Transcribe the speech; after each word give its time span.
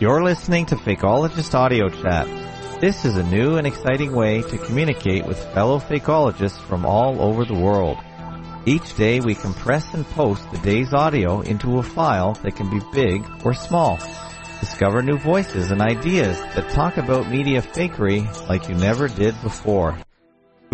You're 0.00 0.24
listening 0.24 0.66
to 0.66 0.76
Fakeologist 0.76 1.54
Audio 1.54 1.88
Chat. 1.88 2.26
This 2.80 3.04
is 3.04 3.16
a 3.16 3.22
new 3.22 3.56
and 3.56 3.64
exciting 3.64 4.12
way 4.12 4.42
to 4.42 4.58
communicate 4.58 5.24
with 5.24 5.38
fellow 5.54 5.78
fakeologists 5.78 6.60
from 6.60 6.84
all 6.84 7.22
over 7.22 7.44
the 7.44 7.54
world. 7.54 7.98
Each 8.66 8.96
day 8.96 9.20
we 9.20 9.36
compress 9.36 9.94
and 9.94 10.04
post 10.04 10.50
the 10.50 10.58
day's 10.58 10.92
audio 10.92 11.42
into 11.42 11.78
a 11.78 11.82
file 11.84 12.34
that 12.42 12.56
can 12.56 12.70
be 12.70 12.80
big 12.92 13.24
or 13.44 13.54
small. 13.54 13.98
Discover 14.58 15.02
new 15.02 15.16
voices 15.16 15.70
and 15.70 15.80
ideas 15.80 16.40
that 16.56 16.70
talk 16.70 16.96
about 16.96 17.30
media 17.30 17.62
fakery 17.62 18.26
like 18.48 18.68
you 18.68 18.74
never 18.74 19.06
did 19.06 19.40
before. 19.42 19.96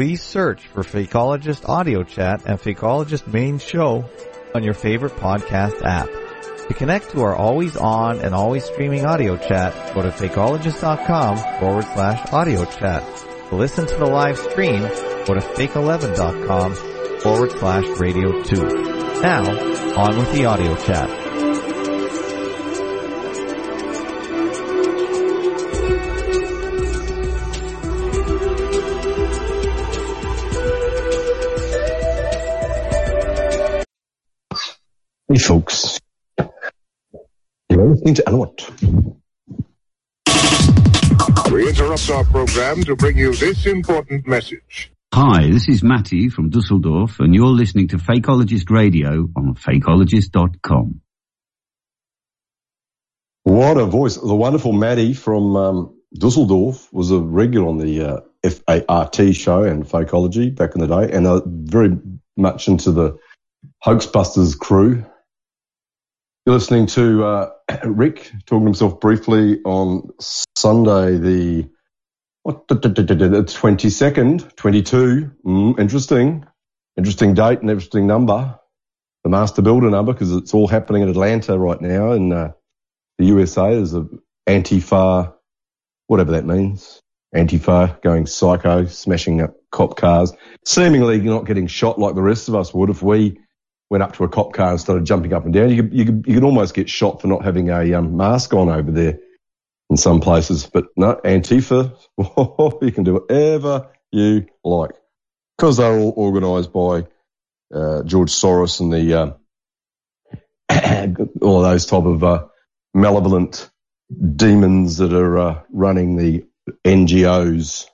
Please 0.00 0.22
search 0.22 0.66
for 0.68 0.82
Fakeologist 0.82 1.68
Audio 1.68 2.02
Chat 2.04 2.46
and 2.46 2.58
Fakeologist 2.58 3.30
Main 3.30 3.58
Show 3.58 4.08
on 4.54 4.62
your 4.62 4.72
favorite 4.72 5.12
podcast 5.16 5.82
app. 5.82 6.08
To 6.68 6.74
connect 6.74 7.10
to 7.10 7.20
our 7.20 7.36
always 7.36 7.76
on 7.76 8.18
and 8.20 8.34
always 8.34 8.64
streaming 8.64 9.04
audio 9.04 9.36
chat, 9.36 9.94
go 9.94 10.00
to 10.00 10.08
fakeologist.com 10.08 11.60
forward 11.60 11.84
slash 11.84 12.32
audio 12.32 12.64
chat. 12.64 13.04
To 13.50 13.56
listen 13.56 13.84
to 13.88 13.96
the 13.96 14.06
live 14.06 14.38
stream, 14.38 14.80
go 14.80 15.34
to 15.34 15.40
fake11.com 15.40 17.20
forward 17.20 17.50
slash 17.58 17.84
radio 18.00 18.42
2. 18.42 19.20
Now, 19.20 19.42
on 20.00 20.16
with 20.16 20.32
the 20.32 20.46
audio 20.46 20.76
chat. 20.76 21.19
Folks, 35.42 35.98
you're 37.68 37.86
listening 37.86 38.14
to 38.14 38.28
Alouette. 38.28 38.70
We 41.50 41.68
interrupt 41.68 42.10
our 42.10 42.24
program 42.24 42.84
to 42.84 42.96
bring 42.96 43.18
you 43.18 43.34
this 43.34 43.66
important 43.66 44.26
message. 44.26 44.92
Hi, 45.12 45.50
this 45.50 45.68
is 45.68 45.82
Matty 45.82 46.28
from 46.28 46.50
Dusseldorf, 46.50 47.18
and 47.18 47.34
you're 47.34 47.46
listening 47.46 47.88
to 47.88 47.96
Fakeologist 47.96 48.70
Radio 48.70 49.28
on 49.36 49.56
fakeologist.com. 49.56 51.00
What 53.42 53.76
a 53.76 53.86
voice. 53.86 54.16
The 54.16 54.34
wonderful 54.34 54.72
Maddie 54.72 55.14
from 55.14 55.56
um, 55.56 56.00
Dusseldorf 56.14 56.92
was 56.92 57.10
a 57.10 57.18
regular 57.18 57.68
on 57.68 57.78
the 57.78 58.02
uh, 58.02 58.20
FART 58.48 59.34
show 59.34 59.64
and 59.64 59.84
Fakeology 59.84 60.54
back 60.54 60.76
in 60.76 60.80
the 60.80 60.86
day, 60.86 61.12
and 61.12 61.26
uh, 61.26 61.40
very 61.46 61.98
much 62.36 62.68
into 62.68 62.92
the 62.92 63.18
Hoaxbusters 63.84 64.58
crew. 64.58 65.04
You're 66.50 66.58
listening 66.58 66.86
to 66.86 67.24
uh, 67.24 67.50
Rick 67.84 68.32
talking 68.44 68.62
to 68.62 68.64
himself 68.64 68.98
briefly 68.98 69.60
on 69.64 70.10
Sunday, 70.18 71.16
the 71.16 71.68
what 72.42 72.66
the 72.66 73.44
twenty 73.46 73.88
second, 73.88 74.56
twenty 74.56 74.82
two. 74.82 75.30
Mm, 75.46 75.78
interesting, 75.78 76.44
interesting 76.96 77.34
date 77.34 77.60
and 77.60 77.70
interesting 77.70 78.08
number. 78.08 78.58
The 79.22 79.30
master 79.30 79.62
builder 79.62 79.90
number 79.90 80.12
because 80.12 80.32
it's 80.32 80.52
all 80.52 80.66
happening 80.66 81.02
in 81.02 81.08
Atlanta 81.08 81.56
right 81.56 81.80
now 81.80 82.10
in 82.14 82.32
uh, 82.32 82.50
the 83.18 83.26
USA. 83.26 83.76
There's 83.76 83.94
a 83.94 84.08
Antifa, 84.48 85.32
whatever 86.08 86.32
that 86.32 86.46
means. 86.46 87.00
Antifa 87.32 88.02
going 88.02 88.26
psycho, 88.26 88.86
smashing 88.86 89.40
up 89.40 89.54
cop 89.70 89.96
cars, 89.96 90.32
seemingly 90.66 91.20
not 91.20 91.46
getting 91.46 91.68
shot 91.68 92.00
like 92.00 92.16
the 92.16 92.22
rest 92.22 92.48
of 92.48 92.56
us 92.56 92.74
would 92.74 92.90
if 92.90 93.04
we 93.04 93.38
went 93.90 94.02
up 94.02 94.14
to 94.14 94.24
a 94.24 94.28
cop 94.28 94.52
car 94.52 94.70
and 94.70 94.80
started 94.80 95.04
jumping 95.04 95.32
up 95.32 95.44
and 95.44 95.52
down. 95.52 95.68
You 95.68 95.82
could, 95.82 95.92
you 95.92 96.04
could, 96.04 96.24
you 96.26 96.34
could 96.34 96.44
almost 96.44 96.74
get 96.74 96.88
shot 96.88 97.20
for 97.20 97.26
not 97.26 97.44
having 97.44 97.70
a 97.70 97.92
um, 97.94 98.16
mask 98.16 98.54
on 98.54 98.68
over 98.70 98.90
there 98.90 99.18
in 99.90 99.96
some 99.96 100.20
places. 100.20 100.66
But 100.66 100.86
no, 100.96 101.16
Antifa, 101.24 101.96
you 102.82 102.92
can 102.92 103.04
do 103.04 103.14
whatever 103.14 103.90
you 104.12 104.46
like 104.64 104.92
because 105.58 105.76
they're 105.76 105.98
all 105.98 106.14
organised 106.16 106.72
by 106.72 107.06
uh, 107.74 108.02
George 108.04 108.30
Soros 108.30 108.80
and 108.80 108.92
the 108.92 109.36
uh, 110.70 111.14
all 111.42 111.62
those 111.62 111.86
type 111.86 112.04
of 112.04 112.24
uh, 112.24 112.46
malevolent 112.94 113.70
demons 114.36 114.98
that 114.98 115.12
are 115.12 115.38
uh, 115.38 115.62
running 115.72 116.16
the 116.16 116.44
NGOs. 116.84 117.86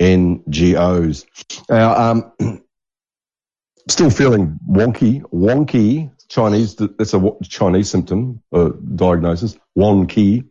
NGOs. 0.00 1.24
Now, 1.68 2.10
um, 2.10 2.62
still 3.88 4.10
feeling 4.10 4.58
wonky, 4.68 5.22
wonky 5.32 6.10
Chinese. 6.28 6.76
That's 6.76 7.14
a 7.14 7.32
Chinese 7.42 7.90
symptom, 7.90 8.42
uh, 8.52 8.70
diagnosis. 8.94 9.56
Wonky. 9.76 10.48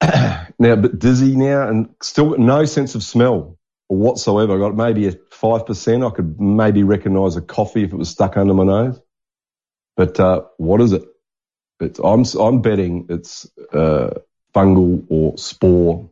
now, 0.02 0.76
but 0.76 0.98
dizzy 0.98 1.36
now, 1.36 1.68
and 1.68 1.94
still 2.02 2.36
no 2.36 2.64
sense 2.64 2.94
of 2.94 3.02
smell 3.02 3.58
whatsoever. 3.88 4.56
I 4.56 4.58
got 4.58 4.76
maybe 4.76 5.08
a 5.08 5.12
five 5.30 5.66
percent. 5.66 6.04
I 6.04 6.10
could 6.10 6.40
maybe 6.40 6.82
recognise 6.82 7.36
a 7.36 7.42
coffee 7.42 7.84
if 7.84 7.92
it 7.92 7.96
was 7.96 8.10
stuck 8.10 8.36
under 8.36 8.54
my 8.54 8.64
nose. 8.64 9.00
But 9.96 10.20
uh, 10.20 10.42
what 10.58 10.80
is 10.80 10.92
it? 10.92 11.04
But 11.78 11.98
I'm 12.02 12.24
I'm 12.38 12.60
betting 12.60 13.06
it's 13.08 13.48
uh, 13.72 14.10
fungal 14.54 15.06
or 15.08 15.38
spore 15.38 16.10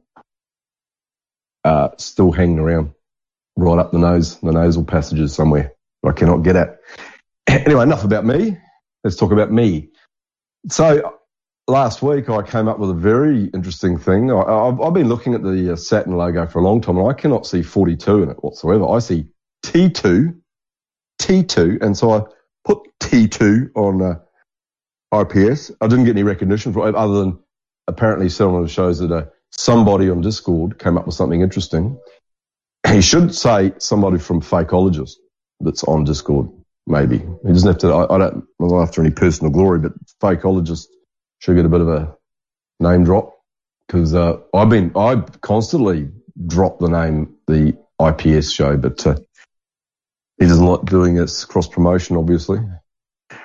uh, 1.64 1.90
still 1.98 2.32
hanging 2.32 2.58
around 2.58 2.93
right 3.56 3.78
up 3.78 3.92
the 3.92 3.98
nose, 3.98 4.38
the 4.40 4.52
nasal 4.52 4.84
passages 4.84 5.34
somewhere 5.34 5.72
I 6.04 6.12
cannot 6.12 6.38
get 6.38 6.56
at. 6.56 6.78
Anyway, 7.46 7.82
enough 7.82 8.04
about 8.04 8.24
me. 8.24 8.56
Let's 9.04 9.16
talk 9.16 9.30
about 9.30 9.52
me. 9.52 9.90
So 10.70 11.18
last 11.68 12.02
week 12.02 12.28
I 12.28 12.42
came 12.42 12.68
up 12.68 12.78
with 12.78 12.90
a 12.90 12.94
very 12.94 13.44
interesting 13.54 13.98
thing. 13.98 14.32
I, 14.32 14.66
have 14.66 14.94
been 14.94 15.08
looking 15.08 15.34
at 15.34 15.42
the 15.42 15.74
uh, 15.74 15.76
Saturn 15.76 16.16
logo 16.16 16.46
for 16.46 16.58
a 16.58 16.62
long 16.62 16.80
time 16.80 16.98
and 16.98 17.08
I 17.08 17.12
cannot 17.12 17.46
see 17.46 17.62
42 17.62 18.22
in 18.22 18.30
it 18.30 18.42
whatsoever. 18.42 18.88
I 18.88 18.98
see 18.98 19.26
T2, 19.64 20.34
T2, 21.20 21.82
and 21.82 21.96
so 21.96 22.12
I 22.12 22.22
put 22.64 22.78
T2 23.00 23.70
on 23.76 24.02
uh, 24.02 25.20
IPS. 25.20 25.70
I 25.80 25.86
didn't 25.86 26.06
get 26.06 26.12
any 26.12 26.22
recognition 26.22 26.72
for 26.72 26.88
it 26.88 26.94
other 26.94 27.20
than 27.20 27.38
apparently 27.86 28.28
someone 28.28 28.66
shows 28.66 28.98
that 28.98 29.12
uh, 29.12 29.26
somebody 29.50 30.10
on 30.10 30.20
Discord 30.20 30.78
came 30.78 30.98
up 30.98 31.06
with 31.06 31.14
something 31.14 31.40
interesting. 31.40 31.98
He 32.88 33.00
should 33.00 33.34
say 33.34 33.72
somebody 33.78 34.18
from 34.18 34.40
Fakeologist 34.40 35.14
that's 35.60 35.84
on 35.84 36.04
Discord, 36.04 36.50
maybe. 36.86 37.18
He 37.18 37.48
doesn't 37.48 37.68
have 37.68 37.78
to, 37.78 37.88
I, 37.92 38.14
I 38.14 38.18
don't, 38.18 38.44
I'm 38.60 38.68
not 38.68 38.82
after 38.82 39.00
any 39.00 39.10
personal 39.10 39.50
glory, 39.50 39.78
but 39.78 39.92
Fakeologist 40.20 40.86
should 41.38 41.56
get 41.56 41.64
a 41.64 41.68
bit 41.68 41.80
of 41.80 41.88
a 41.88 42.14
name 42.80 43.04
drop 43.04 43.34
because 43.86 44.14
uh, 44.14 44.38
I've 44.52 44.68
been, 44.68 44.92
I 44.96 45.16
constantly 45.40 46.10
drop 46.46 46.78
the 46.78 46.88
name, 46.88 47.34
the 47.46 47.76
IPS 48.00 48.52
show, 48.52 48.76
but 48.76 49.06
uh, 49.06 49.16
he 50.38 50.46
doesn't 50.46 50.64
like 50.64 50.84
doing 50.84 51.18
its 51.18 51.44
cross 51.44 51.68
promotion, 51.68 52.16
obviously. 52.16 52.58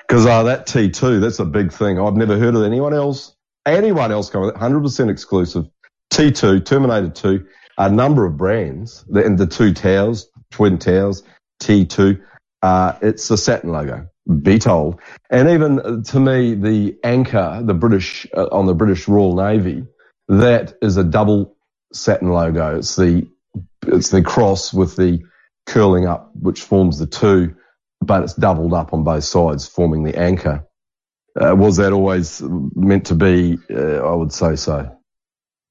Because 0.08 0.26
uh, 0.26 0.44
that 0.44 0.68
T2, 0.68 1.22
that's 1.22 1.40
a 1.40 1.46
big 1.46 1.72
thing. 1.72 2.00
I've 2.00 2.16
never 2.16 2.38
heard 2.38 2.56
of 2.56 2.64
anyone 2.64 2.94
else, 2.94 3.36
anyone 3.66 4.12
else 4.12 4.30
coming, 4.30 4.52
100% 4.52 5.10
exclusive. 5.10 5.68
T2, 6.12 6.66
Terminator 6.66 7.10
2, 7.10 7.46
a 7.80 7.90
number 7.90 8.26
of 8.26 8.38
brands, 8.38 9.06
and 9.10 9.38
the 9.38 9.48
two 9.48 9.74
towers, 9.74 10.30
twin 10.52 10.78
towers, 10.78 11.24
T2. 11.64 12.22
Uh, 12.62 12.94
it's 13.02 13.30
the 13.30 13.38
Saturn 13.38 13.72
logo. 13.72 14.10
Be 14.44 14.60
told. 14.60 15.00
And 15.32 15.50
even 15.50 15.80
uh, 15.80 16.04
to 16.12 16.20
me, 16.20 16.56
the 16.56 16.98
anchor, 17.04 17.62
the 17.64 17.74
British 17.74 18.28
uh, 18.36 18.48
on 18.52 18.66
the 18.66 18.76
British 18.76 19.08
Royal 19.08 19.36
Navy, 19.36 19.86
that 20.28 20.74
is 20.82 20.98
a 20.98 21.04
double 21.06 21.56
Saturn 21.94 22.30
logo. 22.30 22.78
It's 22.78 22.96
the 22.98 23.28
it's 23.88 24.10
the 24.10 24.22
cross 24.22 24.74
with 24.74 24.98
the 24.98 25.22
curling 25.66 26.06
up, 26.06 26.32
which 26.36 26.62
forms 26.62 27.00
the 27.00 27.08
two, 27.08 27.56
but 28.02 28.24
it's 28.24 28.34
doubled 28.34 28.74
up 28.74 28.94
on 28.94 29.06
both 29.06 29.24
sides, 29.24 29.68
forming 29.68 30.04
the 30.04 30.20
anchor. 30.20 30.66
Uh, 31.40 31.56
was 31.56 31.78
that 31.78 31.94
always 31.94 32.42
meant 32.42 33.06
to 33.06 33.16
be? 33.16 33.58
Uh, 33.74 34.06
I 34.06 34.14
would 34.14 34.34
say 34.34 34.58
so. 34.58 34.99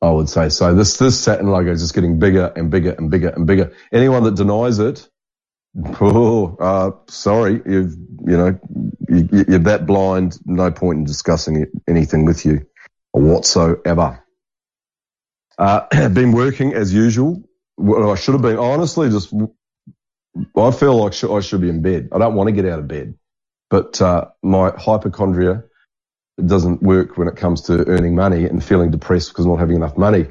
I 0.00 0.10
would 0.10 0.28
say 0.28 0.48
so. 0.48 0.74
This 0.74 0.96
this 0.96 1.20
Saturn 1.20 1.48
logo 1.48 1.72
is 1.72 1.80
just 1.80 1.94
getting 1.94 2.18
bigger 2.18 2.52
and 2.54 2.70
bigger 2.70 2.92
and 2.92 3.10
bigger 3.10 3.28
and 3.30 3.46
bigger. 3.46 3.72
Anyone 3.92 4.22
that 4.24 4.36
denies 4.36 4.78
it 4.78 5.08
Oh, 6.00 6.56
uh, 6.58 6.90
sorry, 7.08 7.62
you've, 7.64 7.92
you 8.26 8.36
know, 8.36 8.58
you, 9.08 9.44
you're 9.48 9.58
that 9.60 9.86
blind. 9.86 10.38
No 10.44 10.70
point 10.70 10.98
in 10.98 11.04
discussing 11.04 11.66
anything 11.86 12.24
with 12.24 12.44
you 12.44 12.66
whatsoever. 13.12 14.24
Uh, 15.56 16.08
been 16.08 16.32
working 16.32 16.74
as 16.74 16.92
usual. 16.92 17.42
Well, 17.76 18.10
I 18.10 18.16
should 18.16 18.34
have 18.34 18.42
been 18.42 18.58
honestly 18.58 19.10
just. 19.10 19.32
I 20.56 20.70
feel 20.70 20.96
like 20.96 21.24
I 21.24 21.40
should 21.40 21.60
be 21.60 21.68
in 21.68 21.82
bed. 21.82 22.08
I 22.12 22.18
don't 22.18 22.34
want 22.34 22.48
to 22.48 22.52
get 22.52 22.64
out 22.64 22.78
of 22.78 22.88
bed, 22.88 23.14
but 23.70 24.00
uh, 24.00 24.26
my 24.42 24.72
hypochondria 24.76 25.64
doesn't 26.46 26.82
work 26.82 27.19
when 27.19 27.29
it 27.29 27.37
comes 27.37 27.62
to 27.62 27.87
earning 27.88 28.14
money 28.14 28.44
and 28.44 28.62
feeling 28.62 28.90
depressed 28.90 29.31
because 29.31 29.46
not 29.46 29.58
having 29.58 29.76
enough 29.76 29.96
money. 29.96 30.26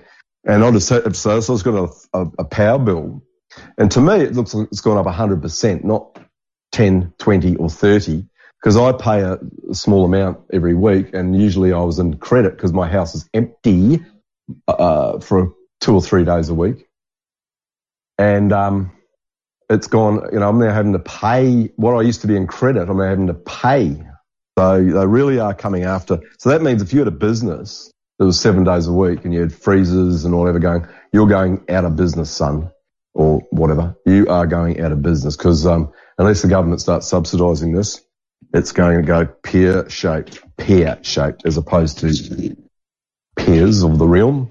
And 0.45 0.63
I 0.63 0.71
just 0.71 0.87
so, 0.87 1.09
so 1.09 1.31
I 1.31 1.35
have 1.35 1.63
got 1.63 1.75
a, 2.13 2.19
a, 2.19 2.31
a 2.39 2.45
power 2.45 2.79
bill 2.79 3.21
and 3.77 3.91
to 3.91 4.01
me, 4.01 4.15
it 4.21 4.33
looks 4.33 4.53
like 4.53 4.67
it's 4.71 4.81
gone 4.81 4.97
up 4.97 5.05
100%, 5.05 5.83
not 5.83 6.19
10, 6.71 7.13
20 7.17 7.55
or 7.57 7.69
30 7.69 8.25
because 8.61 8.77
I 8.77 8.91
pay 8.91 9.21
a, 9.21 9.37
a 9.69 9.75
small 9.75 10.05
amount 10.05 10.39
every 10.51 10.73
week 10.73 11.13
and 11.13 11.39
usually 11.39 11.73
I 11.73 11.81
was 11.81 11.99
in 11.99 12.17
credit 12.17 12.55
because 12.55 12.73
my 12.73 12.87
house 12.87 13.15
is 13.15 13.29
empty 13.33 14.03
uh, 14.67 15.19
for 15.19 15.53
two 15.79 15.95
or 15.95 16.01
three 16.01 16.25
days 16.25 16.49
a 16.49 16.53
week. 16.53 16.87
And 18.17 18.51
um, 18.51 18.91
it's 19.69 19.87
gone, 19.87 20.27
you 20.31 20.39
know, 20.39 20.49
I'm 20.49 20.59
now 20.59 20.73
having 20.73 20.93
to 20.93 20.99
pay 20.99 21.71
what 21.75 21.93
I 21.93 22.01
used 22.01 22.21
to 22.21 22.27
be 22.27 22.35
in 22.35 22.47
credit, 22.47 22.89
I'm 22.89 22.97
now 22.97 23.09
having 23.09 23.27
to 23.27 23.35
pay. 23.35 24.03
So 24.57 24.83
they 24.83 25.05
really 25.05 25.39
are 25.39 25.53
coming 25.53 25.83
after. 25.83 26.19
So 26.39 26.49
that 26.49 26.63
means 26.63 26.81
if 26.81 26.91
you 26.91 26.99
had 26.99 27.07
a 27.07 27.11
business 27.11 27.91
that 28.17 28.25
was 28.25 28.39
seven 28.39 28.63
days 28.63 28.87
a 28.87 28.93
week 28.93 29.23
and 29.23 29.31
you 29.31 29.41
had 29.41 29.53
freezers 29.53 30.25
and 30.25 30.35
whatever 30.35 30.57
going, 30.57 30.87
you're 31.13 31.27
going 31.27 31.63
out 31.69 31.85
of 31.85 31.95
business, 31.95 32.31
son, 32.31 32.71
or 33.13 33.41
whatever. 33.51 33.95
You 34.07 34.27
are 34.29 34.47
going 34.47 34.81
out 34.81 34.91
of 34.91 35.03
business 35.03 35.37
because 35.37 35.67
um, 35.67 35.91
unless 36.17 36.41
the 36.41 36.47
government 36.47 36.81
starts 36.81 37.11
subsidising 37.11 37.75
this, 37.75 38.01
it's 38.51 38.71
going 38.71 38.97
to 38.97 39.03
go 39.03 39.25
pear 39.25 39.87
shaped, 39.91 40.41
pear 40.57 40.97
shaped 41.03 41.45
as 41.45 41.57
opposed 41.57 41.99
to 41.99 42.57
pears 43.35 43.83
of 43.83 43.99
the 43.99 44.07
realm. 44.07 44.49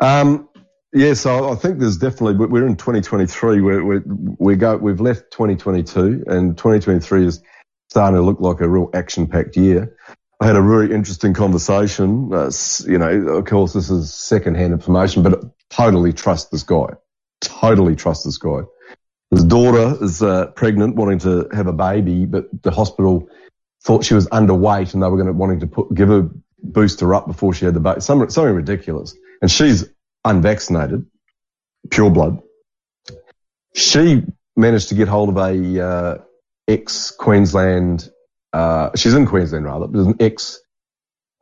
Um, 0.00 0.48
yeah, 0.94 1.12
so 1.12 1.50
I 1.50 1.54
think 1.54 1.80
there's 1.80 1.98
definitely 1.98 2.46
we're 2.46 2.66
in 2.66 2.76
2023. 2.76 3.60
We're, 3.60 3.84
we're, 3.84 4.02
we 4.06 4.56
go 4.56 4.78
we've 4.78 5.02
left 5.02 5.30
2022, 5.32 6.24
and 6.26 6.56
2023 6.56 7.26
is 7.26 7.42
starting 7.88 8.16
to 8.16 8.22
look 8.22 8.40
like 8.40 8.60
a 8.60 8.68
real 8.68 8.90
action-packed 8.94 9.56
year. 9.56 9.96
I 10.40 10.46
had 10.46 10.56
a 10.56 10.62
really 10.62 10.94
interesting 10.94 11.34
conversation. 11.34 12.32
Uh, 12.32 12.50
you 12.86 12.98
know, 12.98 13.08
of 13.08 13.44
course, 13.44 13.72
this 13.72 13.90
is 13.90 14.14
second-hand 14.14 14.72
information, 14.72 15.22
but 15.22 15.42
totally 15.70 16.12
trust 16.12 16.50
this 16.50 16.62
guy. 16.62 16.90
Totally 17.40 17.96
trust 17.96 18.24
this 18.24 18.38
guy. 18.38 18.60
His 19.30 19.44
daughter 19.44 19.96
is 20.02 20.22
uh, 20.22 20.46
pregnant, 20.48 20.96
wanting 20.96 21.18
to 21.20 21.48
have 21.52 21.66
a 21.66 21.72
baby, 21.72 22.24
but 22.24 22.46
the 22.62 22.70
hospital 22.70 23.28
thought 23.82 24.04
she 24.04 24.14
was 24.14 24.26
underweight, 24.28 24.94
and 24.94 25.02
they 25.02 25.08
were 25.08 25.16
going 25.16 25.26
to 25.26 25.32
wanting 25.32 25.60
to 25.60 25.66
put 25.66 25.92
give 25.94 26.08
her 26.08 26.30
boost 26.62 27.00
her 27.00 27.14
up 27.14 27.26
before 27.26 27.52
she 27.54 27.64
had 27.64 27.74
the 27.74 27.80
baby. 27.80 28.00
Something, 28.00 28.30
something 28.30 28.54
ridiculous. 28.54 29.14
And 29.40 29.50
she's 29.50 29.88
unvaccinated, 30.24 31.06
pure 31.90 32.10
blood. 32.10 32.42
She 33.74 34.24
managed 34.56 34.88
to 34.88 34.94
get 34.94 35.08
hold 35.08 35.28
of 35.28 35.36
a 35.36 35.84
uh, 35.84 36.18
ex 36.68 37.10
Queensland. 37.10 38.10
Uh, 38.52 38.90
she's 38.94 39.14
in 39.14 39.26
Queensland 39.26 39.64
rather, 39.64 39.88
but 39.88 40.00
an 40.00 40.16
ex 40.20 40.60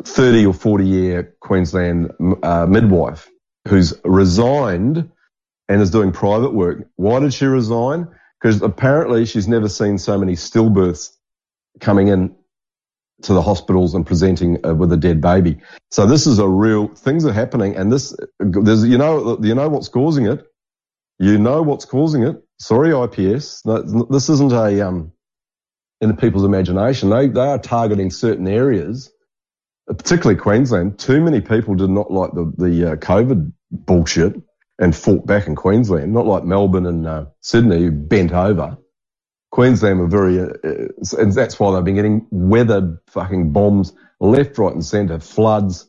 30 0.05 0.47
or 0.47 0.55
40 0.55 0.87
year 0.87 1.37
Queensland 1.41 2.13
uh, 2.43 2.67
midwife 2.67 3.29
who's 3.69 3.95
resigned 4.05 5.11
and 5.69 5.83
is 5.83 5.91
doing 5.91 6.13
private 6.13 6.55
work. 6.55 6.89
Why 6.97 7.21
did 7.21 7.35
she 7.35 7.47
resign? 7.47 8.09
Because 8.41 8.63
apparently 8.63 9.25
she's 9.25 9.49
never 9.49 9.69
seen 9.69 9.99
so 9.99 10.19
many 10.19 10.35
stillbirths 10.35 11.13
coming 11.81 12.09
in 12.09 12.37
to 13.23 13.33
the 13.33 13.43
hospitals 13.43 13.95
and 13.95 14.07
presenting 14.07 14.65
uh, 14.65 14.75
with 14.75 14.93
a 14.93 14.97
dead 14.97 15.21
baby. 15.21 15.59
So 15.91 16.07
this 16.07 16.27
is 16.27 16.39
a 16.39 16.47
real 16.47 16.89
things 16.95 17.25
are 17.25 17.33
happening, 17.33 17.75
and 17.77 17.91
this 17.91 18.15
there's 18.39 18.85
you 18.85 18.99
know 18.99 19.39
you 19.43 19.55
know 19.55 19.69
what's 19.69 19.89
causing 19.89 20.27
it. 20.27 20.47
You 21.19 21.39
know 21.39 21.63
what's 21.63 21.87
causing 21.87 22.25
it. 22.25 22.37
Sorry, 22.61 22.91
IPS. 22.91 23.65
No, 23.65 23.83
this 24.11 24.29
isn't 24.29 24.53
a 24.53 24.87
um 24.87 25.13
in 26.01 26.09
the 26.09 26.15
people's 26.15 26.45
imagination. 26.45 27.11
They 27.11 27.29
they 27.29 27.41
are 27.41 27.59
targeting 27.59 28.11
certain 28.11 28.49
areas, 28.49 29.11
particularly 29.87 30.39
Queensland. 30.39 30.99
Too 30.99 31.21
many 31.21 31.41
people 31.41 31.75
did 31.75 31.91
not 31.91 32.11
like 32.11 32.33
the 32.33 32.53
the 32.57 32.93
uh, 32.93 32.97
COVID 32.97 33.53
bullshit 33.71 34.35
and 34.79 34.95
fought 34.95 35.27
back 35.27 35.47
in 35.47 35.57
Queensland. 35.57 36.13
Not 36.13 36.27
like 36.27 36.45
Melbourne 36.45 36.87
and 36.87 37.07
uh, 37.07 37.27
Sydney 37.41 37.85
who 37.85 37.91
bent 37.91 38.33
over. 38.33 38.77
Queensland 39.51 40.01
were 40.01 40.09
very, 40.09 40.39
uh, 40.39 41.19
and 41.19 41.33
that's 41.33 41.59
why 41.59 41.75
they've 41.75 41.85
been 41.85 41.95
getting 41.95 42.27
weather 42.31 43.01
fucking 43.07 43.53
bombs 43.53 43.93
left, 44.21 44.59
right, 44.59 44.73
and 44.73 44.85
centre, 44.85 45.19
floods. 45.19 45.89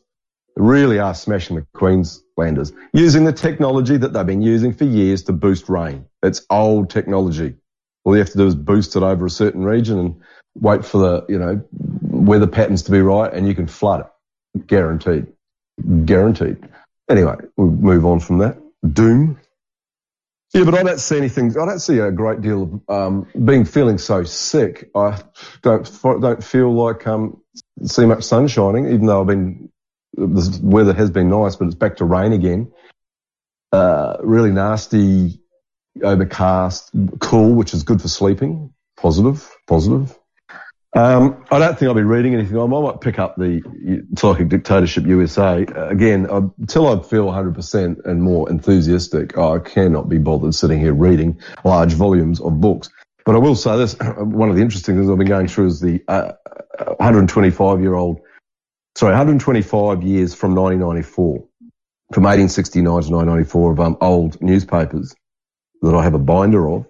Really 0.56 0.98
are 0.98 1.14
smashing 1.14 1.54
the 1.54 1.66
Queenslanders 1.72 2.72
using 2.92 3.24
the 3.24 3.32
technology 3.32 3.96
that 3.96 4.12
they've 4.12 4.26
been 4.26 4.42
using 4.42 4.72
for 4.72 4.84
years 4.84 5.22
to 5.24 5.32
boost 5.32 5.68
rain. 5.68 6.06
It's 6.20 6.44
old 6.50 6.90
technology. 6.90 7.57
All 8.08 8.16
you 8.16 8.20
have 8.20 8.30
to 8.30 8.38
do 8.38 8.46
is 8.46 8.54
boost 8.54 8.96
it 8.96 9.02
over 9.02 9.26
a 9.26 9.30
certain 9.30 9.62
region 9.62 9.98
and 9.98 10.20
wait 10.54 10.82
for 10.82 10.96
the, 10.96 11.26
you 11.28 11.38
know, 11.38 11.62
weather 12.00 12.46
patterns 12.46 12.82
to 12.84 12.90
be 12.90 13.02
right 13.02 13.30
and 13.30 13.46
you 13.46 13.54
can 13.54 13.66
flood 13.66 14.00
it. 14.00 14.66
Guaranteed. 14.66 15.26
Guaranteed. 16.06 16.56
Anyway, 17.10 17.34
we'll 17.58 17.70
move 17.70 18.06
on 18.06 18.20
from 18.20 18.38
that. 18.38 18.56
Doom. 18.94 19.38
Yeah, 20.54 20.64
but 20.64 20.74
I 20.74 20.84
don't 20.84 20.98
see 20.98 21.18
anything. 21.18 21.50
I 21.50 21.66
don't 21.66 21.80
see 21.80 21.98
a 21.98 22.10
great 22.10 22.40
deal 22.40 22.80
of 22.88 22.96
um, 22.96 23.26
being 23.44 23.66
feeling 23.66 23.98
so 23.98 24.24
sick. 24.24 24.88
I 24.94 25.20
don't 25.60 25.84
don't 26.02 26.42
feel 26.42 26.72
like 26.72 27.06
um, 27.06 27.42
see 27.82 28.06
much 28.06 28.24
sun 28.24 28.48
shining, 28.48 28.86
even 28.86 29.04
though 29.04 29.20
I've 29.20 29.26
been 29.26 29.68
the 30.14 30.60
weather 30.62 30.94
has 30.94 31.10
been 31.10 31.28
nice, 31.28 31.56
but 31.56 31.66
it's 31.66 31.74
back 31.74 31.96
to 31.96 32.06
rain 32.06 32.32
again. 32.32 32.72
Uh, 33.70 34.16
really 34.22 34.50
nasty, 34.50 35.42
overcast, 36.02 36.90
cool, 37.20 37.54
which 37.54 37.74
is 37.74 37.82
good 37.82 38.00
for 38.00 38.08
sleeping. 38.08 38.72
Positive, 38.96 39.48
positive. 39.66 40.18
Um, 40.94 41.44
I 41.50 41.58
don't 41.58 41.78
think 41.78 41.88
I'll 41.88 41.94
be 41.94 42.02
reading 42.02 42.34
anything. 42.34 42.58
I 42.58 42.66
might 42.66 43.00
pick 43.00 43.18
up 43.18 43.36
the 43.36 43.60
Psychic 44.16 44.48
Dictatorship 44.48 45.04
USA 45.04 45.64
again 45.76 46.26
until 46.30 46.88
I 46.88 47.02
feel 47.02 47.26
100% 47.26 48.04
and 48.06 48.22
more 48.22 48.48
enthusiastic. 48.50 49.36
I 49.36 49.58
cannot 49.58 50.08
be 50.08 50.18
bothered 50.18 50.54
sitting 50.54 50.80
here 50.80 50.94
reading 50.94 51.40
large 51.62 51.92
volumes 51.92 52.40
of 52.40 52.60
books. 52.60 52.88
But 53.26 53.34
I 53.34 53.38
will 53.38 53.54
say 53.54 53.76
this: 53.76 53.96
one 54.18 54.48
of 54.48 54.56
the 54.56 54.62
interesting 54.62 54.96
things 54.96 55.10
I've 55.10 55.18
been 55.18 55.28
going 55.28 55.48
through 55.48 55.66
is 55.66 55.80
the 55.80 56.02
uh, 56.08 56.32
125 56.96 57.80
year 57.82 57.94
old, 57.94 58.20
sorry, 58.96 59.12
125 59.12 60.02
years 60.02 60.34
from 60.34 60.54
1994, 60.54 61.44
from 62.14 62.22
1869 62.24 62.84
to 62.84 62.90
1994 62.90 63.72
of 63.72 63.80
um, 63.80 63.98
old 64.00 64.40
newspapers 64.40 65.14
that 65.82 65.94
I 65.94 66.02
have 66.02 66.14
a 66.14 66.18
binder 66.18 66.68
of. 66.68 66.86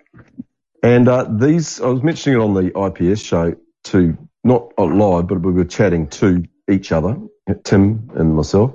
And 0.82 1.08
uh, 1.08 1.24
these, 1.24 1.80
I 1.80 1.86
was 1.86 2.02
mentioning 2.02 2.40
it 2.40 2.44
on 2.44 2.54
the 2.54 3.10
IPS 3.10 3.20
show 3.20 3.54
to 3.84 4.16
not 4.44 4.78
live, 4.78 5.26
but 5.26 5.42
we 5.42 5.52
were 5.52 5.64
chatting 5.64 6.08
to 6.08 6.44
each 6.70 6.92
other, 6.92 7.16
Tim 7.64 8.10
and 8.14 8.34
myself. 8.34 8.74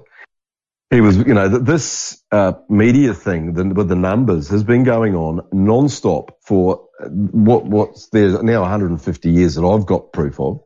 He 0.90 1.02
was, 1.02 1.18
you 1.18 1.34
know, 1.34 1.48
this 1.48 2.22
uh, 2.32 2.54
media 2.70 3.14
thing 3.14 3.74
with 3.74 3.88
the 3.88 3.96
numbers 3.96 4.50
has 4.50 4.64
been 4.64 4.84
going 4.84 5.16
on 5.16 5.42
non-stop 5.52 6.38
for 6.46 6.88
what 7.10 7.66
what's 7.66 8.10
there's 8.10 8.42
now 8.44 8.62
150 8.62 9.32
years 9.32 9.56
that 9.56 9.66
I've 9.66 9.88
got 9.88 10.14
proof 10.14 10.40
of. 10.40 10.62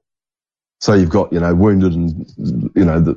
So 0.81 0.93
you've 0.93 1.09
got, 1.09 1.31
you 1.31 1.39
know, 1.39 1.55
wounded 1.55 1.93
and, 1.93 2.71
you 2.75 2.85
know, 2.85 2.99
the, 2.99 3.13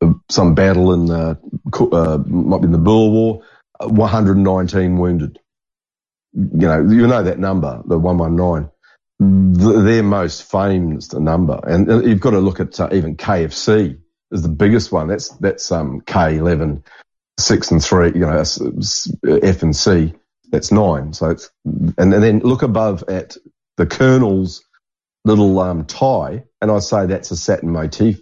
the, 0.00 0.20
some 0.28 0.54
battle 0.54 0.92
in, 0.92 1.10
uh, 1.10 1.34
uh, 1.74 2.18
might 2.26 2.60
be 2.60 2.66
in 2.66 2.72
the 2.72 2.78
Boer 2.78 3.10
War, 3.10 3.42
119 3.80 4.98
wounded. 4.98 5.38
You 6.34 6.66
know, 6.66 6.80
you 6.80 7.06
know 7.06 7.22
that 7.22 7.38
number, 7.38 7.82
the 7.86 7.98
119 7.98 8.70
their 9.22 10.02
most 10.02 10.50
famous 10.50 11.12
number. 11.12 11.60
And 11.64 12.04
you've 12.04 12.20
got 12.20 12.30
to 12.30 12.40
look 12.40 12.60
at 12.60 12.78
uh, 12.80 12.88
even 12.92 13.16
KFC 13.16 13.98
is 14.30 14.42
the 14.42 14.48
biggest 14.48 14.90
one. 14.90 15.08
That's 15.08 15.28
that's 15.36 15.70
um, 15.70 16.00
K11, 16.00 16.84
six 17.38 17.70
and 17.70 17.82
three. 17.82 18.08
You 18.08 18.20
know, 18.20 18.44
F 19.42 19.62
and 19.62 19.76
C. 19.76 20.14
That's 20.50 20.72
nine. 20.72 21.12
So 21.12 21.30
it's 21.30 21.50
and, 21.64 21.94
and 21.98 22.12
then 22.12 22.40
look 22.40 22.62
above 22.62 23.04
at 23.08 23.36
the 23.76 23.86
Colonel's 23.86 24.64
little 25.24 25.58
um, 25.60 25.84
tie, 25.84 26.44
and 26.60 26.70
I 26.70 26.80
say 26.80 27.06
that's 27.06 27.30
a 27.30 27.36
Saturn 27.36 27.70
motif. 27.70 28.20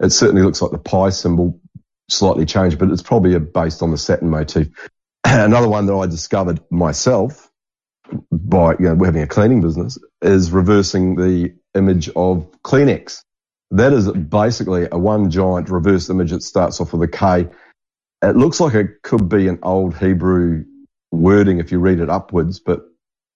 It 0.00 0.10
certainly 0.10 0.42
looks 0.42 0.62
like 0.62 0.70
the 0.70 0.78
pie 0.78 1.10
symbol, 1.10 1.60
slightly 2.08 2.46
changed, 2.46 2.78
but 2.78 2.90
it's 2.90 3.02
probably 3.02 3.38
based 3.38 3.82
on 3.82 3.90
the 3.90 3.98
Saturn 3.98 4.30
motif. 4.30 4.68
Another 5.24 5.68
one 5.68 5.86
that 5.86 5.94
I 5.94 6.06
discovered 6.06 6.60
myself 6.70 7.47
by 8.30 8.72
you 8.72 8.94
know, 8.94 9.04
having 9.04 9.22
a 9.22 9.26
cleaning 9.26 9.60
business 9.60 9.98
is 10.22 10.50
reversing 10.50 11.16
the 11.16 11.54
image 11.74 12.08
of 12.10 12.50
Kleenex. 12.62 13.22
That 13.70 13.92
is 13.92 14.10
basically 14.10 14.88
a 14.90 14.98
one 14.98 15.30
giant 15.30 15.68
reverse 15.68 16.08
image 16.08 16.30
that 16.30 16.42
starts 16.42 16.80
off 16.80 16.92
with 16.92 17.02
a 17.02 17.08
K. 17.08 17.48
It 18.22 18.36
looks 18.36 18.60
like 18.60 18.74
it 18.74 19.02
could 19.02 19.28
be 19.28 19.48
an 19.48 19.58
old 19.62 19.96
Hebrew 19.96 20.64
wording 21.12 21.58
if 21.60 21.70
you 21.70 21.78
read 21.78 22.00
it 22.00 22.10
upwards, 22.10 22.60
but 22.60 22.80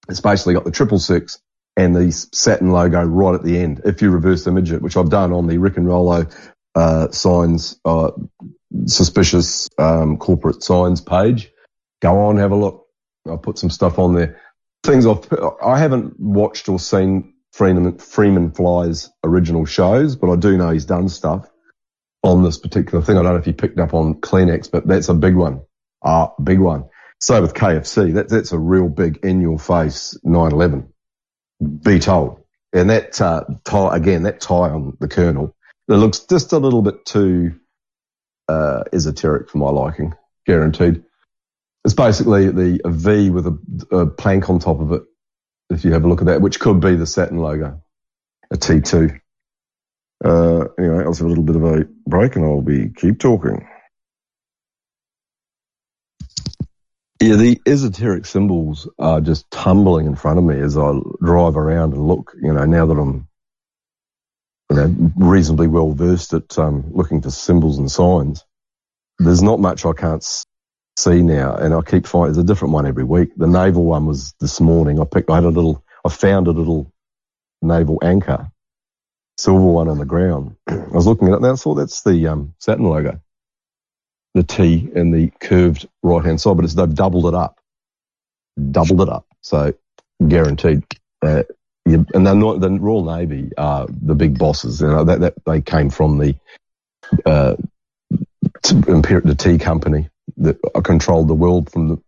it's 0.08 0.20
basically 0.20 0.54
got 0.54 0.64
the 0.64 0.70
triple 0.70 0.98
six 0.98 1.38
and 1.76 1.94
the 1.94 2.10
Saturn 2.10 2.70
logo 2.70 3.02
right 3.04 3.34
at 3.34 3.44
the 3.44 3.58
end. 3.58 3.82
If 3.84 4.02
you 4.02 4.10
reverse 4.10 4.46
image 4.46 4.72
it, 4.72 4.82
which 4.82 4.96
I've 4.96 5.10
done 5.10 5.32
on 5.32 5.46
the 5.46 5.58
Rick 5.58 5.76
and 5.76 5.86
Rollo 5.86 6.26
uh, 6.74 7.10
signs, 7.10 7.78
uh, 7.84 8.10
suspicious 8.86 9.68
um, 9.78 10.16
corporate 10.16 10.62
signs 10.62 11.00
page, 11.00 11.50
go 12.00 12.18
on, 12.26 12.38
have 12.38 12.52
a 12.52 12.56
look. 12.56 12.86
I'll 13.26 13.38
put 13.38 13.58
some 13.58 13.70
stuff 13.70 13.98
on 13.98 14.14
there 14.14 14.41
things 14.84 15.06
I've 15.06 15.26
I 15.64 15.78
haven't 15.78 16.18
watched 16.18 16.68
or 16.68 16.78
seen 16.78 17.34
Freeman 17.52 17.98
Freeman 17.98 18.52
Fly's 18.52 19.10
original 19.24 19.64
shows, 19.64 20.16
but 20.16 20.30
I 20.30 20.36
do 20.36 20.56
know 20.56 20.70
he's 20.70 20.86
done 20.86 21.08
stuff 21.08 21.48
on 22.22 22.42
this 22.42 22.58
particular 22.58 23.04
thing. 23.04 23.16
I 23.16 23.22
don't 23.22 23.32
know 23.32 23.38
if 23.38 23.46
you 23.46 23.52
picked 23.52 23.78
up 23.78 23.94
on 23.94 24.14
Kleenex, 24.14 24.70
but 24.70 24.86
that's 24.86 25.08
a 25.08 25.14
big 25.14 25.34
one. 25.34 25.62
Ah, 26.04 26.32
big 26.42 26.60
one. 26.60 26.84
So 27.20 27.40
with 27.40 27.54
KFC, 27.54 28.14
that, 28.14 28.28
that's 28.28 28.52
a 28.52 28.58
real 28.58 28.88
big 28.88 29.24
in 29.24 29.40
your 29.40 29.58
face 29.58 30.18
911. 30.24 30.92
be 31.84 31.98
told. 31.98 32.42
And 32.72 32.90
that 32.90 33.20
uh, 33.20 33.44
tie, 33.64 33.96
again, 33.96 34.22
that 34.24 34.40
tie 34.40 34.70
on 34.70 34.96
the 34.98 35.08
colonel, 35.08 35.54
it 35.88 35.94
looks 35.94 36.20
just 36.20 36.52
a 36.52 36.58
little 36.58 36.82
bit 36.82 37.04
too 37.04 37.60
uh, 38.48 38.84
esoteric 38.92 39.50
for 39.50 39.58
my 39.58 39.70
liking, 39.70 40.14
guaranteed. 40.46 41.04
It's 41.84 41.94
basically 41.94 42.48
the 42.50 42.80
a 42.84 42.90
V 42.90 43.30
with 43.30 43.46
a, 43.46 43.96
a 43.96 44.06
plank 44.06 44.48
on 44.48 44.58
top 44.58 44.80
of 44.80 44.92
it, 44.92 45.02
if 45.70 45.84
you 45.84 45.92
have 45.92 46.04
a 46.04 46.08
look 46.08 46.20
at 46.20 46.26
that, 46.26 46.40
which 46.40 46.60
could 46.60 46.80
be 46.80 46.94
the 46.94 47.06
Saturn 47.06 47.38
logo, 47.38 47.82
a 48.50 48.56
T2. 48.56 49.18
Uh, 50.24 50.66
anyway, 50.78 50.98
I'll 51.04 51.12
have 51.12 51.20
a 51.20 51.28
little 51.28 51.42
bit 51.42 51.56
of 51.56 51.64
a 51.64 51.84
break 52.06 52.36
and 52.36 52.44
I'll 52.44 52.62
be 52.62 52.90
keep 52.90 53.18
talking. 53.18 53.66
Yeah, 57.20 57.36
the 57.36 57.60
esoteric 57.66 58.26
symbols 58.26 58.88
are 58.98 59.20
just 59.20 59.50
tumbling 59.50 60.06
in 60.06 60.16
front 60.16 60.38
of 60.38 60.44
me 60.44 60.60
as 60.60 60.76
I 60.76 60.92
drive 61.24 61.56
around 61.56 61.94
and 61.94 62.06
look. 62.06 62.32
You 62.40 62.52
know, 62.52 62.64
now 62.64 62.86
that 62.86 62.98
I'm 62.98 63.28
you 64.70 64.76
know, 64.76 65.12
reasonably 65.16 65.66
well 65.66 65.92
versed 65.92 66.32
at 66.34 66.58
um, 66.58 66.90
looking 66.92 67.22
for 67.22 67.30
symbols 67.30 67.78
and 67.78 67.90
signs, 67.90 68.44
there's 69.18 69.42
not 69.42 69.60
much 69.60 69.84
I 69.84 69.92
can't 69.92 70.24
see 70.96 71.22
now, 71.22 71.54
and 71.54 71.74
I 71.74 71.82
keep 71.82 72.06
finding 72.06 72.34
there's 72.34 72.44
a 72.44 72.46
different 72.46 72.74
one 72.74 72.86
every 72.86 73.04
week. 73.04 73.30
The 73.36 73.46
naval 73.46 73.84
one 73.84 74.06
was 74.06 74.34
this 74.40 74.60
morning. 74.60 75.00
I 75.00 75.04
picked, 75.04 75.30
I 75.30 75.36
had 75.36 75.44
a 75.44 75.48
little, 75.48 75.84
I 76.04 76.08
found 76.08 76.46
a 76.46 76.52
little 76.52 76.92
naval 77.60 77.98
anchor, 78.02 78.50
silver 79.38 79.64
one 79.64 79.88
on 79.88 79.98
the 79.98 80.04
ground. 80.04 80.56
I 80.66 80.86
was 80.90 81.06
looking 81.06 81.28
at 81.28 81.34
it 81.34 81.36
and 81.36 81.46
I 81.46 81.54
thought 81.54 81.74
that's 81.74 82.02
the 82.02 82.26
um, 82.28 82.54
Saturn 82.58 82.84
logo 82.84 83.20
the 84.34 84.42
T 84.42 84.90
and 84.94 85.12
the 85.12 85.30
curved 85.40 85.88
right 86.02 86.24
hand 86.24 86.40
side, 86.40 86.56
but 86.56 86.64
it's 86.64 86.74
they've 86.74 86.94
doubled 86.94 87.26
it 87.26 87.34
up, 87.34 87.58
doubled 88.70 89.02
it 89.02 89.08
up. 89.08 89.26
So 89.40 89.74
guaranteed. 90.26 90.84
Uh, 91.20 91.42
you, 91.84 92.06
and 92.14 92.26
they're 92.26 92.34
not, 92.34 92.60
the 92.60 92.70
Royal 92.70 93.04
Navy 93.04 93.50
are 93.58 93.86
the 93.88 94.14
big 94.14 94.38
bosses. 94.38 94.80
You 94.80 94.88
know 94.88 95.04
that, 95.04 95.20
that 95.20 95.34
they 95.44 95.60
came 95.60 95.90
from 95.90 96.18
the 96.18 96.34
uh, 97.26 97.56
the 98.62 99.36
tea 99.38 99.58
company 99.58 100.08
that 100.38 100.58
controlled 100.84 101.28
the 101.28 101.34
world 101.34 101.70
from 101.70 101.88
the, 101.88 102.02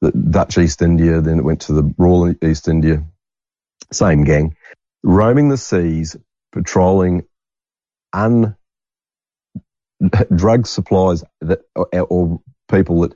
the 0.00 0.12
Dutch 0.12 0.58
East 0.58 0.82
India. 0.82 1.20
Then 1.20 1.38
it 1.38 1.44
went 1.44 1.62
to 1.62 1.72
the 1.72 1.94
Royal 1.98 2.34
East 2.44 2.68
India. 2.68 3.04
Same 3.92 4.24
gang, 4.24 4.56
roaming 5.02 5.48
the 5.48 5.58
seas, 5.58 6.16
patrolling 6.52 7.24
un 8.12 8.56
drug 10.34 10.66
supplies 10.66 11.24
that 11.40 11.60
or, 11.74 12.40
people 12.70 13.02
that 13.02 13.14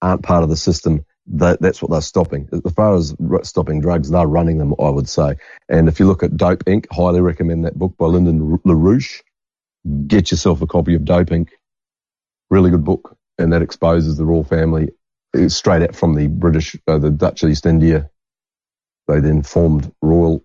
aren't 0.00 0.22
part 0.22 0.42
of 0.42 0.48
the 0.48 0.56
system, 0.56 1.04
that, 1.26 1.60
that's 1.60 1.82
what 1.82 1.90
they're 1.90 2.00
stopping. 2.00 2.48
As 2.64 2.72
far 2.72 2.94
as 2.94 3.14
stopping 3.42 3.80
drugs, 3.80 4.10
they're 4.10 4.26
running 4.26 4.58
them, 4.58 4.74
I 4.80 4.88
would 4.88 5.08
say. 5.08 5.36
And 5.68 5.88
if 5.88 6.00
you 6.00 6.06
look 6.06 6.22
at 6.22 6.36
Dope 6.36 6.64
Inc., 6.64 6.86
highly 6.90 7.20
recommend 7.20 7.66
that 7.66 7.78
book 7.78 7.96
by 7.98 8.06
Lyndon 8.06 8.58
LaRouche. 8.64 9.20
Get 10.06 10.30
yourself 10.30 10.62
a 10.62 10.66
copy 10.66 10.94
of 10.94 11.04
Dope 11.04 11.28
Inc. 11.28 11.48
Really 12.50 12.70
good 12.70 12.84
book, 12.84 13.17
and 13.38 13.52
that 13.52 13.62
exposes 13.62 14.16
the 14.16 14.24
royal 14.24 14.44
family 14.44 14.90
straight 15.48 15.82
out 15.82 15.94
from 15.94 16.14
the 16.14 16.26
British, 16.26 16.76
uh, 16.86 16.98
the 16.98 17.10
Dutch 17.10 17.44
East 17.44 17.66
India. 17.66 18.10
They 19.06 19.20
then 19.20 19.42
formed 19.42 19.92
royal, 20.02 20.44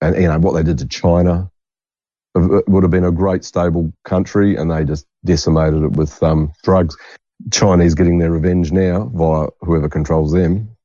and 0.00 0.16
you 0.16 0.28
know 0.28 0.38
what 0.38 0.52
they 0.52 0.62
did 0.62 0.78
to 0.78 0.88
China, 0.88 1.50
it 2.34 2.68
would 2.68 2.84
have 2.84 2.90
been 2.90 3.04
a 3.04 3.12
great 3.12 3.44
stable 3.44 3.92
country 4.04 4.56
and 4.56 4.70
they 4.70 4.84
just 4.84 5.06
decimated 5.24 5.82
it 5.82 5.92
with 5.92 6.22
um, 6.22 6.52
drugs. 6.62 6.96
Chinese 7.50 7.94
getting 7.94 8.18
their 8.18 8.30
revenge 8.30 8.70
now 8.70 9.10
via 9.14 9.48
whoever 9.60 9.88
controls 9.88 10.32
them 10.32 10.76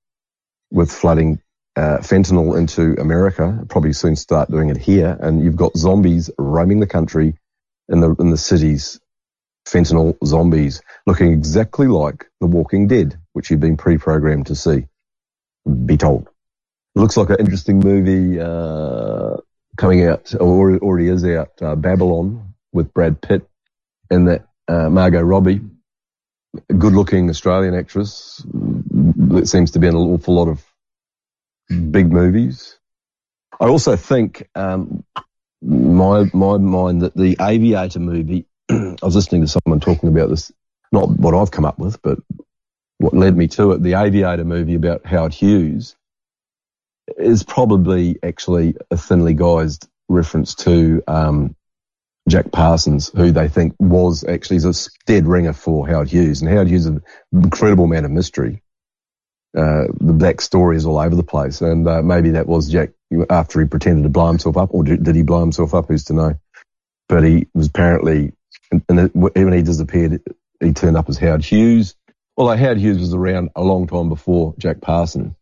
with 0.71 0.91
flooding 0.91 1.39
uh, 1.75 1.97
fentanyl 1.99 2.57
into 2.57 2.99
America. 2.99 3.65
Probably 3.69 3.93
soon 3.93 4.15
start 4.15 4.49
doing 4.49 4.69
it 4.69 4.77
here. 4.77 5.17
And 5.19 5.43
you've 5.43 5.57
got 5.57 5.77
zombies 5.77 6.29
roaming 6.37 6.79
the 6.79 6.87
country 6.87 7.35
in 7.89 7.99
the 7.99 8.15
in 8.15 8.31
the 8.31 8.37
cities, 8.37 8.99
fentanyl 9.65 10.17
zombies 10.25 10.81
looking 11.05 11.31
exactly 11.31 11.87
like 11.87 12.25
The 12.39 12.47
Walking 12.47 12.87
Dead, 12.87 13.17
which 13.33 13.49
you've 13.49 13.59
been 13.59 13.77
pre-programmed 13.77 14.47
to 14.47 14.55
see. 14.55 14.85
Be 15.85 15.97
told. 15.97 16.29
Looks 16.93 17.17
like 17.17 17.29
an 17.31 17.37
interesting 17.39 17.79
movie. 17.79 18.39
Uh, 18.39 19.37
coming 19.77 20.05
out, 20.05 20.33
or 20.39 20.77
already 20.77 21.09
is 21.09 21.25
out, 21.25 21.51
uh, 21.61 21.75
Babylon 21.75 22.53
with 22.71 22.93
Brad 22.93 23.21
Pitt 23.21 23.47
and 24.09 24.27
that 24.27 24.47
uh, 24.67 24.89
Margot 24.89 25.21
Robbie, 25.21 25.61
good 26.77 26.93
looking 26.93 27.29
Australian 27.29 27.75
actress 27.75 28.41
that 28.51 29.47
seems 29.47 29.71
to 29.71 29.79
be 29.79 29.87
in 29.87 29.95
an 29.95 30.01
awful 30.01 30.35
lot 30.35 30.47
of 30.47 30.63
big 31.67 32.11
movies. 32.11 32.77
I 33.59 33.67
also 33.67 33.95
think, 33.95 34.47
um, 34.55 35.03
my, 35.61 36.29
my 36.33 36.57
mind 36.57 37.01
that 37.01 37.15
the 37.15 37.37
Aviator 37.41 37.99
movie, 37.99 38.45
I 38.69 38.97
was 39.01 39.15
listening 39.15 39.41
to 39.41 39.47
someone 39.47 39.79
talking 39.79 40.09
about 40.09 40.29
this, 40.29 40.51
not 40.91 41.09
what 41.09 41.35
I've 41.35 41.51
come 41.51 41.65
up 41.65 41.79
with, 41.79 42.01
but 42.01 42.19
what 42.97 43.13
led 43.13 43.35
me 43.35 43.47
to 43.49 43.71
it, 43.73 43.83
the 43.83 43.93
Aviator 43.93 44.45
movie 44.45 44.75
about 44.75 45.05
Howard 45.05 45.33
Hughes 45.33 45.95
is 47.17 47.43
probably 47.43 48.17
actually 48.23 48.75
a 48.89 48.97
thinly 48.97 49.35
guised 49.35 49.87
reference 50.07 50.55
to 50.55 51.03
um, 51.07 51.55
Jack 52.27 52.51
Parsons, 52.51 53.09
who 53.09 53.31
they 53.31 53.47
think 53.47 53.75
was 53.79 54.23
actually 54.23 54.57
a 54.57 54.73
dead 55.05 55.27
ringer 55.27 55.53
for 55.53 55.87
Howard 55.87 56.09
Hughes. 56.09 56.41
And 56.41 56.49
Howard 56.49 56.67
Hughes 56.67 56.81
is 56.81 56.87
an 56.87 57.01
incredible 57.31 57.87
man 57.87 58.05
of 58.05 58.11
mystery. 58.11 58.63
Uh, 59.55 59.85
the 60.01 60.13
back 60.13 60.41
story 60.41 60.75
is 60.75 60.85
all 60.85 60.99
over 60.99 61.15
the 61.15 61.23
place. 61.23 61.61
And 61.61 61.87
uh, 61.87 62.01
maybe 62.01 62.31
that 62.31 62.47
was 62.47 62.69
Jack 62.69 62.91
after 63.29 63.61
he 63.61 63.67
pretended 63.67 64.03
to 64.03 64.09
blow 64.09 64.27
himself 64.27 64.57
up, 64.57 64.73
or 64.73 64.83
did 64.83 65.15
he 65.15 65.21
blow 65.21 65.39
himself 65.39 65.73
up? 65.73 65.87
Who's 65.87 66.05
to 66.05 66.13
know? 66.13 66.33
But 67.07 67.23
he 67.23 67.47
was 67.53 67.67
apparently, 67.67 68.33
and 68.71 69.11
when 69.13 69.53
he 69.53 69.61
disappeared, 69.61 70.21
he 70.59 70.73
turned 70.73 70.97
up 70.97 71.09
as 71.09 71.17
Howard 71.17 71.43
Hughes. 71.43 71.95
Although 72.37 72.57
Howard 72.57 72.77
Hughes 72.77 72.99
was 72.99 73.13
around 73.13 73.51
a 73.55 73.63
long 73.63 73.87
time 73.87 74.09
before 74.09 74.55
Jack 74.57 74.81
Parson 74.81 75.35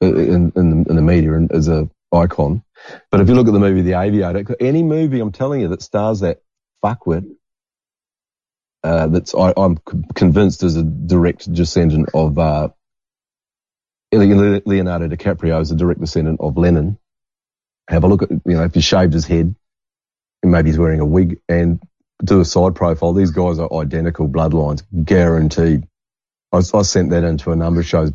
in, 0.00 0.52
in, 0.54 0.86
in 0.88 0.96
the 0.96 1.02
media 1.02 1.34
and 1.34 1.50
as 1.52 1.68
a 1.68 1.88
icon. 2.12 2.62
But 3.10 3.20
if 3.20 3.28
you 3.28 3.34
look 3.34 3.46
at 3.46 3.52
the 3.52 3.60
movie 3.60 3.82
The 3.82 4.00
Aviator, 4.00 4.56
any 4.60 4.82
movie 4.82 5.20
I'm 5.20 5.32
telling 5.32 5.60
you 5.60 5.68
that 5.68 5.82
stars 5.82 6.20
that 6.20 6.42
fuckwit, 6.84 7.28
uh, 8.82 9.08
that's 9.08 9.34
I, 9.34 9.52
am 9.56 9.76
convinced 10.14 10.62
is 10.62 10.76
a 10.76 10.82
direct 10.82 11.52
descendant 11.52 12.10
of 12.14 12.38
uh, 12.38 12.70
Leonardo 14.12 15.08
DiCaprio 15.08 15.60
is 15.60 15.70
a 15.70 15.76
direct 15.76 16.00
descendant 16.00 16.40
of 16.40 16.56
Lenin. 16.56 16.98
Have 17.88 18.04
a 18.04 18.08
look 18.08 18.22
at 18.22 18.30
you 18.30 18.40
know 18.46 18.64
if 18.64 18.74
he 18.74 18.80
shaved 18.80 19.12
his 19.12 19.26
head, 19.26 19.54
and 20.42 20.52
maybe 20.52 20.70
he's 20.70 20.78
wearing 20.78 21.00
a 21.00 21.04
wig, 21.04 21.40
and 21.48 21.82
do 22.24 22.40
a 22.40 22.44
side 22.44 22.74
profile. 22.74 23.12
These 23.12 23.30
guys 23.30 23.58
are 23.58 23.72
identical 23.72 24.28
bloodlines, 24.28 24.82
guaranteed. 25.04 25.86
I, 26.52 26.58
I 26.58 26.82
sent 26.82 27.10
that 27.10 27.24
into 27.24 27.52
a 27.52 27.56
number 27.56 27.80
of 27.80 27.86
shows 27.86 28.12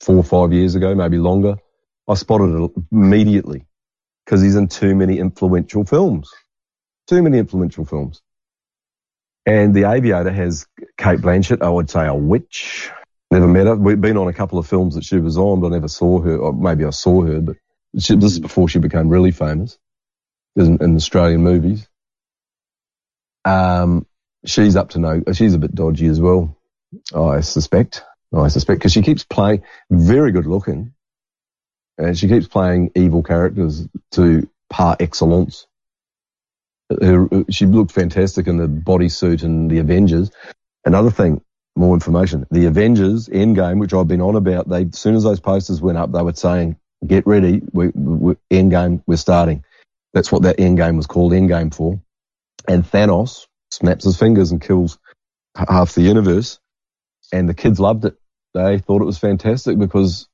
four 0.00 0.16
or 0.16 0.24
five 0.24 0.52
years 0.52 0.74
ago, 0.74 0.94
maybe 0.94 1.18
longer. 1.18 1.56
I 2.08 2.14
spotted 2.14 2.54
it 2.54 2.70
immediately 2.92 3.66
because 4.24 4.42
he's 4.42 4.56
in 4.56 4.68
too 4.68 4.94
many 4.94 5.18
influential 5.18 5.84
films. 5.84 6.30
Too 7.06 7.22
many 7.22 7.38
influential 7.38 7.84
films. 7.84 8.22
And 9.46 9.74
The 9.74 9.84
Aviator 9.84 10.32
has 10.32 10.66
Cate 10.98 11.20
Blanchett, 11.20 11.62
I 11.62 11.68
would 11.68 11.88
say 11.88 12.06
a 12.06 12.14
witch. 12.14 12.90
Never 13.30 13.46
met 13.46 13.66
her. 13.66 13.76
We've 13.76 14.00
been 14.00 14.16
on 14.16 14.28
a 14.28 14.32
couple 14.32 14.58
of 14.58 14.66
films 14.66 14.94
that 14.96 15.04
she 15.04 15.18
was 15.18 15.38
on, 15.38 15.60
but 15.60 15.68
I 15.68 15.70
never 15.70 15.88
saw 15.88 16.20
her. 16.20 16.36
Or 16.36 16.52
maybe 16.52 16.84
I 16.84 16.90
saw 16.90 17.22
her, 17.22 17.40
but 17.40 17.56
she, 17.98 18.16
this 18.16 18.32
is 18.32 18.40
before 18.40 18.68
she 18.68 18.78
became 18.78 19.08
really 19.08 19.30
famous 19.30 19.78
in, 20.56 20.82
in 20.82 20.96
Australian 20.96 21.42
movies. 21.42 21.88
Um, 23.46 24.06
she's 24.44 24.76
up 24.76 24.90
to 24.90 24.98
no, 24.98 25.22
she's 25.32 25.54
a 25.54 25.58
bit 25.58 25.74
dodgy 25.74 26.06
as 26.06 26.20
well, 26.20 26.56
I 27.14 27.40
suspect. 27.40 28.02
I 28.34 28.48
suspect, 28.48 28.80
because 28.80 28.92
she 28.92 29.02
keeps 29.02 29.24
playing 29.24 29.62
very 29.88 30.32
good 30.32 30.46
looking, 30.46 30.92
and 31.96 32.18
she 32.18 32.28
keeps 32.28 32.48
playing 32.48 32.90
evil 32.94 33.22
characters 33.22 33.86
to 34.12 34.50
par 34.68 34.96
excellence. 35.00 35.66
Her, 36.90 37.28
she 37.48 37.66
looked 37.66 37.92
fantastic 37.92 38.46
in 38.48 38.56
the 38.58 38.68
bodysuit 38.68 39.42
and 39.42 39.70
the 39.70 39.78
Avengers. 39.78 40.30
Another 40.84 41.10
thing, 41.10 41.40
more 41.76 41.94
information. 41.94 42.46
The 42.50 42.66
Avengers 42.66 43.28
Endgame, 43.28 43.78
which 43.78 43.94
I've 43.94 44.08
been 44.08 44.20
on 44.20 44.36
about, 44.36 44.68
they 44.68 44.82
as 44.82 44.98
soon 44.98 45.14
as 45.14 45.22
those 45.22 45.40
posters 45.40 45.80
went 45.80 45.98
up, 45.98 46.12
they 46.12 46.22
were 46.22 46.34
saying, 46.34 46.76
"Get 47.06 47.26
ready, 47.26 47.62
we, 47.72 47.88
we, 47.94 48.34
Endgame, 48.50 49.02
we're 49.06 49.16
starting." 49.16 49.64
That's 50.14 50.32
what 50.32 50.42
that 50.42 50.58
Endgame 50.58 50.96
was 50.96 51.06
called, 51.06 51.32
Endgame 51.32 51.72
for. 51.72 52.00
And 52.68 52.84
Thanos 52.84 53.46
snaps 53.70 54.04
his 54.04 54.18
fingers 54.18 54.50
and 54.50 54.60
kills 54.60 54.98
half 55.56 55.94
the 55.94 56.02
universe 56.02 56.58
and 57.32 57.48
the 57.48 57.54
kids 57.54 57.80
loved 57.80 58.04
it. 58.04 58.14
They 58.54 58.78
thought 58.78 59.02
it 59.02 59.06
was 59.06 59.18
fantastic 59.18 59.78
because 59.78 60.28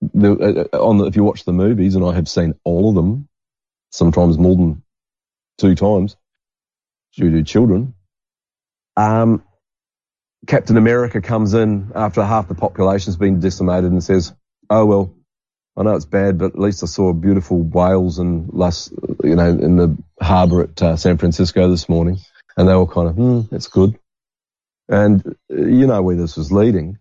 the, 0.00 0.68
uh, 0.72 0.78
on 0.78 0.98
the, 0.98 1.06
if 1.06 1.16
you 1.16 1.24
watch 1.24 1.44
the 1.44 1.52
movies, 1.52 1.94
and 1.94 2.04
I 2.04 2.14
have 2.14 2.28
seen 2.28 2.54
all 2.64 2.88
of 2.88 2.94
them, 2.94 3.28
sometimes 3.90 4.38
more 4.38 4.56
than 4.56 4.82
two 5.58 5.74
times 5.74 6.16
due 7.16 7.30
to 7.30 7.42
children. 7.42 7.94
Um, 8.96 9.42
Captain 10.46 10.76
America 10.76 11.20
comes 11.20 11.54
in 11.54 11.92
after 11.94 12.24
half 12.24 12.48
the 12.48 12.54
population's 12.54 13.16
been 13.16 13.40
decimated 13.40 13.92
and 13.92 14.02
says, 14.02 14.34
"Oh 14.68 14.84
well, 14.84 15.14
I 15.76 15.82
know 15.82 15.94
it's 15.94 16.04
bad, 16.04 16.38
but 16.38 16.52
at 16.52 16.58
least 16.58 16.82
I 16.82 16.86
saw 16.86 17.12
beautiful 17.12 17.62
whales 17.62 18.18
and 18.18 18.52
last, 18.52 18.92
you 19.24 19.36
know, 19.36 19.48
in 19.48 19.76
the 19.76 19.96
harbour 20.20 20.64
at 20.64 20.82
uh, 20.82 20.96
San 20.96 21.16
Francisco 21.16 21.70
this 21.70 21.88
morning, 21.88 22.18
and 22.56 22.68
they 22.68 22.74
were 22.74 22.86
kind 22.86 23.08
of, 23.08 23.14
hmm, 23.14 23.40
that's 23.50 23.68
good. 23.68 23.98
And 24.88 25.26
uh, 25.50 25.56
you 25.56 25.86
know 25.86 26.02
where 26.02 26.16
this 26.16 26.36
was 26.36 26.52
leading. 26.52 26.98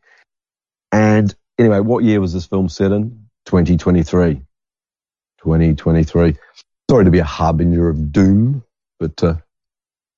And 0.92 1.34
anyway, 1.60 1.80
what 1.80 2.04
year 2.06 2.22
was 2.22 2.34
this 2.34 2.46
film 2.46 2.70
set 2.70 2.92
in? 2.94 3.28
2023. 3.46 4.36
2023. 5.40 6.38
Sorry 6.90 7.06
to 7.06 7.12
be 7.12 7.20
a 7.20 7.24
harbinger 7.25 7.90
of 7.90 8.12
doom, 8.12 8.63
but, 9.00 9.24
uh, 9.24 9.36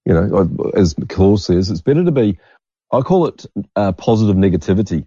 you 0.06 0.14
know, 0.14 0.72
as 0.76 0.96
Klaus 1.10 1.46
says, 1.46 1.72
it's 1.72 1.82
better 1.82 2.04
to 2.04 2.12
be, 2.12 2.40
I 2.92 3.02
call 3.02 3.28
it 3.28 3.46
uh, 3.76 3.94
positive 3.94 4.36
negativity. 4.36 5.06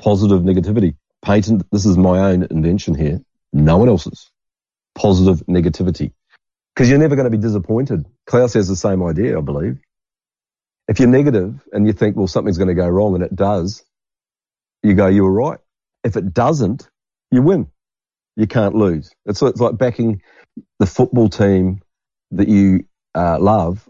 Positive 0.00 0.40
negativity. 0.42 0.96
Patent, 1.22 1.66
this 1.70 1.84
is 1.84 1.96
my 1.96 2.30
own 2.30 2.44
invention 2.50 2.94
here. 2.94 3.20
No 3.52 3.78
one 3.78 3.88
else's. 3.88 4.30
Positive 4.94 5.44
negativity. 5.46 6.12
Because 6.74 6.88
you're 6.88 6.98
never 6.98 7.16
going 7.16 7.30
to 7.30 7.36
be 7.36 7.42
disappointed. 7.42 8.06
Klaus 8.26 8.54
has 8.54 8.68
the 8.68 8.76
same 8.76 9.02
idea, 9.02 9.36
I 9.38 9.40
believe. 9.40 9.78
If 10.86 11.00
you're 11.00 11.08
negative 11.08 11.60
and 11.72 11.86
you 11.86 11.92
think, 11.92 12.16
well, 12.16 12.28
something's 12.28 12.58
going 12.58 12.68
to 12.68 12.74
go 12.74 12.88
wrong 12.88 13.14
and 13.14 13.24
it 13.24 13.34
does, 13.34 13.84
you 14.82 14.94
go, 14.94 15.08
you 15.08 15.24
were 15.24 15.32
right. 15.32 15.58
If 16.04 16.16
it 16.16 16.32
doesn't, 16.32 16.88
you 17.30 17.42
win. 17.42 17.68
You 18.36 18.46
can't 18.46 18.74
lose. 18.74 19.12
It's, 19.26 19.42
it's 19.42 19.60
like 19.60 19.76
backing 19.76 20.22
the 20.78 20.86
football 20.86 21.28
team 21.28 21.82
that 22.30 22.48
you 22.48 22.86
uh, 23.14 23.38
love. 23.38 23.88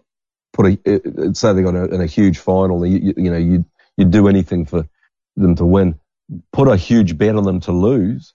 Put 0.52 0.66
a 0.66 1.34
say 1.34 1.52
they 1.52 1.62
got 1.62 1.74
in 1.74 2.00
a 2.00 2.06
huge 2.06 2.38
final. 2.38 2.84
You, 2.84 2.98
you, 2.98 3.14
you 3.16 3.30
know 3.30 3.36
you 3.36 3.64
you 3.96 4.06
do 4.06 4.28
anything 4.28 4.64
for 4.64 4.88
them 5.36 5.54
to 5.56 5.64
win. 5.64 6.00
Put 6.52 6.68
a 6.68 6.76
huge 6.76 7.16
bet 7.18 7.36
on 7.36 7.44
them 7.44 7.60
to 7.60 7.72
lose, 7.72 8.34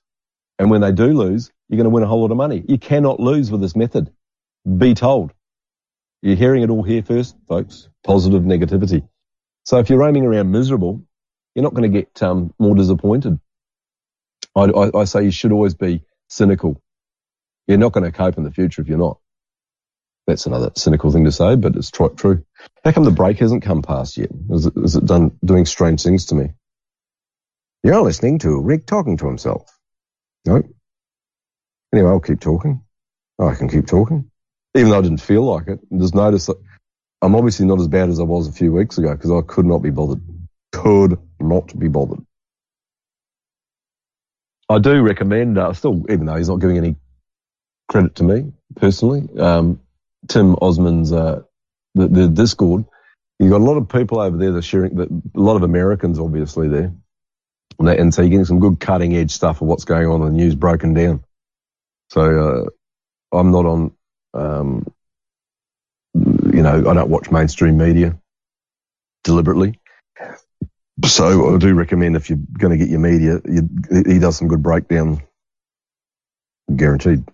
and 0.60 0.72
when 0.72 0.82
they 0.82 0.92
do 0.92 1.08
lose, 1.08 1.52
you're 1.70 1.78
going 1.78 1.86
to 1.86 1.90
win 1.90 2.04
a 2.04 2.08
whole 2.08 2.22
lot 2.22 2.32
of 2.32 2.38
money. 2.38 2.64
You 2.68 2.78
cannot 2.78 3.20
lose 3.20 3.52
with 3.52 3.62
this 3.62 3.76
method. 3.76 4.12
Be 4.78 4.94
told. 4.94 5.34
You're 6.22 6.36
hearing 6.38 6.64
it 6.64 6.70
all 6.70 6.84
here 6.84 7.04
first, 7.04 7.36
folks. 7.48 7.90
Positive 8.04 8.44
negativity. 8.44 9.08
So 9.66 9.80
if 9.80 9.90
you're 9.90 10.00
roaming 10.00 10.26
around 10.26 10.52
miserable, 10.52 11.04
you're 11.56 11.64
not 11.64 11.74
going 11.74 11.92
to 11.92 12.00
get 12.02 12.22
um, 12.24 12.54
more 12.60 12.76
disappointed. 12.76 13.40
I, 14.56 14.64
I, 14.64 15.02
I 15.02 15.04
say 15.06 15.24
you 15.24 15.32
should 15.32 15.52
always 15.52 15.74
be 15.74 16.04
cynical. 16.30 16.82
You're 17.68 17.78
not 17.78 17.94
going 17.94 18.06
to 18.06 18.12
cope 18.12 18.38
in 18.38 18.44
the 18.44 18.52
future 18.52 18.82
if 18.82 18.88
you're 18.88 18.98
not. 18.98 19.20
That's 20.28 20.46
another 20.46 20.72
cynical 20.76 21.12
thing 21.12 21.26
to 21.26 21.32
say, 21.32 21.56
but 21.56 21.76
it's 21.76 21.92
tr- 21.92 22.08
true. 22.08 22.46
How 22.84 22.92
come 22.92 23.04
the 23.04 23.12
break 23.12 23.40
hasn't 23.40 23.64
come 23.64 23.82
past 23.82 24.18
yet? 24.18 24.30
Is 24.50 24.66
it, 24.68 24.74
is 24.78 24.96
it 24.96 25.06
done 25.06 25.38
doing 25.44 25.66
strange 25.66 26.02
things 26.04 26.28
to 26.28 26.36
me? 26.36 26.52
You're 27.84 28.02
listening 28.02 28.40
to 28.40 28.62
Rick 28.62 28.86
talking 28.86 29.18
to 29.18 29.28
himself. 29.28 29.70
No. 30.46 30.64
Anyway, 31.94 32.10
I'll 32.10 32.22
keep 32.22 32.40
talking. 32.40 32.82
I 33.40 33.56
can 33.56 33.68
keep 33.68 33.88
talking. 33.88 34.32
Even 34.76 34.90
though 34.90 35.00
I 35.00 35.02
didn't 35.02 35.22
feel 35.22 35.44
like 35.44 35.68
it. 35.68 35.80
Just 35.98 36.16
notice 36.16 36.46
that 36.46 36.56
I'm 37.22 37.36
obviously 37.36 37.66
not 37.66 37.80
as 37.80 37.90
bad 37.90 38.10
as 38.10 38.22
I 38.22 38.24
was 38.24 38.48
a 38.48 38.54
few 38.54 38.72
weeks 38.72 38.98
ago 38.98 39.14
because 39.14 39.32
I 39.32 39.42
could 39.42 39.66
not 39.66 39.80
be 39.80 39.90
bothered. 39.90 40.22
Could 40.72 41.20
not 41.42 41.78
be 41.78 41.90
bothered. 41.90 42.26
I 44.70 44.80
do 44.80 45.02
recommend, 45.02 45.58
uh, 45.58 45.74
still, 45.74 46.06
even 46.10 46.26
though 46.26 46.36
he's 46.36 46.50
not 46.50 46.62
giving 46.62 46.78
any 46.78 46.96
credit 47.90 48.16
to 48.16 48.24
me 48.24 48.54
personally, 48.76 49.28
um, 49.38 49.82
Tim 50.30 50.56
Ozman's, 50.56 51.12
uh, 51.12 51.42
the, 51.96 52.08
the 52.08 52.28
Discord, 52.30 52.86
you've 53.40 53.52
got 53.52 53.62
a 53.62 53.66
lot 53.66 53.78
of 53.78 53.90
people 53.90 54.20
over 54.20 54.38
there 54.38 54.52
that 54.54 54.60
are 54.60 54.62
sharing, 54.62 54.98
a 55.00 55.40
lot 55.40 55.58
of 55.58 55.64
Americans 55.64 56.18
obviously 56.18 56.70
there. 56.70 56.94
And, 57.80 58.14
so 58.14 58.22
you're 58.22 58.30
getting 58.30 58.46
some 58.46 58.60
good 58.60 58.80
cutting 58.80 59.16
edge 59.16 59.32
stuff 59.32 59.62
of 59.62 59.68
what's 59.68 59.86
going 59.86 60.08
on 60.08 60.22
in 60.22 60.28
the 60.28 60.38
news 60.38 60.56
broken 60.56 60.94
down. 60.94 61.24
So, 62.10 62.70
uh, 63.32 63.38
I'm 63.38 63.52
not 63.52 63.66
on, 63.66 63.92
um, 64.34 64.86
you 66.14 66.62
know, 66.62 66.90
I 66.90 66.94
don't 66.94 67.10
watch 67.10 67.32
mainstream 67.32 67.78
media 67.78 68.18
deliberately. 69.24 69.80
So 71.04 71.56
I 71.56 71.58
do 71.58 71.74
recommend 71.74 72.16
if 72.16 72.30
you're 72.30 72.40
going 72.58 72.72
to 72.72 72.78
get 72.78 72.90
your 72.90 73.00
media, 73.00 73.42
you, 73.46 73.68
he 74.06 74.20
does 74.20 74.38
some 74.38 74.48
good 74.48 74.62
breakdown, 74.62 75.24
guaranteed. 76.74 77.26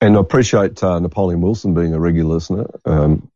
And 0.00 0.16
I 0.16 0.20
appreciate 0.20 0.80
uh, 0.82 1.00
Napoleon 1.00 1.40
Wilson 1.40 1.74
being 1.74 1.92
a 1.92 1.98
regular 1.98 2.34
listener. 2.34 2.66
Um, 2.84 3.30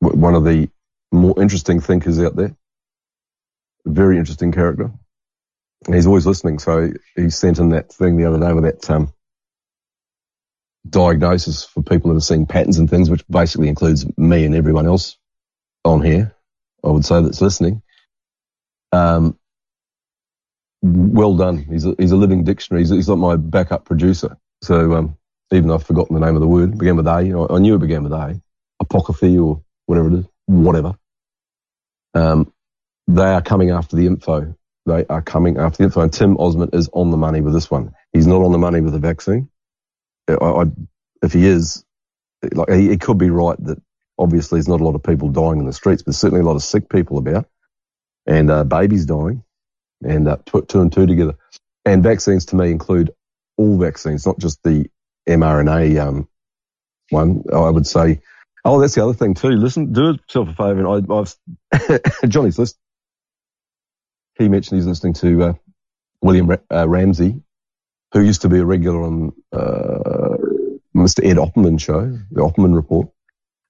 one 0.00 0.34
of 0.34 0.42
the 0.42 0.68
more 1.12 1.40
interesting 1.40 1.80
thinkers 1.80 2.18
out 2.18 2.34
there. 2.34 2.56
Very 3.84 4.18
interesting 4.18 4.52
character. 4.52 4.90
He's 5.86 6.06
always 6.06 6.26
listening. 6.26 6.58
So 6.58 6.92
he 7.16 7.30
sent 7.30 7.58
in 7.58 7.70
that 7.70 7.92
thing 7.92 8.16
the 8.16 8.26
other 8.26 8.38
day 8.38 8.52
with 8.52 8.64
that 8.64 8.90
um, 8.90 9.12
diagnosis 10.88 11.64
for 11.64 11.82
people 11.82 12.10
that 12.10 12.16
are 12.16 12.20
seeing 12.20 12.46
patterns 12.46 12.78
and 12.78 12.88
things, 12.88 13.10
which 13.10 13.26
basically 13.28 13.68
includes 13.68 14.06
me 14.16 14.44
and 14.44 14.54
everyone 14.54 14.86
else 14.86 15.16
on 15.84 16.02
here, 16.02 16.34
I 16.84 16.88
would 16.88 17.04
say 17.04 17.20
that's 17.22 17.40
listening. 17.40 17.82
Um, 18.92 19.38
well 20.82 21.36
done. 21.36 21.58
He's 21.58 21.86
a, 21.86 21.94
he's 21.98 22.12
a 22.12 22.16
living 22.16 22.44
dictionary. 22.44 22.82
He's, 22.82 22.90
he's 22.90 23.08
like 23.08 23.18
my 23.18 23.36
backup 23.36 23.84
producer. 23.84 24.36
So 24.62 24.92
um, 24.94 25.16
even 25.52 25.68
though 25.68 25.74
I've 25.74 25.86
forgotten 25.86 26.14
the 26.14 26.24
name 26.24 26.34
of 26.34 26.40
the 26.40 26.48
word, 26.48 26.78
began 26.78 26.96
with 26.96 27.06
A. 27.06 27.10
I, 27.10 27.54
I 27.54 27.58
knew 27.58 27.74
it 27.74 27.80
began 27.80 28.02
with 28.02 28.12
A. 28.12 28.40
Apocryphy 28.80 29.38
or 29.38 29.62
whatever 29.86 30.08
it 30.08 30.18
is, 30.20 30.26
whatever. 30.46 30.94
Um, 32.14 32.52
they 33.06 33.24
are 33.24 33.42
coming 33.42 33.70
after 33.70 33.96
the 33.96 34.06
info. 34.06 34.54
They 34.86 35.04
are 35.06 35.22
coming 35.22 35.58
after 35.58 35.78
the 35.78 35.84
info. 35.84 36.00
And 36.00 36.12
Tim 36.12 36.36
Ozman 36.36 36.74
is 36.74 36.88
on 36.92 37.10
the 37.10 37.16
money 37.16 37.40
with 37.40 37.54
this 37.54 37.70
one. 37.70 37.94
He's 38.12 38.26
not 38.26 38.42
on 38.42 38.52
the 38.52 38.58
money 38.58 38.80
with 38.80 38.92
the 38.92 38.98
vaccine. 38.98 39.48
I, 40.28 40.34
I, 40.34 40.64
if 41.22 41.32
he 41.32 41.46
is, 41.46 41.84
like 42.52 42.70
he, 42.70 42.88
he 42.88 42.96
could 42.96 43.18
be 43.18 43.30
right 43.30 43.56
that 43.64 43.80
obviously 44.18 44.56
there's 44.56 44.68
not 44.68 44.80
a 44.80 44.84
lot 44.84 44.94
of 44.94 45.02
people 45.02 45.28
dying 45.28 45.58
in 45.58 45.66
the 45.66 45.72
streets, 45.72 46.02
but 46.02 46.14
certainly 46.14 46.42
a 46.42 46.46
lot 46.46 46.56
of 46.56 46.62
sick 46.62 46.88
people 46.88 47.18
about 47.18 47.46
and 48.26 48.50
uh, 48.50 48.64
babies 48.64 49.06
dying 49.06 49.42
and 50.04 50.28
uh, 50.28 50.36
two, 50.46 50.62
two 50.62 50.80
and 50.80 50.92
two 50.92 51.06
together. 51.06 51.34
And 51.84 52.02
vaccines 52.02 52.46
to 52.46 52.56
me 52.56 52.70
include 52.70 53.12
all 53.56 53.78
vaccines, 53.78 54.26
not 54.26 54.38
just 54.38 54.62
the 54.62 54.88
mRNA 55.28 56.00
um, 56.00 56.28
one. 57.10 57.44
I 57.52 57.70
would 57.70 57.86
say, 57.86 58.20
oh, 58.64 58.80
that's 58.80 58.94
the 58.94 59.02
other 59.02 59.14
thing 59.14 59.34
too. 59.34 59.50
Listen, 59.50 59.92
do 59.92 60.16
yourself 60.28 60.48
a 60.48 60.54
favour. 60.54 60.86
And 60.86 61.10
I, 61.10 61.14
I've 61.14 62.08
Johnny's 62.28 62.58
list. 62.58 62.78
He 64.38 64.48
mentioned 64.48 64.78
he's 64.78 64.86
listening 64.86 65.14
to 65.14 65.42
uh, 65.42 65.52
William 66.20 66.50
uh, 66.50 66.88
Ramsey, 66.88 67.42
who 68.12 68.20
used 68.20 68.42
to 68.42 68.48
be 68.48 68.58
a 68.58 68.64
regular 68.64 69.02
on 69.02 69.32
uh, 69.52 70.36
Mr. 70.96 71.24
Ed 71.24 71.36
Opperman 71.36 71.80
show, 71.80 72.18
the 72.30 72.40
Opperman 72.40 72.74
Report. 72.74 73.08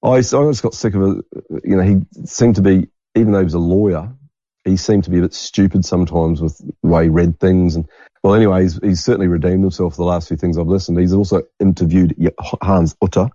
I, 0.02 0.16
I 0.16 0.20
just 0.20 0.62
got 0.62 0.74
sick 0.74 0.94
of 0.94 1.02
it. 1.02 1.24
You 1.64 1.76
know, 1.76 1.82
he 1.82 2.24
seemed 2.24 2.56
to 2.56 2.62
be, 2.62 2.88
even 3.14 3.32
though 3.32 3.38
he 3.38 3.44
was 3.44 3.54
a 3.54 3.58
lawyer, 3.58 4.12
he 4.64 4.76
seemed 4.76 5.04
to 5.04 5.10
be 5.10 5.18
a 5.18 5.22
bit 5.22 5.34
stupid 5.34 5.84
sometimes 5.84 6.40
with 6.40 6.58
the 6.58 6.88
way 6.88 7.04
he 7.04 7.08
read 7.08 7.38
things. 7.40 7.76
And 7.76 7.88
well, 8.22 8.34
anyway, 8.34 8.62
he's, 8.62 8.78
he's 8.82 9.04
certainly 9.04 9.28
redeemed 9.28 9.62
himself 9.62 9.94
for 9.94 10.02
the 10.02 10.08
last 10.08 10.28
few 10.28 10.36
things 10.36 10.58
I've 10.58 10.66
listened. 10.66 10.98
He's 10.98 11.12
also 11.12 11.42
interviewed 11.60 12.14
Hans 12.60 12.96
Utter, 13.02 13.28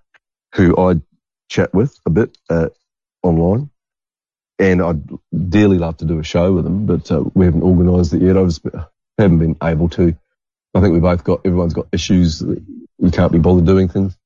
who 0.56 0.78
I 0.78 1.02
chat 1.50 1.74
with 1.74 1.98
a 2.06 2.10
bit 2.10 2.38
uh, 2.50 2.70
online. 3.24 3.70
And 4.60 4.82
I'd 4.82 5.04
dearly 5.50 5.78
love 5.78 5.98
to 5.98 6.06
do 6.06 6.20
a 6.20 6.24
show 6.24 6.54
with 6.54 6.64
them, 6.64 6.86
but 6.88 7.12
uh, 7.12 7.24
we 7.34 7.46
haven't 7.46 7.64
organised 7.64 8.14
it 8.14 8.24
yet. 8.24 8.38
I 8.38 8.44
just 8.46 8.66
haven't 9.18 9.40
been 9.40 9.58
able 9.62 9.90
to. 9.90 10.16
I 10.74 10.82
think 10.82 10.94
we 10.94 11.00
both 11.00 11.24
got, 11.24 11.42
everyone's 11.46 11.74
got 11.74 11.88
issues. 11.92 12.44
We 12.98 13.12
can't 13.12 13.32
be 13.32 13.40
bothered 13.40 13.66
doing 13.66 13.88
things. 13.88 14.18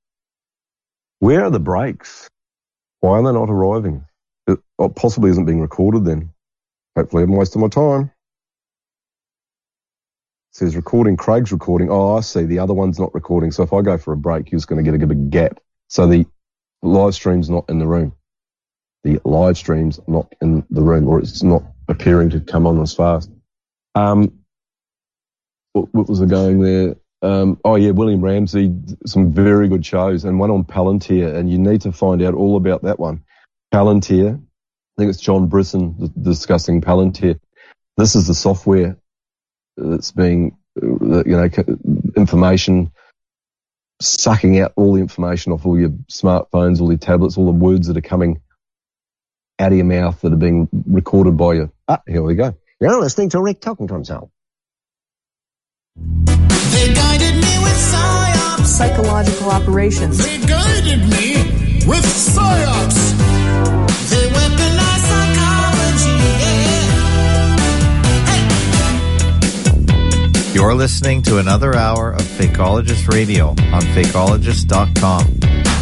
Where 1.20 1.44
are 1.46 1.52
the 1.52 1.60
breaks? 1.60 2.30
Why 3.02 3.20
are 3.20 3.24
they 3.24 3.32
not 3.32 3.50
arriving? 3.50 4.06
It 4.48 4.60
possibly 4.96 5.32
isn't 5.32 5.46
being 5.46 5.62
recorded 5.62 6.06
then. 6.06 6.34
Hopefully 6.96 7.24
I'm 7.24 7.32
wasting 7.32 7.62
my 7.62 7.68
time. 7.68 8.12
It 10.52 10.56
says 10.58 10.76
recording, 10.76 11.18
Craig's 11.18 11.52
recording. 11.52 11.90
Oh, 11.90 12.18
I 12.18 12.22
see. 12.22 12.44
The 12.44 12.60
other 12.60 12.74
one's 12.74 13.00
not 13.00 13.14
recording. 13.14 13.52
So 13.52 13.64
if 13.64 13.72
I 13.72 13.82
go 13.82 13.98
for 13.98 14.14
a 14.14 14.18
break, 14.18 14.52
you're 14.52 14.58
just 14.58 14.68
going 14.68 14.84
to 14.84 14.90
get 14.90 15.02
a 15.02 15.08
big 15.08 15.30
gap. 15.30 15.60
So 15.88 16.08
the 16.08 16.26
live 16.82 17.14
stream's 17.14 17.50
not 17.50 17.70
in 17.70 17.80
the 17.80 17.88
room. 17.88 18.14
The 19.04 19.20
live 19.24 19.58
stream's 19.58 20.00
not 20.08 20.34
in 20.42 20.66
the 20.70 20.82
room 20.82 21.08
or 21.08 21.20
it's 21.20 21.44
not 21.44 21.64
appearing 21.88 22.30
to 22.32 22.40
come 22.40 22.68
on 22.68 22.82
as 22.82 22.94
fast. 22.94 23.32
Um, 23.96 24.40
what, 25.74 25.94
what 25.94 26.10
was 26.10 26.20
the 26.20 26.26
going 26.26 26.60
there? 26.60 26.96
Um, 27.24 27.60
oh 27.64 27.76
yeah, 27.76 27.92
William 27.92 28.22
Ramsey, 28.22 28.74
some 29.06 29.32
very 29.32 29.68
good 29.68 29.86
shows, 29.86 30.26
and 30.26 30.40
one 30.40 30.50
on 30.50 30.64
Palantir, 30.64 31.36
and 31.36 31.52
you 31.52 31.60
need 31.60 31.82
to 31.82 31.92
find 31.92 32.22
out 32.22 32.34
all 32.34 32.58
about 32.58 32.82
that 32.84 33.00
one. 33.00 33.24
Palantir, 33.74 34.36
I 34.36 34.94
think 34.98 35.10
it's 35.10 35.22
John 35.22 35.48
Brisson 35.48 36.12
discussing 36.20 36.82
Palantir. 36.82 37.40
This 37.98 38.16
is 38.16 38.28
the 38.28 38.34
software 38.34 38.98
that's 39.78 40.12
being, 40.12 40.58
uh, 40.82 41.24
you 41.26 41.38
know, 41.38 41.50
information 42.18 42.92
sucking 44.02 44.60
out 44.60 44.74
all 44.76 44.94
the 44.94 45.02
information 45.02 45.52
off 45.52 45.66
all 45.66 45.80
your 45.80 45.90
smartphones, 46.12 46.82
all 46.82 46.90
your 46.90 46.98
tablets, 46.98 47.38
all 47.38 47.46
the 47.46 47.52
words 47.52 47.88
that 47.88 47.98
are 47.98 48.02
coming 48.02 48.42
out 49.62 49.72
of 49.72 49.78
your 49.78 49.86
mouth 49.86 50.20
that 50.22 50.34
are 50.34 50.38
being 50.38 50.68
recorded 50.88 51.38
by 51.38 51.54
you. 51.54 51.72
Ah, 51.88 52.02
here 52.08 52.24
we 52.24 52.36
go. 52.36 52.56
You're 52.80 53.00
listening 53.00 53.30
to 53.30 53.40
Rick 53.40 53.62
Talkington 53.62 54.06
Show. 54.06 54.32
They 55.96 56.94
guided 56.94 57.36
me 57.36 57.58
with 57.62 57.78
psyops. 57.92 58.66
Psychological 58.66 59.52
operations. 59.52 60.18
They 60.18 60.40
guided 60.40 61.02
me 61.02 61.36
with 61.86 62.04
psyops. 62.04 63.12
They 64.10 64.28
weaponized 64.30 65.06
psychology. 65.12 66.18
Yeah. 66.42 67.56
Hey. 70.42 70.54
You're 70.54 70.74
listening 70.74 71.22
to 71.24 71.38
another 71.38 71.76
hour 71.76 72.12
of 72.12 72.22
Fakeologist 72.24 73.08
Radio 73.14 73.50
on 73.50 73.82
fakeologist.com. 73.94 75.81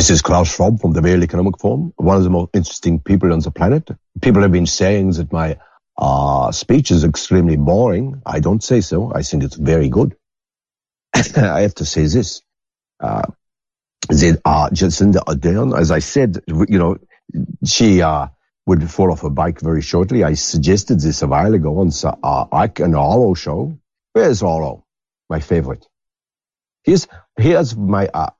This 0.00 0.08
is 0.08 0.22
Klaus 0.22 0.54
Schwab 0.54 0.80
from 0.80 0.94
the 0.94 1.02
World 1.02 1.22
Economic 1.22 1.58
Forum, 1.58 1.92
one 1.96 2.16
of 2.16 2.24
the 2.24 2.30
most 2.30 2.52
interesting 2.54 3.00
people 3.00 3.34
on 3.34 3.40
the 3.40 3.50
planet. 3.50 3.90
People 4.22 4.40
have 4.40 4.50
been 4.50 4.64
saying 4.64 5.10
that 5.10 5.30
my 5.30 5.58
uh, 5.98 6.50
speech 6.52 6.90
is 6.90 7.04
extremely 7.04 7.58
boring. 7.58 8.22
I 8.24 8.40
don't 8.40 8.64
say 8.64 8.80
so. 8.80 9.12
I 9.14 9.20
think 9.20 9.44
it's 9.44 9.56
very 9.56 9.90
good. 9.90 10.16
I 11.14 11.60
have 11.60 11.74
to 11.74 11.84
say 11.84 12.06
this. 12.06 12.40
Uh, 12.98 13.24
that 14.08 14.40
uh, 14.42 14.70
Jacinda 14.70 15.16
Ardern, 15.16 15.78
as 15.78 15.90
I 15.90 15.98
said, 15.98 16.44
you 16.48 16.78
know, 16.78 16.96
she 17.66 18.00
uh, 18.00 18.28
would 18.64 18.90
fall 18.90 19.12
off 19.12 19.22
a 19.22 19.28
bike 19.28 19.60
very 19.60 19.82
shortly. 19.82 20.24
I 20.24 20.32
suggested 20.32 21.00
this 21.00 21.20
a 21.20 21.26
while 21.26 21.52
ago 21.52 21.78
on 21.78 21.90
uh, 22.04 22.46
Ike 22.50 22.80
and 22.80 22.96
Arlo 22.96 23.34
show. 23.34 23.78
Where's 24.14 24.42
Arlo? 24.42 24.86
My 25.28 25.40
favorite. 25.40 25.86
Here's, 26.84 27.06
here's 27.36 27.76
my, 27.76 28.06
uh, 28.06 28.30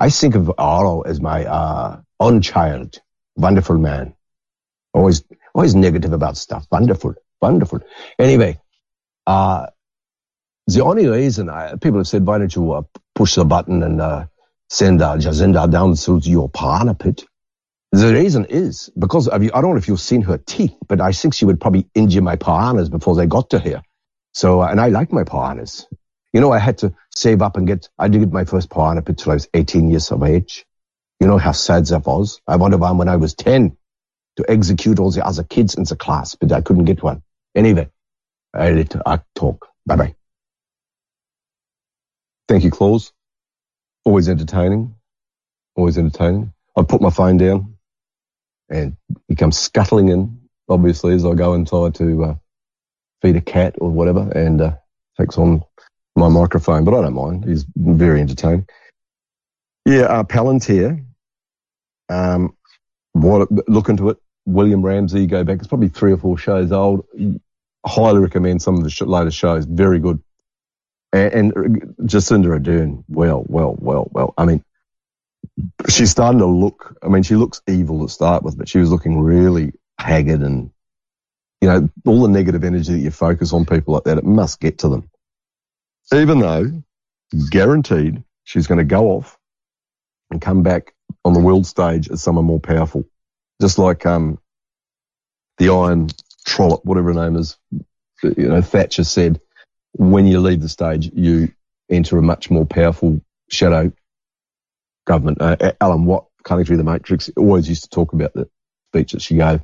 I 0.00 0.08
think 0.08 0.34
of 0.34 0.50
Arlo 0.56 1.02
as 1.02 1.20
my 1.20 1.44
uh, 1.44 2.00
own 2.18 2.40
child, 2.40 2.98
wonderful 3.36 3.76
man. 3.76 4.14
Always, 4.94 5.22
always 5.54 5.74
negative 5.74 6.14
about 6.14 6.38
stuff. 6.38 6.66
Wonderful, 6.72 7.14
wonderful. 7.42 7.80
Anyway, 8.18 8.58
uh, 9.26 9.66
the 10.66 10.82
only 10.82 11.06
reason 11.06 11.50
I, 11.50 11.74
people 11.76 11.98
have 11.98 12.08
said, 12.08 12.26
why 12.26 12.38
don't 12.38 12.54
you 12.56 12.72
uh, 12.72 12.82
push 13.14 13.34
the 13.34 13.44
button 13.44 13.82
and 13.82 14.00
uh, 14.00 14.26
send 14.70 15.02
uh, 15.02 15.16
Jacinda 15.16 15.70
down 15.70 15.96
through 15.96 16.20
your 16.24 16.48
piranha 16.48 16.94
pit? 16.94 17.24
The 17.92 18.14
reason 18.14 18.46
is 18.46 18.88
because 18.98 19.28
of 19.28 19.42
you, 19.42 19.50
I 19.52 19.60
don't 19.60 19.72
know 19.72 19.76
if 19.76 19.88
you've 19.88 20.00
seen 20.00 20.22
her 20.22 20.38
teeth, 20.38 20.74
but 20.88 21.02
I 21.02 21.12
think 21.12 21.34
she 21.34 21.44
would 21.44 21.60
probably 21.60 21.88
injure 21.94 22.22
my 22.22 22.36
piranhas 22.36 22.88
before 22.88 23.16
they 23.16 23.26
got 23.26 23.50
to 23.50 23.58
here. 23.58 23.82
So, 24.32 24.62
and 24.62 24.80
I 24.80 24.88
like 24.88 25.12
my 25.12 25.24
piranhas. 25.24 25.86
You 26.32 26.40
know, 26.40 26.52
I 26.52 26.58
had 26.58 26.78
to 26.78 26.94
save 27.14 27.42
up 27.42 27.56
and 27.56 27.66
get, 27.66 27.88
I 27.98 28.08
did 28.08 28.20
get 28.20 28.32
my 28.32 28.44
first 28.44 28.70
piranha 28.70 29.02
pit 29.02 29.18
till 29.18 29.32
I 29.32 29.34
was 29.34 29.48
18 29.52 29.90
years 29.90 30.10
of 30.12 30.22
age. 30.22 30.64
You 31.18 31.26
know 31.26 31.38
how 31.38 31.52
sad 31.52 31.86
that 31.86 32.06
was? 32.06 32.40
I 32.46 32.56
wanted 32.56 32.80
one 32.80 32.98
when 32.98 33.08
I 33.08 33.16
was 33.16 33.34
10 33.34 33.76
to 34.36 34.44
execute 34.48 34.98
all 34.98 35.10
the 35.10 35.26
other 35.26 35.42
kids 35.42 35.74
in 35.74 35.84
the 35.84 35.96
class, 35.96 36.34
but 36.34 36.52
I 36.52 36.60
couldn't 36.60 36.84
get 36.84 37.02
one. 37.02 37.22
Anyway, 37.54 37.90
I 38.54 38.70
let 38.70 38.94
I 39.06 39.20
talk. 39.34 39.68
Bye 39.86 39.96
bye. 39.96 40.14
Thank 42.48 42.64
you, 42.64 42.70
Klaus. 42.70 43.12
Always 44.04 44.28
entertaining. 44.28 44.94
Always 45.76 45.98
entertaining. 45.98 46.52
I 46.76 46.82
put 46.82 47.00
my 47.00 47.10
phone 47.10 47.36
down 47.36 47.76
and 48.68 48.96
he 49.28 49.34
comes 49.34 49.58
scuttling 49.58 50.08
in, 50.08 50.40
obviously, 50.68 51.14
as 51.14 51.24
I 51.24 51.34
go 51.34 51.62
try 51.64 51.90
to 51.90 52.24
uh, 52.24 52.34
feed 53.20 53.36
a 53.36 53.40
cat 53.40 53.76
or 53.78 53.90
whatever 53.90 54.30
and 54.30 54.60
uh, 54.60 54.76
takes 55.18 55.36
on 55.36 55.64
my 56.20 56.28
microphone, 56.28 56.84
but 56.84 56.94
I 56.94 57.02
don't 57.02 57.14
mind. 57.14 57.44
He's 57.44 57.66
very 57.74 58.20
entertaining. 58.20 58.68
Yeah, 59.86 60.02
uh, 60.02 60.22
Palantir. 60.24 61.04
Um, 62.08 62.56
what, 63.12 63.48
look 63.68 63.88
into 63.88 64.10
it. 64.10 64.18
William 64.46 64.84
Ramsey, 64.84 65.26
go 65.26 65.44
back. 65.44 65.58
It's 65.58 65.68
probably 65.68 65.88
three 65.88 66.12
or 66.12 66.16
four 66.16 66.38
shows 66.38 66.72
old. 66.72 67.06
Highly 67.84 68.20
recommend 68.20 68.62
some 68.62 68.76
of 68.76 68.84
the 68.84 68.90
sh- 68.90 69.02
latest 69.02 69.36
shows. 69.36 69.64
Very 69.64 69.98
good. 69.98 70.22
And, 71.12 71.56
and 71.56 71.82
Jacinda 72.02 72.46
Ardern, 72.46 73.04
well, 73.08 73.44
well, 73.48 73.74
well, 73.78 74.08
well. 74.12 74.34
I 74.38 74.44
mean, 74.44 74.64
she's 75.88 76.10
starting 76.10 76.38
to 76.38 76.46
look, 76.46 76.96
I 77.02 77.08
mean, 77.08 77.22
she 77.22 77.36
looks 77.36 77.62
evil 77.66 78.06
to 78.06 78.12
start 78.12 78.42
with, 78.42 78.56
but 78.56 78.68
she 78.68 78.78
was 78.78 78.90
looking 78.90 79.20
really 79.20 79.72
haggard 79.98 80.42
and, 80.42 80.70
you 81.60 81.68
know, 81.68 81.88
all 82.06 82.22
the 82.22 82.28
negative 82.28 82.64
energy 82.64 82.92
that 82.92 83.00
you 83.00 83.10
focus 83.10 83.52
on 83.52 83.66
people 83.66 83.94
like 83.94 84.04
that, 84.04 84.18
it 84.18 84.24
must 84.24 84.60
get 84.60 84.78
to 84.78 84.88
them. 84.88 85.09
Even 86.12 86.40
though, 86.40 86.82
guaranteed, 87.50 88.22
she's 88.44 88.66
going 88.66 88.78
to 88.78 88.84
go 88.84 89.10
off 89.10 89.38
and 90.30 90.40
come 90.40 90.62
back 90.62 90.94
on 91.24 91.32
the 91.32 91.40
world 91.40 91.66
stage 91.66 92.08
as 92.10 92.22
someone 92.22 92.44
more 92.44 92.60
powerful. 92.60 93.04
Just 93.60 93.78
like, 93.78 94.06
um, 94.06 94.38
the 95.58 95.68
Iron 95.68 96.08
Trollop, 96.46 96.84
whatever 96.84 97.12
her 97.12 97.24
name 97.24 97.36
is, 97.36 97.56
you 98.22 98.48
know, 98.48 98.62
Thatcher 98.62 99.04
said, 99.04 99.40
when 99.92 100.26
you 100.26 100.40
leave 100.40 100.60
the 100.60 100.68
stage, 100.68 101.10
you 101.14 101.52
enter 101.90 102.18
a 102.18 102.22
much 102.22 102.50
more 102.50 102.64
powerful 102.64 103.20
shadow 103.50 103.92
government. 105.06 105.38
Uh, 105.40 105.72
Alan 105.80 106.06
Watt, 106.06 106.26
through 106.46 106.76
the 106.76 106.84
matrix, 106.84 107.30
always 107.36 107.68
used 107.68 107.84
to 107.84 107.90
talk 107.90 108.12
about 108.12 108.32
the 108.32 108.48
speech 108.88 109.12
that 109.12 109.22
she 109.22 109.36
gave. 109.36 109.60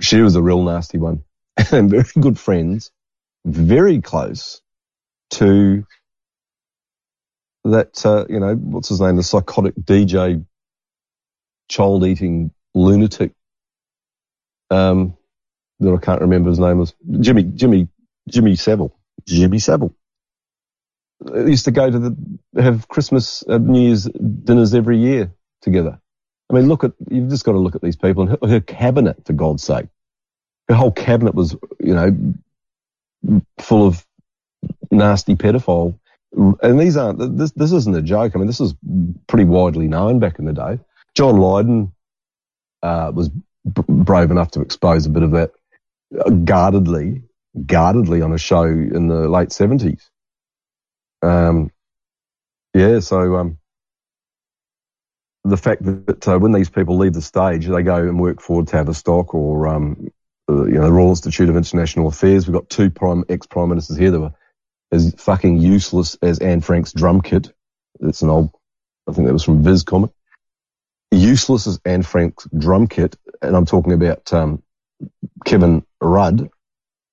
She 0.00 0.20
was 0.20 0.34
a 0.36 0.42
real 0.42 0.62
nasty 0.62 0.98
one 0.98 1.22
and 1.72 1.90
very 1.90 2.08
good 2.18 2.38
friends, 2.38 2.90
very 3.44 4.00
close 4.00 4.60
to 5.30 5.84
that, 7.64 8.04
uh, 8.04 8.26
you 8.28 8.40
know, 8.40 8.54
what's 8.54 8.88
his 8.88 9.00
name? 9.00 9.16
The 9.16 9.22
psychotic 9.22 9.74
DJ, 9.74 10.44
child 11.68 12.04
eating 12.04 12.52
lunatic. 12.74 13.32
Um, 14.70 15.16
that 15.80 15.92
I 15.92 15.98
can't 15.98 16.22
remember 16.22 16.48
his 16.48 16.58
name 16.58 16.78
was 16.78 16.94
Jimmy, 17.20 17.42
Jimmy, 17.44 17.88
Jimmy 18.28 18.56
Savile, 18.56 18.96
Jimmy 19.26 19.58
Savile. 19.58 19.94
They 21.20 21.50
used 21.50 21.66
to 21.66 21.70
go 21.70 21.90
to 21.90 21.98
the, 21.98 22.62
have 22.62 22.88
Christmas, 22.88 23.44
uh, 23.48 23.58
New 23.58 23.80
Year's 23.80 24.04
dinners 24.04 24.74
every 24.74 24.98
year 24.98 25.32
together. 25.62 25.98
I 26.50 26.54
mean, 26.54 26.68
look 26.68 26.84
at, 26.84 26.92
you've 27.10 27.30
just 27.30 27.44
got 27.44 27.52
to 27.52 27.58
look 27.58 27.74
at 27.74 27.82
these 27.82 27.96
people 27.96 28.22
and 28.22 28.38
her, 28.42 28.48
her 28.48 28.60
cabinet, 28.60 29.26
for 29.26 29.32
God's 29.32 29.64
sake. 29.64 29.86
Her 30.68 30.74
whole 30.74 30.92
cabinet 30.92 31.34
was, 31.34 31.56
you 31.80 31.94
know, 31.94 33.40
full 33.58 33.86
of 33.86 34.05
nasty 34.90 35.34
pedophile. 35.34 35.98
And 36.62 36.78
these 36.78 36.96
aren't, 36.96 37.38
this, 37.38 37.52
this 37.52 37.72
isn't 37.72 37.96
a 37.96 38.02
joke. 38.02 38.32
I 38.34 38.38
mean, 38.38 38.46
this 38.46 38.60
is 38.60 38.74
pretty 39.26 39.44
widely 39.44 39.88
known 39.88 40.18
back 40.18 40.38
in 40.38 40.44
the 40.44 40.52
day. 40.52 40.78
John 41.14 41.38
Lydon, 41.38 41.92
uh, 42.82 43.10
was 43.14 43.30
b- 43.30 43.82
brave 43.88 44.30
enough 44.30 44.50
to 44.50 44.60
expose 44.60 45.06
a 45.06 45.10
bit 45.10 45.22
of 45.22 45.30
that 45.30 45.52
uh, 46.18 46.30
guardedly, 46.30 47.22
guardedly 47.64 48.20
on 48.20 48.32
a 48.32 48.38
show 48.38 48.64
in 48.64 49.08
the 49.08 49.28
late 49.28 49.50
seventies. 49.50 50.10
Um, 51.22 51.70
yeah, 52.74 53.00
so, 53.00 53.36
um, 53.36 53.58
the 55.44 55.56
fact 55.56 55.82
that 55.84 56.28
uh, 56.28 56.38
when 56.38 56.52
these 56.52 56.68
people 56.68 56.98
leave 56.98 57.14
the 57.14 57.22
stage, 57.22 57.66
they 57.66 57.82
go 57.82 57.96
and 57.96 58.20
work 58.20 58.42
for 58.42 58.64
Tavistock 58.64 59.32
or, 59.32 59.68
um, 59.68 60.10
uh, 60.50 60.64
you 60.64 60.74
know, 60.74 60.84
the 60.84 60.92
Royal 60.92 61.10
Institute 61.10 61.48
of 61.48 61.56
International 61.56 62.08
Affairs. 62.08 62.46
We've 62.46 62.54
got 62.54 62.68
two 62.68 62.90
prime, 62.90 63.24
ex-prime 63.28 63.68
ministers 63.70 63.96
here 63.96 64.10
that 64.10 64.20
were 64.20 64.34
as 64.92 65.14
fucking 65.18 65.58
useless 65.58 66.16
as 66.22 66.38
Anne 66.38 66.60
Frank's 66.60 66.92
drum 66.92 67.20
kit. 67.20 67.52
It's 68.00 68.22
an 68.22 68.30
old, 68.30 68.50
I 69.08 69.12
think 69.12 69.26
that 69.26 69.32
was 69.32 69.44
from 69.44 69.62
Viz 69.62 69.82
comic. 69.82 70.10
Useless 71.10 71.66
as 71.66 71.80
Anne 71.84 72.02
Frank's 72.02 72.46
drum 72.56 72.86
kit. 72.86 73.16
And 73.42 73.56
I'm 73.56 73.66
talking 73.66 73.92
about, 73.92 74.32
um, 74.32 74.62
Kevin 75.44 75.84
Rudd 76.00 76.50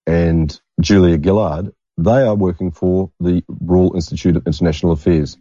and 0.08 0.60
Julia 0.80 1.22
Gillard. 1.22 1.74
They 1.98 2.22
are 2.22 2.36
working 2.36 2.72
for 2.72 3.12
the 3.20 3.44
Royal 3.48 3.96
Institute 3.96 4.36
of 4.36 4.48
International 4.48 4.94
Affairs. 4.94 5.38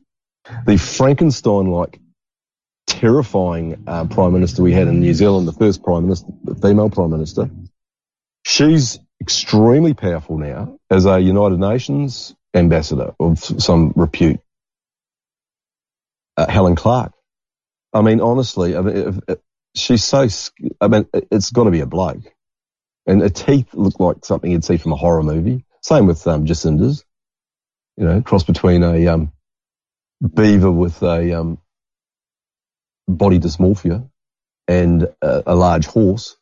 The 0.66 0.77
Frankenstein-like 0.77 2.01
terrifying 2.87 3.85
uh, 3.87 4.07
prime 4.07 4.33
minister 4.33 4.62
we 4.62 4.73
had 4.73 4.88
in 4.88 5.01
New 5.01 5.14
Zealand, 5.14 5.49
the 5.49 5.53
first 5.53 5.83
prime 5.83 6.05
minister, 6.05 6.29
the 6.45 6.55
female 6.55 6.90
prime 6.90 7.11
minister. 7.11 7.49
She's 8.45 8.99
extremely 9.22 9.94
powerful 9.94 10.37
now 10.37 10.78
as 10.90 11.06
a 11.06 11.20
United 11.20 11.61
Nations 11.61 12.35
ambassador 12.54 13.14
of 13.20 13.38
some 13.38 13.92
repute. 13.96 14.40
Uh, 16.37 16.50
Helen 16.50 16.76
Clark. 16.76 17.12
I 17.92 18.02
mean, 18.02 18.20
honestly, 18.20 18.76
I 18.76 18.80
mean, 18.80 18.96
if, 18.96 19.16
if, 19.28 19.38
she's 19.76 20.04
so, 20.04 20.28
I 20.80 20.88
mean, 20.88 21.06
it's 21.30 21.50
got 21.50 21.64
to 21.64 21.70
be 21.70 21.80
a 21.80 21.87
bloke. 21.87 22.24
And 23.06 23.22
her 23.22 23.28
teeth 23.28 23.74
look 23.74 24.00
like 24.00 24.24
something 24.24 24.50
you'd 24.50 24.64
see 24.64 24.76
from 24.78 24.92
a 24.92 24.96
horror 24.96 25.22
movie. 25.22 25.64
Same 25.82 26.06
with 26.06 26.26
um, 26.26 26.46
Jacinda's. 26.46 27.04
You 27.96 28.06
know, 28.06 28.22
cross 28.22 28.44
between 28.44 28.82
a 28.82 29.06
um, 29.08 29.32
beaver 30.35 30.70
with 30.70 31.02
a 31.02 31.40
um, 31.40 31.58
body 33.06 33.38
dysmorphia 33.38 34.08
and 34.68 35.04
a, 35.22 35.42
a 35.46 35.54
large 35.54 35.87
horse. 35.87 36.37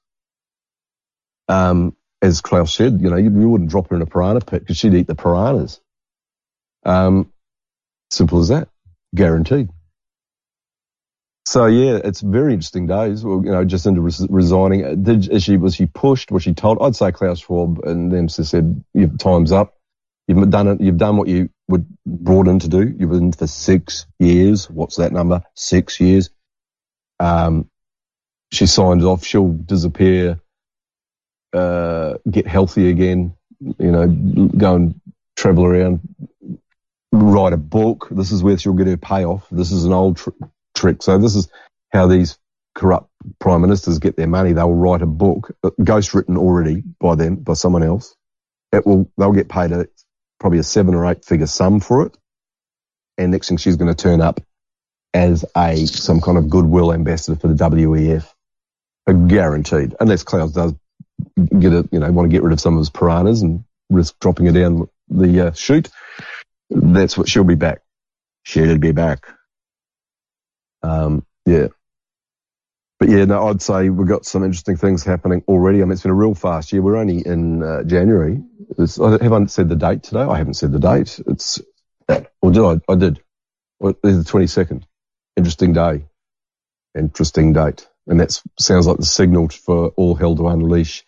um, 1.48 1.96
as 2.22 2.40
Klaus 2.40 2.74
said, 2.74 3.00
you 3.00 3.10
know, 3.10 3.16
you, 3.16 3.30
wouldn't 3.30 3.70
drop 3.70 3.90
her 3.90 3.96
in 3.96 4.02
a 4.02 4.06
piranha 4.06 4.40
pit 4.40 4.60
because 4.60 4.76
she'd 4.76 4.94
eat 4.94 5.06
the 5.06 5.14
piranhas. 5.14 5.80
Um, 6.84 7.32
simple 8.10 8.40
as 8.40 8.48
that, 8.48 8.68
guaranteed. 9.14 9.70
So 11.46 11.66
yeah, 11.66 11.98
it's 12.04 12.20
very 12.20 12.52
interesting 12.52 12.86
days. 12.86 13.24
Well, 13.24 13.42
you 13.44 13.50
know, 13.50 13.64
just 13.64 13.86
into 13.86 14.02
res- 14.02 14.26
resigning. 14.28 15.02
Did 15.02 15.28
is 15.30 15.42
she 15.42 15.56
was 15.56 15.74
she 15.74 15.86
pushed? 15.86 16.30
Was 16.30 16.42
she 16.42 16.54
told? 16.54 16.78
I'd 16.80 16.94
say 16.94 17.10
Klaus 17.10 17.40
Schwab 17.40 17.80
and 17.84 18.12
them 18.12 18.28
said, 18.28 18.84
"Your 18.94 19.08
time's 19.08 19.50
up. 19.50 19.76
You've 20.28 20.48
done 20.50 20.68
it. 20.68 20.80
You've 20.80 20.98
done 20.98 21.16
what 21.16 21.26
you 21.26 21.48
were 21.66 21.82
brought 22.06 22.46
in 22.46 22.60
to 22.60 22.68
do. 22.68 22.94
You've 22.96 23.10
been 23.10 23.32
for 23.32 23.48
six 23.48 24.06
years. 24.20 24.70
What's 24.70 24.96
that 24.96 25.12
number? 25.12 25.42
Six 25.56 25.98
years. 25.98 26.30
Um, 27.18 27.68
she 28.52 28.66
signs 28.66 29.04
off. 29.04 29.24
She'll 29.24 29.48
disappear. 29.48 30.40
Uh, 31.52 32.14
get 32.30 32.46
healthy 32.46 32.90
again. 32.90 33.34
You 33.60 33.92
know, 33.92 34.06
go 34.06 34.76
and 34.76 35.00
travel 35.36 35.64
around. 35.64 36.00
Write 37.12 37.52
a 37.52 37.58
book. 37.58 38.08
This 38.10 38.30
is 38.32 38.42
where 38.42 38.56
she'll 38.56 38.74
get 38.74 38.86
her 38.86 38.96
payoff. 38.96 39.46
This 39.50 39.72
is 39.72 39.84
an 39.84 39.92
old 39.92 40.16
tr- 40.16 40.30
trick. 40.76 41.02
So 41.02 41.18
this 41.18 41.34
is 41.34 41.48
how 41.92 42.06
these 42.06 42.38
corrupt 42.74 43.10
prime 43.38 43.60
ministers 43.60 43.98
get 43.98 44.16
their 44.16 44.28
money. 44.28 44.52
They'll 44.52 44.72
write 44.72 45.02
a 45.02 45.06
book, 45.06 45.54
uh, 45.62 45.70
ghost 45.82 46.14
written 46.14 46.36
already 46.36 46.82
by 47.00 47.16
them, 47.16 47.36
by 47.36 47.54
someone 47.54 47.82
else. 47.82 48.14
It 48.72 48.86
will, 48.86 49.10
they'll 49.18 49.32
get 49.32 49.48
paid 49.48 49.72
a, 49.72 49.88
probably 50.38 50.60
a 50.60 50.62
seven 50.62 50.94
or 50.94 51.06
eight 51.06 51.24
figure 51.24 51.46
sum 51.46 51.80
for 51.80 52.06
it. 52.06 52.16
And 53.18 53.32
next 53.32 53.48
thing 53.48 53.58
she's 53.58 53.76
going 53.76 53.94
to 53.94 54.00
turn 54.00 54.20
up 54.20 54.40
as 55.12 55.44
a, 55.56 55.84
some 55.86 56.20
kind 56.20 56.38
of 56.38 56.48
goodwill 56.48 56.92
ambassador 56.92 57.38
for 57.38 57.48
the 57.48 57.54
WEF. 57.54 58.32
Guaranteed. 59.26 59.96
Unless 59.98 60.22
Klaus 60.22 60.52
does 60.52 60.72
get 61.58 61.72
it, 61.72 61.88
you 61.92 62.00
know, 62.00 62.10
want 62.12 62.30
to 62.30 62.34
get 62.34 62.42
rid 62.42 62.52
of 62.52 62.60
some 62.60 62.74
of 62.74 62.80
his 62.80 62.90
piranhas 62.90 63.42
and 63.42 63.64
risk 63.90 64.18
dropping 64.20 64.46
it 64.46 64.52
down 64.52 64.88
the 65.08 65.48
uh, 65.48 65.52
chute. 65.52 65.88
That's 66.70 67.18
what 67.18 67.28
she'll 67.28 67.44
be 67.44 67.56
back. 67.56 67.80
She'll 68.44 68.78
be 68.78 68.92
back. 68.92 69.26
Um, 70.82 71.26
yeah. 71.46 71.68
But 72.98 73.08
yeah, 73.08 73.24
no, 73.24 73.48
I'd 73.48 73.62
say 73.62 73.88
we've 73.88 74.06
got 74.06 74.26
some 74.26 74.44
interesting 74.44 74.76
things 74.76 75.04
happening 75.04 75.42
already. 75.48 75.80
I 75.80 75.84
mean, 75.84 75.92
it's 75.92 76.02
been 76.02 76.10
a 76.10 76.14
real 76.14 76.34
fast 76.34 76.72
year. 76.72 76.82
We're 76.82 76.96
only 76.96 77.26
in 77.26 77.62
uh, 77.62 77.82
January. 77.84 78.42
It's, 78.78 79.00
I 79.00 79.12
haven't 79.12 79.50
said 79.50 79.68
the 79.68 79.76
date 79.76 80.02
today. 80.02 80.20
I 80.20 80.36
haven't 80.36 80.54
said 80.54 80.72
the 80.72 80.78
date. 80.78 81.18
It's, 81.26 81.60
or 82.42 82.50
did 82.52 82.62
I? 82.62 82.92
I 82.92 82.96
did. 82.96 83.20
Well, 83.78 83.94
it's 84.04 84.30
the 84.30 84.38
22nd. 84.38 84.82
Interesting 85.36 85.72
day. 85.72 86.04
Interesting 86.96 87.52
date. 87.54 87.88
And 88.06 88.20
that 88.20 88.38
sounds 88.58 88.86
like 88.86 88.98
the 88.98 89.06
signal 89.06 89.48
for 89.48 89.88
all 89.96 90.14
hell 90.14 90.36
to 90.36 90.48
unleash 90.48 91.04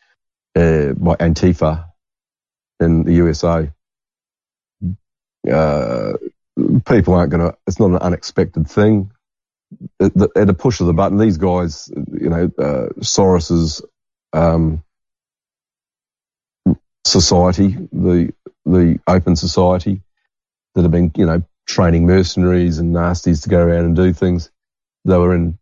uh, 0.57 0.93
by 0.95 1.17
Antifa 1.17 1.87
in 2.81 3.05
the 3.05 3.15
USA. 3.15 3.71
Uh, 5.51 6.13
people 6.87 7.15
aren't 7.15 7.31
going 7.31 7.51
to, 7.51 7.57
it's 7.67 7.81
not 7.81 7.91
an 7.91 7.97
unexpected 7.97 8.69
thing 8.69 9.11
at, 10.01 10.15
the, 10.15 10.29
at 10.37 10.49
a 10.51 10.55
push 10.55 10.81
of 10.81 10.87
the 10.87 10.93
button, 10.93 11.19
these 11.19 11.39
guys, 11.39 11.91
you 11.91 12.29
know, 12.31 12.51
uh, 12.59 12.89
Soros's 13.01 13.83
um, 14.33 14.83
society, 17.05 17.77
the 17.93 18.33
the 18.65 19.01
open 19.09 19.35
society 19.37 20.03
that 20.75 20.83
have 20.83 20.93
been, 20.93 21.13
you 21.17 21.27
know, 21.27 21.43
training 21.67 22.07
mercenaries 22.07 22.79
and 22.79 22.95
nasties 22.95 23.43
to 23.43 23.49
go 23.49 23.59
around 23.61 23.87
and 23.87 23.97
do 23.97 24.13
things. 24.13 24.51
They 25.05 25.17
were 25.17 25.35
in 25.35 25.59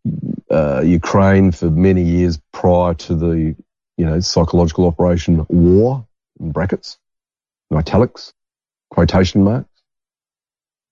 uh, 0.50 0.82
Ukraine 0.84 1.52
for 1.52 1.70
many 1.70 2.02
years 2.04 2.38
prior 2.52 2.94
to 2.94 3.14
the, 3.14 3.56
you 4.00 4.06
know, 4.06 4.18
psychological 4.18 4.86
operation 4.86 5.44
war 5.50 6.06
in 6.40 6.52
brackets, 6.52 6.96
in 7.70 7.76
italics, 7.76 8.32
quotation 8.88 9.44
marks. 9.44 9.68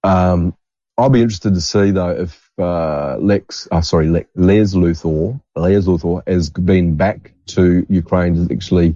Um, 0.04 0.54
I'll 0.98 1.08
be 1.08 1.22
interested 1.22 1.54
to 1.54 1.60
see 1.62 1.90
though 1.90 2.10
if 2.10 2.50
uh, 2.58 3.16
Lex, 3.18 3.66
uh, 3.72 3.80
sorry, 3.80 4.10
Le- 4.10 4.26
Les 4.34 4.74
Luthor, 4.74 5.40
Les 5.56 5.86
Luthor 5.86 6.22
has 6.28 6.50
been 6.50 6.96
back 6.96 7.32
to 7.46 7.86
Ukraine 7.88 8.46
to 8.46 8.54
actually 8.54 8.94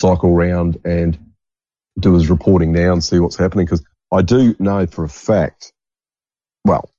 cycle 0.00 0.30
around 0.34 0.80
and 0.84 1.16
do 2.00 2.14
his 2.14 2.30
reporting 2.30 2.72
now 2.72 2.92
and 2.92 3.04
see 3.04 3.20
what's 3.20 3.36
happening. 3.36 3.66
Because 3.66 3.84
I 4.10 4.22
do 4.22 4.56
know 4.58 4.88
for 4.88 5.04
a 5.04 5.08
fact, 5.08 5.72
well, 6.64 6.90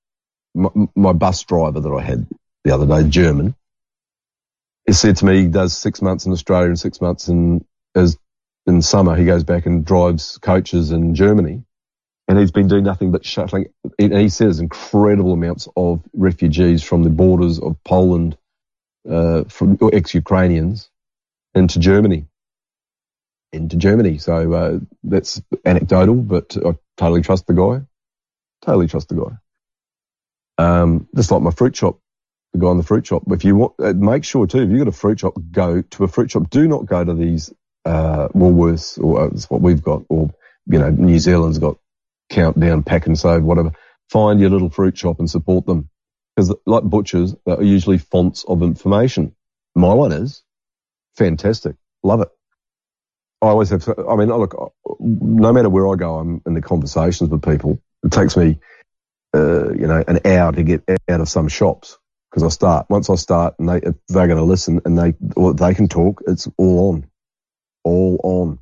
my, 0.56 0.70
my 0.96 1.12
bus 1.12 1.44
driver 1.44 1.82
that 1.82 1.92
I 1.92 2.02
had 2.02 2.26
the 2.64 2.74
other 2.74 2.86
day, 2.86 3.10
German, 3.10 3.54
he 4.86 4.94
said 4.94 5.18
to 5.18 5.26
me 5.26 5.42
he 5.42 5.48
does 5.48 5.76
six 5.78 6.02
months 6.02 6.26
in 6.26 6.32
Australia 6.32 6.68
and 6.68 6.80
six 6.80 7.02
months 7.02 7.28
in 7.28 7.66
as 7.96 8.18
in 8.66 8.82
summer 8.82 9.16
he 9.16 9.26
goes 9.26 9.44
back 9.44 9.66
and 9.66 9.86
drives 9.86 10.38
coaches 10.40 10.92
in 10.92 11.16
Germany 11.16 11.64
and 12.28 12.40
he's 12.40 12.52
been 12.52 12.68
doing 12.68 12.84
nothing 12.84 13.12
but 13.12 13.26
shuttling. 13.26 13.68
And 14.00 14.16
he 14.16 14.30
says 14.30 14.60
incredible 14.60 15.34
amounts 15.34 15.68
of 15.76 16.02
refugees 16.14 16.84
from 16.84 17.04
the 17.04 17.10
borders 17.10 17.60
of 17.60 17.76
Poland, 17.84 18.38
uh, 19.10 19.44
from 19.46 19.78
ex-Ukrainians, 19.92 20.90
into 21.54 21.80
Germany, 21.80 22.26
into 23.52 23.76
Germany. 23.76 24.18
So 24.20 24.54
uh, 24.54 24.80
that's 25.04 25.42
anecdotal, 25.66 26.16
but 26.16 26.56
I 26.58 26.76
totally 26.98 27.22
trust 27.22 27.46
the 27.48 27.54
guy. 27.54 27.86
Totally 28.62 28.88
trust 28.88 29.10
the 29.10 29.16
guy. 29.16 29.38
Um, 30.58 31.08
just 31.16 31.30
like 31.32 31.42
my 31.42 31.52
fruit 31.52 31.76
shop, 31.76 32.00
the 32.54 32.60
guy 32.60 32.72
in 32.72 32.78
the 32.78 32.84
fruit 32.84 33.06
shop. 33.06 33.24
If 33.28 33.44
you 33.44 33.56
want, 33.56 33.74
uh, 33.80 33.94
make 33.94 34.24
sure 34.24 34.48
too. 34.48 34.62
If 34.62 34.70
you've 34.70 34.80
got 34.80 34.88
a 34.88 34.92
fruit 34.92 35.20
shop, 35.20 35.34
go 35.52 35.82
to 35.82 36.04
a 36.04 36.08
fruit 36.08 36.32
shop. 36.32 36.50
Do 36.50 36.68
not 36.68 36.86
go 36.86 37.04
to 37.04 37.14
these 37.14 37.52
uh, 37.86 38.30
Woolworths 38.30 39.04
or 39.04 39.22
uh, 39.22 39.28
it's 39.28 39.50
what 39.50 39.62
we've 39.62 39.82
got, 39.82 40.04
or 40.10 40.30
you 40.68 40.80
know, 40.80 40.90
New 40.90 41.20
Zealand's 41.20 41.60
got 41.60 41.78
countdown, 42.30 42.84
pack 42.84 43.08
and 43.08 43.20
save, 43.20 43.44
whatever. 43.44 43.74
Find 44.10 44.40
your 44.40 44.52
little 44.52 44.70
fruit 44.70 44.98
shop 44.98 45.20
and 45.20 45.30
support 45.30 45.66
them. 45.66 45.90
Because 46.36 46.56
like 46.66 46.84
butchers, 46.84 47.36
they're 47.46 47.62
usually 47.62 47.98
fonts 47.98 48.44
of 48.48 48.64
information. 48.64 49.36
My 49.76 49.94
one 49.94 50.12
is 50.12 50.44
fantastic. 51.16 51.76
Love 52.04 52.22
it. 52.22 52.30
I 53.42 53.48
always 53.48 53.70
have, 53.70 53.88
I 53.88 54.16
mean, 54.16 54.30
look, 54.30 54.74
no 55.00 55.52
matter 55.52 55.70
where 55.70 55.88
I 55.88 55.96
go, 55.96 56.18
I'm 56.18 56.42
in 56.46 56.54
the 56.54 56.62
conversations 56.62 57.30
with 57.30 57.44
people. 57.44 57.80
It 58.04 58.12
takes 58.12 58.38
me, 58.38 58.60
uh, 59.36 59.74
you 59.74 59.86
know, 59.86 60.04
an 60.08 60.26
hour 60.26 60.52
to 60.54 60.64
get 60.64 60.84
out 61.08 61.22
of 61.22 61.30
some 61.30 61.50
shops 61.50 61.98
because 62.34 62.44
I 62.44 62.50
start, 62.50 62.88
once 62.90 63.12
I 63.12 63.16
start 63.16 63.56
and 63.60 63.70
they, 63.70 63.82
they're 64.10 64.28
going 64.28 64.40
to 64.40 64.44
listen 64.44 64.82
and 64.86 64.98
they, 64.98 65.14
or 65.38 65.54
they 65.54 65.76
can 65.76 65.88
talk, 65.88 66.24
it's 66.28 66.50
all 66.58 66.90
on, 66.92 67.08
all 67.84 68.20
on. 68.24 68.60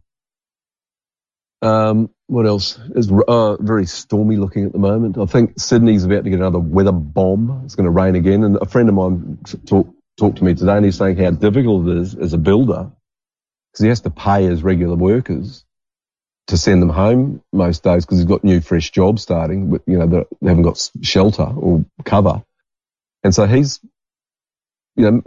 Um, 1.62 2.10
what 2.28 2.48
else? 2.48 2.80
is 2.96 3.12
uh, 3.12 3.58
very 3.58 3.86
stormy 3.86 4.38
looking 4.38 4.66
at 4.66 4.74
the 4.74 4.80
moment. 4.80 5.18
I 5.18 5.26
think 5.26 5.60
Sydney's 5.60 6.06
about 6.06 6.24
to 6.24 6.30
get 6.30 6.40
another 6.40 6.60
weather 6.60 6.94
bomb. 6.94 7.64
It's 7.66 7.76
going 7.76 7.86
to 7.86 7.92
rain 7.92 8.16
again. 8.16 8.44
And 8.44 8.58
a 8.62 8.66
friend 8.66 8.90
of 8.90 8.96
mine 8.96 9.40
talked 9.68 9.94
talked 10.18 10.38
to 10.40 10.44
me 10.44 10.56
today, 10.56 10.78
and 10.78 10.86
he's 10.86 10.98
saying 10.98 11.18
how 11.18 11.32
difficult 11.32 11.88
it 11.90 11.98
is 11.98 12.16
as 12.16 12.34
a 12.34 12.38
builder 12.38 12.92
because 13.72 13.84
he 13.84 13.90
has 13.90 14.02
to 14.02 14.10
pay 14.12 14.46
his 14.46 14.64
regular 14.64 14.96
workers 14.96 15.66
to 16.48 16.58
send 16.58 16.82
them 16.82 16.90
home 16.90 17.42
most 17.54 17.84
days 17.84 18.06
because 18.06 18.20
he's 18.20 18.28
got 18.28 18.44
new 18.44 18.62
fresh 18.62 18.92
jobs 18.92 19.22
starting. 19.24 19.72
But 19.72 19.84
you 19.88 20.00
know 20.00 20.08
they 20.08 20.48
haven't 20.48 20.64
got 20.64 20.92
shelter 21.02 21.44
or 21.44 21.86
cover, 22.06 22.44
and 23.24 23.34
so 23.34 23.46
he's 23.46 23.80
you 24.96 25.10
know 25.10 25.22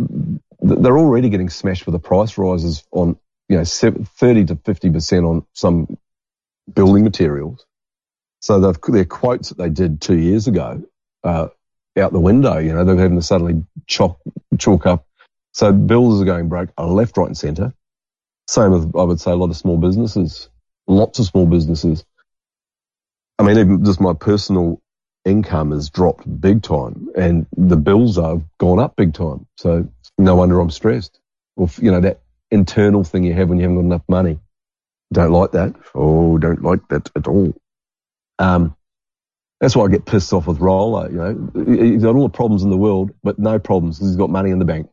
they're 0.60 0.98
already 0.98 1.28
getting 1.28 1.50
smashed 1.50 1.86
with 1.86 1.92
the 1.92 1.98
price 1.98 2.38
rises 2.38 2.84
on 2.90 3.16
you 3.48 3.58
know 3.58 3.64
30 3.64 4.46
to 4.46 4.56
50 4.56 4.90
percent 4.90 5.24
on 5.24 5.46
some 5.52 5.88
building 6.72 7.04
materials. 7.04 7.64
So 8.40 8.60
they've, 8.60 8.80
their 8.88 9.04
quotes 9.04 9.50
that 9.50 9.58
they 9.58 9.70
did 9.70 10.00
two 10.00 10.18
years 10.18 10.48
ago, 10.48 10.82
uh, 11.22 11.48
out 11.96 12.12
the 12.12 12.20
window, 12.20 12.58
you 12.58 12.74
know, 12.74 12.84
they're 12.84 12.96
having 12.96 13.18
to 13.18 13.22
suddenly 13.22 13.64
chalk, 13.86 14.20
chalk 14.58 14.86
up. 14.86 15.06
So 15.52 15.72
builders 15.72 16.20
are 16.20 16.24
going 16.24 16.48
broke 16.48 16.70
left, 16.78 17.16
right 17.16 17.28
and 17.28 17.38
centre. 17.38 17.72
Same 18.48 18.72
with, 18.72 18.94
I 18.96 19.04
would 19.04 19.20
say, 19.20 19.30
a 19.30 19.36
lot 19.36 19.50
of 19.50 19.56
small 19.56 19.78
businesses, 19.78 20.48
lots 20.86 21.18
of 21.18 21.26
small 21.26 21.46
businesses. 21.46 22.04
I 23.38 23.44
mean, 23.44 23.58
even 23.58 23.84
just 23.84 24.00
my 24.00 24.12
personal 24.12 24.82
income 25.24 25.70
has 25.70 25.90
dropped 25.90 26.40
big 26.40 26.62
time 26.62 27.08
and 27.16 27.46
the 27.56 27.76
bills 27.76 28.16
have 28.16 28.42
gone 28.58 28.78
up 28.78 28.96
big 28.96 29.14
time. 29.14 29.46
So 29.56 29.88
no 30.18 30.34
wonder 30.36 30.60
I'm 30.60 30.70
stressed. 30.70 31.18
Or, 31.56 31.68
you 31.80 31.90
know, 31.90 32.00
that 32.00 32.20
internal 32.50 33.04
thing 33.04 33.24
you 33.24 33.32
have 33.34 33.48
when 33.48 33.58
you 33.58 33.62
haven't 33.62 33.76
got 33.76 33.84
enough 33.84 34.08
money. 34.08 34.38
Don't 35.12 35.32
like 35.32 35.52
that. 35.52 35.74
Oh, 35.94 36.38
don't 36.38 36.62
like 36.62 36.86
that 36.88 37.10
at 37.16 37.28
all. 37.28 37.54
Um, 38.38 38.76
that's 39.60 39.76
why 39.76 39.84
I 39.84 39.88
get 39.88 40.04
pissed 40.04 40.32
off 40.32 40.46
with 40.46 40.58
Rollo. 40.58 41.08
You 41.08 41.16
know, 41.16 41.82
he's 41.82 42.02
got 42.02 42.16
all 42.16 42.24
the 42.24 42.28
problems 42.28 42.62
in 42.62 42.70
the 42.70 42.76
world, 42.76 43.12
but 43.22 43.38
no 43.38 43.58
problems 43.58 43.98
because 43.98 44.10
he's 44.10 44.16
got 44.16 44.30
money 44.30 44.50
in 44.50 44.58
the 44.58 44.64
bank. 44.64 44.88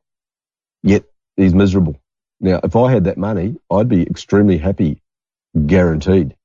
Yet 0.83 1.03
he's 1.35 1.53
miserable. 1.53 1.99
Now, 2.39 2.59
if 2.63 2.75
I 2.75 2.91
had 2.91 3.05
that 3.05 3.17
money, 3.17 3.57
I'd 3.69 3.89
be 3.89 4.03
extremely 4.03 4.57
happy, 4.57 5.01
guaranteed. 5.65 6.35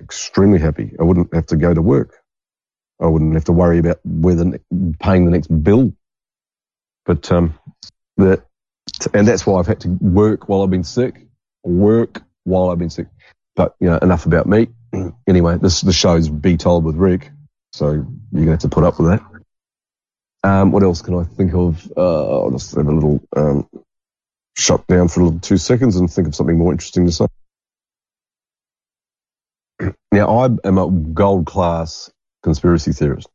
Extremely 0.00 0.58
happy. 0.58 0.94
I 0.98 1.02
wouldn't 1.02 1.34
have 1.34 1.46
to 1.46 1.56
go 1.56 1.74
to 1.74 1.82
work. 1.82 2.21
I 3.00 3.06
wouldn't 3.06 3.34
have 3.34 3.44
to 3.44 3.52
worry 3.52 3.78
about 3.78 4.00
whether 4.04 4.58
paying 5.00 5.24
the 5.24 5.30
next 5.30 5.48
bill. 5.48 5.92
But 7.04 7.30
um, 7.32 7.58
that 8.16 8.44
and 9.12 9.26
that's 9.26 9.46
why 9.46 9.58
I've 9.58 9.66
had 9.66 9.80
to 9.80 9.88
work 9.88 10.48
while 10.48 10.62
I've 10.62 10.70
been 10.70 10.84
sick, 10.84 11.26
work 11.64 12.22
while 12.44 12.70
I've 12.70 12.78
been 12.78 12.90
sick. 12.90 13.08
But 13.56 13.74
you 13.80 13.90
know, 13.90 13.98
enough 13.98 14.26
about 14.26 14.46
me. 14.46 14.68
anyway, 15.26 15.58
this 15.58 15.80
the 15.80 15.92
show's 15.92 16.28
Be 16.28 16.56
Told 16.56 16.84
with 16.84 16.96
Rick, 16.96 17.30
so 17.72 17.90
you're 17.90 18.04
gonna 18.32 18.52
have 18.52 18.60
to 18.60 18.68
put 18.68 18.84
up 18.84 18.98
with 18.98 19.10
that. 19.10 19.22
Um, 20.44 20.72
what 20.72 20.82
else 20.82 21.02
can 21.02 21.14
I 21.14 21.24
think 21.24 21.54
of? 21.54 21.90
Uh, 21.96 22.40
I'll 22.42 22.50
just 22.50 22.74
have 22.74 22.86
a 22.86 22.92
little 22.92 23.20
um, 23.36 23.68
shut 24.56 24.86
down 24.86 25.08
for 25.08 25.20
a 25.20 25.24
little 25.24 25.40
two 25.40 25.56
seconds 25.56 25.96
and 25.96 26.10
think 26.10 26.28
of 26.28 26.34
something 26.34 26.58
more 26.58 26.72
interesting 26.72 27.06
to 27.06 27.12
say. 27.12 27.26
Now, 30.12 30.38
I 30.38 30.68
am 30.68 30.78
a 30.78 30.90
gold 30.90 31.46
class 31.46 32.10
conspiracy 32.42 32.92
theorist. 32.92 33.28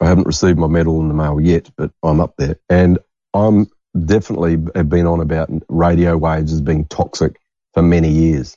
I 0.00 0.06
haven't 0.06 0.26
received 0.26 0.58
my 0.58 0.66
medal 0.66 1.00
in 1.00 1.08
the 1.08 1.14
mail 1.14 1.40
yet, 1.40 1.70
but 1.76 1.92
I'm 2.02 2.20
up 2.20 2.34
there. 2.36 2.56
And 2.68 2.98
I'm 3.34 3.68
definitely 3.98 4.58
have 4.74 4.88
been 4.88 5.06
on 5.06 5.20
about 5.20 5.50
radio 5.68 6.16
waves 6.16 6.52
as 6.52 6.60
being 6.60 6.86
toxic 6.86 7.38
for 7.74 7.82
many 7.82 8.08
years. 8.08 8.56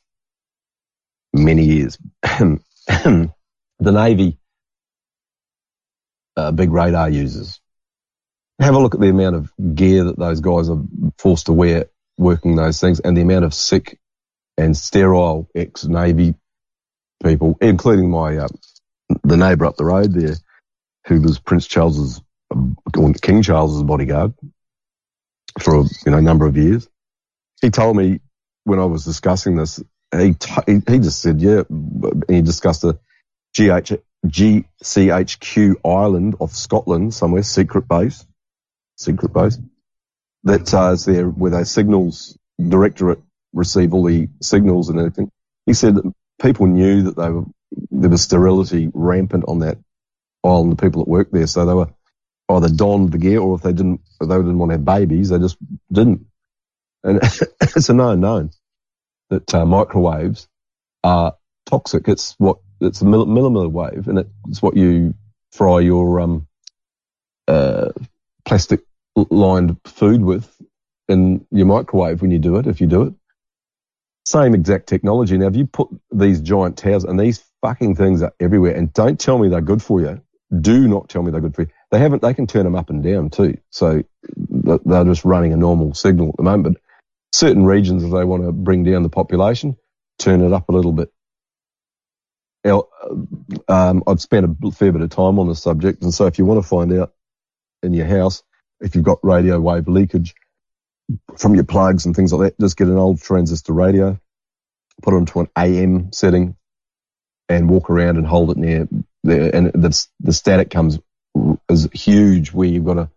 Many 1.34 1.66
years. 1.66 1.98
the 2.24 3.30
Navy, 3.80 4.38
uh, 6.36 6.52
big 6.52 6.72
radar 6.72 7.10
users. 7.10 7.60
Have 8.60 8.76
a 8.76 8.80
look 8.80 8.96
at 8.96 9.02
the 9.02 9.10
amount 9.10 9.36
of 9.36 9.52
gear 9.76 10.06
that 10.06 10.18
those 10.18 10.40
guys 10.40 10.70
are 10.70 10.82
forced 11.18 11.48
to 11.48 11.54
wear 11.54 11.90
working 12.18 12.56
those 12.56 12.80
things 12.80 13.02
and 13.02 13.16
the 13.16 13.22
amount 13.22 13.46
of 13.46 13.54
sick 13.54 14.00
and 14.58 14.76
sterile 14.76 15.50
ex-Navy 15.54 16.36
people, 17.24 17.58
including 17.60 18.10
my, 18.10 18.38
uh, 18.38 18.48
the 19.24 19.38
neighbour 19.38 19.66
up 19.66 19.78
the 19.78 19.86
road 19.86 20.14
there, 20.14 20.36
who 21.08 21.22
was 21.22 21.40
Prince 21.40 21.68
Charles's, 21.68 22.22
or 22.52 23.14
King 23.14 23.42
Charles's 23.42 23.84
bodyguard 23.84 24.34
for 25.60 25.82
a 25.82 25.84
you 26.06 26.12
know, 26.12 26.20
number 26.20 26.46
of 26.46 26.58
years. 26.58 26.88
He 27.62 27.70
told 27.70 27.96
me 27.96 28.20
when 28.64 28.80
I 28.80 28.86
was 28.86 29.06
discussing 29.06 29.56
this, 29.56 29.82
he, 30.16 30.34
t- 30.34 30.62
he, 30.68 31.00
just 31.00 31.22
said, 31.22 31.42
yeah, 31.42 31.64
he 32.28 32.42
discussed 32.42 32.84
a 32.84 33.00
GH, 33.56 33.94
GCHQ 34.26 35.76
island 35.86 36.36
off 36.40 36.52
Scotland 36.52 37.14
somewhere, 37.14 37.44
secret 37.44 37.88
base, 37.88 38.26
secret 38.98 39.34
base, 39.34 39.58
that 40.44 40.74
uh, 40.74 40.96
there 41.06 41.30
where 41.30 41.52
they 41.52 41.64
signals 41.64 42.38
directorate 42.60 43.20
receive 43.54 43.94
all 43.94 44.04
the 44.04 44.30
signals 44.42 44.90
and 44.90 45.00
everything. 45.00 45.32
He 45.66 45.74
said 45.74 45.96
that 45.96 46.14
people 46.42 46.68
knew 46.68 47.04
that 47.04 47.16
they 47.16 47.30
were, 47.30 47.46
there 47.72 48.10
was 48.10 48.22
sterility 48.22 48.90
rampant 48.94 49.46
on 49.48 49.60
that 49.60 49.78
island, 50.44 50.72
the 50.72 50.82
people 50.82 51.04
that 51.04 51.10
worked 51.10 51.34
there. 51.34 51.48
So 51.48 51.66
they 51.66 51.74
were 51.74 51.90
either 52.50 52.70
donned 52.70 53.12
the 53.12 53.18
gear 53.18 53.40
or 53.40 53.56
if 53.56 53.62
they 53.62 53.74
didn't, 53.74 54.02
if 54.22 54.28
they 54.28 54.36
didn't 54.36 54.58
want 54.58 54.72
to 54.72 54.76
have 54.76 54.86
babies, 54.86 55.30
they 55.30 55.40
just 55.40 55.58
didn't. 55.92 56.26
And 57.04 57.18
it's 57.62 57.90
a 57.90 57.94
known 57.94 58.20
known 58.22 58.52
that 59.30 59.54
uh, 59.54 59.66
microwaves 59.66 60.48
are 61.04 61.36
toxic. 61.66 62.08
It's 62.08 62.36
what, 62.38 62.58
it's 62.82 63.02
a 63.02 63.06
millimeter 63.06 63.70
wave 63.70 64.08
and 64.08 64.26
it's 64.50 64.62
what 64.62 64.78
you 64.78 65.16
fry 65.52 65.80
your, 65.80 66.20
um, 66.20 66.48
uh, 67.48 67.92
plastic 68.46 68.82
lined 69.16 69.78
food 69.86 70.22
with 70.22 70.50
in 71.08 71.46
your 71.52 71.66
microwave 71.66 72.22
when 72.22 72.32
you 72.32 72.40
do 72.40 72.58
it, 72.58 72.68
if 72.68 72.82
you 72.82 72.88
do 72.88 73.04
it. 73.04 73.14
Same 74.26 74.56
exact 74.56 74.88
technology. 74.88 75.38
Now, 75.38 75.48
if 75.48 75.56
you 75.56 75.68
put 75.68 75.90
these 76.12 76.42
giant 76.42 76.78
towers 76.78 77.04
and 77.04 77.20
these 77.20 77.44
fucking 77.66 77.96
things 77.96 78.22
are 78.22 78.34
everywhere 78.40 78.76
and 78.76 78.94
don't 78.94 79.20
tell 79.20 79.40
me 79.40 79.50
they're 79.50 79.60
good 79.60 79.82
for 79.82 80.00
you, 80.00 80.22
do 80.62 80.88
not 80.88 81.10
tell 81.10 81.24
me 81.24 81.32
they're 81.32 81.42
good 81.42 81.56
for 81.56 81.64
you. 81.64 81.70
They 81.90 81.98
haven't, 81.98 82.22
they 82.22 82.36
can 82.36 82.46
turn 82.46 82.64
them 82.64 82.76
up 82.76 82.92
and 82.92 83.04
down 83.04 83.32
too. 83.32 83.58
So 83.72 84.04
they're 84.38 85.04
just 85.06 85.26
running 85.26 85.52
a 85.52 85.58
normal 85.58 85.96
signal 85.96 86.30
at 86.30 86.38
the 86.38 86.44
moment. 86.44 86.64
But 86.76 86.82
certain 87.34 87.66
regions, 87.66 88.04
if 88.04 88.12
they 88.12 88.24
want 88.24 88.44
to 88.44 88.52
bring 88.52 88.84
down 88.84 89.02
the 89.02 89.10
population, 89.10 89.78
turn 90.20 90.42
it 90.42 90.54
up 90.54 90.70
a 90.70 90.72
little 90.72 90.92
bit. 90.92 91.12
Um, 93.68 94.04
I've 94.06 94.22
spent 94.22 94.46
a 94.46 94.72
fair 94.72 94.92
bit 94.92 95.02
of 95.02 95.10
time 95.10 95.40
on 95.40 95.48
this 95.48 95.64
subject. 95.64 96.04
And 96.04 96.14
so 96.14 96.28
if 96.28 96.38
you 96.38 96.46
want 96.46 96.62
to 96.62 96.68
find 96.68 96.94
out 96.94 97.14
in 97.82 97.94
your 97.94 98.06
house, 98.06 98.44
if 98.80 98.94
you've 98.94 99.04
got 99.04 99.24
radio 99.24 99.60
wave 99.60 99.88
leakage 99.88 100.36
from 101.36 101.56
your 101.56 101.64
plugs 101.64 102.06
and 102.06 102.16
things 102.16 102.32
like 102.32 102.50
that, 102.50 102.64
just 102.64 102.78
get 102.78 102.88
an 102.88 102.98
old 102.98 103.22
transistor 103.22 103.74
radio, 103.74 104.20
put 105.02 105.16
it 105.16 105.18
onto 105.18 105.40
an 105.40 105.48
AM 105.58 106.12
setting 106.12 106.56
and 107.50 107.70
walk 107.70 107.90
around 107.90 108.18
and 108.18 108.28
hold 108.28 108.52
it 108.52 108.58
near 108.58 108.88
there. 109.24 109.56
And 109.56 109.68
the, 109.68 110.08
the 110.20 110.34
static 110.34 110.70
comes 110.70 111.00
is 111.70 111.88
huge 111.94 112.52
where 112.52 112.68
you've 112.68 112.86
got 112.86 112.98
a 112.98 113.10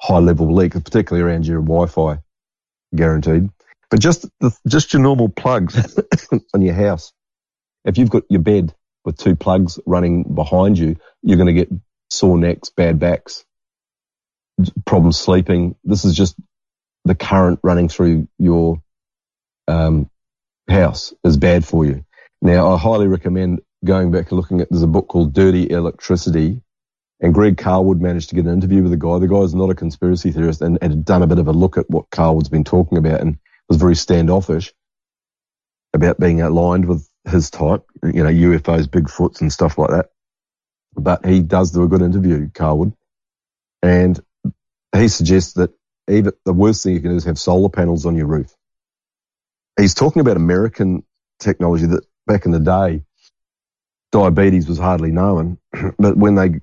high 0.00 0.18
level 0.18 0.54
leak, 0.54 0.72
particularly 0.72 1.28
around 1.28 1.46
your 1.46 1.60
Wi-Fi, 1.60 2.18
guaranteed. 2.94 3.50
But 3.90 4.00
just 4.00 4.26
the, 4.40 4.56
just 4.66 4.92
your 4.92 5.02
normal 5.02 5.28
plugs 5.28 5.98
on 6.54 6.62
your 6.62 6.74
house. 6.74 7.12
If 7.84 7.98
you've 7.98 8.10
got 8.10 8.24
your 8.28 8.42
bed 8.42 8.74
with 9.04 9.16
two 9.16 9.34
plugs 9.36 9.78
running 9.86 10.22
behind 10.24 10.78
you, 10.78 10.96
you're 11.22 11.38
going 11.38 11.46
to 11.46 11.52
get 11.54 11.70
sore 12.10 12.36
necks, 12.36 12.70
bad 12.70 12.98
backs, 12.98 13.44
problems 14.84 15.18
sleeping. 15.18 15.76
This 15.84 16.04
is 16.04 16.14
just 16.14 16.36
the 17.04 17.14
current 17.14 17.60
running 17.62 17.88
through 17.88 18.28
your 18.38 18.82
um, 19.66 20.10
house 20.68 21.14
is 21.24 21.36
bad 21.36 21.64
for 21.64 21.84
you. 21.84 22.04
Now, 22.40 22.72
I 22.72 22.78
highly 22.78 23.08
recommend 23.08 23.60
going 23.84 24.10
back 24.10 24.30
and 24.30 24.38
looking 24.38 24.60
at, 24.60 24.68
there's 24.70 24.82
a 24.82 24.88
book 24.88 25.08
called 25.08 25.32
Dirty 25.34 25.70
Electricity 25.70 26.62
and 27.20 27.34
Greg 27.34 27.56
Carlwood 27.56 28.00
managed 28.00 28.28
to 28.28 28.36
get 28.36 28.44
an 28.44 28.52
interview 28.52 28.82
with 28.82 28.92
the 28.92 28.96
guy. 28.96 29.18
The 29.18 29.26
guy's 29.26 29.54
not 29.54 29.70
a 29.70 29.74
conspiracy 29.74 30.30
theorist 30.30 30.62
and 30.62 30.78
had 30.80 31.04
done 31.04 31.22
a 31.22 31.26
bit 31.26 31.38
of 31.38 31.48
a 31.48 31.52
look 31.52 31.76
at 31.76 31.90
what 31.90 32.10
Carlwood's 32.10 32.48
been 32.48 32.64
talking 32.64 32.98
about 32.98 33.20
and 33.20 33.38
was 33.68 33.78
very 33.78 33.96
standoffish 33.96 34.72
about 35.92 36.20
being 36.20 36.40
aligned 36.42 36.86
with 36.86 37.08
his 37.28 37.50
type, 37.50 37.84
you 38.04 38.22
know, 38.22 38.30
UFOs, 38.30 38.86
Bigfoots 38.86 39.40
and 39.40 39.52
stuff 39.52 39.78
like 39.78 39.90
that. 39.90 40.10
But 40.94 41.26
he 41.26 41.40
does 41.40 41.72
do 41.72 41.82
a 41.82 41.88
good 41.88 42.02
interview, 42.02 42.48
Carlwood. 42.48 42.94
And 43.82 44.18
he 44.96 45.08
suggests 45.08 45.54
that 45.54 45.72
even 46.08 46.32
the 46.44 46.52
worst 46.52 46.82
thing 46.82 46.94
you 46.94 47.00
can 47.00 47.10
do 47.10 47.16
is 47.16 47.24
have 47.24 47.38
solar 47.38 47.68
panels 47.68 48.06
on 48.06 48.16
your 48.16 48.26
roof. 48.26 48.54
He's 49.78 49.94
talking 49.94 50.20
about 50.20 50.36
American 50.36 51.04
technology 51.40 51.86
that 51.86 52.04
back 52.28 52.44
in 52.44 52.52
the 52.52 52.60
day, 52.60 53.02
diabetes 54.12 54.68
was 54.68 54.78
hardly 54.78 55.10
known, 55.10 55.58
but 55.98 56.16
when 56.16 56.36
they, 56.36 56.60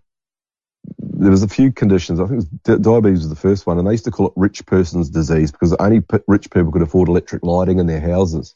there 0.99 1.31
was 1.31 1.43
a 1.43 1.47
few 1.47 1.71
conditions. 1.71 2.19
I 2.19 2.27
think 2.27 2.37
was 2.37 2.79
diabetes 2.79 3.19
was 3.19 3.29
the 3.29 3.35
first 3.35 3.65
one, 3.65 3.77
and 3.77 3.87
they 3.87 3.91
used 3.91 4.05
to 4.05 4.11
call 4.11 4.27
it 4.27 4.33
rich 4.35 4.65
person's 4.65 5.09
disease 5.09 5.51
because 5.51 5.73
only 5.73 6.01
rich 6.27 6.49
people 6.51 6.71
could 6.71 6.83
afford 6.83 7.09
electric 7.09 7.43
lighting 7.43 7.79
in 7.79 7.87
their 7.87 8.01
houses. 8.01 8.55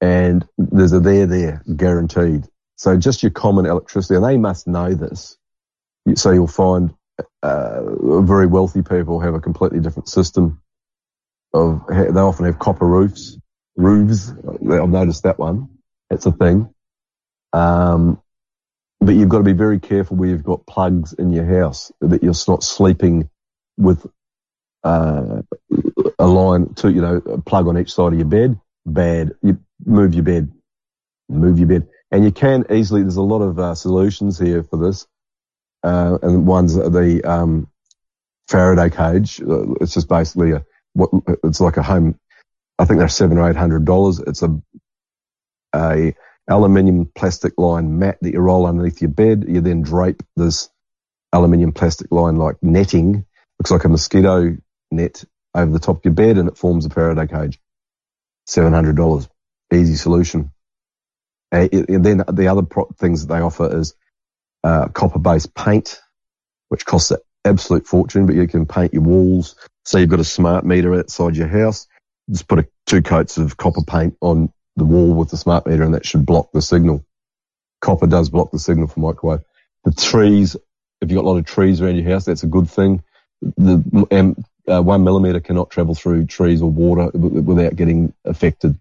And 0.00 0.46
there's 0.56 0.92
a 0.92 1.00
there 1.00 1.26
there 1.26 1.62
guaranteed. 1.76 2.46
So 2.76 2.96
just 2.96 3.22
your 3.22 3.32
common 3.32 3.66
electricity, 3.66 4.16
and 4.16 4.24
they 4.24 4.36
must 4.36 4.66
know 4.66 4.94
this. 4.94 5.36
So 6.14 6.30
you'll 6.30 6.46
find 6.46 6.94
uh, 7.42 8.20
very 8.20 8.46
wealthy 8.46 8.82
people 8.82 9.20
have 9.20 9.34
a 9.34 9.40
completely 9.40 9.80
different 9.80 10.08
system 10.08 10.60
of, 11.52 11.82
they 11.88 12.20
often 12.20 12.46
have 12.46 12.58
copper 12.58 12.86
roofs, 12.86 13.38
roofs. 13.76 14.30
I've 14.30 14.88
noticed 14.88 15.22
that 15.22 15.38
one. 15.38 15.68
It's 16.14 16.26
a 16.26 16.32
thing. 16.32 16.72
Um, 17.52 18.20
but 19.00 19.14
you've 19.14 19.28
got 19.28 19.38
to 19.38 19.44
be 19.44 19.52
very 19.52 19.80
careful 19.80 20.16
where 20.16 20.28
you've 20.28 20.44
got 20.44 20.66
plugs 20.66 21.12
in 21.12 21.30
your 21.30 21.44
house 21.44 21.92
that 22.00 22.22
you're 22.22 22.34
not 22.48 22.64
sleeping 22.64 23.28
with, 23.76 24.06
uh, 24.82 25.42
a 26.18 26.26
line 26.26 26.74
to, 26.74 26.90
you 26.90 27.02
know, 27.02 27.16
a 27.16 27.40
plug 27.40 27.68
on 27.68 27.78
each 27.78 27.92
side 27.92 28.12
of 28.12 28.18
your 28.18 28.28
bed. 28.28 28.58
Bad. 28.86 29.32
You 29.42 29.58
move 29.84 30.14
your 30.14 30.24
bed, 30.24 30.52
move 31.28 31.58
your 31.58 31.68
bed. 31.68 31.88
And 32.10 32.24
you 32.24 32.32
can 32.32 32.64
easily, 32.70 33.02
there's 33.02 33.16
a 33.16 33.22
lot 33.22 33.42
of 33.42 33.58
uh, 33.58 33.74
solutions 33.74 34.38
here 34.38 34.62
for 34.62 34.78
this 34.78 35.06
uh, 35.84 36.18
and 36.22 36.46
one's 36.46 36.74
the 36.74 37.22
um, 37.24 37.68
Faraday 38.48 38.90
cage. 38.90 39.40
It's 39.80 39.94
just 39.94 40.08
basically 40.08 40.52
a 40.52 40.64
what 40.94 41.10
it's 41.44 41.60
like 41.60 41.76
a 41.76 41.82
home. 41.82 42.18
I 42.78 42.86
think 42.86 42.98
they're 42.98 43.08
seven 43.08 43.38
or 43.38 43.48
eight 43.48 43.56
hundred 43.56 43.84
dollars. 43.84 44.18
It's 44.18 44.42
a 44.42 44.60
a 45.74 46.14
aluminium 46.48 47.10
plastic 47.14 47.54
line 47.58 47.98
mat 47.98 48.18
that 48.20 48.32
you 48.32 48.40
roll 48.40 48.66
underneath 48.66 49.00
your 49.00 49.10
bed. 49.10 49.44
You 49.48 49.60
then 49.60 49.82
drape 49.82 50.22
this 50.36 50.68
aluminium 51.32 51.72
plastic 51.72 52.12
line 52.12 52.36
like 52.36 52.62
netting, 52.62 53.26
looks 53.58 53.70
like 53.70 53.84
a 53.84 53.88
mosquito 53.88 54.56
net 54.90 55.24
over 55.54 55.72
the 55.72 55.78
top 55.78 55.98
of 55.98 56.04
your 56.04 56.14
bed, 56.14 56.38
and 56.38 56.48
it 56.48 56.56
forms 56.58 56.86
a 56.86 56.90
Faraday 56.90 57.26
cage. 57.26 57.60
Seven 58.46 58.72
hundred 58.72 58.96
dollars, 58.96 59.28
easy 59.72 59.96
solution. 59.96 60.50
Uh, 61.52 61.68
and 61.72 62.04
then 62.04 62.24
the 62.32 62.48
other 62.48 62.62
pro- 62.62 62.90
things 62.98 63.26
that 63.26 63.34
they 63.34 63.40
offer 63.40 63.78
is 63.78 63.94
uh, 64.64 64.88
copper-based 64.88 65.54
paint, 65.54 66.00
which 66.68 66.84
costs 66.84 67.10
an 67.10 67.18
absolute 67.44 67.86
fortune, 67.86 68.26
but 68.26 68.34
you 68.34 68.48
can 68.48 68.66
paint 68.66 68.92
your 68.92 69.02
walls. 69.02 69.54
So 69.84 69.98
you've 69.98 70.08
got 70.10 70.20
a 70.20 70.24
smart 70.24 70.64
meter 70.64 70.94
outside 70.94 71.36
your 71.36 71.46
house. 71.46 71.86
Just 72.28 72.48
put 72.48 72.58
a, 72.58 72.68
two 72.86 73.02
coats 73.02 73.38
of 73.38 73.56
copper 73.56 73.84
paint 73.86 74.16
on 74.20 74.52
the 74.76 74.84
wall 74.84 75.14
with 75.14 75.30
the 75.30 75.36
smart 75.36 75.66
meter, 75.66 75.82
and 75.82 75.94
that 75.94 76.06
should 76.06 76.26
block 76.26 76.52
the 76.52 76.62
signal. 76.62 77.04
Copper 77.80 78.06
does 78.06 78.30
block 78.30 78.50
the 78.50 78.58
signal 78.58 78.88
for 78.88 79.00
microwave. 79.00 79.42
The 79.84 79.92
trees, 79.92 80.56
if 81.00 81.10
you've 81.10 81.16
got 81.16 81.24
a 81.24 81.30
lot 81.30 81.38
of 81.38 81.46
trees 81.46 81.80
around 81.80 81.96
your 81.96 82.10
house, 82.10 82.24
that's 82.24 82.42
a 82.42 82.48
good 82.48 82.68
thing. 82.68 83.02
The 83.42 84.06
um, 84.10 84.44
uh, 84.66 84.82
one 84.82 85.04
millimeter 85.04 85.40
cannot 85.40 85.70
travel 85.70 85.94
through 85.94 86.26
trees 86.26 86.62
or 86.62 86.70
water 86.70 87.10
w- 87.12 87.42
without 87.42 87.76
getting 87.76 88.14
affected. 88.24 88.78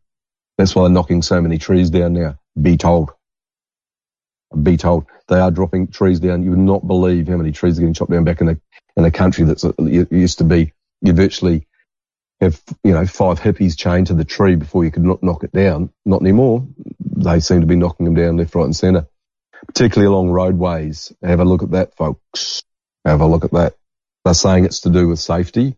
That's 0.57 0.75
why 0.75 0.83
they're 0.83 0.91
knocking 0.91 1.21
so 1.21 1.41
many 1.41 1.57
trees 1.57 1.89
down 1.89 2.13
now. 2.13 2.39
Be 2.59 2.77
told. 2.77 3.11
Be 4.61 4.77
told. 4.77 5.07
They 5.27 5.39
are 5.39 5.51
dropping 5.51 5.87
trees 5.87 6.19
down. 6.19 6.43
You 6.43 6.51
would 6.51 6.59
not 6.59 6.87
believe 6.87 7.27
how 7.27 7.37
many 7.37 7.51
trees 7.51 7.77
are 7.77 7.81
getting 7.81 7.93
chopped 7.95 8.11
down 8.11 8.23
back 8.23 8.41
in 8.41 8.49
a, 8.49 8.57
in 8.95 9.05
a 9.05 9.11
country 9.11 9.45
that's, 9.45 9.65
uh, 9.65 9.73
used 9.79 10.37
to 10.37 10.43
be, 10.43 10.73
you 11.01 11.13
virtually 11.13 11.67
have, 12.43 12.61
you 12.83 12.93
know, 12.93 13.05
five 13.05 13.39
hippies 13.39 13.77
chained 13.77 14.07
to 14.07 14.13
the 14.13 14.25
tree 14.25 14.55
before 14.55 14.85
you 14.85 14.91
could 14.91 15.03
knock 15.03 15.43
it 15.43 15.51
down. 15.51 15.91
Not 16.05 16.21
anymore. 16.21 16.67
They 16.99 17.39
seem 17.39 17.61
to 17.61 17.67
be 17.67 17.75
knocking 17.75 18.05
them 18.05 18.15
down 18.15 18.37
left, 18.37 18.55
right 18.55 18.65
and 18.65 18.75
centre, 18.75 19.07
particularly 19.67 20.07
along 20.07 20.29
roadways. 20.29 21.11
Have 21.23 21.39
a 21.39 21.45
look 21.45 21.63
at 21.63 21.71
that, 21.71 21.95
folks. 21.95 22.63
Have 23.05 23.21
a 23.21 23.27
look 23.27 23.43
at 23.43 23.51
that. 23.51 23.75
They're 24.23 24.33
saying 24.33 24.65
it's 24.65 24.81
to 24.81 24.89
do 24.89 25.07
with 25.07 25.19
safety. 25.19 25.75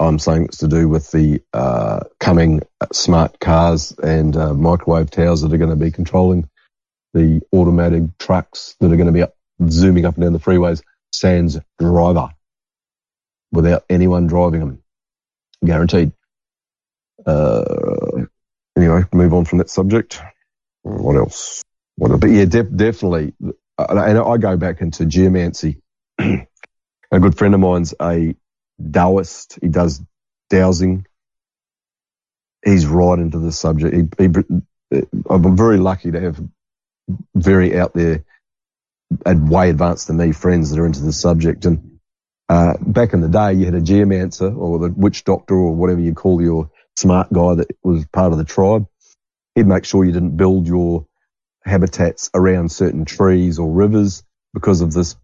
I'm 0.00 0.18
saying 0.18 0.46
it's 0.46 0.58
to 0.58 0.68
do 0.68 0.88
with 0.88 1.10
the 1.10 1.42
uh, 1.52 2.00
coming 2.18 2.62
smart 2.92 3.38
cars 3.38 3.92
and 4.02 4.36
uh, 4.36 4.54
microwave 4.54 5.10
towers 5.10 5.42
that 5.42 5.52
are 5.52 5.58
going 5.58 5.70
to 5.70 5.76
be 5.76 5.90
controlling 5.90 6.48
the 7.12 7.42
automatic 7.52 8.18
trucks 8.18 8.76
that 8.80 8.92
are 8.92 8.96
going 8.96 9.06
to 9.06 9.12
be 9.12 9.22
up, 9.22 9.36
zooming 9.68 10.04
up 10.04 10.16
and 10.16 10.24
down 10.24 10.32
the 10.32 10.40
freeways, 10.40 10.82
sans 11.12 11.58
driver, 11.78 12.30
without 13.52 13.84
anyone 13.88 14.26
driving 14.26 14.60
them, 14.60 14.82
guaranteed. 15.66 16.12
Uh, 17.26 18.24
anyway, 18.76 19.02
move 19.12 19.34
on 19.34 19.44
from 19.44 19.58
that 19.58 19.70
subject. 19.70 20.20
What 20.82 21.16
else? 21.16 21.62
What? 21.96 22.20
But 22.20 22.30
yeah, 22.30 22.44
def- 22.44 22.74
definitely. 22.74 23.34
uh, 23.78 23.86
And 23.88 24.18
I 24.18 24.36
go 24.36 24.56
back 24.56 24.80
into 24.80 25.06
geomancy. 25.06 25.80
a 26.18 26.46
good 27.20 27.36
friend 27.38 27.54
of 27.54 27.60
mine's 27.60 27.94
a 28.00 28.34
Taoist. 28.92 29.58
He 29.62 29.68
does 29.68 30.02
dowsing. 30.50 31.06
He's 32.64 32.86
right 32.86 33.18
into 33.18 33.38
the 33.38 33.52
subject. 33.52 33.94
He, 34.18 34.24
he, 34.26 35.02
I'm 35.28 35.56
very 35.56 35.78
lucky 35.78 36.10
to 36.12 36.20
have 36.20 36.40
very 37.34 37.78
out 37.78 37.94
there 37.94 38.24
and 39.26 39.50
way 39.50 39.70
advanced 39.70 40.06
than 40.08 40.16
me 40.16 40.32
friends 40.32 40.70
that 40.70 40.80
are 40.80 40.86
into 40.86 41.02
the 41.02 41.12
subject. 41.12 41.64
And 41.66 41.93
uh, 42.48 42.74
back 42.80 43.12
in 43.12 43.20
the 43.20 43.28
day, 43.28 43.54
you 43.54 43.64
had 43.64 43.74
a 43.74 43.80
geomancer 43.80 44.54
or 44.56 44.78
the 44.78 44.90
witch 44.90 45.24
doctor 45.24 45.54
or 45.54 45.74
whatever 45.74 46.00
you 46.00 46.14
call 46.14 46.42
your 46.42 46.70
smart 46.96 47.32
guy 47.32 47.54
that 47.54 47.68
was 47.82 48.04
part 48.06 48.32
of 48.32 48.38
the 48.38 48.44
tribe. 48.44 48.86
He'd 49.54 49.66
make 49.66 49.84
sure 49.84 50.04
you 50.04 50.12
didn't 50.12 50.36
build 50.36 50.66
your 50.66 51.06
habitats 51.64 52.30
around 52.34 52.70
certain 52.70 53.04
trees 53.04 53.58
or 53.58 53.70
rivers 53.70 54.22
because 54.52 54.80
of 54.80 54.92
this 54.92 55.16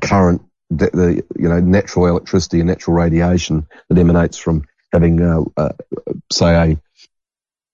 current, 0.00 0.42
the, 0.70 0.90
the 0.92 1.24
you 1.36 1.48
know 1.48 1.60
natural 1.60 2.06
electricity 2.06 2.60
and 2.60 2.68
natural 2.68 2.96
radiation 2.96 3.66
that 3.88 3.98
emanates 3.98 4.36
from 4.36 4.64
having, 4.92 5.20
uh, 5.20 5.42
uh, 5.56 5.72
say, 6.32 6.80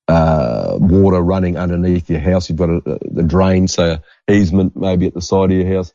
a 0.09 0.13
uh, 0.13 0.77
water 0.81 1.21
running 1.21 1.57
underneath 1.57 2.11
your 2.11 2.21
house. 2.21 2.49
You've 2.49 2.59
got 2.59 2.71
a, 2.71 2.99
a 3.17 3.23
drain, 3.23 3.69
say 3.69 4.01
a 4.29 4.33
easement 4.33 4.77
maybe 4.77 5.07
at 5.07 5.15
the 5.15 5.23
side 5.23 5.51
of 5.51 5.57
your 5.57 5.77
house. 5.77 5.93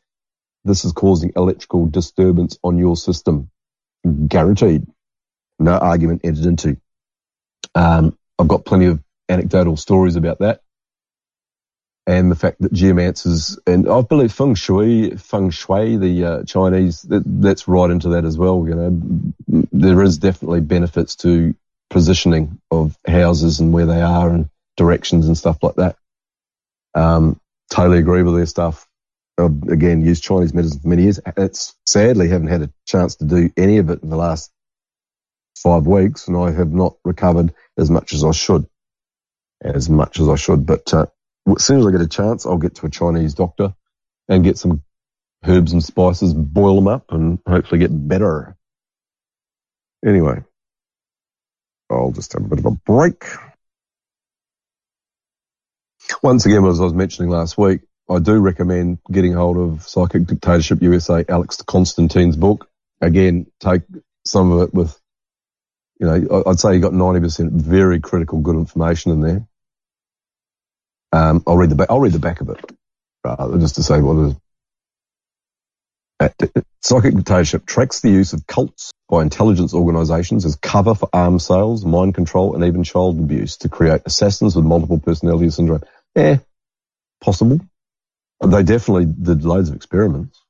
This 0.64 0.84
is 0.84 0.92
causing 0.92 1.32
electrical 1.36 1.86
disturbance 1.86 2.58
on 2.62 2.78
your 2.78 2.96
system, 2.96 3.50
guaranteed. 4.26 4.86
No 5.58 5.72
argument 5.72 6.22
entered 6.24 6.46
into. 6.46 6.76
Um, 7.74 8.16
I've 8.38 8.48
got 8.48 8.64
plenty 8.64 8.86
of 8.86 9.02
anecdotal 9.28 9.76
stories 9.76 10.16
about 10.16 10.40
that 10.40 10.62
and 12.10 12.30
the 12.30 12.36
fact 12.36 12.60
that 12.60 12.72
geomancers 12.72 13.58
and 13.66 13.88
I 13.88 14.00
believe 14.02 14.32
feng 14.32 14.54
shui, 14.54 15.16
feng 15.16 15.50
shui, 15.50 15.96
the 15.96 16.24
uh, 16.24 16.44
Chinese, 16.44 17.02
that, 17.02 17.22
that's 17.24 17.68
right 17.68 17.90
into 17.90 18.10
that 18.10 18.24
as 18.24 18.36
well. 18.36 18.66
You 18.66 18.74
know, 18.74 19.64
there 19.70 20.02
is 20.02 20.18
definitely 20.18 20.60
benefits 20.60 21.14
to 21.16 21.54
positioning 21.88 22.60
of 22.70 22.96
houses 23.06 23.60
and 23.60 23.72
where 23.72 23.86
they 23.86 24.00
are 24.00 24.28
and 24.28 24.48
directions 24.76 25.26
and 25.26 25.38
stuff 25.38 25.62
like 25.62 25.76
that. 25.76 25.96
Um, 26.94 27.40
totally 27.70 27.98
agree 27.98 28.22
with 28.22 28.34
their 28.34 28.46
stuff. 28.46 28.88
I've, 29.40 29.62
again, 29.68 30.04
used 30.04 30.22
Chinese 30.22 30.54
medicine 30.54 30.80
for 30.80 30.88
many 30.88 31.04
years. 31.04 31.20
It's 31.36 31.74
sadly 31.86 32.28
haven't 32.28 32.48
had 32.48 32.62
a 32.62 32.70
chance 32.86 33.16
to 33.16 33.24
do 33.24 33.50
any 33.56 33.78
of 33.78 33.90
it 33.90 34.02
in 34.02 34.10
the 34.10 34.16
last 34.16 34.52
five 35.56 35.86
weeks, 35.86 36.28
and 36.28 36.36
I 36.36 36.52
have 36.52 36.72
not 36.72 36.96
recovered 37.04 37.54
as 37.78 37.90
much 37.90 38.12
as 38.12 38.24
I 38.24 38.32
should, 38.32 38.66
as 39.62 39.90
much 39.90 40.20
as 40.20 40.28
I 40.28 40.36
should. 40.36 40.66
But 40.66 40.92
uh, 40.94 41.06
as 41.56 41.64
soon 41.64 41.80
as 41.80 41.86
I 41.86 41.90
get 41.92 42.00
a 42.00 42.08
chance, 42.08 42.46
I'll 42.46 42.58
get 42.58 42.76
to 42.76 42.86
a 42.86 42.90
Chinese 42.90 43.34
doctor 43.34 43.74
and 44.28 44.44
get 44.44 44.58
some 44.58 44.82
herbs 45.44 45.72
and 45.72 45.82
spices, 45.82 46.34
boil 46.34 46.76
them 46.76 46.88
up, 46.88 47.06
and 47.10 47.38
hopefully 47.46 47.80
get 47.80 47.90
better. 48.08 48.56
Anyway, 50.06 50.42
I'll 51.90 52.12
just 52.12 52.32
have 52.34 52.44
a 52.44 52.48
bit 52.48 52.60
of 52.60 52.66
a 52.66 52.70
break. 52.70 53.24
Once 56.22 56.46
again, 56.46 56.64
as 56.66 56.80
I 56.80 56.84
was 56.84 56.94
mentioning 56.94 57.30
last 57.30 57.56
week, 57.58 57.82
I 58.10 58.18
do 58.18 58.40
recommend 58.40 58.98
getting 59.10 59.32
hold 59.34 59.56
of 59.56 59.84
Psychic 59.86 60.26
Dictatorship 60.26 60.82
USA, 60.82 61.24
Alex 61.28 61.62
Constantine's 61.62 62.36
book. 62.36 62.68
Again, 63.00 63.46
take 63.60 63.82
some 64.26 64.50
of 64.50 64.62
it 64.62 64.74
with, 64.74 64.98
you 66.00 66.06
know, 66.06 66.42
I'd 66.46 66.58
say 66.58 66.74
you 66.74 66.80
got 66.80 66.92
90% 66.92 67.52
very 67.52 68.00
critical 68.00 68.40
good 68.40 68.56
information 68.56 69.12
in 69.12 69.20
there. 69.20 69.46
Um, 71.12 71.44
I'll 71.46 71.56
read 71.56 71.70
the 71.70 71.76
back. 71.76 71.88
I'll 71.90 72.00
read 72.00 72.12
the 72.12 72.18
back 72.18 72.40
of 72.40 72.50
it, 72.50 72.58
rather 73.24 73.58
just 73.58 73.76
to 73.76 73.82
say 73.82 74.00
what 74.00 74.16
it 74.16 74.26
is. 74.28 74.36
Psychic 76.82 77.14
dictatorship 77.14 77.64
tracks 77.64 78.00
the 78.00 78.10
use 78.10 78.32
of 78.32 78.46
cults 78.46 78.92
by 79.08 79.22
intelligence 79.22 79.72
organizations 79.72 80.44
as 80.44 80.56
cover 80.56 80.94
for 80.94 81.08
arms 81.12 81.46
sales, 81.46 81.84
mind 81.84 82.14
control, 82.14 82.54
and 82.54 82.64
even 82.64 82.82
child 82.84 83.18
abuse 83.18 83.56
to 83.58 83.68
create 83.68 84.02
assassins 84.04 84.56
with 84.56 84.64
multiple 84.64 84.98
personality 84.98 85.50
syndrome. 85.50 85.82
Yeah, 86.14 86.38
possible. 87.20 87.60
They 88.46 88.62
definitely 88.62 89.06
did 89.06 89.44
loads 89.44 89.70
of 89.70 89.76
experiments. 89.76 90.40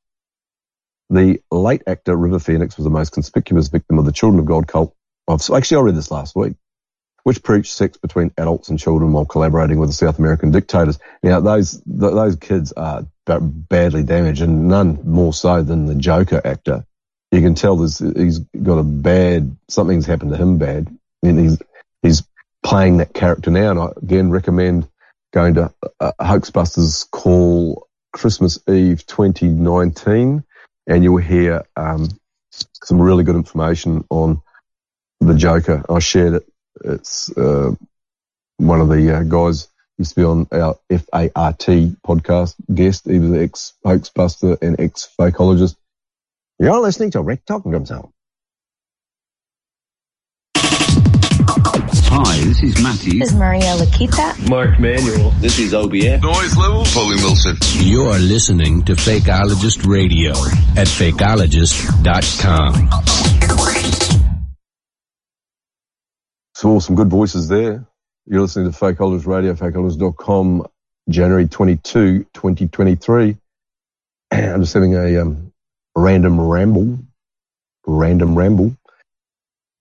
The 1.11 1.43
late 1.51 1.83
actor 1.87 2.17
River 2.17 2.39
Phoenix 2.41 2.77
was 2.77 2.85
the 2.85 2.91
most 2.91 3.13
conspicuous 3.13 3.69
victim 3.69 3.99
of 3.99 4.07
the 4.07 4.13
Children 4.13 4.41
of 4.41 4.47
God 4.47 4.69
cult. 4.69 4.95
I've, 5.29 5.41
actually, 5.55 5.79
I 5.79 5.81
read 5.83 5.97
this 5.97 6.11
last 6.11 6.37
week 6.37 6.55
which 7.25 7.45
preached 7.45 7.73
sex 7.73 7.99
between 7.99 8.33
adults 8.39 8.71
and 8.71 8.81
children 8.81 9.13
while 9.13 9.27
collaborating 9.27 9.81
with 9.81 9.91
the 9.91 9.95
South 9.95 10.19
American 10.21 10.53
dictators. 10.53 10.99
Now, 11.23 11.41
those 11.41 11.73
th- 11.73 11.83
those 12.15 12.37
kids 12.37 12.73
are 12.75 13.07
ba- 13.27 13.41
badly 13.41 14.05
damaged, 14.05 14.43
and 14.43 14.69
none 14.69 15.01
more 15.05 15.35
so 15.35 15.63
than 15.63 15.87
the 15.87 15.97
Joker 15.97 16.43
actor. 16.45 16.87
You 17.33 17.43
can 17.43 17.57
tell 17.57 17.77
there's, 17.77 18.01
he's 18.01 18.41
got 18.41 18.79
a 18.81 18.85
bad 18.85 19.57
something's 19.69 20.07
happened 20.07 20.33
to 20.33 20.39
him 20.39 20.59
bad, 20.59 20.89
and 21.25 21.41
he's 21.41 21.59
he's 22.03 22.25
playing 22.65 22.99
that 22.99 23.15
character 23.15 23.53
now. 23.53 23.73
And 23.73 23.81
I 23.81 23.89
again 24.03 24.33
recommend 24.33 24.90
going 25.33 25.55
to 25.55 25.73
uh, 26.01 26.13
Hoaxbusters 26.21 27.11
Call 27.11 27.89
Christmas 28.13 28.59
Eve 28.69 29.07
2019, 29.07 30.45
and 30.87 31.05
you'll 31.05 31.19
hear 31.19 31.65
um, 31.77 32.09
some 32.51 33.01
really 33.01 33.25
good 33.25 33.37
information 33.37 34.05
on 34.11 34.43
the 35.21 35.35
Joker. 35.35 35.85
I 35.89 35.99
shared 35.99 36.35
it 36.35 36.51
it's 36.85 37.37
uh, 37.37 37.73
one 38.57 38.81
of 38.81 38.89
the 38.89 39.19
uh, 39.19 39.23
guys 39.25 39.69
used 39.99 40.15
to 40.15 40.21
be 40.21 40.25
on 40.25 40.47
our 40.53 40.79
FART 40.89 41.67
podcast 42.07 42.55
guest. 42.75 43.07
He 43.07 43.19
was 43.19 43.33
ex 43.33 43.75
hoaxbuster 43.85 44.61
and 44.63 44.79
ex 44.81 45.09
fakeologist. 45.19 45.77
You're 46.59 46.81
listening 46.81 47.11
to 47.13 47.23
Rick 47.23 47.45
talking 47.45 47.73
to 47.73 47.79
himself. 47.79 48.11
Hi, 52.13 52.39
this 52.39 52.61
is 52.65 52.83
Matty. 52.83 53.19
is 53.23 53.33
Maria 53.35 53.77
Lakita. 53.77 54.51
Mark 54.51 54.81
Manuel. 54.81 55.31
This 55.39 55.61
is 55.61 55.73
OBF. 55.73 56.21
Noise 56.21 56.57
level. 56.57 56.85
Foley 56.85 57.15
Wilson. 57.15 57.57
You're 57.87 58.19
listening 58.19 58.83
to 58.87 58.95
Fakeologist 58.95 59.87
Radio 59.87 60.31
at 60.77 60.89
fakeologist.com. 60.89 62.89
So 66.57 66.81
some 66.81 66.97
good 66.97 67.07
voices 67.09 67.47
there. 67.47 67.87
You're 68.27 68.41
listening 68.41 68.73
to 68.73 68.77
Fakeologist 68.77 69.29
Radio, 69.29 69.55
fakeologist.com, 69.55 70.67
January 71.09 71.47
22, 71.47 72.25
2023. 72.35 73.37
I'm 74.33 74.61
just 74.61 74.75
having 74.75 74.97
a 74.97 75.19
um, 75.19 75.53
random 75.95 76.41
ramble, 76.41 76.99
random 77.87 78.37
ramble. 78.37 78.77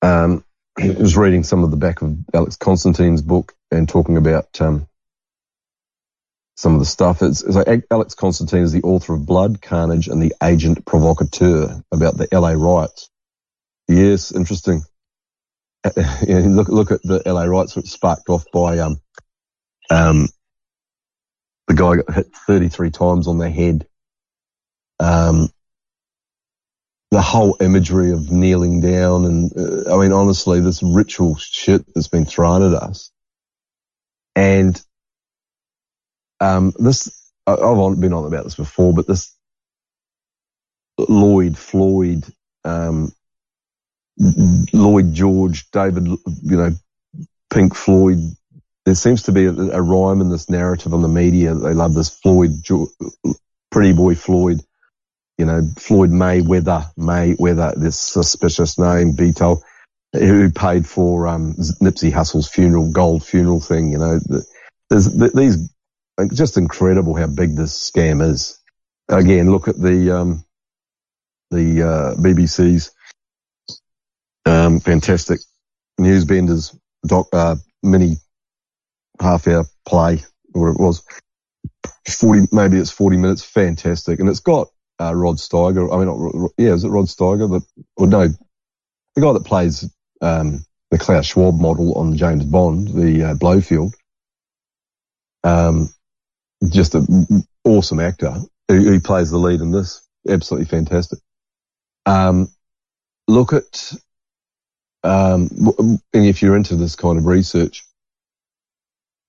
Um, 0.04 0.44
Was 0.80 1.18
reading 1.18 1.44
some 1.44 1.64
of 1.64 1.72
the 1.72 1.78
back 1.78 2.02
of 2.02 2.18
Alex 2.34 2.56
Constantine's 2.56 3.22
book 3.22 3.54
and 3.72 3.88
talking 3.88 4.18
about 4.18 4.62
um, 4.62 4.88
some 6.56 6.74
of 6.74 6.80
the 6.80 6.86
stuff. 6.86 7.22
It's, 7.22 7.42
it's 7.42 7.56
like 7.56 7.86
Alex 7.92 8.16
Constantine 8.16 8.64
is 8.64 8.72
the 8.72 8.84
author 8.84 9.14
of 9.14 9.26
Blood, 9.26 9.62
Carnage, 9.62 10.08
and 10.08 10.22
the 10.22 10.34
Agent 10.42 10.86
Provocateur 10.86 11.82
about 11.92 12.18
the 12.18 12.28
LA 12.32 12.52
riots. 12.52 13.10
Yes, 13.88 14.32
interesting. 14.32 14.82
Yeah, 16.28 16.44
look 16.46 16.68
look 16.68 16.92
at 16.92 17.02
the 17.04 17.22
LA 17.26 17.44
riots 17.44 17.76
which 17.76 17.88
sparked 17.88 18.28
off 18.30 18.44
by 18.52 18.80
um 18.80 19.00
um 19.90 20.28
the 21.70 21.74
guy 21.74 21.96
got 21.96 22.14
hit 22.14 22.36
33 22.48 22.92
times 22.92 23.28
on 23.28 23.38
the 23.38 23.50
head. 23.50 23.88
Um, 25.00 25.50
the 27.12 27.22
whole 27.22 27.57
imagery 27.62 28.12
of 28.12 28.32
kneeling 28.32 28.82
down 28.82 29.26
and, 29.26 29.51
uh, 29.57 29.95
I 29.95 30.01
mean, 30.01 30.14
honestly, 30.14 30.62
this 30.62 30.84
ritual 30.84 31.38
shit 31.38 31.84
that's 31.93 32.07
been 32.10 32.26
thrown 32.26 32.64
at 32.64 32.74
us. 32.74 33.12
And, 34.36 34.82
um, 36.41 36.74
this, 36.80 37.10
I- 37.47 37.53
I've 37.55 37.99
been 37.99 38.14
on 38.14 38.26
about 38.26 38.45
this 38.45 38.55
before, 38.55 38.93
but 38.93 39.07
this 39.07 39.34
Lloyd 40.97 41.57
Floyd, 41.57 42.26
um, 42.66 43.14
Lloyd 44.74 45.14
George, 45.14 45.72
David, 45.72 46.07
you 46.07 46.57
know, 46.57 46.72
Pink 47.51 47.76
Floyd. 47.76 48.20
There 48.86 48.95
seems 48.95 49.24
to 49.24 49.34
be 49.34 49.45
a, 49.45 49.51
a 49.51 49.82
rhyme 49.82 50.22
in 50.22 50.30
this 50.30 50.49
narrative 50.49 50.93
on 50.93 51.03
the 51.03 51.10
media. 51.10 51.55
They 51.55 51.74
love 51.74 51.95
this 51.95 52.10
Floyd, 52.10 52.51
pretty 53.72 53.93
boy 53.93 54.16
Floyd, 54.16 54.62
you 55.40 55.46
know, 55.46 55.66
Floyd 55.78 56.12
Mayweather, 56.12 56.94
Mayweather, 56.98 57.74
this 57.80 57.98
suspicious 57.98 58.78
name, 58.78 59.14
Beto, 59.14 59.62
who 60.12 60.52
paid 60.52 60.86
for, 60.86 61.30
um, 61.30 61.54
Nipsey 61.82 62.12
Hussle's 62.12 62.50
funeral, 62.50 62.92
gold 62.92 63.24
funeral 63.24 63.62
thing, 63.62 63.90
you 63.90 64.00
know. 64.00 64.20
There's 64.90 65.14
these, 65.34 65.74
just 66.34 66.58
incredible 66.58 67.16
how 67.16 67.28
big 67.28 67.56
this 67.56 67.90
scam 67.90 68.22
is. 68.22 68.60
Again, 69.08 69.50
look 69.50 69.70
at 69.70 69.80
the, 69.80 70.12
um, 70.12 70.44
the, 71.52 71.84
uh, 71.84 72.16
BBC's, 72.16 72.92
um, 74.46 74.82
fantastic 74.82 75.40
newsbenders 76.02 76.78
doc, 77.06 77.28
uh, 77.32 77.56
mini 77.82 78.18
half 79.22 79.48
hour 79.48 79.64
play, 79.86 80.22
or 80.54 80.68
it 80.68 80.80
was 80.80 81.02
40, 82.10 82.48
maybe 82.52 82.78
it's 82.78 82.92
40 82.92 83.16
minutes, 83.16 83.42
fantastic. 83.42 84.20
And 84.20 84.28
it's 84.28 84.42
got, 84.42 84.68
uh, 85.00 85.16
Rod 85.16 85.38
Steiger, 85.38 85.93
I 85.93 85.97
mean, 85.97 86.08
not, 86.08 86.52
yeah, 86.58 86.74
is 86.74 86.84
it 86.84 86.89
Rod 86.89 87.06
Steiger? 87.06 87.50
That, 87.50 87.86
or 87.95 88.08
no, 88.08 88.28
the 88.28 89.22
guy 89.22 89.34
that 89.34 89.45
plays, 89.45 89.89
um, 90.22 90.66
the 90.91 90.97
Klaus 90.97 91.26
Schwab 91.26 91.60
model 91.60 91.93
on 91.93 92.18
James 92.18 92.45
Bond, 92.45 92.89
the, 92.89 93.24
uh, 93.24 93.34
Blofeld. 93.36 93.93
Um, 95.43 95.89
just 96.68 96.95
an 96.95 97.28
awesome 97.64 98.00
actor 98.00 98.36
who, 98.68 99.00
plays 99.00 99.32
the 99.32 99.38
lead 99.38 99.62
in 99.62 99.72
this. 99.72 100.02
Absolutely 100.28 100.68
fantastic. 100.68 101.20
Um, 102.06 102.50
look 103.28 103.54
at, 103.54 103.93
um, 105.04 105.50
and 106.14 106.26
if 106.26 106.41
you're 106.41 106.58
into 106.58 106.76
this 106.76 106.95
kind 106.95 107.18
of 107.18 107.26
research, 107.26 107.86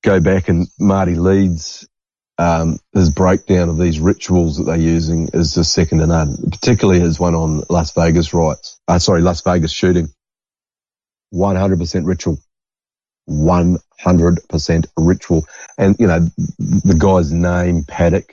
go 0.02 0.20
back 0.20 0.48
and 0.48 0.66
Marty 0.78 1.14
Leeds, 1.14 1.88
um, 2.40 2.78
his 2.94 3.10
breakdown 3.10 3.68
of 3.68 3.76
these 3.76 4.00
rituals 4.00 4.56
that 4.56 4.64
they're 4.64 4.76
using 4.76 5.28
is 5.34 5.54
just 5.54 5.74
second 5.74 5.98
to 5.98 6.06
none, 6.06 6.38
particularly 6.50 6.98
his 6.98 7.20
one 7.20 7.34
on 7.34 7.62
Las 7.68 7.92
Vegas 7.92 8.32
riots. 8.32 8.80
Uh, 8.88 8.98
sorry, 8.98 9.20
Las 9.20 9.42
Vegas 9.42 9.70
shooting. 9.70 10.08
100% 11.34 12.06
ritual. 12.06 12.38
100% 13.28 14.86
ritual. 14.96 15.46
And, 15.76 15.96
you 15.98 16.06
know, 16.06 16.20
the 16.58 16.96
guy's 16.98 17.30
name, 17.30 17.84
Paddock, 17.84 18.32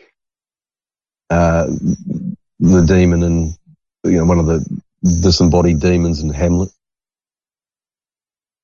uh, 1.29 1.67
the 2.59 2.85
demon 2.87 3.23
and, 3.23 3.53
you 4.05 4.19
know, 4.19 4.25
one 4.25 4.39
of 4.39 4.45
the 4.45 4.81
disembodied 5.03 5.81
demons 5.81 6.21
in 6.21 6.29
Hamlet. 6.29 6.69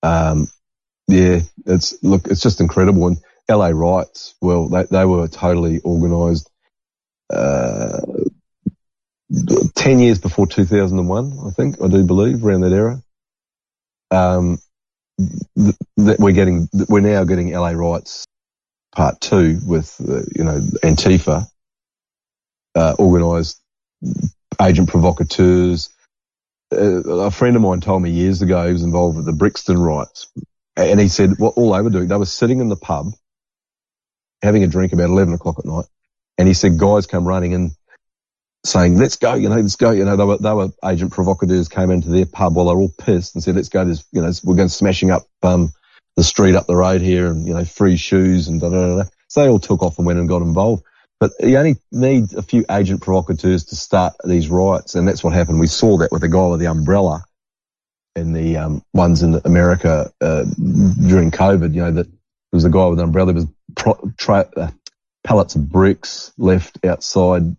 Um, 0.03 0.47
yeah, 1.09 1.41
it's, 1.65 2.01
look, 2.01 2.27
it's 2.27 2.41
just 2.41 2.61
incredible. 2.61 3.07
And 3.07 3.17
LA 3.49 3.69
riots, 3.69 4.35
well, 4.41 4.67
they, 4.69 4.83
they 4.83 5.05
were 5.05 5.27
totally 5.27 5.79
organized, 5.81 6.49
uh, 7.31 7.99
10 9.75 9.99
years 9.99 10.19
before 10.19 10.47
2001, 10.47 11.39
I 11.45 11.49
think, 11.51 11.81
I 11.81 11.87
do 11.87 12.03
believe, 12.03 12.45
around 12.45 12.61
that 12.61 12.71
era. 12.71 13.01
Um, 14.11 14.59
th- 15.57 15.75
that 15.97 16.19
we're 16.19 16.33
getting, 16.33 16.69
we're 16.87 16.99
now 16.99 17.23
getting 17.23 17.51
LA 17.51 17.71
riots 17.71 18.25
part 18.95 19.19
two 19.19 19.59
with, 19.65 19.95
uh, 20.07 20.21
you 20.35 20.43
know, 20.43 20.59
Antifa, 20.83 21.47
uh, 22.75 22.95
organized 22.99 23.59
agent 24.61 24.89
provocateurs. 24.89 25.89
Uh, 26.71 27.03
a 27.03 27.31
friend 27.31 27.55
of 27.55 27.61
mine 27.61 27.81
told 27.81 28.01
me 28.01 28.09
years 28.11 28.41
ago 28.41 28.65
he 28.67 28.73
was 28.73 28.83
involved 28.83 29.17
with 29.17 29.25
the 29.25 29.33
Brixton 29.33 29.79
riots. 29.81 30.27
And 30.75 30.99
he 30.99 31.07
said 31.07 31.37
what 31.37 31.55
all 31.55 31.73
they 31.73 31.81
were 31.81 31.89
doing, 31.89 32.07
they 32.07 32.17
were 32.17 32.25
sitting 32.25 32.59
in 32.59 32.69
the 32.69 32.75
pub, 32.75 33.13
having 34.43 34.63
a 34.63 34.67
drink 34.67 34.93
about 34.93 35.09
11 35.09 35.33
o'clock 35.33 35.57
at 35.57 35.65
night. 35.65 35.85
And 36.37 36.47
he 36.47 36.53
said 36.53 36.77
guys 36.77 37.07
come 37.07 37.27
running 37.27 37.53
in 37.53 37.71
saying, 38.65 38.97
let's 38.97 39.15
go, 39.15 39.33
you 39.33 39.49
know, 39.49 39.55
let's 39.55 39.75
go. 39.75 39.91
You 39.91 40.05
know, 40.05 40.15
they 40.15 40.23
were, 40.23 40.37
they 40.37 40.53
were 40.53 40.69
agent 40.85 41.11
provocateurs 41.11 41.69
came 41.69 41.91
into 41.91 42.09
their 42.09 42.25
pub 42.25 42.55
while 42.55 42.65
they're 42.65 42.77
all 42.77 42.93
pissed 42.97 43.35
and 43.35 43.43
said, 43.43 43.55
let's 43.55 43.69
go. 43.69 43.85
There's, 43.85 44.05
you 44.11 44.21
know, 44.21 44.31
we're 44.43 44.55
going 44.55 44.69
smashing 44.69 45.11
up, 45.11 45.23
um, 45.41 45.71
the 46.15 46.23
street 46.23 46.55
up 46.55 46.67
the 46.67 46.75
road 46.75 47.01
here 47.01 47.27
and, 47.27 47.47
you 47.47 47.53
know, 47.53 47.65
free 47.65 47.97
shoes 47.97 48.47
and 48.47 48.61
da 48.61 48.69
da 48.69 48.87
da. 48.87 49.03
da. 49.03 49.09
So 49.27 49.41
they 49.41 49.49
all 49.49 49.59
took 49.59 49.81
off 49.81 49.97
and 49.97 50.05
went 50.05 50.19
and 50.19 50.29
got 50.29 50.41
involved. 50.41 50.83
But 51.19 51.31
you 51.39 51.57
only 51.57 51.77
need 51.91 52.33
a 52.33 52.41
few 52.41 52.65
agent 52.69 53.01
provocateurs 53.01 53.65
to 53.65 53.75
start 53.75 54.13
these 54.25 54.49
riots. 54.49 54.95
And 54.95 55.07
that's 55.07 55.23
what 55.23 55.33
happened. 55.33 55.59
We 55.59 55.67
saw 55.67 55.97
that 55.97 56.11
with 56.11 56.21
the 56.21 56.27
guy 56.27 56.47
with 56.47 56.59
the 56.59 56.67
umbrella 56.67 57.23
and 58.15 58.35
the, 58.35 58.57
um, 58.57 58.83
ones 58.93 59.23
in 59.23 59.39
America, 59.45 60.11
uh, 60.21 60.43
during 60.43 61.31
COVID, 61.31 61.73
you 61.73 61.81
know, 61.81 61.91
that 61.91 62.07
there 62.53 62.57
was 62.57 62.65
a 62.65 62.69
guy 62.69 62.85
with 62.85 62.99
an 62.99 63.05
umbrella. 63.05 63.33
There 63.33 63.41
was 63.41 63.51
pro- 63.75 64.13
tra- 64.15 64.49
uh, 64.55 64.69
pallets 65.23 65.55
of 65.55 65.67
bricks 65.71 66.31
left 66.37 66.85
outside 66.85 67.57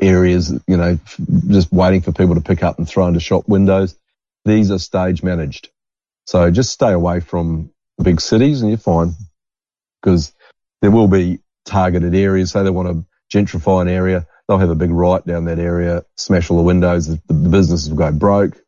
areas, 0.00 0.50
you 0.66 0.78
know, 0.78 0.92
f- 0.92 1.20
just 1.48 1.70
waiting 1.70 2.00
for 2.00 2.10
people 2.10 2.34
to 2.36 2.40
pick 2.40 2.62
up 2.62 2.78
and 2.78 2.88
throw 2.88 3.06
into 3.06 3.20
shop 3.20 3.46
windows. 3.46 3.94
These 4.46 4.70
are 4.70 4.78
stage 4.78 5.22
managed. 5.22 5.68
So 6.24 6.50
just 6.50 6.72
stay 6.72 6.90
away 6.90 7.20
from 7.20 7.70
big 8.02 8.22
cities 8.22 8.62
and 8.62 8.70
you're 8.70 8.78
fine 8.78 9.12
because 10.00 10.32
there 10.80 10.90
will 10.90 11.08
be 11.08 11.40
targeted 11.66 12.14
areas. 12.14 12.52
Say 12.52 12.62
they 12.62 12.70
want 12.70 12.88
to 12.88 13.04
gentrify 13.36 13.82
an 13.82 13.88
area. 13.88 14.26
They'll 14.48 14.56
have 14.56 14.70
a 14.70 14.74
big 14.74 14.90
riot 14.90 15.26
down 15.26 15.44
that 15.44 15.58
area, 15.58 16.02
smash 16.16 16.50
all 16.50 16.56
the 16.56 16.62
windows. 16.62 17.08
The, 17.08 17.20
the 17.26 17.50
businesses 17.50 17.90
will 17.90 17.98
go 17.98 18.10
broke. 18.10 18.58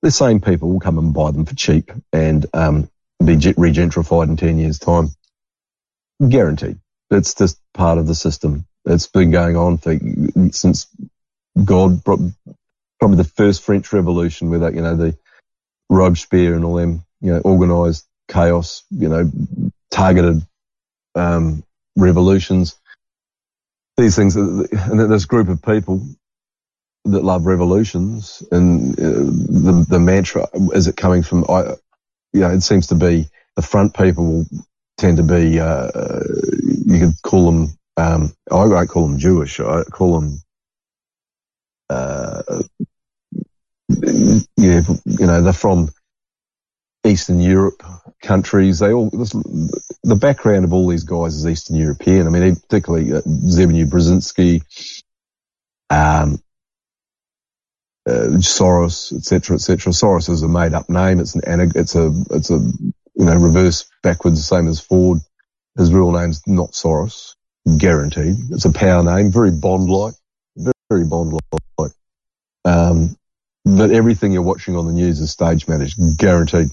The 0.00 0.10
same 0.10 0.40
people 0.40 0.70
will 0.70 0.80
come 0.80 0.96
and 0.96 1.12
buy 1.12 1.32
them 1.32 1.44
for 1.44 1.54
cheap 1.54 1.92
and, 2.14 2.46
um, 2.54 2.88
be 3.24 3.36
regentrified 3.36 4.28
in 4.28 4.36
10 4.36 4.58
years 4.58 4.78
time. 4.78 5.10
Guaranteed. 6.26 6.78
It's 7.10 7.34
just 7.34 7.60
part 7.74 7.98
of 7.98 8.06
the 8.06 8.14
system. 8.14 8.66
It's 8.84 9.06
been 9.06 9.30
going 9.30 9.56
on 9.56 9.78
for 9.78 9.96
since 10.52 10.86
God, 11.62 12.04
prob- 12.04 12.32
probably 12.98 13.16
the 13.18 13.24
first 13.24 13.62
French 13.62 13.92
Revolution, 13.92 14.50
where 14.50 14.60
that 14.60 14.74
you 14.74 14.82
know 14.82 14.96
the 14.96 15.16
Robespierre 15.90 16.54
and 16.54 16.64
all 16.64 16.74
them, 16.76 17.04
you 17.20 17.32
know, 17.32 17.42
organised 17.44 18.06
chaos, 18.28 18.84
you 18.90 19.08
know, 19.08 19.30
targeted 19.90 20.46
um, 21.14 21.64
revolutions. 21.96 22.76
These 23.96 24.16
things, 24.16 24.36
and 24.36 24.68
then 24.70 25.10
this 25.10 25.26
group 25.26 25.48
of 25.48 25.62
people 25.62 26.02
that 27.06 27.24
love 27.24 27.46
revolutions, 27.46 28.42
and 28.50 28.98
uh, 28.98 29.02
the 29.02 29.86
the 29.88 30.00
mantra 30.00 30.46
is 30.74 30.88
it 30.88 30.96
coming 30.96 31.22
from? 31.22 31.44
You 32.32 32.40
know, 32.40 32.50
it 32.50 32.62
seems 32.62 32.88
to 32.88 32.94
be 32.94 33.28
the 33.56 33.62
front 33.62 33.94
people 33.94 34.46
tend 34.96 35.16
to 35.16 35.22
be. 35.22 35.58
Uh, 35.58 35.90
you 36.86 36.98
could 37.00 37.22
call 37.22 37.50
them. 37.50 37.78
Um, 37.96 38.32
I 38.50 38.64
won't 38.66 38.88
call 38.88 39.08
them 39.08 39.18
Jewish. 39.18 39.60
I 39.60 39.82
call 39.84 40.20
them. 40.20 40.42
Uh, 41.88 42.42
yeah, 44.56 44.82
you 45.04 45.26
know, 45.26 45.42
they're 45.42 45.52
from 45.52 45.90
Eastern 47.04 47.40
Europe 47.40 47.82
countries. 48.22 48.78
They 48.78 48.92
all 48.92 49.10
this, 49.10 49.32
the 49.32 50.16
background 50.16 50.64
of 50.64 50.72
all 50.72 50.86
these 50.86 51.04
guys 51.04 51.34
is 51.34 51.46
Eastern 51.46 51.76
European. 51.76 52.26
I 52.26 52.30
mean, 52.30 52.56
particularly 52.56 53.12
uh, 53.12 53.20
Zbigniew 53.22 53.86
Brzezinski, 53.86 54.62
um, 55.90 56.40
uh, 58.08 58.38
Soros, 58.38 59.12
etc., 59.16 59.56
etc. 59.56 59.92
Soros 59.92 60.30
is 60.30 60.42
a 60.42 60.48
made-up 60.48 60.88
name. 60.88 61.20
It's 61.20 61.34
an 61.34 61.70
it's 61.74 61.94
a 61.94 62.12
it's 62.30 62.50
a 62.50 62.58
you 62.58 63.24
know 63.24 63.36
reverse 63.36 63.88
backwards, 64.02 64.44
same 64.46 64.68
as 64.68 64.80
Ford. 64.80 65.18
His 65.78 65.92
real 65.92 66.10
name's 66.12 66.42
not 66.46 66.72
Soros, 66.72 67.34
guaranteed. 67.78 68.36
It's 68.50 68.64
a 68.64 68.72
power 68.72 69.02
name, 69.02 69.30
very 69.30 69.50
Bond-like, 69.52 70.14
very, 70.90 71.04
Bond-like. 71.04 71.92
Um, 72.64 73.16
but 73.64 73.90
everything 73.90 74.32
you're 74.32 74.42
watching 74.42 74.76
on 74.76 74.86
the 74.86 74.92
news 74.92 75.20
is 75.20 75.30
stage 75.30 75.68
managed, 75.68 75.98
guaranteed. 76.18 76.68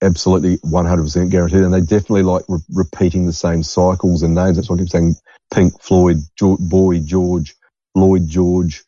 Absolutely 0.00 0.58
100% 0.58 1.30
guaranteed. 1.30 1.62
And 1.62 1.74
they 1.74 1.80
definitely 1.80 2.22
like 2.22 2.44
re- 2.48 2.60
repeating 2.70 3.26
the 3.26 3.32
same 3.32 3.62
cycles 3.62 4.22
and 4.22 4.34
names. 4.34 4.56
That's 4.56 4.70
why 4.70 4.76
I 4.76 4.78
keep 4.78 4.90
saying 4.90 5.16
Pink 5.52 5.80
Floyd, 5.82 6.18
jo- 6.36 6.58
Boy 6.60 7.00
George, 7.00 7.56
Lloyd 7.94 8.28
George. 8.28 8.84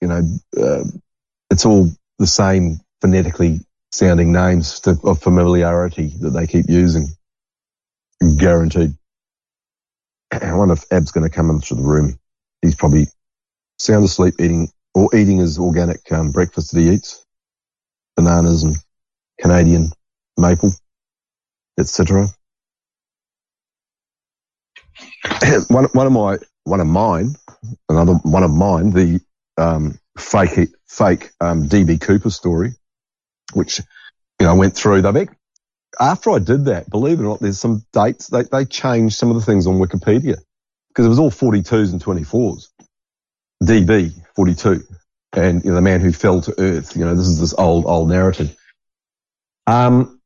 You 0.00 0.08
know, 0.08 0.22
uh, 0.58 0.84
it's 1.50 1.66
all 1.66 1.88
the 2.18 2.26
same 2.26 2.80
phonetically 3.00 3.60
sounding 3.92 4.32
names 4.32 4.80
to, 4.80 4.98
of 5.04 5.22
familiarity 5.22 6.12
that 6.20 6.30
they 6.30 6.46
keep 6.46 6.66
using. 6.68 7.08
Guaranteed. 8.38 8.94
I 10.32 10.54
wonder 10.54 10.74
if 10.74 10.84
Ab's 10.92 11.12
going 11.12 11.28
to 11.28 11.34
come 11.34 11.50
into 11.50 11.74
the 11.74 11.82
room. 11.82 12.18
He's 12.62 12.76
probably 12.76 13.06
sound 13.78 14.04
asleep 14.04 14.34
eating 14.38 14.68
or 14.94 15.14
eating 15.14 15.38
his 15.38 15.58
organic 15.58 16.10
um, 16.12 16.32
breakfast 16.32 16.72
that 16.72 16.80
he 16.80 16.90
eats, 16.90 17.24
bananas 18.16 18.62
and 18.62 18.76
Canadian 19.40 19.90
maple, 20.38 20.72
etc. 21.78 22.28
one 25.68 25.84
one 25.92 26.06
of 26.06 26.12
my 26.12 26.38
one 26.64 26.80
of 26.80 26.86
mine, 26.86 27.34
another 27.88 28.14
one 28.14 28.42
of 28.42 28.50
mine, 28.50 28.90
the 28.92 29.20
um, 29.60 29.98
fake 30.18 30.70
fake 30.88 31.30
um, 31.40 31.68
DB 31.68 32.00
Cooper 32.00 32.30
story, 32.30 32.72
which 33.52 33.78
you 34.38 34.46
know 34.46 34.50
I 34.50 34.54
went 34.54 34.74
through. 34.74 35.02
They 35.02 35.28
after 35.98 36.30
I 36.30 36.38
did 36.38 36.66
that, 36.66 36.88
believe 36.90 37.20
it 37.20 37.22
or 37.22 37.26
not, 37.26 37.40
there's 37.40 37.58
some 37.58 37.84
dates 37.92 38.28
they 38.28 38.42
they 38.44 38.64
changed 38.64 39.16
some 39.16 39.30
of 39.30 39.36
the 39.36 39.42
things 39.42 39.66
on 39.66 39.78
Wikipedia 39.78 40.36
because 40.88 41.06
it 41.06 41.08
was 41.08 41.18
all 41.18 41.30
42s 41.30 41.92
and 41.92 42.02
24s. 42.02 42.68
DB 43.62 44.12
42, 44.36 44.82
and 45.34 45.62
you 45.62 45.70
know 45.70 45.76
the 45.76 45.82
man 45.82 46.00
who 46.00 46.12
fell 46.12 46.40
to 46.40 46.54
earth. 46.58 46.96
You 46.96 47.04
know 47.04 47.14
this 47.14 47.26
is 47.26 47.40
this 47.40 47.54
old 47.58 47.84
old 47.86 48.08
narrative. 48.08 48.56
Um, 49.66 50.20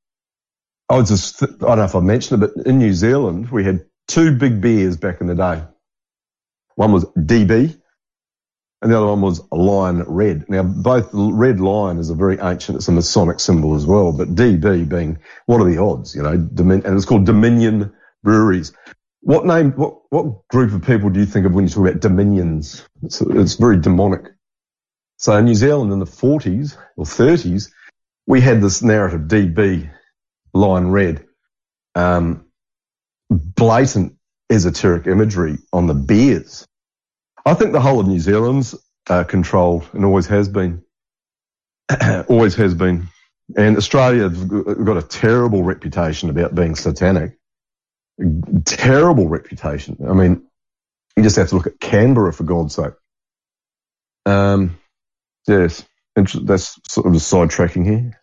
I 0.89 0.97
was 0.97 1.09
just 1.09 1.43
I 1.43 1.47
don't 1.47 1.79
know 1.79 1.85
if 1.85 1.95
I 1.97 2.01
mentioned 2.01 2.43
it, 2.43 2.55
but 2.55 2.67
in 2.67 2.79
New 2.79 2.93
Zealand 2.93 3.51
we 3.51 3.65
had 3.65 3.85
two 4.07 4.37
big 4.37 4.61
bears 4.61 4.97
back 4.97 5.21
in 5.21 5.27
the 5.27 5.35
day. 5.35 5.63
One 6.77 6.93
was 6.93 7.05
DB, 7.17 7.77
and 8.85 8.93
the 8.93 8.99
other 8.99 9.07
one 9.07 9.23
was 9.23 9.41
Lion 9.51 10.03
Red. 10.03 10.45
Now, 10.51 10.63
both 10.63 11.09
Red 11.15 11.59
Lion 11.59 11.99
is 11.99 12.11
a 12.11 12.15
very 12.15 12.39
ancient, 12.39 12.77
it's 12.77 12.87
a 12.87 12.93
Masonic 12.93 13.41
symbol 13.41 13.75
as 13.75 13.87
well, 13.87 14.13
but 14.13 14.35
DB 14.35 14.87
being, 14.87 15.19
what 15.47 15.63
are 15.63 15.65
the 15.65 15.79
odds, 15.79 16.15
you 16.15 16.23
know, 16.23 16.33
and 16.33 16.85
it's 16.85 17.07
called 17.07 17.25
Dominion 17.25 17.95
Breweries. 18.23 18.75
What 19.23 19.47
name, 19.47 19.73
what, 19.73 20.01
what 20.11 20.47
group 20.49 20.75
of 20.75 20.85
people 20.85 21.09
do 21.09 21.19
you 21.19 21.25
think 21.25 21.47
of 21.47 21.55
when 21.55 21.65
you 21.65 21.71
talk 21.71 21.89
about 21.89 22.01
dominions? 22.01 22.87
It's, 23.03 23.23
it's 23.23 23.55
very 23.55 23.81
demonic. 23.81 24.27
So 25.17 25.35
in 25.35 25.47
New 25.47 25.55
Zealand 25.55 25.91
in 25.91 25.99
the 25.99 26.05
40s 26.05 26.77
or 26.99 27.07
30s, 27.07 27.71
we 28.27 28.43
had 28.43 28.61
this 28.61 28.83
narrative 28.83 29.23
DB, 29.23 29.91
Lion 30.53 30.91
Red, 30.91 31.25
um, 31.95 32.45
blatant 33.31 34.17
esoteric 34.51 35.07
imagery 35.07 35.57
on 35.73 35.87
the 35.87 35.95
beers. 35.95 36.67
I 37.45 37.55
think 37.55 37.73
the 37.73 37.81
whole 37.81 38.01
of 38.01 38.07
New 38.07 38.21
Zealand's 38.21 38.75
uh, 39.09 39.25
controlled 39.25 39.89
and 39.93 40.05
always 40.05 40.27
has 40.27 40.49
been. 40.49 40.83
always 42.29 42.55
has 42.55 42.75
been. 42.75 43.09
And 43.57 43.77
Australia's 43.77 44.43
got 44.43 44.97
a 44.97 45.03
terrible 45.03 45.63
reputation 45.63 46.31
about 46.31 46.55
being 46.55 46.75
satanic. 46.75 47.39
Terrible 48.65 49.29
reputation. 49.29 49.99
I 50.09 50.15
mean, 50.15 50.47
you 51.17 51.23
just 51.23 51.37
have 51.37 51.49
to 51.51 51.57
look 51.57 51.67
at 51.67 51.79
Canberra 51.81 52.33
for 52.33 52.45
God's 52.45 52.75
sake. 52.75 52.95
Um, 54.25 54.79
yes, 55.47 55.85
that's 56.17 56.79
sort 56.89 57.07
of 57.07 57.13
sidetracking 57.15 57.85
here. 57.85 58.19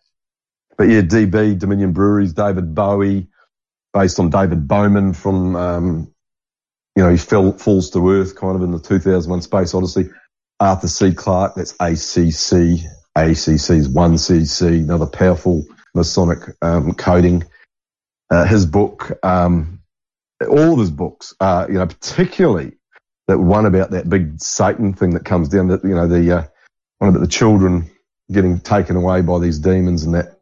But 0.76 0.88
yeah, 0.88 1.02
DB, 1.02 1.58
Dominion 1.58 1.92
Breweries, 1.92 2.32
David 2.32 2.74
Bowie, 2.74 3.28
based 3.92 4.18
on 4.18 4.30
David 4.30 4.66
Bowman 4.66 5.12
from, 5.12 5.54
um, 5.54 6.11
you 6.96 7.02
know, 7.02 7.10
he 7.10 7.16
fell, 7.16 7.52
falls 7.52 7.90
to 7.90 8.10
earth 8.10 8.36
kind 8.36 8.56
of 8.56 8.62
in 8.62 8.70
the 8.70 8.78
2001 8.78 9.42
Space 9.42 9.74
Odyssey. 9.74 10.10
Arthur 10.60 10.88
C. 10.88 11.12
Clarke, 11.12 11.54
that's 11.56 11.72
ACC. 11.80 12.84
ACC 13.16 13.70
is 13.70 13.88
1CC, 13.88 14.80
another 14.80 15.06
powerful 15.06 15.64
Masonic 15.94 16.38
um, 16.62 16.94
coding. 16.94 17.44
Uh, 18.30 18.44
his 18.44 18.64
book, 18.64 19.18
um, 19.22 19.80
all 20.48 20.72
of 20.72 20.78
his 20.78 20.90
books, 20.90 21.34
uh, 21.40 21.66
you 21.68 21.74
know, 21.74 21.86
particularly 21.86 22.72
that 23.28 23.38
one 23.38 23.66
about 23.66 23.90
that 23.90 24.08
big 24.08 24.40
Satan 24.40 24.94
thing 24.94 25.10
that 25.10 25.24
comes 25.24 25.48
down, 25.48 25.68
that, 25.68 25.84
you 25.84 25.94
know, 25.94 26.06
the, 26.06 26.38
uh, 26.38 26.44
one 26.98 27.10
about 27.10 27.20
the 27.20 27.26
children 27.26 27.90
getting 28.30 28.60
taken 28.60 28.96
away 28.96 29.20
by 29.20 29.38
these 29.38 29.58
demons 29.58 30.04
and 30.04 30.14
that 30.14 30.40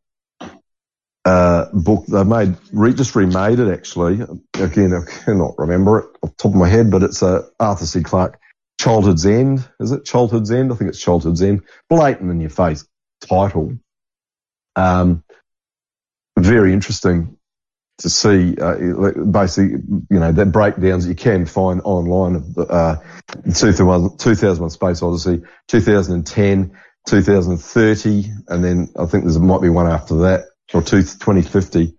uh, 1.25 1.67
book 1.73 2.07
they 2.07 2.25
made, 2.25 2.57
re, 2.73 2.95
just 2.95 3.15
remade 3.15 3.59
it 3.59 3.73
actually. 3.73 4.21
Again, 4.55 4.95
I 4.95 5.03
cannot 5.25 5.59
remember 5.59 6.01
it 6.01 6.07
off 6.23 6.31
the 6.31 6.37
top 6.37 6.53
of 6.53 6.59
my 6.59 6.69
head, 6.69 6.91
but 6.91 7.03
it's 7.03 7.23
uh, 7.23 7.47
Arthur 7.59 7.87
C. 7.87 8.03
Clarke, 8.03 8.39
Childhood's 8.81 9.27
End. 9.27 9.69
Is 9.79 9.93
it 9.93 10.05
Childhood's 10.05 10.51
End? 10.51 10.73
I 10.73 10.77
think 10.77 10.89
it's 10.89 11.01
Childhood's 11.01 11.43
End. 11.43 11.63
Blatant 11.89 12.31
in 12.31 12.41
your 12.41 12.51
face 12.51 12.87
title. 13.21 13.79
Um, 14.77 15.23
very 16.39 16.73
interesting 16.73 17.37
to 17.99 18.09
see, 18.09 18.57
uh, 18.57 18.77
basically, 19.31 19.83
you 20.09 20.19
know, 20.19 20.33
that 20.33 20.47
breakdowns 20.47 21.07
you 21.07 21.15
can 21.15 21.45
find 21.45 21.83
online 21.83 22.37
of, 22.37 22.59
uh, 22.59 22.97
2001, 23.45 24.17
2001 24.17 24.71
Space 24.71 25.03
Odyssey, 25.03 25.43
2010, 25.69 26.73
2030, 27.07 28.25
and 28.49 28.65
then 28.65 28.89
I 28.99 29.05
think 29.05 29.27
there 29.27 29.39
might 29.41 29.61
be 29.61 29.69
one 29.69 29.87
after 29.87 30.15
that 30.21 30.45
or 30.73 30.83
two, 30.83 31.03
2050. 31.03 31.95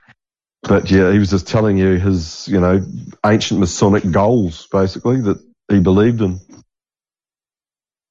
But 0.64 0.92
yeah, 0.92 1.12
he 1.12 1.20
was 1.20 1.32
just 1.32 1.48
telling 1.48 1.78
you 1.78 1.98
his, 1.98 2.48
you 2.48 2.60
know, 2.60 2.82
ancient 3.26 3.60
Masonic 3.60 4.10
goals, 4.12 4.68
basically, 4.72 5.22
that 5.22 5.42
he 5.70 5.80
believed 5.80 6.22
in 6.22 6.40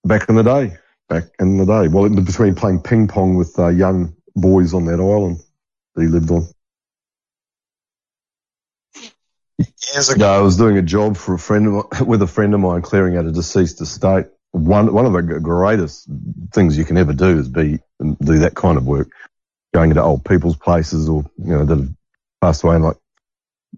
back 0.04 0.28
in 0.28 0.34
the 0.34 0.42
day. 0.42 0.76
Back 1.08 1.24
in 1.38 1.58
the 1.58 1.66
day. 1.66 1.88
Well, 1.88 2.04
in 2.04 2.24
between 2.24 2.54
playing 2.54 2.82
ping 2.82 3.08
pong 3.08 3.36
with 3.36 3.58
uh, 3.58 3.68
young 3.68 4.14
boys 4.34 4.74
on 4.74 4.84
that 4.86 5.00
island 5.00 5.40
that 5.94 6.02
he 6.02 6.08
lived 6.08 6.30
on. 6.30 6.46
Years 9.94 10.08
ago, 10.08 10.28
I 10.32 10.40
was 10.40 10.56
doing 10.56 10.78
a 10.78 10.82
job 10.82 11.16
for 11.16 11.34
a 11.34 11.38
friend 11.38 11.66
of 11.66 12.06
with 12.06 12.22
a 12.22 12.26
friend 12.26 12.54
of 12.54 12.60
mine 12.60 12.82
clearing 12.82 13.16
out 13.16 13.26
a 13.26 13.32
deceased 13.32 13.80
estate. 13.80 14.26
One 14.52 14.92
one 14.92 15.06
of 15.06 15.12
the 15.12 15.22
greatest 15.22 16.08
things 16.52 16.78
you 16.78 16.84
can 16.84 16.96
ever 16.96 17.12
do 17.12 17.38
is 17.38 17.48
be 17.48 17.78
do 18.00 18.38
that 18.40 18.54
kind 18.54 18.76
of 18.78 18.86
work 18.86 19.10
going 19.72 19.90
into 19.90 20.02
old 20.02 20.24
people's 20.24 20.56
places 20.56 21.08
or, 21.08 21.24
you 21.38 21.52
know, 21.52 21.64
that 21.64 21.94
passed 22.40 22.62
away 22.64 22.76
and 22.76 22.84
like 22.84 22.96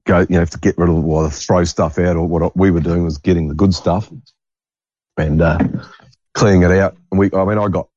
go, 0.07 0.20
you 0.20 0.26
know, 0.30 0.40
have 0.40 0.51
to 0.51 0.59
get 0.59 0.78
rid 0.78 0.88
of, 0.88 1.03
well, 1.03 1.28
throw 1.28 1.64
stuff 1.64 1.99
out 1.99 2.16
or 2.16 2.26
what 2.26 2.57
we 2.57 2.70
were 2.70 2.80
doing 2.80 3.05
was 3.05 3.18
getting 3.18 3.49
the 3.49 3.55
good 3.55 3.74
stuff 3.74 4.11
and, 5.16 5.43
uh, 5.43 5.59
cleaning 6.34 6.62
it 6.62 6.70
out. 6.70 6.97
And 7.11 7.18
we, 7.18 7.30
I 7.32 7.45
mean, 7.45 7.59
I 7.59 7.68
got 7.68 7.88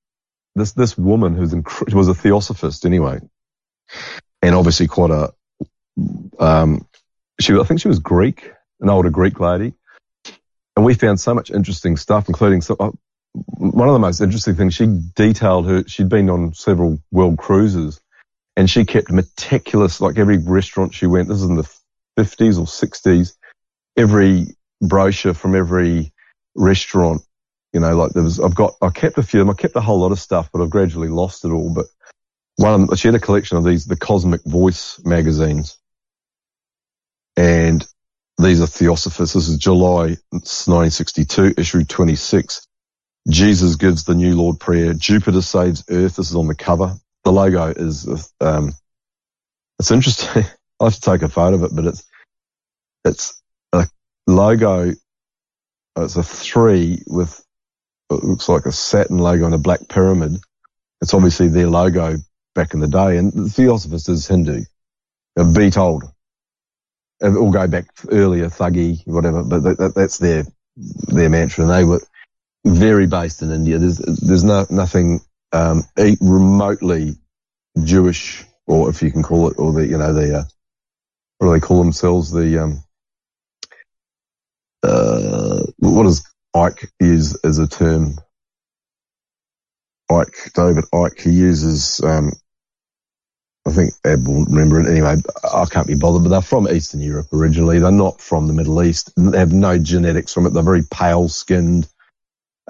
this, 0.56 0.74
this 0.74 0.98
woman 0.98 1.36
who's, 1.36 1.54
inc- 1.54 1.94
was 1.94 2.08
a 2.08 2.14
theosophist 2.14 2.86
anyway. 2.86 3.20
And 4.42 4.56
obviously 4.56 4.88
quite 4.88 5.12
a, 5.12 5.34
um, 6.40 6.88
she, 7.40 7.54
I 7.54 7.64
think 7.64 7.80
she 7.80 7.88
was 7.88 8.00
Greek, 8.00 8.52
an 8.82 8.90
older 8.90 9.10
Greek 9.10 9.40
lady. 9.40 9.74
And 10.76 10.86
we 10.86 10.94
found 10.94 11.22
so 11.22 11.34
much 11.34 11.52
interesting 11.52 11.96
stuff, 11.96 12.28
including 12.28 12.62
so, 12.62 12.98
one 13.36 13.88
of 13.88 13.94
the 13.94 14.00
most 14.00 14.22
interesting 14.22 14.56
things, 14.56 14.74
she 14.74 14.88
detailed 15.16 15.68
her, 15.68 15.84
she'd 15.88 16.10
been 16.10 16.30
on 16.30 16.54
several 16.54 17.00
world 17.12 17.38
cruises 17.38 18.00
and 18.56 18.70
she 18.70 18.86
kept 18.86 19.12
meticulous, 19.12 20.00
like 20.00 20.18
every 20.18 20.38
restaurant 20.38 20.94
she 20.94 21.06
went, 21.06 21.28
this 21.28 21.38
is 21.38 21.44
in 21.44 21.56
the 21.56 21.70
50s 22.18 22.58
or 22.58 22.66
60s, 22.66 23.34
every 23.98 24.48
brochure 24.82 25.34
from 25.34 25.56
every 25.56 26.14
restaurant, 26.56 27.22
you 27.74 27.82
know, 27.82 27.96
like 27.96 28.14
there 28.14 28.24
was, 28.24 28.40
I've 28.40 28.56
got, 28.56 28.76
I 28.82 28.90
kept 28.90 29.18
a 29.18 29.24
few 29.24 29.42
of 29.42 29.48
them, 29.48 29.56
I 29.58 29.62
kept 29.62 29.76
a 29.76 29.82
whole 29.82 30.00
lot 30.00 30.14
of 30.14 30.20
stuff, 30.20 30.50
but 30.54 30.62
I've 30.62 30.70
gradually 30.70 31.10
lost 31.10 31.44
it 31.44 31.52
all. 31.52 31.74
But 31.74 31.88
one, 32.56 32.88
them, 32.88 32.96
she 32.96 33.10
had 33.10 33.16
a 33.16 33.20
collection 33.20 33.58
of 33.58 33.66
these, 33.66 33.86
the 33.86 33.98
Cosmic 33.98 34.42
Voice 34.46 35.02
magazines. 35.04 35.78
And 37.36 37.86
these 38.38 38.62
are 38.62 38.68
Theosophists. 38.68 39.34
This 39.34 39.50
is 39.50 39.58
July 39.58 40.16
1962, 40.32 41.56
issue 41.58 41.84
26. 41.84 42.66
Jesus 43.28 43.76
gives 43.76 44.04
the 44.04 44.16
new 44.16 44.36
Lord 44.36 44.60
prayer. 44.60 44.94
Jupiter 44.94 45.42
saves 45.42 45.84
Earth. 45.90 46.18
This 46.18 46.30
is 46.30 46.36
on 46.36 46.48
the 46.48 46.56
cover. 46.56 46.96
The 47.24 47.32
logo 47.32 47.68
is, 47.68 48.32
um, 48.40 48.74
it's 49.80 49.92
interesting. 49.92 50.44
I 50.80 50.84
have 50.84 50.96
to 50.96 51.02
take 51.02 51.22
a 51.22 51.30
photo 51.30 51.56
of 51.56 51.64
it, 51.64 51.76
but 51.76 51.86
it's, 51.86 52.04
it's 53.04 53.42
a 53.74 53.88
logo. 54.28 54.92
It's 55.98 56.16
a 56.18 56.24
three 56.24 57.02
with, 57.08 57.44
it 58.12 58.24
looks 58.24 58.48
like 58.48 58.66
a 58.66 58.72
Saturn 58.72 59.18
logo 59.18 59.46
and 59.46 59.56
a 59.56 59.60
black 59.60 59.88
pyramid. 59.88 60.38
It's 61.02 61.14
obviously 61.14 61.48
their 61.48 61.68
logo 61.68 62.18
back 62.54 62.74
in 62.74 62.80
the 62.80 62.88
day. 62.88 63.18
And 63.18 63.32
the 63.32 63.50
Theosophist 63.50 64.10
is 64.10 64.28
Hindu. 64.28 64.64
A 65.38 65.46
beat 65.46 65.78
old. 65.78 66.04
It 67.22 67.36
all 67.36 67.52
go 67.52 67.68
back 67.68 67.86
earlier, 68.12 68.48
thuggy, 68.48 69.06
whatever, 69.08 69.44
but 69.44 69.64
that, 69.64 69.78
that, 69.78 69.96
that's 69.96 70.18
their, 70.18 70.44
their 70.76 71.30
mantra. 71.30 71.64
And 71.64 71.74
they 71.74 71.86
were, 71.86 72.02
very 72.66 73.06
based 73.06 73.42
in 73.42 73.52
India. 73.52 73.78
There's 73.78 73.98
there's 73.98 74.44
no 74.44 74.66
nothing 74.70 75.22
um, 75.54 75.84
remotely 76.20 77.16
Jewish, 77.84 78.44
or 78.68 78.90
if 78.90 79.02
you 79.02 79.12
can 79.12 79.24
call 79.24 79.50
it, 79.50 79.56
or 79.58 79.72
the 79.72 79.88
you 79.88 79.98
know 79.98 80.14
the 80.14 80.40
uh, 80.40 80.44
what 81.38 81.48
do 81.48 81.54
they 81.54 81.66
call 81.66 81.84
themselves? 81.84 82.32
The 82.32 82.64
um, 82.64 82.84
uh, 84.84 85.64
what 85.78 86.04
does 86.04 86.26
Icke 86.56 86.90
use 87.00 87.36
as 87.44 87.60
a 87.60 87.68
term? 87.68 88.16
Icke 90.12 90.54
David 90.54 90.86
Icke 90.94 91.22
he 91.22 91.32
uses. 91.32 92.02
Um, 92.04 92.32
I 93.68 93.72
think 93.72 93.94
Ed 94.06 94.28
will 94.28 94.46
remember 94.46 94.80
it 94.80 94.88
anyway. 94.88 95.16
I 95.44 95.66
can't 95.66 95.88
be 95.88 95.96
bothered, 95.96 96.22
but 96.22 96.30
they're 96.30 96.42
from 96.42 96.68
Eastern 96.68 97.02
Europe 97.02 97.34
originally. 97.34 97.80
They're 97.80 97.92
not 97.92 98.22
from 98.22 98.46
the 98.46 98.54
Middle 98.54 98.84
East. 98.84 99.12
They 99.18 99.40
have 99.40 99.54
no 99.54 99.80
genetics 99.80 100.34
from 100.34 100.46
it. 100.46 100.52
They're 100.52 100.62
very 100.62 100.84
pale 100.84 101.28
skinned 101.28 101.88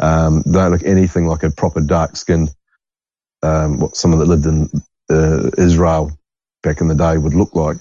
Um, 0.02 0.44
don't 0.50 0.72
look 0.72 0.84
anything 0.84 1.28
like 1.28 1.44
a 1.44 1.52
proper 1.52 1.82
dark 1.82 2.16
skinned, 2.18 2.50
um, 3.44 3.80
what 3.80 3.96
someone 3.98 4.20
that 4.20 4.28
lived 4.28 4.46
in 4.46 4.70
uh, 5.10 5.52
Israel 5.58 6.12
back 6.64 6.82
in 6.82 6.88
the 6.88 6.96
day 6.96 7.18
would 7.18 7.34
look 7.34 7.56
like. 7.56 7.78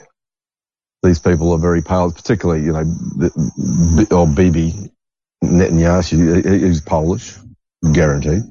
These 1.03 1.19
people 1.21 1.53
are 1.53 1.59
very 1.59 1.83
pale, 1.83 2.13
particularly, 2.13 2.63
you 2.65 2.73
know, 2.73 2.85
the, 2.85 4.09
or 4.11 4.27
Bibi 4.27 4.75
Netanyahu, 5.45 6.45
he- 6.49 6.67
he's 6.67 6.81
Polish, 6.81 7.37
guaranteed. 7.93 8.43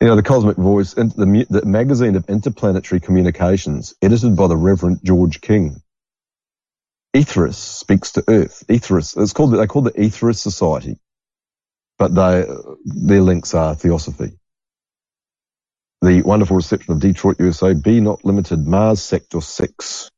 You 0.00 0.08
know, 0.08 0.16
the 0.16 0.22
Cosmic 0.22 0.56
Voice, 0.56 0.94
the, 0.94 1.46
the 1.50 1.66
magazine 1.66 2.16
of 2.16 2.28
interplanetary 2.28 3.00
communications, 3.00 3.94
edited 4.02 4.36
by 4.36 4.46
the 4.46 4.56
Reverend 4.56 5.00
George 5.04 5.40
King. 5.40 5.82
Aetherius 7.16 7.54
speaks 7.56 8.12
to 8.12 8.24
Earth. 8.28 8.64
Aetherius, 8.68 9.20
it's 9.20 9.32
called, 9.32 9.52
they 9.54 9.66
call 9.66 9.82
the 9.82 9.92
Aetherius 9.92 10.38
Society, 10.38 10.98
but 11.98 12.14
they, 12.14 12.46
their 12.84 13.20
links 13.20 13.54
are 13.54 13.74
Theosophy. 13.74 14.38
The 16.00 16.22
wonderful 16.22 16.56
reception 16.56 16.94
of 16.94 17.00
Detroit, 17.00 17.40
USA, 17.40 17.74
Be 17.74 18.00
Not 18.00 18.24
Limited, 18.24 18.66
Mars 18.66 19.02
Sector 19.02 19.40
6. 19.40 20.10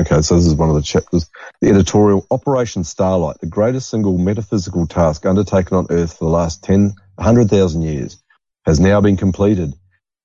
Okay, 0.00 0.22
so 0.22 0.34
this 0.34 0.46
is 0.46 0.54
one 0.54 0.70
of 0.70 0.74
the 0.74 0.82
chapters. 0.82 1.30
The 1.60 1.70
editorial, 1.70 2.26
Operation 2.30 2.82
Starlight, 2.84 3.38
the 3.40 3.46
greatest 3.46 3.90
single 3.90 4.18
metaphysical 4.18 4.86
task 4.86 5.26
undertaken 5.26 5.76
on 5.76 5.86
Earth 5.90 6.18
for 6.18 6.24
the 6.24 6.30
last 6.30 6.64
10, 6.64 6.94
100,000 7.14 7.82
years, 7.82 8.20
has 8.66 8.80
now 8.80 9.00
been 9.00 9.16
completed. 9.16 9.74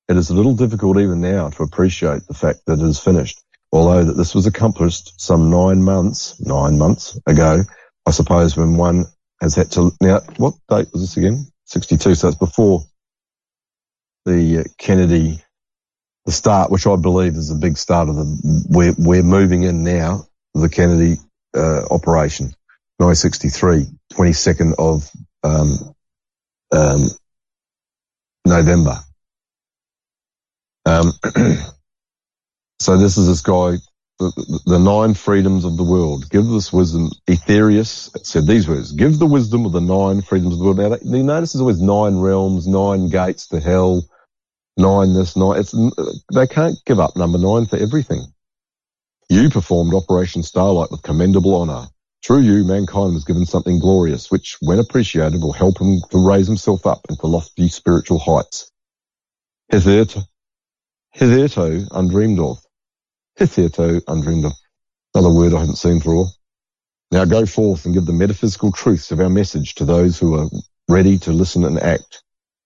It 0.08 0.16
is 0.16 0.30
a 0.30 0.34
little 0.34 0.54
difficult 0.54 0.98
even 0.98 1.20
now 1.20 1.50
to 1.50 1.62
appreciate 1.62 2.26
the 2.26 2.34
fact 2.34 2.60
that 2.66 2.80
it 2.80 2.84
is 2.84 2.98
finished, 2.98 3.40
although 3.72 4.04
that 4.04 4.16
this 4.16 4.34
was 4.34 4.46
accomplished 4.46 5.20
some 5.20 5.50
nine 5.50 5.82
months, 5.82 6.40
nine 6.40 6.78
months 6.78 7.18
ago, 7.26 7.62
I 8.06 8.10
suppose 8.10 8.56
when 8.56 8.76
one 8.76 9.06
has 9.40 9.54
had 9.54 9.70
to, 9.72 9.92
now, 10.00 10.20
what 10.36 10.54
date 10.68 10.88
was 10.92 11.02
this 11.02 11.16
again? 11.16 11.46
62, 11.66 12.14
so 12.14 12.28
it's 12.28 12.36
before 12.36 12.82
the 14.24 14.66
Kennedy, 14.78 15.40
the 16.24 16.32
start, 16.32 16.70
which 16.70 16.86
I 16.86 16.96
believe 16.96 17.34
is 17.34 17.48
the 17.48 17.54
big 17.54 17.76
start 17.76 18.08
of 18.08 18.16
the, 18.16 18.66
we're, 18.68 18.94
we're 18.98 19.22
moving 19.22 19.62
in 19.62 19.84
now, 19.84 20.26
the 20.54 20.68
Kennedy, 20.68 21.16
uh, 21.56 21.86
operation, 21.90 22.46
963, 22.98 23.86
22nd 24.12 24.74
of, 24.78 25.10
um, 25.42 25.94
um, 26.72 27.08
November. 28.46 28.98
Um, 30.86 31.12
so 32.80 32.96
this 32.96 33.18
is 33.18 33.26
this 33.26 33.42
guy, 33.42 33.76
the, 34.18 34.60
the, 34.66 34.78
nine 34.78 35.14
freedoms 35.14 35.64
of 35.64 35.76
the 35.76 35.84
world. 35.84 36.28
Give 36.30 36.46
this 36.46 36.72
wisdom. 36.72 37.10
Aetherius 37.28 38.10
said 38.24 38.46
these 38.46 38.68
words, 38.68 38.92
give 38.92 39.18
the 39.18 39.26
wisdom 39.26 39.66
of 39.66 39.72
the 39.72 39.80
nine 39.80 40.22
freedoms 40.22 40.54
of 40.54 40.58
the 40.58 40.64
world. 40.64 40.78
Now, 40.78 41.16
you 41.16 41.22
notice 41.22 41.52
there's 41.52 41.60
always 41.60 41.80
nine 41.80 42.18
realms, 42.18 42.66
nine 42.66 43.08
gates 43.08 43.48
to 43.48 43.60
hell, 43.60 44.02
nine 44.76 45.12
this, 45.14 45.36
nine, 45.36 45.60
it's, 45.60 45.74
they 46.34 46.46
can't 46.46 46.76
give 46.86 47.00
up 47.00 47.16
number 47.16 47.38
nine 47.38 47.66
for 47.66 47.76
everything. 47.76 48.22
You 49.28 49.50
performed 49.50 49.92
Operation 49.92 50.42
Starlight 50.42 50.90
with 50.90 51.02
commendable 51.02 51.54
honor. 51.54 51.88
Through 52.24 52.40
you, 52.40 52.64
mankind 52.64 53.14
was 53.14 53.24
given 53.24 53.44
something 53.44 53.78
glorious, 53.78 54.30
which, 54.30 54.56
when 54.60 54.78
appreciated, 54.78 55.40
will 55.40 55.52
help 55.52 55.80
him 55.80 56.00
to 56.10 56.26
raise 56.26 56.46
himself 56.46 56.86
up 56.86 57.00
into 57.08 57.26
lofty 57.26 57.68
spiritual 57.68 58.18
heights. 58.18 58.70
Hitherto, 59.68 60.22
hitherto 61.12 61.86
undreamed 61.90 62.38
of. 62.38 62.58
Hitherto 63.36 64.02
undreamed 64.08 64.46
of. 64.46 64.52
Another 65.14 65.34
word 65.34 65.54
I 65.54 65.60
haven't 65.60 65.76
seen 65.76 66.00
for 66.00 66.14
all. 66.14 66.30
Now 67.10 67.24
go 67.24 67.46
forth 67.46 67.84
and 67.84 67.94
give 67.94 68.06
the 68.06 68.12
metaphysical 68.12 68.72
truths 68.72 69.12
of 69.12 69.20
our 69.20 69.28
message 69.28 69.76
to 69.76 69.84
those 69.84 70.18
who 70.18 70.34
are 70.34 70.48
ready 70.88 71.18
to 71.20 71.32
listen 71.32 71.64
and 71.64 71.78
act. 71.78 72.22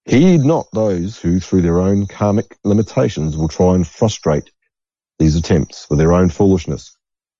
Heed 0.07 0.41
not 0.41 0.67
those 0.73 1.19
who, 1.19 1.41
through 1.41 1.63
their 1.63 1.81
own 1.81 2.07
karmic 2.07 2.57
limitations, 2.65 3.37
will 3.37 3.49
try 3.49 3.75
and 3.75 3.87
frustrate 3.87 4.51
these 5.19 5.37
attempts 5.37 5.89
with 5.91 5.99
their 5.99 6.13
own 6.13 6.31
foolishness. 6.31 6.97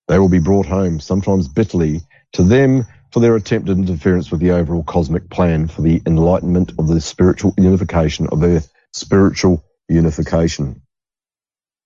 They 0.09 0.19
will 0.19 0.29
be 0.29 0.39
brought 0.39 0.67
home, 0.67 1.01
sometimes 1.01 1.49
bitterly, 1.49 2.03
to 2.35 2.43
them 2.43 2.87
for 3.13 3.21
their 3.21 3.37
attempted 3.37 3.79
interference 3.79 4.31
with 4.31 4.41
the 4.41 4.53
overall 4.53 4.85
cosmic 4.85 5.31
plan 5.31 5.69
for 5.69 5.83
the 5.83 6.03
enlightenment 6.07 6.73
of 6.79 6.89
the 6.89 7.01
spiritual 7.01 7.55
unification 7.57 8.27
of 8.29 8.43
Earth. 8.43 8.71
Spiritual 8.93 9.65
unification. 9.89 10.83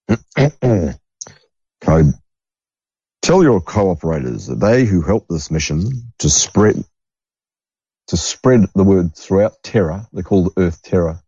Code. 1.84 2.14
Tell 3.22 3.42
your 3.42 3.60
co-operators 3.60 4.46
that 4.46 4.60
they 4.60 4.84
who 4.84 5.02
help 5.02 5.26
this 5.28 5.50
mission 5.50 6.12
to 6.18 6.30
spread 6.30 6.84
to 8.08 8.16
spread 8.16 8.66
the 8.74 8.84
word 8.84 9.14
throughout 9.14 9.62
Terra, 9.62 10.06
they 10.12 10.22
call 10.22 10.44
called 10.44 10.54
Earth 10.58 10.82
Terra, 10.82 11.22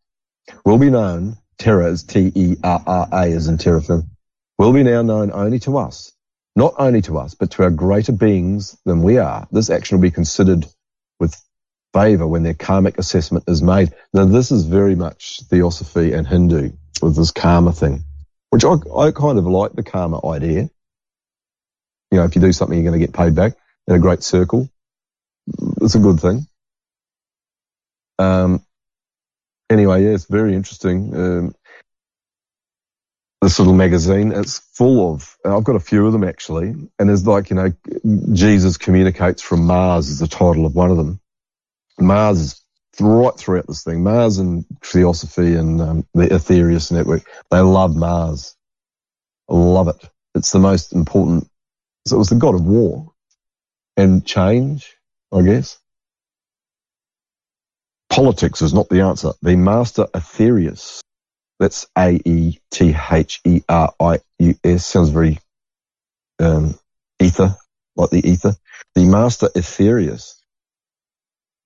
will 0.65 0.79
be 0.79 0.91
known, 0.91 1.37
Terra 1.59 1.87
is 1.87 2.03
T-E-R-R-A 2.05 3.33
as 3.33 3.49
in 3.49 3.57
Terraform, 3.57 4.09
will 4.59 4.73
be 4.73 4.83
now 4.83 5.03
known 5.03 5.31
only 5.33 5.59
to 5.61 5.79
us. 5.79 6.13
Not 6.55 6.75
only 6.79 7.03
to 7.03 7.19
us, 7.19 7.35
but 7.35 7.51
to 7.53 7.65
our 7.65 7.71
greater 7.71 8.13
beings 8.13 8.77
than 8.85 9.03
we 9.03 9.19
are. 9.19 9.47
This 9.51 9.69
action 9.69 9.99
will 9.99 10.03
be 10.03 10.11
considered 10.11 10.67
with 11.21 11.37
favour 11.93 12.27
when 12.27 12.43
their 12.43 12.55
karmic 12.55 12.99
assessment 12.99 13.45
is 13.47 13.63
made. 13.63 13.93
Now 14.13 14.25
this 14.25 14.51
is 14.51 14.65
very 14.65 14.95
much 14.95 15.41
Theosophy 15.51 16.13
and 16.13 16.27
Hindu 16.27 16.73
with 17.03 17.17
this 17.17 17.31
karma 17.31 17.73
thing, 17.73 18.05
which 18.57 18.65
I, 18.65 18.99
I 18.99 19.11
kind 19.11 19.39
of 19.39 19.45
like 19.45 19.73
the 19.73 19.83
karma 19.83 20.19
idea. 20.27 20.71
You 22.11 22.19
know, 22.19 22.25
if 22.25 22.35
you 22.35 22.41
do 22.41 22.53
something, 22.53 22.75
you're 22.75 22.91
going 22.91 22.99
to 22.99 23.07
get 23.07 23.15
paid 23.15 23.35
back 23.35 23.53
in 23.87 23.95
a 23.95 23.99
great 23.99 24.23
circle. 24.23 24.71
It's 25.83 25.95
a 25.95 25.99
good 25.99 26.21
thing. 26.21 26.47
Um, 28.19 28.65
anyway, 29.69 30.05
yeah, 30.05 30.15
it's 30.15 30.25
very 30.25 30.55
interesting. 30.55 31.15
Um, 31.15 31.55
this 33.43 33.59
little 33.59 33.75
magazine, 33.75 34.33
it's 34.33 34.61
full 34.73 35.13
of, 35.13 35.37
I've 35.45 35.65
got 35.65 35.77
a 35.77 35.81
few 35.81 36.07
of 36.07 36.15
them 36.15 36.25
actually, 36.25 36.69
and 36.99 37.09
there's 37.11 37.27
like, 37.27 37.51
you 37.51 37.57
know, 37.57 37.73
Jesus 38.33 38.79
communicates 38.79 39.43
from 39.43 39.67
Mars 39.67 40.09
is 40.09 40.21
the 40.21 40.29
title 40.29 40.65
of 40.65 40.75
one 40.75 40.91
of 40.91 40.97
them. 40.97 41.21
Mars 42.01 42.41
is 42.41 42.63
right 43.01 43.37
throughout 43.37 43.67
this 43.67 43.83
thing. 43.83 44.03
Mars 44.03 44.39
and 44.39 44.65
Theosophy 44.83 45.55
and 45.55 45.81
um, 45.81 46.07
the 46.15 46.27
Aetherius 46.27 46.93
network, 46.93 47.23
they 47.51 47.61
love 47.61 47.97
Mars. 47.97 48.55
Love 49.49 49.89
it. 49.89 50.09
It's 50.35 50.51
the 50.51 50.59
most 50.59 50.93
important. 50.93 51.49
So 52.07 52.17
it 52.17 52.19
was 52.19 52.29
the 52.29 52.37
god 52.37 52.55
of 52.55 52.65
war 52.65 53.13
and 53.97 54.25
change, 54.25 54.97
I 55.33 55.43
guess. 55.43 55.79
Politics 58.11 58.63
is 58.63 58.73
not 58.73 58.89
the 58.89 59.01
answer. 59.03 59.33
The 59.43 59.57
master 59.57 60.07
Aetherius, 60.15 61.01
that's 61.59 61.87
A-E-T-H-E-R-I-U-S, 61.99 62.57
sounds 64.87 65.11
very 65.11 65.39
um, 66.39 66.79
ether, 67.21 67.57
like 67.97 68.11
the 68.11 68.29
ether. 68.29 68.55
The 68.95 69.05
master 69.05 69.49
Aetherius. 69.49 70.35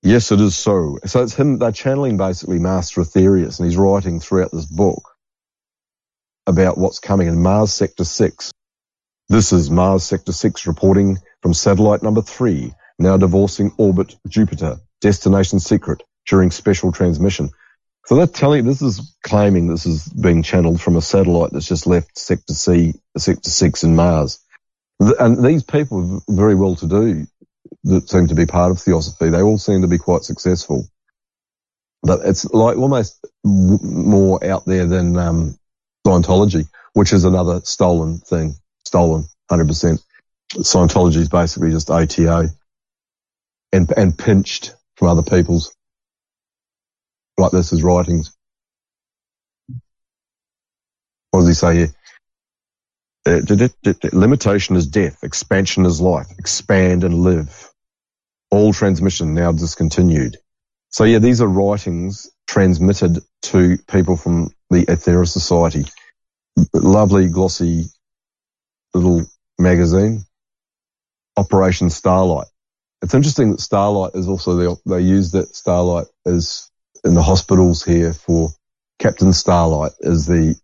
Yes, 0.03 0.31
it 0.31 0.41
is 0.41 0.55
so. 0.55 0.97
So 1.05 1.21
it's 1.21 1.35
him, 1.35 1.59
they're 1.59 1.71
channeling 1.71 2.17
basically 2.17 2.57
Master 2.57 3.01
Aetherius, 3.01 3.59
and 3.59 3.67
he's 3.67 3.77
writing 3.77 4.19
throughout 4.19 4.51
this 4.51 4.65
book 4.65 5.03
about 6.47 6.77
what's 6.77 6.97
coming 6.97 7.27
in 7.27 7.43
Mars 7.43 7.71
Sector 7.71 8.05
6. 8.05 8.51
This 9.29 9.53
is 9.53 9.69
Mars 9.69 10.03
Sector 10.03 10.31
6 10.31 10.65
reporting 10.65 11.19
from 11.43 11.53
satellite 11.53 12.01
number 12.01 12.23
3, 12.23 12.73
now 12.97 13.15
divorcing 13.17 13.71
orbit 13.77 14.15
Jupiter, 14.27 14.77
destination 15.01 15.59
secret, 15.59 16.01
during 16.27 16.49
special 16.49 16.91
transmission. 16.91 17.51
So 18.07 18.15
they're 18.15 18.25
telling, 18.25 18.65
this 18.65 18.81
is 18.81 19.15
claiming 19.23 19.67
this 19.67 19.85
is 19.85 20.07
being 20.07 20.41
channeled 20.41 20.81
from 20.81 20.95
a 20.95 21.01
satellite 21.01 21.51
that's 21.51 21.67
just 21.67 21.85
left 21.85 22.17
Sector 22.17 22.55
C, 22.55 22.93
Sector 23.15 23.51
6 23.51 23.83
in 23.83 23.95
Mars. 23.95 24.39
And 24.99 25.45
these 25.45 25.61
people 25.61 26.15
are 26.15 26.35
very 26.35 26.55
well 26.55 26.75
to 26.77 26.87
do 26.87 27.27
that 27.83 28.09
seem 28.09 28.27
to 28.27 28.35
be 28.35 28.45
part 28.45 28.71
of 28.71 28.79
Theosophy. 28.79 29.29
They 29.29 29.41
all 29.41 29.57
seem 29.57 29.81
to 29.81 29.87
be 29.87 29.97
quite 29.97 30.23
successful. 30.23 30.87
But 32.03 32.21
it's 32.25 32.45
like 32.45 32.77
almost 32.77 33.25
more 33.43 34.43
out 34.43 34.65
there 34.65 34.85
than 34.85 35.17
um, 35.17 35.59
Scientology, 36.05 36.67
which 36.93 37.13
is 37.13 37.25
another 37.25 37.61
stolen 37.63 38.19
thing. 38.19 38.55
Stolen, 38.85 39.25
100%. 39.51 40.03
Scientology 40.53 41.17
is 41.17 41.29
basically 41.29 41.71
just 41.71 41.89
ATO 41.89 42.47
and, 43.71 43.91
and 43.95 44.17
pinched 44.17 44.75
from 44.95 45.07
other 45.09 45.23
people's, 45.23 45.75
like 47.37 47.51
this 47.51 47.71
is 47.71 47.83
writings. 47.83 48.35
What 51.29 51.41
does 51.41 51.47
he 51.47 51.53
say 51.53 51.75
here? 51.75 51.95
Uh, 53.25 53.41
limitation 54.13 54.75
is 54.75 54.87
death. 54.87 55.23
Expansion 55.23 55.85
is 55.85 56.01
life. 56.01 56.27
Expand 56.39 57.03
and 57.03 57.13
live. 57.13 57.71
All 58.49 58.73
transmission 58.73 59.33
now 59.33 59.51
discontinued. 59.51 60.37
So 60.89 61.03
yeah, 61.03 61.19
these 61.19 61.41
are 61.41 61.47
writings 61.47 62.29
transmitted 62.47 63.19
to 63.43 63.77
people 63.87 64.17
from 64.17 64.49
the 64.69 64.85
Aethera 64.87 65.27
Society. 65.27 65.85
Lovely, 66.73 67.29
glossy 67.29 67.85
little 68.93 69.25
magazine. 69.57 70.25
Operation 71.37 71.89
Starlight. 71.89 72.47
It's 73.01 73.13
interesting 73.13 73.51
that 73.51 73.61
Starlight 73.61 74.15
is 74.15 74.27
also, 74.27 74.55
they, 74.55 74.81
they 74.85 75.01
use 75.01 75.31
that 75.31 75.55
Starlight 75.55 76.07
is 76.25 76.69
in 77.03 77.13
the 77.13 77.23
hospitals 77.23 77.83
here 77.83 78.13
for 78.13 78.49
Captain 78.99 79.33
Starlight 79.33 79.93
is 80.01 80.27
the 80.27 80.55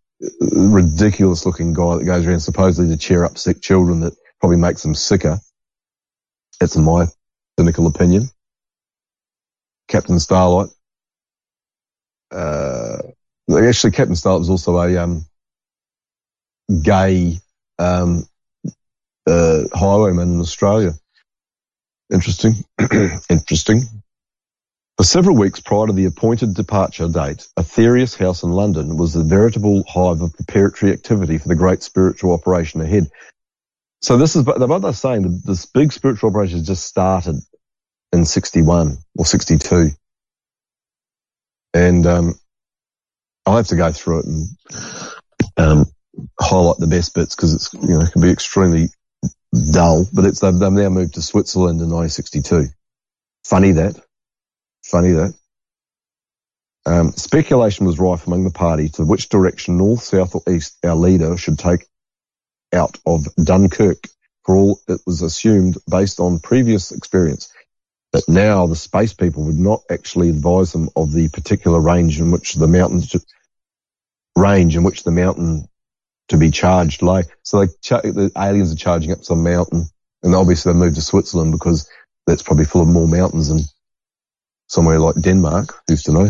ridiculous 0.51 1.45
looking 1.45 1.74
guy 1.74 1.97
that 1.97 2.05
goes 2.05 2.26
around 2.26 2.39
supposedly 2.39 2.89
to 2.93 2.97
cheer 2.99 3.24
up 3.24 3.38
sick 3.38 3.61
children 3.61 3.99
that 4.01 4.13
probably 4.39 4.57
makes 4.57 4.82
them 4.82 4.95
sicker. 4.95 5.39
That's 6.59 6.76
my 6.76 7.05
cynical 7.59 7.88
opinion. 7.88 8.30
Captain 9.88 10.20
Starlight. 10.20 10.70
Uh, 12.32 12.97
actually, 13.51 13.91
Captain 13.91 14.15
Starlight 14.15 14.39
was 14.39 14.49
also 14.49 14.78
a 14.78 14.97
um, 14.97 15.26
gay 16.84 17.38
um, 17.80 18.28
uh, 19.28 19.63
highwayman 19.74 20.34
in 20.34 20.39
Australia. 20.39 20.93
Interesting. 22.11 22.53
Interesting. 23.30 23.82
For 24.97 25.03
several 25.03 25.35
weeks 25.35 25.59
prior 25.59 25.85
to 25.85 25.93
the 25.93 26.05
appointed 26.05 26.55
departure 26.55 27.07
date, 27.07 27.47
Aetherius 27.55 28.17
House 28.17 28.41
in 28.41 28.49
London 28.49 28.97
was 28.97 29.13
the 29.13 29.23
veritable 29.23 29.83
hive 29.87 30.21
of 30.21 30.33
preparatory 30.33 30.91
activity 30.91 31.37
for 31.37 31.47
the 31.47 31.55
great 31.55 31.83
spiritual 31.83 32.33
operation 32.33 32.81
ahead. 32.81 33.07
So 34.01 34.17
this 34.17 34.35
is 34.35 34.43
what 34.43 34.81
they're 34.81 34.93
saying. 34.93 35.41
This 35.45 35.67
big 35.67 35.93
spiritual 35.93 36.31
operation 36.31 36.57
has 36.57 36.67
just 36.67 36.85
started 36.85 37.35
in 38.11 38.25
61 38.25 38.97
or 39.15 39.25
62. 39.25 39.89
And 41.75 42.07
um, 42.07 42.33
I'll 43.45 43.57
have 43.57 43.67
to 43.67 43.75
go 43.75 43.91
through 43.91 44.19
it 44.19 44.25
and 44.25 44.47
um, 45.57 45.85
highlight 46.39 46.77
the 46.77 46.87
best 46.87 47.13
bits 47.13 47.35
because 47.35 47.53
it's, 47.53 47.71
you 47.71 47.89
know, 47.89 48.01
it 48.01 48.11
can 48.11 48.21
be 48.23 48.31
extremely 48.31 48.87
dull, 49.73 50.07
but 50.11 50.25
it's, 50.25 50.39
they've, 50.39 50.57
they've 50.57 50.71
now 50.71 50.89
moved 50.89 51.13
to 51.15 51.21
Switzerland 51.21 51.81
in 51.81 51.91
1962. 51.91 52.73
Funny 53.43 53.73
that. 53.73 53.99
Funny 54.88 55.11
that. 55.11 55.33
Um, 56.85 57.11
speculation 57.11 57.85
was 57.85 57.99
rife 57.99 58.25
among 58.25 58.45
the 58.45 58.51
party 58.51 58.88
to 58.89 59.03
which 59.03 59.27
direction, 59.27 59.77
north, 59.77 60.01
south, 60.01 60.33
or 60.33 60.41
east, 60.49 60.77
our 60.85 60.95
leader 60.95 61.35
should 61.35 61.59
take 61.59 61.85
out 62.73 62.97
of 63.05 63.27
Dunkirk. 63.35 64.07
For 64.45 64.55
all 64.55 64.79
it 64.88 65.01
was 65.05 65.21
assumed 65.21 65.77
based 65.89 66.21
on 66.21 66.39
previous 66.39 66.93
experience 66.93 67.51
that 68.13 68.29
now 68.29 68.65
the 68.65 68.77
space 68.77 69.11
people 69.11 69.43
would 69.43 69.59
not 69.59 69.81
actually 69.91 70.29
advise 70.29 70.71
them 70.71 70.88
of 70.95 71.11
the 71.11 71.27
particular 71.27 71.81
range 71.81 72.21
in 72.21 72.31
which 72.31 72.53
the 72.53 72.67
mountains 72.67 73.13
range 74.38 74.77
in 74.77 74.83
which 74.83 75.03
the 75.03 75.11
mountain 75.11 75.67
to 76.29 76.38
be 76.38 76.49
charged 76.49 77.01
lay. 77.01 77.23
So 77.43 77.65
they, 77.65 77.67
the 77.91 78.31
aliens 78.38 78.71
are 78.71 78.77
charging 78.77 79.11
up 79.11 79.25
some 79.25 79.43
mountain, 79.43 79.88
and 80.23 80.33
obviously 80.33 80.71
they 80.71 80.79
moved 80.79 80.95
to 80.95 81.01
Switzerland 81.01 81.51
because 81.51 81.89
that's 82.25 82.43
probably 82.43 82.63
full 82.63 82.83
of 82.83 82.88
more 82.88 83.07
mountains 83.07 83.49
than 83.49 83.59
somewhere 84.68 84.99
like 84.99 85.15
Denmark. 85.22 85.82
Who's 85.88 86.03
to 86.03 86.11
know? 86.11 86.30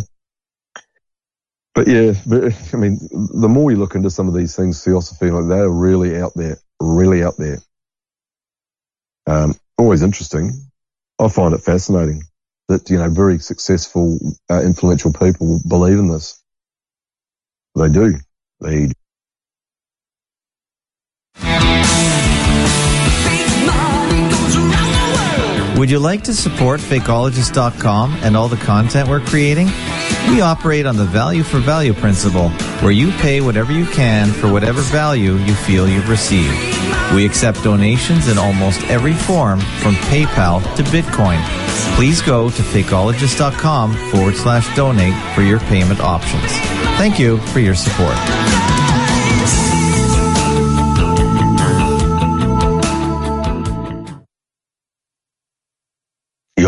But 1.75 1.87
yeah, 1.87 2.13
but, 2.25 2.53
I 2.73 2.77
mean, 2.77 2.97
the 3.11 3.47
more 3.47 3.69
you 3.69 3.77
look 3.77 3.93
into 3.93 4.09
some 4.09 4.27
of 4.27 4.33
these 4.33 4.55
things, 4.55 4.83
theosophy, 4.83 5.29
like 5.29 5.47
they're 5.47 5.69
really 5.69 6.19
out 6.19 6.31
there, 6.35 6.57
really 6.79 7.23
out 7.23 7.35
there. 7.37 7.59
Um, 9.27 9.53
always 9.77 10.01
interesting. 10.01 10.51
I 11.19 11.27
find 11.27 11.53
it 11.53 11.61
fascinating 11.61 12.23
that, 12.67 12.89
you 12.89 12.97
know, 12.97 13.09
very 13.09 13.39
successful, 13.39 14.17
uh, 14.49 14.61
influential 14.63 15.13
people 15.13 15.59
believe 15.67 15.99
in 15.99 16.07
this. 16.07 16.41
They 17.75 17.89
do. 17.89 18.15
They 18.59 18.91
Would 25.77 25.91
you 25.91 25.99
like 25.99 26.23
to 26.23 26.33
support 26.33 26.79
Fakeologist.com 26.79 28.13
and 28.23 28.35
all 28.35 28.47
the 28.47 28.57
content 28.57 29.07
we're 29.07 29.19
creating? 29.19 29.67
We 30.27 30.41
operate 30.41 30.87
on 30.87 30.97
the 30.97 31.05
value 31.05 31.43
for 31.43 31.59
value 31.59 31.93
principle, 31.93 32.49
where 32.81 32.91
you 32.91 33.11
pay 33.11 33.41
whatever 33.41 33.71
you 33.71 33.85
can 33.85 34.31
for 34.31 34.51
whatever 34.51 34.81
value 34.81 35.35
you 35.35 35.53
feel 35.53 35.87
you've 35.87 36.09
received. 36.09 36.57
We 37.13 37.27
accept 37.27 37.63
donations 37.63 38.27
in 38.27 38.39
almost 38.39 38.81
every 38.85 39.13
form, 39.13 39.59
from 39.59 39.93
PayPal 40.09 40.63
to 40.77 40.83
Bitcoin. 40.83 41.39
Please 41.95 42.23
go 42.23 42.49
to 42.49 42.61
fakeologist.com 42.63 44.09
forward 44.09 44.35
slash 44.35 44.75
donate 44.75 45.13
for 45.35 45.43
your 45.43 45.59
payment 45.59 45.99
options. 45.99 46.51
Thank 46.97 47.19
you 47.19 47.37
for 47.37 47.59
your 47.59 47.75
support. 47.75 48.15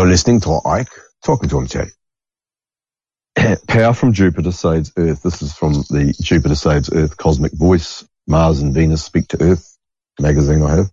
You're 0.00 0.08
listening 0.08 0.40
to 0.40 0.62
Ike 0.64 0.88
talking 1.22 1.50
to 1.50 1.66
Jay. 1.66 3.56
Power 3.68 3.92
from 3.92 4.14
Jupiter 4.14 4.50
saves 4.50 4.90
Earth. 4.96 5.22
This 5.22 5.42
is 5.42 5.52
from 5.52 5.74
the 5.74 6.14
Jupiter 6.22 6.54
Saves 6.54 6.90
Earth 6.90 7.18
Cosmic 7.18 7.52
Voice. 7.52 8.08
Mars 8.26 8.62
and 8.62 8.72
Venus 8.72 9.04
Speak 9.04 9.28
to 9.28 9.42
Earth 9.42 9.76
magazine 10.18 10.62
I 10.62 10.76
have. 10.76 10.90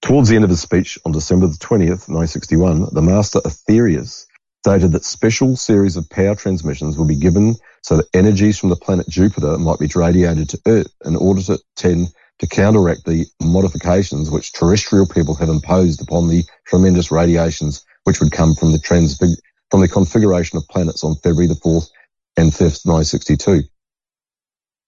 Towards 0.00 0.28
the 0.28 0.34
end 0.34 0.42
of 0.42 0.50
his 0.50 0.60
speech 0.60 0.98
on 1.06 1.12
December 1.12 1.46
the 1.46 1.54
20th, 1.54 2.08
1961, 2.10 2.88
the 2.92 3.00
master 3.00 3.38
Aetherius 3.38 4.26
stated 4.64 4.90
that 4.90 5.04
special 5.04 5.54
series 5.54 5.96
of 5.96 6.10
power 6.10 6.34
transmissions 6.34 6.98
will 6.98 7.06
be 7.06 7.20
given 7.20 7.54
so 7.84 7.98
that 7.98 8.08
energies 8.12 8.58
from 8.58 8.70
the 8.70 8.76
planet 8.76 9.08
Jupiter 9.08 9.56
might 9.56 9.78
be 9.78 9.88
radiated 9.94 10.48
to 10.48 10.60
Earth 10.66 10.92
in 11.04 11.14
order 11.14 11.42
to 11.42 11.60
tend 11.76 12.08
to 12.40 12.48
counteract 12.48 13.04
the 13.04 13.24
modifications 13.40 14.32
which 14.32 14.52
terrestrial 14.52 15.06
people 15.06 15.36
have 15.36 15.48
imposed 15.48 16.02
upon 16.02 16.26
the 16.26 16.42
tremendous 16.66 17.12
radiations 17.12 17.84
which 18.04 18.20
would 18.20 18.32
come 18.32 18.54
from 18.54 18.72
the 18.72 18.78
transfig- 18.78 19.38
from 19.70 19.80
the 19.80 19.88
configuration 19.88 20.58
of 20.58 20.68
planets 20.68 21.04
on 21.04 21.16
February 21.16 21.46
the 21.46 21.54
4th 21.54 21.88
and 22.36 22.52
5th, 22.52 22.84
1962. 22.84 23.62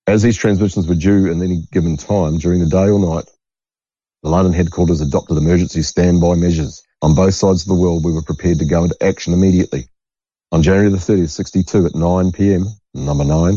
As 0.07 0.23
these 0.23 0.37
transmissions 0.37 0.87
were 0.87 0.95
due 0.95 1.31
in 1.31 1.43
any 1.43 1.67
given 1.73 1.97
time 1.97 2.39
during 2.39 2.61
the 2.61 2.67
day 2.67 2.89
or 2.91 2.99
night, 2.99 3.25
the 4.23 4.31
London 4.31 4.53
headquarters 4.53 5.01
adopted 5.01 5.37
emergency 5.37 5.83
standby 5.83 6.35
measures. 6.35 6.83
On 7.03 7.15
both 7.15 7.35
sides 7.35 7.63
of 7.63 7.69
the 7.69 7.75
world, 7.75 8.05
we 8.05 8.13
were 8.13 8.23
prepared 8.23 8.59
to 8.59 8.65
go 8.65 8.85
into 8.85 8.97
action 9.03 9.33
immediately. 9.33 9.87
On 10.53 10.63
January 10.63 10.91
the 10.91 10.97
30th, 10.99 11.31
62 11.31 11.87
at 11.87 11.95
9 11.95 12.33
p.m., 12.33 12.67
number 12.95 13.25
nine, 13.25 13.57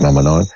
number 0.00 0.22
nine, 0.22 0.46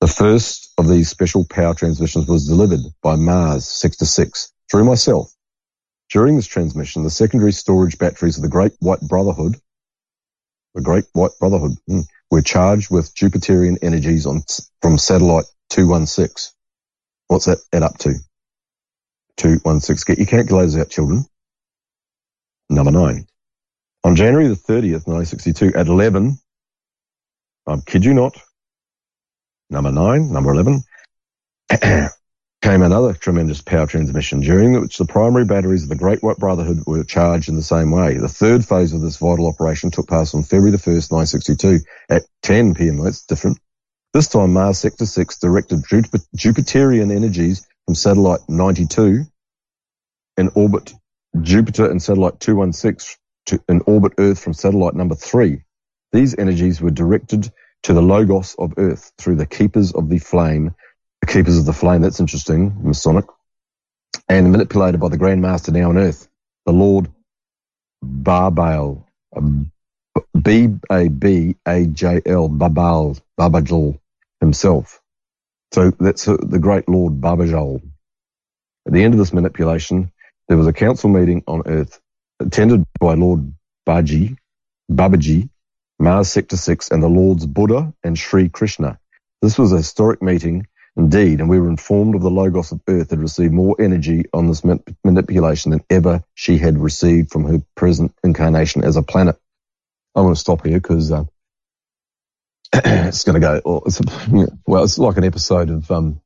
the 0.00 0.06
first 0.06 0.72
of 0.78 0.88
these 0.88 1.08
special 1.08 1.44
power 1.44 1.74
transmissions 1.74 2.28
was 2.28 2.46
delivered 2.46 2.80
by 3.02 3.16
Mars 3.16 3.66
6 3.66 3.96
to 3.96 4.06
6 4.06 4.52
through 4.70 4.84
myself. 4.84 5.32
During 6.10 6.36
this 6.36 6.46
transmission, 6.46 7.02
the 7.02 7.10
secondary 7.10 7.52
storage 7.52 7.98
batteries 7.98 8.36
of 8.36 8.42
the 8.42 8.48
Great 8.48 8.72
White 8.80 9.00
Brotherhood, 9.00 9.56
the 10.74 10.80
Great 10.80 11.04
White 11.12 11.32
Brotherhood, 11.38 11.72
hmm, 11.86 12.00
were 12.30 12.42
charged 12.42 12.90
with 12.90 13.14
Jupiterian 13.14 13.78
energies 13.82 14.26
on, 14.26 14.42
from 14.80 14.98
satellite 14.98 15.46
216. 15.70 16.52
What's 17.26 17.44
that 17.44 17.58
add 17.72 17.82
up 17.82 17.98
to? 17.98 18.14
216. 19.36 20.14
Get 20.14 20.18
your 20.18 20.26
calculators 20.26 20.76
out, 20.76 20.90
children. 20.90 21.24
Number 22.70 22.90
nine. 22.90 23.26
On 24.04 24.16
January 24.16 24.48
the 24.48 24.54
30th, 24.54 25.06
1962, 25.06 25.74
at 25.74 25.88
11, 25.88 26.38
I 27.66 27.76
kid 27.84 28.04
you 28.04 28.14
not, 28.14 28.36
number 29.68 29.92
nine, 29.92 30.32
number 30.32 30.52
11, 30.52 30.82
came 32.60 32.82
another 32.82 33.14
tremendous 33.14 33.60
power 33.62 33.86
transmission 33.86 34.40
during 34.40 34.78
which 34.80 34.98
the 34.98 35.06
primary 35.06 35.44
batteries 35.44 35.84
of 35.84 35.88
the 35.88 35.96
Great 35.96 36.22
White 36.22 36.38
Brotherhood 36.38 36.82
were 36.86 37.04
charged 37.04 37.48
in 37.48 37.54
the 37.54 37.62
same 37.62 37.90
way. 37.92 38.16
The 38.16 38.28
third 38.28 38.64
phase 38.64 38.92
of 38.92 39.00
this 39.00 39.16
vital 39.16 39.46
operation 39.46 39.90
took 39.90 40.08
place 40.08 40.34
on 40.34 40.42
February 40.42 40.72
the 40.72 40.78
1st, 40.78 41.12
1962 41.12 41.80
at 42.10 42.22
10 42.42 42.74
p.m. 42.74 42.98
That's 42.98 43.24
different. 43.24 43.58
This 44.12 44.28
time 44.28 44.54
Mars 44.54 44.78
Sector 44.78 45.06
6 45.06 45.38
directed 45.38 45.84
Jupiter- 45.88 46.24
Jupiterian 46.36 47.14
energies 47.14 47.66
from 47.86 47.94
satellite 47.94 48.40
92 48.48 49.24
in 50.36 50.50
orbit 50.54 50.94
Jupiter 51.42 51.90
and 51.90 52.02
satellite 52.02 52.40
216 52.40 53.16
to 53.46 53.60
in 53.68 53.82
orbit 53.86 54.14
Earth 54.18 54.40
from 54.40 54.54
satellite 54.54 54.94
number 54.94 55.14
3. 55.14 55.62
These 56.12 56.36
energies 56.38 56.80
were 56.80 56.90
directed 56.90 57.52
to 57.82 57.92
the 57.92 58.02
Logos 58.02 58.54
of 58.58 58.74
Earth 58.78 59.12
through 59.18 59.36
the 59.36 59.46
Keepers 59.46 59.92
of 59.92 60.08
the 60.08 60.18
Flame. 60.18 60.74
The 61.22 61.26
Keepers 61.26 61.58
of 61.58 61.66
the 61.66 61.72
Flame, 61.72 62.02
that's 62.02 62.20
interesting, 62.20 62.76
Masonic. 62.82 63.26
And 64.28 64.52
manipulated 64.52 65.00
by 65.00 65.08
the 65.08 65.16
Grand 65.16 65.42
Master 65.42 65.72
now 65.72 65.88
on 65.90 65.98
Earth, 65.98 66.28
the 66.66 66.72
Lord 66.72 67.08
Barbal, 68.02 69.04
um, 69.36 69.72
B-A-B-A-J-L, 70.40 71.58
Babal, 72.50 73.20
Babajal 73.38 73.98
himself. 74.40 75.00
So 75.72 75.90
that's 75.98 76.28
uh, 76.28 76.36
the 76.40 76.58
great 76.58 76.88
Lord 76.88 77.20
Babajal. 77.20 77.82
At 78.86 78.92
the 78.92 79.02
end 79.02 79.14
of 79.14 79.18
this 79.18 79.32
manipulation, 79.32 80.12
there 80.48 80.56
was 80.56 80.66
a 80.66 80.72
council 80.72 81.10
meeting 81.10 81.42
on 81.46 81.62
Earth 81.66 82.00
attended 82.40 82.84
by 83.00 83.14
Lord 83.14 83.52
Baji, 83.84 84.36
Babaji, 84.90 85.50
Mars 85.98 86.30
Sector 86.30 86.56
6, 86.56 86.90
and 86.90 87.02
the 87.02 87.08
Lords 87.08 87.46
Buddha 87.46 87.92
and 88.04 88.18
Sri 88.18 88.48
Krishna. 88.48 88.98
This 89.42 89.58
was 89.58 89.72
a 89.72 89.78
historic 89.78 90.22
meeting 90.22 90.66
indeed, 90.98 91.40
and 91.40 91.48
we 91.48 91.60
were 91.60 91.68
informed 91.68 92.14
of 92.14 92.22
the 92.22 92.30
Logos 92.30 92.72
of 92.72 92.80
Earth 92.88 93.10
had 93.10 93.20
received 93.20 93.52
more 93.52 93.76
energy 93.80 94.24
on 94.32 94.48
this 94.48 94.64
ma- 94.64 94.76
manipulation 95.04 95.70
than 95.70 95.82
ever 95.88 96.22
she 96.34 96.58
had 96.58 96.78
received 96.78 97.30
from 97.30 97.44
her 97.44 97.62
present 97.76 98.14
incarnation 98.24 98.84
as 98.84 98.96
a 98.96 99.02
planet. 99.02 99.36
I'm 100.14 100.24
going 100.24 100.34
to 100.34 100.40
stop 100.40 100.66
here 100.66 100.78
because 100.78 101.12
uh, 101.12 101.24
it's 102.74 103.24
going 103.24 103.40
to 103.40 103.40
go. 103.40 103.60
Well 103.64 103.82
it's, 103.86 104.00
well, 104.66 104.84
it's 104.84 104.98
like 104.98 105.16
an 105.16 105.24
episode 105.24 105.70
of 105.70 105.90
um, 105.90 106.20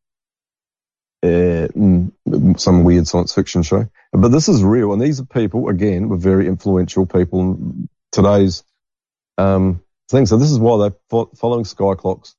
uh, 1.22 1.68
mm, 1.68 2.12
some 2.58 2.84
weird 2.84 3.06
science 3.06 3.34
fiction 3.34 3.62
show. 3.62 3.88
But 4.12 4.28
this 4.28 4.48
is 4.48 4.62
real, 4.64 4.92
and 4.92 5.00
these 5.00 5.20
are 5.20 5.26
people 5.26 5.68
again 5.68 6.08
were 6.08 6.16
very 6.16 6.46
influential 6.46 7.06
people 7.06 7.40
in 7.40 7.88
today's 8.10 8.64
um, 9.38 9.82
thing. 10.10 10.26
So 10.26 10.36
this 10.36 10.50
is 10.50 10.58
why 10.58 10.78
they're 10.78 10.96
fo- 11.10 11.30
following 11.36 11.64
sky 11.64 11.94
clocks, 11.96 12.36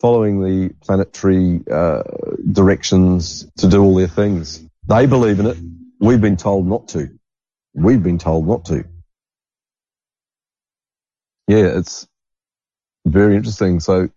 following 0.00 0.42
the 0.42 0.74
planetary 0.80 1.62
uh, 1.70 2.02
directions 2.50 3.46
to 3.56 3.68
do 3.68 3.82
all 3.82 3.94
their 3.94 4.08
things. 4.08 4.62
They 4.86 5.06
believe 5.06 5.40
in 5.40 5.46
it. 5.46 5.56
We've 6.00 6.20
been 6.20 6.36
told 6.36 6.66
not 6.66 6.88
to. 6.88 7.08
We've 7.74 8.02
been 8.02 8.18
told 8.18 8.46
not 8.46 8.66
to. 8.66 8.84
Yeah, 11.48 11.78
it's 11.78 12.06
very 13.06 13.36
interesting. 13.36 13.80
So 13.80 14.10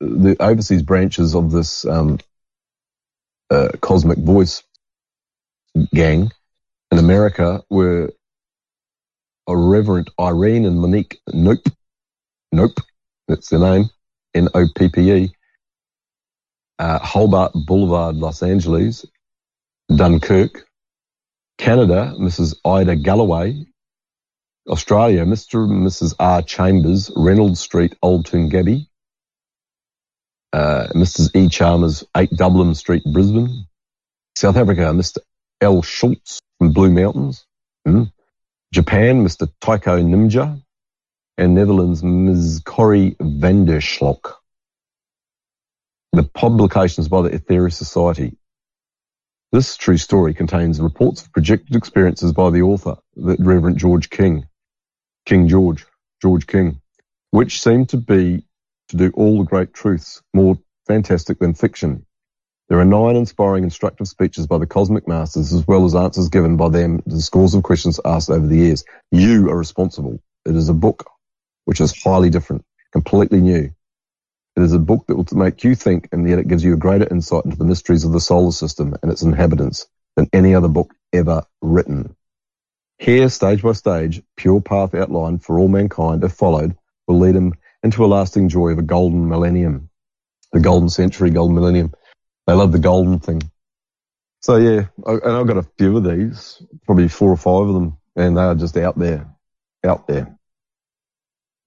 the 0.00 0.36
overseas 0.40 0.82
branches 0.82 1.34
of 1.34 1.50
this 1.50 1.84
um, 1.84 2.18
uh, 3.50 3.68
Cosmic 3.80 4.18
Voice 4.18 4.62
gang 5.94 6.30
in 6.90 6.98
America 6.98 7.62
were 7.70 8.12
a 9.48 9.56
Reverend 9.56 10.10
Irene 10.20 10.64
and 10.64 10.80
Monique 10.80 11.20
Nope. 11.32 11.66
Nope. 12.52 12.78
That's 13.28 13.48
their 13.48 13.60
name. 13.60 13.90
N-O-P-P-E. 14.34 15.34
Uh, 16.78 16.98
Hobart 16.98 17.52
Boulevard, 17.54 18.16
Los 18.16 18.42
Angeles. 18.42 19.06
Dunkirk. 19.94 20.66
Canada, 21.58 22.14
Mrs. 22.18 22.56
Ida 22.64 22.96
Galloway. 22.96 23.66
Australia, 24.68 25.24
Mr. 25.24 25.64
and 25.64 25.86
Mrs. 25.86 26.14
R. 26.18 26.42
Chambers, 26.42 27.10
Reynolds 27.16 27.60
Street, 27.60 27.96
Old 28.02 28.26
Toongabbie. 28.26 28.86
Uh, 30.52 30.88
Mrs. 30.94 31.34
E. 31.34 31.48
Chalmers, 31.48 32.04
8 32.16 32.30
Dublin 32.30 32.74
Street, 32.74 33.02
Brisbane. 33.04 33.66
South 34.36 34.56
Africa, 34.56 34.82
Mr. 34.82 35.18
L. 35.60 35.82
Schultz 35.82 36.40
from 36.58 36.72
Blue 36.72 36.90
Mountains. 36.90 37.44
Hmm. 37.86 38.04
Japan, 38.72 39.24
Mr. 39.24 39.50
Taiko 39.60 39.98
Nimja. 39.98 40.60
And 41.38 41.54
Netherlands, 41.54 42.02
Ms. 42.02 42.60
Corrie 42.64 43.16
van 43.18 43.64
der 43.64 43.80
Schlock. 43.80 44.34
The 46.12 46.24
publications 46.24 47.08
by 47.08 47.22
the 47.22 47.30
Aetherius 47.30 47.72
Society. 47.72 48.36
This 49.50 49.76
true 49.76 49.96
story 49.96 50.34
contains 50.34 50.78
reports 50.78 51.22
of 51.22 51.32
projected 51.32 51.74
experiences 51.74 52.32
by 52.32 52.50
the 52.50 52.62
author, 52.62 52.96
the 53.16 53.36
Reverend 53.38 53.78
George 53.78 54.10
King, 54.10 54.46
King 55.24 55.48
George, 55.48 55.86
George 56.20 56.46
King, 56.46 56.80
which 57.30 57.62
seem 57.62 57.86
to 57.86 57.96
be 57.96 58.44
to 58.88 58.96
do 58.96 59.10
all 59.14 59.38
the 59.38 59.44
great 59.44 59.72
truths 59.72 60.22
more 60.34 60.58
fantastic 60.86 61.38
than 61.38 61.54
fiction. 61.54 62.04
There 62.68 62.78
are 62.78 62.84
nine 62.84 63.16
inspiring 63.16 63.64
instructive 63.64 64.08
speeches 64.08 64.46
by 64.46 64.58
the 64.58 64.66
cosmic 64.66 65.08
masters 65.08 65.52
as 65.54 65.66
well 65.66 65.86
as 65.86 65.94
answers 65.94 66.28
given 66.28 66.58
by 66.58 66.68
them 66.68 67.02
to 67.08 67.20
scores 67.20 67.54
of 67.54 67.62
questions 67.62 68.00
asked 68.04 68.30
over 68.30 68.46
the 68.46 68.56
years. 68.56 68.84
You 69.10 69.50
are 69.50 69.56
responsible. 69.56 70.22
It 70.44 70.56
is 70.56 70.68
a 70.68 70.74
book 70.74 71.06
which 71.64 71.80
is 71.80 72.02
highly 72.02 72.30
different, 72.30 72.64
completely 72.92 73.40
new. 73.40 73.70
It 74.56 74.62
is 74.62 74.72
a 74.74 74.78
book 74.78 75.06
that 75.06 75.16
will 75.16 75.26
make 75.32 75.64
you 75.64 75.74
think 75.74 76.08
and 76.12 76.28
yet 76.28 76.38
it 76.38 76.48
gives 76.48 76.62
you 76.62 76.74
a 76.74 76.78
greater 76.78 77.08
insight 77.10 77.44
into 77.44 77.56
the 77.56 77.64
mysteries 77.64 78.04
of 78.04 78.12
the 78.12 78.20
solar 78.20 78.52
system 78.52 78.94
and 79.02 79.10
its 79.10 79.22
inhabitants 79.22 79.86
than 80.16 80.28
any 80.32 80.54
other 80.54 80.68
book 80.68 80.94
ever 81.12 81.42
written. 81.62 82.14
Here, 82.98 83.28
stage 83.28 83.62
by 83.62 83.72
stage, 83.72 84.22
pure 84.36 84.60
path 84.60 84.94
outlined 84.94 85.42
for 85.42 85.58
all 85.58 85.68
mankind, 85.68 86.22
if 86.22 86.32
followed, 86.32 86.76
will 87.06 87.18
lead 87.18 87.34
him 87.34 87.54
into 87.82 88.04
a 88.04 88.06
lasting 88.06 88.48
joy 88.48 88.68
of 88.68 88.78
a 88.78 88.82
golden 88.82 89.28
millennium. 89.28 89.88
The 90.52 90.60
golden 90.60 90.90
century, 90.90 91.30
golden 91.30 91.54
millennium. 91.54 91.92
They 92.46 92.52
love 92.52 92.72
the 92.72 92.78
golden 92.78 93.20
thing. 93.20 93.42
So 94.40 94.56
yeah, 94.56 94.86
I- 95.06 95.12
and 95.12 95.32
I've 95.32 95.46
got 95.46 95.56
a 95.56 95.68
few 95.78 95.96
of 95.96 96.04
these, 96.04 96.62
probably 96.84 97.08
four 97.08 97.30
or 97.30 97.36
five 97.36 97.68
of 97.68 97.74
them, 97.74 97.96
and 98.16 98.36
they 98.36 98.42
are 98.42 98.54
just 98.54 98.76
out 98.76 98.98
there, 98.98 99.34
out 99.84 100.06
there. 100.06 100.38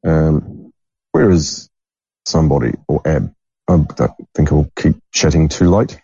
Um, 0.05 0.71
where 1.11 1.31
is 1.31 1.69
somebody 2.25 2.73
or 2.87 3.01
Ab? 3.05 3.33
I 3.67 3.77
don't 3.77 4.11
think 4.35 4.51
I'll 4.51 4.69
keep 4.75 4.97
chatting 5.11 5.49
too 5.49 5.69
late. 5.69 5.99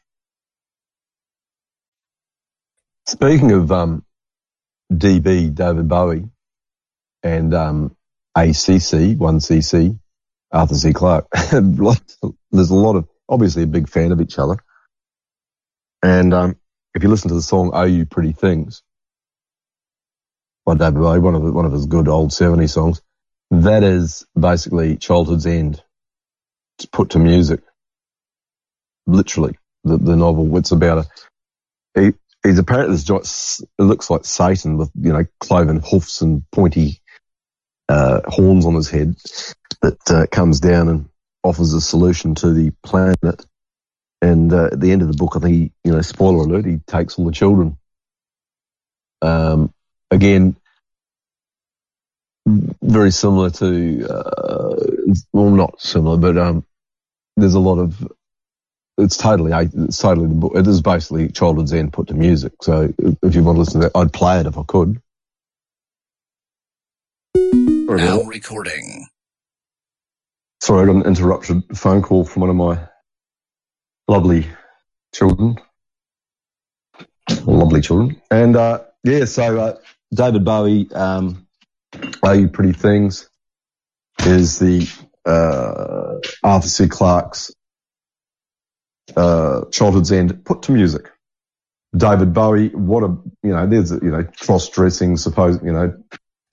Speaking 3.05 3.51
of 3.51 3.71
um, 3.71 4.03
DB, 4.91 5.53
David 5.53 5.87
Bowie, 5.87 6.25
and 7.23 7.53
um, 7.53 7.95
ACC, 8.35 9.17
1CC, 9.17 9.99
Arthur 10.51 10.75
C. 10.75 10.93
Clarke. 10.93 11.27
There's 11.51 12.69
a 12.71 12.75
lot 12.75 12.95
of, 12.95 13.07
obviously 13.29 13.63
a 13.63 13.67
big 13.67 13.89
fan 13.89 14.11
of 14.11 14.21
each 14.21 14.39
other. 14.39 14.57
And 16.01 16.33
um, 16.33 16.55
if 16.95 17.03
you 17.03 17.09
listen 17.09 17.29
to 17.29 17.35
the 17.35 17.41
song 17.41 17.71
"Oh 17.73 17.83
You 17.83 18.05
Pretty 18.05 18.31
Things" 18.31 18.81
by 20.65 20.75
David 20.75 20.95
Bowie, 20.95 21.19
one 21.19 21.35
of 21.35 21.43
one 21.53 21.65
of 21.65 21.71
his 21.71 21.85
good 21.85 22.07
old 22.07 22.33
70 22.33 22.67
songs, 22.67 23.01
that 23.51 23.83
is 23.83 24.25
basically 24.39 24.97
childhood's 24.97 25.45
end 25.45 25.81
It's 26.77 26.85
put 26.87 27.11
to 27.11 27.19
music. 27.19 27.61
Literally, 29.07 29.57
the, 29.83 29.97
the 29.97 30.15
novel. 30.15 30.57
It's 30.57 30.71
about 30.71 30.99
a 30.99 32.01
he, 32.01 32.13
he's 32.43 32.59
apparently 32.59 32.95
this 32.95 33.03
giant, 33.03 33.25
it 33.77 33.83
looks 33.83 34.09
like 34.09 34.25
Satan 34.25 34.77
with 34.77 34.91
you 34.95 35.13
know 35.13 35.25
cloven 35.39 35.81
hoofs 35.81 36.21
and 36.21 36.43
pointy 36.51 37.01
uh, 37.89 38.21
horns 38.25 38.65
on 38.65 38.75
his 38.75 38.89
head 38.89 39.15
that 39.81 40.11
uh, 40.11 40.27
comes 40.27 40.59
down 40.59 40.89
and 40.89 41.09
offers 41.43 41.73
a 41.73 41.81
solution 41.81 42.35
to 42.35 42.53
the 42.53 42.71
planet. 42.83 43.45
And 44.21 44.53
uh, 44.53 44.69
at 44.71 44.79
the 44.79 44.91
end 44.91 45.01
of 45.01 45.07
the 45.07 45.17
book, 45.17 45.33
I 45.35 45.39
think 45.39 45.55
he, 45.55 45.71
you 45.83 45.91
know, 45.91 46.01
spoiler 46.01 46.43
alert, 46.43 46.65
he 46.65 46.77
takes 46.77 47.17
all 47.17 47.25
the 47.25 47.31
children. 47.31 47.77
Um, 49.21 49.73
again, 50.11 50.55
very 52.81 53.11
similar 53.11 53.49
to, 53.51 54.07
uh, 54.07 54.85
well, 55.33 55.49
not 55.49 55.81
similar, 55.81 56.17
but 56.17 56.37
um, 56.37 56.65
there's 57.37 57.53
a 57.53 57.59
lot 57.59 57.79
of. 57.79 58.07
It's 58.97 59.17
totally, 59.17 59.51
it's 59.53 59.97
totally 59.97 60.27
the 60.27 60.35
book. 60.35 60.51
It 60.55 60.67
is 60.67 60.81
basically 60.81 61.29
childhood's 61.29 61.73
end 61.73 61.93
put 61.93 62.07
to 62.07 62.13
music. 62.13 62.53
So 62.61 62.93
if 62.99 63.33
you 63.33 63.43
want 63.43 63.55
to 63.55 63.59
listen 63.59 63.81
to 63.81 63.87
that, 63.87 63.97
I'd 63.97 64.13
play 64.13 64.39
it 64.39 64.45
if 64.45 64.57
I 64.57 64.63
could. 64.63 65.01
Sorry 67.35 68.01
Now 68.01 68.21
recording. 68.23 69.07
Sorry, 70.61 70.83
I 70.83 70.85
got 70.85 70.97
an 70.97 71.05
interrupted 71.07 71.63
phone 71.75 72.01
call 72.03 72.25
from 72.25 72.41
one 72.41 72.49
of 72.49 72.55
my 72.55 72.87
lovely 74.07 74.45
children. 75.15 75.57
Lovely 77.45 77.81
children. 77.81 78.21
And, 78.29 78.55
uh, 78.55 78.81
yeah, 79.03 79.25
so, 79.25 79.59
uh, 79.59 79.77
David 80.13 80.45
Bowie, 80.45 80.91
um, 80.93 81.47
Are 82.23 82.35
You 82.35 82.47
Pretty 82.47 82.73
Things 82.73 83.29
is 84.25 84.59
the, 84.59 84.87
uh, 85.25 86.19
Arthur 86.43 86.67
C. 86.67 86.87
Clarke's, 86.87 87.53
uh, 89.15 89.65
Childhood's 89.71 90.11
End 90.11 90.45
put 90.45 90.63
to 90.63 90.71
music. 90.71 91.11
David 91.95 92.33
Bowie, 92.33 92.69
what 92.69 93.03
a, 93.03 93.17
you 93.43 93.51
know, 93.51 93.67
there's, 93.67 93.91
you 93.91 94.11
know, 94.11 94.23
cross-dressing, 94.23 95.17
suppose, 95.17 95.59
you 95.61 95.73
know, 95.73 95.93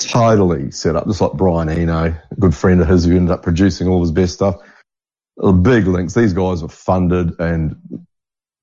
totally 0.01 0.71
set 0.71 0.97
up, 0.97 1.07
just 1.07 1.21
like 1.21 1.33
Brian 1.35 1.69
Eno, 1.69 2.07
a 2.07 2.35
good 2.41 2.55
friend 2.55 2.81
of 2.81 2.89
his 2.89 3.05
who 3.05 3.17
ended 3.17 3.33
up 3.33 3.43
producing 3.43 3.89
all 3.89 4.01
his 4.01 4.11
best 4.11 4.35
stuff. 4.35 4.57
Uh, 5.41 5.53
Big 5.53 5.87
links. 5.87 6.15
These 6.15 6.33
guys 6.33 6.63
were 6.63 6.69
funded 6.69 7.39
and 7.39 7.77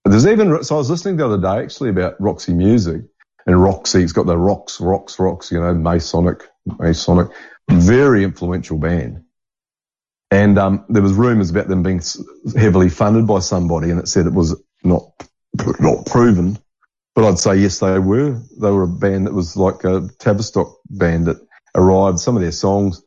there's 0.04 0.28
even, 0.28 0.64
so 0.64 0.76
I 0.76 0.78
was 0.78 0.90
listening 0.90 1.18
the 1.18 1.26
other 1.26 1.42
day 1.42 1.64
actually 1.64 1.90
about 1.90 2.20
Roxy 2.20 2.54
Music 2.54 3.04
and 3.46 3.62
Roxy, 3.62 4.04
it's 4.04 4.12
got 4.12 4.26
the 4.26 4.38
rocks, 4.38 4.82
rocks, 4.82 5.20
rocks, 5.20 5.52
you 5.52 5.60
know, 5.60 5.74
Masonic, 5.74 6.50
Masonic, 6.66 7.30
very 7.70 8.24
influential 8.24 8.78
band. 8.78 9.24
And, 10.32 10.58
um, 10.58 10.86
there 10.90 11.04
was 11.04 11.14
rumors 11.14 11.52
about 11.52 11.68
them 11.68 11.84
being 11.84 12.02
heavily 12.56 12.90
funded 12.90 13.28
by 13.28 13.40
somebody 13.40 13.92
and 13.92 14.00
it 14.00 14.08
said 14.08 14.26
it 14.26 14.34
was 14.34 14.60
not, 14.84 15.12
not 15.80 16.06
proven. 16.06 16.58
But 17.14 17.30
I'd 17.30 17.40
say 17.40 17.56
yes, 17.56 17.80
they 17.80 17.98
were. 17.98 18.42
They 18.60 18.72
were 18.72 18.84
a 18.84 18.88
band 18.88 19.28
that 19.28 19.34
was 19.34 19.56
like 19.56 19.86
a 19.86 20.10
Tavistock 20.20 20.78
band 20.90 21.28
that 21.28 21.38
arrived. 21.74 22.20
Some 22.20 22.36
of 22.36 22.42
their 22.42 22.52
songs, 22.52 23.02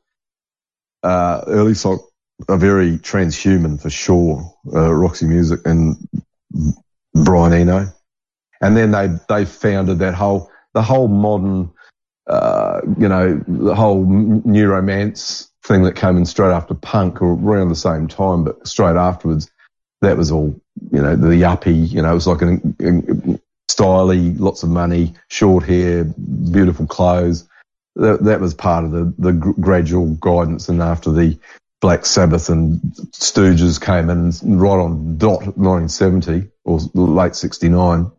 uh, 1.02 1.42
early 1.46 1.74
song 1.74 2.00
are 2.48 2.56
very 2.56 2.98
transhuman 2.98 3.80
for 3.80 3.90
sure. 3.90 4.50
Uh, 4.72 4.94
Roxy 4.94 5.26
Music 5.26 5.60
and 5.66 5.96
Brian 7.14 7.52
Eno. 7.52 7.92
And 8.60 8.76
then 8.76 8.90
they, 8.90 9.08
they 9.28 9.44
founded 9.44 9.98
that 10.00 10.14
whole, 10.14 10.50
the 10.74 10.82
whole 10.82 11.08
modern, 11.08 11.70
uh, 12.26 12.80
you 12.98 13.08
know, 13.08 13.42
the 13.46 13.74
whole 13.74 14.04
new 14.04 14.68
romance 14.68 15.50
thing 15.62 15.82
that 15.84 15.96
came 15.96 16.16
in 16.16 16.26
straight 16.26 16.52
after 16.52 16.74
punk 16.74 17.22
or 17.22 17.32
around 17.32 17.68
the 17.68 17.76
same 17.76 18.08
time, 18.08 18.44
but 18.44 18.66
straight 18.66 18.96
afterwards, 18.96 19.50
that 20.00 20.16
was 20.16 20.30
all, 20.30 20.60
you 20.92 21.02
know, 21.02 21.16
the 21.16 21.28
yuppie, 21.28 21.90
you 21.90 22.02
know, 22.02 22.10
it 22.10 22.14
was 22.14 22.26
like 22.26 22.42
an, 22.42 22.76
an 22.80 23.40
styly, 23.68 24.38
lots 24.38 24.62
of 24.62 24.70
money, 24.70 25.14
short 25.28 25.64
hair, 25.64 26.04
beautiful 26.04 26.86
clothes. 26.86 27.48
That, 27.96 28.24
that 28.24 28.40
was 28.40 28.54
part 28.54 28.84
of 28.84 28.90
the, 28.92 29.12
the 29.18 29.32
gradual 29.32 30.14
guidance. 30.14 30.68
And 30.68 30.82
after 30.82 31.12
the 31.12 31.38
Black 31.80 32.06
Sabbath 32.06 32.48
and 32.48 32.80
Stooges 33.12 33.80
came 33.80 34.10
in 34.10 34.32
right 34.58 34.78
on 34.78 35.18
dot 35.18 35.56
1970 35.56 36.48
or 36.64 36.80
late 36.94 37.36
69 37.36 38.10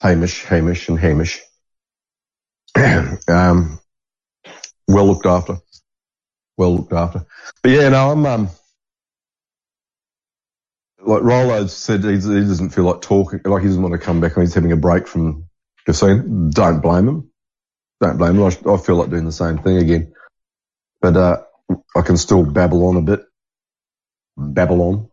Hamish, 0.00 0.44
Hamish 0.44 0.88
and 0.88 0.98
Hamish. 0.98 1.40
um, 3.28 3.78
well 4.88 5.06
looked 5.06 5.26
after. 5.26 5.58
Well 6.58 6.76
looked 6.76 6.92
after. 6.92 7.24
But 7.62 7.70
yeah, 7.70 7.88
no, 7.88 8.10
I'm, 8.12 8.26
um, 8.26 8.48
like 11.00 11.22
Rollo 11.22 11.66
said, 11.66 12.04
he's, 12.04 12.24
he 12.24 12.40
doesn't 12.40 12.70
feel 12.70 12.84
like 12.84 13.00
talking, 13.02 13.40
like 13.44 13.62
he 13.62 13.68
doesn't 13.68 13.82
want 13.82 13.92
to 13.92 13.98
come 13.98 14.20
back 14.20 14.34
he's 14.36 14.54
having 14.54 14.72
a 14.72 14.76
break 14.76 15.06
from 15.06 15.44
casino. 15.86 16.22
Don't 16.50 16.80
blame 16.80 17.08
him. 17.08 17.30
Don't 18.00 18.18
blame 18.18 18.36
him. 18.38 18.42
I, 18.44 18.72
I 18.72 18.76
feel 18.78 18.96
like 18.96 19.10
doing 19.10 19.24
the 19.24 19.32
same 19.32 19.58
thing 19.58 19.78
again. 19.78 20.12
But, 21.00 21.16
uh, 21.16 21.42
I 21.96 22.02
can 22.02 22.16
still 22.16 22.44
babble 22.44 22.86
on 22.88 22.96
a 22.96 23.02
bit. 23.02 23.24
Babble 24.36 24.82
on. 24.82 25.10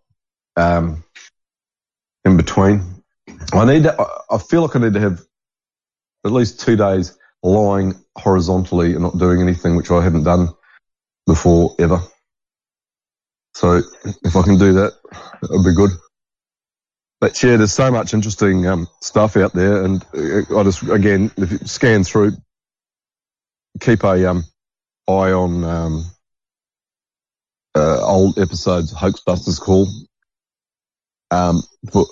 Um, 0.55 1.03
in 2.26 2.38
between. 2.38 2.84
I 3.53 3.66
need 3.66 3.84
to, 3.84 3.99
I- 4.01 4.36
I 4.36 4.38
feel 4.38 4.61
like 4.64 4.76
I 4.76 4.80
need 4.80 4.93
to 4.93 4.99
have 4.99 5.22
at 6.26 6.32
least 6.32 6.59
two 6.61 6.76
days 6.76 7.18
lying 7.44 7.94
horizontally 8.18 8.94
and 8.94 9.02
not 9.02 9.18
doing 9.18 9.41
anything, 9.41 9.76
which 9.76 9.91
I 9.91 10.02
hadn't 10.02 10.24
done 10.24 10.50
before 11.28 11.76
ever. 11.80 12.02
So 13.54 13.82
if 14.24 14.36
I 14.36 14.41
can 14.41 14.58
do 14.58 14.74
that, 14.74 14.94
it 15.44 15.50
would 15.52 15.66
be 15.66 15.76
good. 15.76 15.91
But 17.22 17.41
yeah, 17.44 17.58
there's 17.58 17.74
so 17.74 17.91
much 17.91 18.14
interesting 18.14 18.66
um, 18.68 18.88
stuff 19.02 19.38
out 19.38 19.54
there, 19.54 19.84
and 19.84 20.04
uh, 20.14 20.60
I 20.60 20.64
just 20.64 20.84
again, 20.84 21.32
if 21.38 21.52
you 21.52 21.58
scan 21.60 22.04
through, 22.04 22.34
keep 23.80 24.04
a 24.04 24.30
um, 24.30 24.44
eye 25.08 25.32
on 25.32 25.64
um, 25.64 26.06
uh, 27.76 28.06
old 28.06 28.39
episodes 28.39 28.94
Hoaxbusters 28.94 29.60
call 29.60 29.88
um, 31.32 31.64
for 31.91 32.08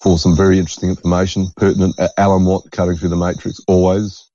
for 0.00 0.18
some 0.18 0.36
very 0.36 0.58
interesting 0.58 0.90
information, 0.90 1.48
pertinent. 1.56 1.98
Uh, 1.98 2.08
Alan 2.16 2.44
Watt 2.44 2.70
cutting 2.70 2.96
through 2.96 3.10
the 3.10 3.16
matrix 3.16 3.60
always. 3.68 4.25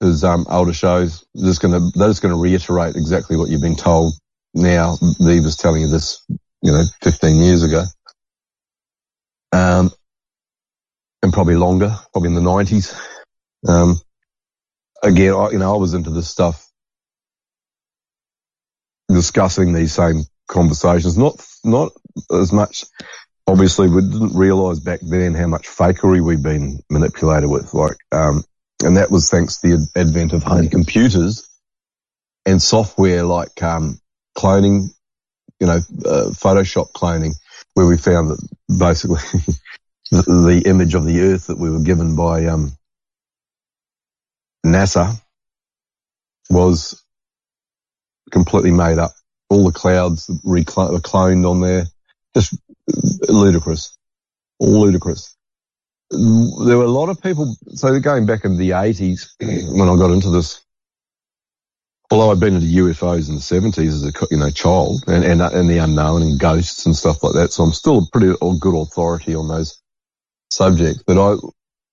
His 0.00 0.24
um, 0.24 0.46
older 0.50 0.72
shows 0.72 1.24
just 1.36 1.60
to 1.72 1.90
they're 1.94 2.08
just 2.08 2.22
to 2.22 2.40
reiterate 2.40 2.96
exactly 2.96 3.36
what 3.36 3.48
you've 3.48 3.60
been 3.60 3.76
told 3.76 4.14
now. 4.54 4.96
He 5.18 5.40
was 5.40 5.56
telling 5.56 5.82
you 5.82 5.88
this, 5.88 6.22
you 6.62 6.72
know, 6.72 6.84
15 7.02 7.36
years 7.36 7.62
ago. 7.62 7.84
Um, 9.52 9.90
and 11.22 11.32
probably 11.32 11.56
longer, 11.56 11.96
probably 12.12 12.28
in 12.28 12.34
the 12.34 12.40
90s. 12.40 12.94
Um, 13.66 13.98
again, 15.02 15.32
I, 15.32 15.50
you 15.50 15.58
know, 15.58 15.74
I 15.74 15.78
was 15.78 15.94
into 15.94 16.10
this 16.10 16.28
stuff 16.28 16.68
discussing 19.08 19.72
these 19.72 19.92
same 19.92 20.22
conversations, 20.48 21.16
not, 21.16 21.34
not 21.64 21.92
as 22.30 22.52
much, 22.52 22.84
obviously 23.46 23.88
we 23.88 24.02
didn't 24.02 24.36
realize 24.36 24.80
back 24.80 25.00
then 25.02 25.34
how 25.34 25.46
much 25.46 25.66
fakery 25.66 26.24
we'd 26.24 26.42
been 26.42 26.80
manipulated 26.90 27.48
with, 27.48 27.72
like, 27.74 27.96
um, 28.12 28.44
and 28.84 28.96
that 28.96 29.10
was 29.10 29.30
thanks 29.30 29.60
to 29.60 29.76
the 29.76 29.88
advent 29.96 30.32
of 30.32 30.42
home 30.42 30.68
computers 30.68 31.48
and 32.46 32.60
software 32.60 33.22
like, 33.24 33.62
um, 33.62 33.98
cloning, 34.36 34.88
you 35.60 35.66
know, 35.66 35.76
uh, 35.76 36.30
Photoshop 36.30 36.92
cloning, 36.92 37.34
where 37.74 37.86
we 37.86 37.96
found 37.96 38.30
that 38.30 38.48
basically 38.78 39.20
the, 40.10 40.22
the 40.22 40.62
image 40.68 40.94
of 40.94 41.04
the 41.04 41.20
earth 41.20 41.46
that 41.46 41.58
we 41.58 41.70
were 41.70 41.82
given 41.82 42.14
by, 42.16 42.46
um, 42.46 42.72
NASA 44.64 45.20
was 46.50 47.02
completely 48.30 48.70
made 48.70 48.98
up. 48.98 49.12
All 49.48 49.64
the 49.64 49.72
clouds 49.72 50.28
were 50.42 50.60
cloned 50.60 51.48
on 51.48 51.60
there. 51.60 51.84
Just 52.34 52.58
ludicrous. 53.28 53.96
Ludicrous. 54.60 55.33
There 56.10 56.78
were 56.78 56.84
a 56.84 56.88
lot 56.88 57.08
of 57.08 57.20
people, 57.22 57.56
so 57.74 57.98
going 57.98 58.26
back 58.26 58.44
in 58.44 58.56
the 58.56 58.70
80s 58.70 59.28
when 59.76 59.88
I 59.88 59.96
got 59.96 60.12
into 60.12 60.30
this, 60.30 60.60
although 62.10 62.30
I'd 62.30 62.40
been 62.40 62.54
into 62.54 62.66
UFOs 62.66 63.28
in 63.28 63.36
the 63.36 63.40
70s 63.40 63.88
as 63.88 64.04
a 64.04 64.12
you 64.30 64.36
know 64.36 64.50
child 64.50 65.02
and, 65.06 65.24
and, 65.24 65.40
and 65.40 65.68
the 65.68 65.78
unknown 65.78 66.22
and 66.22 66.38
ghosts 66.38 66.86
and 66.86 66.94
stuff 66.94 67.22
like 67.22 67.34
that, 67.34 67.52
so 67.52 67.64
I'm 67.64 67.72
still 67.72 67.98
a 67.98 68.06
pretty 68.12 68.34
good 68.60 68.80
authority 68.80 69.34
on 69.34 69.48
those 69.48 69.80
subjects. 70.50 71.02
But 71.06 71.18
I, 71.18 71.36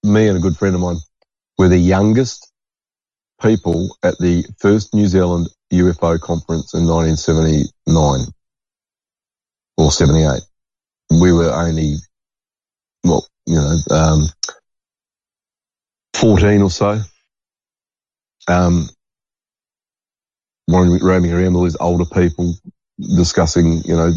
me 0.03 0.27
and 0.27 0.37
a 0.37 0.41
good 0.41 0.57
friend 0.57 0.75
of 0.75 0.81
mine 0.81 0.97
were 1.57 1.69
the 1.69 1.77
youngest 1.77 2.51
people 3.41 3.97
at 4.03 4.17
the 4.19 4.45
first 4.59 4.93
New 4.93 5.07
Zealand 5.07 5.49
UFO 5.73 6.19
conference 6.19 6.73
in 6.73 6.85
1979 6.85 8.25
or 9.77 9.91
78. 9.91 10.41
We 11.19 11.33
were 11.33 11.51
only, 11.51 11.95
well, 13.03 13.25
you 13.51 13.57
know, 13.57 13.77
um, 13.91 14.29
14 16.15 16.61
or 16.61 16.69
so. 16.69 17.01
Um, 18.47 18.89
roaming 20.67 21.31
around 21.33 21.55
all 21.55 21.63
these 21.63 21.77
older 21.79 22.05
people 22.05 22.53
discussing, 22.97 23.81
you 23.83 23.95
know, 23.95 24.11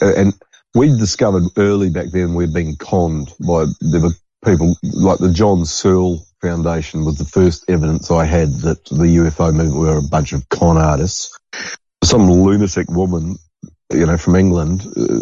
and 0.00 0.34
we 0.74 0.88
discovered 0.88 1.44
early 1.56 1.90
back 1.90 2.06
then 2.10 2.34
we'd 2.34 2.52
been 2.52 2.76
conned 2.76 3.32
by, 3.46 3.66
there 3.80 4.00
were 4.00 4.14
people 4.44 4.76
like 4.82 5.18
the 5.18 5.32
John 5.32 5.64
Searl 5.64 6.24
Foundation 6.40 7.04
was 7.04 7.18
the 7.18 7.24
first 7.24 7.68
evidence 7.68 8.10
I 8.10 8.24
had 8.24 8.48
that 8.60 8.84
the 8.86 9.16
UFO 9.16 9.54
movement 9.54 9.76
were 9.76 9.98
a 9.98 10.02
bunch 10.02 10.32
of 10.32 10.48
con 10.48 10.78
artists. 10.78 11.38
Some 12.02 12.30
lunatic 12.30 12.90
woman, 12.90 13.36
you 13.90 14.06
know, 14.06 14.16
from 14.16 14.36
England, 14.36 14.82
uh, 14.96 15.20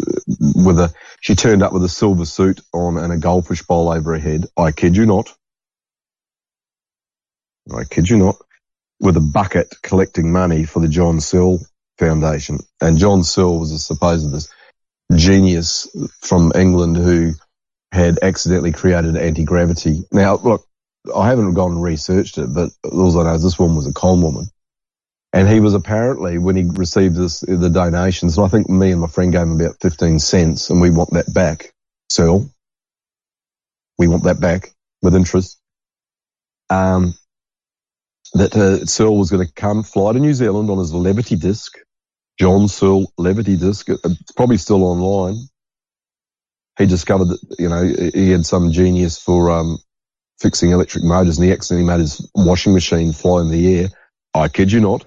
with 0.55 0.79
a, 0.79 0.93
she 1.21 1.35
turned 1.35 1.63
up 1.63 1.73
with 1.73 1.83
a 1.83 1.89
silver 1.89 2.25
suit 2.25 2.61
on 2.73 2.97
and 2.97 3.11
a 3.11 3.17
goldfish 3.17 3.63
bowl 3.63 3.89
over 3.89 4.13
her 4.13 4.19
head. 4.19 4.45
I 4.57 4.71
kid 4.71 4.95
you 4.95 5.05
not. 5.05 5.33
I 7.73 7.83
kid 7.83 8.09
you 8.09 8.17
not. 8.17 8.35
With 8.99 9.17
a 9.17 9.21
bucket 9.21 9.73
collecting 9.81 10.31
money 10.31 10.65
for 10.65 10.79
the 10.79 10.87
John 10.87 11.19
Searl 11.19 11.59
Foundation. 11.97 12.59
And 12.81 12.97
John 12.97 13.23
Searl 13.23 13.59
was 13.59 13.71
a 13.71 13.79
supposed 13.79 14.31
this 14.31 14.49
genius 15.15 15.87
from 16.21 16.51
England 16.55 16.97
who 16.97 17.33
had 17.91 18.19
accidentally 18.21 18.71
created 18.71 19.17
anti-gravity. 19.17 20.03
Now, 20.11 20.35
look, 20.35 20.65
I 21.15 21.27
haven't 21.27 21.53
gone 21.53 21.71
and 21.71 21.83
researched 21.83 22.37
it, 22.37 22.53
but 22.53 22.69
all 22.83 23.19
I 23.19 23.23
know 23.23 23.33
is 23.33 23.43
this 23.43 23.57
woman 23.57 23.77
was 23.77 23.87
a 23.87 23.93
con 23.93 24.21
woman. 24.21 24.49
And 25.31 25.47
he 25.47 25.59
was 25.59 25.75
apparently, 25.75 26.37
when 26.39 26.55
he 26.55 26.63
received 26.63 27.15
this, 27.15 27.41
the 27.41 27.69
donations, 27.69 28.37
and 28.37 28.45
I 28.45 28.49
think 28.49 28.67
me 28.67 28.91
and 28.91 29.01
my 29.01 29.07
friend 29.07 29.31
gave 29.31 29.43
him 29.43 29.59
about 29.61 29.79
15 29.81 30.19
cents, 30.19 30.69
and 30.69 30.81
we 30.81 30.89
want 30.89 31.11
that 31.11 31.31
back, 31.33 31.71
Searl. 32.09 32.49
We 33.97 34.07
want 34.07 34.23
that 34.23 34.39
back 34.39 34.71
with 35.03 35.15
interest. 35.15 35.59
Um, 36.69 37.13
that 38.33 38.55
uh, 38.55 38.85
Searl 38.85 39.17
was 39.17 39.29
going 39.29 39.45
to 39.45 39.53
come 39.53 39.83
fly 39.83 40.13
to 40.13 40.19
New 40.19 40.33
Zealand 40.33 40.69
on 40.69 40.79
his 40.79 40.93
levity 40.93 41.35
disc, 41.35 41.77
John 42.39 42.67
Searl 42.67 43.11
levity 43.17 43.57
disc. 43.57 43.87
It's 43.89 44.31
probably 44.31 44.57
still 44.57 44.83
online. 44.83 45.35
He 46.77 46.85
discovered 46.87 47.25
that, 47.25 47.55
you 47.59 47.69
know, 47.69 47.83
he 48.13 48.31
had 48.31 48.45
some 48.45 48.71
genius 48.71 49.19
for, 49.19 49.51
um, 49.51 49.77
fixing 50.39 50.71
electric 50.71 51.03
motors 51.03 51.37
and 51.37 51.45
he 51.45 51.51
accidentally 51.51 51.85
made 51.87 51.99
his 51.99 52.29
washing 52.33 52.73
machine 52.73 53.13
fly 53.13 53.41
in 53.41 53.49
the 53.49 53.79
air. 53.79 53.89
I 54.33 54.47
kid 54.47 54.71
you 54.71 54.79
not. 54.79 55.05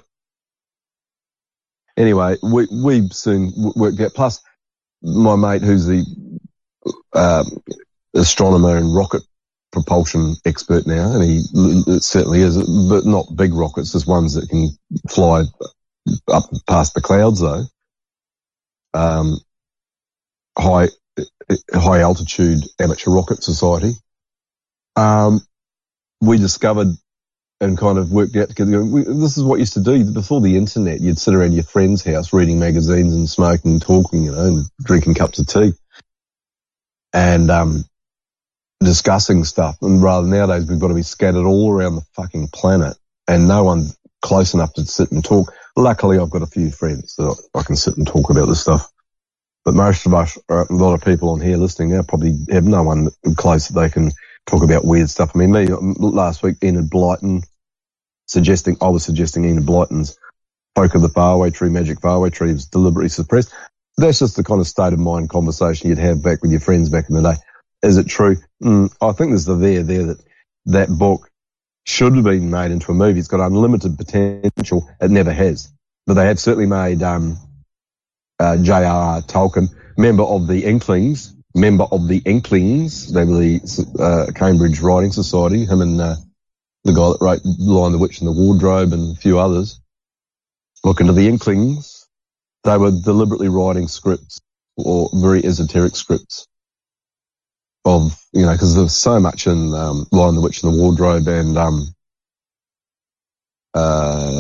Anyway, 2.03 2.37
we, 2.43 2.67
we 2.73 3.09
soon 3.11 3.53
worked 3.77 4.01
out. 4.01 4.13
Plus, 4.13 4.43
my 5.03 5.37
mate 5.37 5.63
who's 5.63 5.87
the, 5.87 6.05
um, 7.15 7.47
astronomer 8.15 8.77
and 8.77 8.95
rocket 8.95 9.23
propulsion 9.71 10.35
expert 10.45 10.85
now, 10.85 11.13
and 11.13 11.23
he 11.23 11.43
l- 11.57 12.01
certainly 12.01 12.41
is, 12.41 12.57
but 12.89 13.07
not 13.07 13.37
big 13.37 13.55
rockets, 13.55 13.93
just 13.93 14.09
ones 14.09 14.35
that 14.35 14.49
can 14.49 14.71
fly 15.09 15.45
up 16.27 16.45
past 16.69 16.95
the 16.95 17.01
clouds 17.01 17.41
though. 17.41 17.63
Um, 18.95 19.39
high, 20.59 20.89
high 21.73 22.01
altitude 22.01 22.65
amateur 22.81 23.13
rocket 23.13 23.45
society. 23.45 23.93
Um, 24.97 25.41
we 26.21 26.39
discovered 26.39 26.89
and 27.63 27.79
kind 27.79 27.97
of 27.97 28.11
worked 28.11 28.35
out 28.35 28.49
together. 28.49 28.85
We, 28.85 29.05
this 29.05 29.39
is 29.39 29.45
what 29.45 29.61
used 29.61 29.75
to 29.75 29.83
do 29.83 30.05
before 30.05 30.41
the 30.41 30.57
internet. 30.57 31.01
You'd 31.01 31.19
sit 31.19 31.33
around 31.33 31.53
your 31.53 31.63
friend's 31.63 32.03
house 32.03 32.33
reading 32.33 32.59
magazines 32.59 33.15
and 33.15 33.31
smoking 33.31 33.73
and 33.73 33.81
talking, 33.83 34.25
you 34.25 34.33
know, 34.33 34.45
and 34.45 34.65
drinking 34.83 35.15
cups 35.15 35.39
of 35.39 35.47
tea. 35.47 35.73
And, 37.13 37.51
um, 37.51 37.85
discussing 38.81 39.45
stuff. 39.45 39.77
And 39.81 40.03
rather 40.03 40.27
nowadays 40.27 40.67
we've 40.67 40.81
got 40.81 40.89
to 40.89 40.95
be 40.95 41.03
scattered 41.03 41.47
all 41.47 41.71
around 41.71 41.95
the 41.95 42.05
fucking 42.17 42.49
planet 42.49 42.97
and 43.29 43.47
no 43.47 43.63
one 43.63 43.87
close 44.23 44.55
enough 44.55 44.75
to 44.75 44.85
sit 44.85 45.13
and 45.13 45.25
talk. 45.25 45.53
Luckily 45.77 46.19
I've 46.19 46.31
got 46.31 46.43
a 46.43 46.47
few 46.47 46.73
friends 46.73 47.15
that 47.15 47.49
I 47.55 47.63
can 47.63 47.77
sit 47.77 47.97
and 47.97 48.09
talk 48.09 48.31
about 48.31 48.47
this 48.47 48.63
stuff. 48.63 48.91
But 49.65 49.75
most 49.75 50.05
of 50.05 50.15
us, 50.15 50.37
a 50.49 50.67
lot 50.71 50.95
of 50.95 51.05
people 51.05 51.31
on 51.31 51.41
here 51.41 51.57
listening 51.57 51.91
now 51.91 52.03
probably 52.03 52.37
have 52.51 52.65
no 52.65 52.83
one 52.83 53.11
close 53.37 53.69
that 53.69 53.81
they 53.81 53.89
can 53.89 54.11
talk 54.47 54.65
about 54.65 54.85
weird 54.85 55.09
stuff. 55.09 55.31
I 55.35 55.39
mean, 55.39 55.53
me, 55.53 55.69
last 55.69 56.43
week, 56.43 56.57
Enid 56.65 56.91
Blyton 56.91 57.45
suggesting, 58.33 58.77
I 58.81 58.89
was 58.89 59.05
suggesting 59.05 59.45
Enid 59.45 59.65
Blyton's 59.65 60.19
Folk 60.75 60.95
of 60.95 61.03
the 61.03 61.09
Faraway 61.11 61.51
Tree, 61.51 61.69
Magic 61.69 62.01
Faraway 62.01 62.31
Tree 62.31 62.53
was 62.53 62.67
deliberately 62.67 63.11
suppressed. 63.11 63.53
That's 63.99 64.19
just 64.19 64.37
the 64.37 64.45
kind 64.45 64.61
of 64.61 64.67
state 64.67 64.95
of 64.95 64.99
mind 64.99 65.29
conversation 65.29 65.91
you'd 65.91 65.99
have 65.99 66.23
back 66.23 66.41
with 66.41 66.51
your 66.51 66.61
friends 66.61 66.89
back 66.89 67.11
in 67.11 67.15
the 67.15 67.23
day. 67.23 67.37
Is 67.83 67.99
it 67.99 68.09
true? 68.09 68.37
Mm, 68.63 68.91
I 69.03 69.13
think 69.13 69.31
there's 69.31 69.45
the 69.45 69.55
there 69.55 69.83
there 69.83 70.07
that 70.07 70.25
that 70.67 70.89
book 70.89 71.31
should 71.85 72.15
have 72.15 72.25
been 72.25 72.51
made 72.51 72.71
into 72.71 72.91
a 72.91 72.95
movie. 72.95 73.19
It's 73.19 73.29
got 73.29 73.45
unlimited 73.45 73.99
potential. 73.99 74.89
It 75.01 75.11
never 75.11 75.33
has. 75.33 75.71
But 76.07 76.15
they 76.15 76.27
have 76.27 76.39
certainly 76.39 76.67
made, 76.67 77.03
um, 77.03 77.37
uh, 78.39 78.57
J.R.R. 78.57 79.21
Tolkien, 79.23 79.69
member 79.99 80.23
of 80.23 80.47
the 80.47 80.65
Inklings, 80.65 81.35
member 81.55 81.85
of 81.85 82.09
the 82.09 82.23
Inklings. 82.25 83.13
They 83.13 83.25
were 83.25 83.35
the 83.35 83.61
uh, 83.99 84.33
Cambridge 84.33 84.81
Writing 84.81 85.13
Society. 85.13 85.67
Him 85.67 85.83
and 85.83 86.01
uh, 86.01 86.15
the 86.85 86.93
guy 86.93 87.11
that 87.11 87.19
wrote 87.21 87.43
Lion 87.45 87.93
the 87.93 87.99
Witch 87.99 88.21
and 88.21 88.29
the 88.29 88.33
Wardrobe 88.33 88.93
and 88.93 89.17
a 89.17 89.21
few 89.21 89.39
others. 89.39 89.81
Look 90.85 91.01
into 91.01 91.13
the 91.15 91.29
Inklings. 91.29 92.07
They 92.65 92.79
were 92.79 92.93
deliberately 92.93 93.49
writing 93.49 93.89
scripts 93.89 94.41
or 94.77 95.11
very 95.15 95.45
esoteric 95.45 95.97
scripts 95.97 96.47
of, 97.85 98.19
you 98.33 98.47
know, 98.47 98.53
because 98.53 98.77
there's 98.77 98.97
so 98.97 99.21
much 99.21 99.47
in 99.49 99.75
um, 99.75 100.07
Lion 100.13 100.37
the 100.37 100.43
Witch 100.43 100.63
and 100.63 100.75
the 100.75 100.79
Wardrobe 100.79 101.29
and 101.29 101.59
um, 101.59 101.89
uh, 103.75 104.31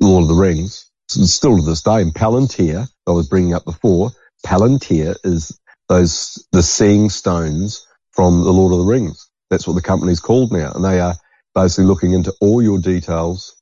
Lord 0.00 0.22
of 0.24 0.28
the 0.28 0.36
Rings. 0.38 0.90
Still 1.08 1.58
to 1.58 1.62
this 1.64 1.82
day, 1.82 2.02
in 2.02 2.12
Palantir, 2.12 2.88
I 3.06 3.12
was 3.12 3.28
bringing 3.28 3.54
up 3.54 3.64
before, 3.64 4.12
Palantir 4.46 5.16
is 5.24 5.58
those, 5.88 6.46
the 6.52 6.62
seeing 6.62 7.10
stones 7.10 7.86
from 8.12 8.44
the 8.44 8.52
Lord 8.52 8.72
of 8.74 8.80
the 8.80 8.84
Rings. 8.86 9.27
That's 9.50 9.66
what 9.66 9.74
the 9.74 9.82
company's 9.82 10.20
called 10.20 10.52
now. 10.52 10.72
And 10.72 10.84
they 10.84 11.00
are 11.00 11.14
basically 11.54 11.86
looking 11.86 12.12
into 12.12 12.34
all 12.40 12.62
your 12.62 12.78
details, 12.78 13.56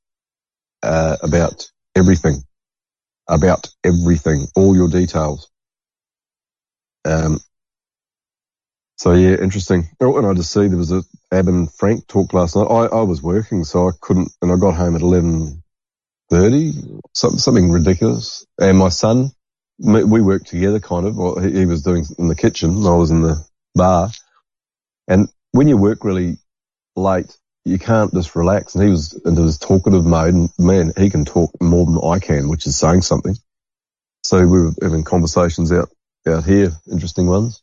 uh, 0.83 1.17
about 1.23 1.71
everything, 1.95 2.43
about 3.29 3.69
everything, 3.85 4.47
all 4.57 4.77
your 4.77 4.89
details. 4.89 5.51
Um, 7.05 7.41
so 8.97 9.13
yeah, 9.13 9.37
interesting. 9.41 9.89
Oh, 10.01 10.19
and 10.19 10.27
I 10.27 10.35
just 10.35 10.53
see 10.53 10.69
there 10.69 10.79
was 10.79 10.93
a 10.93 11.03
Ab 11.33 11.49
and 11.49 11.73
Frank 11.73 12.07
talk 12.07 12.33
last 12.33 12.57
night. 12.57 12.67
I, 12.67 12.87
I 12.87 13.03
was 13.03 13.23
working, 13.23 13.65
so 13.65 13.89
I 13.89 13.93
couldn't, 14.01 14.33
and 14.43 14.53
I 14.53 14.57
got 14.57 14.75
home 14.75 14.97
at 14.97 15.03
eleven 15.03 15.63
thirty, 16.31 16.73
something, 17.15 17.39
something 17.39 17.71
ridiculous. 17.71 18.47
And 18.61 18.79
my 18.79 18.89
son, 18.89 19.31
we 19.79 20.21
worked 20.21 20.49
together, 20.49 20.81
kind 20.81 21.07
of. 21.07 21.17
Well, 21.17 21.39
he, 21.39 21.53
he 21.53 21.67
was 21.67 21.83
doing 21.83 22.05
in 22.19 22.29
the 22.29 22.35
kitchen, 22.35 22.87
I 22.87 22.97
was 22.97 23.11
in 23.11 23.23
the 23.23 23.45
bar. 23.75 24.11
And 25.09 25.29
when 25.57 25.69
you 25.69 25.77
work 25.77 26.05
really 26.05 26.39
late, 26.95 27.37
you 27.65 27.79
can't 27.79 28.13
just 28.13 28.37
relax. 28.37 28.75
And 28.75 28.85
he 28.85 28.91
was 28.91 29.21
into 29.25 29.43
his 29.43 29.59
talkative 29.59 30.05
mode, 30.05 30.35
and 30.35 30.51
man, 30.59 30.93
he 30.97 31.11
can 31.11 31.25
talk 31.25 31.51
more 31.61 31.87
than 31.87 31.99
I 31.99 32.19
can, 32.19 32.49
which 32.49 32.67
is 32.67 32.77
saying 32.79 33.03
something. 33.03 33.35
So 34.23 34.47
we 34.47 34.63
were 34.63 34.73
having 34.83 35.05
conversations 35.05 35.73
out 35.73 35.91
out 36.27 36.45
here, 36.45 36.73
interesting 36.91 37.27
ones 37.27 37.63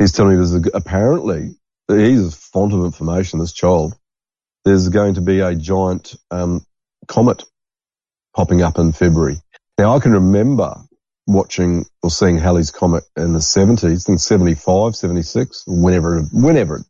he's 0.00 0.12
telling 0.12 0.32
me 0.32 0.36
there's 0.36 0.54
a, 0.54 0.62
apparently 0.74 1.54
he's 1.86 2.26
a 2.26 2.36
font 2.36 2.72
of 2.72 2.84
information. 2.84 3.38
This 3.38 3.52
child, 3.52 3.94
there's 4.64 4.88
going 4.88 5.14
to 5.14 5.20
be 5.20 5.40
a 5.40 5.54
giant 5.54 6.16
um, 6.32 6.64
comet 7.06 7.44
popping 8.34 8.62
up 8.62 8.78
in 8.78 8.92
February. 8.92 9.36
Now 9.78 9.94
I 9.94 10.00
can 10.00 10.12
remember 10.12 10.74
watching 11.26 11.84
or 12.02 12.10
seeing 12.10 12.38
Halley's 12.38 12.70
comet 12.70 13.04
in 13.16 13.32
the 13.32 13.38
70s, 13.38 13.84
I 13.84 13.96
think 13.96 14.20
75, 14.20 14.96
76, 14.96 15.64
whenever 15.66 16.22
whenever 16.32 16.76
it 16.76 16.84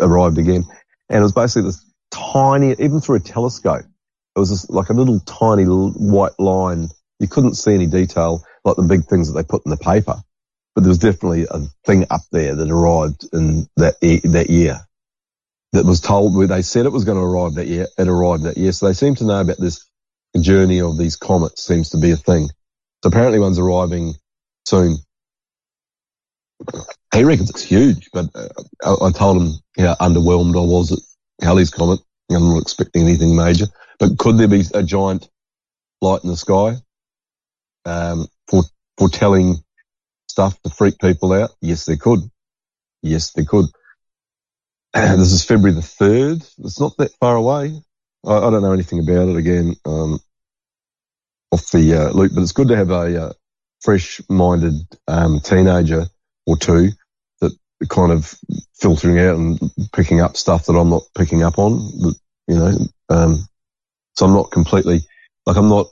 arrived 0.00 0.38
again, 0.38 0.64
and 1.10 1.20
it 1.20 1.22
was 1.22 1.32
basically 1.32 1.70
this 1.70 1.84
tiny, 2.10 2.72
even 2.72 3.00
through 3.00 3.16
a 3.16 3.20
telescope, 3.20 3.84
it 4.36 4.40
was 4.40 4.50
just 4.50 4.70
like 4.70 4.90
a 4.90 4.94
little 4.94 5.20
tiny 5.20 5.64
white 5.64 6.38
line. 6.38 6.88
You 7.20 7.28
couldn't 7.28 7.54
see 7.54 7.74
any 7.74 7.86
detail 7.86 8.44
like 8.64 8.76
the 8.76 8.82
big 8.82 9.04
things 9.06 9.32
that 9.32 9.40
they 9.40 9.46
put 9.46 9.64
in 9.66 9.70
the 9.70 9.76
paper 9.78 10.16
but 10.74 10.82
there 10.82 10.88
was 10.90 10.98
definitely 10.98 11.46
a 11.50 11.60
thing 11.86 12.06
up 12.10 12.22
there 12.32 12.54
that 12.56 12.70
arrived 12.70 13.28
in 13.32 13.68
that 13.76 14.00
that 14.00 14.46
year 14.50 14.80
that 15.72 15.86
was 15.86 16.00
told 16.00 16.36
where 16.36 16.46
they 16.48 16.62
said 16.62 16.86
it 16.86 16.92
was 16.92 17.04
going 17.04 17.18
to 17.18 17.24
arrive 17.24 17.54
that 17.54 17.68
year. 17.68 17.88
It 17.98 18.08
arrived 18.08 18.44
that 18.44 18.58
year, 18.58 18.72
so 18.72 18.86
they 18.86 18.94
seem 18.94 19.16
to 19.16 19.24
know 19.26 19.40
about 19.40 19.58
this 19.58 19.84
journey 20.40 20.80
of 20.80 20.98
these 20.98 21.16
comets. 21.16 21.64
Seems 21.64 21.90
to 21.90 21.98
be 21.98 22.12
a 22.12 22.16
thing. 22.16 22.48
So 23.02 23.08
apparently, 23.08 23.40
one's 23.40 23.58
arriving 23.58 24.14
soon. 24.66 24.98
He 27.14 27.22
reckons 27.24 27.50
it's 27.50 27.62
huge, 27.62 28.10
but 28.12 28.26
uh, 28.34 28.48
I, 28.84 29.06
I 29.06 29.10
told 29.12 29.42
him 29.42 29.52
how 29.78 29.94
underwhelmed 30.00 30.56
I 30.56 30.66
was 30.66 30.92
at 30.92 30.98
Halley's 31.44 31.70
comment. 31.70 32.00
I'm 32.30 32.48
not 32.48 32.62
expecting 32.62 33.02
anything 33.02 33.36
major, 33.36 33.66
but 33.98 34.18
could 34.18 34.38
there 34.38 34.48
be 34.48 34.64
a 34.74 34.82
giant 34.82 35.28
light 36.00 36.24
in 36.24 36.30
the 36.30 36.36
sky 36.36 36.76
um, 37.84 38.26
for 38.48 38.64
foretelling 38.98 39.56
stuff 40.28 40.60
to 40.62 40.70
freak 40.70 40.98
people 40.98 41.32
out? 41.32 41.50
Yes, 41.60 41.84
there 41.84 41.96
could. 41.96 42.20
Yes, 43.02 43.32
there 43.32 43.44
could. 43.44 43.66
this 44.94 45.32
is 45.32 45.44
February 45.44 45.74
the 45.74 45.80
3rd. 45.80 46.54
It's 46.64 46.80
not 46.80 46.96
that 46.98 47.12
far 47.20 47.36
away. 47.36 47.80
I, 48.26 48.36
I 48.36 48.50
don't 48.50 48.62
know 48.62 48.72
anything 48.72 49.00
about 49.00 49.28
it 49.28 49.36
again, 49.36 49.74
um, 49.84 50.18
off 51.52 51.70
the 51.70 51.94
uh, 51.94 52.10
loop, 52.10 52.32
but 52.34 52.42
it's 52.42 52.52
good 52.52 52.68
to 52.68 52.76
have 52.76 52.90
a 52.90 53.26
uh, 53.26 53.32
fresh-minded 53.82 54.74
um, 55.06 55.40
teenager 55.40 56.06
or 56.46 56.56
two 56.56 56.90
that 57.40 57.52
are 57.82 57.86
kind 57.86 58.12
of 58.12 58.34
filtering 58.74 59.18
out 59.18 59.36
and 59.36 59.58
picking 59.92 60.20
up 60.20 60.36
stuff 60.36 60.66
that 60.66 60.74
I'm 60.74 60.90
not 60.90 61.02
picking 61.16 61.42
up 61.42 61.58
on, 61.58 61.80
you 62.46 62.56
know. 62.56 62.76
Um, 63.08 63.46
so 64.16 64.26
I'm 64.26 64.32
not 64.32 64.50
completely, 64.50 65.00
like 65.46 65.56
I'm 65.56 65.68
not, 65.68 65.86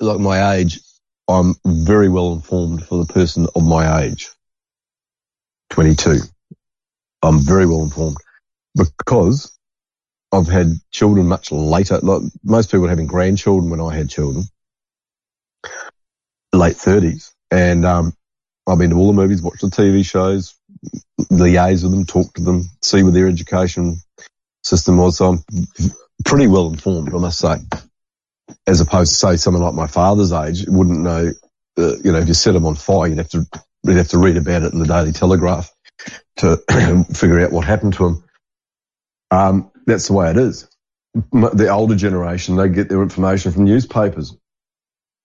like 0.00 0.18
my 0.18 0.56
age, 0.56 0.80
I'm 1.28 1.54
very 1.64 2.08
well 2.08 2.32
informed 2.32 2.84
for 2.84 3.04
the 3.04 3.12
person 3.12 3.46
of 3.54 3.64
my 3.64 4.02
age. 4.04 4.30
22. 5.70 6.18
I'm 7.22 7.38
very 7.38 7.66
well 7.66 7.82
informed 7.82 8.16
because 8.74 9.56
I've 10.32 10.48
had 10.48 10.72
children 10.90 11.28
much 11.28 11.52
later. 11.52 11.98
Like 11.98 12.22
most 12.42 12.70
people 12.70 12.88
having 12.88 13.06
grandchildren 13.06 13.70
when 13.70 13.80
I 13.80 13.94
had 13.94 14.10
children, 14.10 14.44
late 16.52 16.76
thirties. 16.76 17.32
And, 17.50 17.84
um, 17.84 18.14
I've 18.66 18.78
been 18.78 18.90
to 18.90 18.96
all 18.96 19.08
the 19.08 19.20
movies, 19.20 19.42
watched 19.42 19.62
the 19.62 19.68
TV 19.68 20.04
shows, 20.04 20.54
liaise 21.30 21.82
with 21.82 21.92
them, 21.92 22.06
talk 22.06 22.32
to 22.34 22.42
them, 22.42 22.64
see 22.80 23.02
what 23.02 23.14
their 23.14 23.28
education 23.28 23.96
system 24.62 24.96
was. 24.96 25.18
So 25.18 25.26
I'm 25.30 25.44
pretty 26.24 26.46
well 26.46 26.68
informed, 26.68 27.14
I 27.14 27.18
must 27.18 27.38
say. 27.38 27.56
As 28.66 28.80
opposed 28.80 29.12
to 29.12 29.18
say 29.18 29.36
someone 29.36 29.62
like 29.62 29.74
my 29.74 29.86
father's 29.86 30.32
age 30.32 30.64
wouldn't 30.68 31.00
know, 31.00 31.32
uh, 31.78 31.96
you 32.04 32.12
know, 32.12 32.18
if 32.18 32.28
you 32.28 32.34
set 32.34 32.52
them 32.52 32.66
on 32.66 32.76
fire, 32.76 33.08
you'd 33.08 33.18
have 33.18 33.30
to, 33.30 33.44
you'd 33.82 33.96
have 33.96 34.08
to 34.08 34.18
read 34.18 34.36
about 34.36 34.62
it 34.62 34.72
in 34.72 34.78
the 34.78 34.86
Daily 34.86 35.12
Telegraph 35.12 35.72
to 36.36 36.56
figure 37.14 37.40
out 37.40 37.52
what 37.52 37.64
happened 37.66 37.94
to 37.94 38.06
him. 38.06 38.24
Um, 39.30 39.72
that's 39.86 40.08
the 40.08 40.12
way 40.12 40.30
it 40.30 40.36
is. 40.36 40.68
The 41.32 41.68
older 41.68 41.96
generation, 41.96 42.56
they 42.56 42.68
get 42.68 42.88
their 42.88 43.02
information 43.02 43.52
from 43.52 43.64
newspapers. 43.64 44.36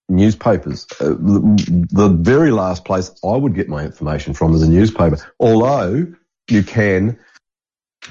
Newspapers. 0.08 0.86
Uh, 1.00 1.10
the, 1.10 1.86
the 1.90 2.08
very 2.08 2.50
last 2.50 2.84
place 2.84 3.10
I 3.24 3.36
would 3.36 3.54
get 3.54 3.68
my 3.68 3.84
information 3.84 4.34
from 4.34 4.54
is 4.54 4.62
a 4.62 4.70
newspaper. 4.70 5.18
Although 5.38 6.14
you 6.48 6.62
can 6.62 7.18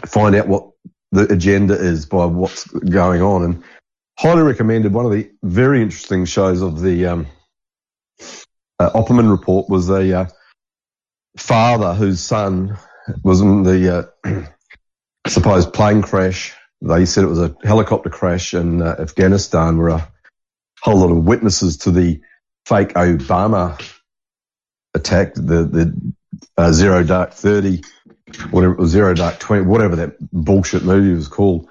find 0.06 0.36
out 0.36 0.48
what 0.48 0.70
the 1.12 1.32
agenda 1.32 1.74
is 1.74 2.06
by 2.06 2.26
what's 2.26 2.68
going 2.68 3.22
on. 3.22 3.44
And 3.44 3.64
highly 4.18 4.44
recommended. 4.44 4.94
One 4.94 5.06
of 5.06 5.12
the 5.12 5.32
very 5.44 5.82
interesting 5.82 6.26
shows 6.26 6.62
of 6.62 6.82
the 6.82 7.06
um, 7.06 7.28
uh, 8.80 8.90
Opperman 8.92 9.30
report 9.30 9.70
was 9.70 9.90
a 9.90 10.22
uh, 10.22 10.28
father 11.38 11.94
whose 11.94 12.20
son 12.20 12.78
was 13.24 13.42
in 13.42 13.64
the 13.64 14.12
uh, 14.26 14.44
supposed 15.28 15.74
plane 15.74 16.02
crash. 16.02 16.54
They 16.82 17.06
said 17.06 17.24
it 17.24 17.28
was 17.28 17.40
a 17.40 17.56
helicopter 17.64 18.10
crash 18.10 18.54
in 18.54 18.82
uh, 18.82 18.96
Afghanistan 19.00 19.78
where 19.78 19.90
a 19.90 20.12
whole 20.82 20.98
lot 20.98 21.12
of 21.12 21.24
witnesses 21.26 21.78
to 21.78 21.92
the 21.92 22.22
fake 22.66 22.94
Obama 22.94 23.82
attack, 24.94 25.34
the, 25.36 25.64
the 25.64 26.14
uh, 26.58 26.72
Zero 26.72 27.04
Dark 27.04 27.34
30, 27.34 27.82
whatever 28.52 28.74
it 28.74 28.80
was, 28.80 28.92
Zero 28.92 29.14
Dark 29.14 29.40
20, 29.40 29.66
whatever 29.66 29.96
that 29.96 30.16
bullshit 30.32 30.84
movie 30.84 31.14
was 31.14 31.28
called. 31.28 31.68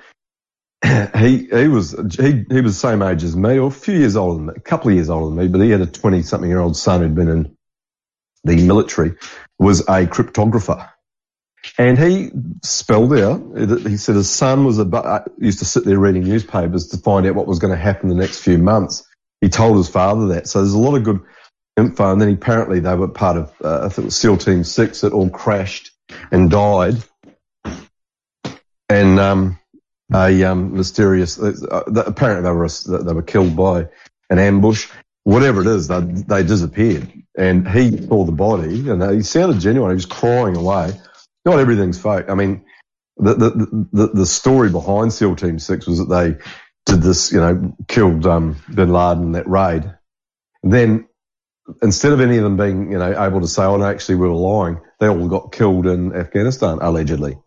he 1.16 1.46
he 1.46 1.68
was 1.68 1.92
he 2.18 2.44
he 2.50 2.60
was 2.60 2.74
the 2.74 2.88
same 2.88 3.02
age 3.02 3.24
as 3.24 3.34
me, 3.34 3.58
or 3.58 3.68
a 3.68 3.72
few 3.72 3.98
years 3.98 4.14
older 4.14 4.36
than 4.36 4.46
me, 4.46 4.52
a 4.56 4.60
couple 4.60 4.88
of 4.88 4.94
years 4.94 5.08
older 5.08 5.34
than 5.34 5.36
me, 5.36 5.48
but 5.48 5.60
he 5.60 5.70
had 5.70 5.80
a 5.80 5.86
twenty 5.86 6.22
something 6.22 6.50
year 6.50 6.60
old 6.60 6.76
son 6.76 7.00
who'd 7.00 7.14
been 7.14 7.28
in 7.28 7.56
the 8.44 8.66
military, 8.66 9.14
was 9.58 9.80
a 9.80 10.06
cryptographer. 10.06 10.88
And 11.78 11.98
he 11.98 12.30
spelled 12.62 13.12
out, 13.18 13.42
he 13.56 13.96
said 13.96 14.14
his 14.14 14.30
son 14.30 14.64
was 14.64 14.78
a, 14.78 15.24
used 15.38 15.58
to 15.58 15.64
sit 15.64 15.84
there 15.84 15.98
reading 15.98 16.24
newspapers 16.24 16.88
to 16.88 16.98
find 16.98 17.26
out 17.26 17.34
what 17.34 17.46
was 17.46 17.58
going 17.58 17.72
to 17.72 17.80
happen 17.80 18.08
the 18.08 18.14
next 18.14 18.40
few 18.40 18.58
months. 18.58 19.06
He 19.40 19.48
told 19.48 19.76
his 19.76 19.88
father 19.88 20.28
that. 20.28 20.48
So 20.48 20.60
there's 20.60 20.72
a 20.72 20.78
lot 20.78 20.96
of 20.96 21.04
good 21.04 21.20
info. 21.76 22.12
And 22.12 22.20
then 22.20 22.32
apparently 22.32 22.80
they 22.80 22.94
were 22.94 23.08
part 23.08 23.36
of, 23.36 23.52
uh, 23.62 23.80
I 23.84 23.88
think 23.88 23.98
it 23.98 24.04
was 24.06 24.16
SEAL 24.16 24.38
Team 24.38 24.64
6 24.64 25.00
that 25.02 25.12
all 25.12 25.28
crashed 25.28 25.90
and 26.30 26.50
died. 26.50 26.96
And, 28.88 29.18
um, 29.18 29.58
a, 30.14 30.44
um, 30.44 30.74
mysterious, 30.74 31.38
uh, 31.38 31.82
apparently 32.06 32.44
they 32.44 32.52
were, 32.52 32.68
they 33.02 33.12
were 33.12 33.22
killed 33.22 33.56
by 33.56 33.88
an 34.30 34.38
ambush. 34.38 34.88
Whatever 35.24 35.60
it 35.62 35.66
is, 35.66 35.88
they, 35.88 36.00
they 36.00 36.42
disappeared. 36.44 37.12
And 37.36 37.68
he 37.68 38.06
saw 38.06 38.24
the 38.24 38.32
body 38.32 38.88
and 38.88 39.02
he 39.14 39.22
sounded 39.22 39.60
genuine. 39.60 39.90
He 39.90 39.96
was 39.96 40.06
crying 40.06 40.56
away 40.56 40.94
not 41.47 41.60
everything's 41.60 41.98
fake. 41.98 42.28
I 42.28 42.35
mean, 42.35 42.64
the, 43.16 43.35
the, 43.35 43.86
the, 43.93 44.06
the 44.09 44.27
story 44.27 44.70
behind 44.70 45.12
SEAL 45.12 45.36
Team 45.36 45.59
6 45.59 45.86
was 45.86 45.98
that 45.98 46.09
they 46.10 46.36
did 46.85 47.02
this, 47.02 47.32
you 47.32 47.40
know, 47.40 47.74
killed, 47.89 48.27
um, 48.27 48.56
bin 48.73 48.93
Laden 48.93 49.23
in 49.24 49.32
that 49.32 49.48
raid. 49.48 49.94
then 50.62 51.09
instead 51.82 52.12
of 52.12 52.20
any 52.20 52.36
of 52.36 52.44
them 52.44 52.56
being, 52.56 52.93
you 52.93 52.98
know, 52.98 53.24
able 53.24 53.40
to 53.40 53.48
say, 53.48 53.64
oh, 53.64 53.77
no, 53.77 53.86
actually 53.86 54.16
we 54.16 54.28
were 54.28 54.35
lying, 54.35 54.81
they 55.01 55.09
all 55.09 55.28
got 55.28 55.52
killed 55.52 55.86
in 55.86 56.14
Afghanistan, 56.14 56.78
allegedly. 56.81 57.39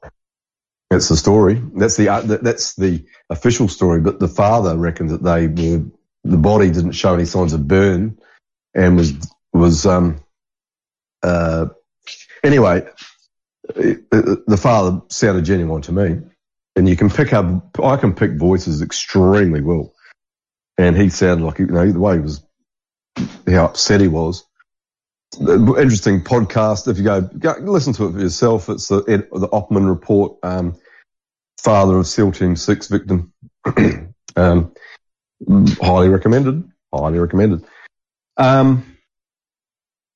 That's 0.90 1.08
the 1.08 1.18
story. 1.18 1.62
That's 1.76 1.98
the, 1.98 2.10
uh, 2.10 2.22
that's 2.22 2.76
the 2.76 3.06
official 3.30 3.68
story, 3.68 4.02
but 4.02 4.20
the 4.20 4.28
father 4.28 4.76
reckoned 4.76 5.12
that 5.12 5.24
they 5.24 5.48
were, 5.48 5.86
the 6.24 6.38
body 6.38 6.72
didn't 6.72 6.94
show 6.94 7.14
any 7.14 7.26
signs 7.26 7.54
of 7.54 7.68
burn 7.68 8.18
and 8.74 8.98
was, 8.98 9.14
was, 9.54 9.86
um, 9.86 10.24
uh, 11.22 11.68
anyway, 12.44 12.88
the 13.76 14.60
father 14.60 15.02
sounded 15.10 15.46
genuine 15.46 15.82
to 15.84 15.92
me. 15.92 16.22
And 16.76 16.88
you 16.88 16.96
can 16.96 17.10
pick 17.10 17.34
up, 17.34 17.80
I 17.84 17.98
can 17.98 18.14
pick 18.14 18.38
voices 18.38 18.82
extremely 18.82 19.62
well. 19.62 19.94
And 20.78 20.96
he 20.96 21.10
sounded 21.10 21.46
like, 21.46 21.60
you 21.60 21.68
know, 21.68 21.92
the 21.92 22.00
way 22.00 22.16
he 22.16 22.22
was, 22.22 22.42
how 23.48 23.66
upset 23.66 24.02
he 24.02 24.08
was. 24.08 24.46
Interesting 25.40 26.24
podcast. 26.24 26.88
If 26.88 26.98
you 26.98 27.04
go, 27.04 27.22
go 27.22 27.56
listen 27.60 27.94
to 27.94 28.08
it 28.08 28.14
for 28.14 28.20
yourself, 28.20 28.70
it's 28.70 28.88
the, 28.88 29.04
Ed, 29.08 29.28
the 29.32 29.50
Opperman 29.50 29.90
report, 29.90 30.38
um, 30.42 30.78
father 31.58 31.98
of 31.98 32.08
SEAL 32.08 32.32
Team 32.32 32.56
6 32.56 32.88
victim. 32.88 33.34
um, 34.36 34.74
highly 35.82 36.10
recommended. 36.10 36.64
Highly 36.94 37.20
recommended. 37.20 37.66
Um, 38.38 38.98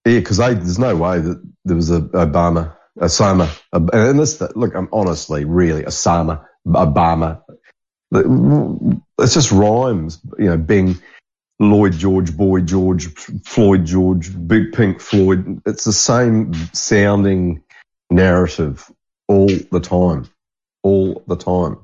yeah, 0.05 0.19
because 0.19 0.37
there's 0.37 0.79
no 0.79 0.95
way 0.95 1.19
that 1.19 1.41
there 1.65 1.75
was 1.75 1.91
a 1.91 2.01
Obama, 2.01 2.75
Osama, 2.99 3.49
and 3.71 4.19
this, 4.19 4.39
look, 4.55 4.75
I'm 4.75 4.89
honestly, 4.91 5.45
really, 5.45 5.83
Osama, 5.83 6.45
Obama. 6.67 7.41
It's 8.11 9.33
just 9.33 9.51
rhymes, 9.51 10.19
you 10.37 10.45
know, 10.45 10.57
being 10.57 10.97
Lloyd 11.59 11.93
George, 11.93 12.35
Boy 12.35 12.61
George, 12.61 13.07
Floyd 13.45 13.85
George, 13.85 14.31
Big 14.47 14.73
Pink 14.73 14.99
Floyd. 14.99 15.61
It's 15.65 15.83
the 15.83 15.93
same 15.93 16.53
sounding 16.73 17.63
narrative 18.11 18.91
all 19.27 19.47
the 19.47 19.79
time, 19.79 20.29
all 20.83 21.23
the 21.27 21.35
time. 21.35 21.79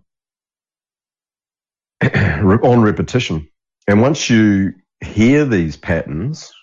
on 2.02 2.82
repetition. 2.82 3.50
And 3.88 4.02
once 4.02 4.30
you 4.30 4.74
hear 5.02 5.46
these 5.46 5.76
patterns 5.76 6.54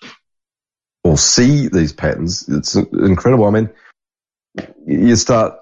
or 1.03 1.17
see 1.17 1.67
these 1.67 1.93
patterns, 1.93 2.47
it's 2.47 2.75
incredible. 2.75 3.45
I 3.45 3.51
mean, 3.51 3.69
you 4.85 5.15
start 5.15 5.59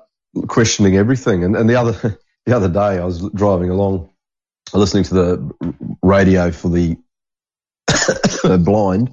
questioning 0.48 0.98
everything. 0.98 1.44
And, 1.44 1.56
and 1.56 1.70
the 1.70 1.76
other, 1.76 2.20
the 2.46 2.56
other 2.56 2.70
day 2.70 3.00
I 3.00 3.06
was 3.06 3.30
driving 3.32 3.70
along, 3.70 4.10
listening 4.74 5.04
to 5.06 5.14
the 5.14 5.96
radio 6.02 6.52
for 6.52 6.70
the 6.70 6.98
blind, 8.60 9.10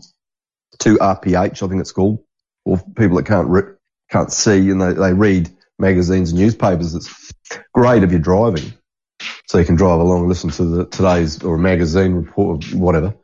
to 0.81 0.97
RPH, 0.97 1.63
I 1.63 1.69
think 1.69 1.81
it's 1.81 1.93
called, 1.93 2.19
or 2.65 2.79
people 2.97 3.17
that 3.17 3.27
can't 3.27 3.49
re- 3.49 3.75
can't 4.11 4.33
see 4.33 4.71
and 4.71 4.81
they, 4.81 4.93
they 4.93 5.13
read 5.13 5.49
magazines 5.79 6.31
and 6.31 6.41
newspapers. 6.41 6.95
It's 6.95 7.33
great 7.73 8.03
if 8.03 8.11
you're 8.11 8.21
driving. 8.21 8.73
So 9.47 9.59
you 9.59 9.65
can 9.65 9.77
drive 9.77 10.01
along 10.01 10.21
and 10.21 10.29
listen 10.29 10.51
to 10.51 10.65
the 10.65 10.87
today's 10.87 11.43
or 11.43 11.55
a 11.55 11.59
magazine 11.59 12.13
report 12.13 12.73
or 12.73 12.79
whatever. 12.79 13.15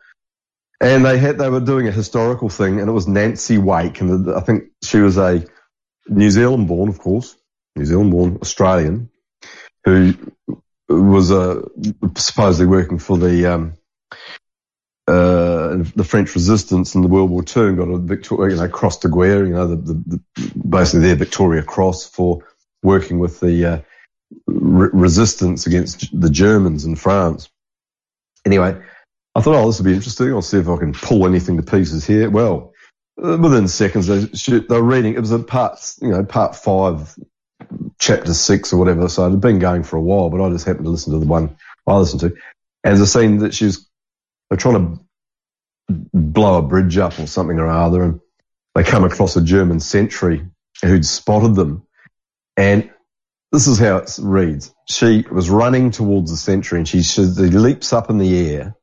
And 0.80 1.04
they 1.04 1.18
had, 1.18 1.38
they 1.38 1.50
were 1.50 1.60
doing 1.60 1.88
a 1.88 1.92
historical 1.92 2.48
thing 2.48 2.80
and 2.80 2.88
it 2.88 2.92
was 2.92 3.08
Nancy 3.08 3.58
Wake 3.58 4.00
and 4.00 4.26
the, 4.26 4.36
I 4.36 4.40
think 4.40 4.64
she 4.82 4.98
was 4.98 5.18
a 5.18 5.44
New 6.08 6.30
Zealand 6.30 6.68
born, 6.68 6.88
of 6.88 6.98
course, 6.98 7.36
New 7.76 7.84
Zealand 7.84 8.10
born 8.10 8.38
Australian 8.40 9.10
who 9.84 10.14
was, 10.88 11.30
uh, 11.30 11.62
supposedly 12.16 12.66
working 12.66 12.98
for 12.98 13.16
the, 13.16 13.46
um, 13.46 13.74
uh, 15.06 15.78
the 15.96 16.04
French 16.04 16.34
resistance 16.34 16.94
in 16.94 17.02
the 17.02 17.08
World 17.08 17.30
War 17.30 17.42
II 17.42 17.68
and 17.68 17.78
got 17.78 17.88
a 17.88 17.98
Victoria, 17.98 18.54
you 18.54 18.60
know, 18.60 18.68
Croix 18.68 18.98
de 19.00 19.08
Guerre, 19.08 19.46
you 19.46 19.54
know, 19.54 19.66
the, 19.66 19.76
the, 19.76 20.20
the 20.36 20.52
basically 20.68 21.00
their 21.00 21.16
Victoria 21.16 21.62
Cross 21.62 22.10
for 22.10 22.44
working 22.82 23.18
with 23.18 23.40
the, 23.40 23.64
uh, 23.64 23.80
re- 24.46 24.90
resistance 24.92 25.66
against 25.66 26.08
the 26.18 26.30
Germans 26.30 26.84
in 26.84 26.96
France. 26.96 27.48
Anyway, 28.44 28.80
I 29.34 29.40
thought, 29.40 29.54
oh, 29.54 29.66
this 29.66 29.78
will 29.78 29.86
be 29.86 29.94
interesting. 29.94 30.32
I'll 30.32 30.42
see 30.42 30.58
if 30.58 30.68
I 30.68 30.76
can 30.76 30.92
pull 30.92 31.26
anything 31.26 31.56
to 31.56 31.62
pieces 31.62 32.06
here. 32.06 32.30
Well, 32.30 32.72
Uh, 33.22 33.36
within 33.38 33.66
seconds, 33.66 34.06
they, 34.06 34.26
shoot, 34.36 34.68
they 34.68 34.76
were 34.76 34.82
reading, 34.82 35.14
it 35.14 35.20
was 35.20 35.32
a 35.32 35.38
part, 35.38 35.78
you 36.00 36.08
know, 36.08 36.24
part 36.24 36.54
five, 36.54 37.16
chapter 37.98 38.32
six 38.32 38.72
or 38.72 38.76
whatever. 38.76 39.08
So 39.08 39.26
it 39.26 39.30
had 39.30 39.40
been 39.40 39.58
going 39.58 39.82
for 39.82 39.96
a 39.96 40.02
while, 40.02 40.30
but 40.30 40.40
I 40.40 40.50
just 40.50 40.66
happened 40.66 40.84
to 40.84 40.90
listen 40.90 41.12
to 41.12 41.18
the 41.18 41.26
one 41.26 41.56
I 41.86 41.96
listened 41.96 42.20
to. 42.20 42.34
And 42.84 42.98
the 42.98 43.06
scene 43.06 43.38
that 43.38 43.54
she 43.54 43.64
was, 43.64 43.88
they're 44.48 44.56
trying 44.56 44.96
to 44.96 45.04
blow 46.14 46.58
a 46.58 46.62
bridge 46.62 46.96
up 46.98 47.18
or 47.18 47.26
something 47.26 47.58
or 47.58 47.66
other, 47.66 48.02
and 48.02 48.20
they 48.74 48.84
come 48.84 49.04
across 49.04 49.36
a 49.36 49.42
German 49.42 49.80
sentry 49.80 50.46
who'd 50.82 51.04
spotted 51.04 51.54
them. 51.56 51.82
And 52.56 52.90
this 53.50 53.66
is 53.66 53.78
how 53.78 53.96
it 53.96 54.16
reads. 54.20 54.74
She 54.88 55.24
was 55.30 55.50
running 55.50 55.90
towards 55.90 56.30
the 56.30 56.36
sentry 56.36 56.78
and 56.78 56.86
she, 56.88 57.02
she 57.02 57.22
leaps 57.22 57.92
up 57.92 58.10
in 58.10 58.18
the 58.18 58.52
air. 58.52 58.76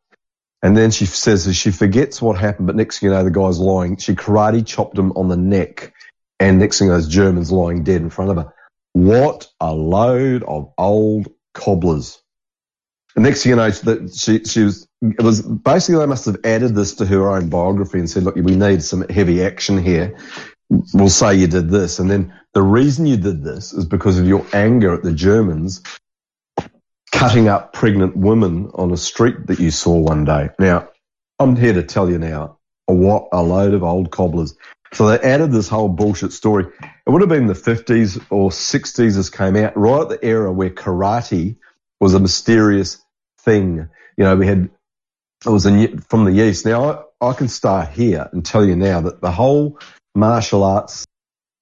And 0.66 0.76
then 0.76 0.90
she 0.90 1.06
says 1.06 1.56
she 1.56 1.70
forgets 1.70 2.24
what 2.24 2.40
happened, 2.40 2.66
but 2.66 2.76
next 2.76 2.98
thing 2.98 3.10
you 3.10 3.16
know, 3.16 3.24
the 3.24 3.30
guy's 3.30 3.60
lying. 3.60 3.98
She 3.98 4.16
karate 4.16 4.66
chopped 4.66 4.98
him 4.98 5.12
on 5.12 5.28
the 5.28 5.38
neck. 5.38 5.94
And 6.40 6.58
next 6.58 6.80
thing 6.80 6.88
you 6.88 6.92
know, 6.92 6.98
this 6.98 7.08
German's 7.08 7.52
lying 7.52 7.84
dead 7.84 8.02
in 8.02 8.10
front 8.10 8.32
of 8.32 8.38
her. 8.38 8.52
What 8.94 9.48
a 9.60 9.72
load 9.72 10.42
of 10.42 10.74
old 10.76 11.28
cobblers. 11.54 12.20
Next 13.16 13.44
thing 13.44 13.52
you 13.52 13.56
know, 13.58 13.70
she, 14.08 14.44
she 14.44 14.64
was, 14.64 14.88
it 15.04 15.22
was 15.22 15.44
basically 15.44 16.00
they 16.00 16.08
must 16.08 16.26
have 16.26 16.40
added 16.44 16.74
this 16.74 16.96
to 16.96 17.06
her 17.06 17.30
own 17.30 17.48
biography 17.48 18.00
and 18.00 18.10
said, 18.10 18.24
look, 18.24 18.34
we 18.34 18.56
need 18.56 18.82
some 18.82 19.08
heavy 19.08 19.44
action 19.44 19.78
here. 19.78 20.18
We'll 20.96 21.10
say 21.10 21.36
you 21.36 21.46
did 21.46 21.70
this, 21.70 22.00
and 22.00 22.10
then 22.10 22.34
the 22.56 22.64
reason 22.64 23.06
you 23.06 23.18
did 23.18 23.44
this 23.44 23.72
is 23.72 23.86
because 23.86 24.18
of 24.18 24.28
your 24.28 24.44
anger 24.52 24.96
at 24.96 25.04
the 25.04 25.14
Germans 25.14 25.84
cutting 27.16 27.48
up 27.48 27.72
pregnant 27.72 28.16
women 28.16 28.70
on 28.74 28.92
a 28.92 28.98
street 28.98 29.48
that 29.48 29.58
you 29.58 29.72
saw 29.72 29.96
one 29.96 30.26
day. 30.26 30.50
Now, 30.60 30.90
I'm 31.40 31.56
here 31.56 31.74
to 31.74 31.84
tell 31.84 32.10
you 32.10 32.20
now, 32.20 32.60
what 32.88 33.30
a 33.32 33.42
load 33.42 33.74
of 33.74 33.84
old 33.84 34.12
cobblers. 34.12 34.56
So 34.94 35.08
they 35.08 35.20
added 35.20 35.52
this 35.52 35.70
whole 35.70 35.88
bullshit 35.88 36.34
story. 36.34 36.66
It 36.82 37.10
would 37.10 37.22
have 37.22 37.30
been 37.30 37.48
the 37.48 37.54
50s 37.54 38.24
or 38.30 38.50
60s 38.50 39.16
this 39.16 39.30
came 39.30 39.56
out, 39.56 39.78
right 39.78 40.02
at 40.02 40.10
the 40.10 40.26
era 40.26 40.52
where 40.52 40.70
karate 40.70 41.56
was 42.02 42.14
a 42.14 42.20
mysterious 42.20 43.02
thing. 43.40 43.88
You 44.18 44.24
know, 44.26 44.36
we 44.36 44.46
had, 44.46 44.70
it 45.46 45.50
was 45.50 45.64
from 46.10 46.26
the 46.26 46.44
East. 46.44 46.66
Now, 46.66 47.08
I, 47.22 47.30
I 47.30 47.34
can 47.34 47.48
start 47.48 47.92
here 47.92 48.30
and 48.34 48.46
tell 48.46 48.66
you 48.66 48.76
now 48.76 49.02
that 49.02 49.22
the 49.22 49.32
whole 49.32 49.80
martial 50.16 50.64
arts 50.64 51.06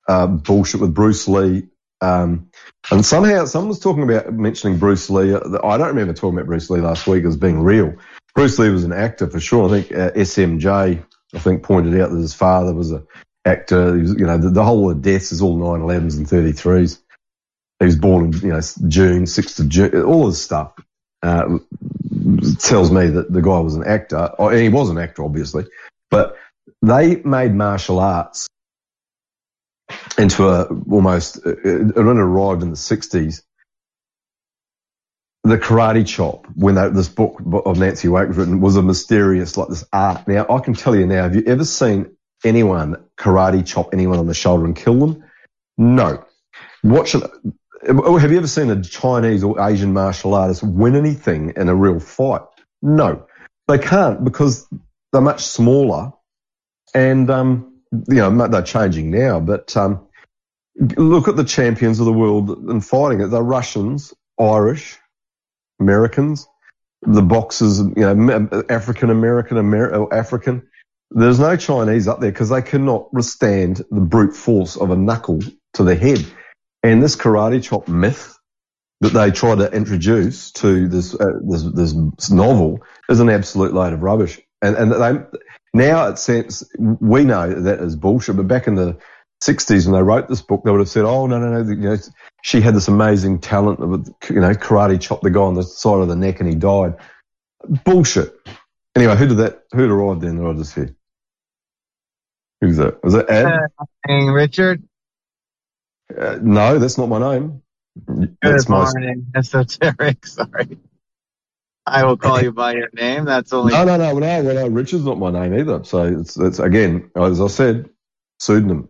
uh, 0.07 0.25
bullshit 0.25 0.81
with 0.81 0.95
Bruce 0.95 1.27
Lee, 1.27 1.67
um, 2.03 2.49
and 2.91 3.05
somehow 3.05 3.45
someone 3.45 3.69
was 3.69 3.79
talking 3.79 4.03
about 4.03 4.33
mentioning 4.33 4.77
Bruce 4.77 5.09
Lee. 5.09 5.33
I 5.33 5.77
don't 5.77 5.87
remember 5.87 6.13
talking 6.13 6.37
about 6.37 6.47
Bruce 6.47 6.69
Lee 6.69 6.81
last 6.81 7.07
week 7.07 7.23
as 7.23 7.37
being 7.37 7.61
real. 7.61 7.95
Bruce 8.35 8.59
Lee 8.59 8.69
was 8.69 8.83
an 8.83 8.91
actor 8.91 9.29
for 9.29 9.39
sure. 9.39 9.67
I 9.67 9.69
think 9.81 9.91
uh, 9.93 10.11
SMJ, 10.11 11.05
I 11.33 11.39
think, 11.39 11.63
pointed 11.63 11.99
out 12.01 12.11
that 12.11 12.17
his 12.17 12.33
father 12.33 12.73
was 12.73 12.91
a 12.91 13.03
actor. 13.45 13.95
He 13.95 14.01
was, 14.01 14.15
you 14.15 14.25
know, 14.25 14.37
the, 14.37 14.49
the 14.49 14.65
whole 14.65 14.91
of 14.91 15.01
deaths 15.01 15.31
is 15.31 15.41
all 15.41 15.57
911s 15.57 16.17
and 16.17 16.27
33s. 16.27 16.99
He 17.79 17.85
was 17.85 17.95
born 17.95 18.25
in, 18.25 18.33
you 18.33 18.49
know, 18.49 18.61
June, 18.87 19.23
6th 19.23 19.59
of 19.61 19.69
June, 19.69 20.03
all 20.03 20.27
this 20.27 20.43
stuff. 20.43 20.73
Uh, 21.21 21.59
tells 22.59 22.91
me 22.91 23.07
that 23.07 23.31
the 23.31 23.41
guy 23.41 23.59
was 23.59 23.75
an 23.75 23.85
actor. 23.85 24.29
Or, 24.37 24.51
and 24.51 24.61
he 24.61 24.67
was 24.67 24.89
an 24.89 24.97
actor, 24.97 25.23
obviously. 25.23 25.67
But 26.11 26.35
they 26.81 27.15
made 27.17 27.55
martial 27.55 27.99
arts 27.99 28.49
into 30.17 30.47
a 30.47 30.65
almost, 30.89 31.37
it 31.45 31.57
it 31.65 31.97
arrived 31.97 32.61
in 32.61 32.69
the 32.69 32.75
60s. 32.75 33.41
The 35.45 35.57
Karate 35.57 36.07
Chop, 36.07 36.47
when 36.55 36.75
they, 36.75 36.87
this 36.89 37.09
book 37.09 37.41
of 37.65 37.77
Nancy 37.77 38.07
Wake 38.07 38.29
was 38.29 38.37
written, 38.37 38.61
was 38.61 38.77
a 38.77 38.81
mysterious, 38.81 39.57
like 39.57 39.67
this 39.67 39.83
art. 39.91 40.25
Now, 40.27 40.45
I 40.49 40.59
can 40.59 40.73
tell 40.73 40.95
you 40.95 41.05
now, 41.05 41.23
have 41.23 41.35
you 41.35 41.43
ever 41.45 41.65
seen 41.65 42.15
anyone 42.45 43.03
karate 43.17 43.65
chop 43.65 43.89
anyone 43.93 44.19
on 44.19 44.27
the 44.27 44.33
shoulder 44.33 44.65
and 44.65 44.75
kill 44.75 44.99
them? 44.99 45.23
No. 45.77 46.23
Watch 46.83 47.15
it. 47.15 47.23
Have 47.85 48.31
you 48.31 48.37
ever 48.37 48.47
seen 48.47 48.69
a 48.69 48.81
Chinese 48.81 49.43
or 49.43 49.59
Asian 49.59 49.91
martial 49.91 50.33
artist 50.33 50.63
win 50.63 50.95
anything 50.95 51.53
in 51.57 51.67
a 51.67 51.75
real 51.75 51.99
fight? 51.99 52.41
No. 52.81 53.25
They 53.67 53.79
can't 53.79 54.23
because 54.23 54.65
they're 55.11 55.21
much 55.21 55.43
smaller 55.43 56.13
and, 56.93 57.29
um, 57.29 57.72
you 58.07 58.15
know, 58.15 58.47
they're 58.47 58.61
changing 58.61 59.11
now, 59.11 59.39
but, 59.39 59.75
um, 59.77 60.07
look 60.97 61.27
at 61.27 61.35
the 61.35 61.43
champions 61.43 61.99
of 61.99 62.05
the 62.05 62.13
world 62.13 62.49
in 62.69 62.81
fighting 62.81 63.21
it. 63.21 63.27
They're 63.27 63.43
Russians, 63.43 64.13
Irish, 64.39 64.97
Americans, 65.79 66.47
the 67.01 67.21
boxers, 67.21 67.79
you 67.79 67.93
know, 67.95 68.63
African 68.69 69.09
American, 69.09 69.57
Amer- 69.57 70.13
African. 70.13 70.67
There's 71.11 71.39
no 71.39 71.55
Chinese 71.55 72.07
up 72.07 72.21
there 72.21 72.31
because 72.31 72.49
they 72.49 72.61
cannot 72.61 73.13
withstand 73.13 73.83
the 73.91 74.01
brute 74.01 74.35
force 74.35 74.77
of 74.77 74.89
a 74.89 74.95
knuckle 74.95 75.41
to 75.73 75.83
the 75.83 75.95
head. 75.95 76.25
And 76.81 77.03
this 77.03 77.15
karate 77.15 77.61
chop 77.61 77.87
myth 77.87 78.35
that 79.01 79.13
they 79.13 79.31
try 79.31 79.55
to 79.55 79.71
introduce 79.71 80.51
to 80.53 80.87
this 80.87 81.13
uh, 81.13 81.39
this, 81.47 81.63
this 81.73 82.31
novel 82.31 82.79
is 83.09 83.19
an 83.19 83.29
absolute 83.29 83.73
load 83.73 83.93
of 83.93 84.01
rubbish. 84.01 84.39
And 84.61 84.75
and 84.75 84.91
they 84.91 85.39
now 85.73 86.07
it 86.07 86.19
seems 86.19 86.63
we 86.77 87.23
know 87.23 87.61
that 87.61 87.79
is 87.79 87.95
bullshit. 87.95 88.37
But 88.37 88.47
back 88.47 88.67
in 88.67 88.75
the 88.75 88.97
60s 89.43 89.85
when 89.85 89.93
they 89.95 90.03
wrote 90.03 90.29
this 90.29 90.41
book, 90.41 90.63
they 90.63 90.71
would 90.71 90.79
have 90.79 90.89
said, 90.89 91.05
"Oh 91.05 91.27
no, 91.27 91.39
no, 91.39 91.61
no! 91.61 91.69
You 91.69 91.75
know, 91.75 91.97
she 92.43 92.61
had 92.61 92.75
this 92.75 92.87
amazing 92.87 93.39
talent 93.39 93.79
of 93.79 94.07
you 94.29 94.39
know 94.39 94.53
karate 94.53 94.99
chop 95.01 95.21
the 95.21 95.31
guy 95.31 95.41
on 95.41 95.55
the 95.55 95.63
side 95.63 95.99
of 95.99 96.07
the 96.07 96.15
neck 96.15 96.39
and 96.39 96.49
he 96.49 96.55
died." 96.55 96.95
Bullshit. 97.85 98.33
Anyway, 98.95 99.15
who 99.15 99.27
did 99.27 99.37
that? 99.37 99.63
Who 99.73 99.91
arrived 99.91 100.21
then 100.21 100.37
that 100.37 100.45
I 100.47 100.53
just 100.53 100.75
hear? 100.75 100.95
Who's 102.61 102.77
that? 102.77 103.03
Was 103.03 103.13
that 103.13 103.29
Ad? 103.29 103.69
Morning, 104.07 104.29
Richard. 104.33 104.83
Uh, 106.15 106.37
no, 106.41 106.77
that's 106.79 106.97
not 106.97 107.09
my 107.09 107.19
name. 107.19 107.61
That's 108.41 108.65
Good 108.65 108.69
my. 108.69 108.83
morning, 108.83 109.27
esoteric. 109.35 110.25
Sorry. 110.25 110.77
I 111.85 112.05
will 112.05 112.17
call 112.17 112.41
you 112.41 112.51
by 112.51 112.73
your 112.73 112.89
name. 112.93 113.25
That's 113.25 113.51
only 113.51 113.73
No, 113.73 113.83
no, 113.83 113.97
no, 113.97 114.17
no, 114.17 114.41
no, 114.41 114.53
no. 114.53 114.67
Richard's 114.67 115.03
not 115.03 115.19
my 115.19 115.31
name 115.31 115.53
either. 115.59 115.83
So 115.83 116.03
it's, 116.03 116.37
it's 116.37 116.59
again, 116.59 117.11
as 117.15 117.41
I 117.41 117.47
said, 117.47 117.89
pseudonym, 118.39 118.89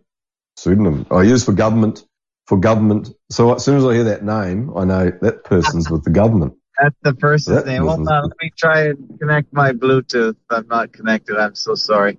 pseudonym. 0.57 1.07
I 1.10 1.24
use 1.24 1.44
for 1.44 1.53
government, 1.53 2.06
for 2.45 2.57
government. 2.60 3.10
So 3.32 3.56
as 3.56 3.65
soon 3.65 3.78
as 3.78 3.86
I 3.86 3.94
hear 3.94 4.03
that 4.06 4.24
name, 4.24 4.72
I 4.76 4.86
know 4.86 5.11
that 5.22 5.44
person's 5.44 5.90
with 5.90 6.03
the 6.03 6.11
government. 6.11 6.53
that's 6.80 6.95
the 7.02 7.15
person's 7.15 7.64
That 7.64 7.65
name. 7.65 7.84
Hold 7.84 8.07
on, 8.07 8.24
let 8.24 8.38
me 8.41 8.52
try 8.56 8.88
and 8.90 9.20
connect 9.20 9.52
my 9.53 9.72
Bluetooth. 9.72 10.36
I'm 10.52 10.68
not 10.68 10.94
connected. 10.94 11.38
I'm 11.38 11.56
so 11.56 11.76
sorry. 11.76 12.18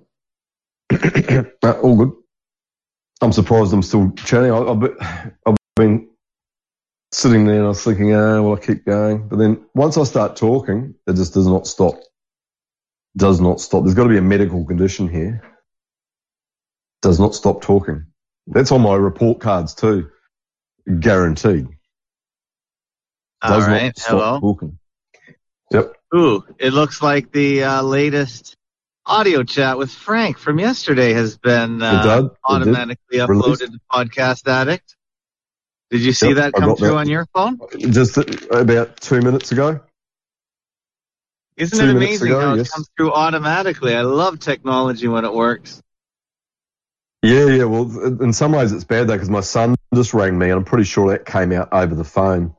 Uh, 1.62 1.72
all 1.80 1.96
good. 1.96 2.12
I'm 3.22 3.32
surprised 3.32 3.72
I'm 3.72 3.82
still 3.82 4.12
chatting. 4.12 4.51
I, 4.51 4.59
I've 5.46 5.56
been 5.76 6.09
sitting 7.14 7.44
there 7.46 7.56
and 7.56 7.64
I 7.64 7.68
was 7.68 7.82
thinking, 7.84 8.14
ah, 8.14 8.42
well, 8.42 8.56
I 8.56 8.60
keep 8.60 8.84
going. 8.84 9.28
But 9.28 9.38
then 9.38 9.64
once 9.74 9.96
I 9.96 10.04
start 10.04 10.36
talking, 10.36 10.94
it 11.06 11.14
just 11.14 11.34
does 11.34 11.46
not 11.46 11.66
stop. 11.66 11.94
Does 13.16 13.40
not 13.40 13.60
stop. 13.60 13.84
There's 13.84 13.94
got 13.94 14.04
to 14.04 14.08
be 14.08 14.18
a 14.18 14.22
medical 14.22 14.64
condition 14.64 15.08
here. 15.08 15.42
Does 17.02 17.20
not 17.20 17.34
stop 17.34 17.62
talking. 17.62 18.06
That's 18.48 18.72
on 18.72 18.80
my 18.80 18.96
report 18.96 19.40
cards 19.40 19.74
too. 19.74 20.10
Guaranteed. 21.00 21.68
All 23.42 23.50
Does 23.50 23.68
right. 23.68 23.84
not 23.84 23.98
stop 23.98 24.10
Hello. 24.10 24.40
talking. 24.40 24.78
Yep. 25.70 25.92
Ooh, 26.16 26.44
it 26.58 26.72
looks 26.72 27.00
like 27.00 27.30
the 27.32 27.64
uh, 27.64 27.82
latest 27.82 28.56
audio 29.06 29.42
chat 29.44 29.78
with 29.78 29.92
Frank 29.92 30.38
from 30.38 30.58
yesterday 30.58 31.12
has 31.12 31.36
been 31.36 31.82
uh, 31.82 32.28
automatically 32.44 33.20
Released. 33.20 33.62
uploaded 33.62 33.72
to 33.72 33.80
Podcast 33.92 34.48
Addict. 34.48 34.96
Did 35.90 36.01
you 36.01 36.12
see 36.12 36.28
Yep, 36.28 36.36
that 36.36 36.52
come 36.55 36.77
through 36.77 36.89
that. 36.89 36.97
on 36.97 37.09
your 37.09 37.27
phone? 37.35 37.59
Just 37.78 38.16
about 38.51 39.01
two 39.01 39.20
minutes 39.20 39.52
ago. 39.52 39.81
Isn't 41.56 41.78
Two 41.78 41.85
it 41.85 41.90
amazing 41.97 42.28
ago, 42.28 42.40
how 42.40 42.55
yes. 42.55 42.66
it 42.69 42.73
comes 42.73 42.90
through 42.97 43.12
automatically? 43.12 43.94
I 43.94 44.02
love 44.02 44.40
technology 44.40 45.06
when 45.06 45.24
it 45.24 45.32
works. 45.32 45.81
Yeah, 47.23 47.47
yeah. 47.47 47.65
Well, 47.65 48.20
in 48.23 48.32
some 48.32 48.52
ways 48.52 48.73
it's 48.73 48.85
bad 48.85 49.06
though 49.06 49.15
because 49.15 49.31
my 49.31 49.40
son 49.40 49.77
just 49.94 50.15
rang 50.15 50.36
me 50.36 50.47
and 50.51 50.59
I'm 50.59 50.65
pretty 50.65 50.85
sure 50.85 51.11
that 51.11 51.24
came 51.27 51.52
out 51.52 51.69
over 51.73 51.94
the 51.94 52.05
phone 52.05 52.55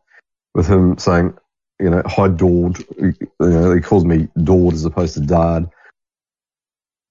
with 0.54 0.68
him 0.68 0.98
saying, 0.98 1.38
you 1.80 1.90
know, 1.90 2.02
hi 2.06 2.30
Dord. 2.30 2.84
You 2.98 3.14
know, 3.42 3.74
he 3.74 3.82
calls 3.82 4.06
me 4.06 4.30
Dord 4.42 4.74
as 4.74 4.86
opposed 4.86 5.16
to 5.16 5.20
Dard. 5.20 5.70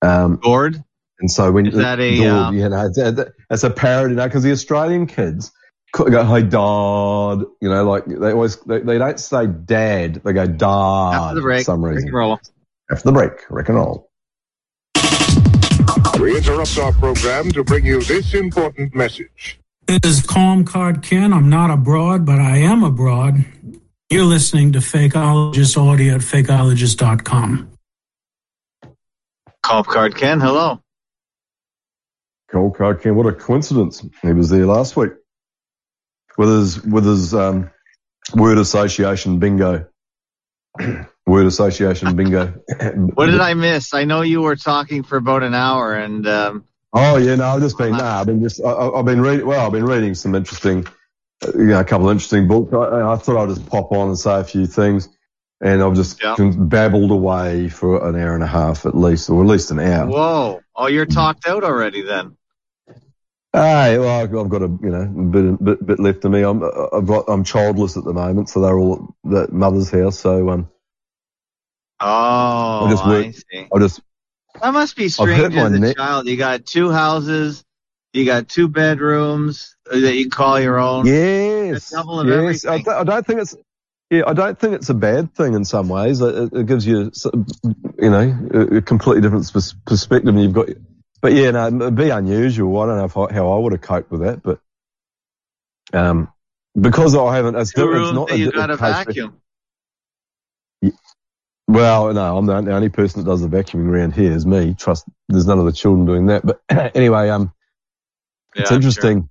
Um, 0.01 0.37
Gord? 0.43 0.83
and 1.21 1.31
so 1.31 1.53
when 1.53 1.67
Is 1.67 1.75
that 1.75 2.01
a, 2.01 2.17
Dord, 2.17 2.29
uh, 2.29 2.51
you 2.53 2.69
know, 2.69 2.87
it's, 2.87 2.99
it's 3.51 3.63
a 3.63 3.71
parody 3.71 4.15
now 4.15 4.25
because 4.27 4.43
the 4.43 4.53
Australian 4.53 5.07
kids 5.07 5.53
go, 5.95 6.25
hi 6.25 6.43
Dard. 6.43 7.45
You 7.61 7.69
know, 7.69 7.85
like 7.89 8.05
they 8.07 8.33
always 8.33 8.57
they, 8.57 8.81
they 8.81 8.99
don't 8.99 9.19
say 9.19 9.47
Dad, 9.47 10.17
they 10.25 10.33
go 10.33 10.47
Dard 10.47 11.15
After 11.15 11.35
the 11.37 11.41
break, 11.41 11.61
for 11.61 11.65
some 11.65 11.85
Rick 11.85 11.95
reason. 11.95 12.09
and 12.09 12.17
roll. 12.17 12.41
After 12.91 13.05
the 13.05 13.13
break, 13.13 13.33
rock 13.51 13.69
and 13.69 13.77
roll. 13.79 14.11
We 16.21 16.37
interrupt 16.37 16.79
our 16.79 16.93
program 16.93 17.51
to 17.53 17.65
bring 17.65 17.85
you 17.87 18.03
this 18.03 18.35
important 18.35 18.95
message. 18.95 19.59
This 19.87 20.01
is 20.05 20.23
Calm 20.23 20.65
Card 20.65 21.03
Ken. 21.03 21.33
I'm 21.33 21.49
not 21.51 21.71
abroad, 21.71 22.25
but 22.25 22.39
I 22.39 22.59
am 22.59 22.83
abroad. 22.83 23.45
You're 24.11 24.25
listening 24.25 24.73
to 24.73 24.79
Fakeologist 24.79 25.77
Audio 25.77 26.15
at 26.15 26.21
fakeologist.com. 26.21 27.71
Call 29.63 29.85
card 29.85 30.17
Ken, 30.17 30.41
hello. 30.41 30.81
Cold 32.51 32.77
card 32.77 33.03
Ken. 33.03 33.17
What 33.17 33.27
a 33.27 33.33
coincidence. 33.33 34.05
He 34.23 34.33
was 34.33 34.51
there 34.51 34.67
last 34.67 34.97
week 34.97 35.11
with 36.37 36.49
his 36.49 36.83
with 36.85 37.05
his 37.05 37.35
um, 37.35 37.71
word 38.35 38.59
association 38.59 39.39
bingo. 39.39 39.87
word 41.27 41.47
association 41.47 42.17
bingo. 42.17 42.55
What 43.15 43.27
did 43.27 43.41
I 43.41 43.55
miss? 43.55 43.95
I 43.95 44.05
know 44.05 44.23
you 44.23 44.43
were 44.43 44.57
talking 44.57 45.03
for 45.03 45.17
about 45.17 45.43
an 45.43 45.55
hour, 45.55 45.95
and 45.95 46.27
um, 46.27 46.65
Oh 46.93 47.17
yeah, 47.17 47.35
no, 47.37 47.45
I've 47.47 47.61
just 47.61 47.79
been. 47.79 47.93
Nah, 47.93 48.21
I've 48.21 48.27
been 48.27 48.43
just. 48.43 48.61
I, 48.63 48.71
I've 48.73 49.05
been 49.05 49.21
reading. 49.21 49.47
Well, 49.47 49.65
I've 49.65 49.73
been 49.73 49.85
reading 49.87 50.15
some 50.15 50.35
interesting, 50.35 50.87
uh, 51.45 51.53
you 51.57 51.67
know, 51.67 51.81
a 51.81 51.85
couple 51.85 52.09
of 52.09 52.13
interesting 52.13 52.47
books. 52.49 52.73
I, 52.73 53.13
I 53.13 53.17
thought 53.17 53.37
I'd 53.43 53.49
just 53.55 53.67
pop 53.69 53.91
on 53.93 54.09
and 54.09 54.19
say 54.19 54.39
a 54.41 54.45
few 54.45 54.67
things, 54.67 55.09
and 55.61 55.83
I've 55.83 55.95
just 55.95 56.23
Yeah. 56.23 56.37
babbled 56.39 57.11
away 57.11 57.69
for 57.69 58.07
an 58.09 58.17
hour 58.17 58.35
and 58.35 58.43
a 58.45 58.49
half 58.49 58.87
at 58.87 58.97
least, 58.97 59.29
or 59.31 59.43
at 59.43 59.49
least 59.49 59.71
an 59.71 59.81
hour. 59.81 60.07
whoa! 60.09 60.61
Oh, 60.77 60.87
you're 60.87 61.07
talked 61.07 61.47
out 61.49 61.65
already 61.65 62.03
then. 62.03 62.37
Hey, 63.55 63.99
well, 63.99 64.23
I've 64.23 64.51
got 64.51 64.63
a 64.63 64.69
you 64.83 64.91
know 64.91 65.07
bit 65.31 65.65
bit, 65.65 65.87
bit 65.87 66.01
left 66.01 66.25
of 66.25 66.33
me. 66.33 66.43
I'm 66.43 66.61
I've 66.93 67.07
got 67.07 67.27
I'm 67.29 67.45
childless 67.45 67.97
at 67.97 68.03
the 68.03 68.13
moment, 68.13 68.49
so 68.49 68.61
they're 68.61 68.77
all 68.77 69.15
at 69.33 69.53
mother's 69.53 69.91
house. 69.91 70.19
So 70.19 70.51
um, 70.51 70.69
Oh, 72.01 72.87
I 72.87 72.91
just 72.91 73.05
I 73.05 73.31
see. 73.31 73.69
I 73.73 73.79
just 73.79 74.03
That 74.61 74.73
must 74.73 74.97
be 74.97 75.09
strange 75.09 75.55
as 75.55 75.73
a 75.73 75.79
neck. 75.79 75.97
child. 75.97 76.27
You 76.27 76.37
got 76.37 76.67
two 76.67 76.91
houses, 76.91 77.65
You 78.13 78.25
got 78.25 78.49
two 78.49 78.67
bedrooms 78.67 79.77
that 79.87 80.15
you 80.15 80.25
can 80.25 80.31
call 80.33 80.59
your 80.61 80.81
own. 80.81 81.07
Yes, 81.07 81.93
A 81.93 81.97
double 81.97 82.21
of 82.21 82.27
yes. 82.29 82.65
I, 82.65 82.83
I 82.89 83.05
don't 83.05 83.25
think 83.25 83.41
it's. 83.41 83.57
Yeah, 84.11 84.23
I 84.27 84.33
don't 84.33 84.59
think 84.59 84.75
it's 84.75 84.91
a 84.91 84.95
bad 84.95 85.33
thing 85.35 85.55
in 85.55 85.65
some 85.65 85.89
ways. 85.89 86.21
It, 86.21 86.53
it 86.53 86.67
gives 86.67 86.87
you, 86.87 87.13
you 87.99 88.11
know, 88.11 88.49
a, 88.53 88.77
a 88.79 88.83
completely 88.83 89.23
different 89.23 89.51
perspective, 89.87 90.29
and 90.29 90.43
you've 90.43 90.53
got. 90.53 90.69
But 91.25 91.33
yeah, 91.33 91.53
no, 91.53 91.69
it'd 91.69 91.95
be 91.95 92.11
unusual. 92.11 92.79
I 92.81 92.85
don't 92.87 92.99
know 92.99 93.05
if 93.07 93.17
I, 93.17 93.33
how 93.33 93.51
I 93.51 93.59
would 93.59 93.73
have 93.73 93.81
coped 93.81 94.11
with 94.11 94.21
that, 94.21 94.43
but 94.43 94.61
um, 95.95 96.31
because 96.79 97.17
I 97.17 97.35
haven't. 97.35 97.55
It's, 97.55 97.75
rooms 97.79 98.13
not 98.13 98.39
you 98.39 98.53
got 98.53 98.69
a 98.69 98.77
vacuum. 98.77 99.41
Well, 101.67 102.13
no, 102.13 102.37
I'm 102.37 102.45
the, 102.45 102.61
the 102.61 102.75
only 102.75 102.91
person 102.91 103.25
that 103.25 103.31
does 103.31 103.41
the 103.41 103.49
vacuuming 103.49 103.89
around 103.89 104.13
here 104.13 104.33
is 104.33 104.45
me. 104.45 104.75
Trust, 104.75 105.07
there's 105.31 105.47
none 105.47 105.59
of 105.59 105.65
the 105.65 105.73
children 105.73 106.05
doing 106.05 106.27
that. 106.27 106.45
But 106.45 106.61
anyway, 106.95 107.31
um, 107.31 107.55
it's 108.55 108.71
Yeah, 108.71 108.77
interesting. 108.77 109.31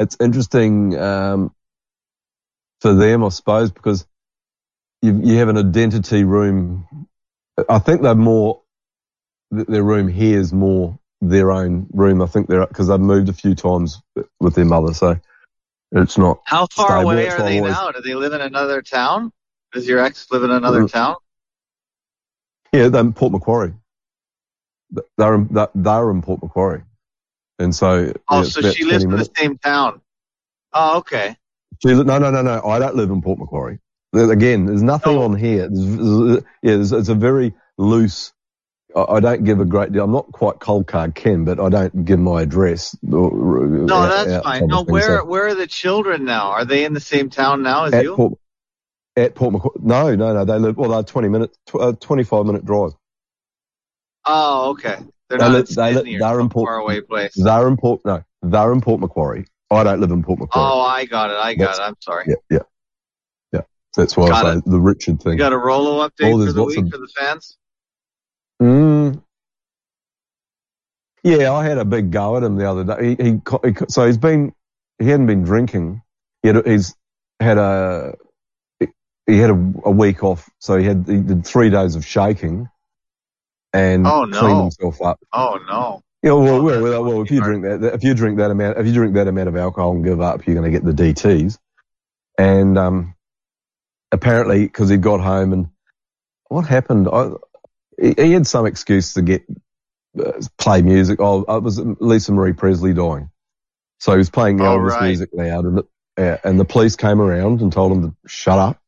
It's 0.00 0.16
interesting 0.18 0.98
um, 0.98 1.54
for 2.80 2.94
them, 2.94 3.22
I 3.22 3.28
suppose, 3.28 3.70
because 3.70 4.04
you 5.02 5.20
you 5.22 5.36
have 5.36 5.50
an 5.50 5.56
identity 5.56 6.24
room. 6.24 7.06
I 7.68 7.78
think 7.78 8.02
they're 8.02 8.16
more 8.16 8.63
their 9.68 9.82
room 9.82 10.08
here 10.08 10.38
is 10.38 10.52
more 10.52 10.98
their 11.20 11.50
own 11.52 11.86
room. 11.92 12.20
I 12.22 12.26
think 12.26 12.48
they're 12.48 12.66
because 12.66 12.88
they've 12.88 13.00
moved 13.00 13.28
a 13.28 13.32
few 13.32 13.54
times 13.54 14.00
with 14.40 14.54
their 14.54 14.64
mother, 14.64 14.92
so 14.94 15.18
it's 15.92 16.18
not. 16.18 16.40
How 16.44 16.66
far 16.66 16.88
stable. 16.88 17.10
away 17.10 17.24
That's 17.24 17.40
are 17.40 17.44
they 17.44 17.58
always- 17.58 17.72
now? 17.72 17.90
Do 17.92 18.00
they 18.02 18.14
live 18.14 18.32
in 18.32 18.40
another 18.40 18.82
town? 18.82 19.32
Does 19.72 19.86
your 19.88 20.00
ex 20.00 20.26
live 20.30 20.42
in 20.44 20.50
another 20.50 20.82
Mm. 20.82 20.92
town? 20.92 21.16
Yeah, 22.72 22.88
they're 22.88 23.00
in 23.00 23.12
Port 23.12 23.32
Macquarie. 23.32 23.74
They're 25.16 25.34
in, 25.34 25.48
they're- 25.50 26.10
in 26.10 26.22
Port 26.22 26.42
Macquarie, 26.42 26.82
and 27.58 27.74
so 27.74 28.12
Oh, 28.28 28.40
it's 28.42 28.52
so 28.52 28.60
she 28.72 28.84
lives 28.84 29.04
20 29.04 29.14
in 29.16 29.18
the 29.18 29.30
same 29.36 29.58
town. 29.58 30.00
Oh, 30.72 30.98
okay. 30.98 31.36
She, 31.82 31.88
no, 31.92 32.02
no, 32.18 32.30
no, 32.30 32.42
no. 32.42 32.62
I 32.64 32.78
don't 32.78 32.94
live 32.96 33.10
in 33.10 33.20
Port 33.22 33.38
Macquarie. 33.38 33.78
Again, 34.12 34.66
there's 34.66 34.82
nothing 34.82 35.16
Oh. 35.16 35.22
on 35.24 35.36
here. 35.36 35.68
There's, 35.68 36.42
yeah, 36.62 36.76
there's, 36.76 36.92
it's 36.92 37.08
a 37.08 37.14
very 37.16 37.54
loose. 37.78 38.32
I, 38.94 39.04
I 39.16 39.20
don't 39.20 39.44
give 39.44 39.60
a 39.60 39.64
great 39.64 39.92
deal. 39.92 40.04
I'm 40.04 40.12
not 40.12 40.30
quite 40.32 40.58
cold 40.60 40.86
card 40.86 41.14
Ken, 41.14 41.44
but 41.44 41.58
I 41.60 41.68
don't 41.68 42.04
give 42.04 42.18
my 42.20 42.42
address. 42.42 42.96
No, 43.02 43.28
No, 43.28 44.02
that's 44.08 44.44
fine. 44.44 44.66
No, 44.66 44.84
where 44.84 45.24
where 45.24 45.46
are 45.48 45.54
the 45.54 45.66
children 45.66 46.24
now? 46.24 46.50
Are 46.50 46.64
they 46.64 46.84
in 46.84 46.92
the 46.94 47.00
same 47.00 47.30
town 47.30 47.62
now 47.62 47.84
as 47.84 47.92
at 47.94 48.04
you? 48.04 48.14
Port, 48.16 48.34
at 49.16 49.34
Port 49.34 49.52
Macquarie. 49.52 49.80
No, 49.82 50.14
no, 50.14 50.34
no. 50.34 50.44
They 50.44 50.58
live. 50.58 50.76
Well, 50.76 50.90
they're 50.90 51.02
20 51.02 51.28
minutes, 51.28 51.58
tw- 51.66 51.74
uh, 51.76 51.92
25 51.92 52.46
minute 52.46 52.64
drive. 52.64 52.92
Oh, 54.26 54.70
okay. 54.70 54.96
They're 55.28 55.38
They 55.38 55.48
not 55.48 55.68
they 55.68 55.94
live, 55.94 56.06
they're 56.20 56.40
in 56.40 56.48
Port- 56.48 56.66
far 56.68 56.76
away 56.78 57.00
place. 57.00 57.32
They're 57.34 57.66
in 57.68 57.76
Port. 57.76 58.00
No, 58.04 58.22
they're 58.42 58.72
in 58.72 58.80
Port 58.80 59.00
Macquarie. 59.00 59.46
I 59.70 59.82
don't 59.84 60.00
live 60.00 60.10
in 60.10 60.22
Port 60.22 60.38
Macquarie. 60.38 60.64
Oh, 60.64 60.80
I 60.80 61.04
got 61.06 61.30
it. 61.30 61.36
I 61.36 61.54
got 61.54 61.72
That's- 61.72 61.78
it. 61.78 61.82
I'm 61.82 61.96
sorry. 62.00 62.24
Yeah, 62.28 62.34
yeah, 62.50 62.58
yeah. 63.52 63.60
That's 63.96 64.16
why 64.16 64.28
Got 64.28 64.46
I 64.46 64.54
say 64.54 64.60
the 64.66 64.80
Richard 64.80 65.20
thing. 65.22 65.32
You 65.32 65.38
got 65.38 65.52
a 65.52 65.58
Rollo 65.58 66.00
Oh, 66.02 66.08
update 66.08 66.38
there's 66.38 66.46
for 66.48 66.52
the 66.52 66.64
week 66.64 66.78
of- 66.78 66.90
for 66.90 66.98
the 66.98 67.08
fans? 67.16 67.56
Mm. 68.64 69.22
Yeah, 71.22 71.52
I 71.52 71.64
had 71.64 71.78
a 71.78 71.84
big 71.84 72.10
go 72.10 72.36
at 72.36 72.42
him 72.42 72.56
the 72.56 72.68
other 72.70 72.84
day. 72.84 73.16
He, 73.16 73.22
he, 73.22 73.30
he 73.64 73.74
so 73.88 74.06
he's 74.06 74.18
been, 74.18 74.54
he 74.98 75.08
hadn't 75.08 75.26
been 75.26 75.42
drinking. 75.42 76.02
He 76.42 76.48
had, 76.48 76.66
he's 76.66 76.94
had 77.40 77.58
a, 77.58 78.14
he 79.26 79.38
had 79.38 79.50
a, 79.50 79.72
a 79.84 79.90
week 79.90 80.22
off. 80.22 80.48
So 80.58 80.76
he 80.76 80.84
had, 80.84 81.04
he 81.06 81.18
did 81.20 81.46
three 81.46 81.70
days 81.70 81.94
of 81.94 82.04
shaking 82.06 82.68
and 83.72 84.06
Oh, 84.06 84.24
no. 84.24 84.38
cleaned 84.38 84.60
himself 84.60 85.02
up. 85.02 85.18
Oh 85.32 85.58
no. 85.68 86.02
Yeah, 86.22 86.32
well, 86.32 86.54
Oh, 86.54 86.62
well, 86.62 86.82
well, 86.82 87.04
well, 87.04 87.22
if 87.22 87.30
you 87.30 87.40
drink 87.42 87.64
that, 87.64 87.82
if 87.94 88.02
you 88.02 88.14
drink 88.14 88.38
that 88.38 88.50
amount, 88.50 88.78
if 88.78 88.86
you 88.86 88.94
drink 88.94 89.14
that 89.14 89.28
amount 89.28 89.48
of 89.48 89.56
alcohol 89.56 89.92
and 89.92 90.04
give 90.04 90.20
up, 90.22 90.46
you're 90.46 90.56
going 90.56 90.70
to 90.70 90.78
get 90.78 90.84
the 90.84 90.92
DTs. 90.92 91.58
And 92.38 92.78
um, 92.78 93.14
apparently, 94.10 94.64
because 94.64 94.88
he 94.88 94.96
got 94.96 95.20
home 95.20 95.52
and 95.52 95.68
what 96.48 96.66
happened? 96.66 97.08
I, 97.12 97.30
he, 98.00 98.14
he 98.16 98.32
had 98.32 98.46
some 98.46 98.66
excuse 98.66 99.14
to 99.14 99.22
get 99.22 99.44
uh, 100.18 100.32
play 100.58 100.82
music. 100.82 101.20
Oh, 101.20 101.42
it 101.42 101.62
was 101.62 101.78
Lisa 101.78 102.32
Marie 102.32 102.52
Presley 102.52 102.94
dying, 102.94 103.30
so 104.00 104.12
he 104.12 104.18
was 104.18 104.30
playing 104.30 104.60
Oh, 104.60 104.64
Elvis 104.64 104.90
right. 104.90 105.06
music 105.08 105.30
loud, 105.32 105.64
and 105.64 105.78
the, 105.78 105.84
uh, 106.16 106.38
and 106.44 106.58
the 106.58 106.64
police 106.64 106.96
came 106.96 107.20
around 107.20 107.60
and 107.60 107.72
told 107.72 107.92
him 107.92 108.02
to 108.02 108.16
shut 108.28 108.58
up. 108.58 108.80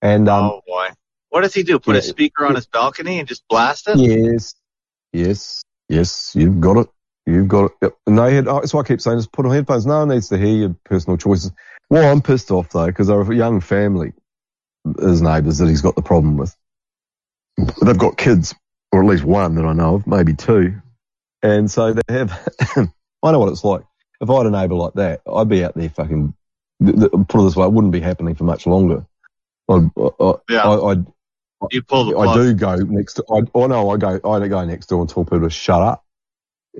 And 0.00 0.28
um, 0.28 0.44
oh 0.44 0.62
boy. 0.66 0.88
What 1.28 1.40
does 1.40 1.54
he 1.54 1.62
do? 1.62 1.78
Put 1.78 1.96
a 1.96 2.02
speaker 2.02 2.44
on 2.44 2.56
his 2.56 2.66
balcony 2.66 3.18
and 3.18 3.26
just 3.26 3.48
blast 3.48 3.88
it? 3.88 3.96
Yes, 3.96 4.54
yes, 5.14 5.62
yes. 5.88 6.32
You've 6.34 6.60
got 6.60 6.76
it. 6.76 6.88
You've 7.24 7.48
got 7.48 7.66
it. 7.66 7.72
Yep. 7.80 7.96
And 8.06 8.18
they 8.18 8.34
had. 8.34 8.48
Oh, 8.48 8.60
that's 8.60 8.74
why 8.74 8.80
I 8.80 8.84
keep 8.84 9.00
saying, 9.00 9.16
just 9.16 9.32
put 9.32 9.46
on 9.46 9.52
headphones. 9.52 9.86
No 9.86 10.00
one 10.00 10.10
needs 10.10 10.28
to 10.28 10.36
hear 10.36 10.54
your 10.54 10.76
personal 10.84 11.16
choices. 11.16 11.50
Well, 11.88 12.12
I'm 12.12 12.20
pissed 12.20 12.50
off 12.50 12.68
though 12.68 12.84
because 12.84 13.06
they're 13.06 13.18
a 13.18 13.34
young 13.34 13.60
family, 13.60 14.12
his 14.98 15.22
neighbours 15.22 15.56
that 15.56 15.68
he's 15.70 15.80
got 15.80 15.94
the 15.94 16.02
problem 16.02 16.36
with. 16.36 16.54
They've 17.56 17.98
got 17.98 18.16
kids, 18.16 18.54
or 18.92 19.02
at 19.02 19.08
least 19.08 19.24
one 19.24 19.54
that 19.56 19.64
I 19.64 19.72
know 19.72 19.96
of, 19.96 20.06
maybe 20.06 20.34
two, 20.34 20.74
and 21.42 21.70
so 21.70 21.92
they 21.92 22.14
have. 22.14 22.48
I 23.22 23.30
know 23.32 23.38
what 23.38 23.50
it's 23.50 23.64
like. 23.64 23.82
If 24.20 24.30
I 24.30 24.36
had 24.38 24.46
a 24.46 24.50
neighbour 24.50 24.74
like 24.74 24.94
that, 24.94 25.20
I'd 25.32 25.48
be 25.48 25.64
out 25.64 25.74
there 25.74 25.90
fucking. 25.90 26.34
th- 26.84 26.96
th- 26.96 27.10
Put 27.28 27.40
it 27.40 27.44
this 27.44 27.56
way, 27.56 27.66
it 27.66 27.72
wouldn't 27.72 27.92
be 27.92 28.00
happening 28.00 28.34
for 28.34 28.44
much 28.44 28.66
longer. 28.66 29.04
I'd, 29.68 29.90
I, 29.98 30.32
Yeah. 30.48 30.62
I, 30.68 30.90
I'd 30.92 31.06
You 31.70 31.82
pull 31.82 32.06
the 32.06 32.16
I 32.18 32.34
do 32.34 32.54
go 32.54 32.76
next. 32.76 33.14
To, 33.14 33.24
I, 33.30 33.40
oh 33.54 33.66
no, 33.66 33.90
I 33.90 33.96
go. 33.96 34.20
I 34.24 34.48
go 34.48 34.64
next 34.64 34.86
door 34.86 35.00
and 35.00 35.10
tell 35.10 35.24
people 35.24 35.40
to 35.42 35.50
shut 35.50 35.82
up. 35.82 36.04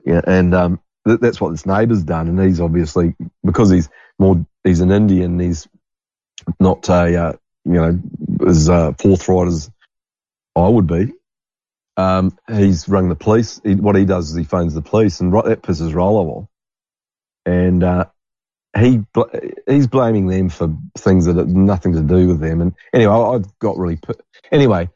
Yeah, 0.07 0.21
and 0.27 0.55
um, 0.55 0.81
th- 1.07 1.21
that's 1.21 1.41
what 1.41 1.51
this 1.51 1.67
neighbour's 1.67 2.03
done, 2.05 2.29
and 2.29 2.41
he's 2.41 2.61
obviously 2.61 3.15
because 3.45 3.71
he's 3.71 3.89
more. 4.19 4.45
He's 4.65 4.81
an 4.81 4.91
Indian. 4.91 5.39
He's 5.39 5.69
not 6.61 6.89
a 6.89 7.17
uh, 7.17 7.33
you 7.65 7.73
know 7.73 8.01
as 8.47 8.69
uh, 8.69 8.93
forthright 8.99 9.49
as 9.49 9.71
I 10.57 10.69
would 10.69 10.87
be. 10.87 11.13
Um, 11.97 12.37
he's 12.51 12.89
rung 12.89 13.09
the 13.09 13.15
police. 13.15 13.61
He, 13.63 13.75
what 13.75 13.97
he 13.97 14.05
does 14.05 14.31
is 14.31 14.37
he 14.37 14.45
phones 14.45 14.75
the 14.75 14.83
police, 14.83 15.21
and 15.21 15.33
right, 15.33 15.45
that 15.45 15.63
pisses 15.63 15.95
Rollo 15.95 16.29
off. 16.29 16.49
And 17.45 17.83
uh, 17.83 18.07
he 18.79 19.03
he's 19.67 19.87
blaming 19.87 20.27
them 20.27 20.49
for 20.49 20.75
things 20.97 21.27
that 21.27 21.37
have 21.37 21.49
nothing 21.49 21.95
to 21.95 22.03
do 22.03 22.29
with 22.29 22.41
them. 22.41 22.61
And 22.61 22.75
anyway, 22.93 23.13
I, 23.13 23.19
I 23.19 23.41
got 23.59 23.79
really 23.79 23.97
put. 23.97 24.21
anyway. 24.51 24.89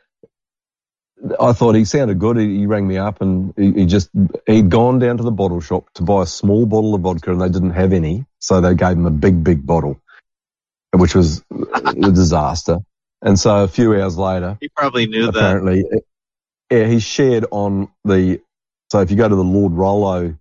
I 1.41 1.55
thought 1.55 1.74
he 1.74 1.87
sounded 1.87 2.19
good. 2.19 2.37
He, 2.37 2.59
he 2.59 2.66
rang 2.66 2.87
me 2.87 2.99
up 2.99 3.23
and 3.23 3.55
he, 3.57 3.73
he 3.73 3.87
just 3.87 4.11
he'd 4.47 4.69
gone 4.69 4.99
down 4.99 5.16
to 5.16 5.23
the 5.23 5.31
bottle 5.31 5.62
shop 5.62 5.91
to 5.95 6.03
buy 6.03 6.23
a 6.23 6.27
small 6.27 6.66
bottle 6.66 6.95
of 6.95 7.01
vodka 7.01 7.33
and 7.33 7.41
they 7.41 7.49
didn't 7.49 7.70
have 7.70 7.95
any, 7.95 8.27
so 8.39 8.61
they 8.61 8.74
gave 8.74 8.93
him 8.93 9.07
a 9.07 9.11
big, 9.11 9.43
big 9.43 9.65
bottle, 9.65 9.99
which 10.93 11.15
was 11.15 11.43
a 11.51 12.12
disaster. 12.12 12.81
And 13.27 13.39
so 13.39 13.65
a 13.65 13.69
few 13.69 13.94
hours 14.01 14.16
later, 14.16 14.57
He 14.61 14.69
probably 14.69 15.07
knew 15.09 15.27
that. 15.27 15.35
apparently, 15.35 15.85
yeah, 16.70 16.86
he 16.86 17.01
shared 17.01 17.47
on 17.51 17.89
the. 18.05 18.40
So 18.93 19.01
if 19.01 19.11
you 19.11 19.16
go 19.16 19.28
to 19.28 19.35
the 19.36 19.44
Lord 19.44 19.73
Rollo 19.73 20.36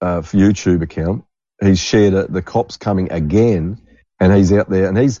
uh, 0.00 0.22
YouTube 0.22 0.82
account, 0.82 1.24
he's 1.62 1.78
shared 1.80 2.14
it. 2.14 2.32
The 2.32 2.42
cops 2.42 2.78
coming 2.78 3.12
again, 3.12 3.78
and 4.18 4.34
he's 4.34 4.52
out 4.52 4.70
there, 4.70 4.88
and 4.88 4.98
he's 4.98 5.20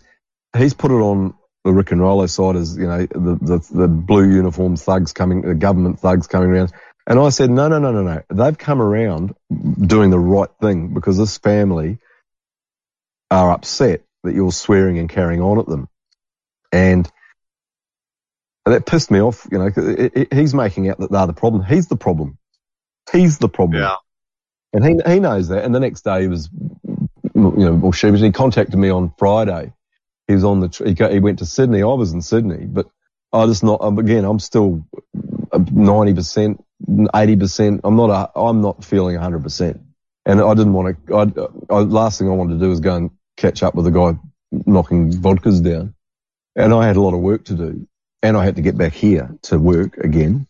he's 0.56 0.74
put 0.74 0.90
it 0.90 0.94
on 0.94 1.34
the 1.64 1.72
Rick 1.72 1.92
and 1.92 2.00
Rollo 2.00 2.26
side 2.26 2.56
as 2.56 2.76
you 2.76 2.86
know 2.88 3.06
the 3.06 3.38
the, 3.40 3.68
the 3.70 3.88
blue 3.88 4.30
uniform 4.30 4.76
thugs 4.76 5.12
coming, 5.12 5.42
the 5.42 5.54
government 5.54 6.00
thugs 6.00 6.26
coming 6.26 6.50
around. 6.50 6.72
And 7.06 7.18
I 7.18 7.30
said, 7.30 7.50
no, 7.50 7.68
no, 7.68 7.80
no, 7.80 7.92
no, 7.92 8.02
no. 8.02 8.22
They've 8.30 8.56
come 8.56 8.80
around 8.80 9.34
doing 9.50 10.10
the 10.10 10.20
right 10.20 10.50
thing 10.60 10.94
because 10.94 11.18
this 11.18 11.36
family 11.38 11.98
are 13.30 13.50
upset 13.50 14.02
that 14.24 14.34
you're 14.34 14.52
swearing 14.52 14.98
and 14.98 15.10
carrying 15.10 15.40
on 15.42 15.58
at 15.58 15.66
them. 15.66 15.88
And 16.72 17.10
that 18.64 18.86
pissed 18.86 19.10
me 19.10 19.20
off. 19.20 19.46
You 19.50 19.58
know, 19.58 19.70
it, 19.76 20.12
it, 20.14 20.34
he's 20.34 20.54
making 20.54 20.88
out 20.88 20.98
that 20.98 21.10
they're 21.10 21.26
the 21.26 21.32
problem. 21.32 21.64
He's 21.64 21.88
the 21.88 21.96
problem. 21.96 22.38
He's 23.12 23.38
the 23.38 23.48
problem. 23.48 23.82
Yeah. 23.82 23.96
And 24.72 24.84
he, 24.84 25.12
he 25.12 25.20
knows 25.20 25.48
that. 25.48 25.64
And 25.64 25.74
the 25.74 25.80
next 25.80 26.02
day 26.02 26.22
he 26.22 26.28
was, 26.28 26.48
you 26.54 27.30
know, 27.34 27.72
more 27.72 27.92
sheepish. 27.92 28.20
He 28.20 28.32
contacted 28.32 28.78
me 28.78 28.88
on 28.88 29.12
Friday. 29.18 29.72
He 30.28 30.34
was 30.34 30.44
on 30.44 30.60
the, 30.60 30.82
he, 30.84 30.94
go, 30.94 31.10
he 31.10 31.18
went 31.18 31.40
to 31.40 31.46
Sydney. 31.46 31.82
I 31.82 31.86
was 31.86 32.12
in 32.12 32.22
Sydney, 32.22 32.64
but 32.64 32.88
I 33.32 33.46
just 33.46 33.64
not, 33.64 33.80
again, 33.98 34.24
I'm 34.24 34.38
still 34.38 34.86
uh, 35.52 35.58
90%, 35.58 36.62
80%. 36.88 37.80
I'm 37.84 37.96
not, 37.96 38.10
a, 38.10 38.38
I'm 38.38 38.60
not 38.62 38.84
feeling 38.84 39.16
100%. 39.16 39.80
And 40.24 40.40
I 40.40 40.54
didn't 40.54 40.72
want 40.72 41.06
to, 41.06 41.14
I, 41.14 41.74
I, 41.74 41.80
last 41.80 42.18
thing 42.18 42.28
I 42.28 42.32
wanted 42.32 42.54
to 42.54 42.60
do 42.60 42.68
was 42.68 42.80
go 42.80 42.94
and 42.94 43.10
catch 43.36 43.62
up 43.62 43.74
with 43.74 43.86
a 43.88 43.90
guy 43.90 44.16
knocking 44.52 45.12
vodkas 45.12 45.62
down. 45.62 45.94
And 46.56 46.72
I 46.72 46.86
had 46.86 46.96
a 46.96 47.00
lot 47.00 47.14
of 47.14 47.20
work 47.20 47.44
to 47.44 47.54
do. 47.54 47.86
And 48.22 48.36
I 48.36 48.44
had 48.44 48.56
to 48.56 48.62
get 48.62 48.76
back 48.76 48.92
here 48.92 49.36
to 49.42 49.58
work 49.58 49.96
again. 49.98 50.46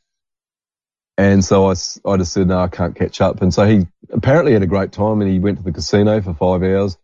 And 1.16 1.44
so 1.44 1.70
I, 1.70 1.74
I 2.04 2.16
just 2.16 2.32
said, 2.32 2.48
no, 2.48 2.58
I 2.58 2.68
can't 2.68 2.96
catch 2.96 3.20
up. 3.20 3.42
And 3.42 3.52
so 3.52 3.66
he 3.66 3.86
apparently 4.10 4.52
had 4.52 4.62
a 4.62 4.66
great 4.66 4.92
time 4.92 5.20
and 5.20 5.30
he 5.30 5.38
went 5.38 5.58
to 5.58 5.64
the 5.64 5.72
casino 5.72 6.20
for 6.20 6.34
five 6.34 6.62
hours 6.62 6.96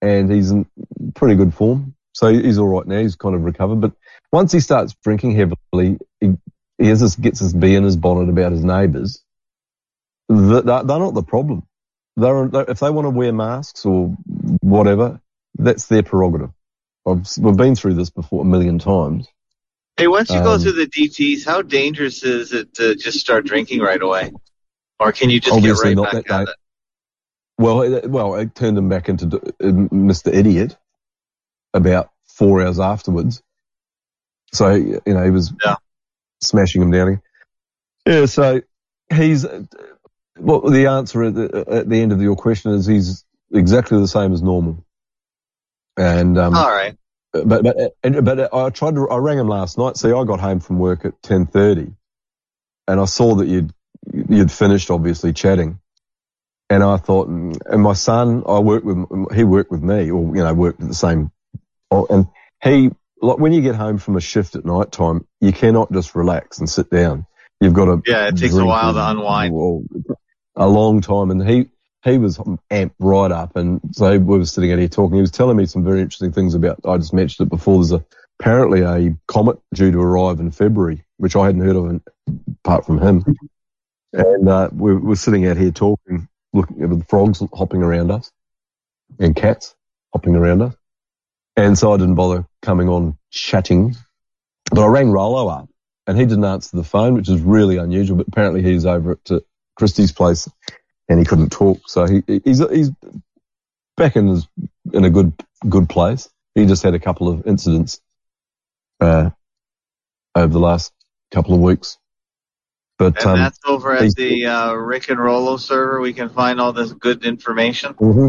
and 0.00 0.30
he's 0.30 0.50
in 0.50 0.66
pretty 1.14 1.34
good 1.34 1.54
form. 1.54 1.94
So 2.14 2.32
he's 2.32 2.58
all 2.58 2.68
right 2.68 2.86
now. 2.86 2.98
He's 2.98 3.16
kind 3.16 3.34
of 3.34 3.42
recovered. 3.42 3.80
But 3.80 3.92
once 4.32 4.52
he 4.52 4.60
starts 4.60 4.94
drinking 5.02 5.32
heavily, 5.32 5.98
he, 6.20 6.36
he 6.78 6.92
this, 6.92 7.16
gets 7.16 7.40
this 7.40 7.52
bee 7.52 7.74
in 7.74 7.84
his 7.84 7.96
bonnet 7.96 8.28
about 8.28 8.52
his 8.52 8.64
neighbours. 8.64 9.22
they're, 10.28 10.62
they're 10.62 10.84
not 10.84 11.14
the 11.14 11.22
problem. 11.22 11.66
They're, 12.16 12.50
if 12.68 12.80
they 12.80 12.90
want 12.90 13.06
to 13.06 13.10
wear 13.10 13.32
masks 13.32 13.86
or 13.86 14.16
whatever, 14.60 15.20
that's 15.58 15.86
their 15.86 16.02
prerogative. 16.02 16.50
I've, 17.06 17.26
we've 17.38 17.56
been 17.56 17.74
through 17.74 17.94
this 17.94 18.10
before 18.10 18.42
a 18.42 18.44
million 18.44 18.78
times. 18.78 19.28
Hey, 19.96 20.06
once 20.08 20.30
you 20.30 20.42
go 20.42 20.54
Um, 20.54 20.60
through 20.60 20.72
the 20.72 20.86
DTs, 20.86 21.44
how 21.44 21.62
dangerous 21.62 22.22
is 22.22 22.52
it 22.52 22.74
to 22.74 22.94
just 22.94 23.18
start 23.18 23.44
drinking 23.44 23.80
right 23.80 24.00
away? 24.00 24.32
Or 24.98 25.12
can 25.12 25.30
you 25.30 25.40
just 25.40 25.56
Obviously 25.56 25.90
get 25.90 25.96
not 25.96 26.12
back 26.12 26.26
that 26.26 26.46
day. 26.46 26.52
Well, 27.58 27.82
it, 27.82 28.10
well, 28.10 28.34
it 28.36 28.54
turned 28.54 28.78
him 28.78 28.88
back 28.88 29.08
into 29.08 29.26
uh, 29.26 29.66
Mr. 29.92 30.32
Idiot 30.32 30.76
about 31.74 32.10
four 32.26 32.62
hours 32.62 32.80
afterwards. 32.80 33.42
So, 34.52 34.74
you 34.74 35.00
know, 35.06 35.24
he 35.24 35.30
was 35.30 35.52
Yeah. 35.64 35.76
smashing 36.40 36.82
him 36.82 36.90
down. 36.90 37.20
Yeah, 38.06 38.26
so 38.26 38.62
he's, 39.14 39.46
well, 40.38 40.60
the 40.62 40.86
answer 40.86 41.24
at 41.24 41.34
the, 41.34 41.64
at 41.68 41.88
the 41.88 42.00
end 42.00 42.12
of 42.12 42.20
your 42.22 42.36
question 42.36 42.72
is 42.72 42.86
he's 42.86 43.24
exactly 43.52 43.98
the 43.98 44.08
same 44.08 44.32
as 44.32 44.42
normal. 44.42 44.84
And, 45.96 46.38
um, 46.38 46.54
All 46.54 46.70
right. 46.70 46.96
but, 47.32 47.46
but, 47.62 47.76
and- 48.02 48.24
but 48.24 48.52
I 48.54 48.70
tried 48.70 48.94
to, 48.94 49.08
I 49.08 49.16
rang 49.18 49.38
him 49.38 49.48
last 49.48 49.78
night. 49.78 49.96
See, 49.96 50.10
I 50.12 50.24
got 50.24 50.40
home 50.40 50.60
from 50.60 50.78
work 50.78 51.04
at 51.04 51.20
10.30 51.22 51.94
and 52.88 53.00
I 53.00 53.04
saw 53.04 53.36
that 53.36 53.46
you'd, 53.46 53.72
you'd 54.12 54.50
finished 54.52 54.90
obviously 54.90 55.32
chatting. 55.32 55.78
And 56.70 56.82
I 56.82 56.96
thought, 56.96 57.28
mm, 57.28 57.54
and 57.66 57.82
my 57.82 57.92
son, 57.92 58.44
I 58.46 58.58
worked 58.60 58.86
with, 58.86 59.34
he 59.34 59.44
worked 59.44 59.70
with 59.70 59.82
me 59.82 60.10
or, 60.10 60.34
you 60.34 60.42
know, 60.42 60.54
worked 60.54 60.80
at 60.80 60.88
the 60.88 60.94
same, 60.94 61.30
oh, 61.90 62.06
and 62.08 62.26
he, 62.62 62.90
like 63.20 63.38
when 63.38 63.52
you 63.52 63.60
get 63.60 63.74
home 63.74 63.98
from 63.98 64.16
a 64.16 64.20
shift 64.20 64.56
at 64.56 64.64
night 64.64 64.90
time, 64.90 65.26
you 65.40 65.52
cannot 65.52 65.92
just 65.92 66.14
relax 66.14 66.58
and 66.58 66.68
sit 66.68 66.88
down. 66.90 67.26
You've 67.60 67.74
got 67.74 67.84
to. 67.84 68.02
Yeah, 68.06 68.28
it 68.28 68.36
takes 68.38 68.54
a 68.56 68.64
while 68.64 68.94
to 68.94 69.10
unwind. 69.10 69.54
a 70.56 70.66
long 70.66 71.00
time. 71.02 71.30
And 71.30 71.46
he, 71.48 71.68
he 72.04 72.18
was 72.18 72.38
amped 72.70 72.94
right 72.98 73.30
up. 73.30 73.56
And 73.56 73.80
so 73.92 74.10
we 74.18 74.38
were 74.38 74.44
sitting 74.44 74.72
out 74.72 74.78
here 74.78 74.88
talking. 74.88 75.16
He 75.16 75.20
was 75.20 75.30
telling 75.30 75.56
me 75.56 75.66
some 75.66 75.84
very 75.84 76.00
interesting 76.00 76.32
things 76.32 76.54
about, 76.54 76.80
I 76.84 76.96
just 76.96 77.12
mentioned 77.12 77.46
it 77.46 77.50
before. 77.50 77.78
There's 77.78 77.92
a, 77.92 78.04
apparently 78.40 78.82
a 78.82 79.16
comet 79.28 79.58
due 79.72 79.92
to 79.92 80.00
arrive 80.00 80.40
in 80.40 80.50
February, 80.50 81.04
which 81.18 81.36
I 81.36 81.46
hadn't 81.46 81.60
heard 81.60 81.76
of 81.76 81.90
in- 81.90 82.02
apart 82.64 82.86
from 82.86 83.00
him. 83.00 83.24
And, 84.12 84.48
uh, 84.48 84.68
we 84.72 84.96
we're 84.96 85.14
sitting 85.14 85.46
out 85.46 85.56
here 85.56 85.70
talking, 85.70 86.28
looking 86.52 86.82
at 86.82 86.90
the 86.90 87.04
frogs 87.08 87.42
hopping 87.54 87.82
around 87.82 88.10
us 88.10 88.30
and 89.18 89.36
cats 89.36 89.74
hopping 90.12 90.34
around 90.34 90.62
us. 90.62 90.74
And 91.56 91.78
so 91.78 91.92
I 91.92 91.98
didn't 91.98 92.16
bother 92.16 92.46
coming 92.62 92.88
on 92.88 93.16
chatting, 93.30 93.94
but 94.70 94.82
I 94.82 94.86
rang 94.86 95.10
Rollo 95.10 95.48
up 95.48 95.68
and 96.06 96.18
he 96.18 96.26
didn't 96.26 96.44
answer 96.44 96.76
the 96.76 96.84
phone, 96.84 97.14
which 97.14 97.28
is 97.28 97.40
really 97.40 97.76
unusual, 97.76 98.16
but 98.16 98.28
apparently 98.28 98.62
he's 98.62 98.86
over 98.86 99.12
at 99.12 99.30
uh, 99.30 99.40
Christie's 99.76 100.12
place 100.12 100.48
and 101.08 101.18
he 101.18 101.24
couldn't 101.24 101.50
talk. 101.50 101.80
So 101.86 102.06
he, 102.06 102.22
he's, 102.44 102.58
he's 102.70 102.90
back 103.96 104.16
in 104.16 104.28
his, 104.28 104.48
in 104.92 105.04
a 105.04 105.10
good, 105.10 105.32
good 105.68 105.88
place. 105.88 106.28
He 106.54 106.66
just 106.66 106.82
had 106.82 106.94
a 106.94 106.98
couple 106.98 107.28
of 107.28 107.46
incidents, 107.46 108.00
uh, 109.00 109.30
over 110.34 110.52
the 110.52 110.58
last 110.60 110.92
couple 111.30 111.54
of 111.54 111.60
weeks. 111.60 111.98
But, 112.98 113.18
And 113.18 113.26
um, 113.26 113.38
that's 113.38 113.58
over 113.66 113.94
at 113.94 114.14
the 114.14 114.46
uh, 114.46 114.72
Rick 114.74 115.08
and 115.08 115.18
Rollo 115.18 115.56
server. 115.56 116.00
We 116.00 116.12
can 116.12 116.28
find 116.28 116.60
all 116.60 116.72
this 116.72 116.92
good 116.92 117.24
information. 117.24 117.94
hmm 117.94 118.28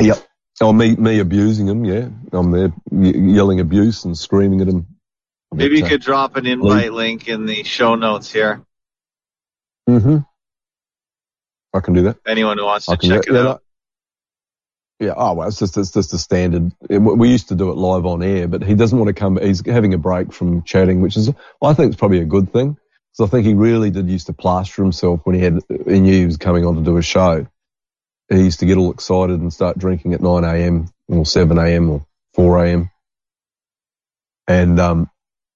Yep. 0.00 0.26
Oh, 0.60 0.72
me, 0.72 0.96
me 0.96 1.20
abusing 1.20 1.68
him. 1.68 1.84
Yeah. 1.84 2.08
I'm 2.32 2.50
there 2.50 2.72
yelling 2.90 3.60
abuse 3.60 4.04
and 4.04 4.18
screaming 4.18 4.60
at 4.60 4.68
him. 4.68 4.86
Maybe 5.54 5.76
you 5.76 5.82
But, 5.82 5.86
uh, 5.86 5.90
could 5.90 6.02
drop 6.02 6.36
an 6.36 6.46
invite 6.46 6.92
link 6.92 7.28
in 7.28 7.46
the 7.46 7.62
show 7.62 7.94
notes 7.94 8.32
here. 8.32 8.62
hmm 9.86 10.18
I 11.74 11.80
can 11.80 11.94
do 11.94 12.02
that. 12.02 12.16
Anyone 12.26 12.58
who 12.58 12.64
wants 12.64 12.88
I 12.88 12.96
to 12.96 13.08
check 13.08 13.26
it 13.28 13.32
that. 13.32 13.46
out. 13.48 13.62
Yeah. 15.00 15.14
Oh, 15.16 15.34
well, 15.34 15.48
it's 15.48 15.58
just, 15.58 15.76
it's 15.78 15.92
just 15.92 16.12
a 16.14 16.18
standard. 16.18 16.72
it- 16.90 16.98
we 16.98 17.28
used 17.30 17.48
to 17.48 17.54
do 17.54 17.70
it 17.70 17.76
live 17.76 18.06
on 18.06 18.22
air, 18.22 18.48
but 18.48 18.64
he 18.64 18.74
doesn't 18.74 18.98
want 18.98 19.08
to 19.08 19.14
come. 19.14 19.38
He's 19.40 19.64
having 19.66 19.94
a 19.94 19.98
break 19.98 20.32
from 20.32 20.62
chatting, 20.64 21.00
which 21.00 21.16
is, 21.16 21.30
I 21.62 21.74
think, 21.74 21.90
is 21.90 21.96
probably 21.96 22.20
a 22.20 22.24
good 22.26 22.52
thing. 22.52 22.76
So 23.12 23.24
I 23.24 23.28
think 23.28 23.46
he 23.46 23.54
really 23.54 23.90
did 23.90 24.08
used 24.08 24.26
to 24.26 24.32
plaster 24.32 24.82
himself 24.82 25.20
when 25.24 25.36
he 25.36 25.42
had, 25.42 25.60
he 25.68 26.00
knew 26.00 26.12
he 26.20 26.26
was 26.26 26.36
coming 26.36 26.64
on 26.66 26.76
to 26.76 26.82
do 26.82 26.96
a 26.96 27.02
show. 27.02 27.46
He 28.28 28.42
used 28.44 28.60
to 28.60 28.66
get 28.66 28.78
all 28.78 28.92
excited 28.92 29.40
and 29.40 29.52
start 29.52 29.78
drinking 29.78 30.14
at 30.14 30.20
9 30.20 30.44
a.m. 30.44 30.88
or 31.08 31.24
7 31.26 31.58
a.m. 31.58 31.90
or 31.90 32.06
4 32.34 32.64
a.m. 32.66 32.90
And, 34.48 34.80
um, 34.80 35.10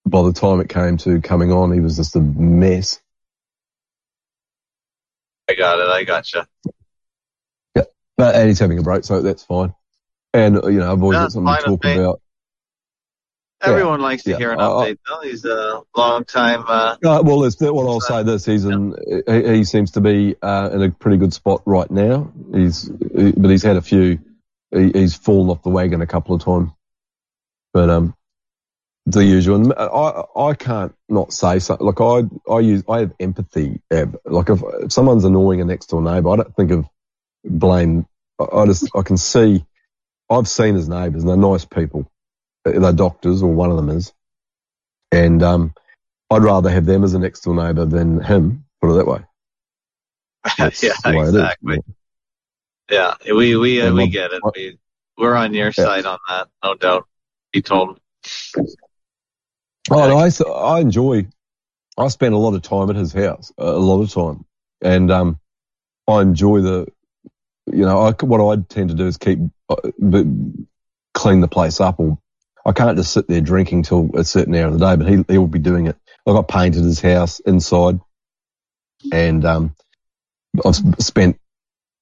by 0.07 0.23
the 0.23 0.33
time 0.33 0.61
it 0.61 0.69
came 0.71 0.97
to 0.99 1.21
coming 1.21 1.53
on, 1.53 1.73
he 1.73 1.81
was 1.81 1.97
just 1.97 2.17
a 2.17 2.21
mess. 2.21 3.02
I 5.49 5.55
got 5.55 5.79
it. 5.79 5.89
I 5.89 6.05
gotcha. 6.05 6.47
Yeah, 7.75 7.83
but, 8.17 8.35
and 8.35 8.49
he's 8.49 8.59
having 8.59 8.79
a 8.79 8.83
break, 8.83 9.05
so 9.05 9.21
that's 9.23 9.45
fine. 9.45 9.75
And, 10.35 10.55
you 10.65 10.79
know, 10.81 10.93
I've 10.93 11.03
always 11.03 11.19
got 11.19 11.33
something 11.33 11.55
to 11.55 11.63
talk 11.63 11.85
me. 11.85 11.95
about. 11.99 12.21
Everyone 13.61 14.01
likes 14.01 14.25
to 14.25 14.31
yeah. 14.31 14.39
hear 14.39 14.51
an 14.53 14.61
I- 14.61 14.65
I- 14.65 14.69
update. 14.93 14.99
though. 15.09 15.21
He's 15.23 15.45
a 15.45 15.83
long 15.97 16.25
time. 16.25 16.65
Uh, 16.67 16.97
Uh, 17.05 17.23
well, 17.25 17.45
it's 17.45 17.61
what 17.61 17.87
I'll 17.87 18.01
say 18.01 18.23
this 18.25 18.45
season. 18.45 18.95
He, 19.29 19.43
he 19.57 19.65
seems 19.65 19.93
to 19.93 20.01
be 20.01 20.35
uh, 20.43 20.71
in 20.73 20.83
a 20.83 20.91
pretty 20.91 21.19
good 21.19 21.33
spot 21.33 21.63
right 21.65 21.89
now. 21.91 22.33
He's, 22.53 22.91
he, 23.15 23.33
but 23.33 23.51
he's 23.51 23.63
had 23.63 23.77
a 23.77 23.83
few. 23.83 24.19
He, 24.75 24.91
he's 24.93 25.15
fallen 25.15 25.51
off 25.51 25.63
the 25.63 25.71
wagon 25.71 26.01
a 26.01 26.07
couple 26.07 26.35
of 26.35 26.43
times. 26.43 26.71
But 27.73 27.89
um, 27.91 28.15
the 29.07 29.25
usual. 29.25 29.57
And 29.57 29.73
I 29.77 30.25
I 30.37 30.55
can't 30.55 30.95
not 31.09 31.33
say 31.33 31.59
something. 31.59 31.87
Like 31.87 32.01
I 32.01 32.23
I 32.51 32.61
use 32.61 32.83
I 32.89 33.01
have 33.01 33.13
empathy. 33.21 33.81
Ab. 33.91 34.19
Like 34.25 34.51
if, 34.51 34.63
if 34.81 34.93
someone's 34.93 35.25
annoying 35.25 35.61
a 35.61 35.65
next 35.65 35.87
door 35.87 36.03
neighbour, 36.03 36.31
I 36.31 36.37
don't 36.37 36.57
think 36.57 36.71
of 36.71 36.87
blame. 37.45 38.07
I, 38.39 38.45
I 38.59 38.67
just 38.67 38.89
I 38.95 39.03
can 39.03 39.17
see. 39.17 39.65
I've 40.31 40.49
seen 40.49 40.75
his 40.75 40.89
neighbours 40.89 41.23
and 41.23 41.31
they're 41.31 41.37
nice 41.37 41.65
people. 41.65 42.11
They're 42.65 42.93
doctors 42.93 43.43
or 43.43 43.53
one 43.53 43.71
of 43.71 43.77
them 43.77 43.91
is. 43.91 44.13
And 45.11 45.43
um, 45.43 45.75
I'd 46.31 46.43
rather 46.43 46.71
have 46.71 46.87
them 46.87 47.05
as 47.05 47.13
a 47.13 47.19
next 47.19 47.41
door 47.41 47.55
neighbour 47.55 47.85
than 47.85 48.23
him. 48.23 48.65
Put 48.81 48.93
it 48.93 48.95
that 48.95 49.07
way. 49.07 49.21
That's 50.59 50.83
yeah, 50.83 50.93
the 51.05 51.11
way 51.11 51.25
it 51.25 51.29
is. 51.29 51.35
exactly. 51.35 51.79
Yeah, 52.91 53.15
we 53.33 53.57
we 53.57 53.81
uh, 53.83 53.93
we 53.93 54.09
get 54.09 54.33
it. 54.33 54.43
We 54.55 54.79
we're 55.17 55.35
on 55.35 55.55
your 55.55 55.73
side 55.73 56.05
on 56.07 56.19
that, 56.29 56.49
no 56.65 56.75
doubt. 56.75 57.07
He 57.53 57.63
told 57.63 57.91
him. 57.91 58.67
Oh, 59.91 60.09
no, 60.09 60.17
I, 60.17 60.77
I 60.77 60.81
enjoy. 60.81 61.27
I 61.99 62.09
spend 62.09 62.35
a 62.35 62.39
lot 62.39 62.55
of 62.55 62.63
time 62.63 62.89
at 62.91 62.97
his 62.97 63.13
house, 63.13 63.53
a 63.59 63.73
lot 63.73 64.03
of 64.03 64.13
time, 64.13 64.45
and 64.81 65.11
um, 65.11 65.41
I 66.09 66.23
enjoy 66.23 66.61
the. 66.61 66.87
You 67.67 67.85
know, 67.85 68.01
I, 68.01 68.13
what 68.25 68.41
I 68.41 68.61
tend 68.69 68.91
to 68.91 68.95
do 68.95 69.07
is 69.07 69.19
keep 69.19 69.39
uh, 69.69 69.77
b- 69.99 70.67
clean 71.15 71.41
the 71.41 71.49
place 71.49 71.81
up, 71.81 72.01
or 72.01 72.19
I 72.65 72.73
can't 72.73 72.97
just 72.97 73.13
sit 73.13 73.29
there 73.29 73.41
drinking 73.41 73.85
till 73.85 74.11
a 74.15 74.25
certain 74.25 74.55
hour 74.55 74.67
of 74.69 74.79
the 74.79 74.79
day. 74.79 74.97
But 74.97 75.09
he 75.09 75.25
he 75.29 75.39
will 75.39 75.49
be 75.49 75.59
doing 75.59 75.87
it. 75.87 75.97
Like 76.27 76.37
I 76.37 76.43
painted 76.43 76.83
his 76.83 77.01
house 77.01 77.41
inside, 77.41 78.01
and 79.13 79.45
um, 79.45 79.77
I've 80.65 80.77
spent 80.99 81.39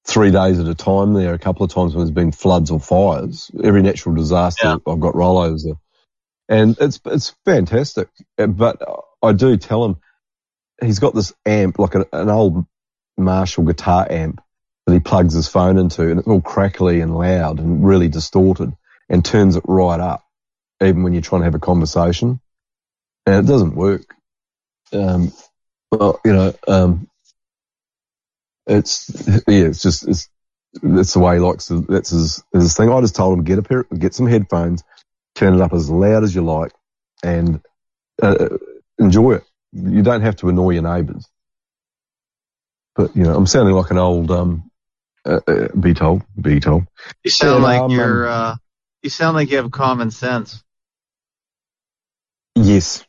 three 0.07 0.31
days 0.31 0.59
at 0.61 0.69
a 0.69 0.75
time 0.75 1.15
there. 1.15 1.35
A 1.35 1.39
couple 1.39 1.65
of 1.65 1.73
times 1.73 1.95
when 1.95 2.05
there's 2.05 2.15
been 2.15 2.33
floods 2.33 2.71
or 2.71 2.81
fires, 2.81 3.51
every 3.63 3.83
natural 3.83 4.15
disaster, 4.15 4.67
Yeah. 4.67 4.93
I've 4.93 5.01
got 5.01 5.15
rollovers 5.15 5.65
there 5.65 5.75
and 6.51 6.77
it's 6.81 7.01
it's 7.07 7.35
fantastic. 7.47 8.09
But 8.37 8.83
I 9.23 9.33
do 9.33 9.57
tell 9.57 9.85
him 9.85 9.97
he's 10.83 10.99
got 10.99 11.15
this 11.15 11.33
amp, 11.47 11.79
like 11.79 11.95
an, 11.95 12.05
an 12.13 12.29
old 12.29 12.67
Marshall 13.17 13.65
guitar 13.65 14.07
amp 14.11 14.43
that 14.87 14.93
he 14.93 15.01
plugs 15.01 15.33
his 15.33 15.49
phone 15.49 15.79
into, 15.79 16.11
and 16.11 16.19
it's 16.19 16.29
all 16.29 16.43
crackly 16.43 17.01
and 17.01 17.17
loud 17.17 17.61
and 17.61 17.87
really 17.87 18.09
distorted, 18.09 18.77
and 19.09 19.25
turns 19.25 19.57
it 19.57 19.63
right 19.67 20.01
up, 20.01 20.25
even 20.83 21.05
when 21.05 21.13
you're 21.13 21.23
trying 21.23 21.43
to 21.43 21.47
have 21.47 21.55
a 21.55 21.61
conversation, 21.61 22.41
and 23.25 23.47
it 23.47 23.49
doesn't 23.49 23.77
work. 23.77 24.15
Um, 24.93 25.33
well, 25.93 26.21
you 26.25 26.33
know, 26.33 26.53
um, 26.67 27.09
it's 28.67 29.09
yeah, 29.47 29.67
it's 29.67 29.83
just 29.83 30.09
it's 30.09 30.29
that's 30.83 31.13
the 31.13 31.21
way 31.21 31.35
he 31.35 31.41
likes 31.41 31.67
to. 31.69 31.83
That's 31.83 32.11
his 32.11 32.43
his 32.53 32.77
thing. 32.77 32.91
I 32.91 33.01
just 33.01 33.15
told 33.15 33.39
him 33.39 33.45
get 33.45 33.61
a 33.61 33.63
pair, 33.63 33.85
get 33.85 34.15
some 34.15 34.27
headphones 34.27 34.83
turn 35.41 35.57
it 35.57 35.63
up 35.63 35.75
as 35.75 35.91
loud 35.91 36.25
as 36.25 36.37
you 36.37 36.43
like, 36.43 36.73
and 37.25 37.63
uh, 38.23 38.59
enjoy 38.99 39.35
it. 39.35 39.45
You 39.73 40.03
don't 40.03 40.23
have 40.23 40.37
to 40.39 40.51
annoy 40.51 40.73
your 40.75 40.83
neighbours. 40.83 41.29
But 42.97 43.17
you 43.17 43.25
know, 43.25 43.37
I'm 43.37 43.47
sounding 43.47 43.75
like 43.75 43.91
an 43.91 43.99
old 43.99 44.31
um, 44.31 44.71
uh, 45.27 45.41
uh, 45.49 45.69
be 45.81 45.95
told, 45.95 46.23
be 46.41 46.61
told. 46.61 46.85
You 47.25 47.31
sound 47.31 47.63
Yeah, 47.63 47.65
like 47.65 47.85
um, 47.85 47.97
you're. 47.97 48.29
Uh, 48.29 48.57
you 49.03 49.11
sound 49.11 49.37
like 49.37 49.51
you 49.51 49.57
have 49.59 49.71
common 49.71 50.11
sense. 50.11 50.63
Yes, 52.57 53.05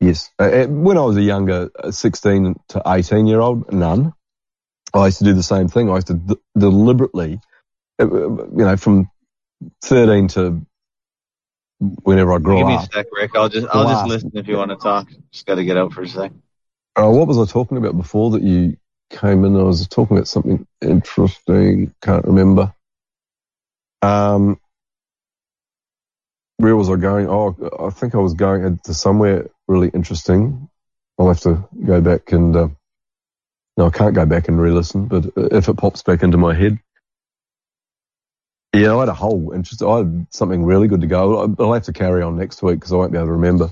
yes. 0.00 0.30
Uh, 0.38 0.44
uh, 0.44 0.66
when 0.66 0.96
I 0.98 1.02
was 1.02 1.16
a 1.16 1.22
younger, 1.22 1.70
uh, 1.78 1.90
16 1.90 2.56
to 2.70 2.82
18 2.86 3.26
year 3.26 3.40
old, 3.40 3.72
none. 3.72 4.12
I 4.94 5.06
used 5.06 5.18
to 5.18 5.24
do 5.24 5.34
the 5.34 5.42
same 5.42 5.68
thing. 5.68 5.90
I 5.90 5.96
used 5.96 6.08
to 6.08 6.14
d- 6.14 6.36
deliberately, 6.58 7.40
uh, 8.00 8.06
you 8.08 8.64
know, 8.66 8.76
from 8.76 9.10
13 9.82 10.28
to 10.28 10.64
whenever 11.78 12.32
I 12.32 12.38
grew 12.38 12.58
Give 12.58 12.66
me 12.66 12.76
a 12.76 12.80
sec, 12.92 13.06
Rick. 13.12 13.32
I'll 13.34 13.48
just 13.48 13.66
I'll 13.70 13.88
just 13.88 14.06
listen 14.06 14.30
if 14.34 14.48
you 14.48 14.56
want 14.56 14.70
to 14.70 14.76
talk. 14.76 15.08
Just 15.32 15.46
got 15.46 15.56
to 15.56 15.64
get 15.64 15.76
out 15.76 15.92
for 15.92 16.02
a 16.02 16.08
sec. 16.08 16.32
Uh, 16.96 17.10
what 17.10 17.26
was 17.26 17.38
I 17.38 17.50
talking 17.50 17.76
about 17.76 17.96
before 17.96 18.30
that 18.30 18.42
you 18.42 18.76
came 19.10 19.44
in. 19.44 19.56
I 19.56 19.62
was 19.62 19.86
talking 19.88 20.16
about 20.16 20.28
something 20.28 20.66
interesting. 20.80 21.94
Can't 22.02 22.24
remember. 22.24 22.74
Um, 24.02 24.60
where 26.56 26.76
was 26.76 26.90
I 26.90 26.96
going? 26.96 27.28
Oh, 27.28 27.56
I 27.80 27.90
think 27.90 28.14
I 28.14 28.18
was 28.18 28.34
going 28.34 28.78
to 28.84 28.94
somewhere 28.94 29.48
really 29.66 29.88
interesting. 29.88 30.68
I'll 31.18 31.28
have 31.28 31.40
to 31.40 31.66
go 31.84 32.00
back 32.00 32.32
and, 32.32 32.54
uh, 32.54 32.68
no, 33.76 33.86
I 33.86 33.90
can't 33.90 34.14
go 34.14 34.26
back 34.26 34.48
and 34.48 34.60
re-listen, 34.60 35.06
but 35.06 35.26
if 35.36 35.68
it 35.68 35.76
pops 35.76 36.02
back 36.02 36.22
into 36.22 36.36
my 36.36 36.54
head. 36.54 36.78
Yeah, 38.74 38.96
I 38.96 39.00
had 39.00 39.08
a 39.08 39.14
whole 39.14 39.52
interest. 39.52 39.82
I 39.82 39.98
had 39.98 40.26
something 40.30 40.64
really 40.64 40.88
good 40.88 41.02
to 41.02 41.06
go. 41.06 41.54
I'll 41.58 41.72
have 41.72 41.84
to 41.84 41.92
carry 41.92 42.22
on 42.22 42.36
next 42.36 42.60
week 42.60 42.80
because 42.80 42.92
I 42.92 42.96
won't 42.96 43.12
be 43.12 43.18
able 43.18 43.28
to 43.28 43.32
remember. 43.32 43.70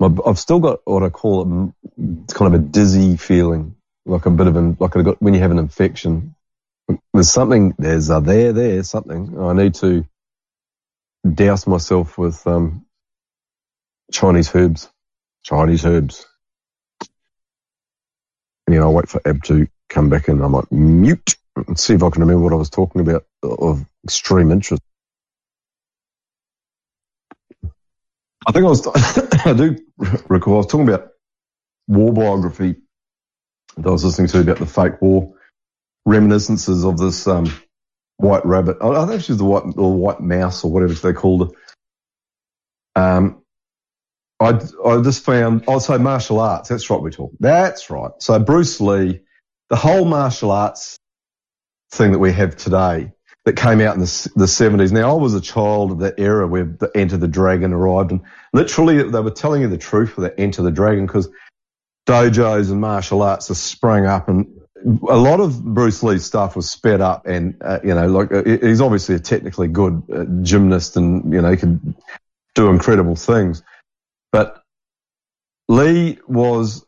I've 0.00 0.38
still 0.38 0.60
got 0.60 0.80
what 0.84 1.02
I 1.02 1.08
call 1.08 1.42
it, 1.42 1.74
it's 2.22 2.34
kind 2.34 2.54
of 2.54 2.60
a 2.60 2.62
dizzy 2.62 3.16
feeling, 3.16 3.74
like 4.04 4.26
a 4.26 4.30
bit 4.30 4.46
of 4.46 4.54
an, 4.54 4.76
like 4.78 4.96
I 4.96 5.02
got 5.02 5.20
when 5.20 5.34
you 5.34 5.40
have 5.40 5.50
an 5.50 5.58
infection. 5.58 6.36
There's 7.12 7.32
something, 7.32 7.74
there's 7.78 8.10
a 8.10 8.20
there, 8.20 8.52
there, 8.52 8.82
something. 8.84 9.40
I 9.40 9.52
need 9.54 9.74
to 9.76 10.06
douse 11.34 11.66
myself 11.66 12.16
with 12.16 12.46
um, 12.46 12.86
Chinese 14.12 14.54
herbs. 14.54 14.88
Chinese 15.42 15.84
herbs. 15.84 16.26
Yeah, 18.70 18.82
I'll 18.82 18.92
wait 18.92 19.08
for 19.08 19.20
Ab 19.26 19.42
to 19.44 19.66
come 19.88 20.10
back 20.10 20.28
in. 20.28 20.42
I 20.42 20.46
might 20.46 20.70
mute 20.70 21.36
and 21.56 21.78
see 21.78 21.94
if 21.94 22.02
I 22.02 22.10
can 22.10 22.22
remember 22.22 22.42
what 22.42 22.52
I 22.52 22.56
was 22.56 22.70
talking 22.70 23.00
about 23.00 23.24
of 23.42 23.84
extreme 24.04 24.50
interest. 24.50 24.82
I 28.46 28.52
think 28.52 28.64
I 28.64 28.68
was, 28.68 28.86
I 29.46 29.54
do 29.54 29.76
recall, 30.28 30.54
I 30.54 30.58
was 30.58 30.66
talking 30.66 30.88
about 30.88 31.08
war 31.88 32.12
biography 32.12 32.76
that 33.76 33.88
I 33.88 33.92
was 33.92 34.04
listening 34.04 34.28
to 34.28 34.40
about 34.40 34.58
the 34.58 34.66
fake 34.66 35.00
war 35.00 35.34
reminiscences 36.04 36.84
of 36.84 36.98
this 36.98 37.26
um, 37.26 37.52
white 38.18 38.46
rabbit. 38.46 38.78
I 38.80 38.88
I 38.88 39.06
think 39.06 39.22
she's 39.22 39.38
the 39.38 39.44
white, 39.44 39.64
the 39.74 39.82
white 39.82 40.20
mouse 40.20 40.64
or 40.64 40.70
whatever 40.70 40.94
they 40.94 41.12
called 41.12 41.50
it. 41.50 41.58
Um, 43.00 43.42
I, 44.40 44.60
I 44.84 45.02
just 45.02 45.24
found, 45.24 45.64
oh, 45.66 45.78
so 45.78 45.98
martial 45.98 46.40
arts, 46.40 46.68
that's 46.68 46.90
right 46.90 47.00
we 47.00 47.10
talk. 47.10 47.32
That's 47.40 47.90
right. 47.90 48.10
So 48.18 48.38
Bruce 48.38 48.80
Lee, 48.80 49.20
the 49.70 49.76
whole 49.76 50.04
martial 50.04 50.50
arts 50.50 50.98
thing 51.90 52.12
that 52.12 52.18
we 52.18 52.32
have 52.32 52.56
today 52.56 53.12
that 53.44 53.54
came 53.54 53.80
out 53.80 53.94
in 53.94 54.00
the, 54.00 54.30
the 54.34 54.44
70s. 54.46 54.90
Now, 54.90 55.16
I 55.16 55.20
was 55.20 55.34
a 55.34 55.40
child 55.40 55.92
of 55.92 55.98
that 56.00 56.18
era 56.18 56.46
where 56.48 56.64
the 56.64 56.90
Enter 56.94 57.16
the 57.16 57.28
Dragon 57.28 57.72
arrived 57.72 58.10
and 58.10 58.20
literally 58.52 59.02
they 59.08 59.20
were 59.20 59.30
telling 59.30 59.62
you 59.62 59.68
the 59.68 59.78
truth 59.78 60.16
with 60.16 60.24
that 60.24 60.40
Enter 60.40 60.62
the 60.62 60.72
Dragon 60.72 61.06
because 61.06 61.28
dojos 62.06 62.70
and 62.70 62.80
martial 62.80 63.22
arts 63.22 63.48
have 63.48 63.56
sprung 63.56 64.04
up 64.04 64.28
and 64.28 64.46
a 65.08 65.16
lot 65.16 65.40
of 65.40 65.64
Bruce 65.64 66.02
Lee's 66.02 66.24
stuff 66.24 66.54
was 66.56 66.70
sped 66.70 67.00
up 67.00 67.26
and, 67.26 67.56
uh, 67.60 67.78
you 67.82 67.94
know, 67.94 68.08
like 68.08 68.32
uh, 68.32 68.42
he's 68.44 68.80
obviously 68.80 69.14
a 69.14 69.20
technically 69.20 69.68
good 69.68 70.02
uh, 70.12 70.24
gymnast 70.42 70.96
and, 70.96 71.32
you 71.32 71.40
know, 71.40 71.50
he 71.50 71.56
can 71.56 71.96
do 72.54 72.68
incredible 72.68 73.16
things. 73.16 73.62
But 74.32 74.62
Lee 75.68 76.18
was 76.26 76.84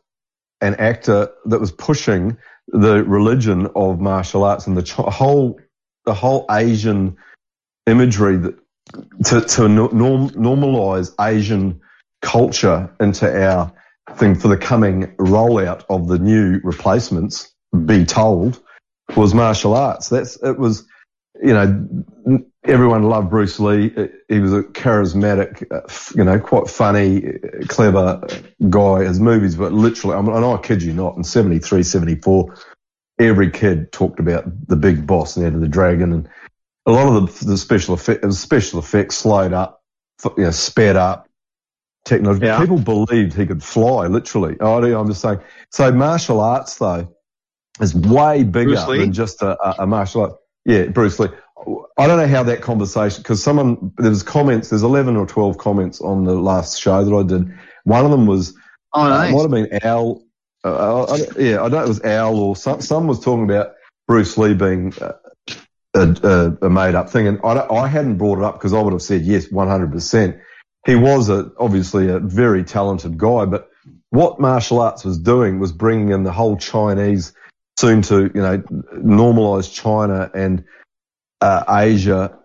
an 0.60 0.74
actor 0.76 1.30
that 1.46 1.60
was 1.60 1.72
pushing 1.72 2.36
the 2.68 3.02
religion 3.04 3.68
of 3.74 4.00
martial 4.00 4.44
arts 4.44 4.66
and 4.66 4.76
the 4.76 5.02
whole 5.02 5.58
the 6.04 6.14
whole 6.14 6.46
Asian 6.50 7.16
imagery 7.86 8.36
that 8.36 8.58
to, 9.24 9.40
to 9.42 9.68
norm, 9.68 10.30
normalize 10.30 11.12
Asian 11.20 11.80
culture 12.22 12.90
into 13.00 13.46
our 13.46 13.72
thing 14.12 14.34
for 14.34 14.48
the 14.48 14.56
coming 14.56 15.14
rollout 15.16 15.84
of 15.90 16.08
the 16.08 16.18
new 16.18 16.60
replacements. 16.64 17.52
Be 17.84 18.04
told 18.06 18.60
was 19.14 19.34
martial 19.34 19.74
arts. 19.74 20.08
That's 20.08 20.42
it 20.42 20.58
was 20.58 20.86
you 21.42 21.54
know, 21.54 22.44
everyone 22.68 23.02
loved 23.04 23.30
Bruce 23.30 23.58
Lee. 23.58 23.92
He 24.28 24.38
was 24.38 24.52
a 24.52 24.62
charismatic, 24.62 25.66
uh, 25.72 25.80
you 26.14 26.24
know, 26.24 26.38
quite 26.38 26.68
funny, 26.68 27.38
clever 27.66 28.20
guy. 28.68 29.04
His 29.04 29.18
movies, 29.18 29.56
but 29.56 29.72
literally, 29.72 30.16
I 30.16 30.20
mean, 30.20 30.36
and 30.36 30.44
I 30.44 30.56
kid 30.58 30.82
you 30.82 30.92
not, 30.92 31.16
in 31.16 31.24
73, 31.24 31.82
74, 31.82 32.54
every 33.18 33.50
kid 33.50 33.90
talked 33.90 34.20
about 34.20 34.44
the 34.68 34.76
big 34.76 35.06
boss 35.06 35.36
and 35.36 35.44
Enter 35.46 35.58
the 35.58 35.68
Dragon 35.68 36.12
and 36.12 36.28
a 36.86 36.92
lot 36.92 37.14
of 37.14 37.38
the, 37.40 37.46
the 37.46 37.58
special 37.58 37.94
effects, 37.94 38.38
special 38.38 38.78
effects 38.78 39.16
slowed 39.16 39.52
up, 39.52 39.82
you 40.36 40.44
know, 40.44 40.50
sped 40.50 40.96
up 40.96 41.28
technology. 42.04 42.46
Yeah. 42.46 42.60
People 42.60 42.78
believed 42.78 43.34
he 43.34 43.46
could 43.46 43.62
fly, 43.62 44.06
literally. 44.06 44.56
Oh, 44.60 44.82
I'm 44.82 45.08
just 45.08 45.20
saying. 45.20 45.40
So 45.70 45.92
martial 45.92 46.40
arts 46.40 46.76
though 46.78 47.14
is 47.80 47.94
way 47.94 48.44
bigger 48.44 48.76
than 48.76 49.12
just 49.12 49.42
a, 49.42 49.60
a, 49.62 49.82
a 49.82 49.86
martial 49.86 50.22
art. 50.22 50.36
Yeah, 50.64 50.86
Bruce 50.86 51.18
Lee. 51.18 51.28
I 51.96 52.06
don't 52.06 52.18
know 52.18 52.28
how 52.28 52.42
that 52.44 52.60
conversation, 52.62 53.22
because 53.22 53.42
someone, 53.42 53.92
there 53.98 54.10
was 54.10 54.22
comments, 54.22 54.70
there's 54.70 54.82
11 54.82 55.16
or 55.16 55.26
12 55.26 55.58
comments 55.58 56.00
on 56.00 56.24
the 56.24 56.34
last 56.34 56.80
show 56.80 57.04
that 57.04 57.14
I 57.14 57.22
did. 57.24 57.52
One 57.84 58.04
of 58.04 58.10
them 58.10 58.26
was, 58.26 58.54
Oh, 58.94 59.02
uh, 59.02 59.08
nice. 59.08 59.30
it 59.30 59.34
might 59.34 59.42
have 59.42 59.50
been 59.50 59.78
Al, 59.82 60.22
uh, 60.64 61.04
I, 61.04 61.14
I- 61.16 61.38
yeah, 61.38 61.62
I 61.62 61.68
know 61.68 61.82
it 61.82 61.88
was 61.88 62.00
Al 62.02 62.36
or 62.36 62.56
some, 62.56 62.80
some 62.80 63.06
was 63.06 63.20
talking 63.20 63.44
about 63.44 63.72
Bruce 64.06 64.38
Lee 64.38 64.54
being 64.54 64.94
uh, 65.00 65.12
a, 65.94 66.00
a, 66.62 66.66
a 66.66 66.70
made 66.70 66.94
up 66.94 67.10
thing. 67.10 67.26
And 67.26 67.40
I, 67.44 67.66
I 67.68 67.86
hadn't 67.88 68.16
brought 68.18 68.38
it 68.38 68.44
up 68.44 68.54
because 68.54 68.72
I 68.72 68.80
would 68.80 68.92
have 68.92 69.02
said 69.02 69.22
yes, 69.22 69.46
100%. 69.48 70.40
He 70.86 70.94
was 70.94 71.28
a, 71.28 71.50
obviously 71.58 72.08
a 72.08 72.18
very 72.20 72.64
talented 72.64 73.18
guy, 73.18 73.44
but 73.44 73.68
what 74.10 74.40
martial 74.40 74.80
arts 74.80 75.04
was 75.04 75.18
doing 75.18 75.58
was 75.58 75.72
bringing 75.72 76.10
in 76.10 76.22
the 76.22 76.32
whole 76.32 76.56
Chinese, 76.56 77.32
soon 77.78 78.00
to, 78.02 78.30
you 78.34 78.40
know, 78.40 78.58
normalize 78.94 79.72
China 79.72 80.30
and 80.34 80.64
uh, 81.40 81.64
Asia 81.68 82.38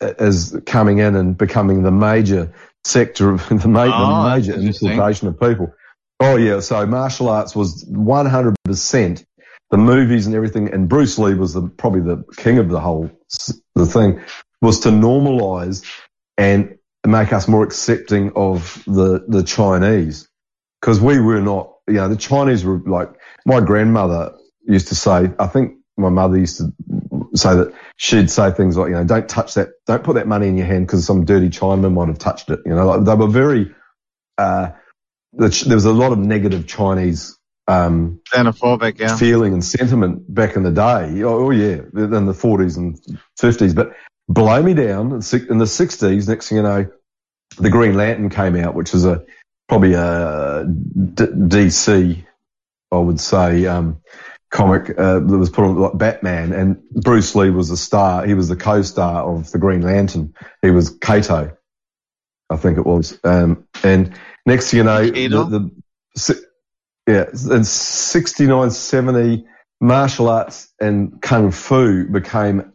as 0.00 0.56
coming 0.66 0.98
in 0.98 1.16
and 1.16 1.36
becoming 1.36 1.82
the 1.82 1.90
major 1.90 2.52
sector 2.84 3.30
of 3.30 3.48
the 3.62 3.68
ma- 3.68 3.84
Oh, 3.84 4.22
the 4.24 4.36
major 4.36 4.52
interesting. 4.54 4.90
importation 4.90 5.28
of 5.28 5.40
people. 5.40 5.72
Oh 6.20 6.36
yeah, 6.36 6.60
so 6.60 6.84
martial 6.86 7.28
arts 7.28 7.54
was 7.54 7.84
100% 7.84 9.24
the 9.70 9.76
movies 9.76 10.26
and 10.26 10.34
everything, 10.34 10.72
and 10.72 10.88
Bruce 10.88 11.18
Lee 11.18 11.34
was 11.34 11.52
the, 11.52 11.62
probably 11.62 12.00
the 12.00 12.24
king 12.36 12.58
of 12.58 12.68
the 12.70 12.80
whole 12.80 13.10
the 13.74 13.84
thing 13.86 14.20
was 14.62 14.80
to 14.80 14.88
normalize 14.88 15.84
and 16.38 16.78
make 17.06 17.32
us 17.32 17.46
more 17.48 17.62
accepting 17.64 18.32
of 18.34 18.82
the 18.86 19.24
the 19.28 19.42
Chinese 19.42 20.28
because 20.80 21.00
we 21.00 21.18
were 21.20 21.40
not, 21.42 21.74
you 21.86 21.94
know, 21.94 22.08
the 22.08 22.16
Chinese 22.16 22.64
were 22.64 22.78
like 22.86 23.10
my 23.44 23.60
grandmother 23.60 24.34
used 24.66 24.88
to 24.88 24.94
say. 24.94 25.30
I 25.38 25.46
think 25.46 25.74
my 25.96 26.08
mother 26.08 26.38
used 26.38 26.56
to 26.58 26.72
say 27.34 27.54
that 27.56 27.72
she'd 27.98 28.30
say 28.30 28.50
things 28.50 28.76
like, 28.76 28.88
you 28.88 28.94
know, 28.94 29.04
don't 29.04 29.28
touch 29.28 29.54
that, 29.54 29.70
don't 29.86 30.02
put 30.02 30.14
that 30.14 30.26
money 30.26 30.48
in 30.48 30.56
your 30.56 30.66
hand 30.66 30.86
because 30.86 31.04
some 31.04 31.26
dirty 31.26 31.50
Chinaman 31.50 31.92
might 31.92 32.08
have 32.08 32.18
touched 32.18 32.48
it. 32.50 32.60
You 32.64 32.74
know, 32.74 32.86
like 32.86 33.04
they 33.04 33.14
were 33.14 33.28
very. 33.28 33.74
Uh, 34.38 34.70
there 35.32 35.50
was 35.50 35.84
a 35.84 35.92
lot 35.92 36.12
of 36.12 36.18
negative 36.18 36.66
Chinese 36.66 37.38
um, 37.68 38.20
Xenophobic, 38.32 38.98
yeah. 38.98 39.14
feeling 39.16 39.52
and 39.52 39.64
sentiment 39.64 40.32
back 40.32 40.56
in 40.56 40.62
the 40.62 40.70
day. 40.70 41.22
Oh, 41.22 41.46
oh 41.46 41.50
yeah, 41.50 41.82
in 41.94 42.24
the 42.24 42.32
40s 42.32 42.78
and 42.78 42.98
50s. 43.38 43.74
But 43.74 43.94
blow 44.28 44.62
me 44.62 44.74
down 44.74 45.12
in 45.12 45.50
in 45.50 45.58
the 45.58 45.66
60s. 45.66 46.28
Next 46.28 46.48
thing 46.48 46.56
you 46.56 46.62
know, 46.62 46.86
the 47.58 47.70
Green 47.70 47.94
Lantern 47.94 48.30
came 48.30 48.56
out, 48.56 48.74
which 48.74 48.94
is 48.94 49.04
a 49.04 49.24
probably 49.68 49.92
a 49.92 50.64
D- 50.64 51.24
DC, 51.26 52.24
I 52.90 52.96
would 52.96 53.20
say, 53.20 53.66
um, 53.66 54.00
comic 54.50 54.98
uh, 54.98 55.18
that 55.20 55.38
was 55.38 55.50
put 55.50 55.64
on 55.64 55.76
like 55.76 55.98
Batman, 55.98 56.52
and 56.52 56.82
Bruce 56.90 57.34
Lee 57.34 57.50
was 57.50 57.68
the 57.68 57.76
star. 57.76 58.26
He 58.26 58.34
was 58.34 58.48
the 58.48 58.56
co-star 58.56 59.24
of 59.24 59.50
the 59.50 59.58
Green 59.58 59.82
Lantern. 59.82 60.34
He 60.62 60.70
was 60.70 60.90
Kato, 60.90 61.56
I 62.50 62.56
think 62.56 62.78
it 62.78 62.86
was. 62.86 63.18
Um, 63.24 63.66
and 63.82 64.14
next 64.46 64.70
thing 64.70 64.78
you 64.78 64.84
know, 64.84 65.04
the, 65.04 65.70
the 66.14 66.48
yeah, 67.06 67.24
in 67.54 67.64
69, 67.64 68.70
70, 68.70 69.46
martial 69.80 70.28
arts 70.28 70.72
and 70.78 71.20
kung 71.22 71.50
fu 71.50 72.06
became, 72.06 72.72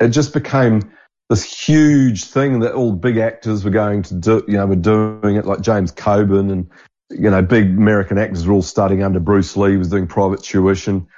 it 0.00 0.08
just 0.08 0.34
became 0.34 0.92
this 1.30 1.44
huge 1.44 2.24
thing 2.24 2.60
that 2.60 2.74
all 2.74 2.92
big 2.92 3.16
actors 3.16 3.64
were 3.64 3.70
going 3.70 4.02
to 4.02 4.14
do, 4.14 4.44
you 4.46 4.58
know, 4.58 4.66
were 4.66 4.76
doing 4.76 5.36
it 5.36 5.46
like 5.46 5.60
James 5.62 5.90
Coburn 5.92 6.50
and, 6.50 6.70
you 7.10 7.30
know, 7.30 7.42
big 7.42 7.66
American 7.66 8.18
actors 8.18 8.46
were 8.46 8.54
all 8.54 8.62
studying 8.62 9.02
under 9.02 9.20
Bruce 9.20 9.56
Lee, 9.56 9.76
was 9.76 9.88
doing 9.88 10.06
private 10.06 10.42
tuition 10.42 11.08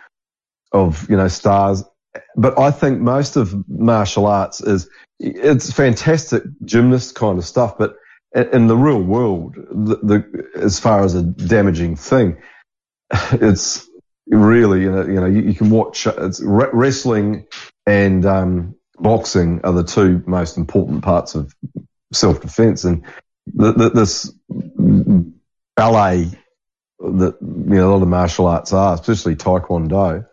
of, 0.73 1.09
you 1.11 1.17
know, 1.17 1.29
stars. 1.29 1.85
But 2.37 2.59
I 2.59 2.71
think 2.71 3.01
most 3.01 3.37
of 3.37 3.69
martial 3.69 4.27
arts 4.27 4.61
is, 4.61 4.89
it's 5.19 5.73
fantastic 5.73 6.43
gymnast 6.65 7.15
kind 7.15 7.39
of 7.39 7.45
stuff, 7.45 7.79
but 7.79 7.97
in 8.35 8.67
the 8.67 8.77
real 8.77 9.01
world, 9.01 9.55
the, 9.55 9.97
the 10.03 10.49
as 10.57 10.81
far 10.81 11.05
as 11.05 11.15
a 11.15 11.23
damaging 11.23 11.97
thing, 11.97 12.39
it's 13.33 13.89
really 14.27 14.83
you 14.83 14.91
know 14.91 15.05
you 15.05 15.21
know 15.21 15.27
you, 15.27 15.43
you 15.43 15.55
can 15.55 15.69
watch 15.69 16.07
wrestling 16.41 17.47
and 17.87 18.25
um, 18.25 18.75
boxing 18.99 19.61
are 19.65 19.73
the 19.73 19.85
two 19.85 20.23
most 20.27 20.57
important 20.57 21.03
parts 21.03 21.35
of 21.35 21.55
self 22.13 22.41
defense, 22.41 22.85
and 22.85 23.05
this 23.47 24.33
ballet 25.77 26.31
that 26.99 27.37
you 27.41 27.75
know 27.75 27.91
a 27.91 27.93
lot 27.93 28.03
of 28.03 28.09
martial 28.09 28.47
arts 28.47 28.73
are, 28.73 28.95
especially 28.95 29.37
Taekwondo, 29.37 30.27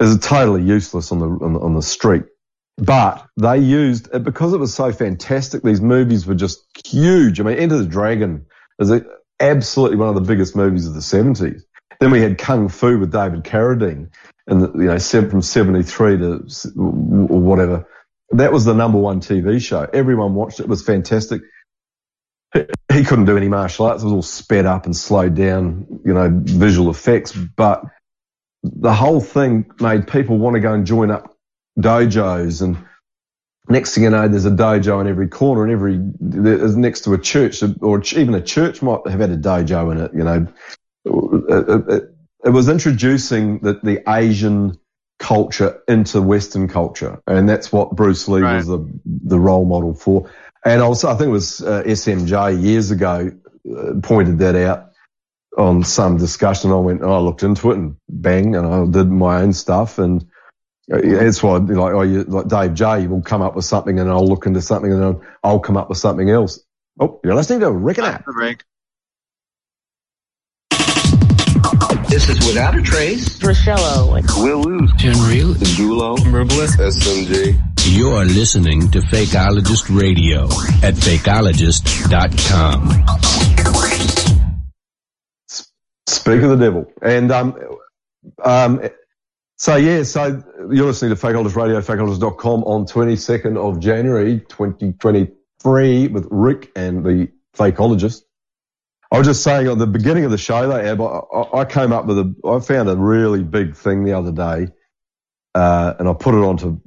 is 0.00 0.18
totally 0.18 0.62
useless 0.62 1.12
on 1.12 1.18
the 1.18 1.26
on 1.26 1.52
the, 1.52 1.60
on 1.60 1.74
the 1.74 1.82
street. 1.82 2.24
But 2.76 3.24
they 3.36 3.58
used 3.58 4.08
it 4.12 4.24
because 4.24 4.52
it 4.52 4.58
was 4.58 4.74
so 4.74 4.92
fantastic. 4.92 5.62
These 5.62 5.80
movies 5.80 6.26
were 6.26 6.34
just 6.34 6.64
huge. 6.84 7.40
I 7.40 7.44
mean, 7.44 7.58
Enter 7.58 7.78
the 7.78 7.86
Dragon 7.86 8.46
is 8.80 8.90
a, 8.90 9.04
absolutely 9.38 9.96
one 9.96 10.08
of 10.08 10.16
the 10.16 10.20
biggest 10.20 10.56
movies 10.56 10.86
of 10.86 10.94
the 10.94 11.02
seventies. 11.02 11.64
Then 12.00 12.10
we 12.10 12.20
had 12.20 12.38
Kung 12.38 12.68
Fu 12.68 12.98
with 12.98 13.12
David 13.12 13.44
Carradine, 13.44 14.10
and 14.46 14.60
you 14.74 14.86
know 14.86 14.98
from 14.98 15.42
seventy 15.42 15.82
three 15.82 16.18
to 16.18 16.44
or 16.76 17.40
whatever. 17.40 17.86
That 18.30 18.52
was 18.52 18.64
the 18.64 18.74
number 18.74 18.98
one 18.98 19.20
TV 19.20 19.62
show. 19.62 19.86
Everyone 19.92 20.34
watched 20.34 20.58
it. 20.58 20.64
It 20.64 20.68
was 20.68 20.82
fantastic. 20.82 21.42
He- 22.54 23.04
couldn't 23.04 23.24
do 23.26 23.36
any 23.36 23.48
martial 23.48 23.86
arts. 23.86 24.02
It 24.02 24.06
was 24.06 24.12
all 24.12 24.22
sped 24.22 24.66
up 24.66 24.86
and 24.86 24.96
slowed 24.96 25.34
down, 25.34 25.86
you 26.04 26.14
know, 26.14 26.30
visual 26.32 26.90
effects. 26.90 27.32
But 27.32 27.84
the 28.62 28.92
whole 28.94 29.20
thing 29.20 29.66
made 29.80 30.06
people 30.06 30.38
want 30.38 30.54
to 30.54 30.60
go 30.60 30.72
and 30.72 30.86
join 30.86 31.10
up 31.10 31.34
dojos 31.78 32.62
and 32.62 32.78
next 33.68 33.94
thing 33.94 34.04
you 34.04 34.10
know 34.10 34.28
there's 34.28 34.44
a 34.44 34.50
dojo 34.50 35.00
in 35.00 35.08
every 35.08 35.28
corner 35.28 35.64
and 35.64 35.72
every 35.72 35.98
there's 36.20 36.76
next 36.76 37.00
to 37.02 37.12
a 37.14 37.18
church 37.18 37.62
or 37.80 38.00
even 38.14 38.34
a 38.34 38.40
church 38.40 38.80
might 38.80 39.00
have 39.08 39.20
had 39.20 39.30
a 39.30 39.36
dojo 39.36 39.90
in 39.90 39.98
it 39.98 40.12
you 40.14 40.22
know 40.22 40.46
it, 41.04 41.88
it, 41.90 42.02
it 42.44 42.50
was 42.50 42.68
introducing 42.68 43.58
the, 43.58 43.74
the 43.82 44.02
asian 44.08 44.78
culture 45.18 45.82
into 45.88 46.22
western 46.22 46.68
culture 46.68 47.20
and 47.26 47.48
that's 47.48 47.72
what 47.72 47.96
bruce 47.96 48.28
lee 48.28 48.42
Right. 48.42 48.56
was 48.56 48.66
the 48.66 48.86
the 49.04 49.40
role 49.40 49.64
model 49.64 49.94
for 49.94 50.30
and 50.64 50.82
also 50.82 51.08
i 51.08 51.14
think 51.14 51.28
it 51.28 51.32
was 51.32 51.62
uh, 51.62 51.82
smj 51.84 52.62
years 52.62 52.90
ago 52.90 53.30
uh, 53.76 53.92
pointed 54.02 54.38
that 54.38 54.56
out 54.56 54.90
on 55.56 55.84
some 55.84 56.16
discussion 56.16 56.70
i 56.70 56.76
went 56.76 57.02
oh, 57.02 57.12
i 57.12 57.18
looked 57.18 57.42
into 57.42 57.70
it 57.70 57.76
and 57.76 57.96
bang 58.08 58.56
and 58.56 58.66
i 58.66 58.84
did 58.86 59.08
my 59.08 59.40
own 59.40 59.52
stuff 59.52 59.98
and 59.98 60.26
uh, 60.92 60.98
it's 61.02 61.42
why, 61.42 61.56
like, 61.56 61.94
oh, 61.94 62.02
you, 62.02 62.24
like 62.24 62.46
Dave 62.46 62.74
J 62.74 63.06
will 63.06 63.22
come 63.22 63.40
up 63.40 63.56
with 63.56 63.64
something 63.64 63.98
and 63.98 64.10
I'll 64.10 64.26
look 64.26 64.44
into 64.46 64.60
something 64.60 64.92
and 64.92 65.02
then 65.02 65.20
I'll 65.42 65.60
come 65.60 65.76
up 65.76 65.88
with 65.88 65.98
something 65.98 66.28
else. 66.28 66.60
Oh, 67.00 67.20
you're 67.24 67.34
listening 67.34 67.60
to 67.60 67.70
Rick 67.70 67.98
and 67.98 68.06
Ab. 68.06 68.24
The 68.26 68.32
This 72.14 72.28
is 72.28 72.46
Without 72.46 72.78
a 72.78 72.80
Trace. 72.80 73.42
Rochelle. 73.42 74.12
Will 74.12 74.60
lose. 74.60 74.92
Tenreal. 74.92 75.54
Dulo. 75.74 76.16
Herbalist. 76.16 76.78
SMG. 76.78 77.60
You're 77.86 78.24
listening 78.24 78.88
to 78.92 79.00
Fakeologist 79.00 79.90
Radio 79.90 80.44
at 80.84 80.94
fakeologist.com. 80.94 82.88
Speak 86.06 86.42
of 86.42 86.50
the 86.50 86.56
devil. 86.56 86.86
And, 87.02 87.32
um, 87.32 87.58
um, 88.44 88.80
so 89.56 89.74
yeah, 89.74 90.04
so 90.04 90.40
you're 90.70 90.86
listening 90.86 91.16
to 91.16 91.20
Fakeologist 91.20 91.56
Radio, 91.56 91.80
fakeologist.com 91.80 92.62
on 92.62 92.86
22nd 92.86 93.56
of 93.56 93.80
January 93.80 94.38
2023 94.38 96.06
with 96.06 96.28
Rick 96.30 96.70
and 96.76 97.04
the 97.04 97.32
Fakeologist. 97.56 98.22
I 99.14 99.18
was 99.18 99.28
just 99.28 99.44
saying 99.44 99.68
at 99.68 99.78
the 99.78 99.86
beginning 99.86 100.24
of 100.24 100.32
the 100.32 100.38
show, 100.38 100.66
though, 100.66 100.76
Ab, 100.76 101.00
I, 101.00 101.60
I 101.60 101.64
came 101.64 101.92
up 101.92 102.06
with 102.06 102.18
a, 102.18 102.34
I 102.44 102.58
found 102.58 102.88
a 102.88 102.96
really 102.96 103.44
big 103.44 103.76
thing 103.76 104.02
the 104.02 104.14
other 104.14 104.32
day, 104.32 104.72
uh, 105.54 105.94
and 106.00 106.08
I 106.08 106.14
put 106.14 106.34
it 106.34 106.38
onto 106.38 106.80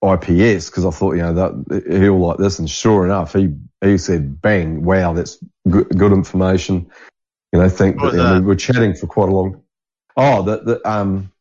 IPS 0.00 0.70
because 0.70 0.84
I 0.86 0.90
thought, 0.90 1.16
you 1.16 1.22
know, 1.22 1.34
that 1.34 1.82
he'll 1.90 2.20
like 2.20 2.38
this. 2.38 2.60
And 2.60 2.70
sure 2.70 3.04
enough, 3.04 3.32
he, 3.32 3.52
he 3.80 3.98
said, 3.98 4.40
bang, 4.40 4.84
wow, 4.84 5.12
that's 5.12 5.38
good, 5.68 5.88
good 5.88 6.12
information. 6.12 6.88
You 7.52 7.58
know, 7.58 7.68
think 7.68 8.00
that, 8.00 8.12
that? 8.12 8.34
we 8.34 8.46
were 8.46 8.54
chatting 8.54 8.94
for 8.94 9.08
quite 9.08 9.28
a 9.28 9.32
long, 9.32 9.60
oh, 10.16 10.42
the, 10.42 10.58
the, 10.58 10.88
um, 10.88 11.32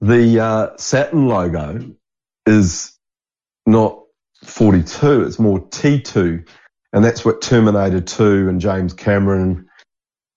the, 0.00 0.40
uh, 0.40 0.76
Saturn 0.76 1.28
logo 1.28 1.94
is 2.46 2.98
not 3.64 4.02
42, 4.42 5.22
it's 5.22 5.38
more 5.38 5.60
T2. 5.60 6.48
And 6.92 7.04
that's 7.04 7.24
what 7.24 7.42
Terminator 7.42 8.00
2 8.00 8.48
and 8.48 8.60
James 8.60 8.94
Cameron, 8.94 9.68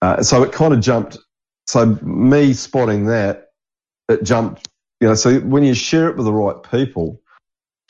uh, 0.02 0.24
so 0.24 0.44
it 0.44 0.52
kind 0.52 0.74
of 0.74 0.82
jumped. 0.82 1.18
So 1.68 1.86
me 2.02 2.54
spotting 2.54 3.06
that, 3.06 3.52
it 4.10 4.24
jumped, 4.24 4.68
you 5.00 5.08
know, 5.08 5.16
so 5.16 5.40
when 5.40 5.64
you 5.64 5.74
share 5.74 6.10
it 6.10 6.18
with 6.18 6.26
the 6.26 6.34
right 6.34 6.62
people, 6.70 7.22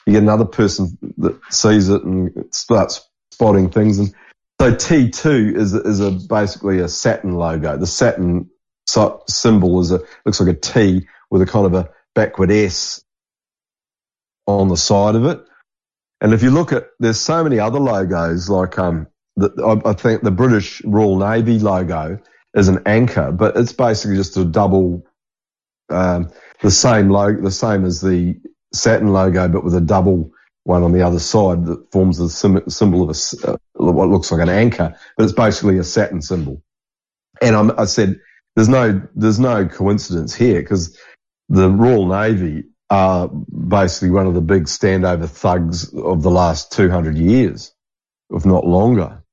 you 0.05 0.13
get 0.13 0.23
another 0.23 0.45
person 0.45 0.97
that 1.17 1.39
sees 1.49 1.89
it 1.89 2.03
and 2.03 2.45
starts 2.51 3.07
spotting 3.31 3.69
things. 3.69 3.97
And 3.97 4.13
so 4.59 4.73
T2 4.73 5.55
is, 5.55 5.73
is 5.73 5.99
a, 5.99 6.11
basically 6.11 6.79
a 6.79 6.87
Saturn 6.87 7.35
logo. 7.35 7.77
The 7.77 7.87
Saturn 7.87 8.49
symbol 9.27 9.79
is 9.79 9.91
a, 9.91 10.01
looks 10.25 10.39
like 10.39 10.55
a 10.55 10.59
T 10.59 11.07
with 11.29 11.41
a 11.41 11.45
kind 11.45 11.65
of 11.65 11.73
a 11.73 11.89
backward 12.13 12.51
S 12.51 13.03
on 14.45 14.67
the 14.67 14.77
side 14.77 15.15
of 15.15 15.25
it. 15.25 15.39
And 16.21 16.33
if 16.33 16.43
you 16.43 16.51
look 16.51 16.73
at, 16.73 16.87
there's 16.99 17.21
so 17.21 17.43
many 17.43 17.59
other 17.59 17.79
logos 17.79 18.49
like, 18.49 18.79
um, 18.79 19.07
the, 19.37 19.51
I, 19.85 19.91
I 19.91 19.93
think 19.93 20.23
the 20.23 20.31
British 20.31 20.83
Royal 20.85 21.17
Navy 21.17 21.59
logo 21.59 22.19
is 22.55 22.69
an 22.69 22.81
anchor, 22.87 23.31
but 23.31 23.57
it's 23.57 23.73
basically 23.73 24.17
just 24.17 24.37
a 24.37 24.45
double, 24.45 25.05
um, 25.89 26.31
the 26.61 26.71
same 26.71 27.09
logo, 27.09 27.41
the 27.43 27.51
same 27.51 27.85
as 27.85 28.01
the 28.01 28.39
Saturn 28.73 29.13
logo, 29.13 29.47
but 29.49 29.63
with 29.63 29.75
a 29.75 29.81
double 29.81 30.31
one 30.63 30.83
on 30.83 30.93
the 30.93 31.03
other 31.03 31.19
side 31.19 31.65
that 31.67 31.91
forms 31.91 32.17
the 32.19 32.29
sim- 32.29 32.69
symbol 32.69 33.03
of 33.03 33.09
a, 33.09 33.51
uh, 33.51 33.57
what 33.75 34.09
looks 34.09 34.31
like 34.31 34.41
an 34.41 34.49
anchor, 34.49 34.95
but 35.17 35.23
it's 35.23 35.33
basically 35.33 35.77
a 35.79 35.83
Saturn 35.83 36.21
symbol. 36.21 36.63
And 37.41 37.55
I'm, 37.55 37.79
I 37.79 37.85
said, 37.85 38.19
there's 38.55 38.69
no, 38.69 39.01
there's 39.15 39.39
no 39.39 39.67
coincidence 39.67 40.35
here 40.35 40.61
because 40.61 40.97
the 41.49 41.69
Royal 41.69 42.07
Navy 42.07 42.65
are 42.91 43.29
basically 43.29 44.11
one 44.11 44.27
of 44.27 44.33
the 44.33 44.41
big 44.41 44.65
standover 44.65 45.27
thugs 45.27 45.93
of 45.93 46.21
the 46.21 46.29
last 46.29 46.73
200 46.73 47.17
years, 47.17 47.73
if 48.29 48.45
not 48.45 48.67
longer. 48.67 49.23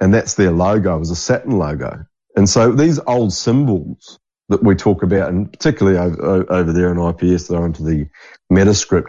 And 0.00 0.12
that's 0.12 0.34
their 0.34 0.50
logo, 0.50 0.98
was 0.98 1.10
a 1.10 1.16
Saturn 1.16 1.58
logo. 1.58 2.04
And 2.36 2.48
so 2.48 2.72
these 2.72 2.98
old 3.00 3.32
symbols 3.32 4.18
that 4.50 4.62
we 4.62 4.74
talk 4.74 5.02
about, 5.02 5.30
and 5.30 5.50
particularly 5.50 5.98
over, 5.98 6.52
over 6.52 6.72
there 6.72 6.92
in 6.92 6.98
IPS, 6.98 7.48
they're 7.48 7.64
into 7.64 7.82
the 7.82 8.08
Metascript. 8.52 9.08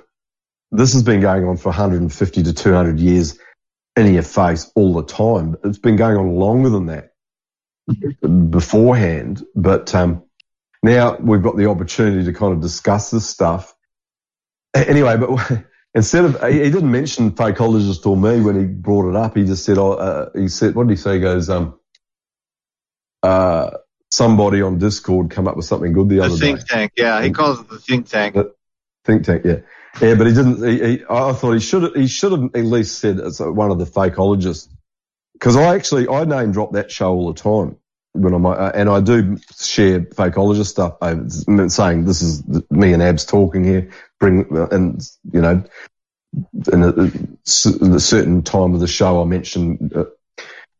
This 0.72 0.94
has 0.94 1.04
been 1.04 1.20
going 1.20 1.46
on 1.46 1.58
for 1.58 1.70
150 1.70 2.44
to 2.44 2.54
200 2.54 3.00
years 3.00 3.38
in 3.98 4.14
your 4.14 4.24
face 4.24 4.72
all 4.74 4.94
the 4.94 5.04
time. 5.04 5.58
It's 5.66 5.80
been 5.80 5.98
going 5.98 6.16
on 6.16 6.36
longer 6.36 6.70
than 6.70 6.86
that 6.86 7.12
beforehand, 8.50 9.44
but 9.54 9.94
um, 9.94 10.24
now 10.82 11.18
we've 11.18 11.44
got 11.44 11.58
the 11.58 11.70
opportunity 11.70 12.26
to 12.26 12.34
kind 12.34 12.54
of 12.54 12.62
discuss 12.62 13.12
this 13.12 13.28
stuff. 13.28 13.76
Anyway, 14.76 15.18
but 15.18 15.66
instead 15.96 16.26
of 16.26 16.42
he, 16.44 16.64
he 16.64 16.72
didn't 16.72 16.92
mention 16.92 17.32
fakeologist 17.32 18.06
or 18.06 18.18
me 18.18 18.42
when 18.42 18.60
he 18.60 18.66
brought 18.66 19.10
it 19.10 19.16
up. 19.16 19.36
He 19.38 19.46
just 19.46 19.66
said, 19.66 19.78
"Oh, 19.78 19.94
uh, 19.94 20.30
he 20.36 20.48
said, 20.48 20.76
what 20.76 20.88
did 20.88 20.98
he 20.98 21.02
say?" 21.02 21.16
He 21.16 21.22
goes, 21.22 21.50
um, 21.50 21.80
uh, 23.24 23.72
somebody 24.12 24.62
on 24.62 24.80
Discord 24.80 25.32
come 25.32 25.48
up 25.48 25.56
with 25.56 25.66
something 25.66 25.94
good 25.94 26.10
the 26.10 26.20
The 26.20 26.26
other 26.26 26.38
think 26.38 26.60
day. 26.60 26.66
tank. 26.68 26.94
Yeah, 26.98 27.22
he 27.22 27.32
calls 27.32 27.62
it 27.62 27.70
the 27.70 27.80
think 27.80 28.10
tank. 28.10 28.36
Think 29.06 29.24
tank, 29.26 29.44
yeah, 29.46 29.58
yeah, 30.02 30.16
but 30.16 30.28
he 30.28 30.34
didn't. 30.34 30.64
He, 30.68 30.80
he, 30.98 31.04
I 31.10 31.34
thought 31.34 31.54
he 31.54 31.60
should. 31.60 31.96
He 31.96 32.08
should 32.08 32.32
have 32.34 32.44
at 32.56 32.66
least 32.66 33.00
said 33.00 33.20
it's 33.20 33.40
one 33.40 33.72
of 33.72 33.80
the 33.80 33.86
fakeologists 33.86 34.70
because 35.34 35.58
I 35.58 35.76
actually 35.76 36.08
I 36.08 36.26
name 36.26 36.52
drop 36.52 36.74
that 36.74 36.92
show 36.92 37.14
all 37.14 37.34
the 37.34 37.40
time 37.42 37.78
when 38.14 38.34
I'm 38.34 38.46
uh, 38.46 38.72
and 38.76 38.90
I 38.90 39.02
do 39.02 39.38
share 39.60 40.02
fakeologist 40.02 40.68
stuff, 40.68 40.98
over, 41.02 41.70
saying 41.70 42.06
this 42.06 42.22
is 42.22 42.44
me 42.70 42.94
and 42.94 43.02
Abs 43.02 43.26
talking 43.26 43.64
here. 43.64 43.92
Bring 44.22 44.46
and 44.72 45.02
you 45.34 45.42
know, 45.42 45.64
in 46.72 46.84
a, 46.84 47.96
a 47.96 48.00
certain 48.00 48.44
time 48.44 48.76
of 48.76 48.80
the 48.80 48.88
show, 48.88 49.20
I 49.20 49.26
mention 49.26 49.92
uh, 49.96 50.04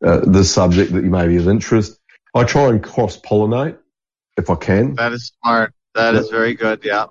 uh, 0.06 0.20
the 0.24 0.44
subject 0.44 0.92
that 0.92 1.02
you 1.02 1.10
may 1.10 1.26
be 1.26 1.36
of 1.38 1.48
interest. 1.48 1.98
I 2.34 2.44
try 2.44 2.68
and 2.68 2.80
cross 2.82 3.18
pollinate 3.20 3.78
if 4.36 4.48
I 4.48 4.54
can. 4.54 4.94
That 4.94 5.12
is 5.12 5.32
smart. 5.42 5.74
That 5.94 6.14
is 6.14 6.30
very 6.30 6.54
good. 6.54 6.84
Yeah. 6.84 7.06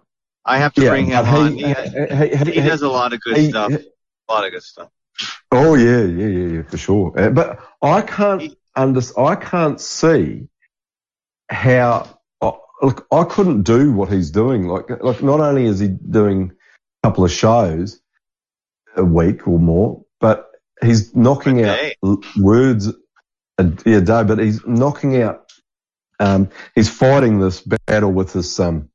I 0.45 0.57
have 0.57 0.73
to 0.75 0.81
Yeah, 0.83 0.89
bring 0.91 1.05
him 1.07 1.25
but 1.25 1.33
on. 1.37 1.51
he- 1.51 1.63
He, 1.65 1.73
he- 1.73 2.35
he- 2.45 2.61
he 2.61 2.67
does 2.67 2.81
a 2.81 2.89
lot 2.89 3.11
of 3.13 3.19
good 3.19 3.35
he- 3.37 3.49
stuff. 3.49 3.73
A 3.73 4.31
lot 4.33 4.45
of 4.45 4.51
good 4.53 4.63
stuff. 4.63 4.89
Oh 5.51 5.75
yeah, 5.75 6.03
yeah, 6.05 6.27
yeah, 6.27 6.47
yeah, 6.55 6.61
for 6.63 6.77
sure. 6.77 7.13
Uh, 7.19 7.29
But 7.29 7.59
I 7.81 8.01
can't 8.01 8.55
under, 8.73 9.01
I 9.17 9.35
can't 9.35 9.79
see 9.81 10.47
how. 11.49 12.07
Look, 12.81 13.07
I 13.11 13.23
couldn't 13.25 13.63
do 13.63 13.91
what 13.93 14.11
he's 14.11 14.31
doing. 14.31 14.67
Like, 14.67 14.89
like 15.03 15.23
not 15.23 15.39
only 15.39 15.65
is 15.65 15.79
he 15.79 15.89
doing 15.89 16.51
a 17.03 17.07
couple 17.07 17.25
of 17.25 17.31
shows 17.31 18.01
a 18.95 19.05
week 19.05 19.47
or 19.47 19.59
more, 19.59 20.03
but 20.19 20.49
he's 20.83 21.15
knocking 21.15 21.63
out 21.63 21.79
words 22.37 22.87
a, 23.57 23.63
a 23.63 24.01
day. 24.01 24.23
But 24.23 24.39
he's 24.39 24.65
knocking 24.65 25.21
out. 25.21 25.51
Um, 26.19 26.49
he's 26.75 26.89
fighting 26.89 27.39
this 27.39 27.61
battle 27.87 28.11
with 28.11 28.33
this 28.33 28.59
um, 28.59 28.90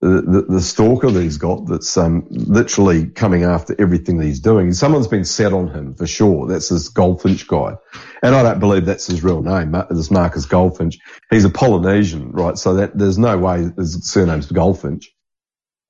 the, 0.00 0.46
the, 0.48 0.60
stalker 0.62 1.10
that 1.10 1.22
he's 1.22 1.36
got 1.36 1.66
that's 1.66 1.96
um, 1.98 2.26
literally 2.30 3.06
coming 3.06 3.44
after 3.44 3.76
everything 3.78 4.16
that 4.16 4.24
he's 4.24 4.40
doing. 4.40 4.72
Someone's 4.72 5.08
been 5.08 5.26
set 5.26 5.52
on 5.52 5.68
him 5.68 5.94
for 5.94 6.06
sure. 6.06 6.46
That's 6.46 6.70
this 6.70 6.88
Goldfinch 6.88 7.46
guy. 7.46 7.74
And 8.22 8.34
I 8.34 8.42
don't 8.42 8.60
believe 8.60 8.86
that's 8.86 9.08
his 9.08 9.22
real 9.22 9.42
name, 9.42 9.76
this 9.90 10.10
Marcus 10.10 10.46
Goldfinch. 10.46 10.98
He's 11.30 11.44
a 11.44 11.50
Polynesian, 11.50 12.32
right? 12.32 12.56
So 12.56 12.74
that 12.74 12.96
there's 12.96 13.18
no 13.18 13.36
way 13.36 13.70
his 13.76 14.10
surname's 14.10 14.50
Goldfinch. 14.50 15.12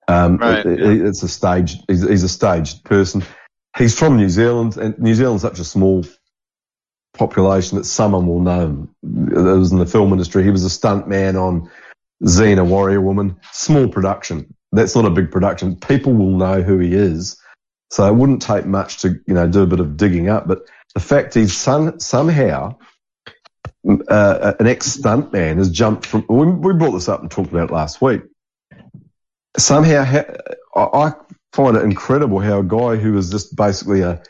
Um, 0.08 0.38
Right, 0.38 0.66
it- 0.66 0.78
yeah. 0.80 1.08
it's 1.08 1.22
a 1.22 1.28
staged, 1.28 1.84
he's, 1.86 2.02
he's 2.02 2.24
a 2.24 2.28
staged 2.28 2.84
person. 2.84 3.22
He's 3.78 3.96
from 3.96 4.16
New 4.16 4.28
Zealand 4.28 4.76
and 4.76 4.98
New 4.98 5.14
Zealand's 5.14 5.42
such 5.42 5.60
a 5.60 5.64
small 5.64 6.04
population 7.14 7.78
that 7.78 7.84
someone 7.84 8.26
will 8.26 8.40
know 8.40 8.60
him. 8.60 8.94
It 9.04 9.58
was 9.58 9.70
in 9.70 9.78
the 9.78 9.86
film 9.86 10.10
industry. 10.12 10.42
He 10.42 10.50
was 10.50 10.64
a 10.64 10.70
stunt 10.70 11.06
man 11.06 11.36
on 11.36 11.70
Xena 12.24 12.66
Warrior 12.66 13.00
Woman. 13.00 13.40
Small 13.52 13.88
production. 13.88 14.54
That's 14.72 14.94
not 14.94 15.04
a 15.04 15.10
big 15.10 15.30
production. 15.30 15.76
People 15.76 16.14
will 16.14 16.36
know 16.36 16.62
who 16.62 16.78
he 16.78 16.94
is. 16.94 17.40
So 17.90 18.06
it 18.06 18.14
wouldn't 18.14 18.42
take 18.42 18.66
much 18.66 18.98
to, 18.98 19.20
you 19.26 19.34
know, 19.34 19.48
do 19.48 19.62
a 19.62 19.66
bit 19.66 19.80
of 19.80 19.96
digging 19.96 20.28
up. 20.28 20.46
But 20.46 20.62
the 20.94 21.00
fact 21.00 21.36
is 21.36 21.56
some, 21.56 21.98
somehow, 21.98 22.76
uh, 24.08 24.52
an 24.60 24.66
ex-stunt 24.66 25.32
man 25.32 25.58
has 25.58 25.70
jumped 25.70 26.06
from, 26.06 26.24
we, 26.28 26.46
we 26.46 26.72
brought 26.74 26.92
this 26.92 27.08
up 27.08 27.20
and 27.20 27.30
talked 27.30 27.50
about 27.50 27.70
it 27.70 27.72
last 27.72 28.00
week. 28.00 28.22
Somehow, 29.56 30.04
ha- 30.04 30.24
I, 30.76 31.14
find 31.52 31.76
it 31.76 31.82
incredible 31.82 32.38
how 32.38 32.60
a 32.60 32.64
guy 32.64 32.96
who 32.96 33.12
was 33.12 33.30
just 33.30 33.56
basically 33.56 34.02
a, 34.02 34.22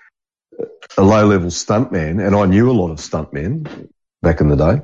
a 0.96 1.02
low-level 1.02 1.50
stuntman, 1.50 2.24
and 2.24 2.34
I 2.34 2.46
knew 2.46 2.70
a 2.70 2.72
lot 2.72 2.90
of 2.90 2.98
stuntmen 2.98 3.90
back 4.22 4.40
in 4.40 4.48
the 4.48 4.56
day, 4.56 4.82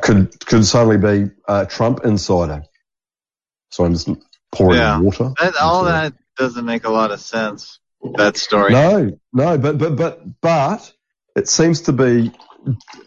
could 0.00 0.38
could 0.46 0.64
suddenly 0.64 0.98
be 0.98 1.32
a 1.48 1.66
Trump 1.66 2.00
insider. 2.04 2.62
So 3.70 3.84
I'm 3.84 3.92
just 3.92 4.08
pouring 4.52 4.78
Yeah. 4.78 5.00
water. 5.00 5.32
That, 5.40 5.56
all 5.56 5.84
that 5.84 6.14
doesn't 6.36 6.64
make 6.64 6.84
a 6.84 6.90
lot 6.90 7.10
of 7.10 7.20
sense. 7.20 7.78
That 8.16 8.36
story. 8.36 8.72
No, 8.72 9.18
no, 9.32 9.58
but 9.58 9.78
but 9.78 9.96
but 9.96 10.40
but 10.40 10.92
it 11.36 11.48
seems 11.48 11.82
to 11.82 11.92
be 11.92 12.32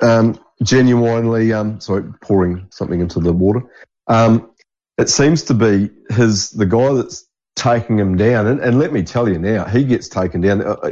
um, 0.01 0.39
genuinely. 0.61 1.51
Um, 1.51 1.79
sorry, 1.79 2.03
pouring 2.21 2.67
something 2.69 2.99
into 2.99 3.19
the 3.19 3.33
water. 3.33 3.63
Um, 4.07 4.51
it 4.97 5.09
seems 5.09 5.43
to 5.43 5.53
be 5.53 5.89
his 6.09 6.51
the 6.51 6.65
guy 6.65 6.93
that's 6.93 7.25
taking 7.55 7.97
him 7.97 8.17
down, 8.17 8.47
and, 8.47 8.59
and 8.59 8.79
let 8.79 8.93
me 8.93 9.03
tell 9.03 9.27
you 9.27 9.39
now, 9.39 9.65
he 9.65 9.83
gets 9.83 10.09
taken 10.09 10.41
down. 10.41 10.61
Uh, 10.61 10.73
uh, 10.73 10.91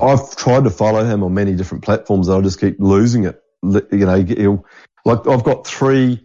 I've 0.00 0.36
tried 0.36 0.64
to 0.64 0.70
follow 0.70 1.04
him 1.04 1.22
on 1.22 1.34
many 1.34 1.54
different 1.54 1.84
platforms. 1.84 2.28
I 2.28 2.40
just 2.40 2.60
keep 2.60 2.76
losing 2.78 3.24
it. 3.24 3.41
You 3.62 3.86
know, 3.92 4.64
like 5.04 5.26
I've 5.26 5.44
got 5.44 5.66
three 5.66 6.20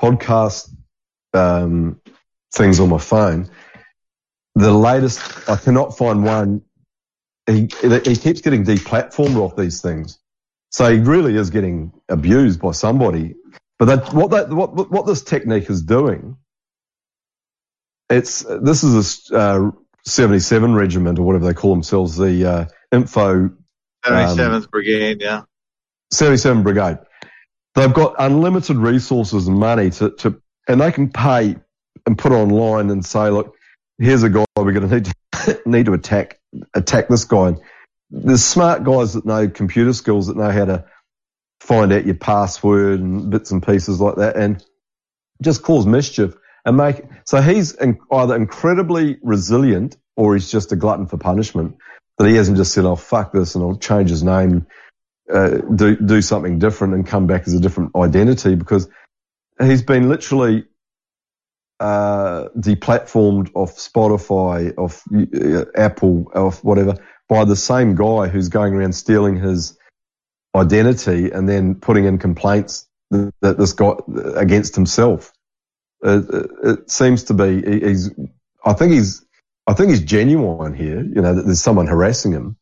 podcast 0.00 0.74
um, 1.34 2.00
things 2.54 2.80
on 2.80 2.88
my 2.88 2.98
phone. 2.98 3.50
The 4.54 4.72
latest, 4.72 5.48
I 5.48 5.56
cannot 5.56 5.96
find 5.96 6.24
one. 6.24 6.62
He 7.46 7.68
he 7.80 8.16
keeps 8.16 8.40
getting 8.40 8.64
deplatformed 8.64 9.36
off 9.36 9.56
these 9.56 9.80
things, 9.80 10.18
so 10.70 10.92
he 10.92 10.98
really 10.98 11.36
is 11.36 11.50
getting 11.50 11.92
abused 12.08 12.60
by 12.60 12.72
somebody. 12.72 13.36
But 13.78 13.84
that, 13.86 14.12
what 14.12 14.30
that 14.32 14.50
what 14.50 14.90
what 14.90 15.06
this 15.06 15.22
technique 15.22 15.70
is 15.70 15.82
doing, 15.82 16.36
it's 18.10 18.42
this 18.42 18.82
is 18.82 19.30
a 19.30 19.36
uh, 19.36 19.70
77 20.04 20.74
regiment 20.74 21.18
or 21.18 21.22
whatever 21.22 21.46
they 21.46 21.54
call 21.54 21.72
themselves, 21.72 22.16
the 22.16 22.44
uh, 22.44 22.64
info 22.92 23.50
77th 24.04 24.70
Brigade, 24.70 25.20
yeah. 25.20 25.42
77 26.10 26.62
Brigade. 26.62 26.98
They've 27.74 27.92
got 27.92 28.16
unlimited 28.18 28.76
resources 28.76 29.46
and 29.46 29.58
money 29.58 29.90
to, 29.90 30.10
to 30.10 30.40
and 30.66 30.80
they 30.80 30.92
can 30.92 31.10
pay 31.10 31.56
and 32.06 32.18
put 32.18 32.32
online 32.32 32.90
and 32.90 33.04
say, 33.04 33.30
look, 33.30 33.54
here's 33.98 34.22
a 34.22 34.30
guy 34.30 34.44
we're 34.56 34.72
going 34.72 34.88
to 34.88 34.94
need 34.94 35.04
to 35.04 35.60
need 35.66 35.86
to 35.86 35.92
attack 35.92 36.40
attack 36.74 37.08
this 37.08 37.24
guy. 37.24 37.48
And 37.48 37.60
There's 38.10 38.44
smart 38.44 38.84
guys 38.84 39.14
that 39.14 39.26
know 39.26 39.48
computer 39.48 39.92
skills 39.92 40.26
that 40.26 40.36
know 40.36 40.50
how 40.50 40.64
to 40.64 40.84
find 41.60 41.92
out 41.92 42.06
your 42.06 42.14
password 42.14 43.00
and 43.00 43.30
bits 43.30 43.50
and 43.50 43.64
pieces 43.64 44.00
like 44.00 44.16
that, 44.16 44.36
and 44.36 44.64
just 45.42 45.62
cause 45.62 45.86
mischief 45.86 46.34
and 46.64 46.76
make. 46.76 47.02
So 47.24 47.40
he's 47.40 47.72
in, 47.72 47.98
either 48.10 48.34
incredibly 48.34 49.18
resilient 49.22 49.96
or 50.16 50.34
he's 50.34 50.50
just 50.50 50.72
a 50.72 50.76
glutton 50.76 51.06
for 51.06 51.16
punishment. 51.16 51.76
That 52.16 52.28
he 52.28 52.34
hasn't 52.34 52.56
just 52.56 52.72
said, 52.72 52.84
"Oh 52.84 52.96
fuck 52.96 53.32
this," 53.32 53.54
and 53.54 53.62
I'll 53.62 53.76
change 53.76 54.10
his 54.10 54.24
name 54.24 54.66
uh, 55.32 55.58
do 55.74 55.96
do 55.96 56.22
something 56.22 56.58
different 56.58 56.94
and 56.94 57.06
come 57.06 57.26
back 57.26 57.46
as 57.46 57.54
a 57.54 57.60
different 57.60 57.96
identity 57.96 58.54
because 58.54 58.88
he's 59.60 59.82
been 59.82 60.08
literally 60.08 60.64
uh, 61.80 62.48
deplatformed 62.58 63.50
off 63.54 63.76
Spotify, 63.76 64.76
off 64.78 65.02
uh, 65.14 65.64
Apple, 65.76 66.30
off 66.34 66.64
whatever 66.64 66.96
by 67.28 67.44
the 67.44 67.56
same 67.56 67.94
guy 67.94 68.28
who's 68.28 68.48
going 68.48 68.74
around 68.74 68.94
stealing 68.94 69.36
his 69.36 69.78
identity 70.56 71.30
and 71.30 71.48
then 71.48 71.76
putting 71.76 72.04
in 72.04 72.18
complaints 72.18 72.86
that, 73.10 73.58
this 73.58 73.72
guy 73.72 73.94
against 74.36 74.74
himself. 74.74 75.32
Uh, 76.04 76.22
it, 76.32 76.50
it 76.64 76.90
seems 76.90 77.24
to 77.24 77.34
be 77.34 77.62
he- 77.62 77.86
he's. 77.88 78.10
I 78.64 78.72
think 78.74 78.92
he's. 78.92 79.24
I 79.66 79.74
think 79.74 79.90
he's 79.90 80.02
genuine 80.02 80.74
here. 80.74 81.02
You 81.02 81.22
know 81.22 81.34
that 81.34 81.42
there's 81.44 81.60
someone 81.62 81.86
harassing 81.86 82.32
him. 82.32 82.56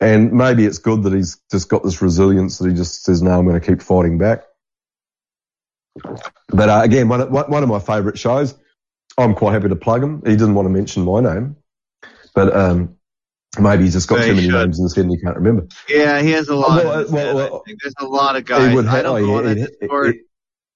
And 0.00 0.32
maybe 0.32 0.64
it's 0.64 0.78
good 0.78 1.02
that 1.02 1.12
he's 1.12 1.40
just 1.50 1.68
got 1.68 1.82
this 1.82 2.00
resilience 2.00 2.58
that 2.58 2.68
he 2.68 2.74
just 2.74 3.02
says, 3.04 3.20
no, 3.22 3.36
I'm 3.38 3.46
going 3.46 3.60
to 3.60 3.66
keep 3.66 3.82
fighting 3.82 4.16
back. 4.18 4.44
But 6.48 6.68
uh, 6.68 6.80
again, 6.84 7.08
one, 7.08 7.20
of- 7.20 7.30
one 7.30 7.62
of 7.62 7.68
my 7.68 7.80
favourite 7.80 8.18
shows, 8.18 8.54
I'm 9.16 9.34
quite 9.34 9.52
happy 9.54 9.68
to 9.68 9.76
plug 9.76 10.02
him. 10.02 10.22
He 10.24 10.32
didn't 10.32 10.54
want 10.54 10.66
to 10.66 10.70
mention 10.70 11.04
my 11.04 11.20
name, 11.20 11.56
but 12.34 12.54
um, 12.54 12.96
maybe 13.58 13.82
he's 13.84 13.94
just 13.94 14.08
got 14.08 14.18
They 14.20 14.28
too 14.28 14.34
many 14.36 14.48
should. 14.48 14.54
names 14.54 14.78
in 14.78 14.84
his 14.84 14.94
head 14.94 15.06
and 15.06 15.14
he 15.16 15.20
can't 15.20 15.36
remember. 15.36 15.66
Yeah, 15.88 16.20
he 16.22 16.30
has 16.30 16.48
a 16.48 16.54
lot. 16.54 16.84
well, 16.84 17.06
well, 17.10 17.34
well, 17.34 17.62
There's 17.66 17.94
a 17.98 18.06
lot 18.06 18.36
of 18.36 18.44
guys. 18.44 18.72
Would 18.74 18.86
I 18.86 19.02
don't 19.02 19.24
oh, 19.28 19.42
yeah, 19.48 19.54
Discord. 19.54 20.18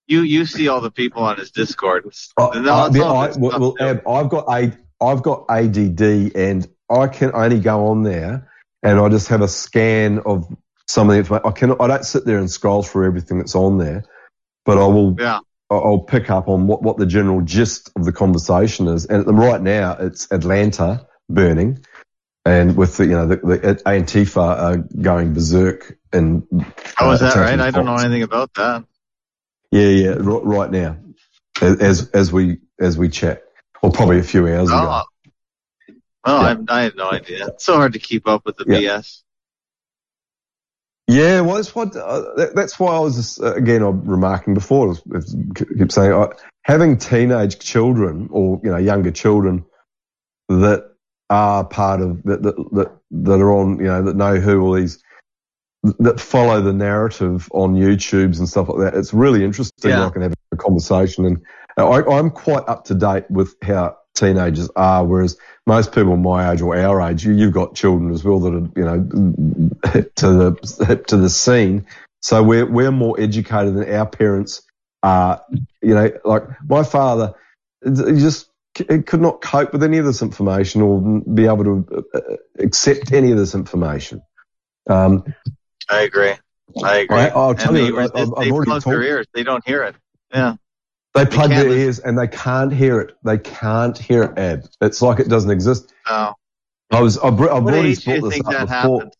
you 0.09 0.23
you 0.23 0.44
see 0.47 0.66
all 0.66 0.81
the 0.81 0.90
people 0.90 1.23
on 1.23 1.36
his 1.36 1.53
Discord. 1.53 2.05
I, 2.36 2.49
and 2.55 2.69
all- 2.69 2.85
I, 2.85 2.86
it's 2.89 2.99
all 2.99 3.16
I- 3.19 3.28
good 3.28 3.40
well, 3.40 3.74
stuff. 3.77 3.89
Ab, 3.99 4.09
I've 4.09 4.28
got 4.28 4.44
a, 4.49 4.73
I've 5.01 5.23
got 5.23 5.44
ADD 5.49 6.35
and 6.35 6.66
I 6.90 7.07
can 7.07 7.31
only 7.35 7.61
go 7.61 7.86
on 7.86 8.03
there 8.03 8.49
and 8.83 8.99
I 8.99 9.09
just 9.09 9.29
have 9.29 9.41
a 9.43 9.49
scan 9.49 10.21
of 10.21 10.47
some 10.87 11.09
of 11.09 11.15
the 11.15 11.19
information. 11.19 11.47
I 11.47 11.53
can 11.53 11.73
I 11.81 11.87
don't 11.87 12.05
sit 12.05 12.25
there 12.25 12.39
and 12.39 12.51
scroll 12.51 12.83
through 12.83 13.07
everything 13.07 13.39
that's 13.39 13.55
on 13.55 13.79
there, 13.79 14.05
but 14.65 14.79
I 14.79 14.87
will. 14.87 15.17
Yeah. 15.19 15.41
I'll 15.71 16.01
pick 16.01 16.29
up 16.29 16.49
on 16.49 16.67
what, 16.67 16.83
what 16.83 16.99
the 16.99 17.07
general 17.07 17.41
gist 17.41 17.91
of 17.97 18.05
the 18.05 18.13
conversation 18.13 18.89
is. 18.89 19.07
And 19.07 19.27
right 19.39 19.59
now 19.59 19.97
it's 19.99 20.31
Atlanta 20.31 21.07
burning 21.31 21.83
and 22.45 22.77
with 22.77 22.97
the, 22.97 23.05
you 23.05 23.13
know, 23.13 23.27
the, 23.27 23.37
the 23.37 23.83
Antifa 23.87 24.37
are 24.37 24.77
going 24.77 25.33
berserk 25.33 25.97
and. 26.13 26.43
Oh, 27.01 27.11
is 27.13 27.23
uh, 27.23 27.31
that 27.31 27.37
right? 27.37 27.61
I 27.61 27.71
don't 27.71 27.87
know 27.87 27.97
anything 27.97 28.23
about 28.23 28.53
that. 28.55 28.85
Yeah, 29.71 29.89
yeah, 29.89 30.15
right, 30.19 30.45
right 30.45 30.71
now, 30.71 30.99
as 31.61 32.11
as 32.11 32.33
we 32.33 32.59
as 32.79 32.99
we 32.99 33.09
chat, 33.09 33.45
or 33.83 33.91
probably 33.91 34.19
a 34.19 34.23
few 34.23 34.47
hours 34.47 34.69
ago. 34.69 35.03
Oh, 36.24 36.40
well, 36.43 36.65
I, 36.69 36.81
I 36.81 36.82
had 36.85 36.97
no 36.97 37.11
idea. 37.11 37.49
It's 37.49 37.65
so 37.65 37.74
hard 37.77 37.94
to 37.94 37.99
keep 37.99 38.28
up 38.28 38.44
with 38.47 38.57
the 38.57 38.65
Yeah. 38.69 38.99
BS. 38.99 39.23
Yeah, 41.09 41.40
well, 41.40 41.57
that's 41.57 41.74
what 41.74 41.94
uh, 41.97 42.35
that, 42.36 42.55
that's 42.55 42.78
why 42.78 42.94
I 42.94 43.01
was 43.01 43.16
just, 43.16 43.40
uh, 43.43 43.55
again 43.55 43.82
I'm 43.82 44.05
remarking 44.05 44.55
before. 44.55 44.86
I 44.86 44.89
was, 44.90 45.03
was- 45.05 45.36
keep 45.77 45.90
saying 45.90 46.12
uh, 46.12 46.28
having 46.62 46.97
teenage 46.97 47.59
children 47.59 48.28
or 48.31 48.61
you 48.62 48.70
know 48.70 48.77
younger 48.77 49.11
children 49.11 49.65
that 50.49 50.90
are 51.28 51.65
part 51.65 52.01
of 52.01 52.23
that 52.23 52.43
that 52.44 52.55
that, 52.73 52.97
that 53.11 53.40
are 53.40 53.53
on 53.53 53.78
you 53.78 53.86
know 53.86 54.03
that 54.03 54.16
know 54.16 54.36
who 54.36 54.61
all 54.62 54.73
these 54.74 55.03
that 55.99 56.20
follow 56.20 56.61
the 56.62 56.73
narrative 56.73 57.49
on 57.53 57.74
YouTube's 57.74 58.39
and 58.39 58.49
stuff 58.49 58.69
like 58.69 58.93
that. 58.93 58.99
It's 58.99 59.12
really 59.12 59.43
interesting. 59.44 59.90
Yeah. 59.90 60.07
I 60.07 60.11
can 60.11 60.23
have 60.23 60.35
a 60.53 60.57
conversation, 60.57 61.27
and 61.27 61.43
I, 61.77 61.82
I'm 62.05 62.31
quite 62.31 62.62
up 62.69 62.85
to 62.86 62.94
date 62.94 63.28
with 63.28 63.57
how 63.62 63.97
teenagers 64.14 64.70
are. 64.76 65.05
Whereas 65.05 65.39
most 65.66 65.93
people 65.93 66.16
my 66.16 66.52
age 66.52 66.60
or 66.60 66.76
our 66.76 67.01
age, 67.01 67.24
you, 67.24 67.32
you've 67.32 67.52
got 67.52 67.74
children 67.74 68.12
as 68.12 68.24
well 68.24 68.40
that 68.40 68.55
are 68.55 68.70
you 68.76 68.84
know 68.84 70.05
to 70.16 70.26
the 70.26 71.05
to 71.09 71.16
the 71.16 71.30
scene. 71.30 71.86
So 72.20 72.43
we're 72.43 72.66
we're 72.66 72.93
more 72.93 73.18
educated 73.18 73.74
than 73.74 73.93
our 73.93 74.06
parents 74.06 74.62
are. 75.02 75.44
You 75.80 75.94
know, 75.94 76.10
like 76.24 76.44
my 76.68 76.82
father, 76.84 77.34
he 77.84 77.90
just 77.93 78.48
could 78.74 79.20
not 79.20 79.43
cope 79.43 79.72
with 79.72 79.82
any 79.82 79.98
of 79.98 80.05
this 80.05 80.22
information 80.22 80.80
or 80.82 81.20
be 81.20 81.44
able 81.47 81.64
to 81.64 81.86
uh, 82.14 82.18
uh, 82.18 82.36
accept 82.59 83.12
any 83.12 83.30
of 83.30 83.36
this 83.36 83.55
information. 83.55 84.22
Um, 84.89 85.24
I 85.89 86.02
agree. 86.02 86.34
I 86.82 86.98
agree. 86.98 87.16
I- 87.18 87.28
I'll 87.28 87.55
tell 87.55 87.76
and 87.76 87.86
you, 87.86 87.97
they, 87.97 88.02
I- 88.02 88.22
I've 88.22 88.52
already 88.52 88.80
their 88.80 89.02
ears. 89.02 89.26
They 89.34 89.43
don't 89.43 89.66
hear 89.66 89.82
it. 89.84 89.94
Yeah. 90.32 90.56
They 91.14 91.26
plug 91.26 91.51
their 91.51 91.68
ears 91.68 91.98
and 91.98 92.18
they 92.18 92.26
can't 92.28 92.72
hear 92.72 93.01
it. 93.01 93.16
They 93.22 93.39
can't 93.39 93.97
hear 93.98 94.22
it, 94.24 94.39
Ab. 94.39 94.64
It's 94.80 95.02
like 95.02 95.20
it 95.20 95.28
doesn't 95.28 95.51
exist. 95.51 95.93
Oh. 96.06 96.32
I 96.90 97.01
was, 97.01 97.18
I've, 97.18 97.36
br- 97.36 97.51
I've 97.51 97.64
What 97.64 97.74
already 97.74 97.90
age 97.90 98.05
do 98.05 98.12
you 98.12 98.20
this 98.22 98.32
think 98.32 98.44
that 98.47 98.60
before. 98.68 98.68
happened? 99.01 99.12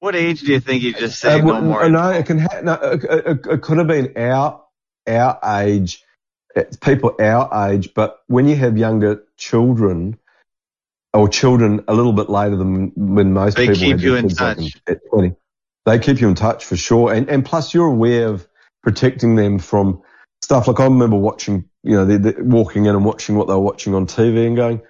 What 0.00 0.14
age 0.14 0.40
do 0.42 0.52
you 0.52 0.60
think 0.60 0.82
you 0.82 0.92
just 0.92 1.24
Uh, 1.24 1.38
no 1.38 1.60
more? 1.62 1.88
no, 1.88 2.10
it 2.10 2.26
can 2.26 2.38
ha- 2.38 2.60
no, 2.62 2.74
it, 2.74 3.04
it, 3.04 3.46
it 3.46 3.62
could 3.62 3.78
have 3.78 3.86
been 3.86 4.12
our, 4.16 4.62
our 5.06 5.38
age 5.62 6.02
people 6.80 7.14
our 7.20 7.70
age, 7.70 7.92
but 7.94 8.20
when 8.28 8.46
you 8.48 8.56
have 8.56 8.78
younger 8.78 9.22
children 9.36 10.18
or 11.12 11.28
children 11.28 11.84
a 11.88 11.94
little 11.94 12.12
bit 12.14 12.28
later 12.30 12.56
than 12.56 12.92
when 12.96 13.32
most 13.32 13.56
They 13.56 13.66
people 13.68 13.76
keep 13.80 14.00
you 14.00 14.16
in 14.16 14.28
touch. 14.28 14.72
at 14.86 15.00
20, 15.10 15.34
they 15.84 15.98
keep 15.98 16.20
you 16.20 16.28
in 16.28 16.34
touch 16.34 16.64
for 16.64 16.76
sure. 16.76 17.12
And, 17.12 17.28
and 17.28 17.44
plus 17.44 17.74
you're 17.74 17.86
aware 17.88 18.28
of 18.28 18.46
protecting 18.82 19.34
them 19.36 19.58
from 19.58 20.02
stuff. 20.42 20.68
Like 20.68 20.80
I 20.80 20.84
remember 20.84 21.16
watching, 21.16 21.68
you 21.82 21.92
know, 21.96 22.04
they 22.04 22.16
they 22.16 22.40
walking 22.40 22.86
in 22.86 22.94
and 22.94 23.04
watching 23.04 23.36
what 23.36 23.46
they 23.48 23.54
were 23.54 23.60
watching 23.60 23.94
on 23.94 24.06
TV 24.06 24.46
and 24.46 24.56
going, 24.56 24.80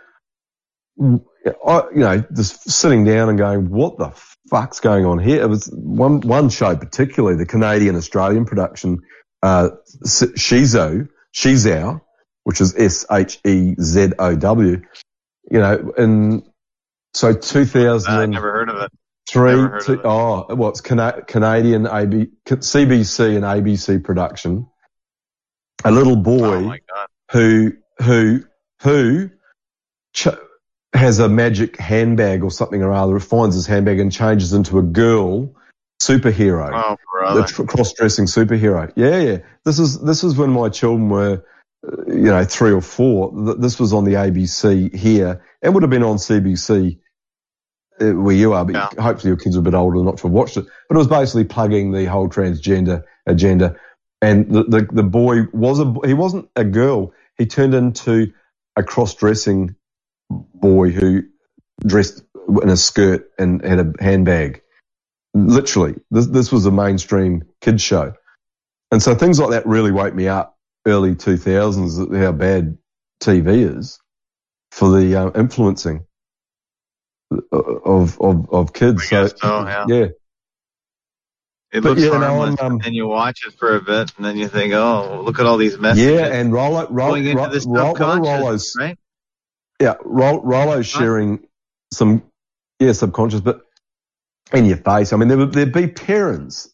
I, 1.66 1.82
you 1.94 2.01
know, 2.01 2.24
just 2.35 2.70
sitting 2.70 3.05
down 3.05 3.28
and 3.28 3.39
going, 3.39 3.70
what 3.70 3.98
the 3.98 4.12
fuck's 4.51 4.81
going 4.81 5.05
on 5.05 5.18
here? 5.18 5.43
It 5.43 5.48
was 5.48 5.66
one, 5.73 6.20
one 6.20 6.48
show 6.48 6.74
particularly, 6.77 7.36
the 7.36 7.47
Canadian 7.47 7.97
Australian 7.97 8.44
production, 8.44 9.02
uh, 9.43 9.70
Shizo, 10.05 11.09
Shizou, 11.35 12.01
which 12.44 12.60
is 12.60 12.74
S-H-E-Z-O-W, 12.77 13.62
you 15.51 15.59
know, 15.59 15.93
and 15.97 16.43
so 17.14 17.32
2000 17.32 18.12
I 18.12 18.27
never 18.27 18.52
heard 18.52 18.68
of 18.68 18.82
it. 18.82 18.90
three, 19.28 19.52
two, 19.52 19.94
of 19.94 20.01
it. 20.01 20.01
oh, 20.05 20.47
well, 20.55 20.68
it's 20.70 20.81
Cana- 20.81 21.23
Canadian 21.27 21.86
AB, 21.86 22.28
CBC 22.47 23.36
and 23.36 23.44
ABC 23.44 24.02
production. 24.02 24.66
A 25.84 25.90
little 25.90 26.14
Oh 26.14 26.16
boy 26.16 26.80
god. 26.88 27.06
who, 27.32 27.72
who, 28.02 28.42
who 28.82 29.30
ch- 30.14 30.28
has 30.92 31.18
a 31.18 31.28
magic 31.28 31.76
handbag 31.78 32.42
or 32.42 32.50
something 32.50 32.82
or 32.82 32.92
other, 32.92 33.20
finds 33.20 33.54
his 33.54 33.66
handbag 33.66 34.00
and 34.00 34.10
changes 34.10 34.52
into 34.52 34.78
a 34.78 34.82
girl 34.82 35.54
superhero 36.02 36.70
Oh 36.74 36.90
the 36.92 36.98
brother. 37.12 37.42
tr- 37.44 37.64
cross-dressing 37.64 38.26
superhero. 38.26 38.92
Yeah, 38.96 39.18
yeah. 39.18 39.38
This 39.64 39.78
is 39.78 40.00
this 40.00 40.24
is 40.24 40.36
when 40.36 40.50
my 40.50 40.68
children 40.68 41.08
were, 41.08 41.44
uh, 41.86 42.02
you 42.06 42.24
know, 42.30 42.44
three 42.44 42.72
or 42.72 42.80
four. 42.82 43.32
Th- 43.32 43.56
This 43.58 43.78
was 43.78 43.92
on 43.92 44.04
the 44.04 44.12
ABC 44.14 44.94
here, 44.94 45.42
and 45.62 45.74
would 45.74 45.82
have 45.82 45.90
been 45.90 46.02
on 46.02 46.16
CBC 46.16 46.98
uh, 48.00 48.10
where 48.12 48.34
you 48.36 48.52
are. 48.52 48.64
But 48.64 48.74
Yeah. 48.74 49.02
hopefully 49.02 49.28
your 49.30 49.36
kids 49.38 49.56
are 49.56 49.60
a 49.60 49.62
bit 49.62 49.74
older 49.74 50.02
not 50.02 50.18
to 50.18 50.24
have 50.24 50.32
watched 50.32 50.56
it. 50.58 50.66
But 50.88 50.96
it 50.96 50.98
was 50.98 51.08
basically 51.08 51.44
plugging 51.44 51.92
the 51.92 52.04
whole 52.06 52.28
transgender 52.28 53.02
agenda. 53.26 53.76
And 54.22 54.51
the 54.52 54.64
the, 54.64 54.88
the 54.90 55.02
boy 55.02 55.43
was 55.52 55.80
a 55.80 55.94
he 56.05 56.14
wasn't 56.14 56.48
a 56.56 56.64
girl. 56.64 57.12
He 57.36 57.47
turned 57.47 57.74
into 57.74 58.32
a 58.76 58.82
cross-dressing 58.82 59.76
boy 60.30 60.90
who 60.90 61.22
dressed 61.84 62.22
in 62.62 62.68
a 62.68 62.76
skirt 62.76 63.30
and 63.38 63.62
had 63.64 63.80
a 63.80 63.93
handbag 64.02 64.62
literally 65.34 65.94
this 66.10 66.26
this 66.26 66.51
was 66.51 66.64
a 66.66 66.70
mainstream 66.70 67.44
kids 67.60 67.82
show 67.82 68.14
and 68.90 69.02
so 69.02 69.14
things 69.14 69.38
like 69.38 69.51
that 69.51 69.66
really 69.66 69.93
woke 69.93 70.14
me 70.14 70.28
up 70.28 70.56
early 70.86 71.14
2000s 71.14 72.16
how 72.18 72.32
bad 72.32 72.78
tv 73.22 73.78
is 73.78 73.98
for 74.70 74.98
the 74.98 75.14
uh, 75.14 75.30
influencing 75.38 76.06
of 77.52 78.20
of 78.20 78.51
of 78.51 78.72
kids 78.72 79.09
guess 79.10 79.34
so, 79.36 79.66
yeah. 79.66 79.84
yeah 79.88 80.06
It 81.76 81.82
But 81.82 81.90
looks 81.90 82.02
yeah, 82.02 82.18
harmless, 82.18 82.60
um, 82.60 82.80
and 82.84 82.94
you 82.94 83.06
watch 83.06 83.46
it 83.46 83.54
for 83.58 83.76
a 83.76 83.82
bit, 83.82 84.12
and 84.16 84.24
then 84.24 84.36
you 84.36 84.48
think, 84.48 84.72
"Oh, 84.72 85.22
look 85.24 85.38
at 85.38 85.46
all 85.46 85.58
these 85.58 85.78
messages." 85.78 86.10
yeah 86.10 86.26
and 86.26 86.52
Rollo 86.52 86.88
Rollo 86.88 87.10
going 87.10 87.26
into 87.26 87.48
the 87.48 87.64
Rollo, 87.68 87.94
Rollo's 87.94 88.74
right? 88.78 88.98
yeah 89.80 89.94
Rollo, 90.02 90.42
Rollo's 90.42 90.86
sharing 90.86 91.46
some 91.92 92.22
yeah 92.80 92.92
subconscious 92.92 93.40
but 93.40 93.60
in 94.52 94.64
your 94.64 94.78
face 94.78 95.12
I 95.12 95.16
mean 95.16 95.28
there 95.28 95.38
would 95.38 95.52
there'd 95.52 95.72
be 95.72 95.86
parents 95.86 96.72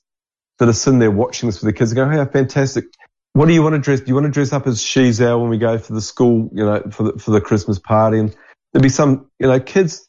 that 0.62 0.68
are 0.68 0.72
sitting 0.72 1.00
there 1.00 1.10
watching 1.10 1.48
this 1.48 1.56
with 1.56 1.64
their 1.64 1.72
kids 1.72 1.90
and 1.90 1.96
going, 1.96 2.12
hey, 2.12 2.32
fantastic. 2.32 2.84
What 3.32 3.46
do 3.46 3.52
you 3.52 3.62
want 3.64 3.74
to 3.74 3.80
dress? 3.80 4.00
Do 4.00 4.06
you 4.06 4.14
want 4.14 4.26
to 4.26 4.30
dress 4.30 4.52
up 4.52 4.66
as 4.68 4.80
SheZow 4.80 5.40
when 5.40 5.50
we 5.50 5.58
go 5.58 5.76
for 5.78 5.92
the 5.92 6.00
school, 6.00 6.50
you 6.52 6.64
know, 6.64 6.82
for 6.92 7.02
the, 7.02 7.18
for 7.18 7.32
the 7.32 7.40
Christmas 7.40 7.80
party? 7.80 8.18
And 8.18 8.36
there'd 8.72 8.82
be 8.82 8.88
some, 8.88 9.30
you 9.40 9.48
know, 9.48 9.58
kids, 9.58 10.08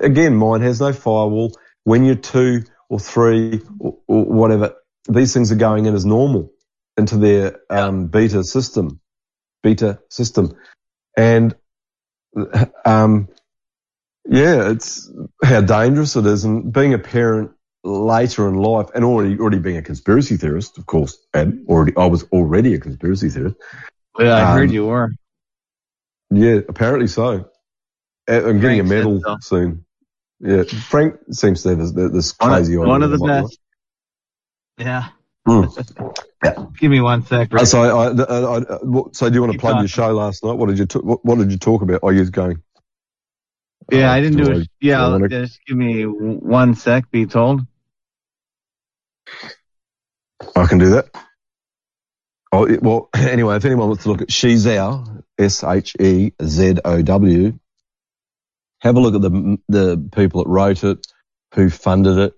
again, 0.00 0.34
mine 0.34 0.62
has 0.62 0.80
no 0.80 0.92
firewall. 0.92 1.56
When 1.84 2.04
you're 2.04 2.16
two 2.16 2.62
or 2.92 3.00
three 3.00 3.62
or, 3.78 3.96
or 4.06 4.24
whatever, 4.26 4.74
these 5.08 5.32
things 5.32 5.50
are 5.50 5.56
going 5.56 5.86
in 5.86 5.94
as 5.94 6.04
normal 6.04 6.52
into 6.98 7.16
their, 7.16 7.58
um, 7.70 8.08
beta 8.08 8.44
system, 8.44 9.00
beta 9.62 9.98
system. 10.10 10.54
And, 11.16 11.54
um, 12.84 13.28
yeah, 14.28 14.70
it's 14.70 15.10
how 15.42 15.62
dangerous 15.62 16.16
it 16.16 16.26
is. 16.26 16.44
And 16.44 16.70
being 16.70 16.92
a 16.92 16.98
parent 16.98 17.52
later 17.82 18.46
in 18.46 18.56
life 18.56 18.90
and 18.94 19.04
already, 19.04 19.38
already 19.38 19.58
being 19.58 19.78
a 19.78 19.82
conspiracy 19.82 20.36
theorist, 20.36 20.76
of 20.76 20.84
course, 20.84 21.18
and 21.32 21.66
already, 21.68 21.96
I 21.96 22.06
was 22.06 22.24
already 22.24 22.74
a 22.74 22.78
conspiracy 22.78 23.30
theorist. 23.30 23.56
Yeah, 24.18 24.36
I 24.36 24.52
heard 24.52 24.68
Um, 24.68 24.74
you 24.74 24.86
were. 24.86 25.10
Yeah, 26.30 26.60
apparently 26.68 27.06
so. 27.08 27.48
I'm 28.28 28.60
getting 28.60 28.80
a 28.80 28.84
Frank 28.84 29.04
medal 29.22 29.38
soon. 29.40 29.86
Yeah, 30.44 30.64
Frank 30.64 31.20
seems 31.30 31.62
to 31.62 31.68
have 31.70 31.78
this, 31.78 31.92
this 31.92 32.34
One, 32.38 32.50
crazy 32.50 32.72
idea. 32.72 32.80
one 32.86 33.02
of 33.04 33.10
the 33.12 33.18
best. 33.18 33.58
Yeah. 34.76 35.08
Hmm. 35.46 35.64
Give 36.78 36.90
me 36.90 37.00
one 37.00 37.24
sec. 37.24 37.54
Uh, 37.54 37.64
so, 37.64 37.80
I, 37.82 38.08
I, 38.08 38.58
I, 38.58 38.60
so 39.12 39.28
do 39.28 39.34
you 39.34 39.40
want 39.40 39.52
to 39.52 39.58
Keep 39.58 39.60
plug 39.60 39.78
your 39.78 39.88
show 39.88 40.12
last 40.12 40.42
night? 40.42 40.54
What 40.54 40.68
did 40.68 40.78
you 40.80 40.86
t- 40.86 40.98
what, 40.98 41.24
what 41.24 41.38
did 41.38 41.52
you 41.52 41.58
talk 41.58 41.82
about? 41.82 42.00
Are 42.02 42.12
you 42.12 42.24
going? 42.28 42.60
yeah, 43.90 44.10
Uh, 44.10 44.14
I 44.14 44.20
didn't 44.20 44.44
do 44.44 44.50
it. 44.52 44.68
Yeah, 44.80 45.08
wanna- 45.08 45.28
just 45.28 45.60
give 45.66 45.76
me 45.76 46.02
one 46.04 46.74
sec. 46.74 47.08
Be 47.12 47.26
told. 47.26 47.60
I 50.56 50.66
can 50.66 50.78
do 50.78 50.90
that. 50.90 51.06
Oh, 52.50 52.64
it- 52.64 52.82
well, 52.82 53.08
anyway, 53.14 53.54
if 53.56 53.64
anyone 53.64 53.86
wants 53.88 54.02
to 54.04 54.08
look 54.10 54.22
at 54.22 54.30
S-H-E-Z-O-W, 56.32 57.58
have 58.82 58.96
a 58.96 59.00
look 59.00 59.14
at 59.14 59.22
the, 59.22 59.58
the 59.68 60.10
people 60.14 60.42
that 60.42 60.50
wrote 60.50 60.82
it, 60.82 61.06
who 61.54 61.70
funded 61.70 62.18
it. 62.18 62.34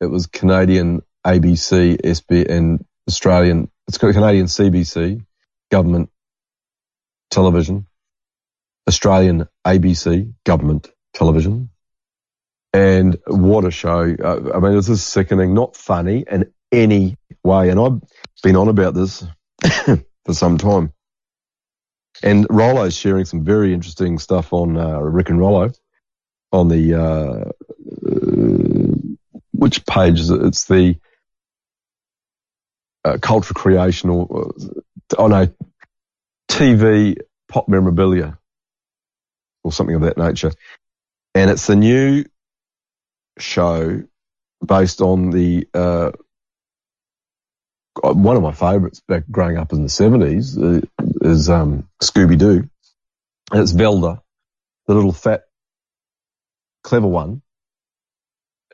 It 0.00 0.06
was 0.06 0.26
Canadian 0.26 1.02
ABC, 1.24 2.00
SB, 2.00 2.50
and 2.50 2.84
Australian, 3.08 3.70
it's 3.86 3.96
Canadian 3.98 4.46
CBC, 4.46 5.24
government 5.70 6.10
television, 7.30 7.86
Australian 8.88 9.46
ABC, 9.64 10.34
government 10.44 10.90
television. 11.12 11.70
And 12.72 13.16
what 13.28 13.64
a 13.64 13.70
show. 13.70 14.16
Uh, 14.20 14.50
I 14.52 14.58
mean, 14.58 14.74
this 14.74 14.88
is 14.88 15.04
sickening, 15.04 15.54
not 15.54 15.76
funny 15.76 16.24
in 16.28 16.52
any 16.72 17.16
way. 17.44 17.68
And 17.68 17.78
I've 17.78 18.00
been 18.42 18.56
on 18.56 18.68
about 18.68 18.94
this 18.94 19.24
for 19.62 20.34
some 20.34 20.58
time. 20.58 20.92
And 22.20 22.48
Rollo's 22.50 22.96
sharing 22.96 23.26
some 23.26 23.44
very 23.44 23.72
interesting 23.72 24.18
stuff 24.18 24.52
on 24.52 24.76
uh, 24.76 24.98
Rick 24.98 25.30
and 25.30 25.38
Rollo 25.38 25.72
on 26.54 26.68
the, 26.68 26.94
uh, 26.94 27.50
uh, 28.06 29.26
which 29.52 29.84
page 29.86 30.20
is 30.20 30.30
it? 30.30 30.42
It's 30.42 30.64
the 30.64 30.96
uh, 33.04 33.18
culture 33.20 33.54
creation 33.54 34.10
or, 34.10 34.52
uh, 34.52 34.80
oh 35.18 35.26
no, 35.26 35.48
TV 36.48 37.16
pop 37.48 37.68
memorabilia 37.68 38.38
or 39.62 39.72
something 39.72 39.96
of 39.96 40.02
that 40.02 40.16
nature. 40.16 40.52
And 41.34 41.50
it's 41.50 41.68
a 41.68 41.76
new 41.76 42.24
show 43.38 44.02
based 44.64 45.00
on 45.00 45.30
the 45.30 45.68
uh, 45.74 46.12
one 48.02 48.36
of 48.36 48.42
my 48.42 48.52
favourites 48.52 49.00
back 49.00 49.24
growing 49.30 49.56
up 49.56 49.72
in 49.72 49.82
the 49.82 49.88
seventies 49.88 50.56
uh, 50.58 50.80
is 51.22 51.48
um, 51.50 51.88
Scooby 52.02 52.38
Doo. 52.38 52.68
It's 53.52 53.72
Velda, 53.72 54.20
the 54.86 54.94
little 54.94 55.12
fat, 55.12 55.44
clever 56.84 57.08
one, 57.08 57.42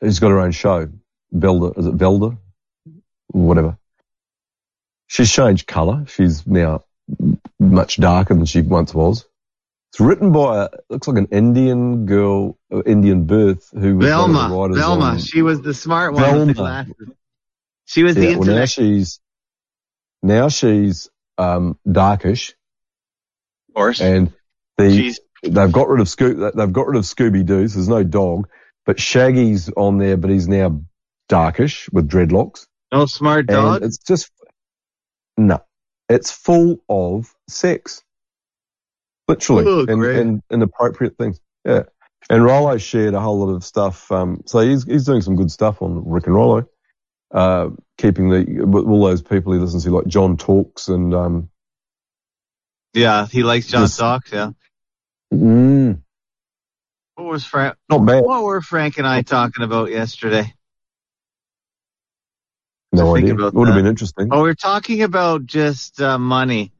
who's 0.01 0.19
got 0.19 0.29
her 0.31 0.41
own 0.41 0.53
show. 0.53 0.89
Velda, 1.35 1.79
is 1.79 1.87
it 1.87 1.97
Velda? 1.97 2.37
Whatever. 3.29 3.79
She's 5.07 5.33
changed 5.33 5.67
colour. 5.67 6.05
She's 6.09 6.47
now 6.47 6.85
much 7.59 7.97
darker 7.97 8.35
than 8.35 8.45
she 8.45 8.61
once 8.61 8.93
was. 8.93 9.27
It's 9.93 10.01
written 10.01 10.31
by 10.33 10.65
a, 10.65 10.69
looks 10.89 11.09
like 11.09 11.17
an 11.19 11.27
Indian 11.33 12.07
girl, 12.07 12.57
uh, 12.73 12.83
Indian 12.85 13.25
birth, 13.25 13.71
who 13.73 13.97
was 13.97 14.09
one 14.11 14.21
of 14.21 14.33
the 14.33 14.39
Velma. 14.39 14.57
writers 14.57 14.77
Velma. 14.79 15.05
on- 15.05 15.19
She 15.19 15.43
was 15.43 15.63
the 15.63 15.75
smart 15.75 16.13
one 16.13 16.23
with 16.23 16.31
Velma. 16.33 16.47
the 16.47 16.55
glasses. 16.55 16.95
She 17.87 18.03
was 18.05 18.15
the 18.15 18.31
yeah, 18.31 18.37
well, 18.37 18.49
now 18.49 18.65
she's 18.67 19.21
now 20.23 20.49
she's 20.49 21.09
um, 21.39 21.77
darkish, 21.91 22.55
Of 23.71 23.75
course. 23.75 24.01
and 24.01 24.33
the 24.77 24.91
She's 24.95 25.19
they've 25.43 25.73
got 25.73 25.89
rid 25.89 26.01
of 26.01 26.09
Sco- 26.09 26.51
they've 26.51 26.73
got 26.73 26.87
rid 26.87 26.97
of 26.99 27.05
Scooby 27.05 27.45
Doo. 27.45 27.69
So 27.69 27.75
there's 27.79 27.89
no 27.89 28.05
dog, 28.05 28.49
but 28.87 28.99
Shaggy's 28.99 29.71
on 29.77 29.99
there, 29.99 30.17
but 30.17 30.31
he's 30.31 30.49
now 30.49 30.81
darkish 31.29 31.89
with 31.93 32.09
dreadlocks, 32.09 32.67
no 32.93 33.07
smart 33.07 33.47
dog. 33.47 33.77
and 33.77 33.85
it's 33.85 33.99
just 33.99 34.31
no, 35.37 35.61
it's 36.09 36.31
full 36.31 36.83
of 36.89 37.33
sex, 37.49 38.03
literally, 39.29 39.65
Oh, 39.67 39.81
and, 39.89 40.05
and 40.05 40.43
inappropriate 40.51 41.17
things. 41.17 41.41
Yeah, 41.65 41.85
and 42.29 42.45
Rollo 42.45 42.77
shared 42.79 43.15
a 43.15 43.21
whole 43.21 43.39
lot 43.47 43.53
of 43.55 43.65
stuff. 43.65 44.11
Um, 44.13 44.43
so 44.47 44.59
he's 44.61 44.85
he's 44.85 45.05
doing 45.05 45.23
some 45.23 45.37
good 45.37 45.51
stuff 45.51 45.83
on 45.83 46.03
Rick 46.09 46.27
and 46.27 46.35
Rollo. 46.35 46.69
Uh, 47.33 47.71
keeping 47.97 48.29
the 48.29 48.65
with 48.65 48.85
all 48.87 49.05
those 49.05 49.23
people 49.23 49.53
he 49.53 49.59
listens 49.61 49.85
to, 49.85 49.91
like 49.91 50.07
John 50.09 50.37
Talks 50.37 50.89
and 50.89 51.15
um, 51.15 51.49
Yeah, 52.93 53.27
he 53.27 53.43
likes 53.45 53.69
John 53.69 53.83
Just- 53.83 53.95
Socks. 53.97 54.33
Yeah. 54.33 54.51
Mm, 55.33 56.03
What 57.15 57.27
was 57.27 57.45
Frank? 57.45 57.77
not 57.89 58.05
bad. 58.05 58.25
What 58.25 58.43
were 58.43 58.61
Frank 58.61 58.99
and 58.99 59.07
I 59.07 59.23
talking 59.23 59.65
about 59.65 59.91
yesterday? 59.91 60.53
No 62.93 63.15
idea. 63.15 63.35
about 63.35 63.55
Would 63.55 63.69
have 63.69 63.77
been 63.77 63.87
interesting. 63.87 64.29
Oh, 64.33 64.43
we 64.43 64.49
were 64.49 64.55
talking 64.55 65.03
about 65.03 65.47
just 65.47 66.01
uh, 66.01 66.19
money, 66.19 66.73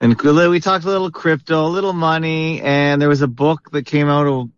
and 0.00 0.20
we 0.20 0.60
talked 0.60 0.84
a 0.84 0.88
little 0.88 1.12
crypto, 1.12 1.66
a 1.66 1.68
little 1.68 1.92
money, 1.92 2.60
and 2.60 3.00
there 3.00 3.08
was 3.08 3.22
a 3.22 3.28
book 3.28 3.70
that 3.70 3.86
came 3.86 4.08
out 4.08 4.26
a, 4.26 4.50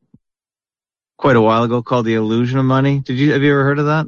quite 1.19 1.37
a 1.37 1.41
while 1.43 1.65
ago 1.65 1.83
called 1.83 2.07
"The 2.07 2.15
Illusion 2.15 2.59
of 2.59 2.65
Money." 2.65 3.01
Did 3.01 3.19
you 3.19 3.33
have 3.33 3.43
you 3.43 3.53
ever 3.53 3.65
heard 3.65 3.79
of 3.79 3.87
that? 3.87 4.07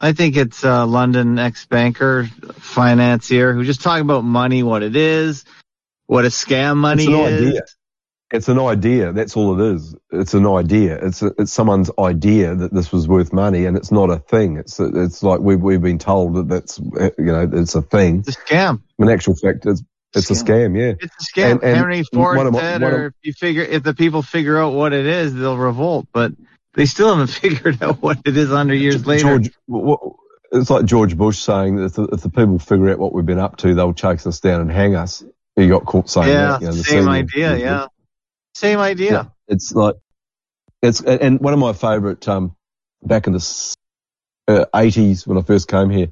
I 0.00 0.12
think 0.14 0.36
it's 0.36 0.64
a 0.64 0.84
London 0.86 1.38
ex-banker, 1.38 2.24
financier, 2.54 3.52
who 3.52 3.62
just 3.62 3.82
talking 3.82 4.02
about 4.02 4.24
money, 4.24 4.62
what 4.62 4.82
it 4.82 4.96
is, 4.96 5.44
what 6.06 6.24
a 6.24 6.28
scam 6.28 6.78
money 6.78 7.04
is. 7.04 7.48
idea. 7.48 7.60
It's 8.32 8.48
an 8.48 8.58
idea. 8.58 9.12
That's 9.12 9.36
all 9.36 9.60
it 9.60 9.74
is. 9.74 9.94
It's 10.10 10.32
an 10.32 10.46
idea. 10.46 10.98
It's 11.04 11.20
a, 11.20 11.32
it's 11.38 11.52
someone's 11.52 11.90
idea 11.98 12.54
that 12.54 12.72
this 12.72 12.90
was 12.90 13.06
worth 13.06 13.30
money, 13.32 13.66
and 13.66 13.76
it's 13.76 13.92
not 13.92 14.08
a 14.10 14.18
thing. 14.18 14.56
It's 14.56 14.80
it's 14.80 15.22
like 15.22 15.40
we've 15.40 15.60
we've 15.60 15.82
been 15.82 15.98
told 15.98 16.34
that 16.36 16.48
that's 16.48 16.78
you 16.78 17.12
know 17.18 17.48
it's 17.52 17.74
a 17.74 17.82
thing. 17.82 18.20
It's 18.26 18.36
a 18.36 18.40
scam. 18.40 18.80
In 18.98 19.10
actual 19.10 19.36
fact, 19.36 19.66
it's 19.66 19.82
it's 20.14 20.30
a 20.30 20.34
scam. 20.34 20.78
Yeah. 20.78 20.94
It's 20.98 21.28
a 21.30 21.40
scam. 21.40 21.50
And- 21.52 21.62
and 21.62 21.76
Henry 21.76 22.02
Ford 22.04 22.52
my- 22.52 22.58
said, 22.58 22.82
or 22.82 23.06
if 23.08 23.12
you 23.22 23.32
figure, 23.34 23.62
if 23.62 23.82
the 23.82 23.94
people 23.94 24.22
figure 24.22 24.58
out 24.58 24.72
what 24.72 24.92
it 24.94 25.06
is, 25.06 25.34
they'll 25.34 25.56
revolt. 25.58 26.06
But 26.12 26.32
they 26.74 26.86
still 26.86 27.10
haven't 27.10 27.26
figured 27.38 27.82
out 27.82 28.00
what 28.00 28.18
it 28.24 28.36
is 28.36 28.50
under 28.50 28.74
years 28.74 29.06
later. 29.06 29.38
George, 29.38 29.50
it's 30.52 30.70
like 30.70 30.84
George 30.86 31.16
Bush 31.16 31.38
saying 31.38 31.76
that 31.76 31.84
if 31.84 31.92
the, 31.94 32.04
if 32.12 32.20
the 32.22 32.30
people 32.30 32.58
figure 32.58 32.90
out 32.90 32.98
what 32.98 33.12
we've 33.12 33.26
been 33.26 33.38
up 33.38 33.56
to, 33.58 33.74
they'll 33.74 33.94
chase 33.94 34.26
us 34.26 34.40
down 34.40 34.60
and 34.62 34.70
hang 34.70 34.94
us. 34.94 35.22
He 35.56 35.68
got 35.68 35.84
caught 35.84 36.08
saying 36.08 36.28
yeah, 36.28 36.46
that. 36.52 36.60
You 36.62 36.66
know, 36.68 36.72
same 36.72 36.84
senior- 37.04 37.10
idea. 37.10 37.56
Yeah, 37.58 37.86
same 38.54 38.78
idea. 38.78 39.12
Yeah, 39.12 39.24
it's 39.48 39.72
like 39.72 39.96
it's 40.82 41.00
and 41.02 41.40
one 41.40 41.52
of 41.52 41.58
my 41.58 41.72
favourite 41.72 42.26
um 42.28 42.56
back 43.02 43.26
in 43.26 43.32
the 43.32 43.76
uh, 44.48 44.64
80s 44.74 45.26
when 45.26 45.38
I 45.38 45.42
first 45.42 45.68
came 45.68 45.90
here, 45.90 46.08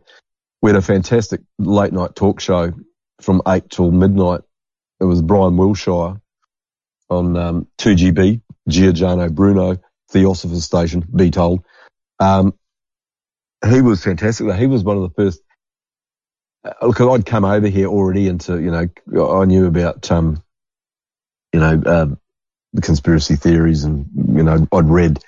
we 0.63 0.71
had 0.71 0.77
a 0.77 0.83
fantastic 0.83 1.41
late 1.59 1.93
night 1.93 2.15
talk 2.15 2.41
show 2.41 2.73
from 3.21 3.43
eight 3.49 3.71
till 3.71 3.91
midnight. 3.91 4.41
It 5.01 5.05
was 5.05 5.23
Brian 5.23 5.57
Wilshire 5.57 6.21
on 7.09 7.37
um, 7.37 7.67
2GB, 7.79 8.41
Giordano 8.69 9.29
Bruno, 9.29 9.79
Theosopher's 10.11 10.65
Station, 10.65 11.05
be 11.15 11.31
told. 11.31 11.65
Um, 12.19 12.55
he 13.67 13.81
was 13.81 14.03
fantastic. 14.05 14.53
He 14.55 14.67
was 14.67 14.85
one 14.85 14.97
of 14.97 15.03
the 15.03 15.11
first. 15.11 15.41
Uh, 16.65 16.87
look, 16.87 17.01
I'd 17.01 17.27
come 17.27 17.45
over 17.45 17.69
here 17.69 17.87
already 17.87 18.29
into, 18.29 18.61
you 18.61 18.71
know, 18.71 18.89
I 19.33 19.45
knew 19.47 19.67
about, 19.67 20.11
um, 20.11 20.43
you 21.53 21.61
know, 21.61 21.83
um, 21.87 22.20
the 22.73 22.81
conspiracy 22.81 23.37
theories 23.37 23.85
and, 23.85 24.07
you 24.15 24.43
know, 24.43 24.67
I'd 24.73 24.89
read, 24.89 25.19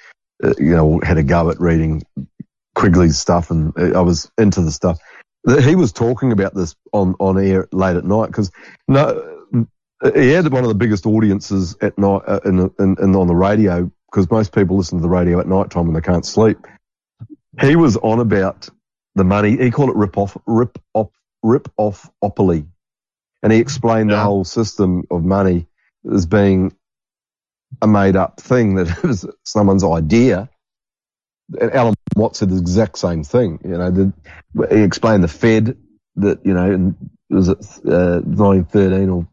uh, 0.42 0.54
you 0.58 0.74
know, 0.76 1.00
had 1.02 1.18
a 1.18 1.22
go 1.22 1.50
at 1.50 1.60
reading 1.60 2.02
Quigley's 2.76 3.18
stuff 3.18 3.50
and 3.50 3.72
uh, 3.78 3.98
I 3.98 4.02
was 4.02 4.30
into 4.38 4.62
the 4.62 4.70
stuff. 4.70 4.98
He 5.62 5.74
was 5.74 5.92
talking 5.92 6.30
about 6.30 6.54
this 6.54 6.76
on, 6.92 7.14
on 7.18 7.36
air 7.36 7.68
late 7.72 7.96
at 7.96 8.04
night 8.04 8.26
because 8.26 8.52
no, 8.86 9.42
he 10.14 10.28
had 10.28 10.50
one 10.52 10.62
of 10.62 10.68
the 10.68 10.74
biggest 10.74 11.06
audiences 11.06 11.76
at 11.80 11.98
night 11.98 12.22
uh, 12.26 12.40
in, 12.44 12.70
in, 12.78 12.96
in, 13.00 13.16
on 13.16 13.26
the 13.26 13.34
radio 13.34 13.90
because 14.10 14.30
most 14.30 14.54
people 14.54 14.76
listen 14.76 14.98
to 14.98 15.02
the 15.02 15.08
radio 15.08 15.40
at 15.40 15.48
night 15.48 15.70
time 15.70 15.86
when 15.86 15.94
they 15.94 16.00
can't 16.00 16.26
sleep. 16.26 16.58
He 17.60 17.76
was 17.76 17.96
on 17.96 18.20
about 18.20 18.68
the 19.14 19.24
money. 19.24 19.56
He 19.56 19.70
called 19.70 19.90
it 19.90 19.96
rip 19.96 20.16
off, 20.16 20.36
rip 20.46 20.78
off, 20.94 21.10
rip 21.42 21.68
off 21.76 22.08
opoly. 22.22 22.66
And 23.42 23.52
he 23.52 23.58
explained 23.58 24.10
the 24.10 24.20
whole 24.20 24.44
system 24.44 25.04
of 25.10 25.24
money 25.24 25.66
as 26.12 26.26
being 26.26 26.74
a 27.80 27.86
made 27.86 28.16
up 28.16 28.40
thing 28.40 28.74
that 28.76 29.02
was 29.02 29.26
someone's 29.44 29.84
idea. 29.84 30.48
And 31.60 31.72
Alan 31.72 31.94
Watts 32.16 32.38
said 32.38 32.50
the 32.50 32.56
exact 32.56 32.98
same 32.98 33.24
thing. 33.24 33.58
You 33.64 33.78
know, 33.78 33.90
the, 33.90 34.12
he 34.70 34.82
explained 34.82 35.22
the 35.24 35.28
Fed 35.28 35.76
that, 36.16 36.44
you 36.44 36.54
know, 36.54 36.70
and 36.70 36.94
was 37.28 37.48
it, 37.48 37.58
uh, 37.86 38.20
1913 38.20 39.08
or 39.10 39.26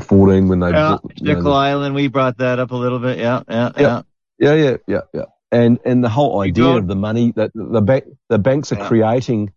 14 0.00 0.48
when 0.48 0.60
they, 0.60 0.70
Yeah, 0.70 0.98
you 1.16 1.40
know, 1.40 1.52
Island. 1.52 1.94
We 1.94 2.08
brought 2.08 2.38
that 2.38 2.58
up 2.58 2.70
a 2.70 2.76
little 2.76 2.98
bit. 2.98 3.18
Yeah, 3.18 3.42
yeah, 3.48 3.70
yeah. 3.78 4.02
yeah, 4.38 4.54
yeah, 4.54 4.76
yeah, 4.86 5.00
yeah. 5.12 5.24
And 5.50 5.78
and 5.84 6.02
the 6.02 6.08
whole 6.08 6.40
idea 6.40 6.64
of 6.64 6.86
the 6.86 6.96
money 6.96 7.32
that 7.36 7.50
the 7.54 7.82
bank 7.82 8.04
the 8.30 8.38
banks 8.38 8.72
are 8.72 8.76
Yeah. 8.76 8.88
creating 8.88 9.52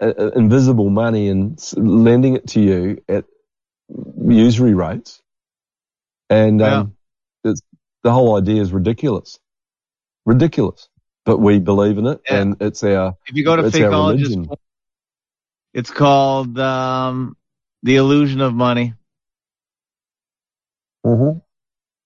uh, 0.00 0.12
uh, 0.18 0.30
invisible 0.36 0.90
money 0.90 1.28
and 1.28 1.58
lending 1.74 2.36
it 2.36 2.48
to 2.48 2.60
you 2.60 3.02
at 3.08 3.24
usury 4.28 4.74
rates, 4.74 5.22
and 6.28 6.60
um, 6.60 6.80
it's 6.80 7.01
the 8.02 8.12
whole 8.12 8.36
idea 8.36 8.60
is 8.62 8.72
ridiculous, 8.72 9.38
ridiculous. 10.26 10.88
But 11.24 11.38
we 11.38 11.60
believe 11.60 11.98
in 11.98 12.06
it, 12.06 12.20
Yeah. 12.28 12.40
and 12.40 12.56
it's 12.60 12.82
our 12.82 13.16
If 13.26 13.36
you 13.36 13.44
go 13.44 13.54
to 13.56 13.64
it's 13.66 13.76
Fakeologist, 13.76 14.24
religion. 14.24 14.48
it's 15.72 15.90
called 15.90 16.58
um, 16.58 17.36
the 17.84 17.96
illusion 17.96 18.40
of 18.40 18.54
money. 18.54 18.94
Mm-hmm. 21.06 21.38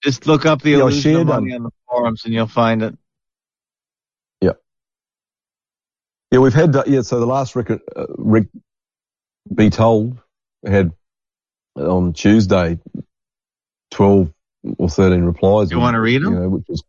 Just 0.02 0.27
look 0.27 0.44
up 0.47 0.60
the 0.62 0.73
Yeah, 0.73 0.81
illusion 0.81 1.16
of 1.16 1.27
money 1.27 1.55
on 1.55 1.62
the 1.64 1.70
forums, 1.89 2.24
and 2.27 2.35
you'll 2.35 2.47
find 2.47 2.82
it. 2.82 2.94
Yeah, 4.43 4.52
Yeah, 6.31 6.40
we've 6.40 6.52
had 6.55 6.77
yeah. 6.86 7.01
So 7.02 7.18
the 7.18 7.27
last 7.27 7.56
record, 7.56 7.81
uh, 7.94 8.06
Rick 8.18 8.48
be 9.52 9.70
told 9.70 10.18
had 10.66 10.93
on 11.77 12.12
Tuesday 12.12 12.78
twelve 13.90 14.32
or 14.78 14.88
thirteen 14.88 15.24
replies. 15.24 15.70
You 15.70 15.78
wanna 15.78 16.01
read 16.01 16.22
'em? 16.22 16.32
You 16.32 16.38
know, 16.40 16.48
which 16.48 16.64
was 16.68 16.82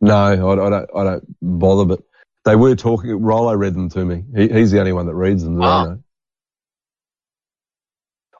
no, 0.00 0.14
I, 0.14 0.32
I 0.32 0.70
don't. 0.70 0.90
I 0.94 1.04
don't 1.04 1.24
bother. 1.40 1.84
But 1.84 2.00
they 2.44 2.56
were 2.56 2.76
talking. 2.76 3.10
Rollo 3.20 3.54
read 3.54 3.74
them 3.74 3.88
to 3.90 4.04
me. 4.04 4.24
He, 4.34 4.48
he's 4.48 4.70
the 4.70 4.78
only 4.78 4.92
one 4.92 5.06
that 5.06 5.14
reads 5.14 5.42
them. 5.42 5.56
that 5.56 5.60
know. 5.60 6.02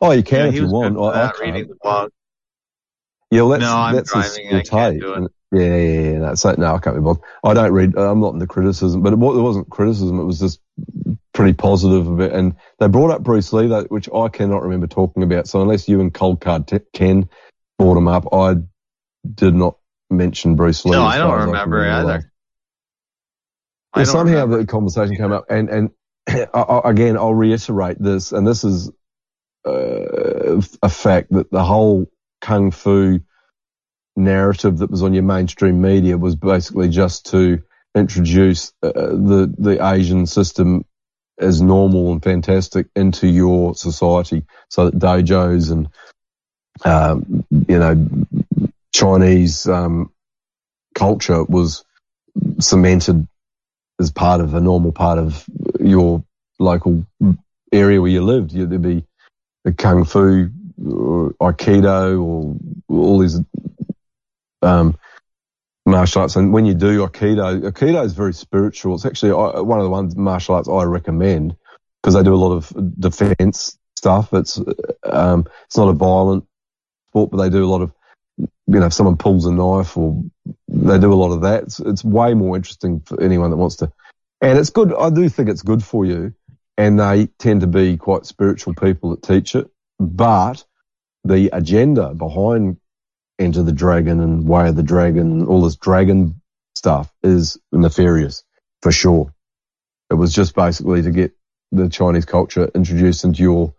Oh, 0.01 0.11
you 0.13 0.23
can 0.23 0.41
Yeah, 0.41 0.49
if 0.49 0.55
you 0.55 0.69
want. 0.69 0.99
I, 0.99 1.25
I 1.25 1.27
can't. 1.29 1.41
reading 1.41 1.69
the 1.69 1.77
blog. 1.83 2.11
Yeah, 3.31 3.43
well, 3.43 3.51
that's, 3.51 3.61
No, 3.63 3.77
I'm 3.77 3.95
that's 3.95 4.13
driving, 4.13 4.55
I 4.55 4.63
can't 4.63 5.01
do 5.01 5.15
it. 5.15 5.33
Yeah, 5.53 5.77
yeah, 5.77 6.11
yeah. 6.11 6.19
No, 6.19 6.35
so, 6.35 6.55
no, 6.57 6.75
I 6.75 6.79
can't 6.79 6.97
be 6.97 7.03
bothered. 7.03 7.23
I 7.43 7.55
don't 7.55 7.73
read. 7.73 7.97
I'm 7.97 8.21
not 8.21 8.35
into 8.35 8.47
criticism, 8.47 9.03
but 9.03 9.13
it, 9.13 9.17
it 9.17 9.19
wasn't 9.19 9.71
criticism. 9.71 10.21
It 10.21 10.25
was 10.25 10.39
just 10.39 10.61
pretty 11.33 11.55
positive 11.55 12.07
of 12.07 12.21
it. 12.21 12.33
And 12.33 12.55
they 12.79 12.89
brought 12.89 13.11
up 13.11 13.23
Bruce 13.23 13.53
Lee, 13.53 13.67
though, 13.69 13.85
which 13.85 14.09
I 14.15 14.29
cannot 14.29 14.63
remember 14.63 14.87
talking 14.87 15.23
about. 15.23 15.49
So 15.49 15.63
unless 15.63 15.89
you 15.89 16.01
and 16.01 16.13
Cold 16.13 16.41
Card 16.41 16.69
T- 16.69 16.81
Ken 16.93 17.29
brought 17.79 17.97
him 17.97 18.09
up, 18.09 18.33
I 18.33 18.57
did 19.35 19.55
not 19.55 19.77
mention 20.11 20.57
Bruce 20.57 20.85
Lee. 20.85 20.93
No, 20.93 21.05
I 21.05 21.19
don't 21.19 21.47
remember 21.47 21.85
either. 21.85 22.33
I 23.93 23.99
don't 24.01 24.07
somehow 24.07 24.43
remember. 24.43 24.59
the 24.59 24.67
conversation 24.67 25.17
came 25.17 25.33
up, 25.33 25.47
and 25.51 25.69
and 25.69 25.91
I, 26.55 26.81
again, 26.85 27.17
I'll 27.17 27.35
reiterate 27.35 28.01
this, 28.01 28.33
and 28.33 28.47
this 28.47 28.65
is 28.65 28.91
uh, 29.67 30.61
a 30.83 30.89
fact 30.89 31.33
that 31.33 31.51
the 31.51 31.65
whole 31.65 32.11
kung 32.41 32.71
fu 32.71 33.21
narrative 34.17 34.79
that 34.79 34.91
was 34.91 35.03
on 35.03 35.15
your 35.15 35.23
mainstream 35.23 35.81
media 35.81 36.17
was 36.17 36.37
basically 36.37 36.89
just 36.89 37.27
to 37.27 37.63
introduce 37.95 38.73
uh, 38.83 38.93
the 38.93 39.53
the 39.59 39.87
Asian 39.87 40.27
system 40.27 40.85
as 41.39 41.61
normal 41.61 42.13
and 42.13 42.23
fantastic 42.23 42.87
into 42.97 43.27
your 43.27 43.75
society, 43.75 44.45
so 44.69 44.91
that 44.91 44.99
dojos 44.99 45.71
and 45.71 45.89
um, 46.85 47.45
you 47.51 47.79
know 47.79 48.09
Chinese 48.95 49.67
um, 49.67 50.11
culture 50.95 51.45
was 51.45 51.85
cemented 52.59 53.27
as 53.99 54.11
part 54.11 54.41
of 54.41 54.55
a 54.55 54.61
normal 54.61 54.93
part 54.93 55.19
of 55.19 55.45
your 55.81 56.25
local 56.59 57.07
area 57.73 58.01
where 58.01 58.11
you 58.11 58.23
lived. 58.23 58.53
You, 58.53 58.67
there'd 58.67 58.83
be 58.83 59.05
kung 59.77 60.05
fu, 60.05 60.51
or 60.89 61.33
aikido, 61.41 62.23
or 62.23 62.57
all 62.89 63.19
these 63.19 63.41
um, 64.63 64.97
martial 65.85 66.23
arts. 66.23 66.37
And 66.37 66.53
when 66.53 66.67
you 66.67 66.75
do 66.75 67.07
aikido, 67.07 67.71
aikido 67.71 68.05
is 68.05 68.13
very 68.13 68.35
spiritual. 68.35 68.95
It's 68.95 69.07
actually 69.07 69.33
uh, 69.33 69.63
one 69.63 69.79
of 69.79 69.85
the 69.85 69.91
ones 69.91 70.17
martial 70.17 70.55
arts 70.55 70.69
I 70.69 70.85
recommend 70.85 71.57
because 72.03 72.15
they 72.15 72.23
do 72.23 72.35
a 72.35 72.37
lot 72.37 72.53
of 72.53 72.73
defense 72.99 73.79
stuff. 73.97 74.33
It's 74.33 74.61
um, 75.05 75.47
it's 75.67 75.77
not 75.77 75.89
a 75.89 75.93
violent 75.93 76.47
sport, 77.17 77.31
but 77.31 77.39
they 77.39 77.51
do 77.51 77.65
a 77.65 77.73
lot 77.73 77.83
of 77.83 77.93
you 78.39 78.81
know, 78.81 78.87
if 78.87 78.93
someone 78.93 79.17
pulls 79.17 79.47
a 79.47 79.53
knife 79.53 79.97
or 79.97 80.23
they 80.69 80.99
do 80.99 81.13
a 81.13 81.15
lot 81.15 81.33
of 81.33 81.43
that. 81.43 81.63
It's, 81.63 81.81
it's 81.81 82.05
way 82.05 82.35
more 82.35 82.57
interesting 82.57 83.01
for 83.01 83.23
anyone 83.23 83.51
that 83.51 83.57
wants 83.57 83.77
to. 83.77 83.91
And 84.43 84.59
it's 84.59 84.71
good. 84.71 84.93
I 84.93 85.09
do 85.09 85.29
think 85.29 85.49
it's 85.49 85.63
good 85.63 85.83
for 85.83 86.05
you. 86.05 86.35
And 86.77 87.01
they 87.01 87.29
tend 87.39 87.63
to 87.63 87.67
be 87.67 87.97
quite 87.97 88.27
spiritual 88.27 88.75
people 88.75 89.11
that 89.11 89.23
teach 89.23 89.55
it. 89.55 89.71
But 89.99 90.65
the 91.25 91.49
agenda 91.53 92.13
behind 92.13 92.77
Enter 93.39 93.63
the 93.63 93.73
Dragon 93.73 94.21
and 94.21 94.47
Way 94.47 94.69
of 94.69 94.77
the 94.77 94.83
Dragon, 94.83 95.47
all 95.47 95.63
this 95.63 95.77
dragon 95.77 96.41
stuff 96.75 97.11
is 97.23 97.59
nefarious 97.73 98.45
for 98.83 98.93
sure. 98.93 99.33
It 100.11 100.15
was 100.15 100.35
just 100.35 100.55
basically 100.55 101.03
to 101.03 101.11
get 101.11 101.33
the 101.73 101.89
Chinese 101.89 102.27
culture 102.27 102.71
introduced 102.75 103.25
into 103.25 103.43
your 103.43 103.75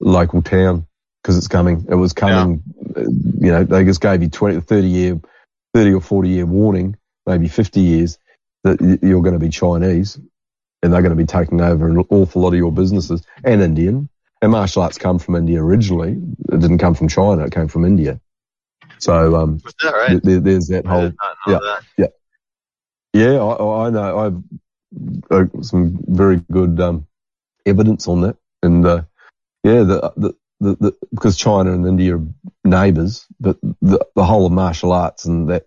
local 0.00 0.42
town 0.42 0.86
because 1.22 1.36
it's 1.36 1.48
coming. 1.48 1.86
It 1.88 1.94
was 1.94 2.12
coming. 2.12 2.62
uh, 2.96 3.00
You 3.02 3.52
know, 3.52 3.64
they 3.64 3.84
just 3.84 4.00
gave 4.00 4.22
you 4.22 4.28
20, 4.28 4.60
30 4.60 4.88
year, 4.88 5.20
30 5.74 5.92
or 5.94 6.00
40 6.00 6.28
year 6.28 6.46
warning, 6.46 6.96
maybe 7.26 7.48
50 7.48 7.80
years 7.80 8.18
that 8.64 8.80
you're 9.02 9.22
going 9.22 9.34
to 9.34 9.38
be 9.38 9.48
Chinese 9.50 10.18
and 10.82 10.92
they're 10.92 11.02
going 11.02 11.10
to 11.10 11.16
be 11.16 11.26
taking 11.26 11.60
over 11.60 11.88
an 11.88 11.98
awful 12.10 12.42
lot 12.42 12.48
of 12.48 12.54
your 12.58 12.72
businesses 12.72 13.22
and 13.44 13.62
Indian. 13.62 14.08
And 14.42 14.52
martial 14.52 14.82
arts 14.82 14.96
come 14.96 15.18
from 15.18 15.36
India 15.36 15.62
originally. 15.62 16.12
It 16.50 16.60
didn't 16.60 16.78
come 16.78 16.94
from 16.94 17.08
China. 17.08 17.44
It 17.44 17.52
came 17.52 17.68
from 17.68 17.84
India. 17.84 18.18
So, 18.98 19.36
um, 19.36 19.60
that 19.82 19.92
right? 19.92 20.08
th- 20.10 20.22
there- 20.22 20.40
there's 20.40 20.68
that 20.68 20.86
whole, 20.86 21.02
did 21.02 21.16
not 21.22 21.36
know 21.46 21.52
yeah, 21.52 21.78
that. 21.98 22.12
yeah, 23.12 23.38
I, 23.38 23.86
I 23.86 23.90
know. 23.90 24.18
I've 24.18 24.42
uh, 25.30 25.62
some 25.62 25.98
very 26.08 26.42
good 26.50 26.80
um, 26.80 27.06
evidence 27.66 28.08
on 28.08 28.22
that, 28.22 28.36
and 28.62 28.84
uh, 28.84 29.02
yeah, 29.62 29.82
the, 29.82 30.12
the, 30.16 30.34
the, 30.60 30.76
the 30.76 30.96
because 31.12 31.36
China 31.36 31.72
and 31.72 31.86
India 31.86 32.16
are 32.16 32.26
neighbours, 32.64 33.26
but 33.38 33.58
the 33.80 34.04
the 34.14 34.24
whole 34.24 34.46
of 34.46 34.52
martial 34.52 34.92
arts 34.92 35.24
and 35.24 35.48
that 35.48 35.66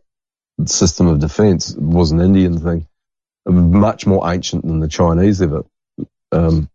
system 0.65 1.07
of 1.07 1.19
defence 1.19 1.75
was 1.75 2.11
an 2.11 2.21
Indian 2.21 2.59
thing, 2.59 2.87
much 3.45 4.05
more 4.05 4.31
ancient 4.31 4.65
than 4.65 4.79
the 4.79 4.87
Chinese 4.87 5.41
ever 5.41 5.63
um, 6.31 6.69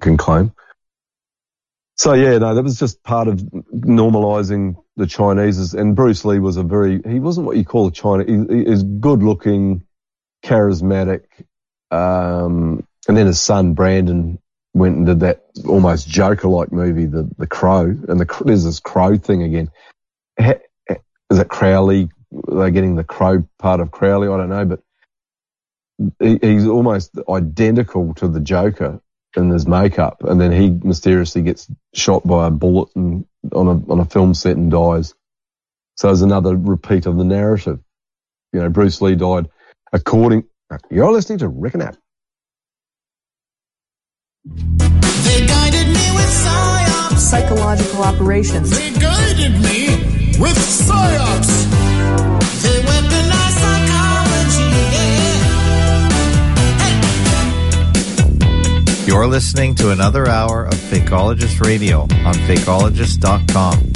can 0.00 0.16
claim. 0.16 0.52
So 1.96 2.12
yeah, 2.14 2.38
no, 2.38 2.54
that 2.54 2.62
was 2.62 2.78
just 2.78 3.02
part 3.02 3.28
of 3.28 3.36
normalising 3.36 4.76
the 4.96 5.06
Chinese. 5.06 5.74
And 5.74 5.94
Bruce 5.94 6.24
Lee 6.24 6.40
was 6.40 6.56
a 6.56 6.64
very, 6.64 7.00
he 7.06 7.20
wasn't 7.20 7.46
what 7.46 7.56
you 7.56 7.64
call 7.64 7.86
a 7.86 7.92
China, 7.92 8.24
he, 8.24 8.32
he 8.32 8.66
is 8.66 8.82
good 8.82 9.22
looking, 9.22 9.86
charismatic. 10.44 11.24
Um, 11.90 12.84
and 13.06 13.16
then 13.16 13.26
his 13.26 13.40
son 13.40 13.74
Brandon 13.74 14.40
went 14.74 14.96
and 14.96 15.06
did 15.06 15.20
that 15.20 15.44
almost 15.66 16.08
Joker 16.08 16.48
like 16.48 16.72
movie, 16.72 17.06
the, 17.06 17.30
the 17.38 17.46
Crow. 17.46 17.84
And 17.86 18.20
the, 18.20 18.42
there's 18.44 18.64
this 18.64 18.80
Crow 18.80 19.16
thing 19.16 19.42
again. 19.42 19.70
Is 20.38 21.38
it 21.38 21.48
Crowley? 21.48 22.10
They're 22.48 22.70
getting 22.70 22.96
the 22.96 23.04
Crow 23.04 23.48
part 23.58 23.80
of 23.80 23.90
Crowley. 23.90 24.28
I 24.28 24.36
don't 24.36 24.50
know, 24.50 24.64
but 24.64 24.80
he, 26.20 26.38
he's 26.42 26.66
almost 26.66 27.12
identical 27.28 28.14
to 28.14 28.28
the 28.28 28.40
Joker 28.40 29.00
in 29.36 29.50
his 29.50 29.66
makeup, 29.66 30.22
and 30.24 30.40
then 30.40 30.52
he 30.52 30.70
mysteriously 30.70 31.42
gets 31.42 31.68
shot 31.92 32.26
by 32.26 32.46
a 32.46 32.50
bullet 32.50 32.88
and 32.94 33.26
on 33.52 33.66
a 33.66 33.92
on 33.92 34.00
a 34.00 34.04
film 34.04 34.34
set 34.34 34.56
and 34.56 34.70
dies. 34.70 35.14
So 35.96 36.08
there's 36.08 36.22
another 36.22 36.56
repeat 36.56 37.06
of 37.06 37.16
the 37.16 37.24
narrative. 37.24 37.80
You 38.52 38.60
know, 38.60 38.68
Bruce 38.68 39.00
Lee 39.00 39.14
died 39.14 39.48
according. 39.92 40.44
You're 40.90 41.12
listening 41.12 41.38
to 41.38 41.48
Rick 41.48 41.74
and 41.74 41.82
Ab. 41.84 41.96
They 41.96 41.98
guided 41.98 41.98
me 41.98 41.98
with 41.98 42.02
psyops. 43.62 44.33
Psychological 47.16 48.02
operations. 48.02 48.70
They 48.70 48.90
guided 48.92 49.52
me 49.52 49.88
with 50.38 50.56
psyops. 50.56 51.64
They 52.62 52.82
weaponized 52.82 53.58
psychology. 53.62 54.70
Yeah. 59.00 59.06
You're 59.06 59.26
listening 59.26 59.74
to 59.76 59.90
another 59.90 60.28
hour 60.28 60.64
of 60.66 60.74
Fakeologist 60.74 61.60
Radio 61.64 62.02
on 62.02 62.34
Fakeologist.com. 62.46 63.92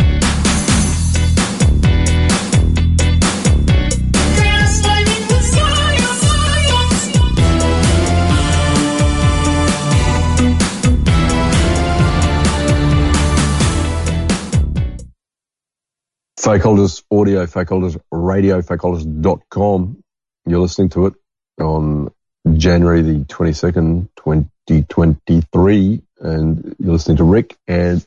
Fakeologist 16.48 17.02
audio, 17.10 17.44
fakeologist 17.44 18.00
radio, 18.10 18.62
fakeologist.com. 18.62 20.02
You're 20.46 20.60
listening 20.60 20.88
to 20.90 21.04
it 21.04 21.14
on 21.60 22.10
January 22.56 23.02
the 23.02 23.24
22nd, 23.26 24.08
2023. 24.16 26.00
And 26.20 26.74
you're 26.78 26.92
listening 26.92 27.18
to 27.18 27.24
Rick 27.24 27.54
and 27.66 28.02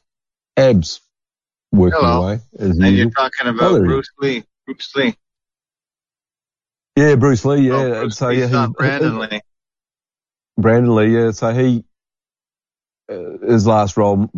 Abs 0.58 1.02
working 1.72 2.00
Hello. 2.02 2.24
away. 2.24 2.40
As 2.58 2.80
And 2.80 2.98
you're 2.98 3.12
talking 3.12 3.46
Oh, 3.46 3.50
about 3.52 3.84
Bruce 3.84 4.10
Lee. 4.20 4.44
Bruce 4.66 4.92
Lee. 4.96 5.16
Yeah, 6.96 7.14
Bruce 7.18 7.46
Lee. 7.46 7.70
Oh, 7.70 7.78
yeah. 7.88 7.94
Oh, 7.94 8.02
Bruce 8.02 8.18
so, 8.18 8.30
yeah, 8.30 8.48
he- 8.48 8.74
Brandon 8.76 9.20
Lee. 9.20 9.42
Brandon 10.58 10.96
Lee, 10.96 11.14
yeah. 11.16 11.30
So 11.30 11.54
he, 11.54 11.86
his 13.46 13.68
last 13.68 13.98
role 13.98 14.30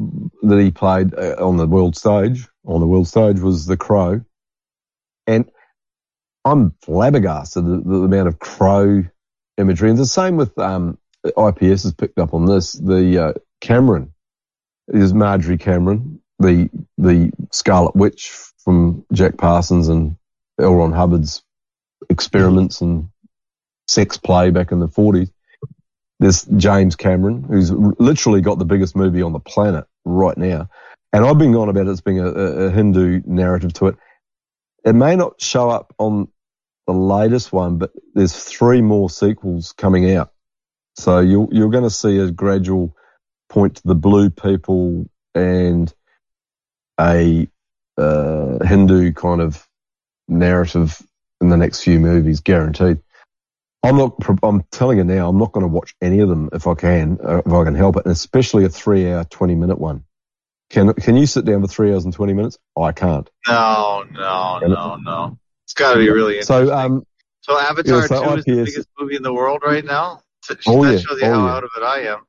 that 0.41 0.60
he 0.60 0.72
played 0.72 1.14
uh, 1.14 1.36
on 1.40 1.58
the 1.58 1.68
world 1.68 1.95
stage, 1.95 2.48
on 2.66 2.80
the 2.80 2.88
world 2.88 3.08
stage 3.08 3.40
was 3.40 3.66
The 3.66 3.78
Crow. 3.78 4.22
And 5.28 5.50
I'm 6.45 6.74
flabbergasted 6.82 7.64
at 7.64 7.84
the, 7.84 7.95
amount 7.95 8.28
of 8.28 8.40
Crow 8.40 9.04
imagery. 9.58 9.90
And 9.90 9.98
the 9.98 10.06
same 10.06 10.36
with, 10.36 10.58
um, 10.58 10.98
IPS 11.26 11.84
has 11.84 11.94
picked 11.94 12.20
up 12.20 12.34
on 12.34 12.45
this. 12.45 12.74
The, 12.74 13.18
uh, 13.18 13.34
Cameron 13.62 14.14
is 14.88 15.14
Marjorie 15.14 15.58
Cameron, 15.58 16.22
the, 16.40 16.70
the 16.98 17.32
Scarlet 17.52 17.95
Witch 17.95 18.34
from 18.58 19.06
Jack 19.14 19.38
Parsons 19.38 19.88
and 19.88 20.18
L. 20.60 20.76
Ron 20.76 20.91
Hubbard's 20.91 21.44
experiments 22.10 22.82
and 22.82 23.10
sex 23.88 24.18
play 24.18 24.50
back 24.50 24.72
in 24.72 24.80
the 24.80 24.88
40s 24.88 25.32
there's 26.24 26.45
James 26.56 26.95
Cameron, 26.95 27.44
who's 27.44 27.70
literally 27.70 28.40
got 28.40 28.58
the 28.58 28.64
biggest 28.64 28.95
movie 28.95 29.22
on 29.22 29.34
the 29.34 29.41
planet 29.41 29.86
right 30.06 30.38
now. 30.38 30.70
And 31.12 31.26
I've 31.26 31.38
been 31.38 31.54
on 31.54 31.68
about 31.68 31.88
it 31.88 31.90
as 31.90 32.00
being 32.00 32.20
a, 32.20 32.28
a, 32.28 32.45
a 32.68 32.72
Hindu 32.72 33.24
narrative 33.26 33.74
to 33.74 33.88
it. 33.88 33.98
It 34.86 34.94
may 34.94 35.18
not 35.18 35.41
show 35.41 35.70
up 35.70 35.94
on 35.98 36.30
the 36.88 36.94
latest 36.94 37.52
one, 37.52 37.78
but 37.78 37.91
there's 38.14 38.34
three 38.34 38.82
more 38.82 39.10
sequels 39.10 39.74
coming 39.74 40.16
out. 40.16 40.32
So 40.95 41.20
you're, 41.20 41.50
you're 41.52 41.70
going 41.70 41.84
to 41.84 41.90
see 41.90 42.20
a 42.20 42.32
gradual 42.32 42.95
point 43.50 43.76
to 43.76 43.82
the 43.84 43.95
blue 43.95 44.30
people 44.30 45.10
and 45.36 45.94
a 47.02 47.50
uh, 47.98 48.64
Hindu 48.64 49.12
kind 49.12 49.41
of 49.41 49.68
narrative 50.30 51.06
in 51.41 51.50
the 51.50 51.58
next 51.58 51.84
few 51.84 52.00
movies, 52.00 52.40
guaranteed. 52.40 53.02
I'm 53.84 53.98
not. 53.98 54.16
I'm 54.44 54.64
telling 54.72 54.98
you 54.98 55.04
now. 55.04 55.28
I'm 55.30 55.38
not 55.38 55.52
going 55.52 55.64
to 55.64 55.68
watch 55.68 55.94
any 56.02 56.20
of 56.20 56.30
them 56.30 56.50
if 56.54 56.68
I 56.68 56.74
can, 56.74 57.20
uh, 57.24 57.42
if 57.46 57.52
I 57.52 57.64
can 57.66 57.76
help 57.76 57.98
it, 57.98 58.06
and 58.06 58.14
especially 58.14 58.64
a 58.66 58.70
three-hour, 58.70 59.26
twenty-minute 59.26 59.78
one. 59.78 60.06
Can 60.70 60.94
Can 60.94 61.18
you 61.18 61.26
sit 61.26 61.46
down 61.46 61.62
for 61.62 61.68
three 61.68 61.92
hours 61.92 62.06
and 62.06 62.14
twenty 62.14 62.34
minutes? 62.34 62.58
I 62.78 62.94
can't. 62.94 63.30
No, 63.48 64.06
no, 64.10 64.60
no, 64.60 64.96
no. 64.96 65.38
It's 65.66 65.74
got 65.74 65.94
to 65.94 66.00
be 66.00 66.10
really 66.10 66.40
interesting. 66.40 66.68
So, 66.68 66.74
um, 66.76 67.06
So 67.42 67.60
Avatar 67.60 68.02
yeah, 68.02 68.06
so 68.08 68.24
2 68.24 68.38
is 68.40 68.46
the 68.46 68.64
biggest 68.64 68.88
movie 69.00 69.16
in 69.16 69.24
the 69.24 69.34
world 69.34 69.62
right 69.66 69.84
now? 69.84 70.22
That 70.50 70.60
Oh, 70.66 70.84
yeah. 70.84 70.98
shows 70.98 71.22
you 71.22 71.28
Oh, 71.28 71.34
how 71.34 71.46
yeah. 71.46 71.54
out 71.54 71.64
of 71.64 71.70
it 71.78 71.84
I 71.84 72.00
am. 72.14 72.26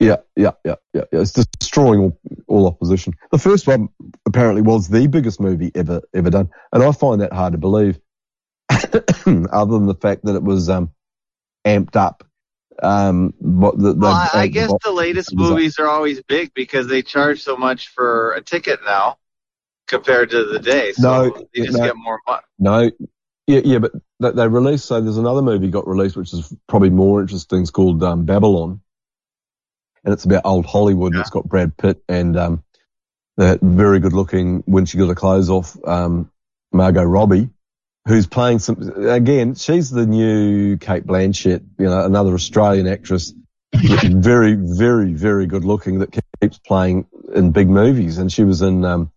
yeah, 0.00 0.16
yeah, 0.36 0.52
yeah, 0.64 0.74
yeah, 0.94 1.04
yeah. 1.12 1.20
It's 1.20 1.32
destroying 1.32 2.00
all, 2.00 2.20
all 2.46 2.66
opposition. 2.66 3.14
The 3.32 3.38
first 3.38 3.66
one 3.66 3.88
apparently 4.26 4.62
was 4.62 4.88
the 4.88 5.06
biggest 5.08 5.40
movie 5.40 5.72
ever 5.74 6.02
ever 6.14 6.30
done, 6.30 6.50
and 6.72 6.82
I 6.82 6.92
find 6.92 7.20
that 7.20 7.32
hard 7.32 7.52
to 7.52 7.58
believe. 7.58 7.98
Other 9.50 9.72
than 9.72 9.86
the 9.86 9.98
fact 10.00 10.24
that 10.24 10.34
it 10.34 10.42
was 10.42 10.68
um, 10.68 10.90
amped 11.64 11.96
up. 11.96 12.24
Um, 12.80 13.34
the, 13.40 13.72
the, 13.72 13.94
Well, 13.94 14.12
I, 14.12 14.30
I 14.32 14.44
uh, 14.44 14.46
guess 14.48 14.72
the 14.84 14.92
latest 14.92 15.32
was 15.34 15.50
up. 15.50 15.56
movies 15.56 15.78
are 15.78 15.88
always 15.88 16.22
big 16.22 16.54
because 16.54 16.86
they 16.86 17.02
charge 17.02 17.42
so 17.42 17.56
much 17.56 17.88
for 17.88 18.32
a 18.34 18.42
ticket 18.42 18.80
now 18.84 19.18
compared 19.88 20.30
to 20.30 20.44
the 20.44 20.58
day. 20.58 20.92
So 20.92 21.02
No, 21.02 21.46
you 21.52 21.66
just 21.66 21.78
no. 21.78 21.84
get 21.84 21.96
more 21.96 22.20
money. 22.26 22.42
No, 22.58 22.90
yeah, 23.46 23.60
yeah, 23.64 23.78
but 23.78 23.92
they, 24.20 24.30
they 24.30 24.46
released. 24.46 24.84
So 24.84 25.00
there's 25.00 25.16
another 25.16 25.42
movie 25.42 25.68
got 25.68 25.88
released, 25.88 26.16
which 26.16 26.32
is 26.32 26.54
probably 26.68 26.90
more 26.90 27.20
interesting. 27.20 27.62
It's 27.62 27.70
called 27.70 28.02
um, 28.02 28.24
Babylon, 28.26 28.80
and 30.04 30.12
it's 30.12 30.24
about 30.24 30.42
old 30.44 30.66
Hollywood. 30.66 31.14
and 31.14 31.20
It's 31.20 31.30
got 31.30 31.48
Brad 31.48 31.76
Pitt 31.76 32.02
and 32.08 32.36
um, 32.36 32.64
that 33.38 33.60
very 33.60 34.00
good-looking 34.00 34.64
when 34.66 34.84
she 34.84 34.98
got 34.98 35.08
her 35.08 35.14
clothes 35.14 35.48
off, 35.48 35.76
um, 35.86 36.30
Margot 36.72 37.04
Robbie, 37.04 37.48
who's 38.08 38.26
playing 38.26 38.58
some. 38.58 39.06
Again, 39.06 39.54
she's 39.54 39.90
the 39.90 40.06
new 40.06 40.76
Cate 40.78 41.06
Blanchett, 41.06 41.64
you 41.78 41.86
know, 41.86 42.04
another 42.04 42.34
Australian 42.34 42.88
actress, 42.88 43.32
very, 43.74 44.54
very, 44.54 45.12
very 45.12 45.46
good-looking 45.46 46.00
that 46.00 46.18
keeps 46.40 46.58
playing 46.58 47.06
in 47.34 47.52
big 47.52 47.68
movies, 47.68 48.18
and 48.18 48.32
she 48.32 48.44
was 48.44 48.62
in. 48.62 48.84
Um, 48.84 49.12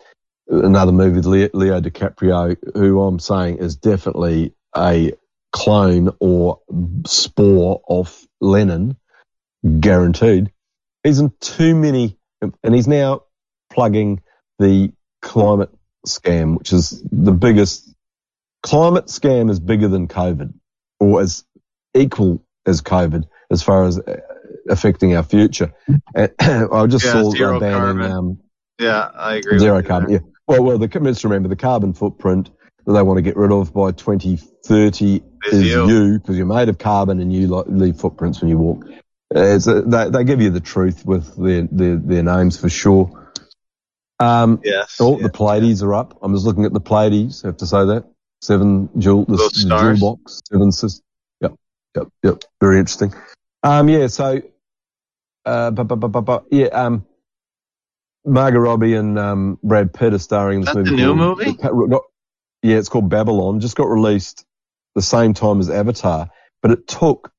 another 0.52 0.92
movie 0.92 1.16
with 1.16 1.26
Leo, 1.26 1.50
Leo 1.54 1.80
DiCaprio, 1.80 2.58
who 2.76 3.02
I'm 3.02 3.20
saying 3.20 3.58
is 3.58 3.78
definitely 3.78 4.54
a 4.76 5.14
clone 5.52 6.10
or 6.20 6.60
spore 7.06 7.82
of 7.88 8.26
Lenin, 8.40 8.98
guaranteed. 9.80 10.52
He's 11.04 11.20
in 11.20 11.32
too 11.40 11.76
many, 11.76 12.18
and 12.42 12.76
he's 12.76 12.88
now 12.88 13.24
plugging 13.72 14.22
the 14.60 14.92
climate 15.22 15.70
scam, 16.06 16.58
which 16.58 16.74
is 16.74 17.04
the 17.12 17.32
biggest. 17.32 17.91
Climate 18.64 19.06
scam 19.08 19.50
is 19.50 19.60
bigger 19.60 19.88
than 19.88 20.08
COVID, 20.08 20.54
or 21.00 21.22
as 21.22 21.44
equal 21.96 22.44
as 22.66 22.82
COVID 22.82 23.24
as 23.50 23.64
far 23.64 23.86
as 23.86 24.00
uh, 24.00 24.20
affecting 24.70 25.16
our 25.16 25.24
future. 25.24 25.74
And 26.16 26.32
I 26.40 26.86
just 26.88 27.06
Yeah, 27.06 27.22
saw 27.24 27.32
zero 27.32 27.58
uh, 27.58 27.60
banning. 27.60 27.98
carbon. 27.98 28.12
Um, 28.12 28.40
Yeah, 28.80 29.10
I 29.14 29.36
agree. 29.36 29.60
Zero 29.60 29.82
carbon. 29.82 30.12
Yeah. 30.12 30.20
Well, 30.48 30.64
well, 30.64 30.78
the 30.78 31.00
let's 31.00 31.24
remember 31.24 31.50
the 31.50 31.56
carbon 31.56 31.94
footprint 31.94 32.50
that 32.86 32.94
they 32.94 33.02
want 33.02 33.18
to 33.18 33.22
get 33.22 33.38
rid 33.38 33.52
of 33.52 33.74
by 33.74 33.92
2030 33.92 35.24
Is 35.48 35.54
is 35.54 35.64
you. 35.66 35.88
you 35.88 36.20
because 36.20 36.38
you're 36.38 36.46
made 36.46 36.70
of 36.70 36.78
carbon 36.78 37.20
and 37.20 37.32
you 37.34 37.48
leave 37.68 37.98
footprints 37.98 38.42
when 38.42 38.50
you 38.50 38.58
walk. 38.58 38.86
Uh, 39.34 39.40
It's 39.56 39.66
they, 39.66 40.10
they 40.10 40.24
give 40.24 40.42
you 40.42 40.50
the 40.50 40.60
truth 40.60 41.06
with 41.06 41.36
their, 41.38 41.68
their, 41.72 41.96
their 41.96 42.24
names 42.24 42.58
for 42.60 42.70
sure. 42.70 43.32
Um, 44.20 44.62
Yes. 44.64 44.98
oh, 45.00 45.18
yeah. 45.18 45.24
the 45.24 45.30
Pleiades 45.30 45.82
are 45.84 45.94
up. 45.94 46.18
I'm 46.22 46.34
just 46.34 46.46
looking 46.46 46.66
at 46.66 46.74
the 46.74 46.80
Pleiades. 46.82 47.44
I 47.44 47.48
have 47.48 47.58
to 47.58 47.66
say 47.68 47.86
that 47.86 48.06
seven 48.42 48.90
jewel, 48.98 49.26
the, 49.26 49.38
the 49.38 49.96
jewel 49.98 50.16
box, 50.16 50.42
seven 50.52 50.72
sis. 50.72 51.02
Yep, 51.42 51.54
yep, 51.96 52.08
yep. 52.24 52.44
Very 52.60 52.80
interesting. 52.80 53.14
Um, 53.64 53.90
yeah. 53.90 54.08
So, 54.08 54.42
uh, 55.46 55.72
but, 55.72 55.84
but, 55.86 55.96
but, 55.98 56.08
but, 56.10 56.22
but 56.22 56.46
yeah. 56.52 56.68
Um, 56.68 57.06
Margot 58.26 58.60
Robbie 58.60 58.94
and 58.94 59.18
um, 59.18 59.58
Brad 59.64 59.94
Pitt 59.94 60.14
are 60.14 60.20
starring 60.20 60.60
in 60.60 60.66
this 60.66 60.76
movie. 60.76 60.90
the 60.92 60.96
new 60.96 61.16
called- 61.16 61.40
movie? 61.40 61.54
Got- 61.54 62.04
yeah, 62.64 62.78
it's 62.78 62.90
called 62.90 63.10
Babylon. 63.10 63.60
Just 63.60 63.76
got 63.76 63.90
released 63.90 64.46
the 64.94 65.02
same 65.02 65.34
time 65.34 65.60
as 65.60 65.70
Avatar, 65.70 66.30
but 66.62 66.70
it 66.72 66.88
took 66.88 67.32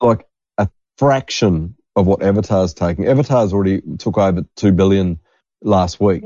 like 0.00 0.26
a 0.56 0.70
fraction 0.96 1.76
of 1.96 2.06
what 2.06 2.22
Avatar's 2.22 2.72
taking. 2.72 3.06
Avatar's 3.06 3.52
already 3.52 3.82
took 3.98 4.16
over 4.16 4.46
two 4.56 4.72
billion 4.72 5.18
last 5.60 6.00
week. 6.00 6.24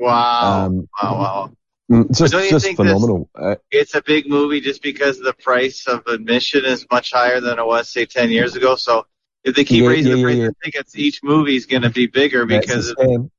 Wow. 0.00 0.66
Um, 0.66 0.88
wow. 1.00 1.18
Wow. 1.18 1.52
Mm, 1.92 2.16
just 2.16 2.32
don't 2.32 2.44
you 2.44 2.50
just 2.50 2.64
think 2.64 2.76
phenomenal. 2.76 3.28
Uh, 3.34 3.56
It's 3.70 3.94
a 3.94 4.02
big 4.02 4.28
movie 4.28 4.60
just 4.60 4.82
because 4.82 5.18
the 5.18 5.32
price 5.32 5.86
of 5.86 6.06
admission 6.06 6.64
is 6.64 6.86
much 6.90 7.12
higher 7.12 7.40
than 7.40 7.58
it 7.58 7.66
was, 7.66 7.88
say, 7.88 8.06
10 8.06 8.30
years 8.30 8.56
ago. 8.56 8.76
So 8.76 9.06
if 9.44 9.54
they 9.54 9.64
keep 9.64 9.82
Yeah, 9.82 9.88
raising 9.88 10.10
yeah, 10.10 10.16
the 10.16 10.22
price 10.22 10.36
yeah. 10.36 10.46
of 10.46 10.54
tickets, 10.64 10.96
each 10.96 11.22
movie 11.22 11.56
is 11.56 11.66
going 11.66 11.82
to 11.82 11.90
be 11.90 12.06
bigger 12.06 12.46
that's 12.46 12.66
because 12.66 12.94
the 12.94 13.02
of. 13.02 13.30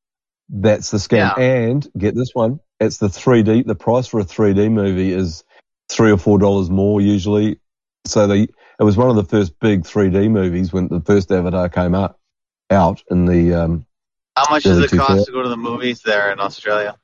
That's 0.49 0.91
the 0.91 0.97
scam. 0.97 1.37
And 1.37 1.87
get 1.97 2.15
this 2.15 2.31
one. 2.33 2.59
It's 2.79 2.97
the 2.97 3.07
3D. 3.07 3.65
The 3.65 3.75
price 3.75 4.07
for 4.07 4.19
a 4.19 4.25
3D 4.25 4.71
movie 4.71 5.11
is 5.11 5.43
three 5.89 6.11
or 6.11 6.17
four 6.17 6.37
dollars 6.37 6.69
more 6.69 7.01
usually. 7.01 7.59
So 8.05 8.27
they, 8.27 8.41
it 8.43 8.83
was 8.83 8.97
one 8.97 9.09
of 9.09 9.15
the 9.15 9.23
first 9.23 9.57
big 9.59 9.83
3D 9.83 10.29
movies 10.29 10.73
when 10.73 10.89
the 10.89 11.01
first 11.01 11.31
Avatar 11.31 11.69
came 11.69 11.95
out, 11.95 12.17
out 12.69 13.01
in 13.09 13.25
the, 13.25 13.53
um, 13.53 13.85
how 14.35 14.45
much 14.49 14.63
does 14.63 14.79
it 14.79 14.97
cost 14.97 15.27
to 15.27 15.31
go 15.31 15.43
to 15.43 15.49
the 15.49 15.57
movies 15.57 16.01
there 16.01 16.31
in 16.31 16.39
Australia? 16.39 16.97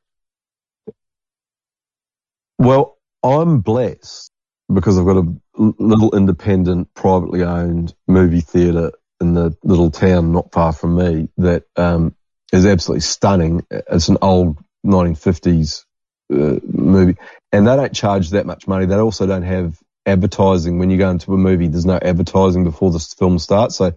Well, 2.60 2.98
I'm 3.24 3.62
blessed 3.62 4.32
because 4.72 5.00
I've 5.00 5.06
got 5.06 5.18
a 5.18 5.34
little 5.58 6.16
independent, 6.16 6.94
privately 6.94 7.44
owned 7.44 7.96
movie 8.06 8.42
theatre 8.42 8.92
in 9.22 9.34
the 9.34 9.58
little 9.64 9.92
town 9.92 10.34
not 10.34 10.52
far 10.52 10.74
from 10.74 10.98
me 10.98 11.30
that 11.38 11.64
um, 11.78 12.16
is 12.52 12.66
absolutely 12.66 13.02
stunning. 13.02 13.66
It's 13.72 14.10
an 14.10 14.18
old 14.22 14.58
1950s 14.86 15.86
uh, 16.34 16.60
movie, 16.64 17.18
and 17.54 17.66
they 17.66 17.76
don't 17.78 17.96
charge 17.96 18.32
that 18.32 18.46
much 18.46 18.68
money. 18.68 18.86
They 18.86 18.96
also 18.96 19.26
don't 19.26 19.44
have 19.44 19.80
advertising 20.06 20.80
when 20.80 20.90
you 20.90 20.98
go 20.98 21.10
into 21.12 21.34
a 21.34 21.38
movie. 21.38 21.68
There's 21.68 21.86
no 21.86 22.00
advertising 22.02 22.66
before 22.66 22.92
the 22.92 23.00
film 23.00 23.40
starts. 23.40 23.78
So 23.78 23.94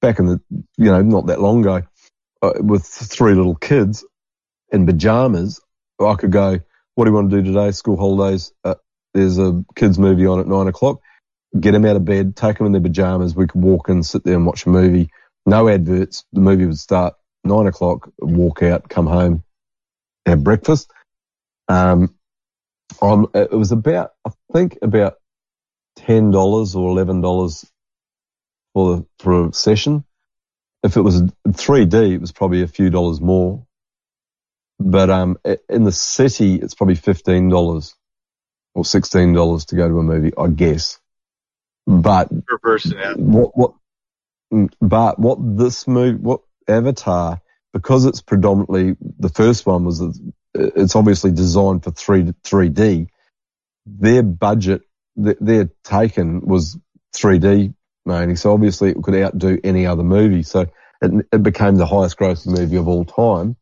back 0.00 0.18
in 0.18 0.26
the, 0.26 0.40
you 0.78 0.90
know, 0.90 1.02
not 1.02 1.26
that 1.26 1.42
long 1.42 1.60
ago, 1.60 1.82
uh, 2.40 2.52
with 2.56 2.86
three 2.86 3.34
little 3.34 3.54
kids 3.54 4.02
in 4.72 4.86
pajamas, 4.86 5.60
I 6.00 6.14
could 6.14 6.32
go, 6.32 6.60
what 6.98 7.04
do 7.04 7.12
you 7.12 7.14
want 7.14 7.30
to 7.30 7.40
do 7.40 7.52
today? 7.52 7.70
School 7.70 7.96
holidays. 7.96 8.52
Uh, 8.64 8.74
there's 9.14 9.38
a 9.38 9.64
kids 9.76 10.00
movie 10.00 10.26
on 10.26 10.40
at 10.40 10.48
nine 10.48 10.66
o'clock. 10.66 11.00
Get 11.58 11.70
them 11.70 11.84
out 11.84 11.94
of 11.94 12.04
bed, 12.04 12.34
take 12.34 12.58
them 12.58 12.66
in 12.66 12.72
their 12.72 12.82
pajamas. 12.82 13.36
We 13.36 13.46
could 13.46 13.62
walk 13.62 13.88
in, 13.88 14.02
sit 14.02 14.24
there 14.24 14.34
and 14.34 14.44
watch 14.44 14.66
a 14.66 14.68
movie. 14.68 15.08
No 15.46 15.68
adverts. 15.68 16.24
The 16.32 16.40
movie 16.40 16.66
would 16.66 16.76
start 16.76 17.14
nine 17.44 17.68
o'clock, 17.68 18.10
walk 18.18 18.64
out, 18.64 18.88
come 18.88 19.06
home, 19.06 19.44
have 20.26 20.42
breakfast. 20.42 20.90
Um, 21.68 22.16
it 23.00 23.52
was 23.52 23.70
about, 23.70 24.14
I 24.26 24.30
think 24.52 24.78
about 24.82 25.18
$10 26.00 26.34
or 26.74 26.96
$11 26.96 27.70
for 28.74 28.96
the, 28.96 29.06
for 29.20 29.46
a 29.46 29.52
session. 29.52 30.02
If 30.82 30.96
it 30.96 31.02
was 31.02 31.22
3D, 31.46 32.14
it 32.14 32.20
was 32.20 32.32
probably 32.32 32.62
a 32.62 32.66
few 32.66 32.90
dollars 32.90 33.20
more. 33.20 33.67
But 34.78 35.10
um, 35.10 35.38
in 35.68 35.84
the 35.84 35.92
city, 35.92 36.54
it's 36.56 36.74
probably 36.74 36.94
fifteen 36.94 37.48
dollars 37.48 37.94
or 38.74 38.84
sixteen 38.84 39.32
dollars 39.32 39.66
to 39.66 39.76
go 39.76 39.88
to 39.88 39.98
a 39.98 40.02
movie, 40.02 40.32
I 40.38 40.48
guess. 40.48 40.98
But 41.86 42.28
Per 42.46 42.58
person, 42.58 42.96
yeah. 42.98 43.14
what 43.14 43.56
what? 43.56 43.72
mm, 44.52 44.70
But 44.80 45.18
what 45.18 45.38
this 45.40 45.88
movie, 45.88 46.18
what 46.18 46.42
Avatar, 46.68 47.40
because 47.72 48.04
it's 48.04 48.20
predominantly 48.20 48.96
the 49.18 49.30
first 49.30 49.66
one 49.66 49.84
was, 49.84 50.00
it's 50.54 50.94
obviously 50.94 51.32
designed 51.32 51.82
for 51.82 51.90
three 51.90 52.32
three 52.44 52.68
D. 52.68 53.08
Their 53.86 54.22
budget, 54.22 54.82
th- 55.22 55.38
their 55.40 55.70
taken 55.82 56.42
was 56.42 56.78
three 57.12 57.38
D 57.38 57.72
mainly, 58.06 58.36
so 58.36 58.52
obviously 58.52 58.90
it 58.90 59.02
could 59.02 59.14
outdo 59.14 59.58
any 59.64 59.86
other 59.86 60.04
movie. 60.04 60.42
So 60.44 60.66
it, 61.02 61.26
it 61.32 61.42
became 61.42 61.76
the 61.76 61.86
highest 61.86 62.16
grossing 62.16 62.56
movie 62.58 62.76
of 62.76 62.86
all 62.86 63.04
time. 63.04 63.56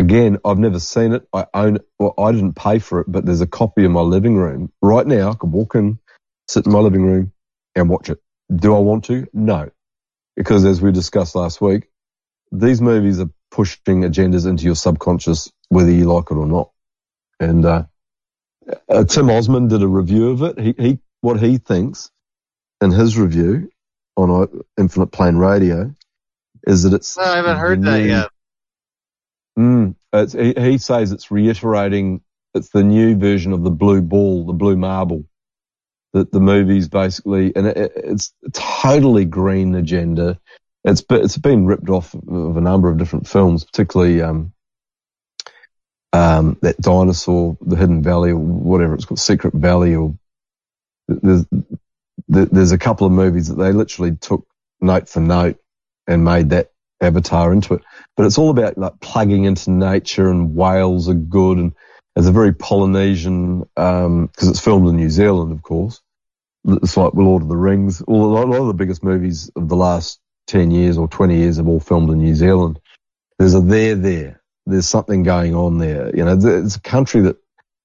Again, 0.00 0.38
I've 0.46 0.58
never 0.58 0.80
seen 0.80 1.12
it. 1.12 1.28
I 1.34 1.44
own. 1.52 1.78
Well, 1.98 2.14
I 2.16 2.32
didn't 2.32 2.54
pay 2.54 2.78
for 2.78 3.00
it, 3.00 3.06
but 3.06 3.26
there's 3.26 3.42
a 3.42 3.46
copy 3.46 3.84
in 3.84 3.92
my 3.92 4.00
living 4.00 4.34
room 4.34 4.72
right 4.80 5.06
now. 5.06 5.30
I 5.30 5.34
could 5.34 5.52
walk 5.52 5.74
in, 5.74 5.98
sit 6.48 6.64
in 6.64 6.72
my 6.72 6.78
living 6.78 7.04
room, 7.04 7.32
and 7.74 7.90
watch 7.90 8.08
it. 8.08 8.18
Do 8.54 8.74
I 8.74 8.78
want 8.78 9.04
to? 9.04 9.26
No, 9.34 9.70
because 10.36 10.64
as 10.64 10.80
we 10.80 10.90
discussed 10.90 11.34
last 11.34 11.60
week, 11.60 11.90
these 12.50 12.80
movies 12.80 13.20
are 13.20 13.28
pushing 13.50 14.00
agendas 14.00 14.48
into 14.48 14.64
your 14.64 14.74
subconscious, 14.74 15.52
whether 15.68 15.90
you 15.90 16.06
like 16.06 16.30
it 16.30 16.36
or 16.36 16.46
not. 16.46 16.70
And 17.38 17.66
uh, 17.66 17.84
uh, 18.88 19.04
Tim 19.04 19.26
Ozman 19.26 19.68
did 19.68 19.82
a 19.82 19.86
review 19.86 20.30
of 20.30 20.42
it. 20.42 20.58
He, 20.58 20.74
he 20.78 20.98
what 21.20 21.38
he 21.38 21.58
thinks 21.58 22.10
in 22.80 22.90
his 22.90 23.18
review 23.18 23.70
on 24.16 24.30
uh, 24.30 24.46
Infinite 24.78 25.08
Plane 25.08 25.36
Radio 25.36 25.94
is 26.66 26.84
that 26.84 26.94
it's. 26.94 27.18
Well, 27.18 27.30
I 27.30 27.36
haven't 27.36 27.58
heard 27.58 27.82
that 27.82 28.02
yet. 28.02 28.28
Mm, 29.60 29.96
he, 30.32 30.54
he 30.72 30.78
says 30.78 31.12
it's 31.12 31.32
reiterating. 31.32 32.22
It's 32.54 32.70
the 32.70 32.84
new 32.84 33.16
version 33.18 33.52
of 33.54 33.64
the 33.64 33.70
blue 33.72 34.02
ball, 34.02 34.46
the 34.46 34.54
blue 34.54 34.76
marble. 34.78 35.26
That 36.14 36.32
the 36.32 36.40
movie's 36.40 36.88
basically, 36.88 37.54
and 37.56 37.68
it, 37.68 37.78
it- 37.78 37.92
it's 37.96 38.34
totally 38.52 39.26
green 39.26 39.74
agenda. 39.76 40.40
It's 40.84 41.04
it's 41.10 41.38
been 41.38 41.66
ripped 41.66 41.90
off 41.90 42.14
of 42.14 42.56
a 42.56 42.62
number 42.62 42.90
of 42.90 42.98
different 42.98 43.28
films, 43.28 43.64
particularly 43.64 44.22
um, 44.22 44.52
um, 46.12 46.58
that 46.62 46.78
dinosaur, 46.78 47.58
the 47.62 47.76
Hidden 47.76 48.02
Valley, 48.02 48.30
or 48.32 48.38
whatever 48.38 48.94
it's 48.94 49.06
called, 49.06 49.20
Secret 49.20 49.54
Valley, 49.54 49.96
or 49.96 50.16
there's 51.08 51.46
there's 52.28 52.72
a 52.72 52.78
couple 52.78 53.06
of 53.06 53.12
movies 53.12 53.48
that 53.48 53.56
they 53.56 53.72
literally 53.72 54.16
took 54.16 54.46
note 54.80 55.08
for 55.08 55.20
note 55.20 55.58
and 56.08 56.24
made 56.24 56.50
that 56.50 56.72
avatar 57.00 57.52
into 57.52 57.74
it. 57.74 57.82
But 58.16 58.26
it's 58.26 58.38
all 58.38 58.50
about 58.50 58.78
like 58.78 59.00
plugging 59.00 59.44
into 59.44 59.70
nature 59.70 60.30
and 60.30 60.54
whales 60.54 61.08
are 61.08 61.14
good 61.14 61.58
and 61.58 61.72
it's 62.16 62.26
a 62.26 62.32
very 62.32 62.52
Polynesian, 62.52 63.64
um, 63.76 64.28
cause 64.36 64.48
it's 64.48 64.60
filmed 64.60 64.88
in 64.88 64.96
New 64.96 65.10
Zealand, 65.10 65.52
of 65.52 65.62
course. 65.62 66.02
It's 66.66 66.96
like 66.96 67.14
Lord 67.14 67.42
of 67.42 67.48
the 67.48 67.56
Rings. 67.56 68.02
All, 68.02 68.26
a 68.26 68.44
lot 68.44 68.60
of 68.60 68.66
the 68.66 68.74
biggest 68.74 69.02
movies 69.02 69.50
of 69.56 69.68
the 69.68 69.76
last 69.76 70.20
10 70.48 70.70
years 70.70 70.98
or 70.98 71.08
20 71.08 71.36
years 71.36 71.56
have 71.56 71.68
all 71.68 71.80
filmed 71.80 72.10
in 72.10 72.18
New 72.18 72.34
Zealand. 72.34 72.80
There's 73.38 73.54
a 73.54 73.60
there 73.60 73.94
there. 73.94 74.42
There's 74.66 74.86
something 74.88 75.22
going 75.22 75.54
on 75.54 75.78
there. 75.78 76.14
You 76.14 76.24
know, 76.24 76.36
it's 76.36 76.76
a 76.76 76.80
country 76.80 77.22
that 77.22 77.36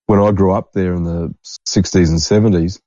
when 0.07 0.19
I 0.19 0.31
grew 0.31 0.51
up 0.51 0.73
there 0.73 0.93
in 0.93 1.03
the 1.03 1.33
60s 1.67 2.09
and 2.09 2.53
70s, 2.53 2.81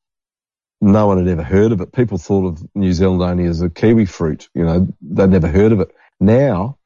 no 0.81 1.07
one 1.07 1.19
had 1.19 1.29
ever 1.29 1.43
heard 1.43 1.73
of 1.73 1.81
it. 1.81 1.93
People 1.93 2.19
thought 2.19 2.47
of 2.47 2.63
New 2.75 2.93
Zealand 2.93 3.23
only 3.23 3.47
as 3.47 3.63
a 3.63 3.71
kiwi 3.71 4.07
fruit. 4.07 4.49
You 4.55 4.65
know, 4.65 4.89
they'd 5.01 5.31
never 5.31 5.49
heard 5.49 5.73
of 5.73 5.81
it. 5.81 5.91
Now, 6.21 6.79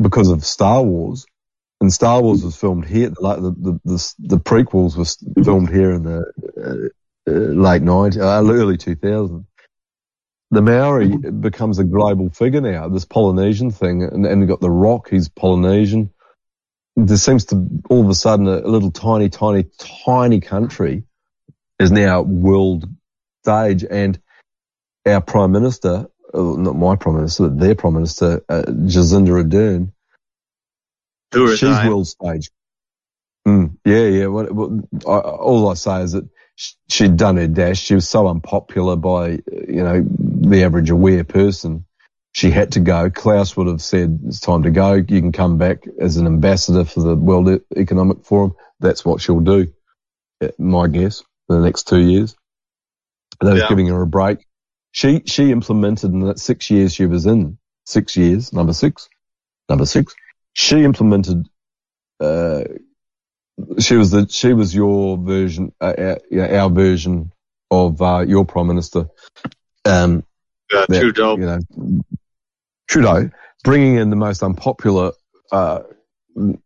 because 0.00 0.30
of 0.30 0.44
Star 0.44 0.82
Wars, 0.82 1.26
and 1.80 1.92
Star 1.92 2.22
Wars 2.22 2.44
was 2.44 2.56
filmed 2.56 2.86
here, 2.86 3.10
the 3.10 3.54
the 3.56 3.80
the, 3.84 4.14
the 4.20 4.38
prequels 4.38 4.96
was 4.96 5.16
filmed 5.44 5.68
here 5.68 5.92
in 5.92 6.04
the 6.04 6.24
uh, 6.56 7.30
uh, 7.30 7.32
late 7.32 7.82
90s, 7.82 8.18
uh, 8.18 8.52
early 8.52 8.76
2000s. 8.76 9.44
The 10.50 10.60
Maori 10.62 11.08
becomes 11.16 11.78
a 11.78 11.84
global 11.84 12.28
figure 12.28 12.60
now, 12.60 12.88
this 12.88 13.06
Polynesian 13.06 13.70
thing, 13.70 14.02
and, 14.02 14.26
and 14.26 14.46
got 14.46 14.60
The 14.60 14.70
Rock, 14.70 15.08
he's 15.08 15.28
Polynesian. 15.28 16.10
There 16.94 17.16
seems 17.16 17.46
to, 17.46 17.68
all 17.88 18.02
of 18.04 18.10
a 18.10 18.14
sudden, 18.14 18.46
a, 18.46 18.58
a 18.58 18.68
little 18.68 18.90
tiny, 18.90 19.30
tiny, 19.30 19.64
tiny 20.04 20.40
country 20.40 21.04
is 21.80 21.90
now 21.90 22.20
world 22.20 22.84
stage, 23.42 23.82
and 23.88 24.20
our 25.06 25.22
Prime 25.22 25.52
Minister, 25.52 26.08
uh, 26.34 26.56
not 26.58 26.76
my 26.76 26.96
Prime 26.96 27.16
Minister, 27.16 27.48
but 27.48 27.58
their 27.58 27.74
Prime 27.74 27.94
Minister, 27.94 28.44
uh, 28.48 28.62
Jacinda 28.62 29.28
Ardern, 29.42 29.92
Who 31.32 31.48
she's 31.48 31.62
resigned. 31.62 31.88
world 31.90 32.06
stage. 32.08 32.50
Mm, 33.46 33.76
yeah, 33.84 34.06
yeah. 34.06 34.26
What, 34.26 34.52
what, 34.52 34.70
I, 35.06 35.18
all 35.18 35.68
I 35.68 35.74
say 35.74 36.02
is 36.02 36.12
that 36.12 36.28
sh- 36.54 36.74
she'd 36.88 37.16
done 37.16 37.36
her 37.38 37.48
dash. 37.48 37.80
She 37.80 37.94
was 37.94 38.08
so 38.08 38.28
unpopular 38.28 38.96
by, 38.96 39.30
you 39.30 39.82
know, 39.82 40.04
the 40.06 40.62
average 40.64 40.90
aware 40.90 41.24
person 41.24 41.84
she 42.34 42.50
had 42.50 42.72
to 42.72 42.80
go. 42.80 43.10
Klaus 43.10 43.56
would 43.56 43.66
have 43.66 43.82
said, 43.82 44.20
it's 44.26 44.40
time 44.40 44.62
to 44.62 44.70
go. 44.70 44.94
You 44.94 45.04
can 45.04 45.32
come 45.32 45.58
back 45.58 45.78
as 46.00 46.16
an 46.16 46.26
ambassador 46.26 46.84
for 46.84 47.00
the 47.00 47.16
World 47.16 47.60
Economic 47.76 48.24
Forum. 48.24 48.54
That's 48.80 49.04
what 49.04 49.20
she'll 49.20 49.40
do, 49.40 49.72
my 50.58 50.88
guess, 50.88 51.22
for 51.46 51.56
the 51.56 51.64
next 51.64 51.88
two 51.88 52.00
years. 52.00 52.36
They 53.40 53.52
was 53.52 53.60
Yeah. 53.62 53.68
giving 53.68 53.88
her 53.88 54.00
a 54.02 54.06
break. 54.06 54.46
She, 54.92 55.22
she 55.26 55.50
implemented 55.50 56.12
in 56.12 56.20
that 56.20 56.38
six 56.38 56.70
years 56.70 56.94
she 56.94 57.06
was 57.06 57.26
in, 57.26 57.58
six 57.84 58.16
years, 58.16 58.52
number 58.52 58.72
six, 58.72 59.08
number 59.68 59.86
six, 59.86 60.14
she 60.54 60.84
implemented, 60.84 61.46
uh, 62.20 62.64
she 63.78 63.96
was 63.96 64.10
the, 64.10 64.28
she 64.28 64.52
was 64.52 64.74
your 64.74 65.16
version, 65.18 65.72
uh, 65.80 66.16
our, 66.30 66.54
our 66.54 66.70
version 66.70 67.32
of, 67.70 68.00
uh, 68.00 68.24
your 68.26 68.44
prime 68.44 68.66
minister. 68.66 69.08
Um, 69.84 70.24
Yeah, 70.72 70.84
that, 70.88 71.00
Trudeau. 71.00 71.36
You 71.36 71.46
know, 71.46 72.02
Trudeau 72.88 73.30
bringing 73.64 73.96
in 73.96 74.10
the 74.10 74.16
most 74.16 74.42
unpopular 74.42 75.12
uh, 75.50 75.80
regime 76.34 76.56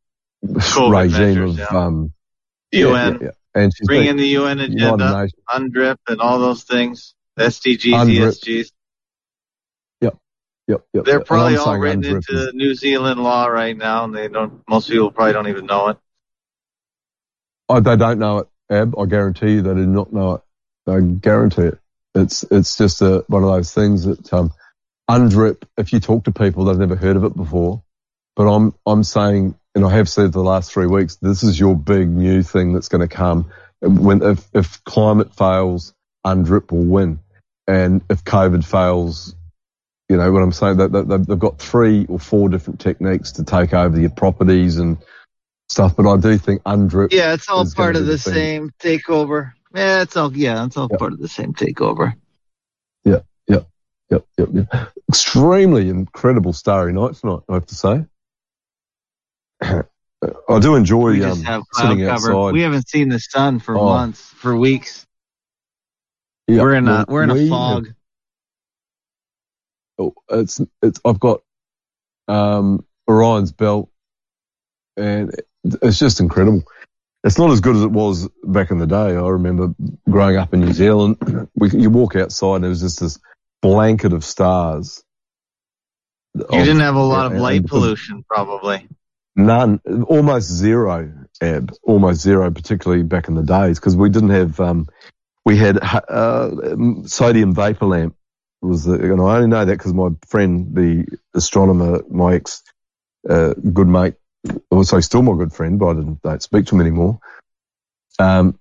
measures, 0.42 1.52
of 1.52 1.58
yeah. 1.58 1.66
um, 1.66 2.12
UN. 2.72 3.12
yeah, 3.12 3.18
yeah. 3.22 3.30
and 3.54 3.72
she's 3.74 3.86
Bring 3.86 4.06
in 4.06 4.16
the 4.16 4.26
UN 4.28 4.60
agenda, 4.60 5.28
UNDRIP, 5.52 5.96
and 6.08 6.20
all 6.20 6.38
those 6.38 6.64
things. 6.64 7.14
SDGs. 7.38 7.92
ESGs. 7.92 8.72
Yep, 10.00 10.16
yep, 10.68 10.84
yep. 10.92 11.04
They're 11.04 11.18
I'm 11.18 11.24
probably 11.24 11.56
all 11.56 11.78
written 11.78 12.04
into 12.04 12.48
is- 12.48 12.54
New 12.54 12.74
Zealand 12.74 13.22
law 13.22 13.46
right 13.46 13.76
now, 13.76 14.04
and 14.04 14.14
they 14.14 14.28
don't. 14.28 14.62
Most 14.68 14.88
people 14.88 15.10
probably 15.10 15.32
don't 15.32 15.48
even 15.48 15.66
know 15.66 15.88
it. 15.88 15.98
Oh, 17.68 17.80
they 17.80 17.96
don't 17.96 18.18
know 18.18 18.38
it, 18.38 18.48
Ab. 18.70 18.94
I 18.98 19.06
guarantee 19.06 19.54
you 19.54 19.62
they 19.62 19.74
do 19.74 19.86
not 19.86 20.12
know 20.12 20.34
it. 20.34 20.40
I 20.88 21.00
guarantee 21.00 21.62
it. 21.62 21.78
It's 22.14 22.44
it's 22.50 22.76
just 22.76 23.02
a, 23.02 23.24
one 23.28 23.42
of 23.42 23.50
those 23.50 23.72
things 23.74 24.04
that 24.04 24.32
um, 24.32 24.52
UNDRIP. 25.10 25.64
If 25.76 25.92
you 25.92 26.00
talk 26.00 26.24
to 26.24 26.32
people, 26.32 26.64
they've 26.64 26.78
never 26.78 26.96
heard 26.96 27.16
of 27.16 27.24
it 27.24 27.36
before. 27.36 27.82
But 28.36 28.44
I'm 28.48 28.74
I'm 28.86 29.04
saying, 29.04 29.56
and 29.74 29.84
I 29.84 29.90
have 29.90 30.08
said 30.08 30.32
the 30.32 30.40
last 30.42 30.72
three 30.72 30.86
weeks, 30.86 31.16
this 31.16 31.42
is 31.42 31.58
your 31.58 31.76
big 31.76 32.08
new 32.08 32.42
thing 32.42 32.72
that's 32.72 32.88
going 32.88 33.06
to 33.06 33.14
come. 33.14 33.50
When 33.80 34.22
if 34.22 34.46
if 34.54 34.82
climate 34.84 35.34
fails, 35.34 35.92
UNDRIP 36.24 36.70
will 36.72 36.84
win, 36.84 37.20
and 37.66 38.02
if 38.10 38.24
COVID 38.24 38.64
fails, 38.64 39.34
you 40.08 40.16
know 40.16 40.30
what 40.32 40.42
I'm 40.42 40.52
saying. 40.52 40.76
That 40.78 40.92
that- 40.92 41.26
they've 41.28 41.38
got 41.38 41.58
three 41.58 42.06
or 42.08 42.18
four 42.18 42.48
different 42.48 42.80
techniques 42.80 43.32
to 43.32 43.44
take 43.44 43.74
over 43.74 43.98
your 44.00 44.10
properties 44.10 44.76
and 44.76 44.98
stuff. 45.68 45.96
But 45.96 46.10
I 46.12 46.16
do 46.16 46.38
think 46.38 46.62
UNDRIP. 46.64 47.12
Yeah, 47.12 47.32
it's 47.34 47.48
all 47.48 47.68
part 47.70 47.96
of 47.96 48.06
the 48.06 48.18
thing. 48.18 48.34
same 48.34 48.70
takeover. 48.80 49.52
Yeah, 49.74 50.02
it's 50.02 50.16
all. 50.16 50.34
Yeah, 50.36 50.64
it's 50.64 50.76
all 50.76 50.88
Yep. 50.90 50.98
part 50.98 51.12
of 51.12 51.18
the 51.18 51.28
same 51.28 51.52
takeover. 51.54 52.14
Yeah, 53.04 53.20
yeah, 53.48 53.60
yep, 54.10 54.24
yep. 54.38 54.48
Extremely 55.08 55.88
incredible 55.88 56.52
starry 56.52 56.92
night 56.92 57.14
tonight, 57.14 57.40
I 57.48 57.54
have 57.54 57.66
to 57.66 57.74
say. 57.74 58.04
I 60.48 60.58
do 60.60 60.74
enjoy 60.76 61.12
We 61.12 61.22
um, 61.24 61.30
just 61.30 61.44
have 61.44 61.62
cloud 61.68 61.90
sitting 61.90 62.06
cover. 62.06 62.32
outside. 62.32 62.52
We 62.52 62.62
haven't 62.62 62.88
seen 62.88 63.08
the 63.10 63.18
sun 63.20 63.58
for 63.60 63.76
Oh. 63.76 63.84
months, 63.84 64.20
for 64.22 64.56
weeks. 64.56 65.05
Yeah, 66.48 66.62
we're 66.62 66.74
in 66.74 66.88
a 66.88 67.04
we're 67.08 67.22
in 67.24 67.30
a 67.30 67.48
fog. 67.48 67.86
have- 67.86 67.94
oh, 69.98 70.14
it's 70.30 70.60
it's. 70.82 71.00
I've 71.04 71.20
got 71.20 71.42
um, 72.28 72.84
Orion's 73.08 73.52
belt, 73.52 73.90
and 74.96 75.34
it's 75.64 75.98
just 75.98 76.20
incredible. 76.20 76.62
It's 77.24 77.38
not 77.38 77.50
as 77.50 77.60
good 77.60 77.74
as 77.74 77.82
it 77.82 77.90
was 77.90 78.28
back 78.44 78.70
in 78.70 78.78
the 78.78 78.86
day. 78.86 79.16
I 79.16 79.28
remember 79.28 79.74
growing 80.08 80.36
up 80.36 80.54
in 80.54 80.60
New 80.60 80.72
Zealand. 80.72 81.16
We, 81.56 81.70
you 81.70 81.88
walk 81.90 82.14
outside, 82.16 82.56
and 82.56 82.64
there 82.64 82.68
was 82.68 82.82
just 82.82 83.00
this 83.00 83.18
blanket 83.62 84.12
of 84.12 84.24
stars. 84.24 85.02
You 86.34 86.44
didn't 86.50 86.80
have 86.80 86.96
a 86.96 87.02
lot 87.02 87.32
of 87.32 87.38
light 87.38 87.60
and- 87.60 87.68
pollution, 87.68 88.24
probably. 88.28 88.86
None, 89.38 89.80
almost 90.06 90.48
zero, 90.50 91.12
Ab, 91.42 91.74
almost 91.82 92.20
zero, 92.22 92.50
particularly 92.50 93.02
back 93.02 93.28
in 93.28 93.34
the 93.34 93.42
days, 93.42 93.78
because 93.78 93.94
we 93.96 94.08
didn't 94.08 94.30
have, 94.30 94.58
um, 94.60 94.86
we 95.46 95.56
had 95.56 95.78
uh, 95.80 96.50
sodium 97.04 97.54
vapor 97.54 97.86
lamp. 97.86 98.16
Was 98.62 98.84
the, 98.84 98.94
and 98.94 99.20
I 99.20 99.36
only 99.36 99.46
know 99.46 99.64
that 99.64 99.78
because 99.78 99.94
my 99.94 100.08
friend, 100.26 100.74
the 100.74 101.06
astronomer, 101.34 102.02
my 102.10 102.34
ex, 102.34 102.64
uh, 103.30 103.54
good 103.54 103.86
mate, 103.86 104.14
also 104.70 104.98
still 105.00 105.22
my 105.22 105.36
good 105.36 105.52
friend, 105.52 105.78
but 105.78 105.90
I 105.90 105.94
didn't 105.94 106.22
don't 106.22 106.42
speak 106.42 106.66
to 106.66 106.74
him 106.74 106.80
anymore. 106.80 107.20
Um, 108.18 108.58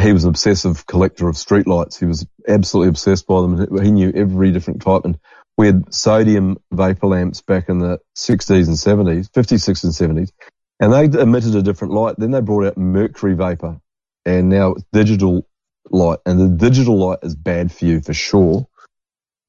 he 0.00 0.12
was 0.12 0.24
an 0.24 0.30
obsessive 0.30 0.84
collector 0.86 1.28
of 1.28 1.36
streetlights. 1.36 1.98
He 2.00 2.06
was 2.06 2.26
absolutely 2.48 2.88
obsessed 2.88 3.26
by 3.26 3.40
them. 3.42 3.84
He 3.84 3.92
knew 3.92 4.12
every 4.14 4.50
different 4.50 4.82
type. 4.82 5.04
And 5.04 5.18
we 5.56 5.66
had 5.66 5.94
sodium 5.94 6.58
vapor 6.72 7.06
lamps 7.06 7.40
back 7.40 7.68
in 7.68 7.78
the 7.78 8.00
60s 8.16 8.66
and 8.66 8.76
70s, 8.76 9.30
50s, 9.30 9.62
60s 9.64 10.00
and 10.00 10.18
70s, 10.18 10.32
and 10.80 10.92
they 10.92 11.20
emitted 11.20 11.54
a 11.54 11.62
different 11.62 11.94
light. 11.94 12.16
Then 12.18 12.32
they 12.32 12.40
brought 12.40 12.66
out 12.66 12.76
mercury 12.76 13.34
vapor, 13.34 13.80
and 14.24 14.48
now 14.48 14.74
digital 14.92 15.46
light. 15.90 16.18
And 16.26 16.40
the 16.40 16.48
digital 16.48 16.96
light 16.98 17.18
is 17.22 17.34
bad 17.34 17.72
for 17.72 17.84
you 17.84 18.00
for 18.00 18.14
sure. 18.14 18.66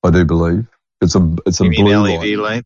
I 0.03 0.11
do 0.11 0.25
believe 0.25 0.67
it's 1.01 1.15
a 1.15 1.35
it's 1.45 1.59
a 1.59 1.65
You 1.65 1.69
mean 1.71 1.85
blue 1.85 2.01
LED 2.03 2.37
light? 2.37 2.65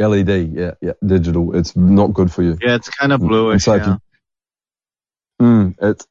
light. 0.00 0.18
LED, 0.26 0.50
yeah, 0.52 0.72
yeah, 0.80 0.92
digital. 1.04 1.54
It's 1.54 1.76
not 1.76 2.14
good 2.14 2.32
for 2.32 2.42
you. 2.42 2.56
Yeah, 2.62 2.76
it's 2.76 2.88
kind 2.88 3.12
of 3.12 3.20
And 3.20 3.28
bluish. 3.28 3.64
so 3.64 3.74
Yeah. 3.74 3.86
you- 3.90 3.98
Mm, 5.40 5.74
it's, 5.80 6.06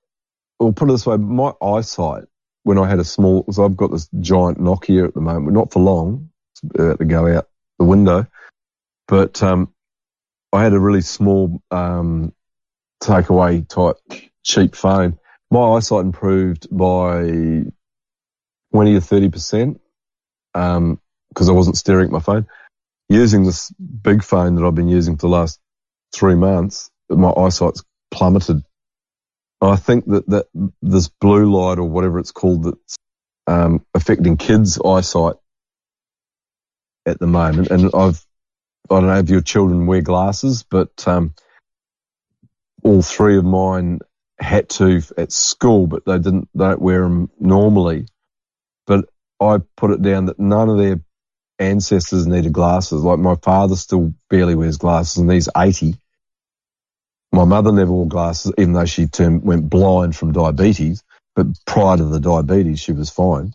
well, 0.60 0.74
put 0.74 0.90
it 0.90 0.94
this 0.94 1.06
way, 1.06 1.18
my 1.18 1.54
eyesight, 1.62 2.24
when 2.64 2.80
I 2.80 2.88
had 2.90 2.98
a 3.00 3.04
small, 3.04 3.46
so 3.52 3.64
I've 3.64 3.78
got 3.78 3.92
this 3.92 4.10
giant 4.20 4.60
Nokia 4.60 5.08
at 5.08 5.14
the 5.14 5.22
moment, 5.22 5.54
not 5.54 5.72
for 5.72 5.80
long, 5.82 6.30
it's 6.54 6.64
about 6.64 6.98
to 7.00 7.06
go 7.06 7.28
out 7.38 7.48
the 7.78 7.86
window, 7.86 8.26
but, 9.08 9.42
um, 9.44 9.72
I 10.52 10.64
had 10.64 10.74
a 10.74 10.80
really 10.80 11.02
small, 11.02 11.62
um, 11.70 12.34
takeaway 13.04 13.68
type 13.68 13.98
cheap 14.44 14.76
phone. 14.76 15.20
My 15.52 15.62
eyesight 15.62 16.06
improved 16.06 16.68
by 16.70 17.24
20 17.24 18.94
to 18.94 19.00
30%, 19.00 19.80
um, 20.54 21.00
cause 21.34 21.50
I 21.50 21.54
wasn't 21.54 21.78
staring 21.78 22.06
at 22.06 22.12
my 22.12 22.20
phone. 22.20 22.48
Using 23.08 23.44
this 23.44 23.72
big 23.72 24.24
phone 24.24 24.56
that 24.56 24.66
I've 24.66 24.76
been 24.76 24.88
using 24.88 25.16
for 25.16 25.22
the 25.22 25.36
last 25.36 25.60
three 26.14 26.36
months, 26.36 26.92
my 27.10 27.32
eyesight's 27.32 27.84
plummeted. 28.12 28.64
I 29.62 29.76
think 29.76 30.06
that, 30.08 30.28
that 30.30 30.46
this 30.82 31.08
blue 31.08 31.52
light 31.52 31.80
or 31.80 31.90
whatever 31.90 32.20
it's 32.20 32.32
called 32.32 32.64
that's 32.66 32.96
um, 33.48 33.84
affecting 33.96 34.38
kids' 34.38 34.80
eyesight 34.80 35.36
at 37.08 37.20
the 37.20 37.28
moment. 37.28 37.70
And 37.72 37.90
I've, 37.94 38.24
I 38.90 38.96
don't 38.96 39.08
know 39.08 39.18
if 39.18 39.30
your 39.30 39.42
children 39.42 39.88
wear 39.88 40.02
glasses, 40.02 40.64
but 40.64 41.08
um, 41.08 41.34
all 42.84 43.02
three 43.02 43.38
of 43.38 43.46
mine 43.46 44.00
had 44.40 44.70
to 44.70 45.02
at 45.18 45.32
school, 45.32 45.88
but 45.88 46.06
they 46.06 46.18
didn't, 46.18 46.50
they 46.54 46.66
don't 46.66 46.82
wear 46.82 47.02
them 47.02 47.30
normally. 47.40 48.06
But 48.88 49.06
I 49.40 49.60
put 49.76 49.92
it 49.92 50.02
down 50.02 50.26
that 50.26 50.40
none 50.40 50.70
of 50.70 50.78
their 50.78 51.02
ancestors 51.60 52.26
needed 52.26 52.54
glasses. 52.54 53.04
Like 53.04 53.20
my 53.20 53.36
father 53.36 53.76
still 53.76 54.14
barely 54.30 54.56
wears 54.56 54.78
glasses 54.78 55.18
and 55.18 55.32
he's 55.32 55.50
80. 55.56 55.96
My 57.32 57.44
mother 57.46 57.72
never 57.72 57.92
wore 57.92 58.08
glasses, 58.08 58.54
even 58.58 58.74
though 58.74 58.86
she 58.86 59.08
turned, 59.08 59.44
went 59.44 59.70
blind 59.70 60.16
from 60.16 60.32
diabetes. 60.32 61.04
But 61.36 61.48
prior 61.66 61.98
to 61.98 62.06
the 62.06 62.20
diabetes, 62.20 62.80
she 62.80 62.92
was 62.92 63.10
fine. 63.10 63.54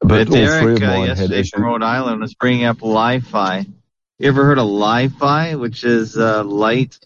But 0.00 0.28
all 0.28 0.34
three 0.34 0.44
Derek 0.44 0.82
of 0.82 0.88
uh, 0.88 1.04
yesterday 1.04 1.42
from 1.44 1.64
Rhode 1.64 1.82
Island 1.82 2.20
was 2.20 2.34
bringing 2.34 2.64
up 2.64 2.82
Li-Fi. 2.82 3.66
You 4.18 4.28
ever 4.28 4.44
heard 4.44 4.58
of 4.58 4.66
Li-Fi, 4.66 5.56
which 5.56 5.84
is 5.84 6.16
uh, 6.16 6.42
light, 6.44 6.98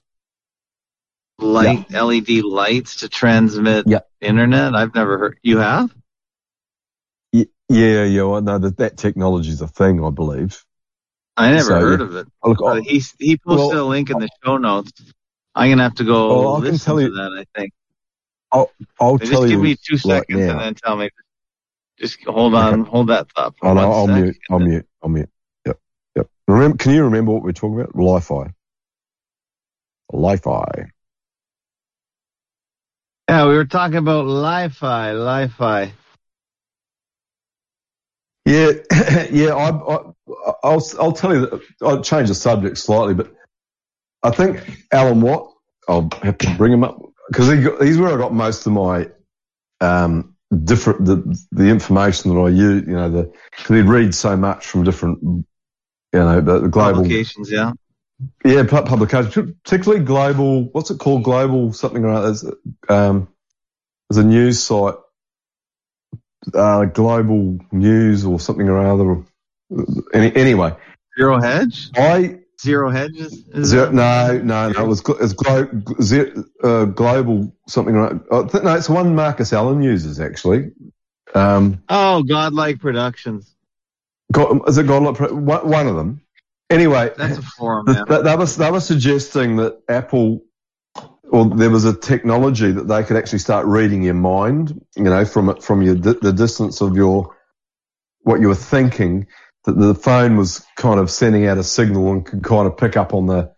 light 1.38 1.90
LED 1.90 2.42
lights 2.44 2.96
to 2.96 3.08
transmit 3.08 3.84
Yeah. 3.86 4.00
internet? 4.20 4.74
I've 4.74 4.94
never 4.94 5.18
heard. 5.18 5.38
You 5.42 5.58
have? 5.58 5.94
Y- 7.32 7.46
Yeah, 7.68 8.04
yeah, 8.04 8.24
I 8.26 8.40
know 8.40 8.58
that 8.58 8.76
that 8.78 8.96
technology 8.96 9.50
is 9.50 9.60
a 9.60 9.68
thing, 9.68 10.02
I 10.04 10.10
believe. 10.10 10.64
I 11.36 11.50
never 11.50 11.64
So, 11.64 11.80
heard 11.80 12.00
yeah. 12.00 12.06
of 12.06 12.16
it. 12.16 12.28
Oh, 12.42 12.50
Look, 12.50 12.62
I, 12.64 12.80
he 12.80 13.02
he 13.18 13.36
posted 13.36 13.74
well- 13.76 13.86
a 13.86 13.88
link 13.88 14.10
in 14.10 14.18
the 14.18 14.28
show 14.44 14.56
notes. 14.56 14.92
I'm 15.54 15.70
gonna 15.70 15.82
have 15.84 15.94
to 15.96 16.04
go 16.04 16.30
Oh, 16.30 16.56
I 16.62 16.66
can 16.66 16.78
tell 16.78 16.96
to 16.96 17.02
you- 17.02 17.14
that. 17.14 17.32
I 17.54 17.58
think. 17.58 17.72
I'll 18.52 19.18
Just 19.18 19.32
tell 19.32 19.42
give 19.42 19.50
you 19.52 19.58
me 19.58 19.76
two 19.76 19.98
seconds 19.98 20.38
now. 20.38 20.52
and 20.52 20.60
then 20.60 20.74
tell 20.74 20.96
me. 20.96 21.10
Just 21.98 22.22
hold 22.24 22.54
on, 22.54 22.84
hold 22.84 23.08
that 23.08 23.30
thought 23.32 23.54
for 23.58 23.68
Oh, 23.68 23.74
no, 23.74 23.90
I'll 23.92 24.06
mute. 24.06 24.36
I'll 24.50 24.58
mute. 24.58 24.86
I'll 25.02 25.08
mute. 25.10 25.28
Yep. 25.66 25.78
Yep. 26.16 26.30
Remember, 26.48 26.76
can 26.78 26.92
you 26.92 27.04
remember 27.04 27.32
what 27.32 27.42
we 27.42 27.48
we're 27.48 27.52
talking 27.52 27.80
about? 27.80 27.96
Li-Fi. 27.96 28.52
Li-Fi. 30.12 30.90
Yeah, 33.28 33.48
we 33.48 33.56
were 33.56 33.64
talking 33.64 33.96
about 33.96 34.26
Li-Fi, 34.26 35.12
Li-Fi. 35.12 35.92
Yeah, 38.44 38.72
yeah. 39.30 39.54
I, 39.54 39.70
I, 39.70 39.98
I'll, 40.62 40.82
I'll 41.00 41.12
tell 41.12 41.34
you. 41.34 41.40
That, 41.46 41.60
I'll 41.82 42.02
change 42.02 42.28
the 42.28 42.34
subject 42.34 42.78
slightly, 42.78 43.14
but 43.14 43.32
I 44.22 44.30
think 44.30 44.86
Alan 44.92 45.20
Watt. 45.20 45.52
I'll 45.88 46.08
have 46.22 46.38
to 46.38 46.54
bring 46.56 46.72
him 46.72 46.82
up 46.82 47.00
because 47.28 47.48
he 47.48 47.62
got, 47.62 47.80
he's 47.80 47.96
where 47.96 48.12
I 48.12 48.16
got 48.16 48.34
most 48.34 48.66
of 48.66 48.72
my 48.72 49.08
um, 49.80 50.34
different 50.64 51.04
the 51.04 51.38
the 51.52 51.68
information 51.68 52.34
that 52.34 52.40
I 52.40 52.48
use. 52.48 52.84
You 52.86 52.94
know, 52.94 53.08
the 53.08 53.32
because 53.50 53.76
he'd 53.76 53.88
read 53.88 54.14
so 54.14 54.36
much 54.36 54.66
from 54.66 54.82
different 54.82 55.46
you 56.16 56.24
know, 56.24 56.40
the, 56.40 56.60
the 56.60 56.68
global 56.68 57.02
Publications, 57.02 57.50
yeah. 57.50 57.72
Yeah, 58.44 58.64
publication, 58.64 59.58
particularly 59.62 60.04
global. 60.04 60.64
What's 60.64 60.90
it 60.90 60.98
called? 60.98 61.22
Global 61.22 61.72
something 61.72 62.04
or 62.04 62.10
other. 62.10 62.26
There's, 62.28 62.44
um, 62.88 63.28
there's 64.08 64.24
a 64.24 64.28
news 64.28 64.62
site, 64.62 64.94
uh, 66.54 66.86
global 66.86 67.58
news 67.72 68.24
or 68.24 68.40
something 68.40 68.68
or 68.68 68.78
other. 68.78 69.24
Any, 70.14 70.34
anyway, 70.34 70.74
Zero 71.18 71.40
Hedge? 71.40 71.90
I 71.96 72.38
Zero 72.60 72.90
Hedge 72.90 73.16
is, 73.16 73.32
is 73.48 73.68
zero, 73.68 73.90
no, 73.90 74.38
no, 74.38 74.70
no. 74.70 74.84
It 74.84 74.86
was 74.86 75.02
it's 75.20 75.32
glo- 75.34 75.68
uh, 76.62 76.84
global 76.86 77.54
something. 77.68 77.94
or 77.96 78.20
other. 78.30 78.62
No, 78.62 78.74
it's 78.76 78.88
one 78.88 79.14
Marcus 79.14 79.52
Allen 79.52 79.82
uses 79.82 80.20
actually. 80.20 80.72
Um, 81.34 81.82
Oh, 81.88 82.22
Godlike 82.22 82.80
Productions. 82.80 83.54
got, 84.32 84.68
is 84.68 84.78
it 84.78 84.86
Godlike? 84.86 85.30
One 85.30 85.86
of 85.88 85.96
them. 85.96 86.22
Anyway, 86.68 87.12
That's 87.16 87.38
a 87.38 87.42
forum, 87.42 87.86
Th- 87.86 87.98
yeah. 87.98 88.04
That, 88.08 88.24
that 88.24 88.38
was 88.38 88.56
they 88.56 88.70
were 88.70 88.80
suggesting 88.80 89.56
that 89.56 89.80
Apple, 89.88 90.42
or 91.24 91.46
there 91.46 91.70
was 91.70 91.84
a 91.84 91.96
technology 91.96 92.72
that 92.72 92.88
they 92.88 93.04
could 93.04 93.16
actually 93.16 93.38
start 93.38 93.66
reading 93.66 94.02
your 94.02 94.14
mind, 94.14 94.80
you 94.96 95.04
know, 95.04 95.24
from 95.24 95.60
from 95.60 95.82
your 95.82 95.94
the 95.94 96.32
distance 96.32 96.80
of 96.80 96.96
your 96.96 97.36
what 98.22 98.40
you 98.40 98.48
were 98.48 98.54
thinking. 98.54 99.26
That 99.64 99.78
the 99.78 99.96
phone 99.96 100.36
was 100.36 100.64
kind 100.76 101.00
of 101.00 101.10
sending 101.10 101.46
out 101.46 101.58
a 101.58 101.64
signal 101.64 102.12
and 102.12 102.24
could 102.24 102.44
kind 102.44 102.68
of 102.68 102.76
pick 102.76 102.96
up 102.96 103.14
on 103.14 103.26
the 103.26 103.52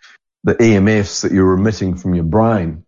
the 0.44 0.55
EMFs 0.55 1.22
that 1.22 1.32
you're 1.32 1.52
emitting 1.55 1.97
from 1.97 2.14
your 2.14 2.24
brain. 2.24 2.85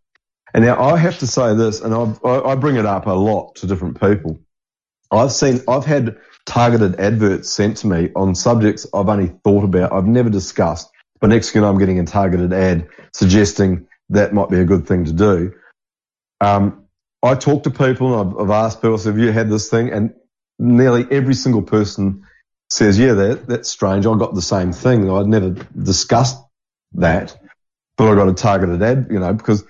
And 0.53 0.65
now 0.65 0.83
I 0.83 0.97
have 0.97 1.19
to 1.21 1.27
say 1.27 1.55
this, 1.55 1.81
and 1.81 1.95
I've, 1.95 2.25
I, 2.25 2.41
I 2.41 2.55
bring 2.57 2.77
it 2.77 2.87
up 2.87 3.07
a 3.07 3.13
lot 3.13 3.57
to 3.57 3.67
different 3.67 4.01
people. 4.01 4.41
I've 5.11 5.33
seen, 5.33 5.61
I've 5.69 5.85
had 5.85 6.17
targeted 6.51 6.99
adverts 6.99 7.49
sent 7.49 7.77
to 7.77 7.87
me 7.87 8.11
on 8.17 8.35
subjects 8.35 8.85
I've 8.93 9.09
only 9.09 9.29
thought 9.45 9.63
about, 9.63 9.93
I've 9.93 10.09
never 10.09 10.29
discussed. 10.29 10.91
But 11.21 11.29
next 11.29 11.53
thing 11.53 11.63
I'm 11.63 11.79
getting 11.79 12.01
a 12.01 12.05
targeted 12.05 12.53
ad 12.53 12.89
suggesting 13.15 13.87
that 14.09 14.35
might 14.35 14.51
be 14.51 14.59
a 14.59 14.65
good 14.65 14.85
thing 14.85 15.05
to 15.05 15.13
do. 15.13 15.55
Um, 16.41 16.87
I 17.23 17.37
talk 17.37 17.63
to 17.63 17.71
people 17.71 18.19
and 18.19 18.33
I've, 18.33 18.39
I've 18.41 18.51
asked 18.51 18.83
people, 18.83 18.99
have 18.99 19.17
you 19.17 19.31
had 19.31 19.49
this 19.49 19.69
thing? 19.69 19.93
And 19.93 20.13
nearly 20.59 21.07
every 21.09 21.35
single 21.35 21.63
person 21.63 22.27
says, 22.69 22.99
yeah, 22.99 23.13
that, 23.13 23.47
that's 23.47 23.69
strange. 23.69 24.05
I 24.05 24.19
got 24.19 24.35
the 24.35 24.43
same 24.43 24.73
thing. 24.73 25.09
I'd 25.09 25.29
never 25.29 25.51
discussed 25.81 26.37
that, 26.95 27.39
but 27.97 28.11
I 28.11 28.17
got 28.17 28.29
a 28.29 28.35
targeted 28.35 28.83
ad, 28.83 29.07
you 29.09 29.21
know, 29.21 29.33
because 29.33 29.63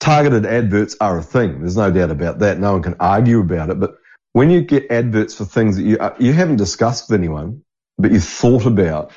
targeted 0.00 0.44
adverts 0.44 0.96
are 1.00 1.16
a 1.16 1.22
thing. 1.22 1.60
There's 1.60 1.78
no 1.78 1.90
doubt 1.90 2.10
about 2.10 2.40
that. 2.40 2.58
No 2.58 2.72
one 2.72 2.82
can 2.82 2.96
argue 3.00 3.40
about 3.40 3.70
it. 3.70 3.80
But 3.80 3.96
when 4.36 4.50
you 4.50 4.60
get 4.60 4.90
adverts 4.90 5.34
for 5.34 5.46
things 5.46 5.78
that 5.78 5.82
you, 5.82 5.96
uh, 5.96 6.14
you 6.18 6.34
haven't 6.34 6.56
discussed 6.56 7.08
with 7.08 7.18
anyone, 7.18 7.62
but 7.96 8.12
you 8.12 8.20
thought 8.20 8.66
about 8.66 9.10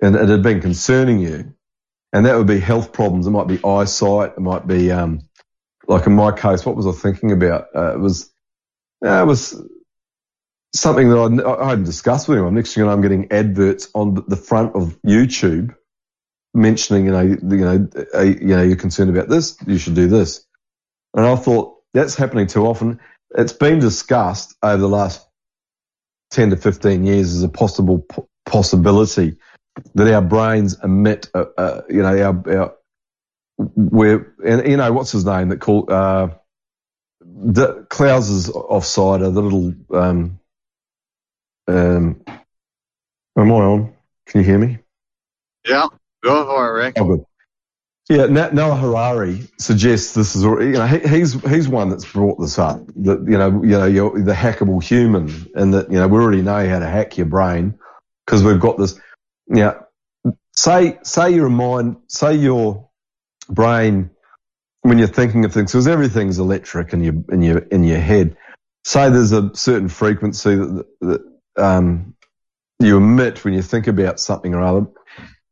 and 0.00 0.14
it 0.14 0.28
had 0.28 0.44
been 0.44 0.60
concerning 0.60 1.18
you, 1.18 1.52
and 2.12 2.26
that 2.26 2.36
would 2.36 2.46
be 2.46 2.60
health 2.60 2.92
problems. 2.92 3.26
It 3.26 3.30
might 3.30 3.48
be 3.48 3.58
eyesight. 3.64 4.34
It 4.36 4.40
might 4.40 4.64
be, 4.64 4.92
um, 4.92 5.22
like 5.88 6.06
in 6.06 6.12
my 6.12 6.30
case, 6.30 6.64
what 6.64 6.76
was 6.76 6.86
I 6.86 6.92
thinking 6.92 7.32
about? 7.32 7.66
Uh, 7.74 7.94
it 7.94 7.98
was, 7.98 8.32
uh, 9.04 9.22
it 9.22 9.26
was 9.26 9.60
something 10.72 11.08
that 11.08 11.18
I'd, 11.18 11.40
I 11.40 11.70
hadn't 11.70 11.86
discussed 11.86 12.28
with 12.28 12.38
anyone. 12.38 12.54
Next 12.54 12.74
thing 12.74 12.82
you 12.82 12.86
know, 12.86 12.92
I'm 12.92 13.02
getting 13.02 13.32
adverts 13.32 13.88
on 13.92 14.22
the 14.28 14.36
front 14.36 14.76
of 14.76 15.02
YouTube 15.02 15.74
mentioning, 16.54 17.06
you 17.06 17.10
know, 17.10 17.22
you 17.22 17.38
know, 17.40 17.88
uh, 18.14 18.20
you 18.20 18.54
know, 18.54 18.62
you're 18.62 18.76
concerned 18.76 19.10
about 19.10 19.28
this, 19.28 19.56
you 19.66 19.78
should 19.78 19.96
do 19.96 20.06
this. 20.06 20.46
And 21.12 21.26
I 21.26 21.34
thought 21.34 21.78
that's 21.92 22.14
happening 22.14 22.46
too 22.46 22.66
often. 22.66 23.00
It's 23.36 23.52
been 23.52 23.78
discussed 23.78 24.54
over 24.62 24.78
the 24.78 24.88
last 24.88 25.26
10 26.32 26.50
to 26.50 26.56
15 26.56 27.04
years 27.04 27.34
as 27.34 27.42
a 27.42 27.48
possible 27.48 28.00
p- 28.00 28.22
possibility 28.46 29.36
that 29.94 30.12
our 30.12 30.22
brains 30.22 30.76
emit, 30.82 31.28
uh, 31.34 31.44
uh, 31.56 31.80
you 31.88 32.02
know, 32.02 32.22
our, 32.22 32.58
our, 32.58 32.74
we're, 33.58 34.34
and 34.44 34.66
you 34.68 34.76
know, 34.76 34.92
what's 34.92 35.12
his 35.12 35.24
name 35.24 35.48
that 35.48 35.60
called, 35.60 35.90
uh, 35.90 36.28
the 37.20 37.86
Klaus's 37.88 38.50
offside, 38.50 39.22
uh, 39.22 39.30
the 39.30 39.40
little, 39.40 39.74
um, 39.94 40.40
um, 41.68 42.22
am 42.26 43.52
I 43.52 43.54
on? 43.54 43.94
Can 44.26 44.40
you 44.40 44.46
hear 44.46 44.58
me? 44.58 44.78
Yeah. 45.66 45.86
Go 46.22 46.44
for 46.44 46.68
it, 46.68 46.84
Rick. 46.84 46.94
Oh, 46.98 47.04
good. 47.04 47.24
Yeah, 48.08 48.26
Noah 48.26 48.76
Harari 48.76 49.46
suggests 49.58 50.12
this 50.14 50.34
is, 50.34 50.42
you 50.42 50.72
know, 50.72 50.86
he, 50.86 50.98
he's 51.08 51.34
he's 51.48 51.68
one 51.68 51.88
that's 51.88 52.10
brought 52.10 52.40
this 52.40 52.58
up. 52.58 52.84
That 52.96 53.24
you 53.28 53.38
know, 53.38 53.62
you 53.62 53.70
know, 53.70 53.86
you're 53.86 54.20
the 54.20 54.32
hackable 54.32 54.82
human, 54.82 55.50
and 55.54 55.72
that 55.72 55.90
you 55.90 55.98
know 55.98 56.08
we 56.08 56.18
already 56.18 56.42
know 56.42 56.68
how 56.68 56.80
to 56.80 56.86
hack 56.86 57.16
your 57.16 57.26
brain 57.26 57.78
because 58.26 58.42
we've 58.42 58.60
got 58.60 58.76
this. 58.76 58.98
Yeah, 59.46 59.74
say 60.52 60.98
say 61.04 61.32
your 61.32 61.48
mind, 61.48 61.96
say 62.08 62.34
your 62.34 62.88
brain 63.48 64.10
when 64.82 64.98
you're 64.98 65.06
thinking 65.06 65.44
of 65.44 65.52
things, 65.52 65.70
because 65.70 65.86
everything's 65.86 66.40
electric 66.40 66.92
in 66.92 67.04
your 67.04 67.14
in 67.30 67.40
your 67.40 67.58
in 67.58 67.84
your 67.84 68.00
head. 68.00 68.36
Say 68.84 69.10
there's 69.10 69.30
a 69.30 69.54
certain 69.54 69.88
frequency 69.88 70.56
that, 70.56 70.86
that 71.02 71.20
um, 71.56 72.16
you 72.80 72.96
emit 72.96 73.44
when 73.44 73.54
you 73.54 73.62
think 73.62 73.86
about 73.86 74.18
something 74.18 74.54
or 74.54 74.60
other 74.60 74.86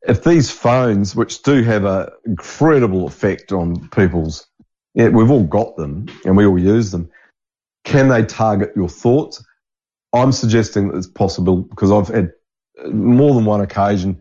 if 0.02 0.24
these 0.24 0.50
phones, 0.50 1.14
which 1.14 1.42
do 1.42 1.62
have 1.62 1.84
an 1.84 2.08
incredible 2.24 3.06
effect 3.06 3.52
on 3.52 3.88
people's, 3.90 4.46
yeah, 4.94 5.08
we've 5.08 5.30
all 5.30 5.44
got 5.44 5.76
them 5.76 6.06
and 6.24 6.36
we 6.36 6.46
all 6.46 6.58
use 6.58 6.90
them, 6.90 7.10
can 7.84 8.08
they 8.08 8.24
target 8.24 8.72
your 8.76 8.88
thoughts? 8.88 9.44
I'm 10.12 10.32
suggesting 10.32 10.88
that 10.88 10.96
it's 10.96 11.06
possible 11.06 11.62
because 11.62 11.92
I've 11.92 12.08
had 12.08 12.32
uh, 12.82 12.88
more 12.88 13.34
than 13.34 13.44
one 13.44 13.60
occasion 13.60 14.20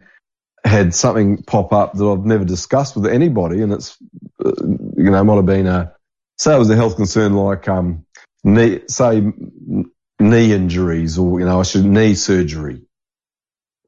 had 0.64 0.94
something 0.94 1.42
pop 1.44 1.74
up 1.74 1.94
that 1.94 2.06
I've 2.06 2.26
never 2.26 2.46
discussed 2.46 2.96
with 2.96 3.08
anybody, 3.08 3.62
and 3.62 3.74
it's 3.74 3.98
uh, 4.44 4.52
you 4.62 5.10
know 5.10 5.24
might 5.24 5.36
have 5.38 5.46
been 5.46 5.68
a 5.68 5.94
say 6.38 6.56
it 6.56 6.60
was 6.60 6.70
a 6.70 6.76
health 6.76 6.96
concern 6.96 7.34
like 7.34 7.68
um 7.68 8.06
knee 8.44 8.82
say 8.88 9.22
knee 10.20 10.54
injuries 10.54 11.18
or 11.18 11.40
you 11.40 11.46
know 11.46 11.60
I 11.60 11.64
should 11.64 11.86
knee 11.86 12.16
surgery. 12.16 12.82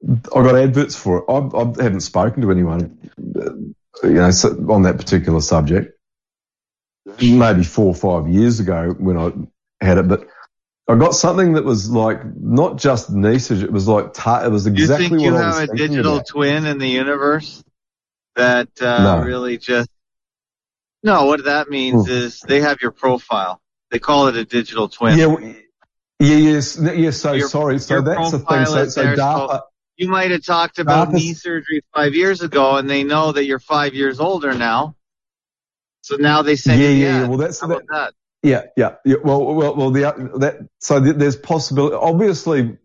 I 0.07 0.43
got 0.43 0.55
adverts 0.55 0.95
for 0.95 1.19
it. 1.19 1.25
I, 1.29 1.37
I 1.37 1.83
haven't 1.83 2.01
spoken 2.01 2.41
to 2.41 2.51
anyone, 2.51 2.97
uh, 3.39 3.51
you 4.07 4.13
know, 4.13 4.31
on 4.73 4.81
that 4.83 4.97
particular 4.97 5.41
subject. 5.41 5.97
Maybe 7.19 7.63
four 7.63 7.87
or 7.87 7.95
five 7.95 8.27
years 8.31 8.59
ago 8.59 8.95
when 8.97 9.17
I 9.17 9.85
had 9.85 9.97
it, 9.97 10.07
but 10.07 10.27
I 10.87 10.95
got 10.95 11.13
something 11.15 11.53
that 11.53 11.63
was 11.65 11.89
like 11.89 12.19
not 12.35 12.77
just 12.77 13.07
surgery. 13.09 13.63
It 13.63 13.71
was 13.71 13.87
like 13.87 14.13
ta- 14.13 14.43
it 14.45 14.49
was 14.49 14.65
Do 14.65 14.71
you 14.71 14.83
exactly 14.83 15.09
think 15.09 15.21
you 15.21 15.33
what 15.33 15.43
have 15.43 15.69
a 15.69 15.75
digital 15.75 16.15
about. 16.17 16.27
twin 16.27 16.65
in 16.65 16.77
the 16.77 16.87
universe 16.87 17.63
that 18.35 18.69
uh, 18.81 19.03
No. 19.17 19.23
really 19.23 19.57
just 19.57 19.89
no? 21.03 21.25
What 21.25 21.45
that 21.45 21.69
means 21.69 22.05
Hmm. 22.07 22.11
is 22.13 22.39
they 22.41 22.61
have 22.61 22.81
your 22.81 22.91
profile. 22.91 23.59
They 23.89 23.99
call 23.99 24.27
it 24.27 24.35
a 24.35 24.45
digital 24.45 24.87
twin. 24.87 25.17
Yeah, 25.17 25.35
yeah, 26.19 26.35
yes, 26.37 26.77
yes. 26.79 27.17
So 27.17 27.33
Your- 27.33 27.49
sorry. 27.49 27.79
So 27.79 28.01
that's 28.01 28.31
the 28.31 28.39
thing. 28.39 28.65
So, 28.65 28.85
so 28.85 28.89
so- 28.89 29.15
DARPA. 29.15 29.61
You 29.97 30.09
might 30.09 30.31
have 30.31 30.43
talked 30.43 30.79
about 30.79 31.09
Opposite- 31.09 31.17
knee 31.17 31.33
surgery 31.33 31.81
five 31.93 32.15
years 32.15 32.41
ago, 32.41 32.77
and 32.77 32.89
they 32.89 33.03
know 33.03 33.31
that 33.31 33.45
you're 33.45 33.59
five 33.59 33.93
years 33.93 34.19
older 34.19 34.53
now. 34.53 34.95
So 36.01 36.15
now 36.15 36.41
they 36.41 36.55
send 36.55 36.81
Yeah, 36.81 36.89
you 36.89 36.95
yeah, 37.05 37.19
yeah. 37.21 37.27
Well, 37.27 37.37
that's 37.37 37.59
that, 37.59 37.83
that? 37.89 38.13
Yeah, 38.41 38.63
yeah, 38.75 38.95
yeah. 39.05 39.17
Well, 39.23 39.53
well, 39.53 39.75
well. 39.75 39.91
The 39.91 40.01
that 40.39 40.67
so 40.79 41.03
th- 41.03 41.15
there's 41.17 41.35
possibility. 41.35 41.95
Obviously, 41.95 42.77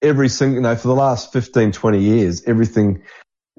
every 0.00 0.30
single 0.30 0.54
you 0.56 0.60
know 0.62 0.74
for 0.76 0.88
the 0.88 0.94
last 0.94 1.32
15, 1.34 1.72
20 1.72 2.00
years, 2.00 2.42
everything 2.46 3.02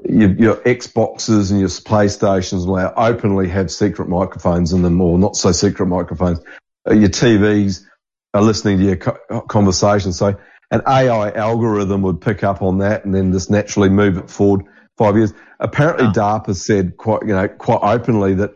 your, 0.03 0.31
your 0.31 0.55
Xboxes 0.55 1.51
and 1.51 1.59
your 1.59 1.69
PlayStations 1.69 2.65
now 2.65 2.91
openly 2.97 3.47
have 3.49 3.69
secret 3.71 4.09
microphones 4.09 4.73
in 4.73 4.81
them, 4.81 4.99
or 4.99 5.19
not 5.19 5.35
so 5.35 5.51
secret 5.51 5.85
microphones. 5.85 6.39
Uh, 6.89 6.95
your 6.95 7.09
TVs 7.09 7.83
are 8.33 8.41
listening 8.41 8.79
to 8.79 8.83
your 8.83 8.95
co- 8.97 9.41
conversation. 9.41 10.11
So 10.11 10.35
an 10.73 10.81
AI 10.87 11.31
algorithm 11.31 12.01
would 12.01 12.19
pick 12.19 12.43
up 12.43 12.61
on 12.61 12.79
that 12.79 13.05
and 13.05 13.13
then 13.13 13.31
just 13.31 13.51
naturally 13.51 13.89
move 13.89 14.17
it 14.17 14.29
forward 14.29 14.65
five 14.97 15.15
years. 15.15 15.31
Apparently, 15.59 16.07
DARPA 16.07 16.55
said 16.55 16.97
quite 16.97 17.21
you 17.21 17.33
know 17.33 17.47
quite 17.47 17.79
openly 17.81 18.33
that 18.33 18.55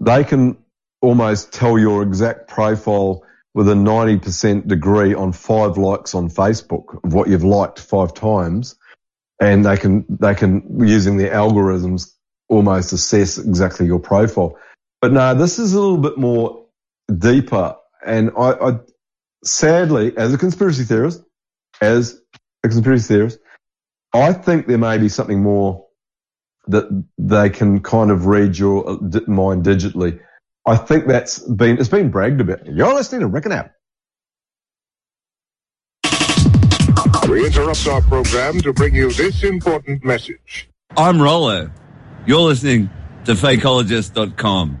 they 0.00 0.24
can 0.24 0.58
almost 1.00 1.52
tell 1.52 1.78
your 1.78 2.02
exact 2.02 2.48
profile 2.48 3.24
with 3.54 3.68
a 3.68 3.74
90% 3.74 4.66
degree 4.66 5.14
on 5.14 5.32
five 5.32 5.76
likes 5.78 6.14
on 6.14 6.28
Facebook 6.30 7.04
of 7.04 7.12
what 7.12 7.28
you've 7.28 7.44
liked 7.44 7.78
five 7.78 8.14
times. 8.14 8.76
And 9.40 9.64
they 9.64 9.76
can, 9.76 10.06
they 10.08 10.34
can, 10.34 10.80
using 10.80 11.16
their 11.16 11.34
algorithms, 11.34 12.14
almost 12.48 12.92
assess 12.92 13.38
exactly 13.38 13.86
your 13.86 13.98
profile. 13.98 14.56
But 15.00 15.12
no, 15.12 15.34
this 15.34 15.58
is 15.58 15.74
a 15.74 15.80
little 15.80 15.98
bit 15.98 16.16
more 16.16 16.66
deeper. 17.18 17.76
And 18.06 18.30
I, 18.38 18.52
I 18.52 18.78
sadly, 19.44 20.16
as 20.16 20.32
a 20.32 20.38
conspiracy 20.38 20.84
theorist, 20.84 21.22
as 21.82 22.18
a 22.64 22.68
conspiracy 22.68 23.08
theorist, 23.08 23.38
I 24.14 24.32
think 24.32 24.66
there 24.66 24.78
may 24.78 24.96
be 24.98 25.08
something 25.08 25.42
more 25.42 25.86
that 26.68 27.04
they 27.18 27.50
can 27.50 27.80
kind 27.80 28.10
of 28.10 28.26
read 28.26 28.56
your 28.56 28.88
uh, 28.88 29.20
mind 29.26 29.64
digitally. 29.64 30.20
I 30.64 30.76
think 30.76 31.06
that's 31.08 31.40
been 31.40 31.78
it's 31.78 31.88
been 31.88 32.10
bragged 32.10 32.40
about. 32.40 32.64
You're 32.66 32.94
listening 32.94 33.22
to 33.22 33.26
Rick 33.26 33.46
and 33.46 33.54
Ab. 33.54 33.70
We 37.28 37.46
interrupt 37.46 37.86
our 37.88 38.00
program 38.02 38.60
to 38.60 38.72
bring 38.72 38.94
you 38.94 39.10
this 39.12 39.42
important 39.42 40.04
message. 40.04 40.68
I'm 40.96 41.20
Rollo. 41.20 41.70
You're 42.26 42.40
listening 42.40 42.90
to 43.24 43.32
fakeologist.com. 43.32 44.80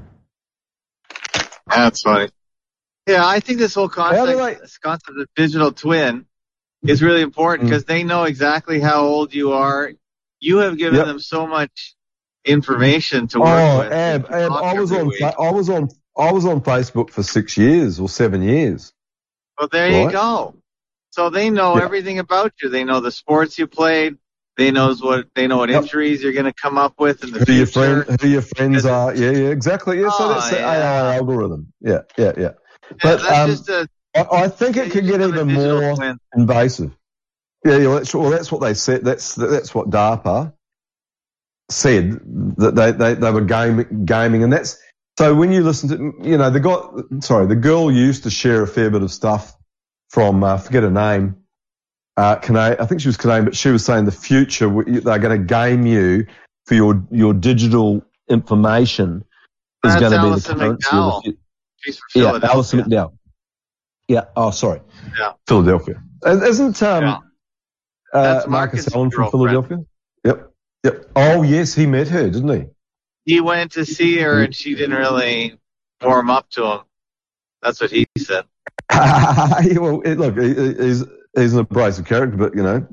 That's 1.66 2.02
funny. 2.02 2.28
Yeah, 3.08 3.26
I 3.26 3.40
think 3.40 3.58
this 3.58 3.74
whole 3.74 3.88
How 3.88 4.26
do 4.26 4.36
concept, 4.36 4.60
this 4.60 4.78
concept 4.78 5.18
of 5.18 5.26
digital 5.34 5.72
twin 5.72 6.26
is 6.86 7.02
really 7.02 7.22
important 7.22 7.68
because 7.68 7.84
they 7.84 8.02
know 8.02 8.24
exactly 8.24 8.80
how 8.80 9.02
old 9.02 9.34
you 9.34 9.52
are. 9.52 9.92
You 10.40 10.58
have 10.58 10.76
given 10.78 10.98
Yep. 10.98 11.06
them 11.06 11.18
so 11.20 11.46
much 11.46 11.94
information 12.44 13.28
to 13.28 13.40
work 13.40 13.48
Oh, 13.48 13.78
with. 13.80 13.92
Ab, 13.92 14.26
Ab, 14.30 14.52
I 14.52 14.74
was 14.80 14.92
on, 14.92 15.06
week. 15.08 15.20
I 15.22 15.50
was 15.50 15.70
on, 15.70 15.88
I 16.16 16.32
was 16.32 16.44
on 16.44 16.60
Facebook 16.60 17.10
for 17.10 17.22
six 17.22 17.56
years 17.56 18.00
or 18.00 18.08
seven 18.08 18.42
years. 18.42 18.92
Well, 19.58 19.68
there 19.70 19.90
you 19.90 20.10
go. 20.10 20.54
So 21.10 21.30
they 21.30 21.50
know 21.50 21.76
Yeah. 21.76 21.84
everything 21.84 22.18
about 22.18 22.52
you. 22.62 22.68
They 22.68 22.84
know 22.84 23.00
the 23.00 23.12
sports 23.12 23.58
you 23.58 23.66
played. 23.66 24.16
They 24.56 24.70
knows 24.70 25.02
what 25.02 25.28
they 25.34 25.46
know 25.46 25.58
what 25.58 25.70
Yep. 25.70 25.84
injuries 25.84 26.22
you're 26.22 26.32
going 26.32 26.44
to 26.46 26.52
come 26.52 26.76
up 26.78 26.94
with 26.98 27.22
in 27.24 27.30
the 27.32 27.40
Who 27.46 27.52
your 27.54 27.66
future. 27.66 28.04
friend, 28.04 28.20
who 28.20 28.28
your 28.28 28.42
friends 28.42 28.84
are? 28.84 29.14
Yeah, 29.14 29.30
yeah, 29.30 29.48
exactly. 29.48 30.00
Yeah, 30.00 30.08
so 30.10 30.24
Oh, 30.24 30.34
that's 30.34 30.50
the 30.50 30.56
yeah. 30.58 30.68
AI 30.68 31.14
algorithm. 31.16 31.72
Yeah, 31.80 32.02
yeah, 32.18 32.32
yeah. 32.36 32.50
Yeah, 32.90 32.96
But 33.02 33.22
that's 33.22 33.38
um, 33.38 33.48
just 33.48 33.68
a 33.68 33.88
I, 34.14 34.26
I 34.30 34.48
think 34.48 34.76
it 34.76 34.90
could 34.92 35.06
get 35.06 35.20
even 35.20 35.52
more 35.52 35.94
invasive. 36.36 36.96
Yeah, 37.64 37.78
well, 37.86 38.30
that's 38.30 38.50
what 38.50 38.60
they 38.60 38.74
said. 38.74 39.04
That's 39.04 39.34
that's 39.34 39.74
what 39.74 39.90
DARPA 39.90 40.52
said 41.70 42.20
that 42.56 42.74
they 42.74 42.92
they, 42.92 43.14
they 43.14 43.30
were 43.30 43.40
gaming 43.42 44.04
gaming, 44.04 44.42
and 44.42 44.52
that's 44.52 44.78
so 45.18 45.34
when 45.34 45.52
you 45.52 45.62
listen 45.62 45.88
to 45.90 46.28
you 46.28 46.36
know 46.36 46.50
the 46.50 46.60
guy 46.60 46.80
sorry 47.20 47.46
the 47.46 47.56
girl 47.56 47.90
used 47.90 48.24
to 48.24 48.30
share 48.30 48.62
a 48.62 48.66
fair 48.66 48.90
bit 48.90 49.02
of 49.02 49.12
stuff 49.12 49.56
from 50.10 50.42
uh, 50.42 50.56
forget 50.58 50.82
her 50.82 50.90
name. 50.90 51.36
Uh, 52.16 52.36
Canadian, 52.36 52.78
I 52.78 52.84
think 52.84 53.00
she 53.00 53.08
was 53.08 53.16
Canadian, 53.16 53.46
but 53.46 53.56
she 53.56 53.70
was 53.70 53.84
saying 53.84 54.04
the 54.04 54.12
future 54.12 54.68
they're 54.84 55.18
going 55.18 55.40
to 55.40 55.46
game 55.46 55.86
you 55.86 56.26
for 56.66 56.74
your 56.74 57.02
your 57.10 57.32
digital 57.32 58.04
information 58.28 59.24
is 59.84 59.96
going 59.96 60.12
to 60.12 60.22
be 60.22 60.40
the 60.40 60.54
currency 60.54 60.88
of 60.92 61.14
the 61.14 61.20
future. 61.22 61.38
She's 61.78 61.98
from 62.12 62.22
Yeah. 62.22 62.38
Alison 62.42 62.80
McDowell. 62.80 63.12
Yeah. 64.08 64.24
Oh, 64.36 64.50
sorry. 64.50 64.80
Yeah. 65.18 65.32
Philadelphia. 65.46 66.02
Isn't 66.26 66.82
um, 66.82 67.02
Yeah. 67.04 67.18
uh, 68.12 68.44
Marcus 68.48 68.92
Allen 68.94 69.10
from. 69.10 69.30
Philadelphia? 69.30 69.78
Yep. 70.24 70.52
Yep. 70.84 71.10
Oh, 71.16 71.42
yes, 71.42 71.74
he 71.74 71.86
met 71.86 72.08
her, 72.08 72.28
didn't 72.28 72.48
he? 72.48 72.66
He 73.24 73.40
went 73.40 73.72
to 73.72 73.84
see 73.86 74.18
her 74.18 74.42
and 74.42 74.54
she 74.54 74.74
didn't 74.74 74.96
really 74.96 75.58
warm 76.02 76.28
up 76.30 76.48
to 76.50 76.64
him. 76.66 76.80
That's 77.62 77.80
what 77.80 77.90
he 77.90 78.06
said. 78.18 78.44
Yeah, 78.92 79.78
well, 79.78 80.00
look, 80.00 80.36
he, 80.38 80.54
he- 80.54 80.74
he's 80.74 81.04
he's 81.36 81.54
an 81.54 81.60
abrasive 81.60 82.04
character, 82.04 82.36
but 82.36 82.54
you 82.54 82.62
know, 82.62 82.86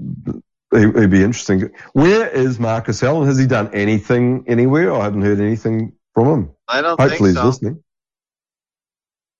he, 0.73 0.79
he'd 1.01 1.09
be 1.09 1.23
interesting. 1.23 1.71
Where 1.93 2.27
is 2.29 2.59
Marcus 2.59 3.01
Allen? 3.03 3.27
Has 3.27 3.38
he 3.38 3.47
done 3.47 3.69
anything 3.73 4.45
anywhere? 4.47 4.93
I 4.93 5.03
haven't 5.03 5.23
heard 5.23 5.39
anything 5.41 5.93
from 6.13 6.27
him. 6.27 6.49
I 6.67 6.81
don't 6.81 6.99
Hopefully, 6.99 7.29
think 7.31 7.38
so. 7.38 7.45
he's 7.45 7.61
listening. 7.61 7.83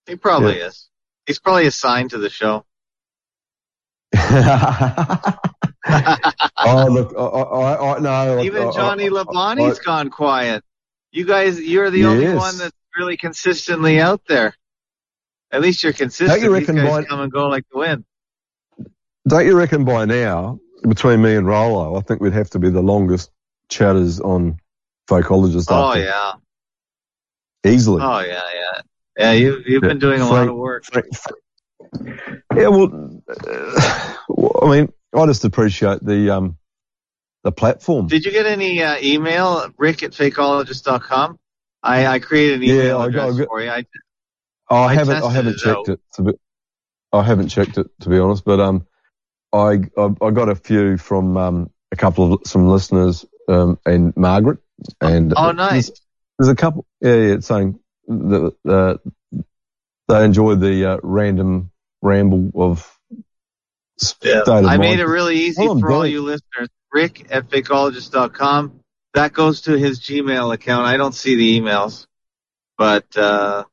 He 0.08 0.16
probably 0.16 0.58
Yeah. 0.58 0.66
is. 0.68 0.90
He's 1.30 1.38
probably 1.38 1.68
assigned 1.68 2.10
to 2.10 2.18
the 2.18 2.32
show. 2.32 2.66
oh, 4.16 5.38
look, 6.90 7.14
I, 7.16 7.22
I, 7.22 7.98
I 7.98 8.00
no. 8.00 8.10
Oh, 8.10 8.38
oh, 8.40 8.42
Even 8.42 8.64
I- 8.64 8.72
Johnny 8.72 9.12
Labonte's 9.12 9.78
gone 9.78 10.10
quiet. 10.10 10.64
You 11.12 11.26
guys, 11.26 11.62
you're 11.62 11.92
the 11.92 12.06
only 12.06 12.34
one 12.34 12.58
that's 12.58 12.76
really 12.98 13.16
consistently 13.16 14.02
out 14.02 14.22
there. 14.28 14.56
At 15.52 15.62
least 15.62 15.84
you're 15.84 15.94
consistent. 15.94 16.30
Don't 16.30 16.42
you 16.42 16.60
These 16.60 16.68
reckon 16.68 16.84
guys 16.84 16.90
by- 16.90 17.04
come 17.04 17.20
and 17.20 17.32
go 17.32 17.48
like 17.48 17.66
the 17.72 17.78
wind. 17.78 18.06
Don't 19.28 19.46
you 19.46 19.56
reckon 19.56 19.86
by 19.86 20.06
now, 20.06 20.60
between 20.82 21.22
me 21.22 21.36
and 21.36 21.46
Rollo, 21.46 21.96
I 21.96 22.02
think 22.02 22.22
we'd 22.22 22.34
have 22.34 22.50
to 22.50 22.60
be 22.60 22.72
the 22.72 22.82
longest 22.82 23.30
chatters 23.70 24.20
on 24.20 24.60
Fakeologist. 25.08 25.68
Oh 25.70 25.90
after- 25.90 26.06
yeah. 26.06 26.32
Easily. 27.72 28.02
Oh 28.02 28.20
yeah, 28.22 28.42
yeah. 28.56 28.82
Yeah, 29.20 29.34
you 29.34 29.62
you've 29.68 29.82
been 29.82 30.00
doing 30.00 30.22
a 30.22 30.30
lot 30.30 30.48
of 30.48 30.56
work. 30.56 30.86
Yeah, 32.56 32.68
well, 32.70 33.22
uh, 33.28 34.50
I 34.64 34.70
mean, 34.70 34.94
I 35.14 35.26
just 35.26 35.44
appreciate 35.44 36.00
the 36.04 36.30
um, 36.30 36.58
the 37.44 37.52
platform. 37.52 38.08
Did 38.08 38.24
you 38.26 38.32
get 38.32 38.46
any 38.46 38.82
uh, 38.82 38.96
email, 39.02 39.70
rick 39.78 40.04
at 40.04 40.12
fakeologist.com? 40.12 41.38
I, 41.84 42.06
I 42.08 42.20
created 42.20 42.62
an 42.62 42.64
Yeah, 42.64 42.76
email 42.76 43.00
I 43.02 43.06
address 43.08 43.34
I 43.36 43.38
got- 43.40 43.48
for 43.48 43.62
you. 43.62 43.70
I, 43.70 43.86
I 44.70 44.76
I 44.86 44.94
haven't, 44.94 45.24
I 45.24 45.32
haven't 45.32 45.54
it 45.56 45.58
checked 45.58 45.78
out. 45.78 45.90
it. 45.90 46.00
To 46.14 46.22
be, 46.24 46.32
I 47.12 47.24
haven't 47.24 47.50
checked 47.50 47.78
it 47.78 47.88
to 48.02 48.10
be 48.10 48.20
honest, 48.20 48.46
but 48.46 48.60
um, 48.62 48.88
I 49.52 49.80
I, 49.98 50.10
I 50.22 50.32
got 50.32 50.48
a 50.50 50.56
few 50.56 50.98
from 50.98 51.36
um 51.36 51.70
a 51.92 51.96
couple 51.98 52.34
of 52.34 52.42
some 52.46 52.68
listeners 52.70 53.26
um 53.50 53.80
and 53.86 54.16
Margaret 54.16 54.60
and 55.02 55.34
oh, 55.36 55.52
nice. 55.52 55.88
There's, 55.88 56.02
there's 56.38 56.50
a 56.50 56.56
couple, 56.56 56.86
yeah, 57.02 57.16
yeah, 57.16 57.34
it's 57.34 57.48
saying 57.48 57.80
that 58.10 58.56
uh, 58.68 58.98
they 60.08 60.26
enjoy 60.26 60.56
the 60.56 60.86
uh, 60.94 60.98
random 61.04 61.72
ramble 62.02 62.52
of 62.56 63.00
Yeah. 63.12 63.18
state 64.00 64.36
of 64.48 64.66
I 64.66 64.78
made 64.78 65.00
it 65.00 65.06
really 65.06 65.36
easy 65.38 65.64
Hold 65.64 65.78
on, 65.78 65.82
for 65.82 65.92
all 65.92 66.06
you 66.06 66.22
listeners. 66.22 66.70
Rick 66.92 67.28
at 67.32 67.50
fakeologist.com. 67.50 68.80
That 69.14 69.34
goes 69.34 69.62
to 69.62 69.78
his 69.78 70.00
Gmail 70.00 70.54
account. 70.54 70.86
I 70.88 70.98
don't 70.98 71.14
see 71.14 71.36
the 71.36 71.60
emails, 71.60 72.08
but 72.78 73.16
uh, 73.18 73.64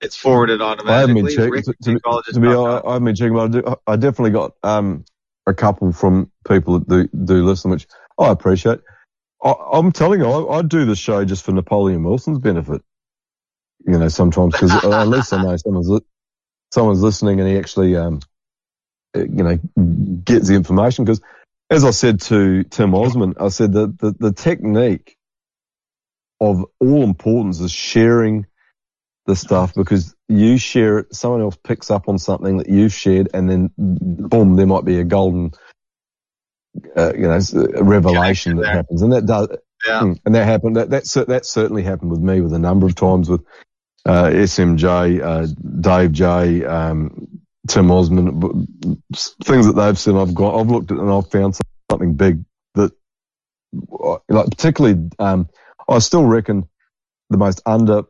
it's 0.00 0.16
forwarded 0.16 0.60
automatically. 0.62 0.92
I 0.94 1.00
haven't 1.00 1.16
automatically. 1.18 1.62
been 1.62 1.62
checking. 1.62 1.74
To, 1.74 2.00
to, 2.00 2.22
be- 2.26 2.32
to 2.32 2.40
be 2.40 2.48
honest, 2.48 2.84
I 2.86 2.92
haven't 2.92 3.04
been 3.04 3.14
checking, 3.14 3.34
but 3.34 3.42
I, 3.42 3.48
do, 3.48 3.76
I 3.86 3.96
definitely 3.96 4.30
got 4.30 4.52
um 4.62 5.04
a 5.46 5.54
couple 5.54 5.92
from 5.92 6.30
people 6.48 6.78
that 6.78 6.88
do, 6.88 7.08
do 7.24 7.44
listen, 7.44 7.70
which 7.70 7.86
I 8.18 8.30
appreciate. 8.30 8.80
I, 9.42 9.54
I'm 9.72 9.90
telling 9.92 10.20
you, 10.20 10.26
I, 10.26 10.58
I 10.58 10.62
do 10.62 10.84
the 10.84 10.94
show 10.96 11.24
just 11.24 11.44
for 11.44 11.52
Napoleon 11.52 12.02
Wilson's 12.04 12.38
benefit. 12.38 12.82
You 13.86 13.98
know, 13.98 14.08
sometimes 14.08 14.54
because 14.54 14.72
at 14.72 15.08
least 15.08 15.32
I 15.32 15.42
know 15.42 15.56
someone's 15.56 15.88
li- 15.88 16.06
someone's 16.72 17.02
listening 17.02 17.40
and 17.40 17.48
he 17.48 17.58
actually 17.58 17.96
um 17.96 18.20
uh, 19.16 19.20
you 19.20 19.42
know 19.42 19.58
gets 20.24 20.48
the 20.48 20.54
information. 20.54 21.04
Because 21.04 21.20
as 21.70 21.84
I 21.84 21.90
said 21.90 22.20
to 22.22 22.64
Tim 22.64 22.92
Ozman, 22.92 23.34
I 23.40 23.48
said 23.48 23.72
that 23.72 23.98
the, 23.98 24.14
the 24.18 24.32
technique 24.32 25.16
of 26.40 26.64
all 26.80 27.02
importance 27.04 27.60
is 27.60 27.72
sharing 27.72 28.46
the 29.26 29.36
stuff 29.36 29.74
because 29.74 30.14
you 30.28 30.58
share 30.58 30.98
it, 30.98 31.14
someone 31.14 31.40
else 31.40 31.56
picks 31.62 31.90
up 31.90 32.08
on 32.08 32.18
something 32.18 32.58
that 32.58 32.68
you've 32.68 32.92
shared, 32.92 33.28
and 33.32 33.48
then 33.48 33.70
boom, 33.78 34.56
there 34.56 34.66
might 34.66 34.84
be 34.84 34.98
a 34.98 35.04
golden, 35.04 35.52
uh, 36.96 37.12
you 37.14 37.28
know, 37.28 37.38
revelation 37.80 38.56
that 38.56 38.68
happens, 38.68 39.02
and 39.02 39.12
that 39.12 39.26
does, 39.26 39.48
Yeah. 39.86 40.00
Mm, 40.00 40.18
and 40.24 40.34
that 40.34 40.44
happened. 40.44 40.76
That 40.76 40.90
that 40.90 41.26
that 41.28 41.46
certainly 41.46 41.82
happened 41.82 42.10
with 42.10 42.20
me 42.20 42.40
with 42.40 42.52
a 42.52 42.58
number 42.58 42.86
of 42.86 42.94
times 42.94 43.28
with 43.28 43.42
uh, 44.06 44.24
SMJ, 44.30 45.22
uh, 45.22 45.46
Dave 45.80 46.12
J, 46.12 46.64
um, 46.64 47.28
Tim 47.68 47.90
s- 49.14 49.34
things 49.44 49.66
that 49.66 49.74
they've 49.76 49.98
said. 49.98 50.16
I've 50.16 50.34
got, 50.34 50.58
I've 50.60 50.68
looked 50.70 50.90
at 50.92 50.98
and 50.98 51.10
I've 51.10 51.30
found 51.30 51.56
something 51.90 52.14
big 52.14 52.44
that, 52.74 52.92
uh, 54.04 54.18
like 54.28 54.50
particularly, 54.50 55.10
um, 55.18 55.48
I 55.88 56.00
still 56.00 56.24
reckon 56.26 56.68
the 57.30 57.38
most 57.38 57.62
under 57.66 58.04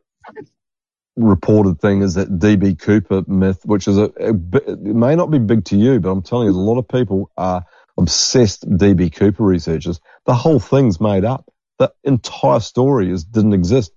reported 1.16 1.80
thing 1.80 2.02
is 2.02 2.14
that 2.16 2.38
DB 2.40 2.78
Cooper 2.78 3.24
myth, 3.28 3.60
which 3.66 3.88
is 3.88 3.98
a, 3.98 4.12
a 4.20 4.34
it 4.66 4.80
may 4.82 5.16
not 5.16 5.30
be 5.30 5.38
big 5.40 5.64
to 5.66 5.78
you, 5.78 6.00
but 6.00 6.10
I'm 6.10 6.22
telling 6.22 6.48
you, 6.48 6.54
a 6.54 6.60
lot 6.60 6.78
of 6.78 6.88
people 6.88 7.30
are 7.38 7.64
obsessed 7.98 8.68
DB 8.70 9.14
Cooper 9.14 9.44
researchers. 9.44 10.00
The 10.26 10.34
whole 10.34 10.60
thing's 10.60 11.00
made 11.00 11.24
up. 11.24 11.46
The 11.78 11.92
entire 12.04 12.60
story 12.60 13.10
is 13.12 13.24
didn't 13.24 13.54
exist. 13.54 13.92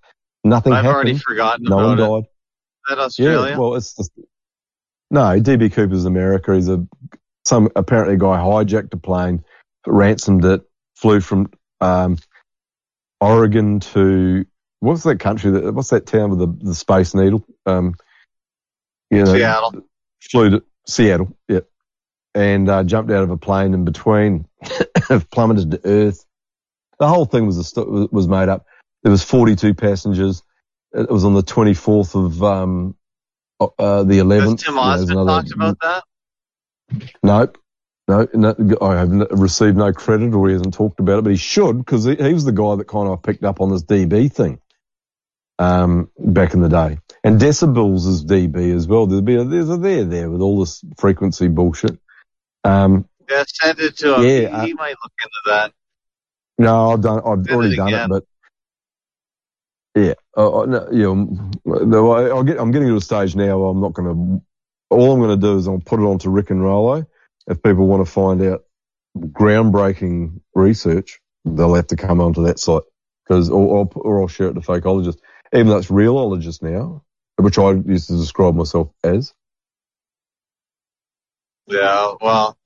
Nothing 0.45 0.73
I've 0.73 0.85
happened. 0.85 0.95
already 0.95 1.17
forgotten 1.17 1.65
no 1.67 1.75
one 1.77 1.99
it. 1.99 2.07
died. 2.07 2.23
Is 2.23 2.27
that 2.89 2.99
Australia? 2.99 3.51
Yeah, 3.53 3.57
well, 3.57 3.73
it's 3.75 3.95
just 3.95 4.11
no. 5.09 5.21
DB 5.21 5.73
Cooper's 5.73 6.05
America. 6.05 6.53
He's 6.53 6.69
a 6.69 6.87
some 7.45 7.69
apparently 7.75 8.13
a 8.13 8.19
guy 8.19 8.37
hijacked 8.37 8.93
a 8.93 8.97
plane, 8.97 9.43
ransomed 9.87 10.45
it, 10.45 10.61
flew 10.95 11.19
from 11.19 11.49
um, 11.81 12.19
Oregon 13.19 13.79
to 13.79 14.45
what's 14.81 15.01
that 15.03 15.19
country? 15.19 15.49
That 15.49 15.73
what's 15.73 15.89
that 15.89 16.05
town 16.05 16.29
with 16.29 16.39
the 16.39 16.65
the 16.67 16.75
Space 16.75 17.15
Needle? 17.15 17.43
Um, 17.65 17.95
you 19.09 19.23
know, 19.23 19.33
Seattle. 19.33 19.81
flew 20.29 20.49
to 20.51 20.63
Seattle. 20.85 21.35
Yeah, 21.47 21.61
and 22.35 22.69
uh, 22.69 22.83
jumped 22.83 23.11
out 23.11 23.23
of 23.23 23.31
a 23.31 23.37
plane 23.37 23.73
in 23.73 23.83
between, 23.83 24.45
plummeted 25.31 25.71
to 25.71 25.81
Earth. 25.85 26.23
The 26.99 27.07
whole 27.07 27.25
thing 27.25 27.47
was 27.47 27.75
a 27.75 27.81
was 28.11 28.27
made 28.27 28.47
up. 28.47 28.67
There 29.05 29.11
was 29.11 29.23
42 29.23 29.75
passengers. 29.75 30.41
It 30.91 31.11
was 31.11 31.25
on 31.25 31.35
the 31.35 31.43
24th 31.43 32.15
of 32.15 32.41
um, 32.41 32.95
uh, 33.59 34.03
the 34.03 34.17
11th. 34.17 34.41
Has 34.41 34.63
Tim 34.63 34.73
Ozman 34.73 35.11
another- 35.11 35.31
talked 35.43 35.51
about 35.53 35.77
that? 35.83 36.03
Nope. 37.21 37.59
No, 38.07 38.27
no, 38.33 38.55
I 38.81 38.95
haven't 38.95 39.31
received 39.31 39.77
no 39.77 39.93
credit 39.93 40.33
or 40.33 40.47
he 40.47 40.53
hasn't 40.53 40.73
talked 40.73 40.99
about 40.99 41.19
it, 41.19 41.21
but 41.23 41.29
he 41.29 41.37
should 41.37 41.77
because 41.77 42.05
he, 42.05 42.15
he 42.15 42.33
was 42.33 42.45
the 42.45 42.51
guy 42.51 42.75
that 42.75 42.87
kind 42.87 43.07
of 43.07 43.21
picked 43.21 43.43
up 43.43 43.61
on 43.61 43.69
this 43.69 43.83
DB 43.83 44.31
thing 44.31 44.59
um, 45.59 46.09
back 46.17 46.55
in 46.55 46.61
the 46.61 46.69
day. 46.69 46.97
And 47.23 47.39
decibels 47.39 48.07
is 48.07 48.25
DB 48.25 48.75
as 48.75 48.87
well. 48.87 49.05
There's 49.05 49.21
a, 49.21 49.43
there's 49.43 49.69
a 49.69 49.77
there 49.77 50.03
there 50.03 50.31
with 50.31 50.41
all 50.41 50.59
this 50.59 50.83
frequency 50.97 51.47
bullshit. 51.47 51.99
Um, 52.63 53.07
Yeah, 53.29 53.43
send 53.47 53.79
it 53.79 53.97
to 53.97 54.15
him. 54.15 54.23
Yeah, 54.23 54.65
he, 54.65 54.73
uh, 54.73 54.75
might 54.75 54.95
look 55.03 55.13
into 55.23 55.41
that. 55.45 55.73
No, 56.57 56.91
I've 56.91 57.01
done. 57.01 57.21
I've 57.23 57.43
Did 57.43 57.53
already 57.53 57.75
done 57.75 57.93
it, 57.93 58.09
but 58.09 58.23
yeah, 59.95 60.13
uh, 60.37 60.59
uh, 60.61 60.65
no, 60.65 60.87
you 60.91 61.03
know, 61.03 61.51
no, 61.85 62.11
I, 62.39 62.43
get. 62.43 62.59
I'm 62.59 62.71
getting 62.71 62.89
to 62.89 62.95
a 62.97 63.01
stage 63.01 63.35
now. 63.35 63.57
Where 63.59 63.69
I'm 63.69 63.81
not 63.81 63.93
going 63.93 64.07
to. 64.13 64.41
All 64.89 65.11
I'm 65.13 65.19
going 65.19 65.39
to 65.39 65.47
do 65.47 65.57
is 65.57 65.67
I'll 65.67 65.79
put 65.79 65.99
it 65.99 66.03
onto 66.03 66.29
Rick 66.29 66.49
and 66.51 66.63
Rollo. 66.63 67.05
If 67.47 67.63
people 67.63 67.87
want 67.87 68.05
to 68.05 68.11
find 68.11 68.41
out 68.43 68.63
groundbreaking 69.17 70.41
research, 70.53 71.19
they'll 71.45 71.73
have 71.75 71.87
to 71.87 71.95
come 71.95 72.21
onto 72.21 72.43
that 72.45 72.59
site 72.59 72.83
because, 73.23 73.49
or, 73.49 73.65
or, 73.67 73.89
or 73.95 74.21
I'll 74.21 74.27
share 74.27 74.47
it 74.49 74.53
to 74.55 74.59
fakeologists, 74.61 75.19
even 75.53 75.67
though 75.67 75.77
it's 75.77 75.87
realologists 75.87 76.61
now, 76.61 77.03
which 77.37 77.57
I 77.57 77.71
used 77.71 78.07
to 78.09 78.17
describe 78.17 78.55
myself 78.55 78.89
as. 79.03 79.33
Yeah, 81.67 82.13
well, 82.21 82.57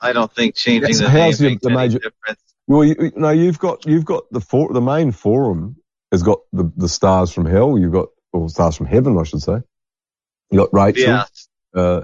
I 0.00 0.12
don't 0.12 0.32
think 0.32 0.54
changing 0.56 0.88
Yes, 0.90 0.98
the 1.00 1.08
how's 1.08 1.40
name 1.40 1.50
makes 1.52 1.62
the 1.62 1.70
major- 1.70 1.98
difference. 1.98 2.40
Well, 2.66 2.84
you- 2.84 3.12
no, 3.16 3.30
you've 3.30 3.58
got 3.58 3.86
you've 3.86 4.04
got 4.04 4.24
the 4.30 4.40
for, 4.40 4.72
the 4.72 4.80
main 4.82 5.10
forum 5.12 5.76
has 6.12 6.22
got 6.22 6.40
the 6.52 6.70
the 6.76 6.88
stars 6.88 7.32
from 7.32 7.46
hell. 7.46 7.78
You've 7.78 7.92
got 7.92 8.08
or 8.32 8.48
stars 8.48 8.76
from 8.76 8.86
heaven, 8.86 9.18
I 9.18 9.24
should 9.24 9.42
say. 9.42 9.58
You 10.50 10.58
got 10.58 10.72
Rachel, 10.72 11.02
Yes. 11.02 11.48
uh, 11.74 12.02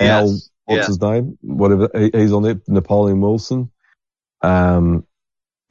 Al, 0.00 0.26
Yes. 0.30 0.50
what's 0.64 0.78
yes. 0.78 0.86
his 0.88 1.00
name? 1.00 1.38
Whatever 1.42 1.90
he, 1.94 2.10
he's 2.14 2.32
on 2.32 2.42
there. 2.42 2.60
Napoleon 2.66 3.20
Wilson. 3.20 3.70
Um, 4.42 5.06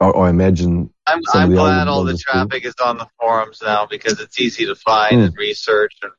I, 0.00 0.06
I 0.08 0.30
imagine. 0.30 0.90
I'm, 1.06 1.20
I'm 1.34 1.50
glad 1.50 1.88
all 1.88 2.04
the 2.04 2.16
traffic 2.16 2.64
is 2.64 2.74
on 2.84 2.98
the 2.98 3.08
forums 3.20 3.60
now 3.62 3.86
because 3.86 4.20
it's 4.20 4.40
easy 4.40 4.66
to 4.66 4.74
find 4.76 5.16
Hmm. 5.16 5.22
and 5.22 5.36
research 5.36 5.94
and, 6.02 6.12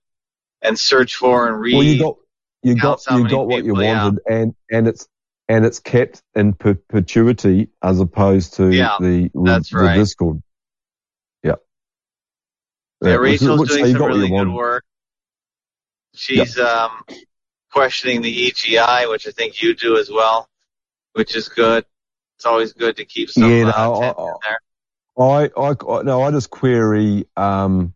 and 0.61 0.79
search 0.79 1.15
for 1.15 1.47
and 1.47 1.59
read. 1.59 1.73
Well, 1.75 1.83
you 1.83 1.99
got 1.99 2.17
you 2.63 2.75
got 2.75 3.01
how 3.07 3.17
you 3.17 3.27
got 3.29 3.47
what 3.47 3.63
you 3.63 3.81
yeah. 3.81 4.03
wanted, 4.05 4.21
and 4.29 4.55
and 4.69 4.87
it's 4.87 5.07
and 5.49 5.65
it's 5.65 5.79
kept 5.79 6.21
in 6.35 6.53
perpetuity 6.53 7.69
as 7.81 7.99
opposed 7.99 8.55
to 8.55 8.69
Yeah, 8.71 8.95
the 8.99 9.29
that's 9.33 9.69
the 9.69 9.77
right. 9.77 9.95
Discord. 9.97 10.41
Yeah. 13.03 13.15
Rachel's 13.15 13.59
which- 13.59 13.69
doing 13.69 13.91
some 13.93 14.03
really 14.03 14.29
good 14.29 14.49
work. 14.49 14.83
She's 16.15 16.59
um, 16.59 16.91
questioning 17.71 18.21
the 18.21 18.51
EGI, 18.51 19.09
which 19.09 19.27
I 19.27 19.31
think 19.31 19.61
you 19.61 19.73
do 19.73 19.97
as 19.97 20.11
well, 20.11 20.47
which 21.13 21.35
is 21.35 21.49
good. 21.49 21.85
It's 22.37 22.45
always 22.45 22.73
good 22.73 22.97
to 22.97 23.05
keep 23.05 23.29
some 23.31 23.49
Yeah, 23.49 23.63
no, 23.63 23.69
uh, 23.69 23.71
I- 23.71 23.97
attention 23.97 24.33
there. 24.45 24.59
I, 25.17 25.49
I, 25.57 25.99
I- 25.99 26.01
no, 26.03 26.21
I 26.21 26.31
just 26.31 26.49
query, 26.49 27.25
um, 27.35 27.93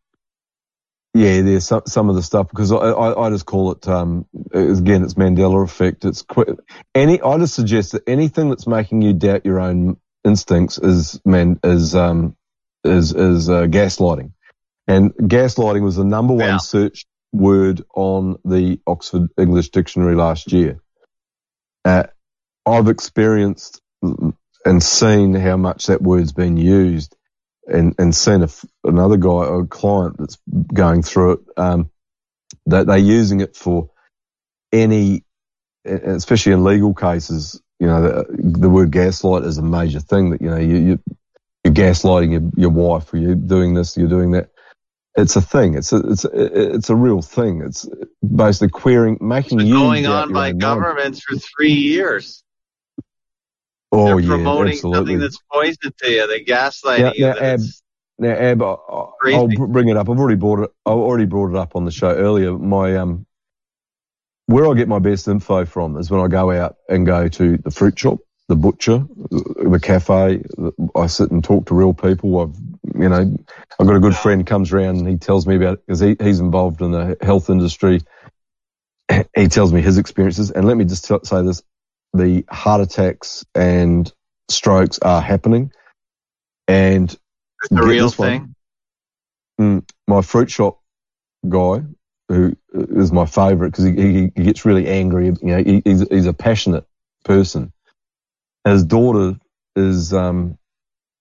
yeah, 1.14 1.42
there's 1.42 1.66
some, 1.66 1.82
some 1.88 2.10
of 2.10 2.16
the 2.16 2.22
stuff 2.24 2.48
because 2.50 2.72
I, 2.72 2.76
I, 2.78 3.26
I 3.26 3.30
just 3.30 3.46
call 3.46 3.72
it, 3.72 3.88
um, 3.88 4.26
again, 4.52 5.04
it's 5.04 5.16
Mandela 5.16 5.64
effect. 5.64 6.06
It's 6.06 6.22
qu- 6.22 6.58
any, 6.94 7.22
I 7.22 7.38
just 7.38 7.56
suggest 7.56 7.94
that 7.94 8.04
anything 8.08 8.50
that's 8.50 8.68
making 8.68 9.02
you 9.02 9.14
doubt 9.14 9.46
your 9.46 9.60
own 9.60 9.98
instincts 10.24 10.78
is, 10.78 11.20
man, 11.26 11.60
is, 11.64 11.96
um, 11.96 12.36
is, 12.84 13.14
is, 13.14 13.50
uh, 13.50 13.64
gaslighting. 13.64 14.32
And 14.88 15.14
gaslighting 15.16 15.84
was 15.84 15.98
the 15.98 16.06
number 16.06 16.34
one 16.34 16.42
Yeah. 16.42 16.58
search 16.58 17.06
word 17.34 17.84
on 17.96 18.38
the 18.46 18.80
Oxford 18.88 19.30
English 19.38 19.70
Dictionary 19.70 20.16
last 20.16 20.52
year. 20.54 20.80
Uh, 21.86 22.06
I've 22.66 22.90
experienced 22.90 23.82
and 24.66 24.84
seen 24.84 25.36
how 25.36 25.58
much 25.58 25.88
that 25.88 26.02
word's 26.02 26.34
been 26.34 26.58
used 26.58 27.16
and, 27.68 27.96
and 28.00 28.16
seen 28.16 28.44
a 28.44 28.46
another 28.84 29.18
guy, 29.18 29.46
a 29.48 29.66
client 29.66 30.18
that's 30.20 30.38
going 30.74 31.04
through 31.04 31.34
it, 31.34 31.40
um, 31.58 31.90
that 32.68 32.88
they're 32.88 32.98
using 32.98 33.42
it 33.42 33.56
for 33.56 33.90
any, 34.72 35.24
especially 35.86 36.54
in 36.54 36.64
legal 36.64 36.94
cases, 36.94 37.62
you 37.80 37.88
know, 37.88 38.02
the, 38.02 38.26
the 38.60 38.70
word 38.70 38.92
gaslight 38.92 39.44
is 39.44 39.58
a 39.58 39.64
major 39.64 40.00
thing 40.00 40.32
that, 40.32 40.42
you 40.42 40.50
know, 40.50 40.58
you, 40.58 40.78
you, 40.78 41.00
you're 41.64 41.74
gaslighting 41.74 42.32
your, 42.32 42.52
your 42.58 42.70
wife 42.72 43.14
or 43.14 43.18
you're 43.18 43.36
doing 43.36 43.74
this, 43.74 43.98
you're 43.98 44.10
doing 44.10 44.32
that. 44.32 44.50
It's 45.18 45.36
a 45.36 45.42
thing. 45.42 45.74
It's 45.74 45.92
a, 45.92 45.98
it's 46.12 46.26
a, 46.26 46.76
it's 46.76 46.90
a 46.92 46.96
real 46.96 47.24
thing. 47.24 47.62
It's 47.62 47.90
basically 48.36 48.70
querying, 48.70 49.18
making 49.20 49.60
you 49.62 49.74
going 49.74 50.06
on 50.06 50.32
by 50.32 50.52
governments 50.52 51.22
for 51.22 51.36
three 51.38 51.74
years. 51.74 52.44
Oh 53.92 54.06
They're 54.06 54.20
yeah, 54.20 54.28
promoting 54.28 54.74
absolutely. 54.74 54.98
something 54.98 55.20
that's 55.20 55.40
poison 55.52 55.94
to 56.04 56.12
you. 56.12 56.28
They 56.28 56.42
gaslight 56.42 57.00
Now, 57.02 57.14
you. 57.14 57.26
now, 57.26 57.34
that 57.34 57.42
Ab, 57.42 57.60
now, 58.20 58.30
Ab, 58.30 58.62
I- 58.62 58.66
I- 58.74 59.06
Crazy. 59.20 59.38
I'll 59.38 59.68
bring 59.68 59.88
it 59.88 59.98
up. 59.98 60.08
I've 60.10 60.20
already 60.20 60.36
brought 60.36 60.60
it. 60.60 60.72
I 60.86 60.92
already 60.92 61.26
brought 61.26 61.50
it 61.50 61.56
up 61.58 61.76
on 61.76 61.86
the 61.86 61.92
show 61.92 62.10
earlier. 62.14 62.52
My 62.58 62.96
um, 62.98 63.26
where 64.46 64.70
I 64.70 64.74
get 64.76 64.88
my 64.88 65.00
best 65.00 65.28
info 65.28 65.66
from 65.66 65.98
is 65.98 66.12
when 66.12 66.22
I 66.22 66.28
go 66.28 66.52
out 66.52 66.76
and 66.90 67.06
go 67.06 67.28
to 67.28 67.58
the 67.58 67.72
fruit 67.72 67.98
shop, 67.98 68.20
the 68.48 68.56
butcher, 68.56 69.06
the 69.30 69.80
cafe. 69.82 70.44
I 70.96 71.08
sit 71.08 71.32
and 71.32 71.44
talk 71.44 71.68
to 71.68 71.76
real 71.76 71.94
people. 71.94 72.40
I've, 72.40 72.56
you 73.00 73.10
know, 73.10 73.38
I've 73.80 73.88
got 73.88 73.96
a 73.96 74.00
good 74.00 74.16
friend 74.16 74.46
comes 74.46 74.72
around 74.72 74.98
and 74.98 75.08
he 75.08 75.18
tells 75.18 75.46
me 75.46 75.56
about 75.56 75.86
because 75.86 76.00
he, 76.00 76.16
he's 76.20 76.40
involved 76.40 76.82
in 76.82 76.92
the 76.92 77.18
health 77.22 77.50
industry. 77.50 78.02
He 79.36 79.48
tells 79.48 79.72
me 79.72 79.82
his 79.82 79.98
experiences, 79.98 80.52
and 80.52 80.66
let 80.66 80.76
me 80.76 80.86
just 80.86 81.06
t- 81.06 81.16
say 81.24 81.42
this: 81.42 81.64
the 82.14 82.46
heart 82.50 82.82
attacks 82.82 83.46
and 83.56 84.12
strokes 84.50 85.00
are 85.00 85.22
happening, 85.22 85.72
and 86.68 87.10
get 87.70 87.84
real 87.84 88.06
one. 88.06 88.12
thing. 88.12 88.56
Mm, 89.60 89.90
my 90.08 90.22
fruit 90.22 90.52
shop 90.52 90.82
guy, 91.48 91.84
who 92.30 92.56
is 92.74 93.12
my 93.12 93.26
favourite 93.26 93.72
because 93.72 93.86
he, 93.86 93.94
he, 93.94 94.32
he 94.36 94.44
gets 94.44 94.66
really 94.66 94.88
angry. 94.88 95.28
You 95.28 95.38
know, 95.42 95.64
he, 95.64 95.82
he's, 95.84 96.08
he's 96.10 96.26
a 96.26 96.34
passionate 96.34 96.86
person. 97.24 97.72
His 98.72 98.84
daughter 98.86 99.38
is 99.76 100.14
um, 100.14 100.58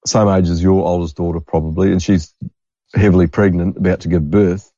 same 0.06 0.28
age 0.28 0.48
as 0.48 0.62
your 0.62 0.84
oldest 0.86 1.16
daughter, 1.16 1.40
probably, 1.40 1.92
and 1.92 2.02
she's 2.02 2.34
heavily 2.94 3.26
pregnant, 3.26 3.76
about 3.76 4.00
to 4.00 4.08
give 4.08 4.30
birth. 4.30 4.70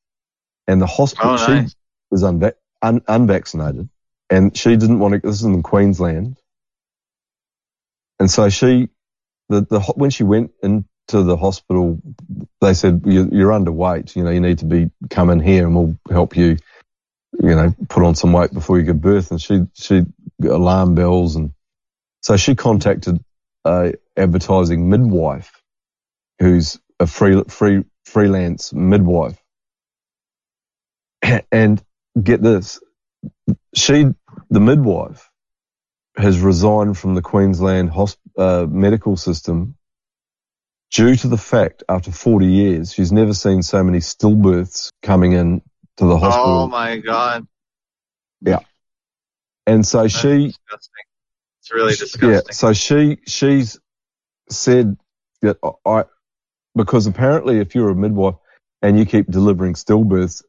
And 0.67 0.81
the 0.81 0.85
hospital, 0.87 1.31
Oh, 1.31 1.37
she 1.37 1.67
is 2.11 2.23
unva- 2.23 2.53
un- 2.81 3.01
unvaccinated, 3.07 3.89
and 4.29 4.55
she 4.55 4.75
didn't 4.75 4.99
want 4.99 5.13
to. 5.15 5.19
This 5.27 5.37
is 5.39 5.43
in 5.45 5.63
Queensland, 5.63 6.37
and 8.19 8.29
so 8.29 8.49
she, 8.49 8.89
the 9.49 9.61
the 9.61 9.79
when 9.95 10.09
she 10.09 10.23
went 10.23 10.51
into 10.61 10.83
the 11.23 11.37
hospital, 11.37 11.99
they 12.61 12.73
said 12.73 13.01
you're, 13.05 13.27
you're 13.29 13.51
underweight. 13.51 14.15
You 14.15 14.23
know, 14.23 14.29
you 14.31 14.41
need 14.41 14.59
to 14.59 14.65
be 14.65 14.91
come 15.09 15.29
in 15.29 15.39
here, 15.39 15.65
and 15.65 15.75
we'll 15.75 15.97
help 16.09 16.35
you. 16.35 16.57
You 17.41 17.55
know, 17.55 17.73
put 17.87 18.03
on 18.03 18.15
some 18.15 18.33
weight 18.33 18.53
before 18.53 18.77
you 18.79 18.83
give 18.85 19.01
birth. 19.01 19.31
And 19.31 19.41
she 19.41 19.61
she 19.73 20.03
got 20.41 20.51
alarm 20.51 20.93
bells, 20.95 21.35
and 21.35 21.51
so 22.21 22.37
she 22.37 22.55
contacted 22.55 23.23
a 23.65 23.93
advertising 24.15 24.89
midwife, 24.89 25.61
who's 26.39 26.79
a 26.99 27.07
free 27.07 27.43
free 27.47 27.83
freelance 28.05 28.73
midwife, 28.73 29.41
and 31.51 31.83
get 32.21 32.41
this, 32.41 32.79
she 33.75 34.05
the 34.49 34.59
midwife 34.59 35.29
has 36.17 36.39
resigned 36.39 36.97
from 36.97 37.15
the 37.15 37.21
Queensland 37.21 37.89
hosp- 37.89 38.17
uh, 38.37 38.65
medical 38.69 39.15
system 39.15 39.75
due 40.91 41.15
to 41.15 41.27
the 41.27 41.37
fact 41.37 41.83
after 41.87 42.11
40 42.11 42.47
years 42.47 42.93
she's 42.93 43.11
never 43.11 43.33
seen 43.33 43.61
so 43.61 43.83
many 43.83 43.99
stillbirths 43.99 44.91
coming 45.01 45.33
in 45.33 45.61
to 45.97 46.05
the 46.05 46.17
hospital. 46.17 46.63
Oh 46.63 46.67
my 46.67 46.97
god, 46.97 47.47
yeah. 48.41 48.59
And 49.67 49.85
so 49.85 50.01
that's 50.01 50.13
she, 50.13 50.47
disgusting. 50.47 51.03
It's 51.61 51.71
really 51.71 51.93
yeah, 52.21 52.41
so 52.51 52.73
she, 52.73 53.17
she's 53.27 53.79
said 54.49 54.97
that 55.41 55.57
I, 55.85 56.05
because 56.75 57.07
apparently 57.07 57.59
if 57.59 57.75
you're 57.75 57.89
a 57.89 57.95
midwife 57.95 58.35
and 58.81 58.97
you 58.97 59.05
keep 59.05 59.27
delivering 59.27 59.73
stillbirths, 59.73 60.43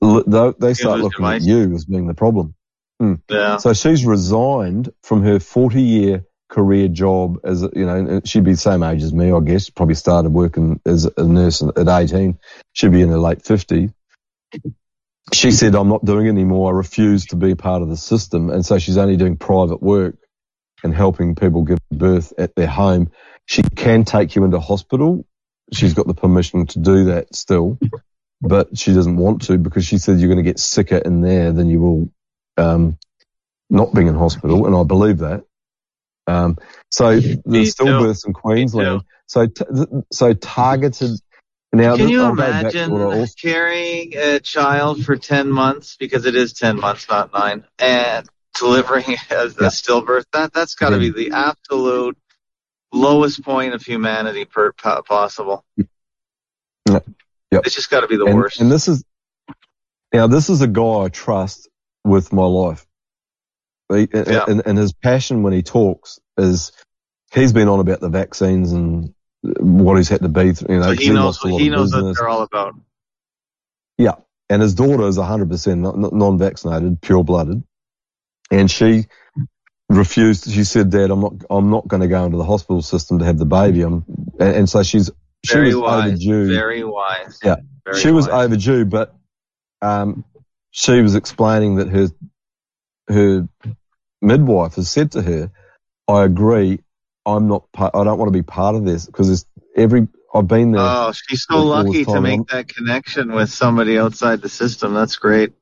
they 0.00 0.52
they 0.58 0.74
start 0.74 1.00
looking 1.00 1.26
at 1.26 1.42
you 1.42 1.74
as 1.74 1.84
being 1.84 2.06
the 2.06 2.14
problem. 2.14 2.54
Hmm. 3.00 3.14
Yeah. 3.28 3.58
So 3.58 3.72
she's 3.72 4.04
resigned 4.04 4.90
from 5.02 5.22
her 5.22 5.38
40 5.38 5.82
year 5.82 6.24
career 6.48 6.88
job 6.88 7.38
as, 7.44 7.62
you 7.62 7.86
know, 7.86 8.20
she'd 8.24 8.44
be 8.44 8.52
the 8.52 8.56
same 8.56 8.82
age 8.82 9.02
as 9.02 9.12
me, 9.12 9.30
I 9.30 9.40
guess. 9.40 9.70
Probably 9.70 9.94
started 9.94 10.30
working 10.30 10.80
as 10.84 11.08
a 11.16 11.24
nurse 11.24 11.62
at 11.62 11.88
18. 11.88 12.38
She'd 12.72 12.92
be 12.92 13.02
in 13.02 13.10
her 13.10 13.18
late 13.18 13.42
50s. 13.42 13.92
She 15.32 15.50
said, 15.50 15.74
I'm 15.74 15.88
not 15.88 16.04
doing 16.04 16.26
it 16.26 16.30
anymore. 16.30 16.72
I 16.72 16.76
refuse 16.76 17.26
to 17.26 17.36
be 17.36 17.54
part 17.54 17.82
of 17.82 17.88
the 17.88 17.96
system. 17.96 18.50
And 18.50 18.64
so 18.64 18.78
she's 18.78 18.96
only 18.96 19.16
doing 19.16 19.36
private 19.36 19.82
work 19.82 20.16
and 20.82 20.94
helping 20.94 21.34
people 21.34 21.62
give 21.62 21.78
birth 21.90 22.32
at 22.38 22.54
their 22.54 22.66
home. 22.66 23.10
She 23.46 23.62
can 23.62 24.04
take 24.04 24.34
you 24.36 24.44
into 24.44 24.60
hospital. 24.60 25.26
She's 25.72 25.94
got 25.94 26.06
the 26.06 26.14
permission 26.14 26.66
to 26.66 26.78
do 26.78 27.04
that 27.06 27.34
still, 27.34 27.78
but 28.40 28.76
she 28.78 28.94
doesn't 28.94 29.16
want 29.16 29.42
to 29.42 29.58
because 29.58 29.84
she 29.84 29.98
said 29.98 30.18
you're 30.18 30.28
going 30.28 30.42
to 30.42 30.48
get 30.50 30.58
sicker 30.58 30.96
in 30.96 31.20
there 31.20 31.52
than 31.52 31.68
you 31.68 31.80
will 31.80 32.10
um, 32.56 32.98
not 33.68 33.92
being 33.94 34.06
in 34.06 34.14
hospital, 34.14 34.66
and 34.66 34.74
I 34.74 34.84
believe 34.84 35.18
that. 35.18 35.44
Um, 36.26 36.56
so 36.90 37.18
the 37.20 37.40
Me 37.44 37.64
too. 37.66 37.72
stillbirths 37.72 38.26
in 38.26 38.32
Queensland, 38.32 39.02
so 39.26 39.46
t- 39.46 39.64
so 40.12 40.32
targeted. 40.32 41.10
Now, 41.72 41.96
Can 41.96 42.08
you 42.08 42.22
I'll 42.22 42.30
go 42.30 42.36
back 42.36 42.72
to 42.72 42.78
imagine 42.78 42.90
what 42.92 43.00
I 43.02 43.18
also- 43.20 43.34
carrying 43.40 44.16
a 44.16 44.40
child 44.40 45.04
for 45.04 45.16
10 45.16 45.50
months, 45.50 45.96
because 45.98 46.24
it 46.24 46.34
is 46.34 46.54
10 46.54 46.80
months, 46.80 47.06
not 47.08 47.32
nine, 47.32 47.64
and 47.78 48.26
delivering 48.58 49.04
as 49.30 49.56
a 49.58 49.64
stillbirth. 49.70 50.24
That 50.32 50.52
that's 50.52 50.74
got 50.74 50.90
to 50.90 50.98
be 50.98 51.10
the 51.10 51.32
absolute 51.32 52.16
lowest 52.92 53.44
point 53.44 53.74
of 53.74 53.82
humanity 53.82 54.46
per 54.46 54.72
po- 54.72 55.02
possible. 55.02 55.64
Yep. 56.88 57.04
It's 57.52 57.74
just 57.74 57.90
got 57.90 58.00
to 58.00 58.08
be 58.08 58.16
the 58.16 58.24
and, 58.24 58.36
worst. 58.36 58.60
And 58.60 58.70
this 58.70 58.88
is 58.88 59.04
now 60.12 60.26
this 60.26 60.48
is 60.50 60.62
a 60.62 60.66
guy 60.66 61.04
I 61.04 61.08
trust 61.08 61.68
with 62.04 62.32
my 62.32 62.44
life. 62.44 62.86
He- 63.92 64.08
Yeah. 64.12 64.44
and, 64.48 64.62
and 64.66 64.78
his 64.78 64.92
passion 64.92 65.42
when 65.42 65.52
he 65.52 65.62
talks 65.62 66.18
is 66.38 66.72
he's 67.32 67.52
been 67.52 67.68
on 67.68 67.80
about 67.80 68.00
the 68.00 68.08
vaccines 68.08 68.72
and 68.72 69.14
what 69.42 69.96
he's 69.96 70.08
had 70.08 70.22
to 70.22 70.28
be 70.28 70.52
through. 70.52 70.74
You 70.74 70.80
know, 70.80 70.94
so 70.94 71.00
he 71.00 71.10
knows 71.10 71.24
lost 71.24 71.44
a 71.44 71.48
lot 71.48 71.60
he 71.60 71.68
knows 71.68 71.94
what 71.94 72.16
they're 72.16 72.28
all 72.28 72.42
about. 72.42 72.74
Yeah. 73.96 74.14
And 74.50 74.62
his 74.62 74.74
daughter 74.74 75.06
is 75.06 75.18
100% 75.18 76.12
non 76.12 76.38
vaccinated, 76.38 77.00
pure 77.02 77.22
blooded. 77.22 77.62
And 78.50 78.70
she 78.70 79.06
refused. 79.90 80.50
She 80.50 80.64
said, 80.64 80.90
Dad, 80.90 81.10
I'm 81.10 81.20
not, 81.20 81.32
I'm 81.50 81.70
not 81.70 81.86
going 81.86 82.00
to 82.00 82.08
go 82.08 82.24
into 82.24 82.38
the 82.38 82.44
hospital 82.44 82.80
system 82.80 83.18
to 83.18 83.24
have 83.26 83.38
the 83.38 83.44
baby. 83.44 83.82
I'm, 83.82 84.04
and, 84.40 84.56
and 84.56 84.68
so 84.68 84.82
she's, 84.82 85.10
she 85.44 85.54
Very 85.54 85.74
was 85.74 85.76
wise. 85.76 86.08
overdue. 86.12 86.54
Very 86.54 86.84
wise. 86.84 87.38
Yeah. 87.44 87.56
Very 87.84 88.00
she 88.00 88.10
was 88.10 88.26
overdue, 88.28 88.84
but, 88.86 89.14
um, 89.82 90.24
she 90.70 91.00
was 91.02 91.14
explaining 91.14 91.76
that 91.76 91.88
her, 91.88 92.08
her 93.08 93.48
midwife 94.22 94.74
has 94.74 94.90
said 94.90 95.12
to 95.12 95.22
her, 95.22 95.50
I 96.06 96.24
agree. 96.24 96.80
I'm 97.28 97.46
not, 97.48 97.70
part, 97.72 97.94
I 97.94 98.04
don't 98.04 98.18
want 98.18 98.28
to 98.32 98.38
be 98.38 98.42
part 98.42 98.74
of 98.74 98.84
this 98.84 99.06
because 99.06 99.30
it's 99.30 99.44
every, 99.76 100.08
I've 100.34 100.48
been 100.48 100.72
there. 100.72 100.82
Oh, 100.82 101.12
she's 101.12 101.44
so 101.48 101.64
lucky 101.64 102.04
to 102.04 102.20
make 102.20 102.46
that 102.48 102.68
connection 102.68 103.32
with 103.32 103.50
somebody 103.50 103.98
outside 103.98 104.40
the 104.40 104.48
system. 104.48 104.94
That's 104.94 105.16
great. 105.16 105.52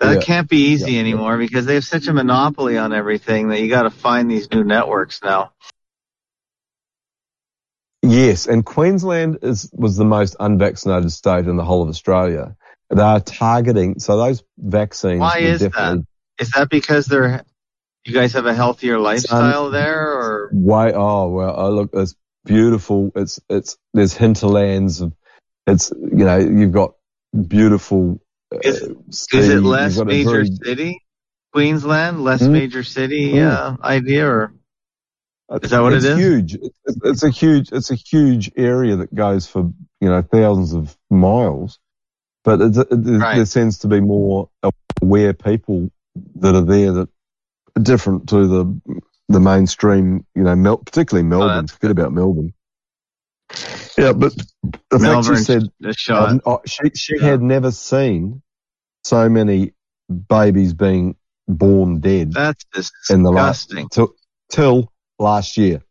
That 0.00 0.16
Yeah. 0.16 0.20
can't 0.20 0.48
be 0.48 0.72
easy 0.72 0.98
anymore 0.98 1.38
because 1.38 1.64
they 1.64 1.74
have 1.74 1.84
such 1.84 2.06
a 2.06 2.12
monopoly 2.12 2.76
on 2.76 2.92
everything 2.92 3.48
that 3.48 3.60
you 3.60 3.68
got 3.68 3.82
to 3.82 3.90
find 3.90 4.30
these 4.30 4.50
new 4.50 4.62
networks 4.62 5.22
now. 5.22 5.52
Yes, 8.02 8.46
and 8.46 8.64
Queensland 8.64 9.38
is 9.42 9.70
was 9.72 9.96
the 9.96 10.04
most 10.04 10.36
unvaccinated 10.38 11.10
state 11.12 11.46
in 11.46 11.56
the 11.56 11.64
whole 11.64 11.82
of 11.82 11.88
Australia. 11.88 12.54
They 12.90 13.02
are 13.02 13.20
targeting 13.20 13.98
so 13.98 14.16
those 14.18 14.44
vaccines. 14.58 15.20
Why 15.20 15.38
is 15.38 15.60
that? 15.60 16.04
Is 16.38 16.50
that 16.50 16.68
because 16.68 17.06
they're 17.06 17.42
you 18.08 18.14
guys 18.14 18.32
have 18.34 18.46
a 18.46 18.54
healthier 18.54 18.98
lifestyle 18.98 19.70
there, 19.70 20.12
or 20.12 20.50
why? 20.52 20.92
oh 20.92 21.28
well, 21.28 21.54
oh, 21.56 21.70
look, 21.70 21.90
it's 21.92 22.14
beautiful. 22.44 23.10
It's 23.14 23.40
it's 23.48 23.76
there's 23.94 24.14
hinterlands. 24.14 25.00
Of, 25.00 25.12
it's 25.66 25.90
you 25.90 26.24
know 26.24 26.38
you've 26.38 26.72
got 26.72 26.94
beautiful. 27.46 28.20
Uh, 28.54 28.58
is, 28.62 28.80
sea, 29.10 29.38
is 29.38 29.48
it 29.48 29.60
less 29.62 29.98
major 29.98 30.30
very- 30.44 30.46
city, 30.64 31.00
Queensland, 31.52 32.22
less 32.22 32.40
Hmm? 32.44 32.52
major 32.52 32.82
city 32.84 33.32
Hmm. 33.32 33.46
uh, 33.48 33.76
idea, 33.82 34.26
or 34.28 34.52
is 35.62 35.70
that 35.70 35.80
what 35.80 35.92
it's 35.92 36.04
it 36.04 36.12
is? 36.12 36.18
huge. 36.18 36.54
It's, 36.84 36.98
it's 37.04 37.22
a 37.22 37.30
huge. 37.30 37.72
It's 37.72 37.90
a 37.90 37.94
huge 37.96 38.50
area 38.56 38.96
that 38.96 39.14
goes 39.14 39.46
for 39.46 39.72
you 40.00 40.08
know 40.08 40.22
thousands 40.22 40.72
of 40.74 40.96
miles, 41.10 41.78
but 42.44 42.60
it, 42.60 42.76
it, 42.76 42.88
there- 42.90 43.18
Right. 43.18 43.36
there 43.36 43.44
tends 43.46 43.78
to 43.78 43.88
be 43.88 44.00
more 44.00 44.48
aware 45.02 45.32
people 45.34 45.90
that 46.36 46.54
are 46.54 46.62
there 46.64 46.92
that 46.92 47.08
different 47.82 48.28
to 48.30 48.46
the 48.46 48.80
the 49.28 49.40
mainstream. 49.40 50.24
You 50.34 50.42
know, 50.42 50.56
Mel, 50.56 50.78
particularly 50.78 51.26
Oh, 51.26 51.38
Melbourne. 51.38 51.66
Forget 51.66 51.90
about 51.90 52.12
Melbourne. 52.12 52.52
Yeah, 53.96 54.12
but 54.12 54.34
the 54.90 54.98
fact 54.98 55.02
Melbourne 55.02 55.36
she 55.36 55.42
said 55.44 55.62
a 55.84 55.92
shot. 55.94 56.28
um, 56.30 56.40
oh, 56.44 56.60
she 56.66 56.90
she 56.94 57.18
had 57.20 57.40
never 57.42 57.70
seen 57.70 58.42
so 59.04 59.28
many 59.28 59.72
babies 60.28 60.74
being 60.74 61.16
born 61.48 62.00
dead 62.00 62.32
That's 62.32 62.64
in 63.08 63.22
the 63.22 63.30
last 63.30 63.68
disgusting. 63.68 63.88
till, 63.88 64.14
till 64.50 64.92
last 65.18 65.56
year. 65.56 65.82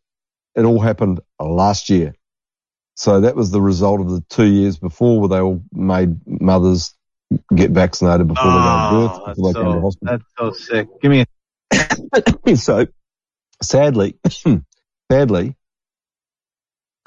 It 0.54 0.64
all 0.64 0.80
happened 0.80 1.20
last 1.40 1.88
year. 1.90 2.14
So 2.94 3.20
that 3.22 3.34
was 3.36 3.50
the 3.50 3.60
result 3.60 4.00
of 4.00 4.10
the 4.10 4.22
two 4.28 4.46
years 4.46 4.78
before 4.78 5.20
where 5.20 5.28
they 5.28 5.40
all 5.40 5.62
made 5.72 6.16
mothers 6.26 6.94
get 7.54 7.70
vaccinated 7.72 8.28
before 8.28 8.44
they 8.44 8.50
go 8.50 8.58
to 8.58 8.90
birth, 8.90 9.10
Oh, 9.20 9.22
that's 9.26 9.36
before 9.38 9.52
they 9.52 9.58
come 9.60 9.72
to 9.74 9.80
hospital. 9.80 10.18
that's 10.18 10.24
so 10.38 10.50
sick. 10.52 10.88
Give 11.02 11.10
me 11.10 11.20
a 11.22 11.26
so 12.56 12.86
sadly, 13.62 14.18
sadly, 15.12 15.56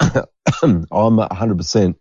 I'm 0.00 0.86
100% 0.92 1.94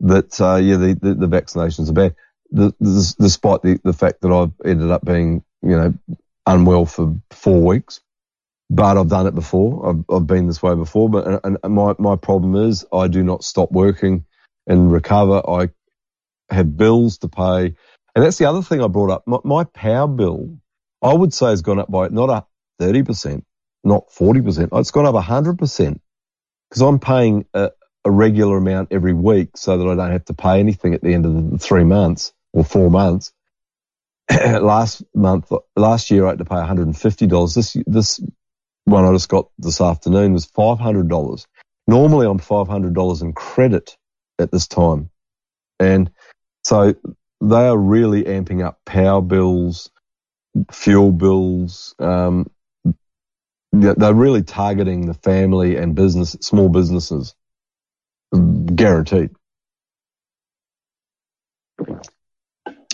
that, 0.00 0.40
uh, 0.40 0.56
yeah, 0.56 0.76
the, 0.76 0.98
the, 1.00 1.14
the 1.14 1.28
vaccinations 1.28 1.90
are 1.90 1.94
bad. 1.94 2.14
The, 2.50 2.74
the, 2.80 3.14
despite 3.18 3.62
the, 3.62 3.80
the 3.82 3.92
fact 3.92 4.20
that 4.22 4.32
I've 4.32 4.52
ended 4.64 4.90
up 4.90 5.04
being, 5.04 5.44
you 5.62 5.76
know, 5.76 5.94
unwell 6.46 6.86
for 6.86 7.16
four 7.30 7.62
weeks, 7.62 8.00
but 8.68 8.98
I've 8.98 9.08
done 9.08 9.26
it 9.26 9.34
before. 9.34 9.88
I've, 9.88 10.04
I've 10.14 10.26
been 10.26 10.46
this 10.46 10.62
way 10.62 10.74
before, 10.74 11.08
but, 11.08 11.44
and, 11.44 11.58
and 11.62 11.74
my, 11.74 11.94
my 11.98 12.16
problem 12.16 12.56
is 12.68 12.84
I 12.92 13.08
do 13.08 13.22
not 13.22 13.44
stop 13.44 13.70
working 13.72 14.24
and 14.66 14.92
recover. 14.92 15.42
I 15.48 15.70
have 16.50 16.76
bills 16.76 17.18
to 17.18 17.28
pay. 17.28 17.74
And 18.14 18.24
that's 18.24 18.38
the 18.38 18.46
other 18.46 18.62
thing 18.62 18.82
I 18.82 18.88
brought 18.88 19.10
up. 19.10 19.24
My, 19.26 19.38
my 19.44 19.64
power 19.64 20.08
bill, 20.08 20.58
I 21.02 21.12
would 21.12 21.34
say 21.34 21.46
has 21.46 21.62
gone 21.62 21.80
up 21.80 21.90
by 21.90 22.08
not 22.08 22.30
a 22.30 22.46
30%, 22.82 23.42
not 23.84 24.08
40%. 24.10 24.68
It's 24.78 24.90
gone 24.90 25.06
up 25.06 25.14
100% 25.14 26.00
because 26.68 26.82
I'm 26.82 26.98
paying 26.98 27.46
a, 27.54 27.70
a 28.04 28.10
regular 28.10 28.56
amount 28.56 28.88
every 28.92 29.12
week 29.12 29.56
so 29.56 29.76
that 29.76 29.88
I 29.88 29.94
don't 29.94 30.12
have 30.12 30.24
to 30.26 30.34
pay 30.34 30.60
anything 30.60 30.94
at 30.94 31.02
the 31.02 31.12
end 31.12 31.26
of 31.26 31.50
the 31.50 31.58
three 31.58 31.84
months 31.84 32.32
or 32.52 32.64
four 32.64 32.90
months. 32.90 33.32
last 34.30 35.02
month, 35.14 35.50
last 35.76 36.10
year 36.10 36.26
I 36.26 36.30
had 36.30 36.38
to 36.38 36.44
pay 36.44 36.56
$150. 36.56 37.54
This, 37.54 37.76
this 37.86 38.20
one 38.84 39.04
I 39.04 39.12
just 39.12 39.28
got 39.28 39.50
this 39.58 39.80
afternoon 39.80 40.32
was 40.32 40.46
$500. 40.46 41.46
Normally 41.86 42.26
I'm 42.26 42.38
$500 42.38 43.22
in 43.22 43.32
credit 43.32 43.96
at 44.38 44.50
this 44.50 44.66
time. 44.66 45.10
And 45.80 46.10
so 46.64 46.94
they 47.40 47.66
are 47.68 47.76
really 47.76 48.24
amping 48.24 48.64
up 48.64 48.80
power 48.84 49.20
bills, 49.20 49.90
fuel 50.70 51.12
bills. 51.12 51.94
Um, 51.98 52.50
they're 53.72 54.14
really 54.14 54.42
targeting 54.42 55.06
the 55.06 55.14
family 55.14 55.76
and 55.76 55.94
business, 55.94 56.36
small 56.40 56.68
businesses. 56.68 57.34
Guaranteed. 58.32 59.30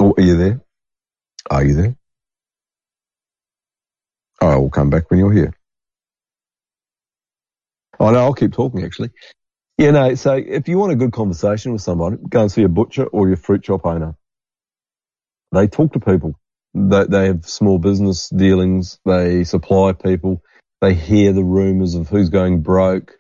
Oh, 0.01 0.15
are 0.17 0.23
you 0.23 0.37
there? 0.37 0.61
Are 1.51 1.65
you 1.65 1.75
there? 1.75 1.97
I 4.41 4.57
will 4.57 4.71
come 4.71 4.91
back 4.91 5.11
when 5.11 5.19
you're 5.19 5.33
here. 5.33 5.53
Oh 7.99 8.11
no, 8.11 8.19
I'll 8.19 8.35
keep 8.35 8.53
talking 8.53 8.85
actually. 8.85 9.11
Yeah, 9.77 9.91
no, 9.93 10.15
so 10.15 10.35
if 10.35 10.69
you 10.69 10.79
want 10.79 10.93
a 10.93 10.97
good 10.97 11.13
conversation 11.13 11.73
with 11.73 11.83
somebody, 11.83 12.17
go 12.29 12.43
and 12.43 12.53
see 12.53 12.63
a 12.63 12.69
butcher 12.69 13.07
or 13.07 13.29
your 13.29 13.37
fruit 13.37 13.65
shop 13.65 13.85
owner. 13.85 14.17
They 15.53 15.67
talk 15.67 15.93
to 15.95 16.01
people. 16.01 16.39
They, 16.75 17.05
they 17.05 17.27
have 17.27 17.47
small 17.47 17.79
business 17.79 18.29
dealings. 18.29 18.99
They 19.05 19.45
supply 19.45 19.93
people. 19.93 20.43
They 20.81 20.95
hear 20.95 21.33
the 21.33 21.45
rumors 21.45 21.95
of 21.95 22.09
who's 22.09 22.29
going 22.29 22.63
broke, 22.63 23.19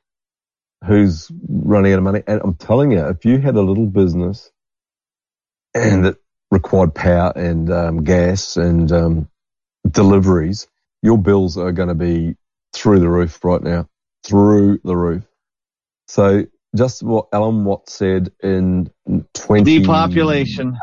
who's 0.84 1.30
running 1.48 1.92
out 1.92 1.98
of 1.98 2.04
money. 2.04 2.22
And 2.26 2.40
I'm 2.42 2.54
telling 2.54 2.92
you, 2.92 3.06
if 3.08 3.24
you 3.24 3.38
had 3.38 3.56
a 3.56 3.62
little 3.62 3.86
business 3.86 4.50
and 5.74 6.06
it 6.06 6.16
required 6.50 6.94
power 6.94 7.32
and 7.34 7.70
um, 7.70 8.04
gas 8.04 8.56
and 8.56 8.90
um, 8.92 9.28
deliveries, 9.88 10.68
your 11.02 11.18
bills 11.18 11.56
are 11.58 11.72
going 11.72 11.88
to 11.88 11.94
be 11.94 12.36
through 12.72 13.00
the 13.00 13.08
roof 13.08 13.44
right 13.44 13.62
now, 13.62 13.88
through 14.24 14.80
the 14.84 14.96
roof. 14.96 15.24
So 16.06 16.46
just 16.76 17.02
what 17.02 17.28
Alan 17.32 17.64
Watt 17.64 17.88
said 17.88 18.32
in 18.42 18.90
20... 19.34 19.80
depopulation. 19.80 20.78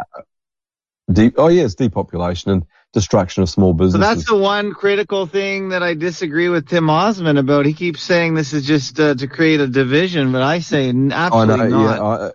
De- 1.11 1.33
oh 1.37 1.47
yes, 1.47 1.75
depopulation 1.75 2.51
and 2.51 2.65
destruction 2.93 3.43
of 3.43 3.49
small 3.49 3.73
businesses. 3.73 4.07
So 4.07 4.15
that's 4.15 4.25
the 4.25 4.35
one 4.37 4.73
critical 4.73 5.27
thing 5.27 5.69
that 5.69 5.83
I 5.83 5.93
disagree 5.93 6.49
with 6.49 6.67
Tim 6.67 6.89
Ozman 6.89 7.37
about. 7.37 7.65
He 7.65 7.73
keeps 7.73 8.01
saying 8.01 8.33
this 8.33 8.53
is 8.53 8.65
just 8.65 8.99
uh, 8.99 9.13
to 9.13 9.27
create 9.27 9.59
a 9.59 9.67
division, 9.67 10.31
but 10.31 10.41
I 10.41 10.59
say 10.59 10.89
n- 10.89 11.11
I 11.11 11.27
absolutely 11.27 11.69
know, 11.69 11.69
not. 11.69 11.99
yeah, 11.99 12.03
I, 12.03 12.31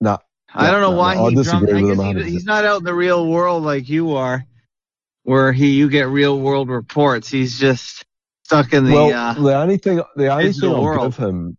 no, 0.00 0.18
I 0.54 0.70
don't 0.70 0.80
know 0.80 0.90
no, 0.90 0.96
why 0.96 1.14
no, 1.14 1.28
he 1.28 1.34
disagree 1.36 1.90
I 1.90 1.94
guess 1.94 2.24
he, 2.26 2.30
he's 2.32 2.44
not 2.44 2.64
out 2.64 2.78
in 2.78 2.84
the 2.84 2.94
real 2.94 3.26
world 3.28 3.62
like 3.62 3.88
you 3.88 4.16
are, 4.16 4.44
where 5.22 5.52
he 5.52 5.70
you 5.70 5.88
get 5.88 6.08
real 6.08 6.38
world 6.38 6.68
reports. 6.68 7.28
He's 7.28 7.58
just 7.58 8.04
stuck 8.44 8.72
in 8.72 8.84
the. 8.84 8.92
well, 8.92 9.12
uh, 9.14 9.34
the 9.34 9.56
only 9.56 9.76
thing, 9.78 10.02
the 10.16 10.26
only 10.28 10.52
thing 10.52 10.74
I'll 10.74 10.82
world. 10.82 11.12
give 11.12 11.16
him, 11.16 11.56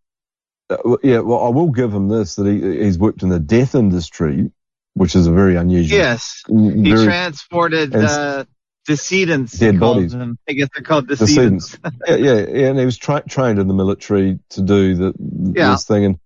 uh, 0.70 0.98
yeah, 1.04 1.20
well, 1.20 1.44
I 1.44 1.50
will 1.50 1.70
give 1.72 1.94
him 1.94 2.10
this 2.10 2.36
that 2.36 2.46
he, 2.46 2.84
he's 2.84 3.00
worked 3.00 3.24
in 3.24 3.30
the 3.30 3.40
death 3.40 3.76
industry, 3.76 4.52
which 4.94 5.16
is 5.16 5.28
a 5.28 5.32
very 5.32 5.56
unusual. 5.56 5.98
yes, 5.98 6.42
he 6.48 6.92
very 6.94 7.04
transported 7.06 7.96
uh, 7.96 8.46
decedents. 8.86 9.54
Dead 9.58 9.80
bodies. 9.80 10.12
them. 10.12 10.38
I 10.48 10.54
guess 10.54 10.70
they're 10.76 10.84
called 10.84 11.08
decedents. 11.08 11.72
decedents. 11.78 11.98
yeah, 12.08 12.16
yeah, 12.16 12.46
yeah, 12.48 12.68
and 12.70 12.80
he 12.80 12.86
was 12.86 12.98
tra- 12.98 13.24
trained 13.28 13.60
in 13.60 13.68
the 13.68 13.74
military 13.74 14.40
to 14.50 14.62
do 14.62 14.96
the, 14.96 15.14
Yeah. 15.56 15.72
this 15.72 15.86
thing, 15.86 16.06
and 16.06 16.20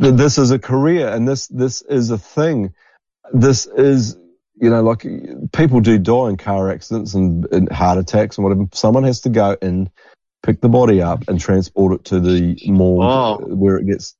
th- 0.00 0.14
this 0.14 0.38
is 0.38 0.50
a 0.50 0.58
career, 0.58 1.08
and 1.08 1.26
this 1.28 1.46
this 1.48 1.82
is 1.82 2.10
a 2.10 2.18
thing. 2.18 2.72
This 3.32 3.66
is 3.66 4.16
you 4.58 4.70
know, 4.70 4.82
like 4.82 5.04
people 5.52 5.80
do 5.80 5.98
die 5.98 6.30
in 6.30 6.38
car 6.38 6.70
accidents 6.70 7.12
and, 7.12 7.46
and 7.52 7.70
heart 7.70 7.98
attacks 7.98 8.38
and 8.38 8.44
whatever. 8.44 8.64
Someone 8.72 9.04
has 9.04 9.20
to 9.22 9.28
go 9.28 9.54
and 9.60 9.90
pick 10.42 10.62
the 10.62 10.68
body 10.70 11.02
up 11.02 11.28
and 11.28 11.38
transport 11.38 11.92
it 11.92 12.04
to 12.06 12.20
the 12.20 12.56
morgue 12.66 13.02
Oh. 13.04 13.54
where 13.54 13.76
it 13.76 13.86
gets. 13.86 14.16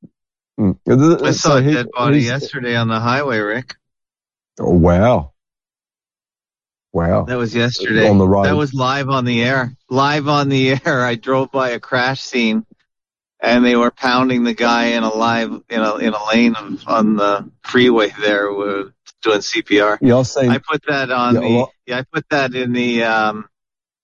Mm. 0.61 0.77
I 1.25 1.31
saw 1.31 1.51
So 1.51 1.57
a 1.57 1.63
dead 1.63 1.87
body 1.91 2.19
yesterday 2.21 2.77
on 2.77 2.89
the 2.89 3.01
highway, 3.01 3.39
Rick. 3.39 3.77
Oh, 4.59 4.71
wow. 4.71 5.33
Wow. 6.93 7.25
That 7.25 7.37
was 7.37 7.55
yesterday. 7.55 8.09
On 8.09 8.19
the 8.19 8.27
road. 8.27 8.45
That 8.47 8.57
was 8.57 8.73
live 8.73 9.09
on 9.11 9.25
the 9.25 9.43
air. 9.43 9.77
Live 9.91 10.29
on 10.29 10.49
the 10.49 10.71
air. 10.87 11.05
I 11.05 11.15
drove 11.15 11.51
by 11.53 11.71
a 11.71 11.81
crash 11.81 12.23
scene 12.23 12.65
and 13.41 13.65
they 13.65 13.77
were 13.77 13.91
pounding 13.91 14.45
the 14.45 14.55
guy 14.55 14.87
in 14.87 15.03
a 15.03 15.13
live 15.13 15.51
in 15.69 15.81
a 15.81 15.97
in 15.97 16.15
a 16.15 16.25
lane 16.29 16.55
of, 16.55 16.83
on 16.89 17.17
the 17.17 17.51
freeway 17.63 18.09
there 18.19 18.51
with 18.53 18.93
doing 19.23 19.41
CPR. 19.41 19.99
Yeah, 20.01 20.17
I've 20.19 20.27
seen. 20.27 20.49
I 20.51 20.59
put 20.59 20.85
that 20.89 21.11
on 21.11 21.35
Yeah, 21.35 21.41
the 21.41 21.49
lot- 21.49 21.71
yeah, 21.87 21.99
I 21.99 22.03
put 22.11 22.27
that 22.31 22.55
in 22.55 22.73
the 22.73 23.03
um 23.05 23.47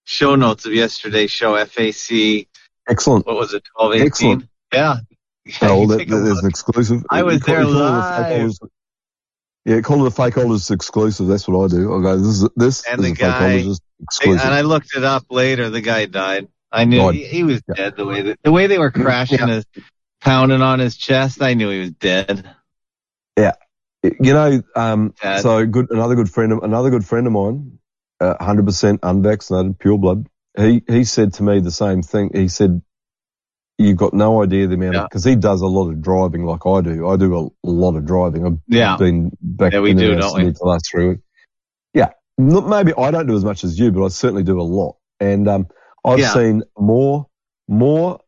show 0.05 0.34
notes 0.34 0.66
of 0.66 0.74
yesterday's 0.74 1.31
show 1.31 1.55
FAC 1.64 2.47
Excellent. 2.89 3.24
what 3.26 3.36
was 3.36 3.55
it, 3.55 3.62
twelve 3.74 3.94
eighteen? 3.94 4.06
Excellent. 4.06 4.48
Yeah. 4.72 4.97
Oh, 5.62 5.81
you 5.82 5.86
that, 5.89 6.06
that- 6.08 6.14
look. 6.14 6.42
an 6.42 6.48
exclusive. 6.48 7.05
I 7.10 7.22
was 7.22 7.40
there 7.40 7.62
you 7.62 7.66
call 7.72 7.74
it 7.74 7.76
a 7.81 8.44
live. 8.44 8.52
Yeah, 9.65 9.81
call 9.81 10.05
it 10.05 10.12
a 10.12 10.15
Fakeologist 10.15 10.70
exclusive. 10.73 11.28
That's 11.28 11.47
what 11.47 11.65
I 11.65 11.68
do. 11.68 11.94
I 11.94 12.02
go, 12.02 12.16
this 12.18 12.42
is 12.42 12.49
this 12.57 12.84
And 12.89 13.00
is 13.05 13.10
the 13.10 13.16
guy-. 13.16 13.62
And 14.23 14.41
I 14.41 14.62
looked 14.62 14.97
it 14.97 15.05
up 15.05 15.26
later. 15.31 15.70
The 15.70 15.81
guy 15.81 16.07
died. 16.07 16.49
I 16.73 16.84
knew 16.84 16.99
Died. 16.99 17.15
he, 17.15 17.24
he 17.24 17.42
was 17.44 17.62
dead. 17.62 17.97
The 17.97 18.07
way 18.07 18.23
that, 18.23 18.39
the 18.42 18.50
way 18.50 18.66
they 18.66 18.78
were 18.78 18.91
crashing 18.91 19.39
Yeah. 19.39 19.47
his, 19.47 19.66
pounding 20.20 20.62
on 20.62 20.78
his 20.78 20.97
chest, 20.97 21.42
I 21.42 21.55
knew 21.55 21.68
he 21.68 21.81
was 21.81 21.91
dead. 21.92 22.49
Yeah, 23.36 23.52
you 24.02 24.32
know, 24.32 24.62
um, 24.74 25.15
so 25.41 25.66
good. 25.66 25.91
Another 25.91 26.15
good 26.15 26.31
friend, 26.31 26.52
of, 26.52 26.62
another 26.62 26.91
good 26.91 27.05
friend 27.05 27.26
of 27.26 27.32
mine, 27.32 27.78
uh, 28.20 28.42
hundred 28.42 28.66
percent 28.66 29.00
unvaccinated, 29.02 29.78
pure 29.78 29.99
blood. 29.99 30.28
He 30.57 30.82
he 30.86 31.05
said 31.05 31.34
to 31.34 31.42
me 31.42 31.60
the 31.60 31.70
same 31.70 32.02
thing. 32.02 32.31
He 32.34 32.49
said, 32.49 32.82
"You've 33.78 33.97
got 33.97 34.15
no 34.15 34.42
idea 34.42 34.67
the 34.67 34.75
amount 34.75 34.94
Yeah. 34.94 35.02
because 35.05 35.25
he 35.25 35.34
does 35.36 35.60
a 35.60 35.67
lot 35.67 35.89
of 35.91 36.01
driving, 36.02 36.44
like 36.44 36.67
I 36.67 36.81
do. 36.83 37.09
I 37.09 37.17
do 37.17 37.36
a 37.65 37.68
lot 37.68 37.97
of 37.97 38.05
driving. 38.05 38.47
I've 38.47 38.59
Yeah. 38.68 38.97
been 38.97 39.31
back 39.41 39.73
Yeah, 39.73 39.81
we 39.81 39.91
in 39.92 39.97
do, 39.97 40.15
don't 40.15 40.36
we? 40.36 40.51
the 40.51 40.65
last 40.65 40.89
three 40.91 41.09
weeks. 41.09 41.23
Yeah, 41.94 42.10
Not- 42.39 42.68
maybe 42.68 42.92
I 42.97 43.10
don't 43.10 43.26
do 43.26 43.34
as 43.36 43.44
much 43.44 43.65
as 43.65 43.78
you, 43.78 43.92
but 43.92 44.05
I 44.05 44.09
certainly 44.09 44.42
do 44.44 44.60
a 44.60 44.62
lot. 44.62 44.97
And 45.20 45.49
um, 45.49 45.67
I've 46.05 46.18
Yeah. 46.20 46.33
seen 46.34 46.62
more 46.78 47.26
more 47.68 48.18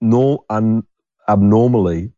nor 0.00 0.44
un, 0.50 0.82
abnormally 1.28 2.12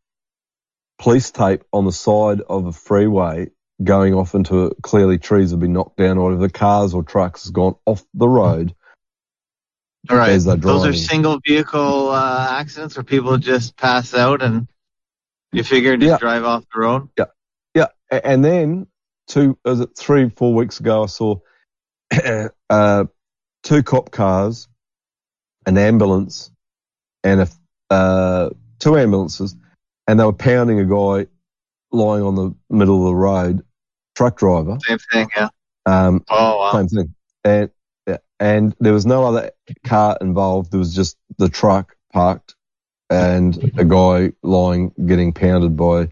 police 0.97 1.31
tape 1.31 1.63
on 1.71 1.85
the 1.85 1.91
side 1.91 2.41
of 2.41 2.65
a 2.65 2.71
freeway 2.71 3.49
going 3.83 4.13
off 4.13 4.35
into 4.35 4.73
clearly 4.81 5.17
trees 5.17 5.51
have 5.51 5.59
been 5.59 5.73
knocked 5.73 5.97
down 5.97 6.17
or 6.17 6.25
whatever. 6.25 6.41
The 6.47 6.49
cars 6.49 6.93
or 6.93 7.03
trucks 7.03 7.43
has 7.43 7.51
gone 7.51 7.75
off 7.85 8.03
the 8.13 8.27
road. 8.27 8.73
All 10.09 10.17
right. 10.17 10.37
Those 10.37 10.85
are 10.85 10.93
single 10.93 11.39
vehicle 11.45 12.09
uh, 12.09 12.47
accidents 12.59 12.97
where 12.97 13.03
people 13.03 13.37
just 13.37 13.77
pass 13.77 14.13
out 14.13 14.41
and 14.41 14.67
you 15.51 15.63
figure 15.63 15.95
just 15.95 16.09
Yeah. 16.09 16.17
drive 16.17 16.43
off 16.43 16.65
the 16.73 16.79
road. 16.79 17.09
Yeah, 17.17 17.25
Yeah. 17.73 17.87
and 18.11 18.43
then 18.43 18.87
two, 19.27 19.57
was 19.63 19.79
it 19.79 19.95
three, 19.97 20.29
four 20.29 20.53
weeks 20.53 20.79
ago, 20.79 21.03
I 21.03 21.05
saw 21.05 21.35
uh, 22.69 23.05
two 23.63 23.83
cop 23.83 24.11
cars, 24.11 24.67
an 25.65 25.77
ambulance, 25.77 26.51
and 27.23 27.41
a 27.41 27.47
uh, 27.93 28.49
two 28.79 28.97
ambulances, 28.97 29.55
and 30.07 30.19
they 30.19 30.25
were 30.25 30.33
pounding 30.33 30.79
a 30.79 30.85
guy 30.85 31.27
lying 31.91 32.23
on 32.23 32.35
the 32.35 32.53
middle 32.69 32.97
of 32.97 33.05
the 33.05 33.15
road, 33.15 33.63
truck 34.15 34.37
driver. 34.37 34.79
Same 34.85 34.97
thing, 35.11 35.29
yeah. 35.37 35.49
Um, 35.85 36.23
Oh, 36.29 36.57
wow. 36.59 36.71
same 36.73 36.87
thing, 36.87 37.15
and 37.45 37.69
and 38.43 38.75
there 38.81 38.91
was 38.91 39.05
no 39.05 39.23
other 39.23 39.51
car 39.85 40.17
involved. 40.19 40.69
There 40.69 40.79
was 40.79 40.93
just 40.93 41.15
the 41.37 41.47
truck 41.47 41.95
parked, 42.11 42.55
and 43.09 43.71
a 43.77 43.85
guy 43.85 44.33
lying, 44.43 44.91
getting 45.05 45.31
pounded 45.31 45.77
by 45.77 46.09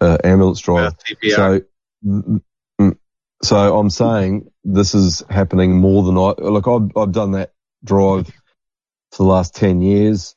uh, 0.00 0.18
ambulance 0.24 0.58
driver. 0.58 0.96
So, 1.36 1.60
mm, 2.04 2.98
so 3.40 3.78
I'm 3.78 3.88
saying 3.88 4.50
this 4.64 4.96
is 4.96 5.22
happening 5.30 5.76
more 5.76 6.02
than 6.02 6.18
I 6.18 6.34
look. 6.38 6.66
I've 6.66 6.90
I've 7.00 7.12
done 7.12 7.30
that 7.32 7.52
drive 7.84 8.26
for 9.12 9.22
the 9.22 9.28
last 9.30 9.54
ten 9.54 9.80
years, 9.80 10.34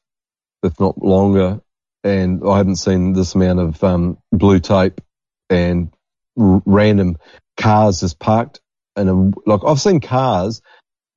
if 0.61 0.79
not 0.79 1.01
longer, 1.01 1.61
and 2.03 2.43
I 2.47 2.57
haven't 2.57 2.75
seen 2.75 3.13
this 3.13 3.33
amount 3.33 3.59
of 3.59 3.83
um, 3.83 4.19
blue 4.31 4.59
tape 4.59 5.01
and 5.49 5.91
r- 6.39 6.61
random 6.67 7.17
cars 7.57 8.01
just 8.01 8.19
parked. 8.19 8.61
And 8.95 9.33
like 9.47 9.61
I've 9.65 9.81
seen 9.81 9.99
cars 9.99 10.61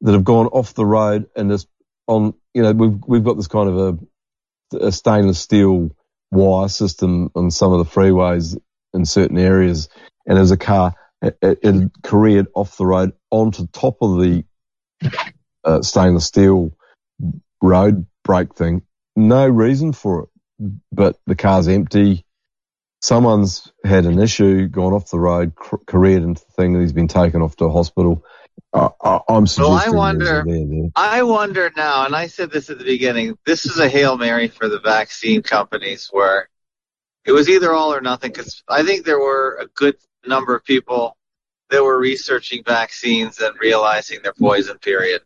that 0.03 0.13
have 0.13 0.25
gone 0.25 0.47
off 0.47 0.75
the 0.75 0.87
road 0.87 1.27
and 1.37 1.51
this 1.51 1.67
on. 2.07 2.35
You 2.55 2.63
know, 2.63 2.73
we've 2.73 2.99
we've 3.07 3.25
got 3.25 3.37
this 3.37 3.49
kind 3.49 3.69
of 3.69 3.99
a, 4.73 4.87
a 4.87 4.93
stainless 4.93 5.39
steel 5.39 5.91
wire 6.31 6.69
system 6.69 7.31
on 7.35 7.51
some 7.51 7.73
of 7.73 7.79
the 7.79 8.01
freeways 8.01 8.59
in 8.93 9.05
certain 9.05 9.39
areas, 9.39 9.89
and 10.27 10.39
as 10.39 10.51
a 10.51 10.57
car 10.57 10.95
it, 11.23 11.39
it, 11.43 11.93
careered 12.03 12.47
off 12.55 12.77
the 12.77 12.87
road 12.87 13.13
onto 13.31 13.67
top 13.69 13.99
of 14.01 14.21
the 14.21 14.45
uh, 15.65 15.83
stainless 15.83 16.27
steel 16.27 16.73
road 17.63 18.07
brake 18.25 18.55
thing. 18.55 18.83
No 19.17 19.47
reason 19.47 19.93
for 19.93 20.23
it, 20.25 20.73
but 20.93 21.19
the 21.27 21.35
car's 21.35 21.69
empty. 21.69 22.25
Someone's 23.03 23.73
had 23.85 24.05
an 24.05 24.19
issue, 24.21 24.69
gone 24.69 24.93
off 24.93 25.11
the 25.11 25.19
road, 25.19 25.53
careered 25.87 26.23
into 26.23 26.45
the 26.45 26.53
thing, 26.53 26.75
and 26.75 26.83
he's 26.83 26.93
been 26.93 27.09
taken 27.09 27.43
off 27.43 27.57
to 27.57 27.65
a 27.65 27.73
hospital. 27.73 28.25
Uh, 28.73 28.89
I, 29.03 29.21
I'm 29.29 29.47
Well, 29.59 29.73
I 29.73 29.89
wonder- 29.91 30.25
there's 30.25 30.41
a 30.41 30.45
there 30.45 30.67
there. 30.67 30.91
I 30.97 31.23
wonder 31.23 31.71
now, 31.77 32.05
and 32.07 32.15
I 32.15 32.27
said 32.27 32.51
this 32.51 32.71
at 32.71 32.79
the 32.79 32.85
beginning, 32.85 33.37
this 33.47 33.67
is 33.67 33.79
a 33.79 33.89
Hail 33.89 34.17
Mary 34.17 34.49
for 34.49 34.69
the 34.69 34.79
vaccine 34.81 35.43
companies 35.43 36.09
where 36.13 36.49
it 37.25 37.33
was 37.33 37.49
either 37.49 37.73
all 37.73 37.93
or 37.95 38.01
nothing 38.01 38.33
because 38.33 38.63
I 38.69 38.83
think 38.83 39.05
there 39.05 39.19
were 39.19 39.59
a 39.61 39.67
good 39.67 39.97
number 40.27 40.55
of 40.55 40.65
people 40.65 41.17
that 41.71 41.83
were 41.83 41.99
researching 41.99 42.63
vaccines 42.65 43.39
and 43.41 43.55
realizing 43.61 44.21
their 44.23 44.33
poison 44.33 44.79
period. 44.79 45.23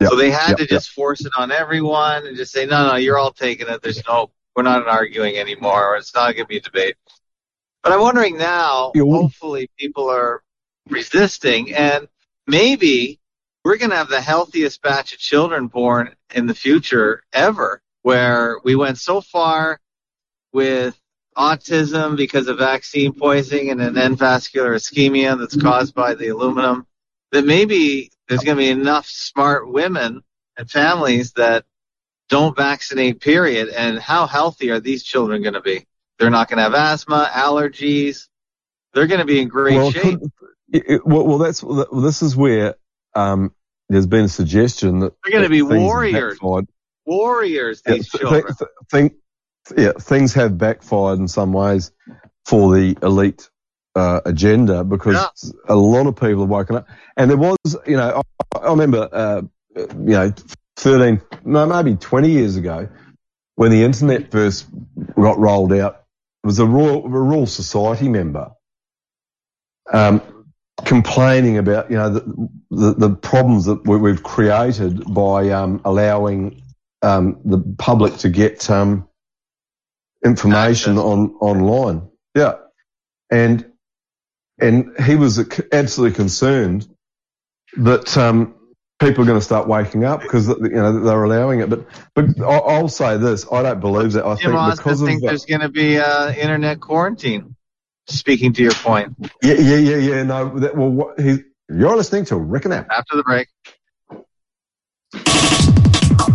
Yep, 0.00 0.10
So 0.10 0.16
they 0.16 0.30
had 0.30 0.50
yep, 0.50 0.58
to 0.58 0.66
just 0.66 0.90
force 0.90 1.24
it 1.24 1.32
on 1.36 1.50
everyone 1.50 2.26
and 2.26 2.36
just 2.36 2.52
say, 2.52 2.66
no, 2.66 2.88
no, 2.88 2.94
you're 2.96 3.18
all 3.18 3.32
taking 3.32 3.66
it. 3.68 3.82
There's 3.82 4.02
no, 4.06 4.30
we're 4.54 4.62
not 4.62 4.86
arguing 4.86 5.36
anymore. 5.36 5.94
Or 5.94 5.96
it's 5.96 6.14
not 6.14 6.34
going 6.34 6.44
to 6.44 6.48
be 6.48 6.58
a 6.58 6.60
debate. 6.60 6.94
But 7.82 7.92
I'm 7.92 8.00
wondering 8.00 8.36
now, 8.38 8.92
hopefully 8.94 9.68
people 9.78 10.08
are 10.10 10.42
resisting 10.88 11.74
and 11.74 12.06
maybe 12.48 13.20
we're 13.64 13.76
going 13.76 13.90
to 13.90 13.96
have 13.96 14.08
the 14.08 14.20
healthiest 14.20 14.82
batch 14.82 15.12
of 15.12 15.18
children 15.18 15.68
born 15.68 16.14
in 16.34 16.46
the 16.46 16.54
future 16.54 17.22
ever, 17.32 17.82
where 18.02 18.56
we 18.64 18.74
went 18.74 18.98
so 18.98 19.20
far 19.20 19.78
with 20.52 20.98
autism 21.36 22.16
because 22.16 22.48
of 22.48 22.58
vaccine 22.58 23.12
poisoning 23.12 23.70
and 23.70 23.80
an 23.80 23.96
end 23.96 24.18
vascular 24.18 24.74
ischemia 24.74 25.38
that's 25.38 25.56
caused 25.56 25.94
by 25.94 26.14
the 26.14 26.28
aluminum 26.28 26.86
that 27.30 27.44
maybe 27.44 28.10
there's 28.26 28.42
going 28.42 28.56
to 28.56 28.62
be 28.62 28.70
enough 28.70 29.06
smart 29.06 29.70
women 29.70 30.22
and 30.56 30.70
families 30.70 31.32
that 31.32 31.64
don't 32.28 32.56
vaccinate 32.56 33.20
period. 33.20 33.68
And 33.68 33.98
how 33.98 34.26
healthy 34.26 34.70
are 34.70 34.80
these 34.80 35.04
children 35.04 35.42
going 35.42 35.54
to 35.54 35.60
be? 35.60 35.86
They're 36.18 36.30
not 36.30 36.48
going 36.48 36.56
to 36.56 36.64
have 36.64 36.74
asthma 36.74 37.30
allergies. 37.32 38.28
They're 38.92 39.06
going 39.06 39.20
to 39.20 39.26
be 39.26 39.40
in 39.40 39.48
great 39.48 39.76
well, 39.76 39.92
shape. 39.92 40.20
could- 40.20 40.32
it- 40.72 40.84
it- 40.86 41.06
well, 41.06 41.26
well, 41.26 41.38
that's 41.38 41.62
well, 41.62 41.86
this 41.92 42.22
is 42.22 42.36
where 42.36 42.74
um, 43.14 43.52
there's 43.88 44.06
been 44.06 44.26
a 44.26 44.28
suggestion 44.28 45.00
that 45.00 45.14
They're 45.24 45.32
gonna 45.32 45.48
be 45.48 45.62
warriors. 45.62 46.38
warriors 47.06 47.82
Yeah, 47.86 47.94
these 47.94 48.10
th- 48.10 48.20
children 48.20 48.54
th- 48.58 49.10
yeah, 49.76 49.92
things 49.92 50.34
have 50.34 50.56
backfired 50.56 51.18
in 51.18 51.28
some 51.28 51.52
ways 51.52 51.90
for 52.46 52.74
the 52.74 52.96
elite 53.02 53.50
uh, 53.94 54.20
agenda 54.24 54.84
because 54.84 55.16
a 55.68 55.76
lot 55.76 56.06
of 56.06 56.16
people 56.16 56.40
have 56.40 56.48
woken 56.48 56.76
up. 56.76 56.88
And 57.16 57.30
there 57.30 57.36
was, 57.36 57.56
you 57.86 57.96
know, 57.96 58.22
I, 58.54 58.58
I 58.58 58.70
remember, 58.70 59.08
uh, 59.12 59.42
you 59.76 59.86
know, 59.96 60.32
13, 60.76 61.20
no, 61.44 61.66
maybe 61.66 61.96
20 61.96 62.30
years 62.30 62.56
ago 62.56 62.88
when 63.56 63.70
the 63.72 63.82
internet 63.82 64.30
first 64.30 64.66
got 65.16 65.38
rolled 65.38 65.72
out, 65.72 66.04
was 66.44 66.60
a 66.60 66.66
Royal, 66.66 67.04
a 67.04 67.08
Royal 67.08 67.46
Society 67.46 68.08
member 68.08 68.52
um, 69.92 70.37
complaining 70.84 71.58
about, 71.58 71.90
you 71.90 71.96
know, 71.96 72.10
the, 72.10 72.48
the, 72.70 72.94
the 72.94 73.10
problems 73.16 73.64
that 73.66 73.86
we, 73.86 73.96
we've 73.96 74.22
created 74.22 75.12
by 75.12 75.50
um, 75.50 75.80
allowing 75.84 76.62
um, 77.02 77.40
the 77.44 77.58
public 77.78 78.16
to 78.18 78.28
get 78.28 78.68
um, 78.70 79.08
information 80.24 80.98
on 80.98 81.34
online. 81.40 82.08
Yeah, 82.34 82.56
and 83.30 83.64
and 84.60 84.90
he 85.04 85.16
was 85.16 85.38
absolutely 85.72 86.16
concerned 86.16 86.88
that 87.76 88.16
um, 88.16 88.54
people 88.98 89.22
are 89.22 89.26
going 89.26 89.38
to 89.38 89.44
start 89.44 89.68
waking 89.68 90.04
up 90.04 90.22
because 90.22 90.48
you 90.48 90.68
know 90.70 91.00
they're 91.00 91.24
allowing 91.24 91.60
it. 91.60 91.70
But 91.70 91.86
but 92.14 92.40
I- 92.40 92.58
I'll 92.58 92.88
say 92.88 93.16
this: 93.16 93.46
I 93.50 93.62
don't 93.62 93.80
believe 93.80 94.12
that. 94.12 94.24
I 94.24 94.34
Jim 94.34 94.50
think 94.50 94.54
Austin 94.54 94.76
because 94.76 95.00
of 95.02 95.08
thinks 95.08 95.22
there's 95.22 95.44
going 95.44 95.60
to 95.60 95.68
be 95.68 95.98
uh, 95.98 96.32
internet 96.32 96.80
quarantine 96.80 97.56
speaking 98.08 98.52
to 98.54 98.62
your 98.62 98.72
point. 98.72 99.14
Yeah, 99.42 99.54
yeah, 99.54 99.76
yeah, 99.76 99.96
yeah. 99.96 100.22
No, 100.22 100.58
that, 100.58 100.76
well, 100.76 100.90
what, 100.90 101.20
he, 101.20 101.38
you're 101.68 101.96
listening 101.96 102.24
to 102.26 102.36
Rick 102.36 102.64
and 102.64 102.74
Ab. 102.74 102.86
After 102.90 103.16
the 103.16 103.22
break. 103.22 103.48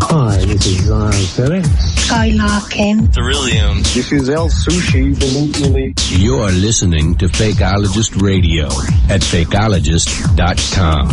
Hi, 0.06 0.38
this 0.46 0.66
is 0.68 0.86
Zion 0.86 1.12
Ferry. 1.12 1.62
Guy 2.08 2.30
Larkin. 2.36 3.08
Beryllium. 3.08 3.78
This 3.78 4.12
is 4.12 4.30
El 4.30 4.50
Sushi 4.50 5.16
Volutely. 5.16 5.94
You're 6.20 6.52
listening 6.52 7.18
to 7.18 7.26
Fakeologist 7.28 8.22
Radio 8.22 8.66
at 9.10 9.22
fakeologist.com. 9.22 11.10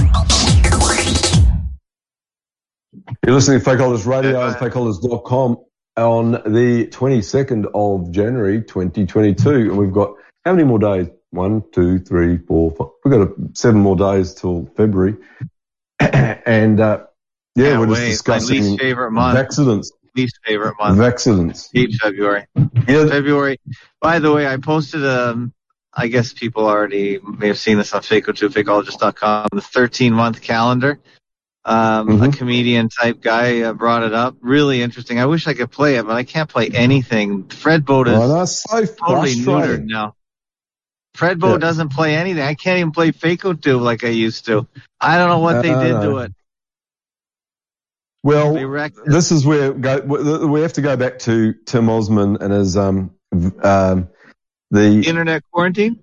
You're 3.26 3.34
listening 3.34 3.60
to 3.60 3.64
Fakeologist 3.64 4.06
Radio 4.06 4.47
and 4.47 4.56
fakeologist.com 4.56 5.56
on 5.97 6.32
the 6.32 6.86
22nd 6.90 7.70
of 7.74 8.12
January 8.12 8.62
2022. 8.62 9.50
And 9.50 9.78
we've 9.78 9.92
got 9.92 10.14
how 10.44 10.52
many 10.52 10.65
more 10.65 10.78
days? 10.78 11.09
One, 11.31 11.62
two, 11.73 11.99
three, 12.01 12.39
four, 12.39 12.73
five. 12.73 12.89
We've 13.05 13.12
got 13.15 13.28
seven 13.57 13.81
more 13.81 13.97
days 13.97 14.35
till 14.35 14.67
February. 14.77 15.17
and, 16.01 16.81
uh, 16.81 17.05
yeah, 17.55 17.70
Can't 17.70 17.81
we're 17.81 17.86
just 17.86 18.01
wait. 18.01 18.09
discussing 18.10 18.60
My 18.62 18.67
least 18.70 18.81
favorite 18.81 19.10
month. 19.12 19.39
accidents. 19.39 19.93
Least 20.17 20.39
favorite 20.44 20.75
month. 20.81 21.01
Accidents. 21.01 21.70
Hate 21.73 21.93
February. 22.01 22.47
Yeah. 22.57 23.07
February. 23.07 23.60
By 24.01 24.19
the 24.19 24.33
way, 24.33 24.47
I 24.47 24.57
posted 24.57 25.05
um 25.07 25.52
I 25.93 26.07
guess 26.09 26.33
people 26.33 26.67
already 26.67 27.19
may 27.19 27.49
have 27.49 27.59
seen 27.59 27.77
this 27.77 27.93
on 27.93 28.02
Fakeco2, 28.02 28.49
fakeologist.com, 28.51 29.49
the 29.52 29.60
13 29.60 30.12
month 30.12 30.41
calendar. 30.41 31.01
Um, 31.65 32.09
Mm-hmm. 32.09 32.23
A 32.23 32.33
comedian 32.33 32.89
type 32.89 33.20
guy 33.20 33.60
uh, 33.62 33.73
brought 33.73 34.02
it 34.05 34.15
up. 34.15 34.36
Really 34.41 34.83
interesting. 34.83 35.19
I 35.20 35.27
wish 35.27 35.47
I 35.47 35.55
could 35.55 35.70
play 35.70 35.97
it, 35.97 36.07
but 36.07 36.15
I 36.17 36.23
can't 36.25 36.49
play 36.49 36.69
anything. 36.69 37.44
FredBoat 37.44 38.07
is 38.09 38.15
Oh, 38.17 38.28
that's 38.28 38.62
so 38.62 38.85
totally 38.86 39.35
neutered 39.35 39.85
now. 39.85 40.15
FredBoat 41.20 41.52
Yeah. 41.52 41.58
doesn't 41.58 41.90
play 41.90 42.16
anything. 42.16 42.42
I 42.42 42.55
can't 42.55 42.78
even 42.78 42.92
play 42.92 43.12
Fakeco2 43.12 43.81
like 43.81 44.05
I 44.05 44.08
used 44.08 44.47
to. 44.47 44.66
I 45.00 45.18
don't 45.18 45.28
know 45.28 45.40
what 45.40 45.62
they 45.62 45.70
Uh, 45.70 45.82
did 45.82 46.00
to 46.02 46.18
it. 46.18 46.32
Well, 48.23 48.55
this 49.07 49.32
is 49.32 49.47
where 49.47 49.73
go, 49.73 50.00
we 50.47 50.60
have 50.60 50.74
to 50.74 50.82
go 50.82 50.97
back 50.97 51.20
to 51.20 51.55
Tim 51.65 51.86
Ozman 51.86 52.40
and 52.40 52.52
his, 52.52 52.76
um, 52.76 53.12
um, 53.62 54.08
the, 54.70 55.02
Internet 55.07 55.42
quarantine? 55.50 55.99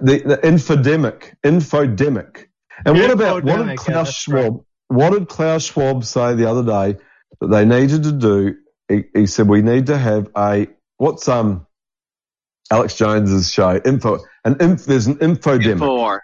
the, 0.00 0.18
the 0.18 0.38
infodemic, 0.38 1.34
infodemic. 1.44 2.46
And 2.84 2.98
what 2.98 3.10
about, 3.10 3.44
what 3.44 3.60
Infodemic, 3.60 3.60
did 3.60 3.68
yeah, 3.68 3.74
Klaus 3.76 4.28
right. 4.28 4.42
Schwab, 4.42 4.64
what 4.88 5.10
did 5.12 5.28
Klaus 5.28 5.64
Schwab 5.64 6.04
say 6.04 6.34
the 6.34 6.50
other 6.50 6.64
day 6.64 7.00
that 7.40 7.46
they 7.48 7.64
needed 7.64 8.02
to 8.04 8.12
do? 8.12 8.56
He, 8.88 9.04
he 9.14 9.26
said, 9.26 9.48
we 9.48 9.62
need 9.62 9.86
to 9.86 9.96
have 9.96 10.30
a, 10.36 10.66
what's, 10.96 11.28
um, 11.28 11.66
Alex 12.72 12.94
Jones's 12.96 13.52
show, 13.52 13.80
info, 13.84 14.18
an 14.44 14.56
inf, 14.60 14.86
there's 14.86 15.06
an 15.06 15.16
infodemic. 15.16 15.78
Infowar. 15.78 16.20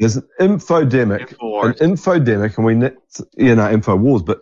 There's 0.00 0.16
an 0.16 0.28
infodemic, 0.40 1.28
Infowars. 1.28 1.80
an 1.80 1.92
infodemic, 1.92 2.56
and 2.56 2.66
we, 2.66 2.74
ne- 2.74 2.96
you 3.36 3.54
know, 3.54 3.70
info 3.70 3.94
wars, 3.94 4.22
but 4.22 4.40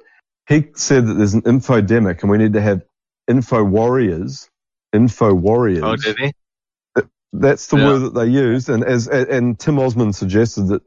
he 0.48 0.68
said 0.74 1.06
that 1.06 1.14
there's 1.14 1.34
an 1.34 1.42
infodemic 1.42 2.22
and 2.22 2.30
we 2.30 2.38
need 2.38 2.54
to 2.54 2.60
have 2.62 2.82
info 3.28 3.62
warriors, 3.62 4.48
info 4.94 5.34
warriors. 5.34 5.82
Oh, 5.84 5.94
did 5.96 6.16
he? 6.18 6.32
That's 7.34 7.66
the 7.66 7.76
Yeah. 7.76 7.86
word 7.86 7.98
that 8.00 8.14
they 8.14 8.26
used. 8.28 8.70
And 8.70 8.82
as, 8.82 9.08
and 9.08 9.58
Tim 9.58 9.76
Ozman 9.76 10.14
suggested 10.14 10.68
that 10.68 10.82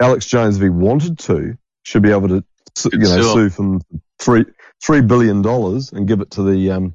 Alex 0.00 0.26
Jones, 0.26 0.56
if 0.56 0.62
he 0.62 0.68
wanted 0.68 1.18
to, 1.20 1.56
should 1.82 2.02
be 2.02 2.10
able 2.10 2.28
to, 2.28 2.44
you 2.92 2.98
know, 2.98 3.22
sue 3.22 3.32
sue 3.34 3.50
from 3.50 3.80
three, 4.18 4.44
three 4.84 5.00
billion 5.00 5.40
dollars 5.42 5.92
and 5.92 6.06
give 6.06 6.20
it 6.20 6.30
to 6.32 6.42
the, 6.42 6.70
um, 6.72 6.94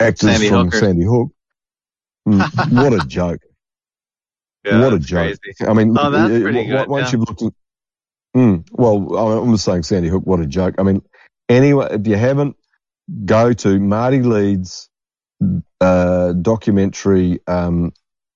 actors 0.00 0.30
Sandy 0.30 0.48
from 0.48 0.66
Hooker. 0.66 0.78
Sandy 0.78 1.04
Hook. 1.04 1.32
Mm, 2.30 2.82
what 2.82 2.92
a 2.92 3.00
joke. 3.06 3.40
Yeah, 4.64 4.82
what 4.82 4.92
a 4.92 4.98
joke. 4.98 5.38
crazy. 5.40 5.66
I 5.66 5.72
mean, 5.72 5.96
Oh, 5.98 6.10
that's 6.10 6.28
pretty 6.42 6.66
good, 6.66 6.88
Once 6.88 7.06
yeah. 7.06 7.12
you've 7.18 7.28
looked 7.28 7.42
at, 7.42 7.52
mm, 8.36 8.64
well, 8.72 9.16
I- 9.16 9.38
I'm 9.42 9.52
just 9.52 9.64
saying 9.64 9.82
Sandy 9.84 10.08
Hook, 10.08 10.26
what 10.26 10.40
a 10.40 10.46
joke. 10.46 10.74
I 10.78 10.82
mean, 10.82 11.02
anyway, 11.48 11.88
if 11.92 12.06
you 12.06 12.16
haven't, 12.16 12.56
go 13.24 13.52
to 13.52 13.80
Marty 13.80 14.22
Leeds, 14.22 14.88
uh, 15.80 16.32
documentary, 16.34 17.40
um, 17.46 17.92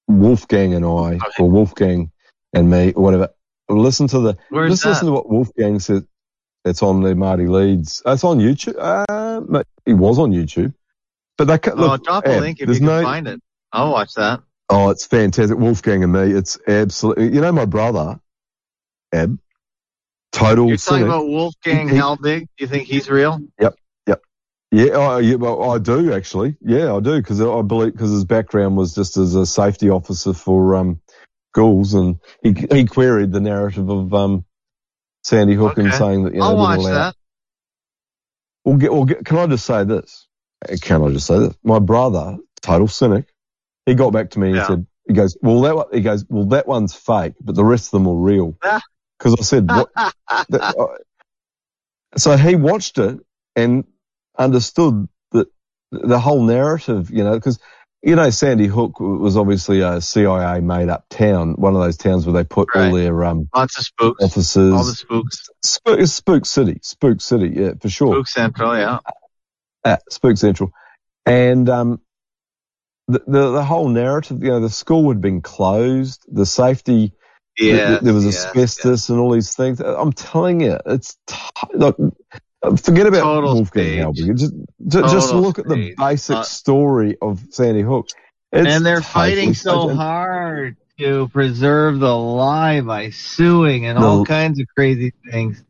Wolfgang 0.08 0.74
and 0.74 0.84
I, 0.84 1.18
or 1.38 1.50
Wolfgang 1.50 2.10
and 2.52 2.70
me, 2.70 2.92
or 2.94 3.02
whatever. 3.02 3.28
Listen 3.68 4.06
to 4.08 4.20
the, 4.20 4.36
Where's 4.48 4.70
just 4.72 4.82
that? 4.84 4.88
listen 4.90 5.06
to 5.06 5.12
what 5.12 5.28
Wolfgang 5.28 5.78
said. 5.80 6.06
It's 6.66 6.82
on 6.82 7.02
the 7.02 7.14
Marty 7.14 7.46
Leeds. 7.46 8.02
uh, 8.06 8.12
It's 8.12 8.24
on 8.24 8.38
YouTube. 8.38 8.76
Uh, 8.78 9.62
it 9.84 9.92
was 9.94 10.18
on 10.18 10.30
YouTube. 10.32 10.72
But 11.36 11.46
they 11.48 11.58
ca- 11.58 11.72
Oh, 11.76 11.80
look, 11.80 12.04
drop 12.04 12.26
a 12.26 12.40
link 12.40 12.60
if 12.60 12.68
you 12.70 12.76
can 12.76 12.86
no, 12.86 13.02
find 13.02 13.28
it. 13.28 13.40
I'll 13.74 13.92
watch 13.92 14.14
that. 14.14 14.40
Oh, 14.70 14.90
it's 14.90 15.04
fantastic. 15.06 15.58
Wolfgang 15.58 16.02
and 16.04 16.12
me, 16.12 16.32
it's 16.32 16.58
absolutely, 16.66 17.34
you 17.34 17.40
know, 17.40 17.52
my 17.52 17.66
brother, 17.66 18.18
Ab, 19.12 19.38
total 20.32 20.68
You're 20.68 20.76
talking 20.78 20.98
cynic. 21.00 21.06
about 21.06 21.26
Wolfgang 21.26 21.88
He- 21.88 21.96
Halbig. 21.96 22.40
Do 22.40 22.46
you 22.58 22.66
think 22.66 22.86
he's 22.88 23.10
real? 23.10 23.40
Yep, 23.60 23.74
yep. 24.06 24.22
Yeah, 24.70 24.96
I, 24.98 25.20
yeah, 25.20 25.34
well, 25.36 25.70
I 25.70 25.78
do 25.78 26.12
actually. 26.14 26.56
Yeah, 26.62 26.94
I 26.94 27.00
do 27.00 27.16
because 27.20 27.40
I 27.40 27.62
believe 27.62 27.92
because 27.92 28.10
his 28.10 28.24
background 28.24 28.76
was 28.76 28.94
just 28.94 29.16
as 29.16 29.34
a 29.34 29.44
safety 29.44 29.90
officer 29.90 30.32
for 30.32 30.76
um, 30.76 31.00
schools, 31.52 31.94
and 31.94 32.18
he 32.42 32.52
he 32.52 32.84
queried 32.86 33.32
the 33.32 33.40
narrative 33.40 33.88
of 33.90 34.14
um, 34.14 34.44
Sandy 35.24 35.54
Hook 35.54 35.78
and 35.78 35.92
saying 35.92 36.24
that 36.24 36.32
you 36.32 36.40
know 36.40 36.46
I'll 36.46 36.56
watch 36.56 36.78
allow- 36.78 36.94
that. 36.94 37.16
Well, 38.64 38.76
get, 38.78 38.92
well 38.92 39.04
get, 39.04 39.24
can 39.26 39.36
I 39.36 39.46
just 39.46 39.66
say 39.66 39.84
this? 39.84 40.26
Can 40.80 41.02
I 41.02 41.10
just 41.10 41.26
say 41.26 41.38
this? 41.38 41.54
My 41.62 41.80
brother, 41.80 42.38
total 42.62 42.88
cynic, 42.88 43.26
he 43.86 43.94
got 43.94 44.12
back 44.12 44.30
to 44.30 44.38
me 44.38 44.48
and 44.48 44.56
Yeah. 44.56 44.66
said, 44.66 44.86
he 45.06 45.12
goes, 45.14 45.36
well, 45.42 45.60
that 45.62 45.76
one, 45.76 45.86
he 45.92 46.00
goes, 46.00 46.24
well, 46.28 46.46
that 46.46 46.66
one's 46.66 46.94
fake, 46.94 47.34
but 47.40 47.54
the 47.54 47.64
rest 47.64 47.86
of 47.92 48.00
them 48.02 48.08
are 48.08 48.14
real. 48.16 48.56
Because 49.18 49.36
I 49.38 49.42
said, 49.42 49.70
what? 49.70 49.88
that, 49.94 50.74
uh, 50.78 50.86
so 52.16 52.36
he 52.36 52.56
watched 52.56 52.98
it 52.98 53.18
and 53.56 53.84
understood 54.36 55.08
that 55.30 55.46
the 55.92 56.18
whole 56.18 56.42
narrative, 56.42 57.10
you 57.10 57.22
know, 57.22 57.34
because, 57.34 57.58
you 58.02 58.16
know, 58.16 58.28
Sandy 58.30 58.66
Hook 58.66 58.98
was 59.00 59.36
obviously 59.36 59.80
a 59.80 60.00
CIA 60.00 60.60
made 60.60 60.88
up 60.88 61.06
town, 61.08 61.54
one 61.54 61.74
of 61.74 61.80
those 61.80 61.96
towns 61.96 62.26
where 62.26 62.32
they 62.34 62.44
put 62.44 62.68
all 62.74 62.92
their, 62.92 63.24
um, 63.24 63.48
Lots 63.54 63.78
of 63.78 63.84
spooks. 63.84 64.24
officers. 64.24 64.74
All 64.74 64.84
the 64.84 64.92
spooks. 64.94 65.48
Spook, 65.62 66.06
Spook 66.06 66.46
City, 66.46 66.80
Spook 66.82 67.20
City, 67.20 67.52
yeah, 67.54 67.72
for 67.80 67.88
sure. 67.88 68.14
Spook 68.14 68.28
Central, 68.28 68.76
yeah. 68.76 68.98
at 69.84 70.02
Spook 70.12 70.36
Central, 70.36 70.70
and 71.24 71.68
um, 71.70 72.00
the, 73.08 73.22
the 73.26 73.50
the 73.52 73.64
whole 73.64 73.88
narrative, 73.88 74.42
you 74.42 74.50
know, 74.50 74.60
the 74.60 74.70
school 74.70 75.08
had 75.10 75.20
been 75.20 75.40
closed, 75.42 76.24
the 76.28 76.46
safety, 76.46 77.12
th- 77.58 77.72
Yes, 77.76 78.02
there 78.02 78.14
was 78.14 78.24
yes, 78.24 78.46
asbestos 78.46 79.08
and 79.10 79.18
all 79.20 79.30
these 79.32 79.54
things. 79.54 79.80
I'm 79.80 80.12
telling 80.12 80.60
you, 80.60 80.78
it's 80.86 81.16
t- 81.26 81.36
look, 81.74 81.96
forget 82.82 83.06
about 83.06 83.22
Total 83.22 83.54
Wolfgang. 83.54 83.98
Halbig. 83.98 84.36
Just 84.38 84.54
just 84.88 85.34
look 85.34 85.58
at 85.58 85.68
the 85.68 85.94
basic 85.96 86.36
Uh, 86.36 86.42
story 86.42 87.16
of 87.20 87.40
Sandy 87.50 87.82
Hook. 87.82 88.08
It's 88.52 88.68
and 88.74 88.86
they're 88.86 89.02
fighting 89.02 89.52
so 89.54 89.94
hard 89.94 90.76
to 90.98 91.28
preserve 91.28 91.98
the 91.98 92.16
lie 92.16 92.80
by 92.80 93.10
suing 93.10 93.84
and 93.86 93.98
all 93.98 94.24
kinds 94.24 94.60
of 94.60 94.66
crazy 94.76 95.12
things. 95.30 95.62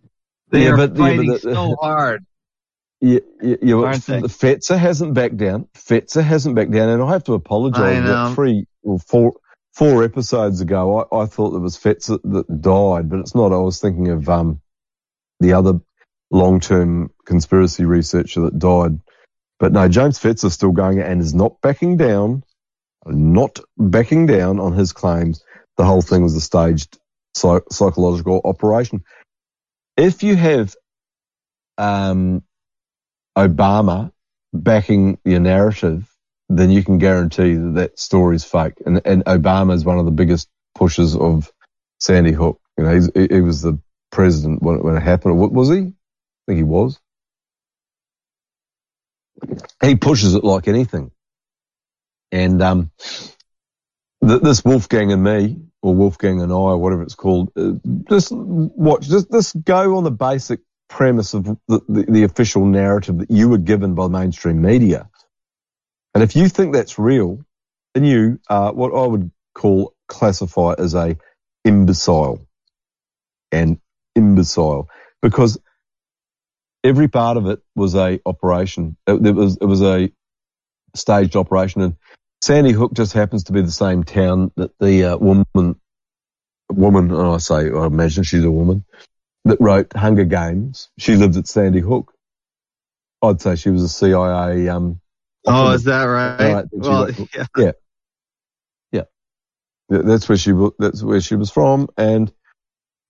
They 0.51 0.65
Yeah, 0.65 0.71
are 0.73 0.77
but- 0.77 0.91
yeah, 0.91 0.97
but 0.97 0.99
fighting 0.99 1.27
the- 1.33 1.39
so 1.41 1.77
hard. 1.81 2.25
Yeah, 3.05 3.21
yeah, 3.43 3.57
yeah 3.61 3.75
well, 3.75 3.85
Aren't 3.85 4.07
they? 4.07 4.21
the 4.23 4.29
Fetzer 4.29 4.79
hasn't 4.79 5.13
backed 5.13 5.37
down. 5.37 5.69
Fetzer 5.75 6.23
hasn't 6.23 6.55
backed 6.55 6.71
down, 6.71 6.89
and 6.89 7.03
I 7.03 7.13
have 7.13 7.25
to 7.25 7.35
apologise. 7.35 7.99
Three 8.35 8.67
or 8.83 8.99
four 8.99 9.35
four 9.75 10.05
episodes 10.05 10.63
ago, 10.63 11.07
I, 11.13 11.23
I 11.23 11.27
thought 11.27 11.55
it 11.55 11.59
was 11.59 11.77
Fetzer 11.77 12.19
that 12.23 12.63
died, 12.63 13.11
but 13.11 13.19
it's 13.21 13.35
not. 13.35 13.53
I 13.53 13.59
was 13.59 13.79
thinking 13.79 14.09
of 14.09 14.27
um 14.31 14.63
the 15.41 15.53
other 15.53 15.81
long 16.31 16.61
term 16.61 17.11
conspiracy 17.27 17.85
researcher 17.85 18.41
that 18.41 18.59
died. 18.59 18.99
But 19.59 19.73
no, 19.73 19.87
James 19.87 20.19
Fetzer's 20.19 20.55
still 20.55 20.73
going 20.73 20.99
and 20.99 21.21
is 21.21 21.35
not 21.35 21.61
backing 21.61 21.99
down, 21.99 22.43
not 23.05 23.61
backing 23.77 24.25
down 24.25 24.61
on 24.61 24.73
his 24.73 24.95
claims. 24.95 25.45
The 25.77 25.85
whole 25.85 26.03
thing 26.03 26.23
was 26.23 26.35
a 26.37 26.41
staged 26.41 26.99
psychological 27.35 28.41
operation. 28.47 29.05
If 29.95 30.23
you 30.23 30.37
have 30.37 30.75
um, 31.77 32.43
Obama 33.37 34.13
backing 34.53 35.19
your 35.25 35.41
narrative, 35.41 36.09
then 36.49 36.71
you 36.71 36.85
can 36.85 36.99
guarantee 36.99 37.55
that 37.55 37.75
that 37.75 37.99
story's 37.99 38.45
fake. 38.45 38.75
And, 38.85 39.01
and 39.05 39.25
Obama 39.25 39.75
is 39.75 39.85
one 39.85 39.99
of 39.99 40.05
the 40.05 40.11
biggest 40.13 40.49
pushers 40.75 41.17
of 41.17 41.53
Sandy 42.01 42.33
Hook. 42.33 42.61
You 42.79 42.85
know, 42.85 42.91
he, 43.31 43.41
was 43.41 43.63
the 43.63 43.79
president 44.11 44.63
when, 44.63 44.77
it- 44.77 44.85
when 44.85 44.97
it 44.97 45.03
happened. 45.03 45.39
What 45.39 45.53
was 45.53 45.69
he? 45.71 45.79
I 45.79 45.93
think 46.47 46.59
he 46.59 46.63
was. 46.65 47.01
He 49.83 49.97
pushes 49.97 50.35
it 50.35 50.45
like 50.45 50.69
anything. 50.69 51.11
And, 52.33 52.63
um, 52.63 52.91
th- 54.27 54.43
this 54.43 54.65
Wolfgang 54.65 55.13
and 55.13 55.23
me, 55.23 55.59
or 55.83 55.95
Wolfgang 55.95 56.41
and 56.43 56.53
I, 56.53 56.57
or 56.57 56.79
whatever 56.79 57.03
it's 57.03 57.15
called, 57.15 57.53
uh, 57.57 57.73
just 58.09 58.33
watch, 58.33 59.09
just, 59.09 59.31
just 59.31 59.63
go 59.65 59.97
on 59.97 60.05
the 60.05 60.11
basic 60.11 60.61
premise 60.95 61.35
of 61.35 61.45
the, 61.45 61.81
the, 61.89 62.07
the 62.09 62.23
official 62.23 62.65
narrative 62.65 63.19
that 63.19 63.31
you 63.31 63.49
were 63.49 63.59
given 63.59 63.97
by 63.97 64.07
mainstream 64.07 64.63
media. 64.63 65.11
And 66.15 66.23
if 66.23 66.37
you 66.37 66.49
think 66.49 66.73
that's 66.73 67.01
real, 67.01 67.41
then 67.95 68.05
you 68.05 68.39
are 68.49 68.73
what 68.73 68.95
I 68.95 69.05
would 69.05 69.33
call 69.55 69.93
classify 70.07 70.75
as 70.79 70.95
a 70.95 71.17
imbecile, 71.65 72.47
and 73.51 73.81
imbecile 74.15 74.89
because 75.21 75.59
every 76.85 77.09
part 77.09 77.39
of 77.39 77.47
it 77.49 77.61
was 77.75 77.97
a 77.97 78.21
operation. 78.25 78.97
It, 79.09 79.27
it 79.27 79.33
was 79.33 79.59
it 79.61 79.65
was 79.65 79.83
a 79.83 80.13
staged 80.95 81.35
operation, 81.35 81.81
and 81.83 81.97
Sandy 82.41 82.71
Hook 82.71 82.93
just 82.93 83.15
happens 83.15 83.45
to 83.45 83.53
be 83.53 83.63
the 83.63 83.73
same 83.73 84.05
town 84.05 84.53
that 84.57 84.71
the 84.79 85.05
uh, 85.05 85.17
woman 85.17 85.75
woman, 86.71 87.13
I 87.13 87.39
say 87.39 87.73
I 87.73 87.87
imagine 87.87 88.23
she's 88.23 88.45
a 88.45 88.51
woman 88.51 88.85
that 89.45 89.61
wrote 89.61 89.93
Hunger 89.95 90.25
Games. 90.25 90.89
She 90.99 91.17
lived 91.17 91.37
at 91.37 91.47
Sandy 91.47 91.81
Hook. 91.81 92.13
I'd 93.23 93.41
say 93.41 93.57
she 93.57 93.71
was 93.71 93.83
a 93.83 93.89
CIA. 93.89 94.69
Um, 94.69 95.01
Oh, 95.47 95.73
is 95.73 95.85
that 95.85 96.05
right? 96.05 96.53
Right, 96.55 96.65
well, 96.73 97.11
yeah. 97.35 97.45
yeah, 97.59 97.73
yeah. 98.93 99.03
Th- 99.91 100.03
That's 100.05 100.27
where 100.27 100.39
she 100.39 100.53
that's 100.79 101.03
where 101.03 101.21
she 101.21 101.35
was 101.37 101.51
from, 101.51 101.89
and 101.99 102.33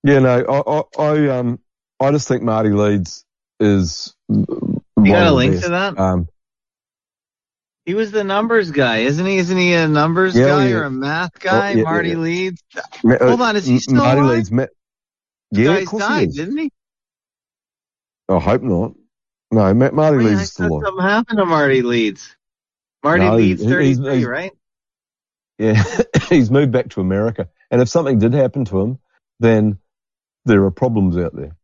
yeah, 0.02 0.18
no, 0.18 0.84
I 0.98 1.02
I, 1.02 1.12
I 1.12 1.38
um 1.38 1.60
I 2.00 2.10
just 2.10 2.26
think 2.26 2.42
Marty 2.42 2.70
Leeds 2.70 3.24
is. 3.60 4.14
You 4.28 4.44
got 5.04 5.28
a 5.28 5.32
link 5.32 5.62
to 5.62 5.68
that? 5.68 5.96
Um, 5.96 6.26
He 7.86 7.94
was 7.94 8.10
the 8.10 8.24
numbers 8.24 8.72
guy, 8.72 8.98
isn't 8.98 9.24
he? 9.26 9.36
Isn't 9.36 9.56
he 9.58 9.74
a 9.74 9.86
numbers 9.86 10.36
Yeah, 10.36 10.46
guy 10.48 10.68
yeah. 10.70 10.74
or 10.76 10.84
a 10.84 10.90
math 10.90 11.38
guy? 11.38 11.74
Oh, 11.74 11.84
Marty. 11.84 12.16
Leeds. 12.16 12.62
Uh, 12.76 12.82
Hold 13.28 13.42
on, 13.42 13.54
is 13.54 13.66
he 13.66 13.78
still 13.78 13.94
Marty 13.96 14.20
alive? 14.22 14.50
Leeds? 14.50 14.50
Yeah, 15.50 15.72
of 15.78 15.86
course 15.86 16.06
he 16.06 16.24
is. 16.24 16.34
didn't 16.36 16.58
he? 16.58 16.70
I 18.28 18.38
hope 18.38 18.62
not. 18.62 18.94
No, 19.50 19.72
Ma- 19.74 19.90
Marty 19.90 20.16
Wait, 20.18 20.24
Leeds 20.26 20.40
is 20.42 20.52
still 20.52 20.66
alive. 20.68 20.82
something 20.86 21.02
happened 21.04 21.38
to 21.38 21.44
Marty 21.46 21.82
Leeds. 21.82 22.36
Marty 23.02 23.24
No, 23.24 23.36
Leeds, 23.36 23.60
he- 23.62 23.66
he's- 23.68 23.76
33, 23.98 24.14
he's- 24.16 24.24
right? 24.26 24.52
Yeah, 25.58 25.84
he's 26.30 26.50
moved 26.50 26.72
back 26.72 26.88
to 26.90 27.00
America. 27.00 27.48
And 27.70 27.80
if 27.80 27.88
something 27.88 28.18
did 28.18 28.32
happen 28.34 28.64
to 28.66 28.80
him, 28.80 28.98
then 29.40 29.78
there 30.44 30.64
are 30.64 30.70
problems 30.70 31.16
out 31.16 31.34
there. 31.36 31.56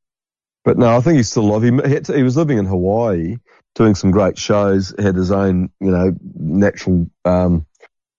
But 0.64 0.78
no, 0.78 0.94
I 0.96 1.00
think 1.00 1.16
he's 1.16 1.30
still 1.30 1.44
alive. 1.54 1.62
He, 1.90 2.00
to- 2.00 2.16
he 2.16 2.22
was 2.22 2.36
living 2.36 2.58
in 2.58 2.66
Hawaii, 2.66 3.38
doing 3.74 3.94
some 3.94 4.10
great 4.10 4.38
shows. 4.38 4.94
Had 4.98 5.16
his 5.16 5.32
own, 5.32 5.70
you 5.80 5.90
know, 5.90 6.14
natural, 6.34 7.10
um, 7.24 7.66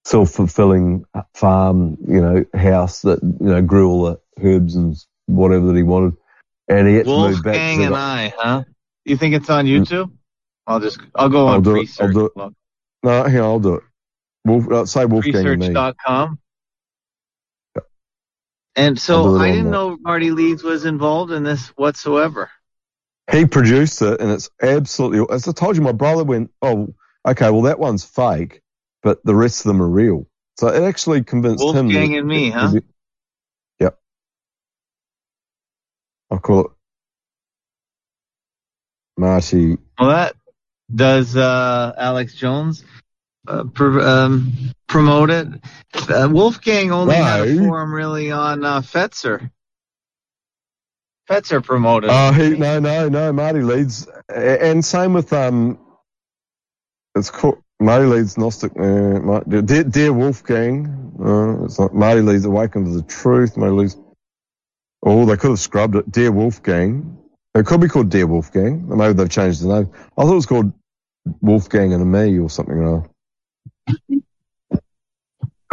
self-fulfilling 0.06 1.06
farm, 1.36 1.98
you 2.08 2.20
know, 2.20 2.44
house 2.56 3.04
that 3.04 3.22
you 3.22 3.46
know 3.48 3.62
grew 3.62 3.90
all 3.90 4.04
the 4.06 4.20
herbs 4.44 4.76
and 4.76 4.96
whatever 5.32 5.68
that 5.68 5.76
he 5.76 5.84
wanted. 5.84 6.14
And 6.68 6.88
he 6.88 6.95
had 6.95 7.06
to 7.06 7.11
move 7.11 7.43
back. 7.43 7.53
Wolfgang 7.53 7.84
and 7.85 7.95
I, 7.95 8.34
huh? 8.38 8.64
You 9.06 9.18
think 9.18 9.35
it's 9.35 9.50
on 9.50 9.66
YouTube? 9.66 10.11
I'll 10.68 10.80
just, 10.80 11.00
I'll 11.16 11.30
go 11.30 11.48
I'll 11.48 11.56
on 11.56 11.64
do 11.64 11.76
it. 11.76 11.82
research. 11.82 12.08
I'll 12.08 12.14
do 12.14 12.26
it. 12.26 12.53
No, 13.03 13.24
on, 13.24 13.35
I'll 13.35 13.60
do 13.60 13.76
it. 13.76 13.84
Wolf, 14.45 14.72
uh, 14.72 14.85
say 14.85 15.06
Wolfgang. 15.06 15.43
Research.com. 15.43 16.40
And 18.76 18.98
so 18.98 19.35
I 19.38 19.50
didn't 19.50 19.66
that. 19.66 19.72
know 19.72 19.98
Marty 20.00 20.32
Leeds 20.32 20.64
was 20.64 20.85
involved 20.85 21.32
in 21.32 21.43
this 21.43 21.68
whatsoever. 21.69 22.50
He 23.30 23.45
produced 23.45 24.01
it, 24.01 24.22
and 24.22 24.32
it's 24.32 24.50
absolutely. 24.61 25.26
As 25.34 25.48
I 25.48 25.51
told 25.51 25.76
you, 25.76 25.82
my 25.82 25.92
brother 25.92 26.24
went, 26.24 26.51
"Oh, 26.61 26.93
okay, 27.27 27.50
well 27.51 27.64
that 27.64 27.80
one's 27.80 28.06
fake, 28.06 28.61
but 29.03 29.24
the 29.26 29.35
rest 29.35 29.66
of 29.66 29.69
them 29.69 29.82
are 29.82 29.90
real." 29.90 30.26
So 30.58 30.68
it 30.68 30.84
actually 30.84 31.24
convinced 31.24 31.64
him. 31.64 31.88
Wolfgang 31.88 32.16
and 32.16 32.27
me, 32.27 32.50
huh? 32.50 32.72
I 36.32 36.38
call 36.38 36.61
it 36.61 36.72
Marty. 39.18 39.77
Well, 40.00 40.10
that 40.10 40.35
does 40.93 41.35
uh, 41.35 41.93
Alex 41.98 42.34
Jones 42.35 42.84
uh, 43.48 43.66
pr- 43.66 44.00
um, 44.00 44.53
promote 44.88 45.30
it. 45.30 45.48
Uh, 45.93 46.30
Wolfgang 46.32 46.92
only 46.92 47.16
had 47.16 47.48
a 47.48 47.58
forum 47.58 47.93
really 47.93 48.32
on 48.32 48.64
uh, 48.64 48.82
Fetzer. 48.82 49.51
Fetzer 51.30 51.64
promoted. 51.64 52.10
Oh, 52.11 52.32
he 52.32 52.50
no, 52.51 52.80
no, 52.80 53.10
no. 53.10 53.32
Marty 53.32 53.61
Leeds, 53.61 54.08
and 54.30 54.84
same 54.84 55.14
with 55.14 55.32
um. 55.34 55.80
It's 57.16 57.30
called 57.30 57.61
Marty 57.80 58.06
Leeds 58.06 58.38
Gnostic. 58.38 58.72
Uh, 58.80 59.40
Dear, 59.42 59.84
Dear 59.84 60.14
Wolfgang. 60.14 61.14
Uh, 61.24 61.66
it's 61.66 61.77
like 61.77 61.93
Marty 61.93 62.22
Leeds 62.22 62.45
Awaken 62.45 62.85
to 62.85 62.92
the 62.92 63.03
Truth. 63.03 63.58
Marty 63.58 63.76
Leeds. 63.76 63.98
Oh, 65.04 65.26
they 65.26 65.38
could 65.38 65.52
have 65.52 65.60
scrubbed 65.60 65.96
it. 65.96 66.12
Dear 66.12 66.32
Wolfgang. 66.32 67.18
It 67.54 67.66
could 67.66 67.82
be 67.82 67.88
called 67.88 68.10
Dear 68.10 68.28
Wolfgang. 68.28 68.88
Maybe 68.88 69.14
they've 69.14 69.30
changed 69.30 69.62
the 69.62 69.68
name. 69.68 69.92
I 70.18 70.24
thought 70.24 70.32
it 70.32 70.36
was 70.36 70.46
called 70.46 70.72
Wolfgang 71.42 71.94
and 71.94 72.02
a 72.02 72.06
Me 72.06 72.40
or 72.40 72.50
something. 72.50 72.78
Or 72.78 73.10
other. 73.90 74.22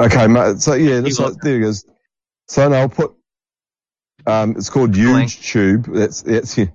Okay, 0.01 0.27
mate. 0.27 0.61
So 0.61 0.75
yeah, 0.75 1.01
that's 1.01 1.19
like, 1.19 1.35
there 1.43 1.57
it 1.59 1.61
goes. 1.61 1.85
So 2.49 2.69
now 2.69 2.77
I'll 2.77 2.89
put. 2.89 3.15
Um, 4.27 4.57
it's 4.57 4.71
called 4.71 4.93
YouTube. 4.93 5.93
That's 5.93 6.23
that's 6.23 6.57
yeah. 6.59 6.67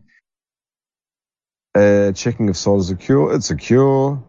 Uh, 1.75 2.11
checking 2.11 2.49
if 2.49 2.57
site 2.57 2.79
is 2.79 2.87
secure. 2.87 3.33
It's 3.33 3.47
secure. 3.47 4.23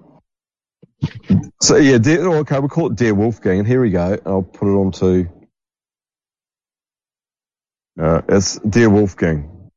So 1.61 1.77
yeah, 1.77 1.99
dear, 1.99 2.27
oh, 2.27 2.37
okay, 2.37 2.59
we'll 2.59 2.69
call 2.69 2.91
it 2.91 2.97
Dear 2.97 3.15
Wolfgang, 3.15 3.59
and 3.59 3.69
here 3.69 3.81
we 3.81 3.91
go. 3.91 4.19
I'll 4.25 4.43
put 4.43 4.69
it 4.69 4.77
onto. 4.77 5.29
Uh, 8.01 8.23
it's 8.29 8.59
Dear 8.59 8.91
Wolfgang. 8.91 9.71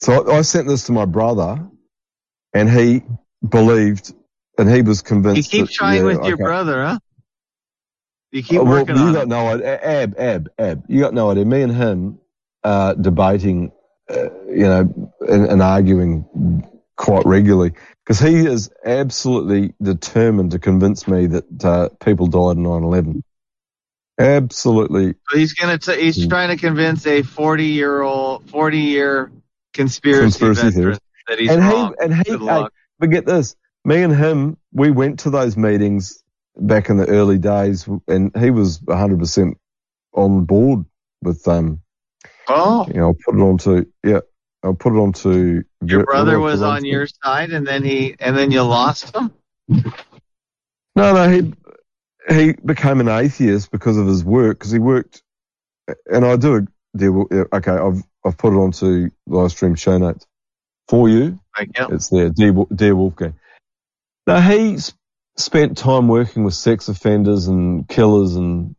So 0.00 0.28
I, 0.28 0.38
I 0.38 0.40
sent 0.42 0.66
this 0.68 0.86
to 0.86 0.92
my 0.92 1.04
brother, 1.04 1.64
and 2.52 2.68
he 2.70 3.02
believed, 3.48 4.12
and 4.58 4.68
he 4.68 4.82
was 4.82 5.02
convinced. 5.02 5.52
you 5.52 5.60
keep 5.60 5.68
that, 5.68 5.74
trying 5.74 5.98
yeah, 5.98 6.04
with 6.16 6.24
your 6.26 6.36
brother, 6.36 6.82
huh? 6.84 6.98
You 8.32 8.42
keep 8.42 8.60
Oh, 8.60 8.64
well, 8.64 8.80
working 8.80 8.96
you 8.96 9.02
on 9.02 9.08
You 9.08 9.12
got 9.14 9.22
it. 9.22 9.28
no 9.28 9.46
idea. 9.48 9.80
Ab, 9.82 10.14
Ab, 10.18 10.48
Ab. 10.58 10.84
You 10.88 11.00
got 11.00 11.14
no 11.14 11.30
idea. 11.30 11.44
Me 11.44 11.62
and 11.62 11.72
him 11.74 12.18
uh, 12.64 12.94
debating, 12.94 13.72
uh, 14.10 14.30
you 14.48 14.66
know, 14.66 15.12
and, 15.20 15.46
and 15.46 15.62
arguing 15.62 16.66
quite 16.96 17.26
regularly 17.26 17.72
because 18.04 18.18
he 18.18 18.46
is 18.46 18.70
absolutely 18.84 19.74
determined 19.82 20.52
to 20.52 20.58
convince 20.58 21.06
me 21.06 21.26
that 21.26 21.64
uh, 21.64 21.88
people 22.04 22.26
died 22.26 22.56
in 22.56 22.64
9/11. 22.64 23.22
Absolutely. 24.22 25.14
So 25.30 25.38
he's 25.38 25.52
gonna. 25.54 25.78
T- 25.78 26.00
he's 26.00 26.26
trying 26.28 26.48
to 26.50 26.56
convince 26.56 27.06
a 27.06 27.22
forty-year-old, 27.22 28.48
forty-year 28.50 29.30
conspiracy, 29.74 30.38
Conspiracy 30.38 30.70
theorist. 30.70 31.00
that 31.28 31.38
he's 31.38 31.50
and 31.50 31.60
wrong. 31.62 31.94
he 31.98 32.04
and 32.04 32.14
he. 32.14 32.32
Hey, 32.46 32.66
but 32.98 33.10
get 33.10 33.26
this. 33.26 33.56
Me 33.84 34.02
and 34.02 34.14
him, 34.14 34.56
we 34.72 34.90
went 34.90 35.20
to 35.20 35.30
those 35.30 35.56
meetings 35.56 36.22
back 36.56 36.88
in 36.88 36.96
the 36.98 37.06
early 37.08 37.38
days, 37.38 37.88
and 38.06 38.30
he 38.38 38.50
was 38.50 38.78
100% 38.80 39.54
on 40.12 40.44
board 40.44 40.84
with 41.22 41.46
um. 41.48 41.80
Oh, 42.48 42.86
You 42.88 42.94
know, 42.94 43.06
I'll 43.08 43.14
put 43.14 43.34
it 43.36 43.40
onto 43.40 43.84
yeah. 44.04 44.20
I'll 44.64 44.74
put 44.74 44.92
it 44.92 44.98
onto. 44.98 45.62
your 45.84 46.04
brother 46.04 46.38
was 46.38 46.62
on 46.62 46.84
your 46.84 47.08
side, 47.24 47.50
and 47.50 47.66
then 47.66 47.82
he, 47.82 48.14
and 48.20 48.36
then 48.36 48.52
you 48.52 48.62
lost 48.62 49.14
him. 49.16 49.32
No, 50.94 51.14
no, 51.14 51.28
he 51.30 51.52
he 52.28 52.52
became 52.52 53.00
an 53.00 53.08
atheist 53.08 53.70
because 53.70 53.96
of 53.96 54.06
his 54.06 54.24
work. 54.24 54.58
Because 54.58 54.72
he 54.72 54.78
worked, 54.78 55.22
and 56.06 56.24
I 56.24 56.36
do 56.36 56.66
deal. 56.96 57.26
Okay, 57.52 57.72
I've 57.72 58.02
I've 58.24 58.38
put 58.38 58.52
it 58.52 58.56
onto 58.56 59.10
live 59.26 59.50
stream 59.50 59.74
show 59.74 59.98
notes 59.98 60.26
for 60.88 61.08
you. 61.08 61.38
Like, 61.58 61.70
yeah. 61.74 61.88
It's 61.90 62.08
there, 62.08 62.30
dear, 62.30 62.52
dear 62.74 62.94
Wolfgang. 62.94 63.34
Now 64.26 64.40
he 64.40 64.78
spent 65.36 65.78
time 65.78 66.08
working 66.08 66.44
with 66.44 66.54
sex 66.54 66.88
offenders 66.88 67.48
and 67.48 67.88
killers 67.88 68.36
and 68.36 68.74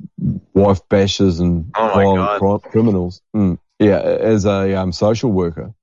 wife 0.53 0.87
bashers 0.89 1.39
and 1.39 1.71
Oh 1.75 1.89
violent 1.93 2.63
criminals. 2.63 3.21
Mm, 3.35 3.57
yeah, 3.79 3.99
as 3.99 4.45
a 4.45 4.75
um, 4.75 4.91
social 4.91 5.31
worker. 5.31 5.73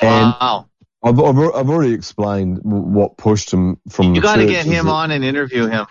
And 0.00 0.34
Wow. 0.40 0.67
I've, 1.02 1.18
I've 1.20 1.38
I've 1.38 1.70
already 1.70 1.92
explained 1.92 2.60
what 2.62 3.16
pushed 3.16 3.52
him 3.52 3.80
from. 3.88 4.14
You 4.14 4.20
got 4.20 4.36
to 4.36 4.46
get 4.46 4.66
him 4.66 4.88
on 4.88 5.10
and 5.10 5.24
interview 5.24 5.66
him. 5.66 5.86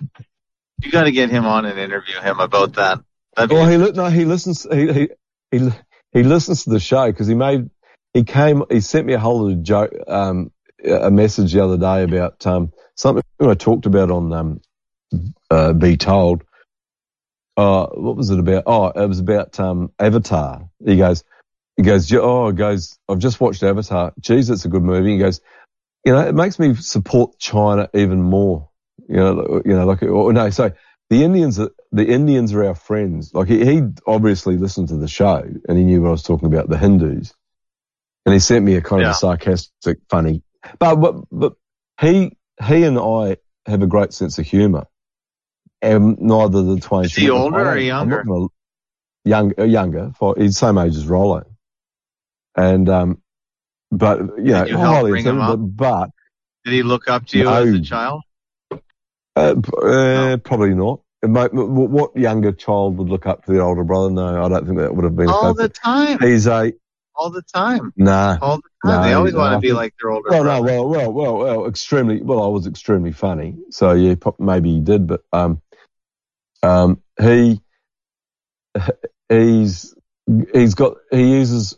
You 0.82 0.92
got 0.92 1.06
to 1.06 1.12
get 1.12 1.30
him 1.30 1.46
on 1.46 1.66
and 1.66 1.80
interview 1.80 2.20
him 2.20 2.40
about 2.40 2.74
that. 2.74 3.00
That'd 3.36 3.52
Well, 3.52 3.68
he 3.70 3.78
li- 3.78 3.92
no, 3.92 4.08
he 4.08 4.26
listens. 4.26 4.68
He 4.70 4.92
he 4.92 5.10
he, 5.52 5.70
he 6.12 6.24
listens 6.24 6.66
to 6.66 6.72
the 6.72 6.80
show 6.80 7.10
because 7.10 7.28
he 7.28 7.36
made 7.36 7.70
he 8.14 8.24
came 8.24 8.64
he 8.70 8.82
sent 8.82 9.06
me 9.06 9.14
a 9.14 9.20
whole 9.20 9.54
joke 9.56 9.92
um 10.08 10.52
a 10.86 11.10
message 11.10 11.54
the 11.54 11.64
other 11.64 11.78
day 11.78 12.04
about 12.04 12.46
um 12.46 12.72
something 12.96 13.24
I 13.40 13.54
talked 13.54 13.86
about 13.86 14.12
on 14.12 14.34
um 14.34 14.62
uh, 15.50 15.74
Be 15.74 15.98
Told. 15.98 16.44
Uh, 17.56 17.88
what 17.88 18.16
was 18.16 18.30
it 18.30 18.40
about? 18.40 18.64
Oh, 18.68 18.88
it 18.88 19.08
was 19.08 19.20
about 19.20 19.60
um 19.60 19.92
Avatar. 20.00 20.70
He 20.84 20.98
goes, 20.98 21.24
he 21.78 21.84
goes, 21.84 22.12
"Yeah, 22.12 22.20
oh, 22.22 22.50
he 22.50 22.56
goes, 22.56 22.98
I've 23.08 23.20
just 23.20 23.40
watched 23.40 23.64
Avatar. 23.64 24.14
Geez, 24.20 24.50
it's 24.50 24.66
a 24.66 24.70
good 24.70 24.84
movie. 24.84 25.14
He 25.14 25.20
goes, 25.20 25.40
you 26.04 26.12
know, 26.14 26.22
it 26.28 26.36
makes 26.36 26.58
me 26.58 26.74
support 26.76 27.38
China 27.38 27.90
even 27.94 28.22
more. 28.22 28.70
You 29.08 29.18
know, 29.18 29.62
you 29.66 29.74
know, 29.74 29.86
like, 29.86 30.02
or 30.04 30.34
no, 30.34 30.50
so 30.50 30.72
the 31.10 31.24
Indians, 31.24 31.60
are, 31.60 31.70
the 31.92 32.08
Indians 32.08 32.54
are 32.54 32.64
our 32.64 32.76
friends. 32.76 33.34
Like 33.34 33.48
he, 33.48 33.64
he 33.64 33.82
obviously 34.08 34.58
listened 34.58 34.88
to 34.90 34.96
the 34.98 35.08
show 35.08 35.44
and 35.68 35.78
he 35.78 35.84
knew 35.84 36.02
what 36.02 36.10
I 36.10 36.12
was 36.12 36.24
talking 36.24 36.48
about, 36.52 36.70
the 36.70 36.78
Hindus. 36.78 37.34
And 38.26 38.34
he 38.34 38.40
sent 38.40 38.66
me 38.66 38.76
a 38.76 38.82
kind 38.82 39.02
of 39.02 39.08
a 39.12 39.14
sarcastic, 39.16 40.00
funny, 40.10 40.44
but, 40.80 40.96
but, 40.96 41.16
but 41.32 41.54
he, 42.02 42.38
he 42.66 42.84
and 42.84 42.98
I 42.98 43.38
have 43.66 43.82
a 43.82 43.88
great 43.88 44.14
sense 44.14 44.40
of 44.40 44.46
humor. 44.46 44.88
And 45.82 46.18
neither 46.20 46.64
the 46.64 46.80
twain. 46.80 47.06
Is 47.06 47.16
he 47.16 47.30
older 47.30 47.70
or 47.70 47.78
younger? 47.78 48.24
gonna- 48.24 48.48
young, 49.24 49.54
uh, 49.60 49.64
younger. 49.64 50.12
For, 50.18 50.36
he's 50.38 50.56
the 50.56 50.60
same 50.60 50.78
age 50.78 50.96
as 50.96 51.06
Rollo. 51.06 51.44
And, 52.58 52.90
um, 52.90 53.22
but, 53.92 54.20
you 54.38 54.52
know, 54.52 54.66
you 54.66 54.78
help 54.78 54.96
highly 54.96 55.12
bring 55.12 55.26
intelligent, 55.28 55.78
but, 55.78 56.10
Did 56.66 56.74
he 56.74 56.84
look 56.84 57.08
up 57.08 57.26
to 57.28 57.38
you 57.38 57.48
as 57.50 57.70
a 57.74 57.82
child? 57.82 58.24
uh, 59.36 59.54
uh, 59.84 60.38
probably 60.38 60.74
not. 60.74 61.02
Might- 61.24 61.54
What 61.54 62.16
younger 62.18 62.52
child 62.52 62.98
would 62.98 63.10
look 63.10 63.26
up 63.28 63.46
to 63.46 63.52
the 63.54 63.60
older 63.60 63.84
brother? 63.84 64.10
No, 64.10 64.44
I 64.44 64.50
don't 64.50 64.66
think 64.66 64.78
that 64.80 64.96
would 64.96 65.04
have 65.04 65.16
been. 65.16 65.30
All 65.30 65.54
the 65.54 65.70
time. 65.70 66.20
He's 66.20 66.48
a 66.48 66.74
All 67.16 67.30
the 67.32 67.42
time. 67.44 67.92
nah. 67.96 68.38
All 68.42 68.58
the 68.58 68.62
time. 68.90 69.02
No, 69.02 69.04
they 69.04 69.14
always 69.14 69.34
no, 69.34 69.40
want 69.40 69.54
to 69.54 69.60
be 69.60 69.74
like 69.74 69.94
their 70.02 70.12
older 70.12 70.30
Well, 70.30 70.44
brother. 70.44 70.62
no, 70.66 70.84
well, 70.84 70.90
well, 70.90 71.14
well, 71.14 71.38
well, 71.38 71.68
extremely. 71.68 72.22
Well, 72.22 72.42
I 72.44 72.48
was 72.48 72.68
extremely 72.68 73.12
funny, 73.12 73.56
so 73.72 73.94
yeah, 73.94 74.16
maybe 74.40 74.74
he 74.76 74.80
did, 74.82 75.08
but 75.08 75.22
um, 75.34 75.62
um, 76.64 77.02
he 77.20 77.60
he's 79.30 79.96
he's 80.54 80.76
got 80.76 80.98
he 81.12 81.32
uses 81.32 81.78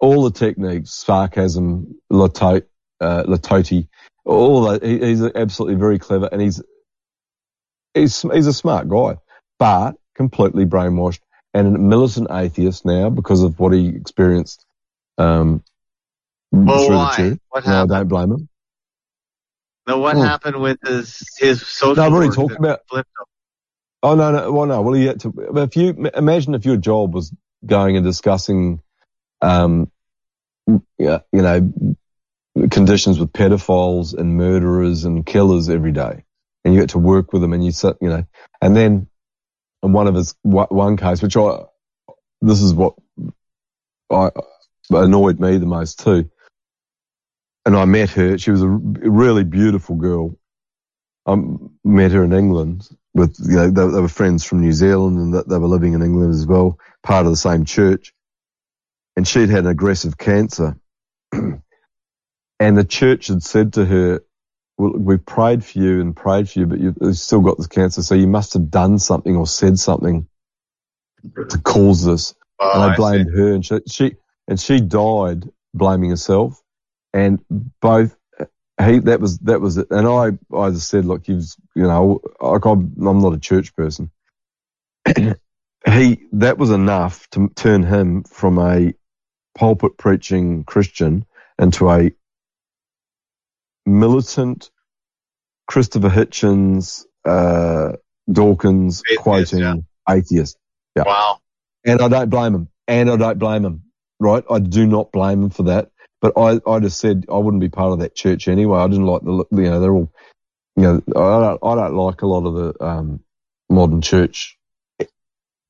all 0.00 0.24
the 0.24 0.30
techniques, 0.30 0.92
sarcasm, 0.92 1.94
litotes, 2.12 2.66
uh, 3.00 3.24
litotes, 3.24 3.88
all 4.24 4.62
that. 4.62 4.82
He, 4.84 4.98
he's 4.98 5.22
absolutely 5.22 5.76
very 5.76 5.98
clever, 5.98 6.28
and 6.30 6.40
he's 6.40 6.62
he's 7.94 8.22
he's 8.22 8.46
a 8.46 8.52
smart 8.52 8.88
guy, 8.88 9.16
but 9.58 9.96
completely 10.14 10.64
brainwashed 10.66 11.20
and 11.54 11.76
a 11.76 11.78
militant 11.78 12.28
atheist 12.30 12.84
now 12.84 13.10
because 13.10 13.42
of 13.42 13.58
what 13.58 13.72
he 13.72 13.88
experienced. 13.88 14.64
Um, 15.16 15.62
Well, 16.52 16.86
through 16.86 16.96
why? 16.96 17.16
the. 17.30 17.40
What 17.48 17.66
No, 17.66 17.82
I 17.82 17.86
don't 17.86 18.08
blame 18.08 18.32
him. 18.32 18.48
Now, 19.86 19.98
what 20.00 20.16
Hmm. 20.16 20.22
happened 20.22 20.60
with 20.60 20.78
his 20.84 21.18
his 21.38 21.66
social? 21.66 21.96
No, 21.96 22.02
I've 22.04 22.12
already 22.12 22.34
talked 22.34 22.56
about-? 22.56 22.80
Oh 24.02 24.14
no, 24.14 24.30
no, 24.30 24.52
well 24.52 24.66
no. 24.66 24.82
Well, 24.82 24.94
he 24.94 25.06
had 25.06 25.20
to. 25.20 25.30
but 25.30 25.62
If 25.68 25.76
you 25.76 26.08
imagine 26.14 26.54
if 26.54 26.64
your 26.64 26.76
job 26.76 27.14
was 27.14 27.32
going 27.66 27.96
and 27.96 28.04
discussing, 28.04 28.80
um, 29.40 29.90
you 30.66 31.20
know, 31.32 31.72
conditions 32.70 33.18
with 33.18 33.32
pedophiles 33.32 34.14
and 34.14 34.36
murderers 34.36 35.04
and 35.04 35.24
killers 35.24 35.68
every 35.68 35.92
day, 35.92 36.24
and 36.64 36.74
you 36.74 36.80
get 36.80 36.90
to 36.90 36.98
work 36.98 37.32
with 37.32 37.42
them, 37.42 37.52
and 37.52 37.64
you 37.64 37.72
sit, 37.72 37.96
you 38.00 38.08
know, 38.08 38.24
and 38.60 38.76
then 38.76 39.08
in 39.82 39.92
one 39.92 40.06
of 40.06 40.14
his 40.14 40.34
one 40.42 40.96
case, 40.96 41.22
which 41.22 41.36
I, 41.36 41.64
this 42.40 42.60
is 42.62 42.74
what 42.74 42.94
I 44.10 44.30
annoyed 44.90 45.40
me 45.40 45.58
the 45.58 45.66
most 45.66 46.00
too. 46.00 46.30
And 47.64 47.76
I 47.76 47.84
met 47.84 48.10
her. 48.10 48.38
She 48.38 48.50
was 48.50 48.62
a 48.62 48.68
really 48.68 49.44
beautiful 49.44 49.96
girl. 49.96 50.38
I 51.26 51.36
met 51.84 52.12
her 52.12 52.24
in 52.24 52.32
England 52.32 52.88
with, 53.12 53.36
you 53.38 53.56
know, 53.56 53.70
they, 53.70 53.86
they 53.86 54.00
were 54.00 54.08
friends 54.08 54.44
from 54.44 54.60
New 54.60 54.72
Zealand 54.72 55.18
and 55.18 55.34
they 55.34 55.58
were 55.58 55.66
living 55.66 55.92
in 55.92 56.02
England 56.02 56.32
as 56.32 56.46
well, 56.46 56.78
part 57.02 57.26
of 57.26 57.32
the 57.32 57.36
same 57.36 57.66
church. 57.66 58.14
And 59.18 59.26
she'd 59.26 59.50
had 59.50 59.64
an 59.64 59.66
aggressive 59.66 60.16
cancer. 60.16 60.78
and 61.32 61.60
the 62.60 62.84
church 62.84 63.26
had 63.26 63.42
said 63.42 63.72
to 63.72 63.84
her, 63.84 64.22
well, 64.76 64.92
we 64.92 65.16
prayed 65.16 65.64
for 65.64 65.76
you 65.76 66.00
and 66.00 66.14
prayed 66.14 66.48
for 66.48 66.60
you, 66.60 66.66
but 66.66 66.78
you've 66.78 67.16
still 67.16 67.40
got 67.40 67.56
this 67.56 67.66
cancer. 67.66 68.00
So 68.04 68.14
you 68.14 68.28
must 68.28 68.52
have 68.52 68.70
done 68.70 69.00
something 69.00 69.34
or 69.34 69.44
said 69.44 69.76
something 69.76 70.28
to 71.34 71.58
cause 71.58 72.04
this. 72.04 72.36
Oh, 72.60 72.70
and 72.74 72.82
I 72.84 72.92
I 72.92 72.96
blamed 72.96 73.30
her 73.34 73.54
and 73.54 73.66
she, 73.66 73.80
she, 73.88 74.16
and 74.46 74.60
she 74.60 74.80
died 74.80 75.48
blaming 75.74 76.10
herself. 76.10 76.62
And 77.12 77.44
both, 77.80 78.16
uh, 78.38 78.44
he, 78.84 79.00
that 79.00 79.20
was, 79.20 79.40
that 79.40 79.60
was 79.60 79.78
it. 79.78 79.88
And 79.90 80.06
I, 80.06 80.56
I 80.56 80.70
just 80.70 80.88
said, 80.88 81.04
look, 81.04 81.26
you've, 81.26 81.52
you 81.74 81.82
know, 81.82 82.20
like 82.40 82.64
I'm, 82.64 82.94
I'm 83.04 83.20
not 83.20 83.34
a 83.34 83.40
church 83.40 83.74
person. 83.74 84.12
he, 85.16 86.20
that 86.34 86.56
was 86.56 86.70
enough 86.70 87.28
to 87.30 87.48
turn 87.56 87.82
him 87.82 88.22
from 88.22 88.60
a 88.60 88.94
pulpit 89.58 89.98
preaching 89.98 90.62
Christian 90.64 91.26
into 91.58 91.90
a 91.90 92.12
militant 93.84 94.70
Christopher 95.66 96.08
Hitchens, 96.08 97.04
uh, 97.24 97.92
Dawkins 98.30 99.02
Atheist, 99.04 99.22
quoting 99.22 99.58
yeah. 99.58 99.74
atheist. 100.08 100.56
Yeah. 100.96 101.02
Wow. 101.06 101.40
And 101.84 102.00
I 102.00 102.08
don't 102.08 102.30
blame 102.30 102.54
him. 102.54 102.68
And 102.86 103.10
I 103.10 103.16
don't 103.16 103.38
blame 103.38 103.64
him. 103.64 103.82
Right? 104.20 104.44
I 104.50 104.60
do 104.60 104.86
not 104.86 105.12
blame 105.12 105.42
him 105.42 105.50
for 105.50 105.64
that. 105.64 105.90
But 106.20 106.34
I, 106.36 106.60
I 106.68 106.80
just 106.80 106.98
said 106.98 107.26
I 107.32 107.38
wouldn't 107.38 107.60
be 107.60 107.68
part 107.68 107.92
of 107.92 108.00
that 108.00 108.14
church 108.14 108.48
anyway. 108.48 108.78
I 108.78 108.88
didn't 108.88 109.06
like 109.06 109.22
the, 109.22 109.44
you 109.52 109.62
know, 109.62 109.80
they're 109.80 109.92
all, 109.92 110.12
you 110.76 110.82
know, 110.82 111.02
I 111.16 111.40
don't, 111.40 111.60
I 111.62 111.74
don't 111.74 111.96
like 111.96 112.22
a 112.22 112.26
lot 112.26 112.46
of 112.46 112.54
the, 112.54 112.84
um, 112.84 113.20
modern 113.70 114.00
church 114.00 114.57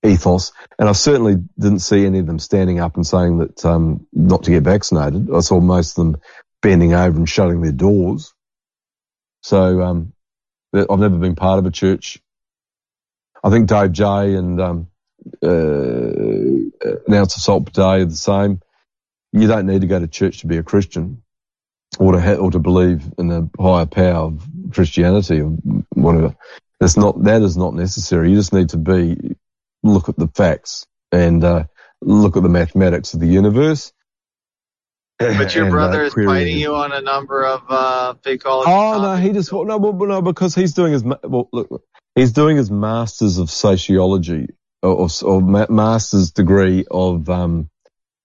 ethos. 0.05 0.53
And 0.79 0.89
I 0.89 0.93
certainly 0.93 1.37
didn't 1.59 1.81
see 1.81 2.07
any 2.07 2.21
of 2.21 2.27
them 2.27 2.39
standing 2.39 2.81
up 2.81 2.97
and 2.97 3.07
saying 3.07 3.39
that, 3.39 3.65
um, 3.65 4.07
not 4.13 4.45
to 4.45 4.51
get 4.51 4.63
vaccinated. 4.63 5.29
I 5.35 5.41
saw 5.41 5.61
most 5.61 5.99
of 5.99 6.05
them 6.05 6.21
bending 6.63 6.95
over 6.95 7.17
and 7.17 7.29
shutting 7.29 7.61
their 7.61 7.73
doors. 7.73 8.33
So, 9.43 9.83
um, 9.83 10.13
I've 10.75 10.99
never 10.99 11.17
been 11.17 11.37
part 11.37 11.59
of 11.59 11.67
a 11.67 11.71
church. 11.71 12.21
I 13.43 13.51
think 13.51 13.69
Dave 13.69 13.93
J 13.93 14.35
and, 14.35 14.61
um, 14.61 14.89
uh, 15.43 15.49
an 15.49 17.15
ounce 17.15 17.37
of 17.37 17.43
salt 17.43 17.67
per 17.67 17.73
day 17.73 18.03
are 18.03 18.05
the 18.05 18.15
same. 18.15 18.61
You 19.33 19.47
don't 19.47 19.67
need 19.67 19.83
to 19.83 19.87
go 19.87 19.99
to 19.99 20.09
church 20.09 20.41
to 20.41 20.47
be 20.47 20.57
a 20.57 20.63
Christian 20.63 21.23
or 21.99 22.13
to 22.13 22.21
ha- 22.21 22.37
or 22.37 22.51
to 22.51 22.59
believe 22.59 23.05
in 23.19 23.29
the 23.29 23.49
higher 23.59 23.87
power 23.87 24.27
of 24.27 24.47
Christianity 24.73 25.41
or 25.41 25.51
whatever. 25.95 26.35
That's 26.81 26.97
not 26.97 27.25
that 27.25 27.43
is 27.43 27.57
not 27.57 27.75
necessary. 27.75 28.31
You 28.31 28.37
just 28.37 28.53
need 28.53 28.71
to 28.71 28.79
be 28.79 29.37
look 29.83 30.09
at 30.09 30.17
the 30.17 30.29
facts 30.29 30.87
and 31.13 31.43
uh, 31.45 31.65
look 32.01 32.37
at 32.37 32.43
the 32.43 32.49
mathematics 32.49 33.15
of 33.15 33.21
the 33.21 33.27
universe. 33.27 33.93
But 35.19 35.55
your 35.55 35.65
and, 35.65 35.73
uh, 35.73 35.77
brother 35.77 36.05
is 36.05 36.13
query 36.13 36.27
fighting 36.27 36.59
you 36.59 36.77
on 36.77 36.93
a 36.93 37.01
number 37.01 37.45
of 37.45 37.63
uh, 37.69 38.15
fakeology. 38.23 38.65
Oh 38.69 39.03
no, 39.03 39.17
he 39.17 39.33
just 39.33 39.53
no, 39.53 39.79
well, 39.79 39.93
no, 39.93 40.23
because 40.23 40.55
he's 40.55 40.75
doing 40.75 40.93
his 40.93 41.03
well, 41.03 41.49
look, 41.53 41.83
he's 42.15 42.33
doing 42.33 42.57
his 42.57 42.71
masters 42.71 43.39
of 43.39 43.51
sociology 43.51 44.49
or, 44.83 44.93
or, 44.93 45.09
or 45.25 45.41
master's 45.41 46.31
degree 46.31 46.85
of 46.89 47.29
um, 47.29 47.69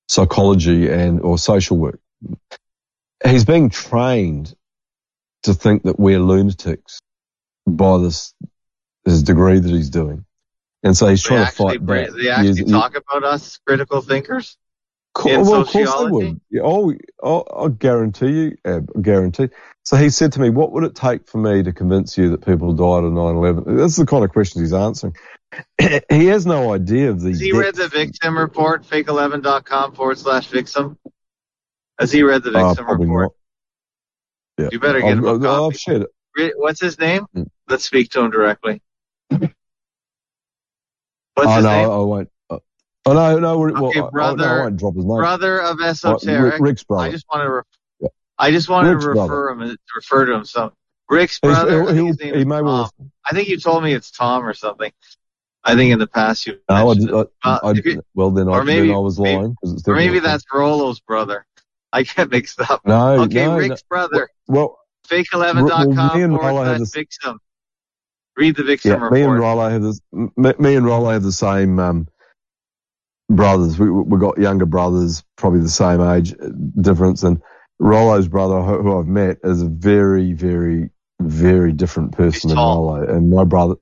psychology 0.08 0.90
and 0.90 1.22
or 1.22 1.40
social 1.40 1.78
work. 1.78 2.00
He's 3.26 3.46
being 3.46 3.70
trained 3.70 4.54
to 5.44 5.54
think 5.54 5.84
that 5.84 6.00
we're 6.00 6.20
lunatics 6.20 7.00
by 7.66 7.98
this 7.98 8.34
his 9.06 9.24
degree 9.24 9.60
that 9.60 9.70
he's 9.70 9.90
doing, 9.90 10.26
and 10.84 10.96
so 10.96 11.08
he's 11.08 11.24
They 11.24 11.28
trying 11.30 11.46
to 11.46 11.52
fight 11.52 11.86
back. 11.86 12.10
they 12.12 12.30
actually 12.30 12.48
Using- 12.48 12.68
talk 12.70 12.96
about 12.96 13.24
us 13.24 13.60
critical 13.66 14.02
thinkers. 14.02 14.58
Co- 15.16 15.30
well, 15.44 15.62
of 15.62 15.68
course 15.68 15.94
they 15.96 16.06
would. 16.10 16.42
Yeah, 16.50 16.62
oh, 16.64 16.92
I, 17.24 17.66
I 17.66 17.68
guarantee 17.70 18.30
you, 18.32 18.58
I 18.66 18.80
guarantee. 19.00 19.50
So 19.84 19.96
he 19.96 20.10
said 20.10 20.32
to 20.34 20.40
me, 20.42 20.50
what 20.50 20.72
would 20.72 20.84
it 20.86 20.96
take 20.96 21.28
for 21.28 21.38
me 21.38 21.62
to 21.62 21.72
convince 21.72 22.18
you 22.18 22.32
that 22.32 22.44
people 22.46 22.74
died 22.74 23.06
on 23.06 23.14
9-11? 23.14 23.78
That's 23.78 23.96
the 23.98 24.08
kind 24.08 24.24
of 24.24 24.32
questions 24.32 24.62
he's 24.64 24.74
answering. 24.74 25.16
he 26.10 26.26
has 26.28 26.48
no 26.48 26.74
idea 26.74 27.12
of 27.12 27.22
the 27.22 27.30
Has 27.30 27.40
he 27.40 27.52
read 27.52 27.76
the 27.76 27.90
victim 27.90 28.36
report, 28.36 28.88
fake11.com 28.88 29.94
forward 29.94 30.18
slash 30.18 30.48
victim? 30.48 30.98
Has 32.00 32.12
he 32.12 32.24
read 32.24 32.42
the 32.42 32.50
Uh, 32.50 32.70
victim 32.70 32.86
probably 32.86 33.06
report? 33.06 33.34
not. 34.58 34.64
Yeah. 34.64 34.70
You 34.72 34.80
better 34.80 35.00
get 35.02 35.12
I've, 35.12 35.18
him 35.20 35.46
a 35.46 35.68
I've, 35.68 35.78
shared 35.78 36.08
it. 36.36 36.54
What's 36.58 36.82
his 36.82 36.98
name? 36.98 37.26
Hmm. 37.36 37.44
Let's 37.68 37.86
speak 37.86 38.10
to 38.12 38.22
him 38.22 38.32
directly. 38.32 38.82
What's 41.36 41.50
oh, 41.50 41.56
his 41.56 41.64
no, 41.64 41.70
name? 41.72 41.90
I 41.90 41.98
won't. 41.98 42.30
Uh, 42.50 42.58
oh, 43.08 43.14
no, 43.14 43.40
no, 43.40 43.58
well, 43.58 43.86
Okay, 43.88 44.00
I, 44.00 44.04
I, 44.04 44.34
no, 44.36 44.44
I 44.46 44.60
won't 44.62 44.78
drop 44.78 44.96
his 44.96 45.06
name. 45.06 45.18
brother 45.18 45.60
of 45.62 45.80
Uh, 45.80 45.86
esoteric. 45.86 46.54
Rick- 46.54 46.62
Rick's 46.62 46.84
brother. 46.84 47.08
I 47.08 47.12
just 47.12 47.26
want 47.32 47.44
to. 47.44 47.52
Re-. 47.52 48.10
I 48.40 48.52
just 48.52 48.70
wanted 48.70 48.90
Rick's 48.94 49.04
to 49.04 49.10
refer 49.10 49.54
brother. 49.56 49.72
him 49.72 49.78
refer 49.96 50.26
to 50.26 50.34
him. 50.34 50.46
So 50.46 50.74
Rick's 51.10 51.40
brother. 51.40 51.84
I 51.84 51.86
think 51.88 51.96
he'll- 51.98 52.06
his 52.08 52.20
name 52.20 52.34
he 52.36 52.40
is 52.42 52.46
may 52.46 52.62
well- 52.62 52.92
I 53.26 53.32
think 53.32 53.48
you 53.50 53.58
told 53.60 53.84
me 53.84 53.94
it's 53.94 54.12
Tom 54.12 54.46
or 54.46 54.54
something. 54.54 54.92
I 55.64 55.76
think 55.76 55.94
in 55.94 56.00
the 56.00 56.08
past 56.08 56.46
you 56.46 56.60
No, 56.70 56.76
I, 56.76 56.84
mentioned 56.84 57.08
did- 57.08 57.16
it. 57.20 57.28
I, 57.44 57.50
Uh, 57.54 57.60
I, 57.64 57.72
you- 57.72 58.04
well, 58.16 58.32
then, 58.32 58.50
I, 58.50 58.64
maybe- 58.64 58.88
then 58.88 58.96
I 58.96 59.00
was 59.00 59.20
maybe- 59.20 59.54
it's 59.64 59.88
or 59.88 59.96
maybe 59.96 60.20
that's 60.20 60.44
Rollo's 60.54 61.00
brother. 61.00 61.46
I 61.94 62.04
get 62.04 62.30
mixed 62.32 62.60
up. 62.62 62.82
No, 62.86 63.22
okay, 63.24 63.46
no, 63.46 63.58
Rick's 63.58 63.84
brother. 63.84 64.30
Well, 64.48 64.78
Fake11.com 65.08 66.32
well, 66.32 66.40
forward 66.40 66.78
slash 66.78 66.90
victim. 66.92 67.40
Read 68.38 68.56
the 68.56 68.64
victim 68.64 68.92
Yeah, 68.92 68.96
report. 68.96 69.14
me 69.14 69.22
and 69.24 69.40
Rollo 69.40 69.70
have 69.70 69.82
this. 69.84 70.02
Me, 70.12 70.54
me 70.60 70.76
and 70.76 70.86
Rollo 70.86 71.12
have 71.12 71.24
the 71.24 71.32
same 71.32 71.80
um, 71.80 72.08
brothers. 73.30 73.78
We 73.80 73.90
we 73.92 74.20
got 74.20 74.38
younger 74.40 74.66
brothers, 74.66 75.24
probably 75.38 75.62
the 75.62 75.70
same 75.70 76.02
age 76.02 76.34
difference. 76.82 77.24
And 77.24 77.42
Rollo's 77.80 78.28
brother, 78.28 78.62
who, 78.62 78.82
who 78.84 79.00
I've 79.00 79.08
met, 79.08 79.40
is 79.44 79.62
a 79.62 79.68
very, 79.70 80.34
very, 80.34 80.90
very 81.22 81.74
different 81.74 82.14
person 82.14 82.50
than. 82.50 82.58
Rollo. 82.58 83.04
And 83.04 83.30
my 83.30 83.44
brother, 83.44 83.76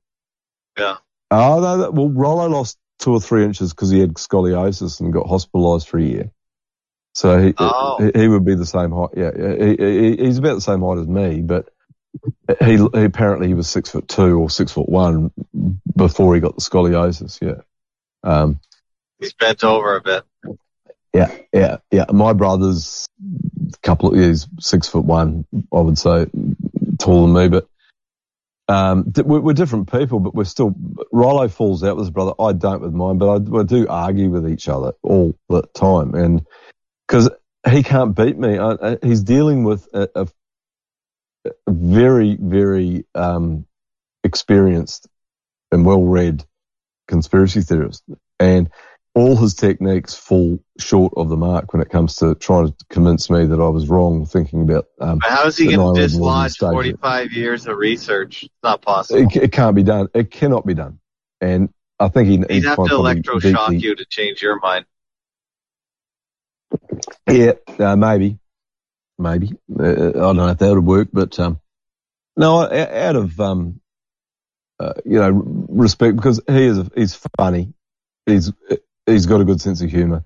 Yeah. 0.78 0.98
oh 1.32 1.60
no, 1.62 1.78
that, 1.80 1.94
well, 1.94 2.10
Rollo 2.10 2.48
lost 2.50 2.78
two 3.00 3.14
or 3.14 3.22
three 3.22 3.46
inches 3.46 3.74
because 3.74 3.90
he 3.90 4.00
had 4.00 4.16
scoliosis 4.16 5.00
and 5.00 5.14
got 5.14 5.28
hospitalised 5.28 5.88
for 5.88 5.98
a 6.00 6.04
year. 6.04 6.32
So 7.16 7.40
he, 7.42 7.54
Oh. 7.58 7.98
he 8.14 8.22
he 8.22 8.28
would 8.28 8.46
be 8.46 8.56
the 8.56 8.66
same 8.66 8.92
height. 8.92 9.10
Yeah, 9.18 9.32
yeah, 9.38 9.56
he, 9.66 9.76
he, 9.78 10.18
he's 10.26 10.38
about 10.38 10.56
the 10.56 10.62
same 10.62 10.82
height 10.82 10.98
as 11.00 11.08
me, 11.08 11.42
but 11.42 11.70
he, 12.64 12.78
he 12.78 13.04
apparently 13.04 13.48
he 13.48 13.54
was 13.54 13.70
six 13.70 13.90
foot 13.90 14.08
two 14.08 14.40
or 14.40 14.50
six 14.50 14.72
foot 14.72 14.90
one 14.90 15.32
before 15.96 16.36
he 16.36 16.42
got 16.42 16.56
the 16.56 16.62
scoliosis. 16.62 17.40
Yeah. 17.42 17.62
Um, 18.24 18.60
He's 19.20 19.34
bent 19.34 19.64
over 19.64 19.96
a 19.96 20.02
bit. 20.02 20.24
yeah, 21.14 21.36
yeah, 21.54 21.78
yeah. 21.92 22.06
My 22.12 22.34
brother's 22.34 23.08
a 23.74 23.78
couple 23.80 24.10
of 24.10 24.16
years, 24.16 24.48
six 24.60 24.88
foot 24.88 25.06
one, 25.06 25.46
I 25.72 25.80
would 25.80 25.98
say, 25.98 26.26
taller 27.00 27.28
than 27.28 27.34
me, 27.34 27.48
but 27.50 27.68
um, 28.68 29.04
di- 29.12 29.24
we're, 29.24 29.42
we're 29.42 29.54
different 29.54 29.92
people, 29.92 30.20
but 30.20 30.34
we're 30.34 30.46
still. 30.46 30.74
Rollo 31.12 31.48
falls 31.50 31.84
out 31.84 31.98
with 31.98 32.06
his 32.06 32.12
brother. 32.12 32.34
I 32.40 32.54
don't 32.54 32.82
with 32.82 32.94
mine, 32.94 33.18
but 33.18 33.30
I, 33.30 33.60
I 33.60 33.64
do 33.64 33.88
argue 33.88 34.30
with 34.30 34.50
each 34.50 34.70
other 34.70 34.94
all 35.04 35.36
the 35.50 35.64
time, 35.74 36.16
and 36.16 36.46
because 37.08 37.30
he 37.70 37.84
can't 37.84 38.16
beat 38.16 38.38
me, 38.38 38.58
I, 38.58 38.72
I, 38.72 38.98
he's 39.04 39.24
dealing 39.24 39.64
with 39.64 39.88
a, 39.94 40.10
a 40.16 40.28
very, 41.68 42.38
very 42.40 43.06
um, 43.16 43.66
experienced 44.24 45.08
and 45.72 45.86
well-read 45.86 46.44
conspiracy 47.08 47.62
theorist, 47.62 48.04
and 48.40 48.70
all 49.14 49.36
his 49.36 49.54
techniques 49.56 50.16
fall 50.16 50.60
short 50.80 51.14
of 51.18 51.30
the 51.30 51.36
mark 51.36 51.74
when 51.74 51.82
it 51.82 51.90
comes 51.90 52.16
to 52.16 52.34
trying 52.36 52.68
to 52.68 52.76
convince 52.90 53.30
me 53.30 53.46
that 53.46 53.60
I 53.60 53.68
was 53.68 53.90
wrong 53.90 54.26
thinking 54.26 54.62
about. 54.62 54.86
Um, 55.00 55.20
how 55.22 55.48
is 55.48 55.58
he 55.58 55.76
going 55.76 55.96
to 55.96 56.02
dislodge 56.02 56.58
45 56.58 57.34
years 57.34 57.68
of 57.68 57.78
research? 57.78 58.44
It's 58.44 58.54
not 58.64 58.82
possible. 58.82 59.22
It, 59.22 59.36
it 59.36 59.52
can't 59.52 59.76
be 59.76 59.84
done. 59.84 60.08
It 60.14 60.32
cannot 60.32 60.66
be 60.66 60.74
done. 60.74 61.00
And 61.42 61.70
I 62.00 62.08
think 62.08 62.30
he, 62.30 62.38
He'd 62.38 62.52
he'd 62.52 62.66
have 62.66 62.78
to 62.78 62.84
electroshock 62.84 63.70
the- 63.70 63.80
you 63.80 63.96
to 63.96 64.06
change 64.06 64.42
your 64.42 64.60
mind. 64.60 64.86
Yeah, 67.30 67.54
uh, 67.80 67.98
maybe, 67.98 68.40
maybe. 69.22 69.54
Uh, 69.80 70.10
I 70.10 70.12
don't 70.12 70.38
know 70.38 70.48
if 70.48 70.58
that 70.58 70.74
would 70.74 70.86
work, 70.86 71.10
but 71.14 71.40
um, 71.40 71.60
no, 72.36 72.64
out 72.64 73.16
of 73.16 73.40
um, 73.40 73.80
uh, 74.80 74.94
you 75.06 75.20
know 75.20 75.30
respect 75.70 76.16
because 76.16 76.42
he 76.48 76.66
is 76.66 76.90
he's 76.96 77.20
funny. 77.38 77.74
He's 78.26 78.52
he's 79.06 79.26
got 79.26 79.42
a 79.42 79.46
good 79.46 79.62
sense 79.62 79.82
of 79.82 79.92
humour. 79.92 80.24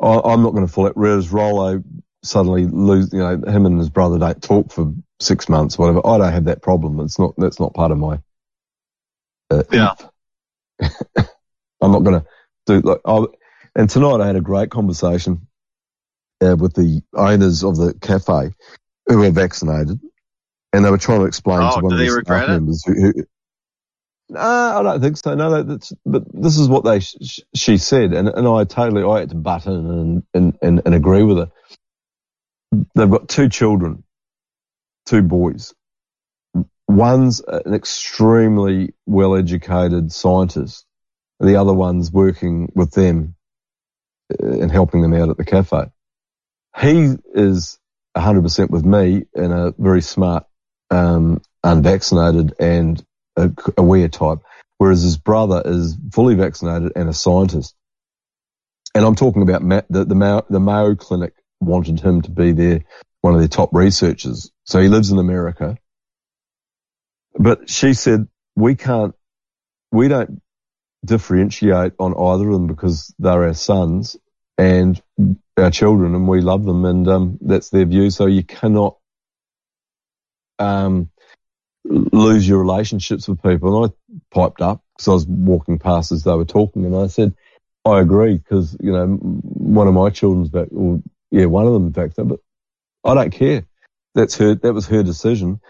I, 0.00 0.20
I'm 0.24 0.42
not 0.42 0.52
going 0.52 0.66
to 0.66 0.72
fall 0.72 0.86
out. 0.86 0.96
Whereas 0.96 1.30
Rollo 1.30 1.82
suddenly 2.22 2.66
lose, 2.66 3.12
you 3.12 3.20
know, 3.20 3.30
him 3.30 3.66
and 3.66 3.78
his 3.78 3.90
brother 3.90 4.18
don't 4.18 4.42
talk 4.42 4.72
for 4.72 4.92
six 5.20 5.48
months, 5.48 5.78
whatever. 5.78 6.06
I 6.06 6.18
don't 6.18 6.32
have 6.32 6.44
that 6.44 6.62
problem. 6.62 7.00
It's 7.00 7.18
not 7.18 7.34
that's 7.36 7.60
not 7.60 7.74
part 7.74 7.90
of 7.90 7.98
my. 7.98 8.20
Uh, 9.50 9.64
Yeah. 9.72 9.94
I'm 11.80 11.92
not 11.92 12.04
going 12.04 12.20
to 12.20 12.26
do 12.66 12.80
like. 12.80 13.00
I, 13.04 13.24
and 13.74 13.90
tonight 13.90 14.20
I 14.20 14.26
had 14.26 14.36
a 14.36 14.40
great 14.40 14.70
conversation 14.70 15.47
uh, 16.42 16.56
with 16.58 16.74
the 16.74 17.02
owners 17.14 17.64
of 17.64 17.76
the 17.76 17.94
cafe 18.00 18.52
who 19.06 19.18
were 19.18 19.30
vaccinated, 19.30 20.00
and 20.72 20.84
they 20.84 20.90
were 20.90 20.98
trying 20.98 21.20
to 21.20 21.26
explain 21.26 21.60
Oh, 21.62 21.76
to 21.76 21.82
one 21.82 21.92
of 21.92 21.98
the 21.98 22.04
staff 22.24 22.48
members 22.48 22.84
who. 22.84 22.94
who 22.94 23.12
no, 24.30 24.40
I 24.40 24.82
don't 24.82 25.00
think 25.00 25.16
so. 25.16 25.34
No, 25.34 25.62
that's, 25.62 25.92
but 26.04 26.24
this 26.34 26.58
is 26.58 26.68
what 26.68 26.84
they 26.84 27.00
sh- 27.00 27.16
sh- 27.22 27.40
she 27.54 27.78
said, 27.78 28.12
and 28.12 28.28
and 28.28 28.46
I 28.46 28.64
totally 28.64 29.02
I 29.02 29.20
had 29.20 29.30
to 29.30 29.36
butt 29.36 29.66
in 29.66 29.72
and 29.72 30.22
and 30.34 30.58
and, 30.60 30.82
and 30.84 30.94
agree 30.94 31.22
with 31.22 31.38
her. 31.38 31.50
They've 32.94 33.10
got 33.10 33.28
two 33.30 33.48
children, 33.48 34.04
two 35.06 35.22
boys. 35.22 35.74
One's 36.86 37.40
an 37.40 37.72
extremely 37.74 38.94
well 39.06 39.34
educated 39.34 40.12
scientist. 40.12 40.84
The 41.40 41.56
other 41.56 41.72
one's 41.72 42.12
working 42.12 42.70
with 42.74 42.90
them 42.92 43.34
uh, 44.32 44.46
and 44.46 44.70
helping 44.70 45.00
them 45.02 45.14
out 45.14 45.30
at 45.30 45.38
the 45.38 45.44
cafe. 45.44 45.86
He 46.80 47.16
is 47.34 47.78
100% 48.16 48.70
with 48.70 48.84
me 48.84 49.24
and 49.34 49.52
a 49.52 49.74
very 49.78 50.02
smart, 50.02 50.44
um, 50.90 51.42
unvaccinated 51.64 52.54
and 52.60 53.04
aware 53.76 54.08
type, 54.08 54.38
whereas 54.78 55.02
his 55.02 55.16
brother 55.16 55.62
is 55.64 55.96
fully 56.12 56.34
vaccinated 56.34 56.92
and 56.94 57.08
a 57.08 57.12
scientist. 57.12 57.74
And 58.94 59.04
I'm 59.04 59.16
talking 59.16 59.42
about 59.42 59.62
Ma- 59.62 59.82
the, 59.90 60.04
the, 60.04 60.14
Mayo, 60.14 60.46
the 60.48 60.60
Mayo 60.60 60.94
Clinic 60.94 61.34
wanted 61.60 62.00
him 62.00 62.22
to 62.22 62.30
be 62.30 62.52
their, 62.52 62.84
one 63.20 63.34
of 63.34 63.40
their 63.40 63.48
top 63.48 63.70
researchers. 63.72 64.50
So 64.64 64.80
he 64.80 64.88
lives 64.88 65.10
in 65.10 65.18
America. 65.18 65.76
But 67.38 67.68
she 67.68 67.94
said, 67.94 68.28
we 68.56 68.76
can't, 68.76 69.14
we 69.90 70.08
don't 70.08 70.40
differentiate 71.04 71.92
on 71.98 72.14
either 72.14 72.48
of 72.48 72.52
them 72.52 72.66
because 72.66 73.14
they're 73.18 73.44
our 73.44 73.54
sons 73.54 74.16
and 74.58 75.00
our 75.56 75.70
children 75.70 76.14
and 76.14 76.28
we 76.28 76.40
love 76.40 76.64
them 76.64 76.84
and 76.84 77.08
um, 77.08 77.38
that's 77.40 77.70
their 77.70 77.84
view. 77.84 78.10
So 78.10 78.26
you 78.26 78.42
cannot 78.42 78.98
um, 80.58 81.10
lose 81.84 82.46
your 82.46 82.58
relationships 82.58 83.28
with 83.28 83.42
people. 83.42 83.84
And 83.84 83.92
I 83.92 84.14
piped 84.34 84.60
up 84.60 84.82
because 84.96 85.08
I 85.08 85.12
was 85.12 85.26
walking 85.26 85.78
past 85.78 86.12
as 86.12 86.24
they 86.24 86.34
were 86.34 86.44
talking 86.44 86.84
and 86.84 86.96
I 86.96 87.06
said, 87.06 87.34
I 87.84 88.00
agree 88.00 88.36
because, 88.36 88.76
you 88.80 88.92
know, 88.92 89.06
one 89.06 89.88
of 89.88 89.94
my 89.94 90.10
children's 90.10 90.50
back, 90.50 90.68
or 90.74 91.00
yeah, 91.30 91.46
one 91.46 91.66
of 91.66 91.72
them 91.72 91.86
in 91.86 91.92
fact, 91.92 92.14
but 92.16 92.40
I 93.04 93.14
don't 93.14 93.30
care. 93.30 93.64
That's 94.14 94.36
her, 94.36 94.56
that 94.56 94.74
was 94.74 94.86
her 94.88 95.02
decision. 95.02 95.60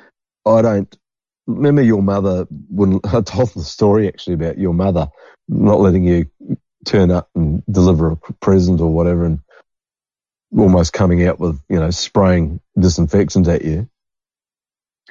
I 0.46 0.62
don't, 0.62 0.96
remember 1.46 1.82
your 1.82 2.02
mother 2.02 2.46
when 2.70 3.00
I 3.04 3.20
told 3.22 3.52
the 3.54 3.64
story 3.64 4.06
actually 4.06 4.34
about 4.34 4.58
your 4.58 4.74
mother 4.74 5.08
not 5.48 5.80
letting 5.80 6.04
you 6.04 6.26
turn 6.84 7.10
up 7.10 7.28
and 7.34 7.62
deliver 7.70 8.12
a 8.12 8.16
present 8.34 8.80
or 8.80 8.92
whatever 8.92 9.24
and 9.24 9.40
almost 10.56 10.92
coming 10.92 11.26
out 11.26 11.38
with, 11.38 11.60
you 11.68 11.78
know, 11.78 11.90
spraying 11.90 12.60
disinfectants 12.78 13.48
at 13.48 13.64
you. 13.64 13.88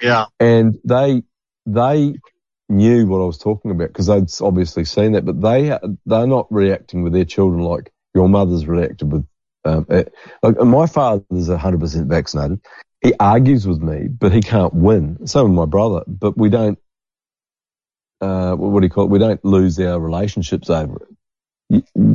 Yeah. 0.01 0.25
And 0.39 0.79
they, 0.83 1.23
they 1.65 2.15
knew 2.69 3.07
what 3.07 3.21
I 3.21 3.25
was 3.25 3.37
talking 3.37 3.71
about 3.71 3.87
because 3.87 4.07
they'd 4.07 4.29
obviously 4.41 4.85
seen 4.85 5.13
that, 5.13 5.25
but 5.25 5.41
they, 5.41 5.77
they're 6.05 6.27
not 6.27 6.47
reacting 6.51 7.03
with 7.03 7.13
their 7.13 7.25
children 7.25 7.61
like 7.61 7.91
your 8.13 8.29
mother's 8.29 8.65
reacted 8.67 9.11
with, 9.11 9.25
um, 9.65 9.85
eh, 9.89 10.03
like 10.41 10.57
my 10.57 10.87
father's 10.87 11.49
100% 11.49 12.07
vaccinated. 12.07 12.61
He 13.01 13.13
argues 13.19 13.67
with 13.67 13.81
me, 13.81 14.07
but 14.07 14.31
he 14.31 14.41
can't 14.41 14.73
win. 14.73 15.27
So 15.27 15.43
with 15.43 15.53
my 15.53 15.65
brother, 15.65 16.03
but 16.07 16.37
we 16.37 16.49
don't, 16.49 16.79
uh, 18.21 18.55
what 18.55 18.79
do 18.79 18.85
you 18.85 18.89
call 18.89 19.05
it? 19.05 19.11
We 19.11 19.19
don't 19.19 19.43
lose 19.45 19.79
our 19.79 19.99
relationships 19.99 20.69
over 20.71 20.95
it. 21.03 21.16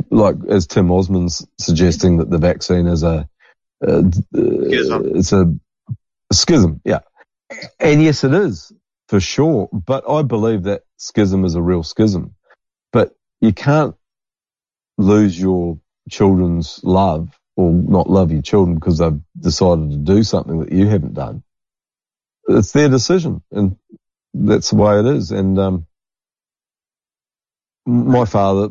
Like 0.09 0.35
as 0.49 0.67
Tim 0.67 0.87
Ozman's 0.87 1.45
suggesting 1.59 2.17
that 2.17 2.29
the 2.29 2.39
vaccine 2.39 2.87
is 2.87 3.03
a, 3.03 3.27
uh, 3.85 4.03
it's 4.33 5.31
a, 5.31 5.53
a 6.31 6.33
schism. 6.33 6.81
Yeah. 6.83 6.99
And 7.79 8.01
yes, 8.01 8.23
it 8.23 8.33
is 8.33 8.71
for 9.07 9.19
sure. 9.19 9.69
But 9.71 10.09
I 10.09 10.23
believe 10.23 10.63
that 10.63 10.83
schism 10.97 11.45
is 11.45 11.55
a 11.55 11.61
real 11.61 11.83
schism. 11.83 12.35
But 12.91 13.15
you 13.41 13.53
can't 13.53 13.95
lose 14.97 15.39
your 15.39 15.79
children's 16.09 16.79
love 16.83 17.37
or 17.55 17.71
not 17.71 18.09
love 18.09 18.31
your 18.31 18.41
children 18.41 18.75
because 18.75 18.97
they've 18.97 19.21
decided 19.39 19.91
to 19.91 19.97
do 19.97 20.23
something 20.23 20.59
that 20.61 20.71
you 20.71 20.87
haven't 20.87 21.13
done. 21.13 21.43
It's 22.47 22.71
their 22.71 22.89
decision 22.89 23.43
and 23.51 23.77
that's 24.33 24.71
the 24.71 24.75
way 24.75 24.99
it 24.99 25.05
is. 25.05 25.31
And, 25.31 25.59
um, 25.59 25.87
my 27.85 28.25
father 28.25 28.69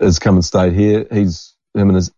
has 0.00 0.18
come 0.18 0.36
and 0.36 0.44
stayed 0.44 0.72
here. 0.72 1.06
He's, 1.10 1.54
him 1.74 1.88
and 1.88 1.96
his 1.96 2.10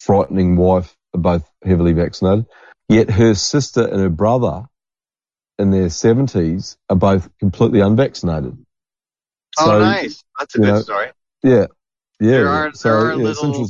frightening 0.00 0.56
wife 0.56 0.96
are 1.14 1.20
both 1.20 1.50
heavily 1.64 1.92
vaccinated. 1.92 2.46
Yet 2.88 3.10
her 3.10 3.34
sister 3.34 3.86
and 3.86 4.00
her 4.00 4.08
brother 4.08 4.66
in 5.58 5.70
their 5.70 5.90
seventies 5.90 6.76
are 6.88 6.96
both 6.96 7.28
completely 7.38 7.80
unvaccinated. 7.80 8.56
Oh, 9.58 9.66
So, 9.66 9.78
nice. 9.80 10.22
That's 10.38 10.54
a 10.54 10.58
good 10.58 10.66
know, 10.66 10.80
story. 10.80 11.08
Yeah. 11.42 11.66
Yeah. 12.20 12.30
There 12.30 12.48
are 12.48 12.74
So, 12.74 12.88
there 12.88 12.98
are 12.98 13.10
yeah, 13.12 13.24
little 13.24 13.68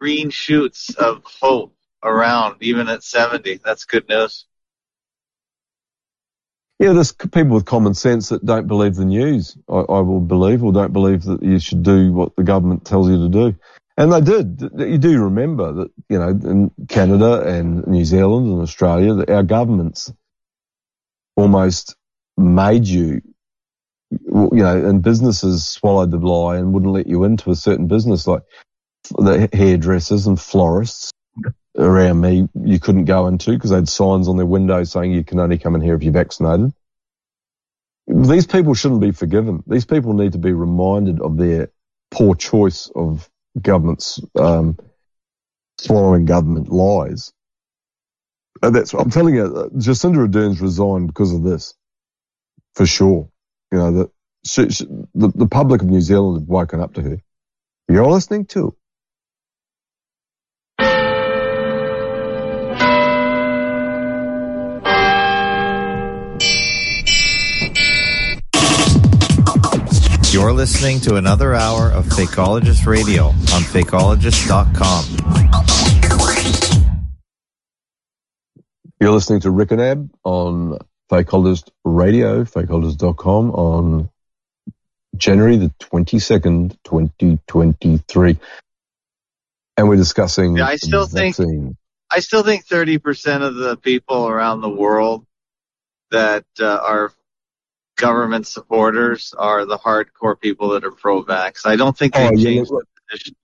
green 0.00 0.30
shoots 0.30 0.94
of 0.94 1.22
hope 1.24 1.74
around, 2.02 2.56
even 2.60 2.88
at 2.88 3.02
70. 3.02 3.60
That's 3.64 3.84
good 3.84 4.08
news. 4.08 4.46
Yeah, 6.78 6.92
there's 6.92 7.12
people 7.12 7.54
with 7.54 7.64
common 7.64 7.94
sense 7.94 8.28
that 8.28 8.44
don't 8.44 8.68
believe 8.68 8.94
the 8.94 9.04
news. 9.04 9.56
I, 9.68 9.78
I 9.78 10.00
will 10.00 10.20
believe 10.20 10.62
or 10.62 10.72
don't 10.72 10.92
believe 10.92 11.24
that 11.24 11.42
you 11.42 11.58
should 11.58 11.82
do 11.82 12.12
what 12.12 12.36
the 12.36 12.44
government 12.44 12.84
tells 12.84 13.08
you 13.08 13.18
to 13.18 13.28
do. 13.28 13.58
And 13.96 14.12
they 14.12 14.20
did. 14.20 14.70
You 14.78 14.98
do 14.98 15.20
remember 15.24 15.72
that, 15.72 15.90
you 16.08 16.18
know, 16.18 16.28
in 16.28 16.70
Canada 16.88 17.42
and 17.42 17.84
New 17.88 18.04
Zealand 18.04 18.46
and 18.46 18.62
Australia, 18.62 19.14
that 19.14 19.30
our 19.30 19.42
governments 19.42 20.12
almost 21.36 21.96
made 22.36 22.86
you, 22.86 23.22
you 24.12 24.50
know, 24.52 24.86
and 24.86 25.02
businesses 25.02 25.66
swallowed 25.66 26.12
the 26.12 26.18
lie 26.18 26.58
and 26.58 26.72
wouldn't 26.72 26.92
let 26.92 27.08
you 27.08 27.24
into 27.24 27.50
a 27.50 27.56
certain 27.56 27.88
business 27.88 28.28
like 28.28 28.42
the 29.16 29.48
hairdressers 29.52 30.28
and 30.28 30.40
florists 30.40 31.12
around 31.78 32.20
me 32.20 32.48
you 32.64 32.80
couldn't 32.80 33.06
go 33.06 33.28
into 33.28 33.52
because 33.52 33.70
they 33.70 33.76
had 33.76 33.88
signs 33.88 34.28
on 34.28 34.36
their 34.36 34.46
windows 34.46 34.92
saying 34.92 35.12
you 35.12 35.24
can 35.24 35.40
only 35.40 35.58
come 35.58 35.76
in 35.76 35.80
here 35.80 35.94
if 35.94 36.02
you're 36.02 36.12
vaccinated. 36.12 36.72
These 38.06 38.46
people 38.46 38.74
shouldn't 38.74 39.02
be 39.02 39.12
forgiven. 39.12 39.62
These 39.66 39.86
people 39.86 40.14
need 40.14 40.32
to 40.32 40.38
be 40.38 40.52
reminded 40.52 41.20
of 41.20 41.36
their 41.38 41.70
poor 42.10 42.34
choice 42.34 42.90
of 42.94 43.28
governments 43.60 44.20
um, 44.38 44.78
swallowing 45.78 46.24
government 46.26 46.70
lies. 46.70 47.32
And 48.62 48.74
that's 48.74 48.94
I'm 48.94 49.10
telling 49.10 49.36
you, 49.36 49.44
uh, 49.44 49.68
Jacinda 49.70 50.18
Ardern's 50.18 50.60
resigned 50.60 51.08
because 51.08 51.32
of 51.32 51.44
this, 51.44 51.74
for 52.74 52.86
sure. 52.86 53.30
you 53.72 53.78
know, 53.78 53.92
that 53.92 54.10
the, 55.14 55.28
the 55.34 55.48
public 55.48 55.82
of 55.82 55.88
New 55.88 56.00
Zealand 56.02 56.40
have 56.40 56.48
woken 56.48 56.80
up 56.80 56.94
to 56.94 57.02
her. 57.02 57.22
You're 57.88 58.06
listening 58.06 58.46
to 58.48 58.76
You're 70.38 70.52
listening 70.52 71.00
to 71.00 71.16
another 71.16 71.52
hour 71.52 71.90
of 71.90 72.06
Fakeologist 72.06 72.86
Radio 72.86 73.24
on 73.26 73.62
fakeologist.com. 73.74 75.04
You're 79.00 79.10
listening 79.10 79.40
to 79.40 79.50
Rick 79.50 79.72
and 79.72 79.80
Ab 79.80 80.08
on 80.22 80.78
Fakeologist 81.10 81.70
Radio, 81.84 82.44
fakeologist.com 82.44 83.50
on 83.50 84.10
January 85.16 85.56
the 85.56 85.72
22nd, 85.80 86.76
2023. 86.84 88.38
And 89.76 89.88
we're 89.88 89.96
discussing 89.96 90.56
Yeah, 90.58 90.66
I 90.68 90.76
still 90.76 91.06
think- 91.06 91.34
vaccine. 91.34 91.76
I 92.12 92.20
still 92.20 92.44
think 92.44 92.64
30% 92.64 93.42
of 93.42 93.56
the 93.56 93.76
people 93.76 94.28
around 94.28 94.60
the 94.60 94.68
world 94.70 95.26
that 96.12 96.44
uh, 96.60 96.64
are 96.80 97.12
government 97.98 98.46
supporters 98.46 99.34
are 99.36 99.66
the 99.66 99.76
hardcore 99.76 100.40
people 100.40 100.70
that 100.70 100.84
are 100.84 100.90
pro-vax. 100.90 101.66
I 101.66 101.76
don't 101.76 101.96
think 101.96 102.14
they 102.14 102.26
Oh, 102.26 102.30
yeah, 102.34 102.44
changed 102.44 102.70
look- 102.70 102.84
the 102.94 103.00
position. 103.10 103.34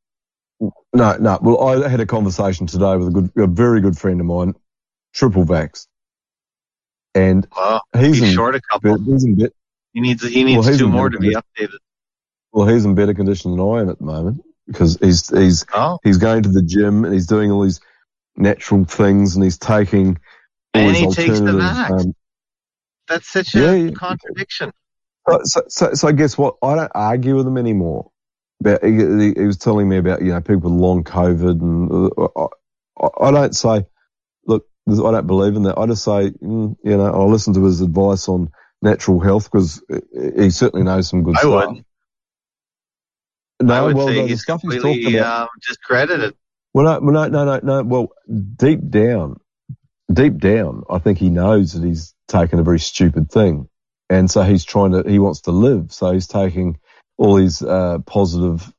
No, 0.94 1.16
no. 1.18 1.38
Well, 1.42 1.60
I 1.84 1.88
had 1.88 2.00
a 2.00 2.06
conversation 2.06 2.66
today 2.66 2.96
with 2.96 3.08
a 3.08 3.10
good, 3.10 3.30
a 3.36 3.46
very 3.46 3.80
good 3.82 3.98
friend 3.98 4.20
of 4.20 4.26
mine, 4.26 4.54
triple 5.12 5.44
vax. 5.44 5.86
And 7.14 7.46
Well, 7.54 7.82
he's, 7.94 8.18
he's 8.18 8.22
in, 8.30 8.34
short 8.34 8.54
a 8.54 8.60
couple. 8.60 8.96
he's 8.98 9.24
in 9.24 9.34
bit, 9.36 9.52
He 9.92 10.00
needs 10.00 10.22
he 10.26 10.42
needs 10.44 10.66
Well, 10.66 10.78
two 10.78 10.88
more 10.88 11.10
to 11.10 11.18
be 11.18 11.34
updated. 11.34 11.76
well, 12.52 12.66
he's 12.66 12.84
in 12.84 12.94
better 12.94 13.14
condition 13.14 13.50
than 13.56 13.60
I 13.60 13.80
am 13.80 13.88
at 13.90 13.98
the 13.98 14.04
moment 14.04 14.42
because 14.66 14.96
he's, 15.00 15.28
he's, 15.36 15.64
Oh, 15.74 15.98
he's 16.02 16.18
going 16.18 16.44
to 16.44 16.48
the 16.48 16.62
gym 16.62 17.04
and 17.04 17.12
he's 17.12 17.26
doing 17.26 17.50
all 17.50 17.62
these 17.62 17.80
natural 18.36 18.84
things 18.84 19.34
and 19.34 19.44
he's 19.44 19.58
taking 19.58 20.18
all 20.74 20.80
And 20.82 20.96
these 20.96 21.14
he 21.16 21.26
takes 21.26 21.40
the 21.40 21.52
vax. 21.52 22.00
um, 22.00 22.14
that's 23.08 23.28
such 23.28 23.54
a 23.54 23.60
Yeah, 23.60 23.72
yeah. 23.74 23.90
contradiction. 23.92 24.72
So, 25.28 25.40
so, 25.44 25.62
so, 25.68 25.94
so 25.94 26.12
guess 26.12 26.36
what? 26.36 26.56
I 26.62 26.74
don't 26.74 26.92
argue 26.94 27.36
with 27.36 27.46
him 27.46 27.56
anymore. 27.56 28.10
But 28.60 28.84
he, 28.84 28.92
he, 28.92 29.46
was 29.46 29.58
telling 29.58 29.88
me 29.88 29.96
about 29.98 30.22
you 30.22 30.28
know 30.28 30.40
people 30.40 30.70
with 30.70 30.80
long 30.80 31.04
COVID, 31.04 31.60
and 31.60 32.10
uh, 32.16 32.46
I, 33.00 33.28
I 33.28 33.30
don't 33.30 33.54
say, 33.54 33.84
look, 34.46 34.66
I 34.88 35.10
don't 35.10 35.26
believe 35.26 35.56
in 35.56 35.64
that. 35.64 35.76
I 35.76 35.86
just 35.86 36.04
say, 36.04 36.30
mm, 36.30 36.76
you 36.82 36.96
know, 36.96 37.12
I'll 37.12 37.30
listen 37.30 37.52
to 37.54 37.64
his 37.64 37.80
advice 37.80 38.28
on 38.28 38.50
natural 38.80 39.20
health 39.20 39.50
because 39.50 39.82
he 40.38 40.50
certainly 40.50 40.84
knows 40.84 41.08
some 41.08 41.24
good 41.24 41.36
I 41.36 41.40
stuff. 41.40 41.68
would. 41.68 41.84
No, 43.62 43.74
I 43.74 43.82
would 43.82 43.96
well, 43.96 44.08
say 44.08 44.26
he's 44.28 44.44
completely 44.44 44.94
talking 44.94 45.18
about. 45.18 45.42
um, 45.42 45.48
discredited. 45.66 46.34
Well, 46.72 46.84
no, 46.84 47.00
well, 47.00 47.28
no, 47.28 47.44
no, 47.44 47.44
no, 47.44 47.60
no. 47.62 47.82
Well, 47.82 48.08
deep 48.56 48.88
down, 48.88 49.40
deep 50.12 50.38
down, 50.38 50.84
I 50.88 50.98
think 50.98 51.18
he 51.18 51.30
knows 51.30 51.72
that 51.72 51.86
he's 51.86 52.13
taken 52.28 52.58
a 52.58 52.62
very 52.62 52.78
stupid 52.80 53.30
thing, 53.30 53.68
and 54.08 54.30
so 54.30 54.42
he's 54.42 54.64
trying 54.64 54.92
to. 54.92 55.08
He 55.08 55.18
wants 55.18 55.42
to 55.42 55.50
live, 55.50 55.92
so 55.92 56.12
he's 56.12 56.26
taking 56.26 56.78
all 57.16 57.36
these 57.36 57.62
uh, 57.62 57.98
positive 58.06 58.72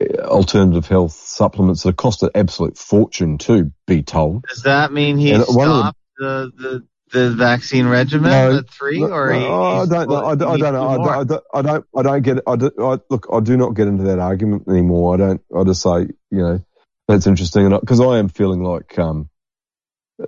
uh, 0.00 0.22
alternative 0.24 0.86
health 0.86 1.12
supplements 1.12 1.82
that 1.82 1.96
cost 1.96 2.22
an 2.22 2.30
absolute 2.34 2.76
fortune 2.78 3.38
to 3.38 3.72
be 3.86 4.02
told. 4.02 4.44
Does 4.48 4.62
that 4.62 4.92
mean 4.92 5.18
he 5.18 5.32
And 5.32 5.44
one 5.48 5.68
of 5.68 5.74
the- 5.74 5.80
stopped 5.82 5.98
the, 6.18 6.52
the 6.56 6.86
the 7.12 7.30
vaccine 7.32 7.86
regimen 7.86 8.30
No, 8.30 8.56
at 8.56 8.70
three, 8.70 9.00
No, 9.00 9.08
or 9.12 9.32
he, 9.34 9.40
no, 9.40 9.62
I 9.62 9.86
don't 9.86 10.08
know. 10.08 10.24
I 10.24 10.34
don't, 10.34 10.50
I 10.50 10.56
know. 10.70 10.90
I 10.90 10.96
don't. 10.96 11.42
I 11.52 11.62
don't, 11.62 11.84
I 11.94 12.02
don't, 12.02 12.22
get 12.22 12.38
it. 12.38 12.44
I, 12.46 12.56
do, 12.56 12.70
I 12.78 12.98
look, 13.10 13.26
I 13.30 13.40
do 13.40 13.54
not 13.58 13.74
get 13.74 13.86
into 13.86 14.04
that 14.04 14.18
argument 14.18 14.64
anymore. 14.66 15.12
I 15.12 15.16
don't, 15.18 15.40
I 15.54 15.64
just 15.64 15.82
say, 15.82 16.06
you 16.30 16.38
know, 16.38 16.64
that's 17.08 17.26
interesting. 17.26 17.66
And 17.66 17.78
because 17.78 18.00
I 18.00 18.16
am 18.18 18.30
feeling 18.30 18.62
like, 18.62 18.98
um, 18.98 19.28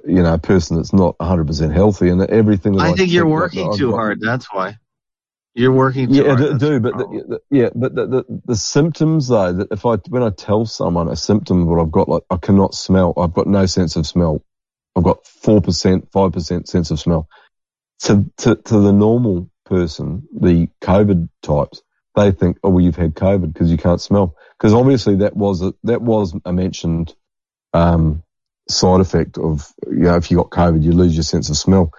you 0.04 0.22
know, 0.22 0.34
a 0.34 0.38
person 0.38 0.76
that's 0.76 0.92
not 0.92 1.16
100% 1.18 1.72
healthy 1.72 2.08
and 2.08 2.22
everything 2.22 2.80
I, 2.80 2.90
I 2.90 2.92
think 2.92 3.10
you're 3.10 3.26
working 3.26 3.72
too 3.76 3.90
got- 3.90 3.96
hard. 3.96 4.20
That's 4.20 4.52
why 4.52 4.78
you're 5.54 5.72
working 5.72 6.08
too 6.08 6.14
Yeah, 6.16 6.36
hard. 6.36 6.38
That's 6.40 6.58
do 6.58 6.80
but 6.80 6.98
the, 6.98 7.24
the, 7.28 7.40
yeah, 7.50 7.68
but 7.74 7.94
the, 7.94 8.06
the 8.06 8.24
the 8.46 8.56
symptoms 8.56 9.28
though, 9.28 9.52
that 9.52 9.68
if 9.70 9.86
I 9.86 9.96
when 10.08 10.22
I 10.22 10.30
tell 10.30 10.66
someone 10.66 11.08
a 11.08 11.16
symptom 11.16 11.66
what 11.66 11.80
I've 11.80 11.92
got, 11.92 12.08
like 12.08 12.24
I 12.30 12.36
cannot 12.36 12.74
smell, 12.74 13.14
I've 13.16 13.34
got 13.34 13.46
no 13.46 13.66
sense 13.66 13.96
of 13.96 14.06
smell. 14.06 14.42
I've 14.96 15.04
got 15.04 15.24
four 15.26 15.60
percent, 15.60 16.10
five 16.12 16.32
percent 16.32 16.68
sense 16.68 16.90
of 16.90 16.98
smell. 16.98 17.28
To 18.00 18.24
to 18.38 18.56
to 18.56 18.80
the 18.80 18.92
normal 18.92 19.48
person, 19.64 20.28
the 20.38 20.68
COVID 20.82 21.28
types, 21.42 21.82
they 22.16 22.32
think, 22.32 22.58
oh, 22.62 22.70
well, 22.70 22.84
you've 22.84 22.96
had 22.96 23.14
COVID 23.14 23.52
because 23.52 23.70
you 23.70 23.76
can't 23.78 24.00
smell. 24.00 24.36
Because 24.58 24.74
obviously 24.74 25.16
that 25.16 25.36
was 25.36 25.62
a, 25.62 25.74
that 25.84 26.02
was 26.02 26.34
a 26.44 26.52
mentioned 26.52 27.14
um, 27.72 28.22
side 28.68 29.00
effect 29.00 29.38
of 29.38 29.72
you 29.86 30.00
know 30.00 30.16
if 30.16 30.30
you 30.30 30.36
got 30.38 30.50
COVID, 30.50 30.82
you 30.82 30.92
lose 30.92 31.14
your 31.14 31.22
sense 31.22 31.50
of 31.50 31.56
smell. 31.56 31.90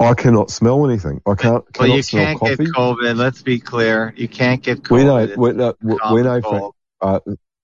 I 0.00 0.14
cannot 0.14 0.50
smell 0.50 0.88
anything. 0.88 1.20
I 1.26 1.34
can't. 1.34 1.52
well, 1.54 1.62
cannot 1.72 1.94
you 1.96 2.02
smell 2.02 2.24
can't 2.26 2.38
coffee. 2.40 2.56
get 2.56 2.66
COVID. 2.74 3.16
Let's 3.16 3.42
be 3.42 3.60
clear. 3.60 4.12
You 4.16 4.26
can't 4.28 4.62
get 4.62 4.82
COVID. 4.82 4.90
We 4.90 5.04
know, 5.04 5.16
It's 5.18 5.36
we 5.36 5.52
know, 5.52 5.74
we 6.12 6.22
know, 6.22 6.40
cold. 6.40 6.74
uh, 7.00 7.20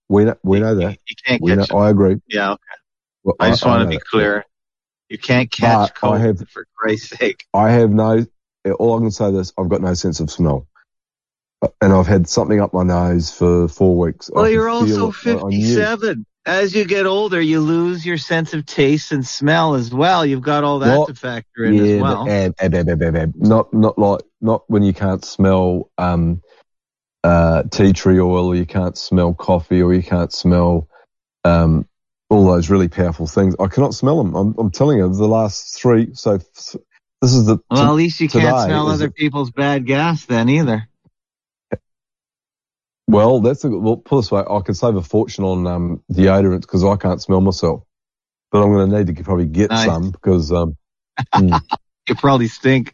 we 0.09 0.25
know, 0.25 0.37
we 0.45 0.61
know 0.61 0.75
that. 0.77 0.99
You 1.09 1.15
can't 1.27 1.43
We 1.43 1.57
catch 1.57 1.71
it. 1.71 1.75
I 1.75 1.91
agree. 1.91 2.21
Yeah, 2.29 2.53
okay. 2.53 2.63
Well, 3.25 3.35
I 3.41 3.51
just 3.51 3.65
want 3.65 3.81
know 3.81 3.85
to 3.87 3.91
be 3.91 3.97
that. 3.97 4.05
clear. 4.05 4.45
You 5.09 5.19
can't 5.19 5.51
catch 5.51 5.91
But 6.01 6.09
I 6.09 6.19
COVID 6.19 6.39
have- 6.39 6.49
for 6.51 6.67
Christ's 6.77 7.17
sake. 7.19 7.45
I 7.55 7.71
have 7.71 7.91
no, 7.91 8.25
all 8.79 8.97
I 8.97 9.01
can 9.01 9.11
say 9.11 9.31
is 9.31 9.53
I've 9.59 9.69
got 9.69 9.81
no 9.81 9.95
sense 9.95 10.21
of 10.21 10.31
smell. 10.31 10.67
And 11.81 11.93
I've 11.93 12.07
had 12.07 12.29
something 12.29 12.61
up 12.61 12.73
my 12.73 12.85
nose 12.85 13.33
for 13.33 13.67
four 13.67 13.99
weeks. 13.99 14.31
I 14.31 14.35
Well, 14.37 14.45
can 14.45 14.53
you're 14.53 14.87
feel 14.87 15.05
also 15.07 15.09
it. 15.09 15.35
I- 15.35 15.39
I 15.39 15.51
57. 15.51 16.27
As 16.49 16.75
you 16.75 16.87
get 16.87 17.05
older, 17.05 17.41
you 17.41 17.61
lose 17.61 18.07
your 18.07 18.17
sense 18.17 18.55
of 18.55 18.65
taste 18.65 19.13
and 19.13 19.27
smell 19.27 19.75
as 19.75 19.93
well. 19.93 20.25
You've 20.25 20.43
got 20.43 20.65
all 20.65 20.79
that 20.79 20.99
What? 20.99 21.09
to 21.09 21.15
factor 21.15 21.65
in 21.65 21.75
yeah, 21.75 21.83
as 21.83 22.01
well. 22.01 22.29
ab. 23.17 23.35
not 23.37 23.73
not 23.75 23.99
like 23.99 24.23
not 24.41 24.63
when 24.67 24.83
you 24.83 24.95
can't 24.95 25.23
smell 25.23 25.91
um, 25.99 26.41
uh, 27.23 27.65
tea 27.65 27.93
tree 27.93 28.19
oil, 28.19 28.47
or 28.47 28.55
you 28.55 28.65
can't 28.65 28.97
smell 28.97 29.35
coffee, 29.35 29.83
or 29.83 29.93
you 29.93 30.03
can't 30.03 30.33
smell 30.33 30.89
um, 31.45 31.87
all 32.31 32.47
those 32.47 32.71
really 32.71 32.89
powerful 32.89 33.27
things. 33.27 33.55
I 33.61 33.67
cannot 33.67 33.93
smell 33.93 34.17
them. 34.23 34.35
I'm, 34.35 34.55
I'm 34.59 34.71
telling 34.71 34.99
you, 34.99 35.15
the 35.15 35.29
last 35.29 35.79
three. 35.79 36.15
So 36.15 36.39
this 36.39 36.77
is 37.35 37.45
the 37.45 37.59
well, 37.71 37.91
at 37.91 37.95
least 37.95 38.21
you 38.21 38.29
can't 38.29 38.65
smell 38.65 38.89
other 38.89 39.11
people's 39.11 39.51
bad 39.51 39.85
gas 39.85 40.25
then 40.25 40.49
either. 40.49 40.89
Well, 43.09 43.41
that's 43.41 43.65
a, 43.65 43.71
well. 43.71 43.97
Put 43.97 44.19
this 44.21 44.31
way, 44.31 44.43
I 44.49 44.61
can 44.61 44.75
save 44.75 44.95
a 44.95 45.03
fortune 45.03 45.45
on 45.45 45.67
um, 45.67 46.03
deodorants 46.13 46.61
because 46.61 46.85
I 46.85 46.97
can't 46.97 47.23
smell 47.23 47.41
myself. 47.41 47.83
But 48.53 48.63
I'm 48.63 48.71
going 48.73 48.91
to 48.91 48.99
need 49.05 49.17
to 49.17 49.25
probably 49.25 49.47
get 49.47 49.71
Nice. 49.71 49.87
some 49.87 50.11
because, 50.11 50.53
um, 50.53 50.77
mm. 51.35 51.61
You 52.09 52.15
probably 52.15 52.49
stink. 52.49 52.93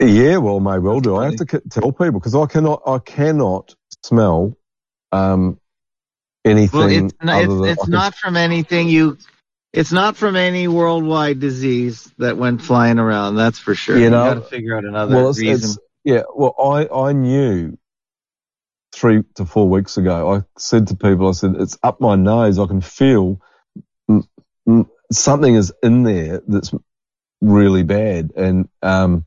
yeah, 0.00 0.36
well, 0.38 0.60
may 0.60 0.78
well 0.78 1.00
do. 1.00 1.16
I 1.16 1.26
have 1.26 1.36
to 1.36 1.44
tell 1.70 1.92
people 1.92 2.12
because 2.12 2.34
I 2.34 2.46
cannot, 2.46 2.82
I 2.86 2.98
cannot 2.98 3.74
smell 4.04 4.56
um, 5.12 5.58
anything. 6.44 6.78
Well, 6.80 6.88
it's, 6.88 7.14
it's, 7.20 7.70
it's 7.72 7.84
can- 7.84 7.90
not 7.92 8.14
from 8.14 8.36
anything 8.36 8.88
you. 8.88 9.18
It's 9.72 9.92
not 9.92 10.16
from 10.16 10.34
any 10.34 10.66
worldwide 10.66 11.40
disease 11.40 12.10
that 12.18 12.38
went 12.38 12.62
flying 12.62 12.98
around. 12.98 13.36
That's 13.36 13.58
for 13.58 13.74
sure. 13.74 13.98
You 13.98 14.04
You, 14.04 14.10
know, 14.10 14.34
got 14.34 14.34
to 14.34 14.40
figure 14.40 14.76
out 14.76 14.84
another 14.84 15.14
well, 15.14 15.30
it's, 15.30 15.38
reason. 15.38 15.70
it's 15.70 15.78
yeah. 16.04 16.22
Well, 16.34 16.54
I 16.58 16.88
I 16.88 17.12
knew 17.12 17.76
three 18.92 19.22
to 19.34 19.44
four 19.44 19.68
weeks 19.68 19.96
ago. 19.96 20.34
I 20.34 20.42
said 20.58 20.88
to 20.88 20.96
people, 20.96 21.28
I 21.28 21.32
said 21.32 21.54
it's 21.58 21.78
up 21.82 22.00
my 22.00 22.16
nose. 22.16 22.58
I 22.58 22.66
can 22.66 22.80
feel 22.80 23.40
something 25.12 25.54
is 25.54 25.72
in 25.82 26.02
there 26.02 26.42
that's 26.46 26.72
really 27.40 27.82
bad, 27.82 28.32
and 28.36 28.68
um, 28.82 29.24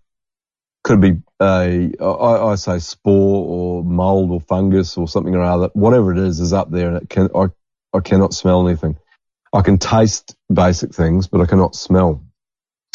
could 0.84 1.02
be 1.02 1.22
a 1.40 1.92
I, 2.00 2.52
I 2.52 2.56
say 2.56 2.80
spore 2.80 3.46
or 3.46 3.84
mold 3.84 4.32
or 4.32 4.42
fungus 4.42 4.98
or 4.98 5.08
something 5.08 5.36
or 5.36 5.42
other. 5.42 5.70
Whatever 5.74 6.12
it 6.12 6.20
is 6.20 6.40
is 6.40 6.54
up 6.54 6.72
there, 6.72 6.90
and 6.90 6.98
it 6.98 7.10
can 7.10 7.30
I 7.36 7.48
I 7.94 8.00
cannot 8.00 8.34
smell 8.34 8.68
anything. 8.68 8.98
I 9.54 9.62
can 9.62 9.78
taste 9.78 10.36
basic 10.52 10.94
things, 10.94 11.28
but 11.28 11.42
I 11.42 11.46
cannot 11.46 11.76
smell. 11.76 12.24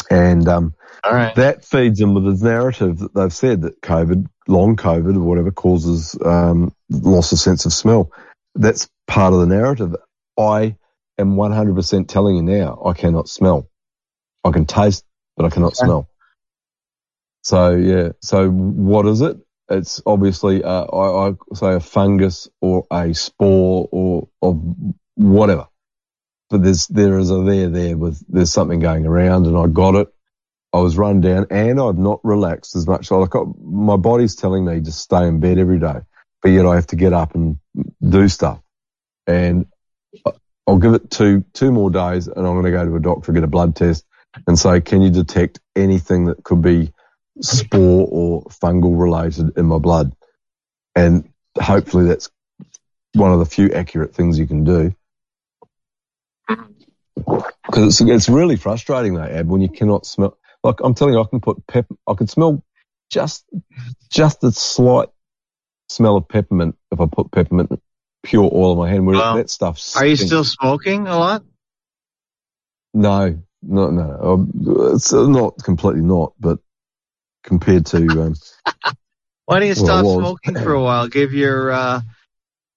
And 0.09 0.47
um, 0.47 0.73
All 1.03 1.13
right. 1.13 1.35
that 1.35 1.65
feeds 1.65 1.99
them 1.99 2.13
with 2.13 2.39
the 2.39 2.45
narrative 2.45 2.99
that 2.99 3.13
they've 3.13 3.33
said 3.33 3.61
that 3.63 3.81
COVID, 3.81 4.27
long 4.47 4.75
COVID 4.75 5.15
or 5.15 5.21
whatever, 5.21 5.51
causes 5.51 6.17
um, 6.23 6.73
loss 6.89 7.31
of 7.31 7.39
sense 7.39 7.65
of 7.65 7.73
smell. 7.73 8.11
That's 8.55 8.89
part 9.07 9.33
of 9.33 9.41
the 9.41 9.47
narrative. 9.47 9.95
I 10.37 10.75
am 11.17 11.35
100% 11.35 12.07
telling 12.07 12.37
you 12.37 12.43
now, 12.43 12.81
I 12.85 12.93
cannot 12.93 13.29
smell. 13.29 13.69
I 14.43 14.51
can 14.51 14.65
taste, 14.65 15.05
but 15.37 15.45
I 15.45 15.49
cannot 15.49 15.75
Okay. 15.75 15.77
smell. 15.77 16.09
So 17.43 17.71
yeah, 17.75 18.09
so 18.21 18.49
what 18.49 19.07
is 19.07 19.21
it? 19.21 19.37
It's 19.69 20.01
obviously, 20.05 20.63
uh, 20.63 20.85
I, 20.85 21.29
I 21.29 21.33
say 21.53 21.75
a 21.75 21.79
fungus 21.79 22.49
or 22.61 22.85
a 22.91 23.13
spore 23.13 23.89
or 23.91 24.29
of 24.41 24.61
whatever. 25.15 25.67
But 26.49 26.63
there's, 26.63 26.87
there 26.87 27.19
is 27.19 27.31
a 27.31 27.43
there 27.43 27.69
there 27.69 27.97
with, 27.97 28.23
there's 28.29 28.51
something 28.51 28.79
going 28.79 29.05
around 29.05 29.47
and 29.47 29.57
I 29.57 29.67
got 29.67 29.95
it 29.95 30.07
I 30.73 30.79
was 30.79 30.97
run 30.97 31.21
down 31.21 31.47
and 31.49 31.79
I've 31.79 31.97
not 31.97 32.19
relaxed 32.23 32.75
as 32.75 32.87
much. 32.87 33.09
Like 33.09 33.35
I, 33.35 33.43
my 33.61 33.95
body's 33.95 34.35
telling 34.35 34.65
me 34.65 34.81
to 34.81 34.91
stay 34.91 35.25
in 35.27 35.39
bed 35.39 35.57
every 35.57 35.79
day, 35.79 36.01
but 36.41 36.49
yet 36.49 36.65
I 36.65 36.75
have 36.75 36.87
to 36.87 36.95
get 36.95 37.13
up 37.13 37.35
and 37.35 37.57
do 38.07 38.27
stuff. 38.27 38.59
And 39.25 39.67
I'll 40.67 40.77
give 40.77 40.93
it 40.93 41.09
two, 41.09 41.45
two 41.53 41.71
more 41.71 41.89
days 41.89 42.27
and 42.27 42.45
I'm 42.45 42.53
going 42.53 42.65
to 42.65 42.71
go 42.71 42.85
to 42.85 42.95
a 42.95 42.99
doctor, 42.99 43.31
get 43.31 43.43
a 43.43 43.47
blood 43.47 43.75
test 43.75 44.05
and 44.45 44.59
say, 44.59 44.81
can 44.81 45.01
you 45.01 45.09
detect 45.09 45.59
anything 45.75 46.25
that 46.25 46.43
could 46.43 46.61
be 46.61 46.93
spore 47.41 48.07
or 48.09 48.43
fungal 48.43 48.99
related 48.99 49.57
in 49.57 49.65
my 49.65 49.79
blood? 49.79 50.13
And 50.95 51.29
hopefully 51.59 52.07
that's 52.07 52.29
one 53.13 53.31
of 53.31 53.39
the 53.39 53.45
few 53.45 53.71
accurate 53.71 54.13
things 54.13 54.37
you 54.37 54.47
can 54.47 54.63
do. 54.63 54.93
Mm. 56.49 56.73
Because 57.15 58.01
it's, 58.01 58.01
it's 58.01 58.29
really 58.29 58.57
frustrating 58.57 59.15
though, 59.15 59.23
Ab, 59.23 59.47
when 59.47 59.61
you 59.61 59.69
cannot 59.69 60.05
smell. 60.05 60.37
Like 60.63 60.75
I'm 60.83 60.93
telling 60.93 61.13
you, 61.13 61.21
I 61.21 61.25
can 61.25 61.39
put 61.39 61.65
pep. 61.67 61.85
I 62.07 62.13
can 62.13 62.27
smell 62.27 62.63
just 63.09 63.45
just 64.09 64.43
a 64.43 64.51
slight 64.51 65.09
smell 65.89 66.17
of 66.17 66.27
peppermint 66.27 66.75
if 66.91 66.99
I 66.99 67.05
put 67.05 67.31
peppermint 67.31 67.81
pure 68.23 68.49
oil 68.53 68.73
in 68.73 68.77
my 68.77 68.89
hand. 68.89 69.05
Where 69.05 69.15
Well, 69.15 69.35
that 69.37 69.49
stuff. 69.49 69.81
Are 69.95 70.05
you 70.05 70.15
still 70.15 70.43
smoking 70.43 71.07
a 71.07 71.17
lot? 71.17 71.43
No, 72.93 73.39
no, 73.61 73.89
no. 73.91 74.19
Um, 74.21 74.51
It's 74.95 75.13
not 75.13 75.57
completely 75.63 76.01
not, 76.01 76.33
but 76.39 76.59
compared 77.43 77.85
to 77.87 77.97
um, 77.97 78.35
Why 79.45 79.59
don't 79.59 79.67
you 79.67 79.75
stop 79.75 80.03
well- 80.05 80.19
smoking 80.19 80.55
for 80.55 80.73
a 80.73 80.81
while? 80.83 81.07
Give 81.07 81.33
your 81.33 81.71
uh, 81.71 82.01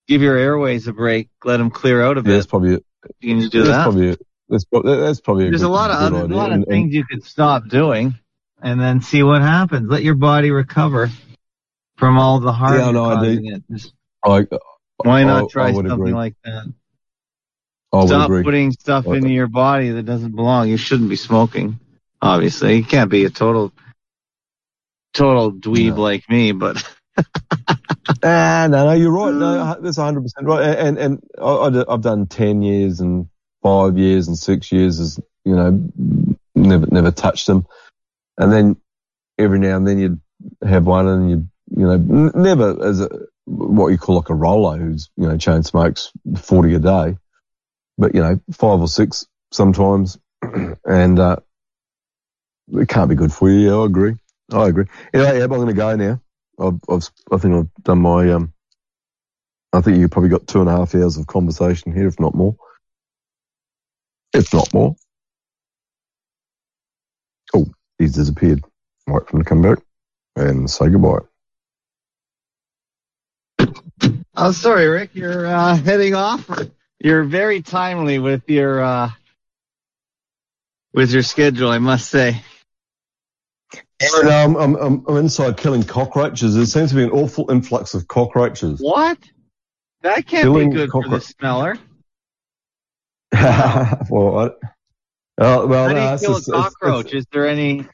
give 0.07 0.23
your 0.23 0.36
airways 0.36 0.86
a 0.86 0.92
break. 0.92 1.31
Let 1.44 1.57
them 1.57 1.70
clear 1.70 2.02
out 2.02 2.17
a 2.18 2.20
yeah, 2.20 2.25
bit. 2.25 2.33
that's 2.33 2.47
probably 2.47 2.75
it. 2.75 2.84
you 3.20 3.36
can 3.41 3.49
do 3.49 3.59
that's 3.62 3.70
that. 3.70 3.83
Probably 3.84 4.09
it. 4.10 4.20
That's, 4.50 4.64
that's 4.72 5.20
probably 5.20 5.46
a 5.46 5.50
There's 5.50 5.62
good, 5.62 5.68
a 5.68 5.70
lot 5.70 5.90
of 5.90 5.96
other, 5.96 6.24
a 6.24 6.36
lot 6.36 6.48
of 6.48 6.54
And- 6.54 6.64
and- 6.64 6.66
things 6.66 6.94
you 6.94 7.04
could 7.04 7.24
stop 7.24 7.68
doing, 7.68 8.14
and 8.60 8.80
then 8.80 9.00
see 9.00 9.22
what 9.22 9.40
happens. 9.42 9.88
Let 9.88 10.02
your 10.02 10.16
body 10.16 10.50
recover 10.50 11.08
from 11.96 12.18
all 12.18 12.40
the 12.40 12.52
harm 12.52 12.78
Yeah, 12.78 12.90
no, 12.90 13.04
I 13.04 13.24
do. 13.24 13.60
Just- 13.70 13.94
I, 14.24 14.46
Why 14.98 15.20
I- 15.20 15.24
not 15.24 15.44
I 15.44 15.46
try 15.46 15.66
would 15.70 15.86
something 15.86 15.92
agree. 16.08 16.12
like 16.12 16.34
that? 16.44 16.72
I 17.92 18.06
Stop 18.06 18.28
putting 18.28 18.72
stuff 18.72 19.06
I- 19.08 19.16
into 19.16 19.30
your 19.30 19.46
body 19.48 19.90
that 19.90 20.02
doesn't 20.04 20.34
belong. 20.36 20.68
You 20.68 20.76
shouldn't 20.76 21.08
be 21.08 21.16
smoking. 21.16 21.78
Obviously, 22.22 22.76
you 22.76 22.84
can't 22.84 23.10
be 23.10 23.24
a 23.24 23.30
total, 23.30 23.72
total 25.14 25.52
dweeb 25.52 25.96
No. 25.96 26.02
like 26.02 26.28
me. 26.28 26.52
But 26.52 26.84
Ah, 28.22 28.66
no, 28.70 28.84
no, 28.86 28.92
you're 28.92 29.10
right. 29.10 29.32
No, 29.32 29.76
that's 29.80 29.98
100% 29.98 30.22
right. 30.42 30.76
And, 30.78 30.98
and 30.98 31.22
I, 31.40 31.44
I 31.44 31.84
I've 31.94 32.00
done 32.02 32.26
10 32.26 32.62
years 32.62 33.00
and 33.00 33.28
five 33.62 33.98
years 33.98 34.28
and 34.28 34.39
six 34.39 34.72
years 34.72 35.00
as, 35.00 35.20
you 35.44 35.55
know, 35.55 35.90
never, 36.55 36.86
never 36.86 37.10
touched 37.10 37.47
them. 37.47 37.66
And 38.39 38.52
then 38.52 38.76
every 39.39 39.58
now 39.58 39.76
and 39.76 39.86
then 39.86 39.98
you'd 39.98 40.20
have 40.62 40.86
one 40.86 41.08
and 41.08 41.30
you'd, 41.30 41.48
you 41.76 41.86
know, 41.86 41.92
n- 41.92 42.32
never 42.34 42.84
as 42.84 43.00
a, 43.00 43.08
what 43.44 43.89
you 43.89 43.98
call 43.98 44.16
like 44.16 44.30
a 44.30 44.34
roller 44.34 44.76
who's, 44.78 45.10
you 45.16 45.26
know, 45.26 45.36
chain 45.36 45.62
smokes 45.62 46.10
40 46.39 46.74
a 46.74 46.78
day, 46.78 47.16
but, 47.98 48.14
you 48.14 48.22
know, 48.22 48.40
five 48.52 48.80
or 48.80 48.89
six 48.89 49.26
sometimes. 49.50 50.18
and, 50.84 51.18
uh, 51.18 51.36
it 52.72 52.89
can't 52.89 53.08
be 53.08 53.16
good 53.16 53.32
for 53.32 53.50
you. 53.50 53.68
Yeah, 53.68 53.82
I 53.82 53.86
agree. 53.86 54.14
I 54.52 54.68
agree. 54.68 54.86
Anyway, 55.12 55.39
yeah, 55.39 55.44
I'm 55.44 55.50
going 55.50 55.66
to 55.66 55.72
go 55.72 55.97
now. 55.97 56.20
I've, 56.58 56.80
I've, 56.89 57.10
I 57.32 57.39
think 57.39 57.55
I've 57.55 57.84
done 57.84 58.00
my, 58.00 58.30
um, 58.32 58.52
I 59.72 59.80
think 59.80 59.98
you 59.98 60.08
probably 60.08 60.30
got 60.30 60.47
two 60.47 60.60
and 60.60 60.68
a 60.68 60.72
half 60.72 60.94
hours 60.94 61.16
of 61.16 61.26
conversation 61.26 61.92
here, 61.92 62.08
if 62.08 62.18
not 62.18 62.34
more. 62.34 62.56
If 64.33 64.52
not 64.52 64.73
more. 64.73 64.94
Oh, 67.55 67.67
he's 67.99 68.15
disappeared. 68.15 68.62
Wait 69.07 69.28
for 69.28 69.36
him 69.36 69.42
to 69.42 69.49
come 69.49 69.62
back 69.62 69.78
and 70.36 70.70
say 70.70 70.89
goodbye. 70.89 71.18
oh, 74.36 74.52
sorry, 74.52 74.86
Rick, 74.86 75.10
you're 75.15 75.47
uh, 75.47 75.76
heading 75.76 76.15
off. 76.15 76.49
You're 77.00 77.25
very 77.25 77.62
timely 77.62 78.18
with 78.18 78.49
your 78.49 78.81
uh, 78.83 79.10
with 80.92 81.12
your 81.12 81.23
schedule, 81.23 81.70
I 81.70 81.78
must 81.78 82.09
say. 82.10 82.42
And, 84.02 84.28
um, 84.28 84.57
I'm, 84.57 84.76
I'm, 84.76 85.05
I'm 85.07 85.17
inside 85.18 85.57
killing 85.57 85.83
cockroaches. 85.83 86.55
There 86.55 86.65
seems 86.65 86.91
to 86.91 86.97
be 86.97 87.05
an 87.05 87.10
awful 87.10 87.50
influx 87.50 87.92
of 87.94 88.09
cockroaches. 88.09 88.81
What? 88.81 89.18
That 90.02 90.26
can't 90.26 90.44
Killing 90.44 90.70
be 90.70 90.76
good 90.76 90.91
for 90.91 91.02
the 91.02 91.09
cockroach- 91.09 91.34
smeller. 91.39 91.78
well, 94.10 94.39
I, 94.39 95.42
uh, 95.42 95.67
well, 95.67 95.89
How 95.89 95.94
do 95.94 96.00
you 96.00 96.09
it's 96.15 96.23
kill 96.23 96.34
just- 96.36 96.49
a 96.49 96.52
it's- 96.52 96.75
cockroach? 96.75 97.12
Is 97.15 97.26
there 97.33 97.49
any? 97.49 97.86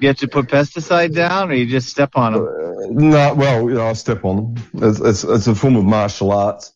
You 0.00 0.08
have 0.08 0.16
to 0.18 0.28
put 0.28 0.46
pesticide 0.46 1.14
down, 1.14 1.50
or 1.50 1.54
you 1.54 1.66
just 1.66 1.88
step 1.90 2.12
on 2.16 2.32
them? 2.32 2.42
Uh, 2.44 2.86
No, 2.90 3.34
well, 3.34 3.68
you 3.68 3.74
know, 3.74 3.86
I 3.88 3.92
step 3.92 4.24
on 4.24 4.54
them. 4.54 4.64
It's, 4.82 5.00
it's, 5.00 5.24
it's 5.24 5.46
a 5.48 5.54
form 5.54 5.76
of 5.76 5.84
martial 5.84 6.32
arts, 6.32 6.72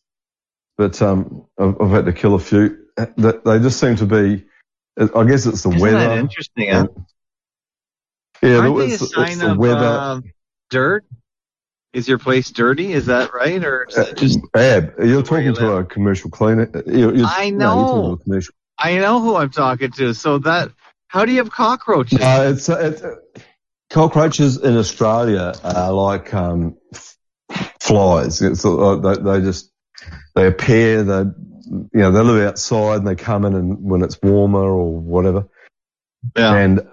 but 0.77 1.01
um, 1.01 1.45
I've, 1.57 1.81
I've 1.81 1.89
had 1.89 2.05
to 2.05 2.13
kill 2.13 2.35
a 2.35 2.39
few. 2.39 2.77
They, 3.17 3.59
just 3.59 3.79
seem 3.79 3.95
to 3.97 4.05
be. 4.05 4.45
I 4.99 5.23
guess 5.23 5.47
it's 5.47 5.63
the 5.63 5.69
Isn't 5.69 5.79
weather. 5.81 5.97
that 5.97 6.17
interesting? 6.19 6.69
Huh? 6.69 6.87
Yeah, 8.43 8.57
Aren't 8.57 8.79
it's, 8.91 9.01
it's 9.01 9.37
the 9.37 9.51
of 9.51 9.57
weather. 9.57 9.85
uh, 9.85 10.21
dirt? 10.69 11.05
Is 11.93 12.07
your 12.07 12.17
place 12.17 12.49
dirty? 12.51 12.93
Is 12.93 13.07
that 13.07 13.33
right, 13.33 13.63
or 13.63 13.83
it 13.83 14.17
just? 14.17 14.39
Ab, 14.55 14.93
you're 14.99 15.23
talking 15.23 15.47
you 15.47 15.55
to 15.55 15.73
a 15.73 15.83
commercial 15.83 16.29
cleaner. 16.29 16.69
You're, 16.85 17.13
you're, 17.13 17.27
I 17.27 17.49
know. 17.49 18.07
to 18.07 18.13
a 18.13 18.17
commercial. 18.17 18.53
I 18.77 18.97
know 18.97 19.19
who 19.19 19.35
I'm 19.35 19.51
talking 19.51 19.91
to. 19.91 20.13
So 20.13 20.37
that, 20.39 20.71
how 21.07 21.25
do 21.25 21.33
you 21.33 21.39
have 21.39 21.51
cockroaches? 21.51 22.19
No, 22.19 22.49
it's, 22.49 22.69
it's 22.69 23.03
cockroaches 23.89 24.57
in 24.57 24.77
Australia 24.77 25.53
are 25.63 25.91
like 25.91 26.33
um, 26.33 26.77
flies. 27.79 28.41
It's, 28.41 28.63
uh, 28.63 28.95
they, 28.95 29.15
they 29.17 29.41
just 29.41 29.71
they 30.33 30.47
appear. 30.47 31.03
They 31.03 31.23
you 31.71 31.89
know 31.93 32.11
they 32.11 32.21
live 32.21 32.47
outside 32.47 32.97
and 32.99 33.07
they 33.07 33.15
come 33.15 33.45
in 33.45 33.53
and 33.53 33.83
when 33.83 34.01
it's 34.01 34.21
warmer 34.21 34.63
or 34.63 34.97
whatever. 34.97 35.47
Yeah. 36.35 36.55
And 36.55 36.87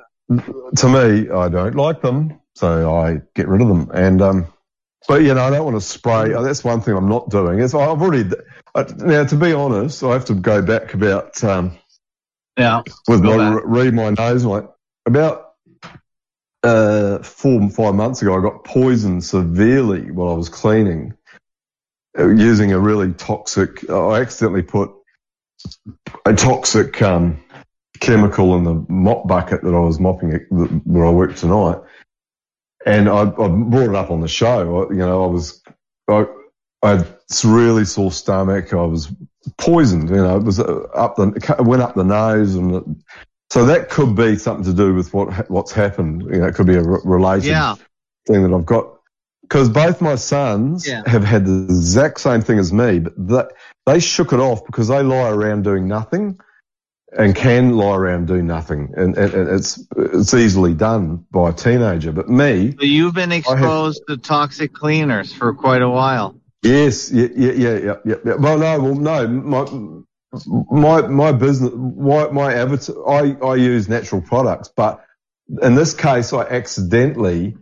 to 0.76 0.88
me, 0.88 1.30
I 1.30 1.48
don't 1.48 1.74
like 1.74 2.02
them, 2.02 2.40
so 2.54 2.94
I 2.96 3.22
get 3.34 3.48
rid 3.48 3.62
of 3.62 3.68
them. 3.68 3.90
And 3.92 4.20
um, 4.20 4.46
but 5.06 5.22
you 5.22 5.34
know, 5.34 5.42
I 5.42 5.50
don't 5.50 5.64
want 5.64 5.76
to 5.76 5.80
spray. 5.80 6.34
oh, 6.34 6.42
That's 6.42 6.64
one 6.64 6.80
thing 6.80 6.96
I'm 6.96 7.08
not 7.08 7.30
doing. 7.30 7.60
Is 7.60 7.74
I've 7.74 8.02
already 8.02 8.30
now 8.96 9.24
to 9.24 9.36
be 9.36 9.52
honest, 9.52 10.02
I 10.02 10.12
have 10.12 10.24
to 10.26 10.34
go 10.34 10.62
back 10.62 10.94
about 10.94 11.42
um, 11.44 11.78
yeah. 12.58 12.82
with 13.06 13.22
my 13.22 13.36
back. 13.36 13.62
read 13.64 13.94
my 13.94 14.10
nose 14.10 14.44
like 14.44 14.68
about 15.06 15.54
uh 16.64 17.22
four 17.22 17.70
five 17.70 17.94
months 17.94 18.20
ago 18.20 18.36
I 18.36 18.42
got 18.42 18.64
poisoned 18.64 19.24
severely 19.24 20.10
while 20.10 20.30
I 20.30 20.34
was 20.34 20.48
cleaning 20.48 21.14
uh, 22.18 22.28
using 22.28 22.72
a 22.72 22.80
really 22.80 23.12
toxic 23.12 23.88
I 23.88 24.20
accidentally 24.20 24.62
put 24.62 24.90
a 26.26 26.34
toxic 26.34 27.00
um 27.00 27.40
chemical 28.00 28.56
in 28.56 28.64
the 28.64 28.84
mop 28.88 29.28
bucket 29.28 29.62
that 29.62 29.74
I 29.74 29.78
was 29.78 30.00
mopping 30.00 30.32
where 30.84 31.06
I 31.06 31.10
worked 31.10 31.38
tonight 31.38 31.78
and 32.86 33.08
I, 33.08 33.22
I 33.22 33.48
brought 33.48 33.90
it 33.90 33.94
up 33.94 34.10
on 34.10 34.20
the 34.20 34.28
show 34.28 34.84
I, 34.84 34.92
you 34.92 34.98
know 34.98 35.24
I 35.24 35.26
was 35.26 35.62
I 36.08 36.26
I 36.82 36.90
had 36.96 37.14
really 37.44 37.84
sore 37.84 38.12
stomach 38.12 38.72
I 38.72 38.84
was 38.84 39.12
poisoned 39.56 40.10
you 40.10 40.16
know 40.16 40.36
it 40.36 40.44
was 40.44 40.60
uh, 40.60 40.82
up 40.94 41.16
the 41.16 41.62
went 41.64 41.82
up 41.82 41.94
the 41.94 42.04
nose 42.04 42.54
and 42.54 42.74
it, 42.74 42.84
so 43.50 43.64
that 43.64 43.88
could 43.88 44.14
be 44.14 44.36
something 44.36 44.64
to 44.64 44.74
do 44.74 44.94
with 44.94 45.14
what 45.14 45.48
what's 45.50 45.72
happened. 45.72 46.22
You 46.22 46.40
know, 46.40 46.46
it 46.46 46.54
could 46.54 46.66
be 46.66 46.74
a 46.74 46.82
re- 46.82 47.00
related 47.04 47.48
Yeah. 47.48 47.76
thing 48.26 48.42
that 48.42 48.54
I've 48.54 48.66
got. 48.66 48.94
Because 49.42 49.70
both 49.70 50.02
my 50.02 50.16
sons 50.16 50.86
Yeah. 50.86 51.02
have 51.06 51.24
had 51.24 51.46
the 51.46 51.64
exact 51.64 52.20
same 52.20 52.42
thing 52.42 52.58
as 52.58 52.72
me, 52.72 52.98
but 52.98 53.14
that, 53.28 53.52
they 53.86 54.00
shook 54.00 54.34
it 54.34 54.40
off 54.40 54.64
because 54.66 54.88
they 54.88 55.02
lie 55.02 55.30
around 55.30 55.64
doing 55.64 55.88
nothing 55.88 56.38
and 57.16 57.34
can 57.34 57.76
lie 57.76 57.96
around 57.96 58.26
do 58.26 58.42
nothing, 58.42 58.92
and, 58.96 59.16
and, 59.16 59.34
and 59.34 59.48
it's 59.48 59.82
it's 59.96 60.34
easily 60.34 60.74
done 60.74 61.24
by 61.30 61.50
a 61.50 61.52
teenager. 61.52 62.12
But 62.12 62.28
me, 62.28 62.72
So 62.72 62.84
you've 62.84 63.14
been 63.14 63.32
exposed 63.32 64.02
to 64.08 64.16
toxic 64.18 64.74
cleaners 64.74 65.32
for 65.32 65.54
quite 65.54 65.82
a 65.82 65.88
while. 65.88 66.38
Yes, 66.62 67.10
yeah, 67.10 67.28
yeah, 67.34 67.52
yeah, 67.52 67.76
yeah, 67.78 67.94
yeah. 68.04 68.14
yeah. 68.24 68.34
Well, 68.34 68.58
no, 68.58 68.80
well, 68.80 68.94
no. 68.94 69.28
My 69.28 69.66
my 70.70 71.06
my 71.06 71.32
business, 71.32 71.72
my 71.74 72.28
my 72.28 72.54
avatar, 72.54 73.08
I 73.08 73.36
I 73.42 73.54
use 73.54 73.88
natural 73.88 74.20
products, 74.20 74.70
but 74.76 75.02
in 75.62 75.74
this 75.74 75.94
case, 75.94 76.34
I 76.34 76.42
accidentally 76.42 77.56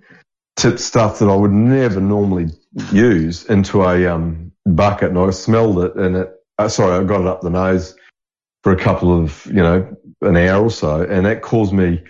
tipped 0.57 0.81
stuff 0.81 1.21
that 1.21 1.29
I 1.29 1.37
would 1.37 1.53
never 1.53 2.01
normally 2.01 2.49
use 2.91 3.45
into 3.45 3.83
a 3.85 4.07
um 4.09 4.51
bucket, 4.65 5.11
and 5.11 5.19
I 5.19 5.31
smelled 5.31 5.79
it, 5.85 5.95
and 5.95 6.17
it. 6.17 6.33
Uh, 6.59 6.69
sorry, 6.69 6.99
I 6.99 7.07
got 7.07 7.21
it 7.21 7.27
up 7.27 7.43
the 7.43 7.51
nose 7.51 7.95
for 8.67 8.73
a 8.73 8.77
couple 8.77 9.17
of 9.17 9.47
you 9.47 9.63
know 9.63 9.97
an 10.23 10.37
hour 10.37 10.65
or 10.65 10.71
so, 10.73 11.01
and 11.01 11.25
that 11.25 11.41
caused 11.41 11.73
me 11.73 12.03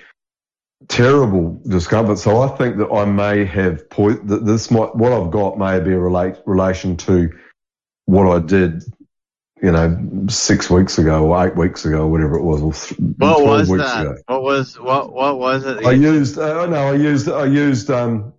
terrible 0.89 1.61
discomfort. 1.69 2.19
So 2.19 2.41
I 2.41 2.49
think 2.57 2.79
that 2.79 2.91
I 2.91 3.05
may 3.05 3.45
have 3.45 3.91
po- 3.91 4.15
that 4.15 4.47
this 4.47 4.71
might 4.71 4.97
what 4.97 5.13
I've 5.13 5.31
got 5.31 5.59
may 5.59 5.79
be 5.81 5.93
a 5.93 5.99
relate 5.99 6.37
relation 6.47 6.97
to 7.09 7.31
what 8.07 8.27
I 8.35 8.39
did 8.39 8.85
you 9.63 9.71
know, 9.71 10.27
six 10.29 10.71
weeks 10.71 10.97
ago 10.97 11.27
or 11.27 11.47
eight 11.47 11.57
weeks 11.57 11.85
ago, 11.85 12.05
or 12.05 12.11
whatever 12.11 12.39
it 12.39 12.43
was, 12.43 12.63
or 12.63 12.73
th- 12.73 13.01
What 13.19 13.43
12 13.43 13.69
was 13.69 13.81
that? 13.81 14.07
ago. 14.07 14.17
What 14.27 14.43
was 14.43 14.79
what 14.79 15.13
what 15.13 15.39
was 15.39 15.67
it? 15.67 15.85
I 15.85 15.93
used, 15.93 16.39
uh, 16.39 16.65
no, 16.65 16.77
I 16.77 16.95
used, 16.95 17.29
I 17.29 17.45
used, 17.45 17.91
um, 17.91 18.33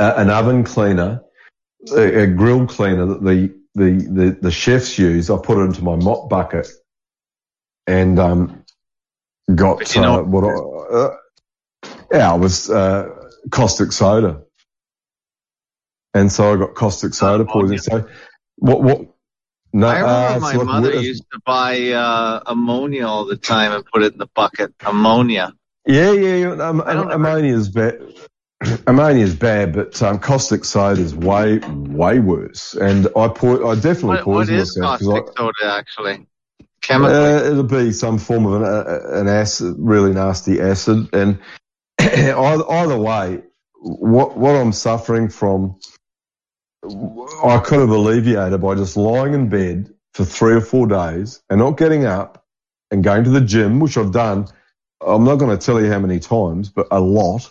a, 0.00 0.14
an 0.16 0.28
oven 0.28 0.64
cleaner, 0.64 1.22
a, 1.92 2.22
a 2.22 2.26
grill 2.26 2.66
cleaner 2.66 3.06
that 3.06 3.22
the, 3.22 3.54
the, 3.76 3.90
the, 4.10 4.38
the 4.42 4.50
chefs 4.50 4.98
use. 4.98 5.30
I 5.30 5.36
put 5.38 5.58
it 5.58 5.66
into 5.66 5.84
my 5.84 5.96
mop 5.96 6.28
bucket 6.28 6.68
and, 7.86 8.18
um, 8.18 8.64
got, 9.54 9.78
But 9.78 9.94
you 9.94 10.02
know- 10.02 10.20
uh, 10.20 10.22
what 10.24 10.44
I, 10.44 10.96
uh, 10.96 11.16
yeah, 12.12 12.34
it 12.34 12.38
was, 12.40 12.70
uh, 12.70 13.08
caustic 13.50 13.92
soda. 13.92 14.42
And 16.14 16.30
so 16.30 16.52
I 16.52 16.56
got 16.56 16.74
caustic 16.74 17.12
soda 17.14 17.44
poisoning. 17.44 17.78
So 17.80 18.06
what, 18.56 18.82
what, 18.82 19.00
no, 19.72 19.88
I 19.88 20.00
uh, 20.00 20.04
remember 20.04 20.40
my 20.40 20.52
so 20.52 20.58
like, 20.58 20.66
mother 20.66 20.94
what- 20.94 21.04
used 21.04 21.24
to 21.32 21.40
buy 21.44 21.90
uh, 21.90 22.40
ammonia 22.46 23.06
all 23.06 23.24
the 23.24 23.36
time 23.36 23.72
and 23.72 23.84
put 23.84 24.02
it 24.02 24.12
in 24.12 24.18
the 24.18 24.28
bucket. 24.34 24.72
Ammonia. 24.86 25.52
Yeah, 25.86 26.12
yeah, 26.12 26.36
yeah. 26.36 26.68
Um, 26.68 26.80
ammonia 26.80 27.54
is 27.54 27.68
bad. 27.68 28.00
Ammonia 28.86 29.22
is 29.24 29.34
bad, 29.34 29.74
but 29.74 30.00
um, 30.02 30.18
caustic 30.18 30.64
soda 30.64 30.98
is 31.02 31.14
way, 31.14 31.58
way 31.58 32.20
worse. 32.20 32.74
And 32.74 33.08
I 33.16 33.28
po- 33.28 33.68
I 33.68 33.74
definitely 33.74 34.08
What, 34.08 34.16
what 34.18 34.24
poisoned 34.46 34.58
is 34.60 34.78
myself. 34.78 34.98
'cause 35.00 35.08
caustic 35.08 35.34
I- 35.36 35.42
soda 35.42 35.74
actually? 35.76 36.26
Chemically. 36.86 37.16
Uh, 37.16 37.44
it'll 37.44 37.62
be 37.62 37.92
some 37.92 38.18
form 38.18 38.44
of 38.44 38.60
an, 38.60 38.64
uh, 38.64 39.00
an 39.20 39.28
acid, 39.28 39.76
really 39.78 40.12
nasty 40.12 40.60
acid. 40.60 41.08
And 41.14 41.38
either, 41.98 42.98
way, 42.98 43.42
what, 43.80 44.36
what 44.36 44.54
I'm 44.54 44.72
suffering 44.72 45.30
from, 45.30 45.78
I 46.84 47.58
could 47.64 47.80
have 47.80 47.88
alleviated 47.88 48.60
by 48.60 48.74
just 48.74 48.98
lying 48.98 49.32
in 49.32 49.48
bed 49.48 49.94
for 50.12 50.26
three 50.26 50.52
or 50.52 50.60
four 50.60 50.86
days 50.86 51.42
and 51.48 51.58
not 51.58 51.78
getting 51.78 52.04
up 52.04 52.44
and 52.90 53.02
going 53.02 53.24
to 53.24 53.30
the 53.30 53.40
gym, 53.40 53.80
which 53.80 53.96
I've 53.96 54.12
done. 54.12 54.46
I'm 55.00 55.24
not 55.24 55.36
going 55.36 55.56
to 55.56 55.64
tell 55.64 55.80
you 55.80 55.90
how 55.90 55.98
many 55.98 56.20
times, 56.20 56.68
but 56.68 56.88
a 56.90 57.00
lot. 57.00 57.50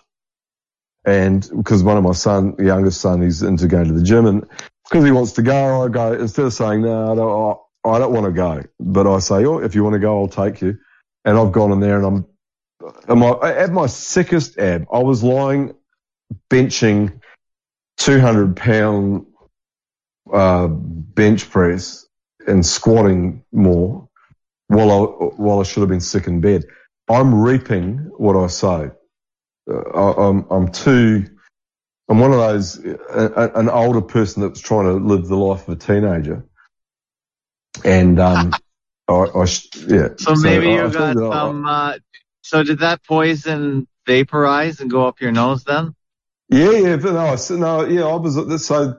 And 1.06 1.50
because 1.58 1.84
one 1.84 1.98
of 1.98 2.04
my 2.04 2.14
son, 2.14 2.56
the 2.56 2.66
youngest 2.66 3.02
son, 3.02 3.22
he's 3.22 3.42
into 3.42 3.68
going 3.68 3.88
to 3.88 3.94
the 3.94 4.04
gym 4.04 4.28
and 4.28 4.46
because 4.90 5.06
he 5.06 5.12
wants 5.12 5.32
to 5.34 5.42
go, 5.42 5.84
I 5.84 5.90
go, 5.90 6.14
instead 6.14 6.46
of 6.46 6.54
saying, 6.54 6.84
no, 6.84 7.63
I 7.86 8.00
don't, 8.00 8.14
want 8.14 8.26
to 8.26 8.32
go, 8.32 8.64
but 8.80 9.08
I 9.08 9.20
say, 9.20 9.46
oh, 9.46 9.60
if 9.60 9.76
you 9.76 9.84
want 9.84 9.94
to 9.94 10.00
go, 10.00 10.22
I'll 10.22 10.28
take 10.28 10.62
you. 10.62 10.78
And 11.26 11.38
I've 11.38 11.52
gone 11.52 11.72
in 11.72 11.80
there 11.80 11.98
and 11.98 12.06
I'm, 12.06 12.26
am 13.10 13.24
I, 13.24 13.54
at 13.54 13.72
my 13.72 13.88
sickest 13.88 14.58
ebb, 14.58 14.86
I 14.92 15.00
was 15.00 15.24
lying 15.24 15.74
benching 16.50 17.20
200 17.98 18.56
pound, 18.56 19.26
uh, 20.32 20.68
bench 20.68 21.50
press 21.50 22.06
and 22.48 22.66
squatting 22.66 23.44
more 23.52 24.08
while 24.68 24.92
I, 24.92 25.26
while 25.36 25.60
I 25.60 25.64
should 25.64 25.82
have 25.82 25.90
been 25.90 26.00
sick 26.02 26.28
in 26.28 26.40
bed. 26.42 26.64
I'm 27.10 27.36
reaping 27.42 27.98
what 28.18 28.36
I 28.36 28.48
sow. 28.48 28.92
Uh, 29.70 29.80
I, 29.80 30.30
I'm, 30.30 30.46
I'm 30.50 30.72
too, 30.72 31.26
I'm 32.10 32.20
one 32.20 32.32
of 32.32 32.40
those, 32.40 32.78
a- 32.84 33.52
an 33.56 33.70
older 33.70 34.02
person 34.02 34.42
that's 34.42 34.62
trying 34.62 34.86
to 34.86 34.94
live 34.94 35.28
the 35.28 35.36
life 35.36 35.68
of 35.68 35.78
a 35.78 35.80
teenager. 35.80 36.46
And, 37.84 38.20
um, 38.20 38.52
I, 39.08 39.14
I, 39.14 39.46
sh- 39.46 39.68
yeah. 39.88 40.10
So 40.18 40.36
maybe 40.36 40.68
I- 40.68 40.84
I 40.84 40.86
you 40.86 40.92
got 40.92 41.16
some. 41.16 41.66
Uh, 41.66 41.94
so 42.42 42.64
did 42.64 42.80
that 42.80 43.04
poison 43.04 43.88
vaporize 44.06 44.80
and 44.80 44.92
go 44.92 45.08
up 45.08 45.22
your 45.22 45.32
nose 45.32 45.64
then? 45.64 45.96
Yeah, 46.50 46.72
yeah, 46.72 46.96
but 46.98 47.14
no, 47.14 47.26
I 47.28 47.36
said, 47.36 47.60
no, 47.60 47.86
yeah, 47.86 48.04
I 48.04 48.16
was, 48.16 48.36
so, 48.66 48.98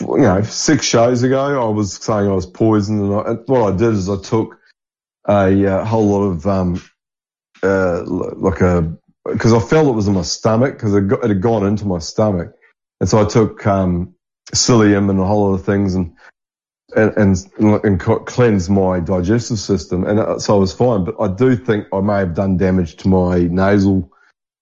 you 0.00 0.18
know, 0.18 0.42
six 0.42 0.86
shows 0.86 1.22
ago, 1.22 1.62
I 1.62 1.68
was 1.68 1.94
saying 1.94 2.28
I 2.28 2.32
was 2.32 2.46
poisoned 2.46 3.00
and, 3.02 3.14
I, 3.14 3.30
and 3.30 3.38
what 3.46 3.72
I 3.72 3.76
did 3.76 3.94
is 3.94 4.08
I 4.08 4.20
took 4.20 4.58
a 5.28 5.66
uh, 5.66 5.84
whole 5.84 6.08
lot 6.08 6.22
of, 6.24 6.46
um, 6.46 6.82
uh, 7.62 8.02
like 8.06 8.60
a, 8.62 8.96
cause 9.38 9.52
I 9.52 9.60
felt 9.60 9.88
it 9.88 9.92
was 9.92 10.08
in 10.08 10.14
my 10.14 10.22
stomach 10.22 10.78
cause 10.78 10.94
it, 10.94 11.06
got, 11.06 11.22
it 11.22 11.28
had 11.28 11.42
gone 11.42 11.66
into 11.66 11.84
my 11.84 11.98
stomach. 11.98 12.52
And 13.00 13.08
so 13.08 13.20
I 13.20 13.28
took, 13.28 13.64
um, 13.66 14.14
psyllium 14.52 15.10
and 15.10 15.20
a 15.20 15.24
whole 15.24 15.50
lot 15.50 15.54
of 15.54 15.64
things 15.64 15.94
and, 15.94 16.16
and, 16.96 17.12
and, 17.16 17.84
and 17.84 18.00
cleansed 18.00 18.70
my 18.70 19.00
digestive 19.00 19.58
system. 19.58 20.04
And 20.04 20.18
uh, 20.18 20.38
so 20.38 20.56
I 20.56 20.58
was 20.58 20.72
fine, 20.72 21.04
but 21.04 21.14
I 21.20 21.28
do 21.28 21.56
think 21.56 21.86
I 21.92 22.00
may 22.00 22.18
have 22.18 22.34
done 22.34 22.56
damage 22.56 22.96
to 22.96 23.08
my 23.08 23.38
nasal 23.38 24.10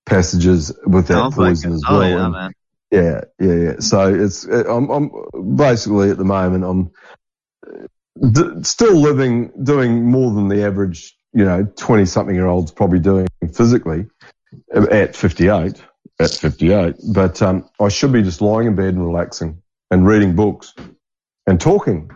passages 0.07 0.73
with 0.87 1.09
that 1.09 1.19
like 1.23 1.35
poison 1.35 1.73
as 1.75 1.83
Oh, 1.89 1.99
well. 1.99 2.09
yeah, 2.09 2.25
And- 2.25 2.33
man. 2.33 2.53
yeah, 2.91 3.21
yeah, 3.39 3.55
yeah. 3.55 3.75
So 3.81 4.15
it's 4.15 4.45
I'm, 4.45 4.89
I'm 4.91 5.11
basically 5.57 6.11
at 6.11 6.17
the 6.19 6.25
moment 6.25 6.65
I'm 6.65 8.33
d- 8.33 8.63
still 8.63 8.97
living, 8.97 9.51
doing 9.63 10.05
more 10.05 10.33
than 10.33 10.49
the 10.49 10.65
average, 10.65 11.17
you 11.33 11.45
know, 11.45 11.65
twenty 11.77 12.07
something 12.07 12.35
year 12.35 12.47
olds 12.47 12.71
probably 12.73 12.99
doing 13.01 13.27
physically 13.53 14.07
at 14.75 15.15
58. 15.15 15.83
At 16.21 16.31
58, 16.31 16.97
but 17.15 17.41
um, 17.43 17.69
I 17.79 17.89
should 17.91 18.11
be 18.13 18.23
just 18.23 18.41
lying 18.41 18.67
in 18.67 18.75
bed 18.75 18.95
and 18.95 19.05
relaxing 19.05 19.63
and 19.93 20.05
reading 20.05 20.35
books 20.35 20.75
and 21.47 21.61
talking. 21.61 22.11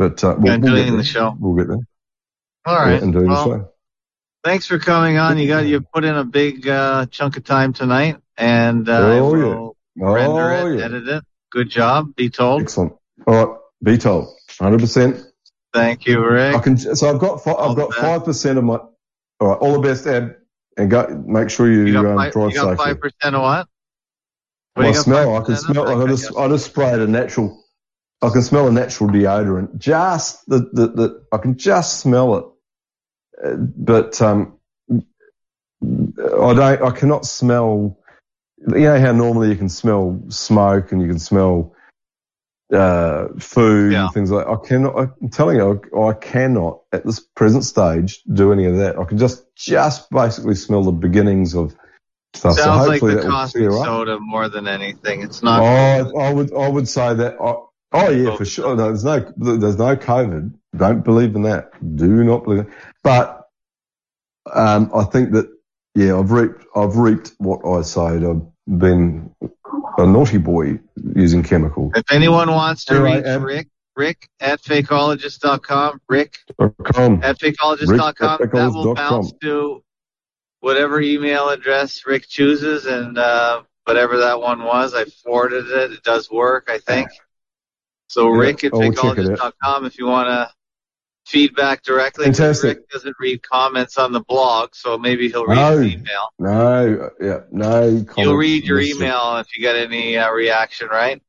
But 0.00 0.24
uh, 0.24 0.34
we'll, 0.38 0.58
we'll 0.58 0.76
get 0.76 0.86
the 0.86 0.92
there. 0.92 1.04
show. 1.04 1.36
We'll 1.38 1.54
get 1.56 1.68
there. 1.68 1.86
All 2.64 2.74
right. 2.74 2.92
Yeah, 2.94 3.02
and 3.02 3.12
doing 3.12 3.28
well, 3.28 3.48
the 3.50 3.56
show. 3.58 3.72
thanks 4.42 4.64
for 4.66 4.78
coming 4.78 5.18
on. 5.18 5.36
You 5.36 5.46
got 5.46 5.66
you 5.66 5.82
put 5.82 6.04
in 6.04 6.14
a 6.14 6.24
big 6.24 6.66
uh, 6.66 7.04
chunk 7.10 7.36
of 7.36 7.44
time 7.44 7.74
tonight, 7.74 8.16
and 8.38 8.88
uh, 8.88 8.92
I 8.94 9.18
Oh, 9.18 9.34
yeah. 9.34 9.44
will 9.44 9.76
render 9.96 10.52
Oh, 10.54 10.66
it, 10.72 10.78
yeah. 10.78 10.84
edit 10.86 11.06
it. 11.06 11.24
Good 11.52 11.68
job. 11.68 12.16
Be 12.16 12.30
told. 12.30 12.62
Excellent. 12.62 12.94
All 13.26 13.34
right, 13.46 13.56
be 13.84 13.98
told. 13.98 14.28
100. 14.56 14.78
percent 14.80 15.22
Thank 15.74 16.06
you, 16.06 16.24
Rick. 16.26 16.56
I 16.56 16.60
can. 16.60 16.78
So 16.78 17.10
I've 17.10 17.18
got 17.20 17.44
fi- 17.44 17.52
I've 17.52 17.76
got 17.76 17.92
five 17.92 18.24
percent 18.24 18.56
of 18.56 18.64
my. 18.64 18.76
All 19.38 19.48
right, 19.48 19.58
all 19.58 19.74
the 19.74 19.80
best, 19.86 20.06
Ed, 20.06 20.34
and 20.78 20.90
go. 20.90 21.22
Make 21.26 21.50
sure 21.50 21.70
you, 21.70 21.84
You 21.84 21.92
got 21.92 22.06
um, 22.06 22.16
five, 22.16 22.32
drive 22.32 22.50
you 22.52 22.56
got 22.56 22.68
safely. 22.70 22.84
five 22.86 23.00
percent 23.00 23.36
of 23.36 23.42
what? 23.42 23.68
What 24.74 24.82
do 24.84 24.88
I 24.88 24.92
smell. 24.92 25.36
I 25.36 25.44
can 25.44 25.54
5% 25.56 25.58
smell. 25.58 26.02
I 26.02 26.06
just. 26.06 26.34
I 26.38 26.48
just 26.48 26.64
sprayed 26.64 27.00
a 27.00 27.06
natural. 27.06 27.59
I 28.22 28.28
can 28.30 28.42
smell 28.42 28.68
a 28.68 28.72
natural 28.72 29.10
deodorant. 29.10 29.78
Just 29.78 30.46
the 30.48 30.58
the, 30.72 30.86
the 30.88 31.24
I 31.32 31.38
can 31.38 31.56
just 31.56 32.00
smell 32.00 32.36
it, 32.36 32.44
Uh, 33.44 33.56
but 33.56 34.20
um, 34.20 34.58
I 35.82 36.54
don't. 36.54 36.82
I 36.82 36.90
cannot 36.90 37.24
smell. 37.24 37.96
You 38.68 38.80
know 38.80 39.00
how 39.00 39.12
normally 39.12 39.48
you 39.48 39.56
can 39.56 39.70
smell 39.70 40.20
smoke 40.28 40.92
and 40.92 41.00
you 41.00 41.08
can 41.08 41.18
smell 41.18 41.74
uh, 42.72 43.28
food 43.38 43.92
Yeah. 43.92 44.04
and 44.04 44.12
things 44.14 44.30
like. 44.30 44.46
I 44.46 44.56
cannot. 44.56 44.96
I'm 45.22 45.30
telling 45.30 45.56
you, 45.56 45.80
I, 45.96 46.08
I 46.08 46.12
cannot 46.12 46.82
at 46.92 47.04
this 47.06 47.20
present 47.20 47.64
stage 47.64 48.22
do 48.24 48.52
any 48.52 48.66
of 48.66 48.76
that. 48.76 48.98
I 48.98 49.04
can 49.04 49.16
just 49.16 49.44
just 49.56 50.10
basically 50.10 50.56
smell 50.56 50.82
the 50.82 50.92
beginnings 50.92 51.54
of 51.54 51.74
stuff. 52.34 52.56
so 52.56 52.62
Sounds 52.64 52.86
like 52.86 53.00
the 53.00 53.06
that 53.14 53.24
will 53.24 53.30
caustic 53.30 53.70
up. 53.70 53.84
soda 53.86 54.18
more 54.20 54.50
than 54.50 54.68
anything. 54.68 55.22
It's 55.22 55.40
Oh, 55.42 55.46
not. 55.46 55.62
I, 55.62 55.98
I 56.28 56.32
would, 56.34 56.52
I 56.54 56.68
would 56.68 56.86
say 56.88 57.14
that. 57.14 57.36
Oh, 57.40 57.69
oh 57.92 58.10
yeah, 58.10 58.36
for 58.36 58.44
sure. 58.44 58.76
No, 58.76 58.86
there's 58.86 59.04
no, 59.04 59.20
there's 59.36 59.78
no 59.78 59.96
COVID. 59.96 60.54
Don't 60.76 61.04
believe 61.04 61.34
in 61.34 61.42
that. 61.42 61.72
Do 61.96 62.24
not 62.24 62.44
believe. 62.44 62.60
It. 62.60 62.68
But 63.02 63.48
um, 64.52 64.90
I 64.94 65.04
think 65.04 65.32
that 65.32 65.50
yeah, 65.94 66.18
I've 66.18 66.30
reaped, 66.30 66.64
I've 66.74 66.96
reaped 66.96 67.32
what 67.38 67.66
I 67.66 67.82
sowed. 67.82 68.24
I've 68.24 68.78
been 68.78 69.34
a 69.98 70.06
naughty 70.06 70.38
boy 70.38 70.78
using 71.14 71.42
chemicals. 71.42 71.92
If 71.96 72.12
anyone 72.12 72.50
wants 72.50 72.84
to 72.86 73.02
reach 73.02 73.24
um, 73.24 73.42
Rick, 73.42 73.68
Rick 73.96 74.28
at 74.38 74.62
fakeologist.com, 74.62 76.00
Rick 76.08 76.38
Com. 76.84 77.22
at 77.22 77.42
Rick 77.42 77.56
fakeologist.com, 77.56 78.42
at 78.42 78.52
that 78.52 78.72
will 78.72 78.94
bounce 78.94 79.32
to 79.42 79.82
whatever 80.60 81.00
email 81.00 81.48
address 81.48 82.06
Rick 82.06 82.28
chooses, 82.28 82.86
and 82.86 83.18
uh, 83.18 83.62
whatever 83.84 84.18
that 84.18 84.40
one 84.40 84.62
was, 84.62 84.94
I 84.94 85.04
forwarded 85.06 85.66
it. 85.66 85.92
It 85.92 86.02
does 86.04 86.30
work, 86.30 86.68
I 86.68 86.78
think. 86.78 87.10
So 88.10 88.32
Yeah, 88.34 88.40
Rick 88.40 88.64
at 88.64 88.74
I 88.74 88.76
will 88.76 88.92
check 88.92 89.18
it 89.18 89.30
out. 89.40 89.54
fakeologist.com 89.62 89.84
if 89.86 89.96
you 89.96 90.06
want 90.06 90.26
to 90.28 90.50
feedback 91.26 91.84
directly. 91.84 92.24
Fantastic. 92.24 92.78
Rick 92.78 92.88
doesn't 92.88 93.14
read 93.20 93.40
comments 93.48 93.98
on 93.98 94.10
the 94.10 94.20
blog, 94.20 94.74
so 94.74 94.98
maybe 94.98 95.28
he'll 95.28 95.46
read 95.46 95.54
No, 95.54 95.78
his 95.78 95.94
email. 95.94 96.32
no, 96.40 97.10
yeah, 97.20 97.40
no. 97.52 98.04
You'll 98.16 98.34
read 98.34 98.64
your 98.64 98.80
email 98.80 99.36
if 99.36 99.56
you 99.56 99.62
get 99.62 99.76
any 99.76 100.16
uh, 100.16 100.28
reaction, 100.32 100.88
right? 100.88 101.22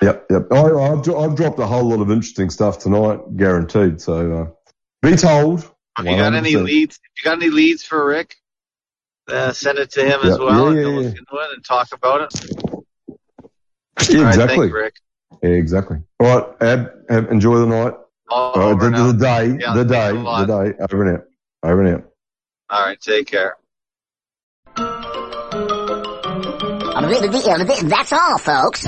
Yep, 0.00 0.26
yep. 0.30 0.46
I, 0.50 0.62
I've, 0.62 1.08
I've 1.10 1.36
dropped 1.36 1.58
a 1.58 1.66
whole 1.66 1.84
lot 1.84 2.00
of 2.00 2.10
interesting 2.10 2.48
stuff 2.48 2.78
tonight, 2.78 3.20
guaranteed. 3.36 4.00
So 4.00 4.32
uh, 4.32 4.50
be 5.02 5.14
told. 5.14 5.70
If 5.98 6.06
you 6.06 6.16
got 6.16 6.32
any 6.32 6.56
leads, 6.56 6.96
if 6.96 7.22
you 7.22 7.30
got 7.30 7.36
any 7.42 7.50
leads 7.50 7.84
for 7.84 8.06
Rick, 8.06 8.36
uh, 9.28 9.52
send 9.52 9.78
it 9.78 9.90
to 9.90 10.02
him 10.02 10.20
as 10.22 10.38
well. 10.38 10.58
yeah, 10.58 10.68
and 10.68 10.76
yeah, 10.76 10.82
he'll 10.82 11.02
yeah. 11.02 11.08
into 11.08 11.22
it 11.34 11.52
and 11.54 11.62
talk 11.62 11.88
about 11.92 12.32
it. 12.32 12.50
Yeah, 14.08 14.18
All 14.20 14.24
right, 14.24 14.28
exactly. 14.30 14.56
thanks, 14.56 14.72
Rick. 14.72 14.94
Yeah, 15.42 15.50
exactly. 15.50 15.98
All 16.20 16.26
right, 16.26 16.62
Ab, 16.62 16.92
Ab 17.08 17.30
enjoy 17.30 17.58
the 17.58 17.66
night. 17.66 17.94
All 18.28 18.52
All 18.52 18.52
right, 18.54 18.72
over 18.72 18.90
the, 18.90 19.12
the 19.12 19.18
day, 19.18 19.58
Yeah, 19.60 19.74
the 19.74 19.84
day, 19.84 20.12
the 20.12 20.44
day. 20.46 20.84
Over 20.90 21.08
and 21.08 21.18
out. 21.18 21.24
Over 21.62 21.82
and 21.84 21.94
out. 21.96 22.04
All 22.70 22.86
right, 22.86 23.00
take 23.00 23.26
care. 23.26 23.56
That's 27.88 28.12
all, 28.12 28.38
folks. 28.38 28.86